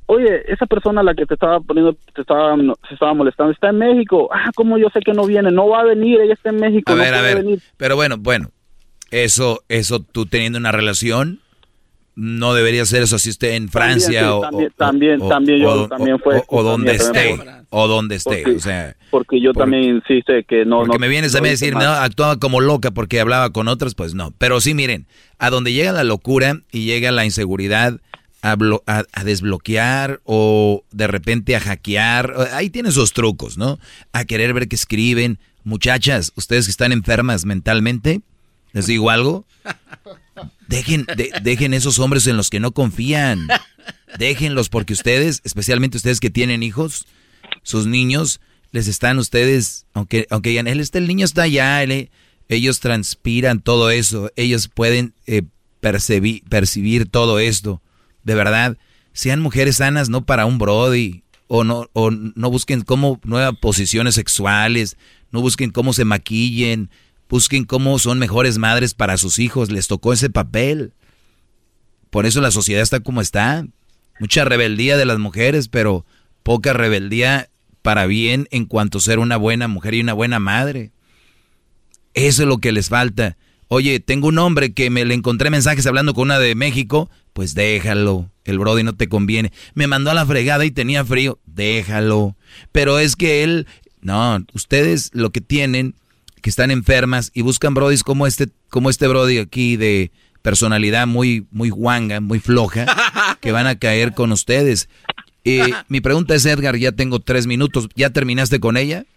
oye, 0.07 0.43
esa 0.51 0.65
persona 0.65 1.01
a 1.01 1.03
la 1.03 1.13
que 1.15 1.25
te 1.25 1.33
estaba 1.35 1.59
poniendo, 1.59 1.93
te 2.13 2.21
estaba, 2.21 2.55
se 2.87 2.93
estaba 2.93 3.13
molestando, 3.13 3.51
está 3.51 3.69
en 3.69 3.77
México. 3.79 4.29
Ah, 4.33 4.51
¿cómo 4.55 4.77
yo 4.77 4.89
sé 4.93 4.99
que 5.01 5.13
no 5.13 5.25
viene? 5.25 5.51
No 5.51 5.67
va 5.69 5.81
a 5.81 5.85
venir, 5.85 6.19
ella 6.21 6.33
está 6.33 6.49
en 6.49 6.57
México. 6.57 6.91
A 6.91 6.95
no 6.95 7.01
ver, 7.01 7.13
a 7.13 7.21
ver. 7.21 7.37
venir. 7.43 7.59
Pero 7.77 7.95
bueno, 7.95 8.15
bueno, 8.19 8.49
eso, 9.11 9.63
eso 9.69 9.99
tú 10.01 10.25
teniendo 10.25 10.57
una 10.59 10.71
relación, 10.71 11.39
no 12.15 12.53
debería 12.53 12.85
ser 12.85 13.01
eso 13.03 13.17
si 13.17 13.31
esté 13.31 13.55
en 13.55 13.69
Francia 13.69 14.19
sí, 14.21 14.25
o, 14.27 14.41
también, 14.77 15.19
o- 15.21 15.27
también, 15.27 15.61
o- 15.61 15.63
yo 15.63 15.83
o- 15.83 15.87
también 15.87 16.19
fue. 16.19 16.43
o, 16.47 16.61
donde 16.63 16.91
esté, 16.93 17.39
o 17.71 17.87
donde 17.87 18.15
esté, 18.15 18.43
Porque- 18.43 18.55
o 18.55 18.59
sea, 18.59 18.95
Porque 19.09 19.41
yo 19.41 19.51
también 19.53 20.03
sé 20.07 20.23
que 20.47 20.63
no. 20.63 20.79
porque 20.81 20.97
no- 20.97 20.99
me 20.99 21.07
vienes 21.07 21.33
a 21.33 21.39
no 21.39 21.43
mí 21.43 21.49
a 21.49 21.53
hice 21.53 21.65
decir, 21.65 21.77
no, 21.79 21.89
actuaba 21.91 22.37
como 22.37 22.61
loca 22.61 22.91
porque 22.91 23.19
hablaba 23.19 23.49
con 23.51 23.67
otras, 23.67 23.95
pues 23.95 24.13
no. 24.13 24.31
Pero 24.37 24.61
sí, 24.61 24.75
miren, 24.75 25.07
a 25.39 25.49
donde 25.49 25.73
llega 25.73 25.91
la 25.91 26.03
locura 26.03 26.59
y 26.71 26.85
llega 26.85 27.11
la 27.11 27.25
inseguridad 27.25 27.99
a, 28.43 29.03
a- 29.13 29.23
desbloquear 29.23 30.21
o 30.25 30.83
de 30.91 31.07
repente 31.07 31.55
a 31.55 31.59
hackear, 31.59 32.33
ahí 32.53 32.69
tienen 32.69 32.91
sus 32.91 33.13
trucos, 33.13 33.57
¿no? 33.57 33.79
A 34.11 34.25
querer 34.25 34.53
ver 34.53 34.67
qué 34.67 34.75
escriben. 34.75 35.39
Muchachas, 35.63 36.33
ustedes 36.35 36.65
que 36.65 36.71
están 36.71 36.91
enfermas 36.91 37.45
mentalmente, 37.45 38.21
les 38.73 38.85
digo 38.85 39.09
algo, 39.09 39.45
dejen, 40.67 41.05
de- 41.15 41.31
dejen 41.41 41.73
esos 41.73 41.99
hombres 41.99 42.27
en 42.27 42.37
los 42.37 42.49
que 42.49 42.59
no 42.59 42.73
confían. 42.73 43.47
Déjenlos 44.19 44.69
porque 44.69 44.93
ustedes, 44.93 45.41
especialmente 45.43 45.97
ustedes 45.97 46.19
que 46.19 46.29
tienen 46.29 46.63
hijos, 46.63 47.05
sus 47.63 47.87
niños, 47.87 48.41
les 48.71 48.87
están 48.87 49.19
ustedes, 49.19 49.85
aunque, 49.93 50.27
aunque 50.29 50.49
digan, 50.49 50.67
el 50.67 51.07
niño 51.07 51.25
está 51.25 51.43
allá, 51.43 51.81
él- 51.81 52.09
ellos 52.49 52.81
transpiran 52.81 53.61
todo 53.61 53.89
eso, 53.89 54.31
ellos 54.35 54.67
pueden 54.67 55.13
eh, 55.27 55.43
percibir 55.79 57.07
todo 57.09 57.39
esto. 57.39 57.81
De 58.23 58.35
verdad, 58.35 58.77
sean 59.13 59.41
mujeres 59.41 59.77
sanas, 59.77 60.09
no 60.09 60.25
para 60.25 60.45
un 60.45 60.57
Brody, 60.57 61.23
o 61.47 61.63
no, 61.63 61.89
o 61.93 62.11
no 62.11 62.49
busquen 62.49 62.81
cómo 62.81 63.19
nuevas 63.23 63.55
posiciones 63.59 64.15
sexuales, 64.15 64.97
no 65.31 65.41
busquen 65.41 65.71
cómo 65.71 65.93
se 65.93 66.05
maquillen, 66.05 66.89
busquen 67.29 67.65
cómo 67.65 67.99
son 67.99 68.19
mejores 68.19 68.57
madres 68.57 68.93
para 68.93 69.17
sus 69.17 69.39
hijos, 69.39 69.71
les 69.71 69.87
tocó 69.87 70.13
ese 70.13 70.29
papel. 70.29 70.93
Por 72.09 72.25
eso 72.25 72.41
la 72.41 72.51
sociedad 72.51 72.81
está 72.81 72.99
como 72.99 73.21
está. 73.21 73.65
Mucha 74.19 74.45
rebeldía 74.45 74.97
de 74.97 75.05
las 75.05 75.17
mujeres, 75.19 75.67
pero 75.67 76.05
poca 76.43 76.73
rebeldía 76.73 77.49
para 77.81 78.05
bien 78.05 78.47
en 78.51 78.65
cuanto 78.65 78.99
a 78.99 79.01
ser 79.01 79.19
una 79.19 79.37
buena 79.37 79.67
mujer 79.67 79.95
y 79.95 80.01
una 80.01 80.13
buena 80.13 80.39
madre. 80.39 80.91
Eso 82.13 82.43
es 82.43 82.47
lo 82.47 82.59
que 82.59 82.71
les 82.71 82.89
falta. 82.89 83.37
Oye, 83.75 83.99
tengo 83.99 84.27
un 84.27 84.37
hombre 84.37 84.71
que 84.71 84.91
me 84.91 85.03
le 85.03 85.15
encontré 85.15 85.49
mensajes 85.49 85.87
hablando 85.87 86.13
con 86.13 86.25
una 86.25 86.37
de 86.37 86.53
México, 86.53 87.09
pues 87.33 87.55
déjalo. 87.55 88.29
El 88.43 88.59
Brody 88.59 88.83
no 88.83 88.93
te 88.93 89.09
conviene. 89.09 89.51
Me 89.73 89.87
mandó 89.87 90.11
a 90.11 90.13
la 90.13 90.27
fregada 90.27 90.63
y 90.63 90.69
tenía 90.69 91.03
frío, 91.03 91.39
déjalo. 91.47 92.35
Pero 92.71 92.99
es 92.99 93.15
que 93.15 93.41
él, 93.43 93.65
no, 93.99 94.45
ustedes 94.53 95.09
lo 95.13 95.31
que 95.31 95.41
tienen, 95.41 95.95
que 96.43 96.51
están 96.51 96.69
enfermas 96.69 97.31
y 97.33 97.41
buscan 97.41 97.73
Brodis 97.73 98.03
como 98.03 98.27
este, 98.27 98.49
como 98.69 98.91
este 98.91 99.07
Brody 99.07 99.39
aquí 99.39 99.75
de 99.75 100.11
personalidad 100.43 101.07
muy, 101.07 101.47
muy 101.49 101.71
guanga, 101.71 102.21
muy 102.21 102.37
floja, 102.37 102.85
que 103.41 103.51
van 103.51 103.65
a 103.65 103.79
caer 103.79 104.13
con 104.13 104.31
ustedes. 104.31 104.87
Eh, 105.45 105.73
mi 105.87 105.99
pregunta 105.99 106.35
es, 106.35 106.45
Edgar, 106.45 106.77
ya 106.77 106.91
tengo 106.91 107.21
tres 107.21 107.47
minutos. 107.47 107.89
¿Ya 107.95 108.11
terminaste 108.11 108.59
con 108.59 108.77
ella? 108.77 109.07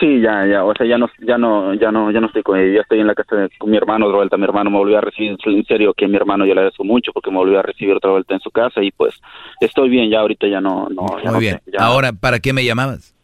Sí, 0.00 0.20
ya, 0.20 0.44
ya, 0.46 0.64
o 0.64 0.74
sea, 0.74 0.84
ya 0.86 0.98
no, 0.98 1.08
ya 1.20 1.38
no, 1.38 1.72
ya 1.74 1.92
no, 1.92 2.10
ya 2.10 2.20
no 2.20 2.26
estoy 2.26 2.42
con 2.42 2.58
ella, 2.58 2.74
ya 2.74 2.80
estoy 2.80 3.00
en 3.00 3.06
la 3.06 3.14
casa 3.14 3.36
de- 3.36 3.48
con 3.56 3.70
mi 3.70 3.76
hermano 3.76 4.06
otra 4.06 4.16
vuelta, 4.18 4.36
mi 4.36 4.44
hermano 4.44 4.68
me 4.68 4.78
volvió 4.78 4.98
a 4.98 5.00
recibir, 5.00 5.36
en 5.44 5.64
serio 5.64 5.94
que 5.94 6.08
mi 6.08 6.16
hermano 6.16 6.44
yo 6.44 6.54
le 6.54 6.60
agradezco 6.60 6.84
mucho 6.84 7.12
porque 7.12 7.30
me 7.30 7.36
volvió 7.38 7.58
a 7.58 7.62
recibir 7.62 7.94
otra 7.94 8.10
vuelta 8.10 8.34
en 8.34 8.40
su 8.40 8.50
casa 8.50 8.82
y 8.82 8.90
pues 8.90 9.14
estoy 9.60 9.88
bien, 9.88 10.10
ya 10.10 10.20
ahorita 10.20 10.48
ya 10.48 10.60
no, 10.60 10.88
no, 10.90 11.18
ya 11.18 11.24
Muy 11.30 11.34
no 11.34 11.38
bien. 11.38 11.60
ya 11.66 11.78
Ahora, 11.80 12.12
¿para 12.12 12.40
qué 12.40 12.52
me 12.52 12.64
llamabas? 12.64 13.14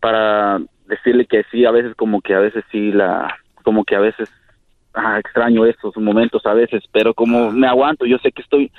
para 0.00 0.60
decirle 0.86 1.26
que 1.26 1.42
sí, 1.50 1.64
a 1.64 1.70
veces 1.70 1.94
como 1.96 2.20
que 2.20 2.34
a 2.34 2.38
veces 2.40 2.64
sí 2.70 2.92
la, 2.92 3.36
como 3.62 3.84
que 3.84 3.96
a 3.96 4.00
veces 4.00 4.28
ah, 4.94 5.18
extraño 5.18 5.66
esos 5.66 5.96
momentos 5.96 6.44
a 6.46 6.54
veces, 6.54 6.84
pero 6.92 7.12
como 7.12 7.50
me 7.50 7.66
aguanto, 7.66 8.06
yo 8.06 8.18
sé 8.18 8.30
que 8.32 8.42
estoy, 8.42 8.70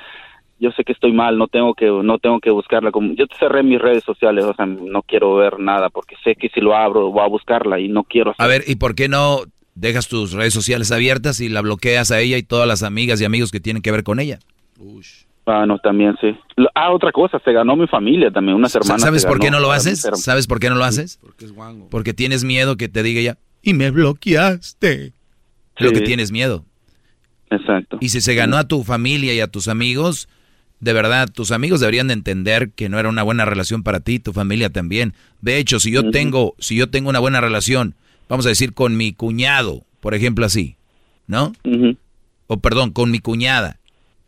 yo 0.59 0.71
sé 0.71 0.83
que 0.83 0.93
estoy 0.93 1.11
mal, 1.11 1.37
no 1.37 1.47
tengo 1.47 1.73
que, 1.73 1.85
no 1.85 2.17
tengo 2.19 2.39
que 2.39 2.49
buscarla, 2.49 2.91
como 2.91 3.13
yo 3.13 3.25
cerré 3.39 3.63
mis 3.63 3.79
redes 3.79 4.03
sociales, 4.03 4.45
o 4.45 4.53
sea, 4.53 4.65
no 4.65 5.01
quiero 5.03 5.35
ver 5.35 5.59
nada 5.59 5.89
porque 5.89 6.15
sé 6.23 6.35
que 6.35 6.49
si 6.49 6.61
lo 6.61 6.75
abro 6.75 7.11
voy 7.11 7.23
a 7.23 7.27
buscarla 7.27 7.79
y 7.79 7.87
no 7.87 8.03
quiero 8.03 8.33
A 8.37 8.47
ver, 8.47 8.63
¿y 8.67 8.75
por 8.75 8.95
qué 8.95 9.07
no 9.07 9.41
dejas 9.75 10.07
tus 10.07 10.33
redes 10.33 10.53
sociales 10.53 10.91
abiertas 10.91 11.39
y 11.39 11.49
la 11.49 11.61
bloqueas 11.61 12.11
a 12.11 12.19
ella 12.19 12.37
y 12.37 12.43
todas 12.43 12.67
las 12.67 12.83
amigas 12.83 13.21
y 13.21 13.25
amigos 13.25 13.51
que 13.51 13.59
tienen 13.59 13.81
que 13.81 13.91
ver 13.91 14.03
con 14.03 14.19
ella? 14.19 14.39
Ah, 15.45 15.65
no, 15.65 15.79
también 15.79 16.15
sí. 16.19 16.35
Ah, 16.75 16.91
otra 16.91 17.11
cosa, 17.11 17.39
se 17.39 17.53
ganó 17.53 17.75
mi 17.75 17.87
familia 17.87 18.31
también, 18.31 18.57
unas 18.57 18.75
hermanas. 18.75 19.01
¿Sabes 19.01 19.25
por 19.25 19.39
qué 19.39 19.49
no 19.49 19.59
lo 19.59 19.71
haces? 19.71 20.01
¿Sabes 20.15 20.45
por 20.45 20.59
qué 20.59 20.69
no 20.69 20.75
lo 20.75 20.83
haces? 20.83 21.19
Porque 21.89 22.13
tienes 22.13 22.43
miedo 22.43 22.75
que 22.75 22.89
te 22.89 23.01
diga 23.01 23.21
ella, 23.21 23.37
y 23.61 23.73
me 23.73 23.91
bloqueaste. 23.91 25.13
Lo 25.77 25.91
que 25.91 26.01
tienes 26.01 26.31
miedo. 26.31 26.65
Exacto. 27.49 27.97
Y 28.01 28.09
si 28.09 28.19
se 28.19 28.35
ganó 28.35 28.57
a 28.57 28.67
tu 28.67 28.83
familia 28.83 29.33
y 29.33 29.39
a 29.39 29.47
tus 29.47 29.67
amigos, 29.67 30.27
de 30.79 30.93
verdad, 30.93 31.29
tus 31.31 31.51
amigos 31.51 31.79
deberían 31.79 32.07
de 32.07 32.13
entender 32.13 32.71
que 32.71 32.89
no 32.89 32.99
era 32.99 33.09
una 33.09 33.23
buena 33.23 33.45
relación 33.45 33.83
para 33.83 33.99
ti, 33.99 34.19
tu 34.19 34.33
familia 34.33 34.69
también. 34.69 35.13
De 35.41 35.57
hecho, 35.57 35.79
si 35.79 35.91
yo 35.91 36.11
tengo, 36.11 36.55
si 36.59 36.75
yo 36.75 36.89
tengo 36.89 37.09
una 37.09 37.19
buena 37.19 37.41
relación, 37.41 37.95
vamos 38.29 38.45
a 38.45 38.49
decir 38.49 38.73
con 38.73 38.95
mi 38.95 39.13
cuñado, 39.13 39.83
por 39.99 40.13
ejemplo 40.13 40.45
así, 40.45 40.75
¿no? 41.25 41.53
O 42.47 42.57
perdón, 42.59 42.91
con 42.91 43.11
mi 43.11 43.19
cuñada. 43.19 43.79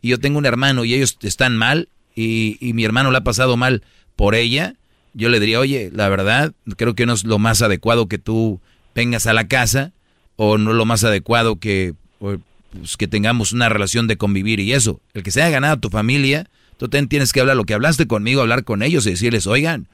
Y 0.02 0.08
yo 0.08 0.18
tengo 0.18 0.38
un 0.38 0.46
hermano 0.46 0.84
y 0.84 0.94
ellos 0.94 1.18
están 1.22 1.56
mal 1.56 1.88
y, 2.14 2.56
y 2.60 2.72
mi 2.72 2.84
hermano 2.84 3.10
la 3.10 3.18
ha 3.18 3.24
pasado 3.24 3.56
mal 3.56 3.82
por 4.16 4.34
ella, 4.34 4.74
yo 5.14 5.28
le 5.28 5.40
diría, 5.40 5.60
oye, 5.60 5.90
la 5.92 6.08
verdad, 6.08 6.52
creo 6.76 6.94
que 6.94 7.06
no 7.06 7.14
es 7.14 7.24
lo 7.24 7.38
más 7.38 7.62
adecuado 7.62 8.06
que 8.06 8.18
tú 8.18 8.60
vengas 8.94 9.26
a 9.26 9.32
la 9.32 9.48
casa 9.48 9.92
o 10.36 10.58
no 10.58 10.70
es 10.70 10.76
lo 10.76 10.84
más 10.84 11.04
adecuado 11.04 11.56
que, 11.56 11.94
pues, 12.72 12.96
que 12.96 13.08
tengamos 13.08 13.52
una 13.52 13.68
relación 13.68 14.06
de 14.06 14.16
convivir 14.16 14.60
y 14.60 14.72
eso. 14.72 15.00
El 15.14 15.22
que 15.22 15.30
se 15.30 15.42
haya 15.42 15.50
ganado 15.50 15.78
tu 15.78 15.90
familia, 15.90 16.48
tú 16.76 16.88
también 16.88 17.08
tienes 17.08 17.32
que 17.32 17.40
hablar 17.40 17.56
lo 17.56 17.64
que 17.64 17.74
hablaste 17.74 18.06
conmigo, 18.06 18.40
hablar 18.40 18.64
con 18.64 18.82
ellos 18.82 19.06
y 19.06 19.10
decirles, 19.10 19.46
oigan, 19.46 19.88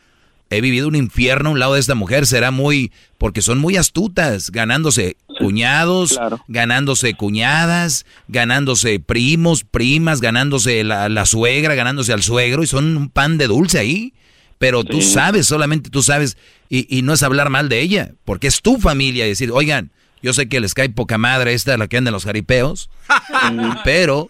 he 0.50 0.60
vivido 0.60 0.86
un 0.86 0.94
infierno 0.94 1.48
a 1.48 1.52
un 1.52 1.58
lado 1.58 1.74
de 1.74 1.80
esta 1.80 1.94
mujer, 1.94 2.26
será 2.26 2.50
muy, 2.50 2.92
porque 3.18 3.42
son 3.42 3.58
muy 3.58 3.76
astutas, 3.76 4.50
ganándose 4.50 5.16
cuñados, 5.40 6.18
ganándose 6.46 7.14
cuñadas, 7.14 8.06
ganándose 8.28 9.00
primos, 9.00 9.64
primas, 9.64 10.20
ganándose 10.20 10.84
la, 10.84 11.08
la 11.08 11.26
suegra, 11.26 11.74
ganándose 11.74 12.12
al 12.12 12.22
suegro, 12.22 12.62
y 12.62 12.66
son 12.66 12.96
un 12.96 13.08
pan 13.08 13.38
de 13.38 13.48
dulce 13.48 13.78
ahí. 13.78 14.12
Pero 14.58 14.84
tú 14.84 15.02
sabes, 15.02 15.46
solamente 15.46 15.90
tú 15.90 16.02
sabes, 16.02 16.38
y, 16.70 16.86
y 16.96 17.02
no 17.02 17.12
es 17.12 17.22
hablar 17.22 17.50
mal 17.50 17.68
de 17.68 17.80
ella, 17.80 18.12
porque 18.24 18.46
es 18.46 18.62
tu 18.62 18.78
familia 18.78 19.26
y 19.26 19.30
decir, 19.30 19.50
oigan, 19.52 19.90
yo 20.26 20.32
sé 20.32 20.48
que 20.48 20.58
les 20.58 20.74
cae 20.74 20.88
poca 20.88 21.18
madre 21.18 21.55
esta, 21.55 21.78
la 21.78 21.86
que 21.86 21.98
anda 21.98 22.08
en 22.08 22.12
los 22.12 22.24
jaripeos, 22.24 22.90
pero, 23.84 24.28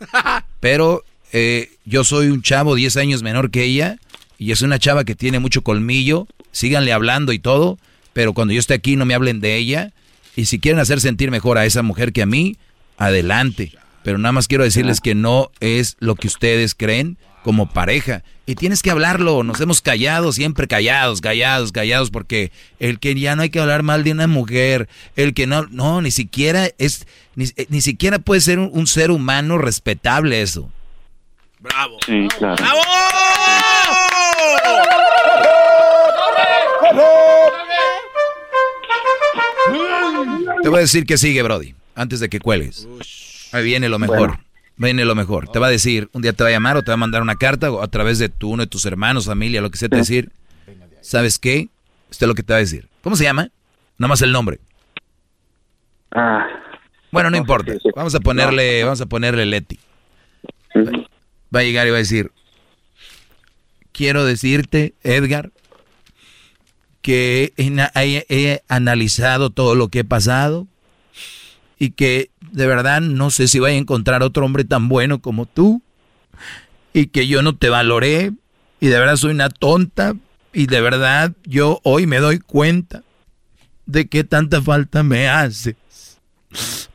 pero 0.60 1.04
eh, 1.32 1.70
yo 1.86 2.04
soy 2.04 2.26
un 2.28 2.42
chavo 2.42 2.74
10 2.74 2.98
años 2.98 3.22
menor 3.22 3.50
que 3.50 3.64
ella 3.64 3.96
y 4.36 4.52
es 4.52 4.60
una 4.60 4.78
chava 4.78 5.04
que 5.04 5.14
tiene 5.14 5.38
mucho 5.38 5.62
colmillo, 5.62 6.26
síganle 6.52 6.92
hablando 6.92 7.32
y 7.32 7.38
todo, 7.38 7.78
pero 8.12 8.34
cuando 8.34 8.52
yo 8.52 8.60
esté 8.60 8.74
aquí 8.74 8.96
no 8.96 9.06
me 9.06 9.14
hablen 9.14 9.40
de 9.40 9.56
ella 9.56 9.94
y 10.36 10.44
si 10.44 10.58
quieren 10.58 10.80
hacer 10.80 11.00
sentir 11.00 11.30
mejor 11.30 11.56
a 11.56 11.64
esa 11.64 11.80
mujer 11.80 12.12
que 12.12 12.20
a 12.20 12.26
mí, 12.26 12.58
adelante. 12.98 13.72
Pero 14.02 14.18
nada 14.18 14.32
más 14.32 14.48
quiero 14.48 14.64
decirles 14.64 15.00
que 15.00 15.14
no 15.14 15.50
es 15.60 15.96
lo 15.98 16.14
que 16.14 16.26
ustedes 16.26 16.74
creen 16.74 17.16
como 17.46 17.70
pareja. 17.70 18.24
Y 18.44 18.56
tienes 18.56 18.82
que 18.82 18.90
hablarlo, 18.90 19.44
nos 19.44 19.60
hemos 19.60 19.80
callado, 19.80 20.32
siempre 20.32 20.66
callados, 20.66 21.20
callados, 21.20 21.70
callados, 21.70 22.10
porque 22.10 22.50
el 22.80 22.98
que 22.98 23.14
ya 23.14 23.36
no 23.36 23.42
hay 23.42 23.50
que 23.50 23.60
hablar 23.60 23.84
mal 23.84 24.02
de 24.02 24.10
una 24.10 24.26
mujer, 24.26 24.88
el 25.14 25.32
que 25.32 25.46
no, 25.46 25.64
no, 25.70 26.02
ni 26.02 26.10
siquiera 26.10 26.68
es, 26.78 27.06
ni, 27.36 27.44
eh, 27.44 27.66
ni 27.68 27.82
siquiera 27.82 28.18
puede 28.18 28.40
ser 28.40 28.58
un, 28.58 28.68
un 28.72 28.88
ser 28.88 29.12
humano 29.12 29.58
respetable 29.58 30.42
eso. 30.42 30.72
Bravo. 31.60 31.98
Sí, 32.04 32.26
claro. 32.36 32.56
¡Bravo! 32.56 32.80
Te 40.64 40.68
voy 40.68 40.78
a 40.78 40.80
decir 40.80 41.06
que 41.06 41.16
sigue, 41.16 41.42
Brody, 41.42 41.76
antes 41.94 42.18
de 42.18 42.28
que 42.28 42.40
cuelgues. 42.40 42.88
Ahí 43.52 43.62
viene 43.62 43.88
lo 43.88 44.00
mejor. 44.00 44.18
Bueno. 44.18 44.45
Viene 44.78 45.04
lo 45.04 45.14
mejor. 45.14 45.48
Te 45.48 45.58
va 45.58 45.68
a 45.68 45.70
decir, 45.70 46.08
un 46.12 46.20
día 46.22 46.32
te 46.34 46.42
va 46.44 46.48
a 46.50 46.52
llamar 46.52 46.76
o 46.76 46.82
te 46.82 46.90
va 46.90 46.94
a 46.94 46.98
mandar 46.98 47.22
una 47.22 47.36
carta 47.36 47.70
o 47.70 47.82
a 47.82 47.88
través 47.88 48.18
de 48.18 48.28
tu, 48.28 48.50
uno 48.50 48.62
de 48.64 48.66
tus 48.66 48.84
hermanos, 48.84 49.24
familia, 49.26 49.60
lo 49.62 49.70
que 49.70 49.78
sea, 49.78 49.88
te 49.88 49.96
va 49.96 50.00
a 50.00 50.02
decir, 50.02 50.30
¿sabes 51.00 51.38
qué? 51.38 51.68
Esto 52.10 52.24
es 52.24 52.28
lo 52.28 52.34
que 52.34 52.42
te 52.42 52.52
va 52.52 52.58
a 52.58 52.60
decir. 52.60 52.86
¿Cómo 53.02 53.16
se 53.16 53.24
llama? 53.24 53.48
Nada 53.98 54.08
más 54.08 54.20
el 54.22 54.32
nombre. 54.32 54.60
Ah, 56.12 56.46
Bueno, 57.10 57.30
no 57.30 57.36
importa. 57.38 57.72
Vamos 57.94 58.14
a 58.14 58.20
ponerle, 58.20 58.84
vamos 58.84 59.00
a 59.00 59.06
ponerle 59.06 59.46
Leti. 59.46 59.78
Va 61.54 61.60
a 61.60 61.62
llegar 61.62 61.86
y 61.86 61.90
va 61.90 61.96
a 61.96 62.00
decir, 62.00 62.30
quiero 63.92 64.24
decirte, 64.26 64.92
Edgar, 65.02 65.50
que 67.00 67.52
he- 67.56 68.26
he 68.28 68.62
analizado 68.68 69.50
todo 69.50 69.74
lo 69.74 69.88
que 69.88 70.00
he 70.00 70.04
pasado 70.04 70.66
y 71.78 71.90
que 71.90 72.30
de 72.56 72.66
verdad 72.66 73.02
no 73.02 73.28
sé 73.28 73.48
si 73.48 73.58
voy 73.58 73.72
a 73.72 73.74
encontrar 73.74 74.22
otro 74.22 74.46
hombre 74.46 74.64
tan 74.64 74.88
bueno 74.88 75.20
como 75.20 75.44
tú 75.44 75.82
y 76.94 77.08
que 77.08 77.26
yo 77.26 77.42
no 77.42 77.54
te 77.54 77.68
valoré 77.68 78.32
y 78.80 78.86
de 78.86 78.98
verdad 78.98 79.16
soy 79.16 79.32
una 79.32 79.50
tonta 79.50 80.14
y 80.54 80.66
de 80.66 80.80
verdad 80.80 81.32
yo 81.44 81.80
hoy 81.82 82.06
me 82.06 82.16
doy 82.16 82.38
cuenta 82.38 83.02
de 83.84 84.08
qué 84.08 84.24
tanta 84.24 84.62
falta 84.62 85.02
me 85.02 85.28
haces. 85.28 85.76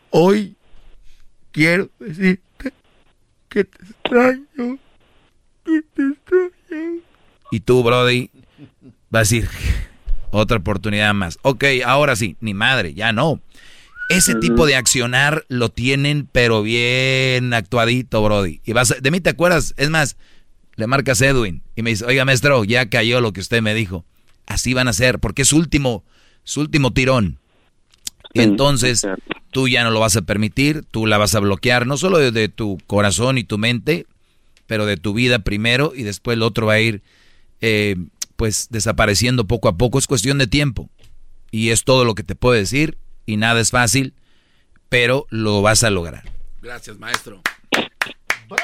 Hoy 0.09 0.56
quiero 1.51 1.91
decirte 1.99 2.73
que 3.48 3.64
te 3.64 3.83
extraño, 3.83 4.80
que 5.64 5.81
te 5.93 6.07
extraño. 6.07 7.01
Y 7.51 7.59
tú, 7.59 7.83
Brody, 7.83 8.31
vas 9.11 9.19
a 9.19 9.35
decir, 9.35 9.48
otra 10.31 10.57
oportunidad 10.57 11.14
más. 11.14 11.38
Ok, 11.43 11.65
ahora 11.85 12.15
sí, 12.15 12.35
ni 12.40 12.56
madre, 12.56 12.95
ya 12.95 13.11
no. 13.11 13.40
Ese 14.11 14.35
tipo 14.35 14.65
de 14.65 14.75
accionar 14.75 15.45
lo 15.49 15.69
tienen, 15.69 16.27
pero 16.31 16.61
bien 16.64 17.53
actuadito, 17.53 18.22
Brody. 18.23 18.61
Y 18.65 18.73
vas 18.73 18.91
a- 18.91 18.95
de 18.99 19.11
mí 19.11 19.19
te 19.22 19.30
acuerdas, 19.30 19.73
es 19.77 19.90
más, 19.90 20.17
le 20.75 20.88
marcas 20.88 21.22
Edwin 21.22 21.61
y 21.75 21.81
me 21.81 21.91
dice, 21.91 22.06
oiga, 22.06 22.25
maestro, 22.25 22.64
ya 22.64 22.90
cayó 22.90 23.22
lo 23.22 23.33
que 23.33 23.41
usted 23.41 23.61
me 23.61 23.73
dijo. 23.73 24.06
Así 24.45 24.73
van 24.73 24.88
a 24.88 24.93
ser, 24.93 25.19
porque 25.19 25.43
es 25.43 25.49
su 25.49 25.57
último, 25.57 26.03
su 26.43 26.61
último 26.61 26.91
tirón. 26.91 27.40
Y 28.33 28.40
entonces 28.41 29.06
tú 29.51 29.67
ya 29.67 29.83
no 29.83 29.91
lo 29.91 29.99
vas 29.99 30.15
a 30.15 30.22
permitir, 30.22 30.83
tú 30.90 31.06
la 31.06 31.17
vas 31.17 31.35
a 31.35 31.40
bloquear, 31.40 31.85
no 31.85 31.98
solo 31.98 32.17
de, 32.17 32.31
de 32.31 32.48
tu 32.49 32.77
corazón 32.88 33.38
y 33.38 33.43
tu 33.43 33.57
mente, 33.57 34.06
pero 34.67 34.85
de 34.85 34.95
tu 34.98 35.14
vida 35.14 35.40
primero 35.40 35.91
y 35.95 36.03
después 36.03 36.35
el 36.35 36.43
otro 36.43 36.67
va 36.67 36.73
a 36.73 36.80
ir 36.80 37.01
eh, 37.59 37.98
pues 38.38 38.67
desapareciendo 38.72 39.45
poco 39.45 39.67
a 39.67 39.77
poco. 39.77 39.99
Es 39.99 40.07
cuestión 40.07 40.38
de 40.38 40.48
tiempo. 40.48 40.90
Y 41.51 41.69
es 41.69 41.83
todo 41.83 42.06
lo 42.06 42.15
que 42.15 42.23
te 42.23 42.35
puedo 42.35 42.56
decir 42.56 42.98
y 43.32 43.38
nada 43.38 43.60
es 43.60 43.72
fácil, 43.72 44.14
pero 44.90 45.26
lo 45.30 45.61
vas 45.61 45.84
a 45.84 45.90
lograr. 45.90 46.24
Gracias, 46.61 46.98
maestro. 47.00 47.42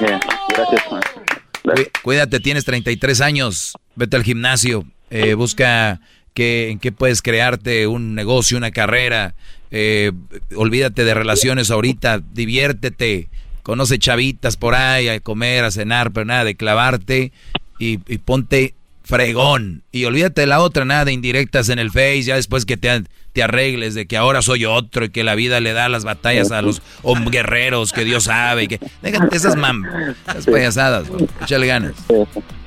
Bien, 0.00 0.20
gracias. 0.54 0.82
maestro. 0.92 1.22
Cuí- 1.62 1.88
Cuídate, 2.02 2.40
tienes 2.40 2.64
33 2.64 3.20
años, 3.20 3.72
vete 3.96 4.16
al 4.16 4.22
gimnasio, 4.24 4.84
eh, 5.10 5.34
busca 5.34 6.00
que, 6.34 6.70
en 6.70 6.78
qué 6.78 6.92
puedes 6.92 7.20
crearte 7.22 7.86
un 7.86 8.14
negocio, 8.14 8.56
una 8.56 8.70
carrera, 8.70 9.34
eh, 9.70 10.12
olvídate 10.54 11.04
de 11.04 11.14
relaciones 11.14 11.70
ahorita, 11.70 12.20
diviértete, 12.32 13.28
conoce 13.62 13.98
chavitas 13.98 14.56
por 14.56 14.74
ahí 14.74 15.08
a 15.08 15.20
comer, 15.20 15.64
a 15.64 15.70
cenar, 15.70 16.12
pero 16.12 16.24
nada 16.26 16.44
de 16.44 16.54
clavarte 16.56 17.32
y, 17.78 17.98
y 18.06 18.18
ponte 18.18 18.74
fregón. 19.08 19.82
Y 19.90 20.04
olvídate 20.04 20.42
de 20.42 20.46
la 20.46 20.60
otra, 20.60 20.84
nada 20.84 21.04
de 21.06 21.12
indirectas 21.12 21.70
en 21.70 21.78
el 21.78 21.90
Face, 21.90 22.22
ya 22.24 22.34
después 22.36 22.66
que 22.66 22.76
te, 22.76 23.04
te 23.32 23.42
arregles 23.42 23.94
de 23.94 24.06
que 24.06 24.16
ahora 24.18 24.42
soy 24.42 24.66
otro 24.66 25.06
y 25.06 25.08
que 25.08 25.24
la 25.24 25.34
vida 25.34 25.60
le 25.60 25.72
da 25.72 25.88
las 25.88 26.04
batallas 26.04 26.52
a 26.52 26.60
los 26.62 26.82
guerreros 27.30 27.92
que 27.92 28.04
Dios 28.04 28.24
sabe. 28.24 28.64
y 28.64 28.68
que, 28.68 28.80
déjate 29.02 29.36
esas, 29.36 29.56
mam, 29.56 29.84
esas 30.28 30.46
payasadas, 30.46 31.08
bro. 31.08 31.26
échale 31.42 31.66
ganas. 31.66 31.94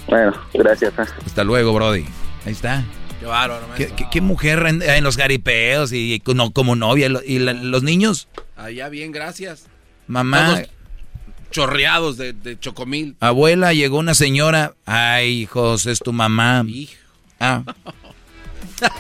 Bueno, 0.08 0.34
gracias. 0.54 0.92
ah. 0.98 1.06
Hasta 1.26 1.44
luego, 1.44 1.74
Brody. 1.74 2.06
Ahí 2.46 2.52
está. 2.54 2.84
Qué 3.20 3.28
bárbaro, 3.28 3.62
¿Qué, 3.76 3.84
maestro. 3.84 3.96
qué- 3.98 4.06
qué 4.12 4.22
mujer 4.22 4.66
en, 4.68 4.82
en 4.82 5.04
los 5.04 5.16
garipeos 5.16 5.94
y, 5.94 6.16
y 6.16 6.34
no, 6.34 6.52
como 6.52 6.76
novia? 6.76 7.06
¿Y, 7.06 7.10
lo- 7.10 7.24
y 7.24 7.38
la- 7.40 7.54
los 7.54 7.84
niños? 7.84 8.28
Allá 8.58 8.90
bien, 8.90 9.12
gracias. 9.12 9.68
Mamá, 10.08 10.56
Todos 10.56 10.70
chorreados 11.52 12.18
de, 12.18 12.34
de 12.34 12.60
chocomil. 12.60 13.16
abuela, 13.20 13.74
llegó 13.74 14.00
una 14.00 14.14
señora. 14.14 14.74
Ay, 14.86 15.42
hijos, 15.42 15.86
es 15.86 16.00
tu 16.00 16.14
mamá. 16.14 16.66
Ah. 17.40 17.64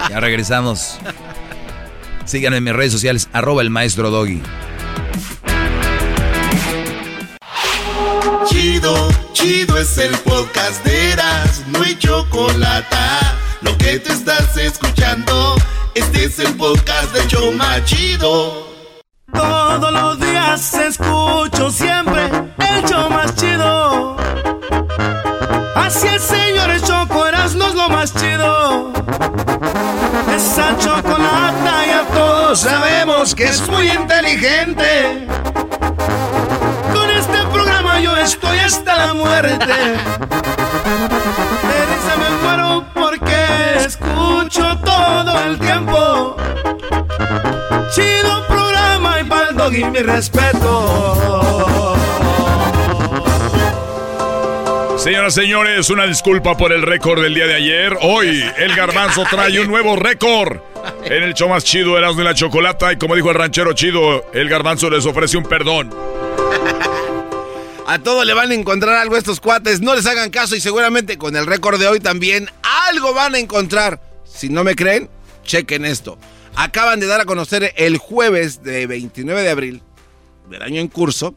Ya 0.10 0.20
regresamos. 0.20 1.00
Síganme 2.26 2.58
en 2.58 2.64
mis 2.64 2.74
redes 2.74 2.92
sociales, 2.92 3.30
arroba 3.34 3.62
el 3.62 3.70
maestro 3.70 4.12
Doggy. 4.12 4.42
Chido, 8.48 9.10
chido 9.34 9.78
es 9.78 9.98
el 9.98 10.12
podcast 10.20 10.84
de 10.86 11.12
Eras, 11.12 11.64
no 11.68 11.82
hay 11.82 11.98
chocolate. 11.98 12.96
Lo 13.62 13.78
que 13.78 14.00
te 14.00 14.12
estás 14.14 14.56
escuchando, 14.58 15.56
este 15.96 16.26
es 16.26 16.40
el 16.40 16.54
podcast 16.56 17.14
de 17.14 17.28
Choma 17.28 17.84
Chido. 17.86 18.70
Todos 19.34 19.92
los 19.92 20.19
días 20.19 20.74
escucho 20.74 21.69
siempre 21.72 22.30
el 22.58 22.84
show 22.85 23.10
más 23.10 23.35
chido. 23.35 24.16
Así 25.76 26.08
el 26.08 26.19
señor 26.19 26.82
Choco 26.82 27.26
Erasmo 27.27 27.66
es 27.66 27.76
lo 27.76 27.90
más 27.90 28.14
chido. 28.14 28.92
Esa 30.35 30.77
chocolata 30.77 31.85
ya 31.85 32.03
todos 32.14 32.60
sabemos 32.60 33.35
que 33.35 33.45
es 33.45 33.68
muy 33.68 33.90
inteligente. 33.90 35.27
Con 36.93 37.10
este 37.10 37.38
programa 37.51 38.00
yo 38.00 38.16
estoy 38.18 38.60
hasta 38.60 38.95
la 39.08 39.14
muerte. 39.14 39.66
De 41.68 41.80
risa 41.90 42.16
me 42.18 42.30
muero 42.43 42.85
porque 42.93 43.76
escucho 43.77 44.77
todo 44.84 45.40
el 45.43 45.60
tiempo. 45.60 46.35
Y 49.74 49.83
mi 49.85 50.00
respeto. 50.00 51.98
Señoras 54.98 55.35
y 55.38 55.41
señores, 55.41 55.90
una 55.90 56.06
disculpa 56.06 56.56
por 56.56 56.72
el 56.72 56.83
récord 56.83 57.22
del 57.24 57.33
día 57.33 57.48
de 57.48 57.56
ayer. 57.56 57.98
Hoy 58.01 58.43
el 58.58 58.75
garbanzo 58.75 59.24
trae 59.30 59.59
un 59.59 59.67
nuevo 59.67 59.95
récord. 59.95 60.59
En 61.06 61.24
el 61.24 61.33
show 61.33 61.50
más 61.50 61.64
chido 61.64 61.98
Erasmo 61.98 62.19
de 62.19 62.25
la 62.25 62.35
Chocolata. 62.35 62.93
Y 62.93 62.98
como 62.98 63.16
dijo 63.16 63.30
el 63.30 63.35
ranchero 63.35 63.74
chido, 63.74 64.30
el 64.33 64.48
garbanzo 64.48 64.90
les 64.90 65.06
ofrece 65.06 65.38
un 65.38 65.43
perdón. 65.45 65.90
A 67.88 68.00
todos 68.00 68.25
le 68.25 68.33
van 68.33 68.51
a 68.51 68.53
encontrar 68.53 68.95
algo 68.95 69.16
a 69.16 69.17
estos 69.17 69.40
cuates. 69.40 69.82
No 69.82 69.95
les 69.95 70.06
hagan 70.06 70.30
caso 70.30 70.56
y 70.56 70.61
seguramente 70.61 71.17
con 71.17 71.35
el 71.35 71.48
récord 71.48 71.80
de 71.80 71.88
hoy 71.88 72.00
también 72.00 72.50
algo 72.88 73.14
van 73.14 73.35
a 73.35 73.40
encontrar. 73.40 74.00
Si 74.24 74.50
no 74.50 74.64
me 74.64 74.75
creen, 74.75 75.09
chequen 75.43 75.83
esto. 75.83 76.17
Acaban 76.56 77.00
de 77.00 77.08
dar 77.08 77.22
a 77.22 77.26
conocer 77.26 77.74
el 77.78 77.98
jueves 77.98 78.62
de 78.64 78.86
29 78.88 79.42
de 79.42 79.50
abril 79.50 79.82
del 80.50 80.62
año 80.62 80.82
en 80.82 80.88
curso. 80.88 81.34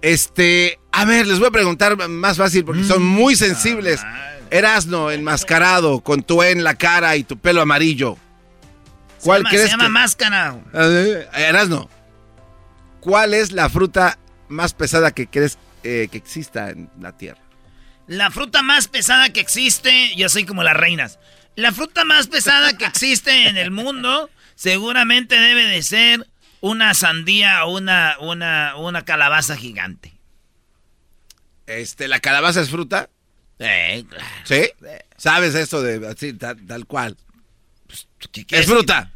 Este, 0.00 0.78
a 0.92 1.04
ver, 1.04 1.26
les 1.26 1.38
voy 1.38 1.48
a 1.48 1.50
preguntar 1.50 1.96
más 2.08 2.36
fácil 2.36 2.64
porque 2.64 2.84
son 2.84 3.02
muy 3.04 3.34
sensibles. 3.36 4.00
Erasno 4.50 5.10
enmascarado 5.10 6.00
con 6.00 6.22
tu 6.22 6.42
E 6.42 6.50
en 6.50 6.64
la 6.64 6.74
cara 6.76 7.16
y 7.16 7.24
tu 7.24 7.36
pelo 7.38 7.60
amarillo. 7.60 8.16
¿Cuál 9.22 9.38
se 9.38 9.42
llama, 9.42 9.50
crees 9.50 9.64
se 9.64 9.70
llama 9.70 9.84
que- 9.84 9.90
máscara. 9.90 10.56
Eh, 10.74 11.26
Erasno, 11.34 11.90
¿cuál 13.00 13.34
es 13.34 13.50
la 13.52 13.68
fruta 13.68 14.18
más 14.48 14.72
pesada 14.72 15.10
que 15.10 15.26
crees 15.26 15.58
eh, 15.82 16.08
que 16.10 16.18
exista 16.18 16.70
en 16.70 16.88
la 17.00 17.16
tierra? 17.16 17.40
La 18.06 18.30
fruta 18.30 18.62
más 18.62 18.88
pesada 18.88 19.30
que 19.32 19.40
existe, 19.40 20.14
yo 20.16 20.28
soy 20.28 20.46
como 20.46 20.62
las 20.62 20.76
reinas. 20.76 21.18
La 21.58 21.72
fruta 21.72 22.04
más 22.04 22.28
pesada 22.28 22.78
que 22.78 22.84
existe 22.84 23.48
en 23.48 23.56
el 23.56 23.72
mundo 23.72 24.30
seguramente 24.54 25.36
debe 25.40 25.64
de 25.64 25.82
ser 25.82 26.24
una 26.60 26.94
sandía 26.94 27.64
o 27.64 27.76
una, 27.76 28.14
una, 28.20 28.76
una 28.76 29.04
calabaza 29.04 29.56
gigante. 29.56 30.12
Este, 31.66 32.06
¿la 32.06 32.20
calabaza 32.20 32.60
es 32.60 32.70
fruta? 32.70 33.10
Eh, 33.58 34.04
claro. 34.08 34.24
¿Sí? 34.44 34.70
¿Sabes 35.16 35.56
eso 35.56 35.82
de 35.82 36.06
así, 36.06 36.32
tal, 36.32 36.64
tal 36.64 36.86
cual? 36.86 37.16
¿Es 37.88 38.06
quieres 38.46 38.68
fruta? 38.68 39.10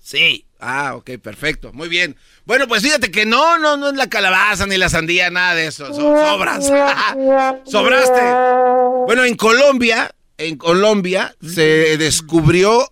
Sí. 0.00 0.46
Ah, 0.60 0.94
ok, 0.94 1.18
perfecto. 1.22 1.70
Muy 1.74 1.88
bien. 1.90 2.16
Bueno, 2.46 2.66
pues 2.66 2.82
fíjate 2.82 3.10
que 3.10 3.26
no, 3.26 3.58
no, 3.58 3.76
no 3.76 3.90
es 3.90 3.94
la 3.96 4.08
calabaza 4.08 4.64
ni 4.66 4.78
la 4.78 4.88
sandía, 4.88 5.28
nada 5.28 5.54
de 5.54 5.66
eso. 5.66 5.88
So- 5.88 6.16
sobras. 6.16 6.64
Sobraste. 7.70 8.22
Bueno, 9.04 9.24
en 9.24 9.36
Colombia, 9.36 10.14
en 10.38 10.56
Colombia 10.56 11.34
se 11.42 11.96
descubrió 11.96 12.90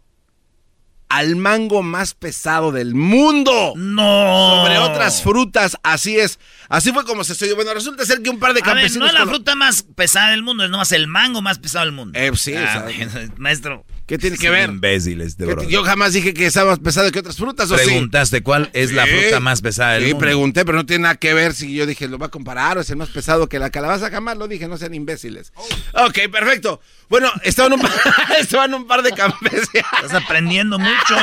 al 1.08 1.36
mango 1.36 1.82
más 1.82 2.14
pesado 2.14 2.72
del 2.72 2.94
mundo. 2.94 3.74
No. 3.76 4.62
Sobre 4.62 4.78
otras 4.78 5.22
frutas, 5.22 5.76
así 5.82 6.18
es. 6.18 6.38
Así 6.72 6.90
fue 6.90 7.04
como 7.04 7.22
se 7.22 7.34
estudió. 7.34 7.54
Bueno, 7.54 7.74
resulta 7.74 8.02
ser 8.06 8.22
que 8.22 8.30
un 8.30 8.38
par 8.38 8.54
de 8.54 8.60
A 8.60 8.64
ver, 8.64 8.74
campesinos... 8.76 9.00
no 9.00 9.06
es 9.06 9.12
la 9.12 9.26
fruta 9.26 9.54
más 9.54 9.82
pesada 9.94 10.30
del 10.30 10.42
mundo, 10.42 10.64
es 10.64 10.70
nomás 10.70 10.90
el 10.92 11.06
mango 11.06 11.42
más 11.42 11.58
pesado 11.58 11.84
del 11.84 11.92
mundo. 11.94 12.18
Eh, 12.18 12.30
sí, 12.34 12.54
Ah, 12.56 12.86
maestro. 13.36 13.84
¿Qué 14.06 14.16
tiene 14.16 14.38
que 14.38 14.48
ver? 14.48 14.70
Imbéciles, 14.70 15.36
de 15.36 15.44
verdad. 15.46 15.64
Yo 15.68 15.84
jamás 15.84 16.14
dije 16.14 16.32
que 16.32 16.46
estaba 16.46 16.70
más 16.70 16.78
pesado 16.78 17.12
que 17.12 17.18
otras 17.18 17.36
frutas, 17.36 17.70
¿o 17.70 17.76
sí? 17.76 17.84
Preguntaste 17.84 18.42
cuál 18.42 18.70
es 18.72 18.90
la 18.92 19.06
fruta 19.06 19.38
más 19.40 19.60
pesada 19.60 19.92
del 19.92 20.04
Sí, 20.04 20.08
mundo. 20.12 20.24
pregunté, 20.24 20.64
pero 20.64 20.78
no 20.78 20.86
tiene 20.86 21.02
nada 21.02 21.16
que 21.16 21.34
ver 21.34 21.52
si 21.54 21.74
yo 21.74 21.84
dije, 21.86 22.08
lo 22.08 22.16
va 22.18 22.26
a 22.26 22.30
comparar 22.30 22.78
o 22.78 22.80
es 22.80 22.88
el 22.90 22.96
más 22.96 23.10
pesado 23.10 23.48
que 23.50 23.58
la 23.58 23.68
calabaza. 23.70 24.10
Jamás 24.10 24.38
lo 24.38 24.48
dije, 24.48 24.66
no 24.66 24.76
sean 24.78 24.94
imbéciles. 24.94 25.52
Ok, 25.92 26.18
perfecto. 26.32 26.80
Bueno, 27.10 27.30
estaban 27.42 27.74
un, 27.74 27.80
par- 27.80 27.92
estaban 28.40 28.72
un 28.74 28.86
par 28.86 29.02
de 29.02 29.12
campesinos. 29.12 29.66
Estás 30.02 30.14
aprendiendo 30.24 30.78
mucho, 30.78 31.16
¿eh? 31.18 31.20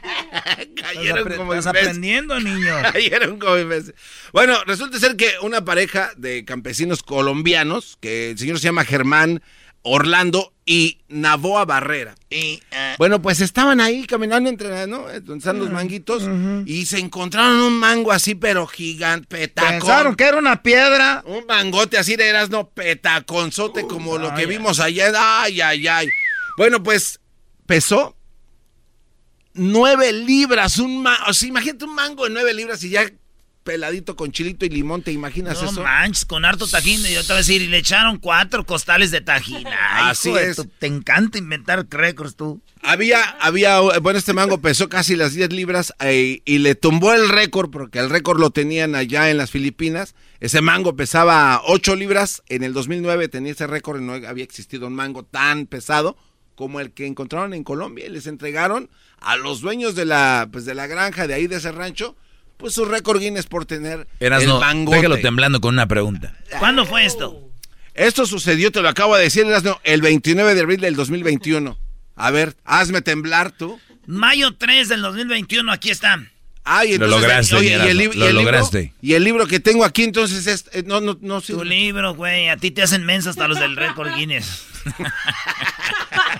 Cayeron 0.75 1.33
como 1.35 1.53
estás 1.53 1.67
imbéciles. 1.73 1.89
aprendiendo, 1.89 2.39
niño. 2.39 2.75
Cayeron 2.91 3.39
como 3.39 3.57
imbéciles. 3.57 3.95
Bueno, 4.33 4.57
resulta 4.65 4.99
ser 4.99 5.15
que 5.15 5.33
una 5.41 5.63
pareja 5.65 6.11
de 6.17 6.45
campesinos 6.45 7.03
colombianos, 7.03 7.97
que 7.99 8.31
el 8.31 8.37
señor 8.37 8.59
se 8.59 8.65
llama 8.65 8.85
Germán 8.85 9.41
Orlando 9.83 10.53
y 10.65 10.99
Navoa 11.09 11.65
Barrera. 11.65 12.15
Y, 12.29 12.61
eh, 12.71 12.95
Bueno, 12.97 13.21
pues 13.21 13.41
estaban 13.41 13.81
ahí 13.81 14.05
caminando 14.05 14.49
entre, 14.49 14.85
¿no? 14.87 15.07
Donde 15.11 15.37
están 15.37 15.59
los 15.59 15.71
manguitos 15.71 16.23
y 16.65 16.85
se 16.85 16.99
encontraron 16.99 17.59
un 17.59 17.73
mango 17.79 18.11
así, 18.11 18.35
pero 18.35 18.67
gigante, 18.67 19.27
petacón. 19.27 19.71
Pensaron 19.71 20.15
que 20.15 20.23
era 20.25 20.37
una 20.37 20.61
piedra. 20.61 21.23
Un 21.25 21.45
mangote 21.47 21.97
así 21.97 22.15
de 22.15 22.29
eras, 22.29 22.49
no, 22.49 22.69
petaconzote 22.69 23.87
como 23.87 24.17
lo 24.17 24.33
que 24.35 24.41
ay, 24.41 24.47
vimos 24.47 24.79
allá. 24.79 25.11
Ay, 25.41 25.61
ay, 25.61 25.87
ay. 25.87 26.07
Bueno, 26.57 26.83
pues 26.83 27.19
pesó 27.65 28.15
nueve 29.53 30.11
libras. 30.13 30.77
Un 30.79 31.01
ma 31.03 31.17
o 31.27 31.33
sea, 31.33 31.47
imagínate 31.49 31.85
un 31.85 31.95
mango 31.95 32.25
de 32.25 32.31
nueve 32.31 32.53
libras 32.53 32.83
y 32.83 32.89
ya 32.89 33.05
peladito 33.63 34.15
con 34.15 34.31
chilito 34.31 34.65
y 34.65 34.69
limón, 34.69 35.03
¿te 35.03 35.11
imaginas 35.11 35.61
No 35.61 35.69
eso? 35.69 35.83
manches, 35.83 36.25
con 36.25 36.45
harto 36.45 36.67
tajín. 36.67 36.99
Y 37.05 37.13
yo 37.13 37.21
te 37.21 37.27
voy 37.27 37.35
a 37.35 37.37
decir, 37.37 37.61
y 37.61 37.67
le 37.67 37.77
echaron 37.77 38.17
cuatro 38.17 38.65
costales 38.65 39.11
de 39.11 39.21
tajín. 39.21 39.67
Ay, 39.89 40.09
Así 40.11 40.29
hijo 40.29 40.39
es. 40.39 40.61
te 40.79 40.87
encanta 40.87 41.37
inventar 41.37 41.85
récords 41.89 42.35
tú. 42.35 42.59
Había, 42.81 43.21
había, 43.39 43.79
bueno, 43.99 44.17
este 44.17 44.33
mango 44.33 44.59
pesó 44.59 44.89
casi 44.89 45.15
las 45.15 45.35
10 45.35 45.53
libras 45.53 45.93
eh, 45.99 46.41
y 46.45 46.57
le 46.57 46.73
tumbó 46.73 47.13
el 47.13 47.29
récord, 47.29 47.69
porque 47.69 47.99
el 47.99 48.09
récord 48.09 48.39
lo 48.39 48.49
tenían 48.49 48.95
allá 48.95 49.29
en 49.29 49.37
las 49.37 49.51
Filipinas. 49.51 50.15
Ese 50.39 50.61
mango 50.61 50.95
pesaba 50.95 51.61
8 51.65 51.95
libras, 51.95 52.41
en 52.49 52.63
el 52.63 52.73
2009 52.73 53.27
tenía 53.27 53.51
ese 53.51 53.67
récord 53.67 54.01
y 54.01 54.03
no 54.03 54.13
había 54.13 54.43
existido 54.43 54.87
un 54.87 54.95
mango 54.95 55.23
tan 55.23 55.67
pesado 55.67 56.17
como 56.55 56.79
el 56.79 56.91
que 56.91 57.05
encontraron 57.07 57.53
en 57.53 57.63
Colombia 57.63 58.05
y 58.05 58.09
les 58.09 58.27
entregaron 58.27 58.89
a 59.19 59.35
los 59.37 59.61
dueños 59.61 59.95
de 59.95 60.05
la, 60.05 60.47
pues, 60.51 60.65
de 60.65 60.75
la 60.75 60.87
granja 60.87 61.27
de 61.27 61.33
ahí 61.33 61.47
de 61.47 61.57
ese 61.57 61.71
rancho, 61.71 62.15
pues 62.57 62.73
su 62.73 62.85
récord 62.85 63.19
Guinness 63.19 63.47
por 63.47 63.65
tener 63.65 64.07
Eras 64.19 64.43
el 64.43 64.49
no, 64.49 64.59
mangote. 64.59 64.97
déjalo 64.97 65.19
temblando 65.19 65.59
con 65.61 65.73
una 65.73 65.87
pregunta. 65.87 66.35
¿Cuándo 66.59 66.85
fue 66.85 67.05
esto? 67.05 67.47
Esto 67.93 68.25
sucedió, 68.25 68.71
te 68.71 68.81
lo 68.81 68.89
acabo 68.89 69.15
de 69.17 69.23
decir, 69.23 69.45
Erasno, 69.45 69.79
el 69.83 70.01
29 70.01 70.55
de 70.55 70.61
abril 70.61 70.79
del 70.79 70.95
2021. 70.95 71.77
A 72.15 72.31
ver, 72.31 72.55
hazme 72.65 73.01
temblar 73.01 73.51
tú. 73.51 73.79
Mayo 74.05 74.53
3 74.55 74.89
del 74.89 75.01
2021, 75.01 75.71
aquí 75.71 75.89
está. 75.89 76.19
Ay, 76.63 76.89
Lo 76.89 77.05
entonces, 77.05 77.21
lograste, 77.21 77.55
oye, 77.55 77.69
y 77.69 77.73
el, 77.73 78.01
y 78.01 78.05
lo 78.05 78.11
el 78.11 78.35
libro- 78.35 78.43
lograste. 78.43 78.93
y 79.01 79.13
el 79.13 79.23
libro 79.23 79.47
que 79.47 79.59
tengo 79.59 79.83
aquí, 79.83 80.03
entonces, 80.03 80.45
es, 80.45 80.65
eh, 80.73 80.83
no, 80.85 81.01
no, 81.01 81.17
no, 81.21 81.41
sí. 81.41 81.53
Tu 81.53 81.63
libro, 81.63 82.13
güey. 82.13 82.49
A 82.49 82.57
ti 82.57 82.69
te 82.69 82.83
hacen 82.83 83.03
mensa 83.03 83.31
hasta 83.31 83.47
los 83.47 83.59
del 83.59 83.75
récord 83.75 84.13
Guinness. 84.15 84.65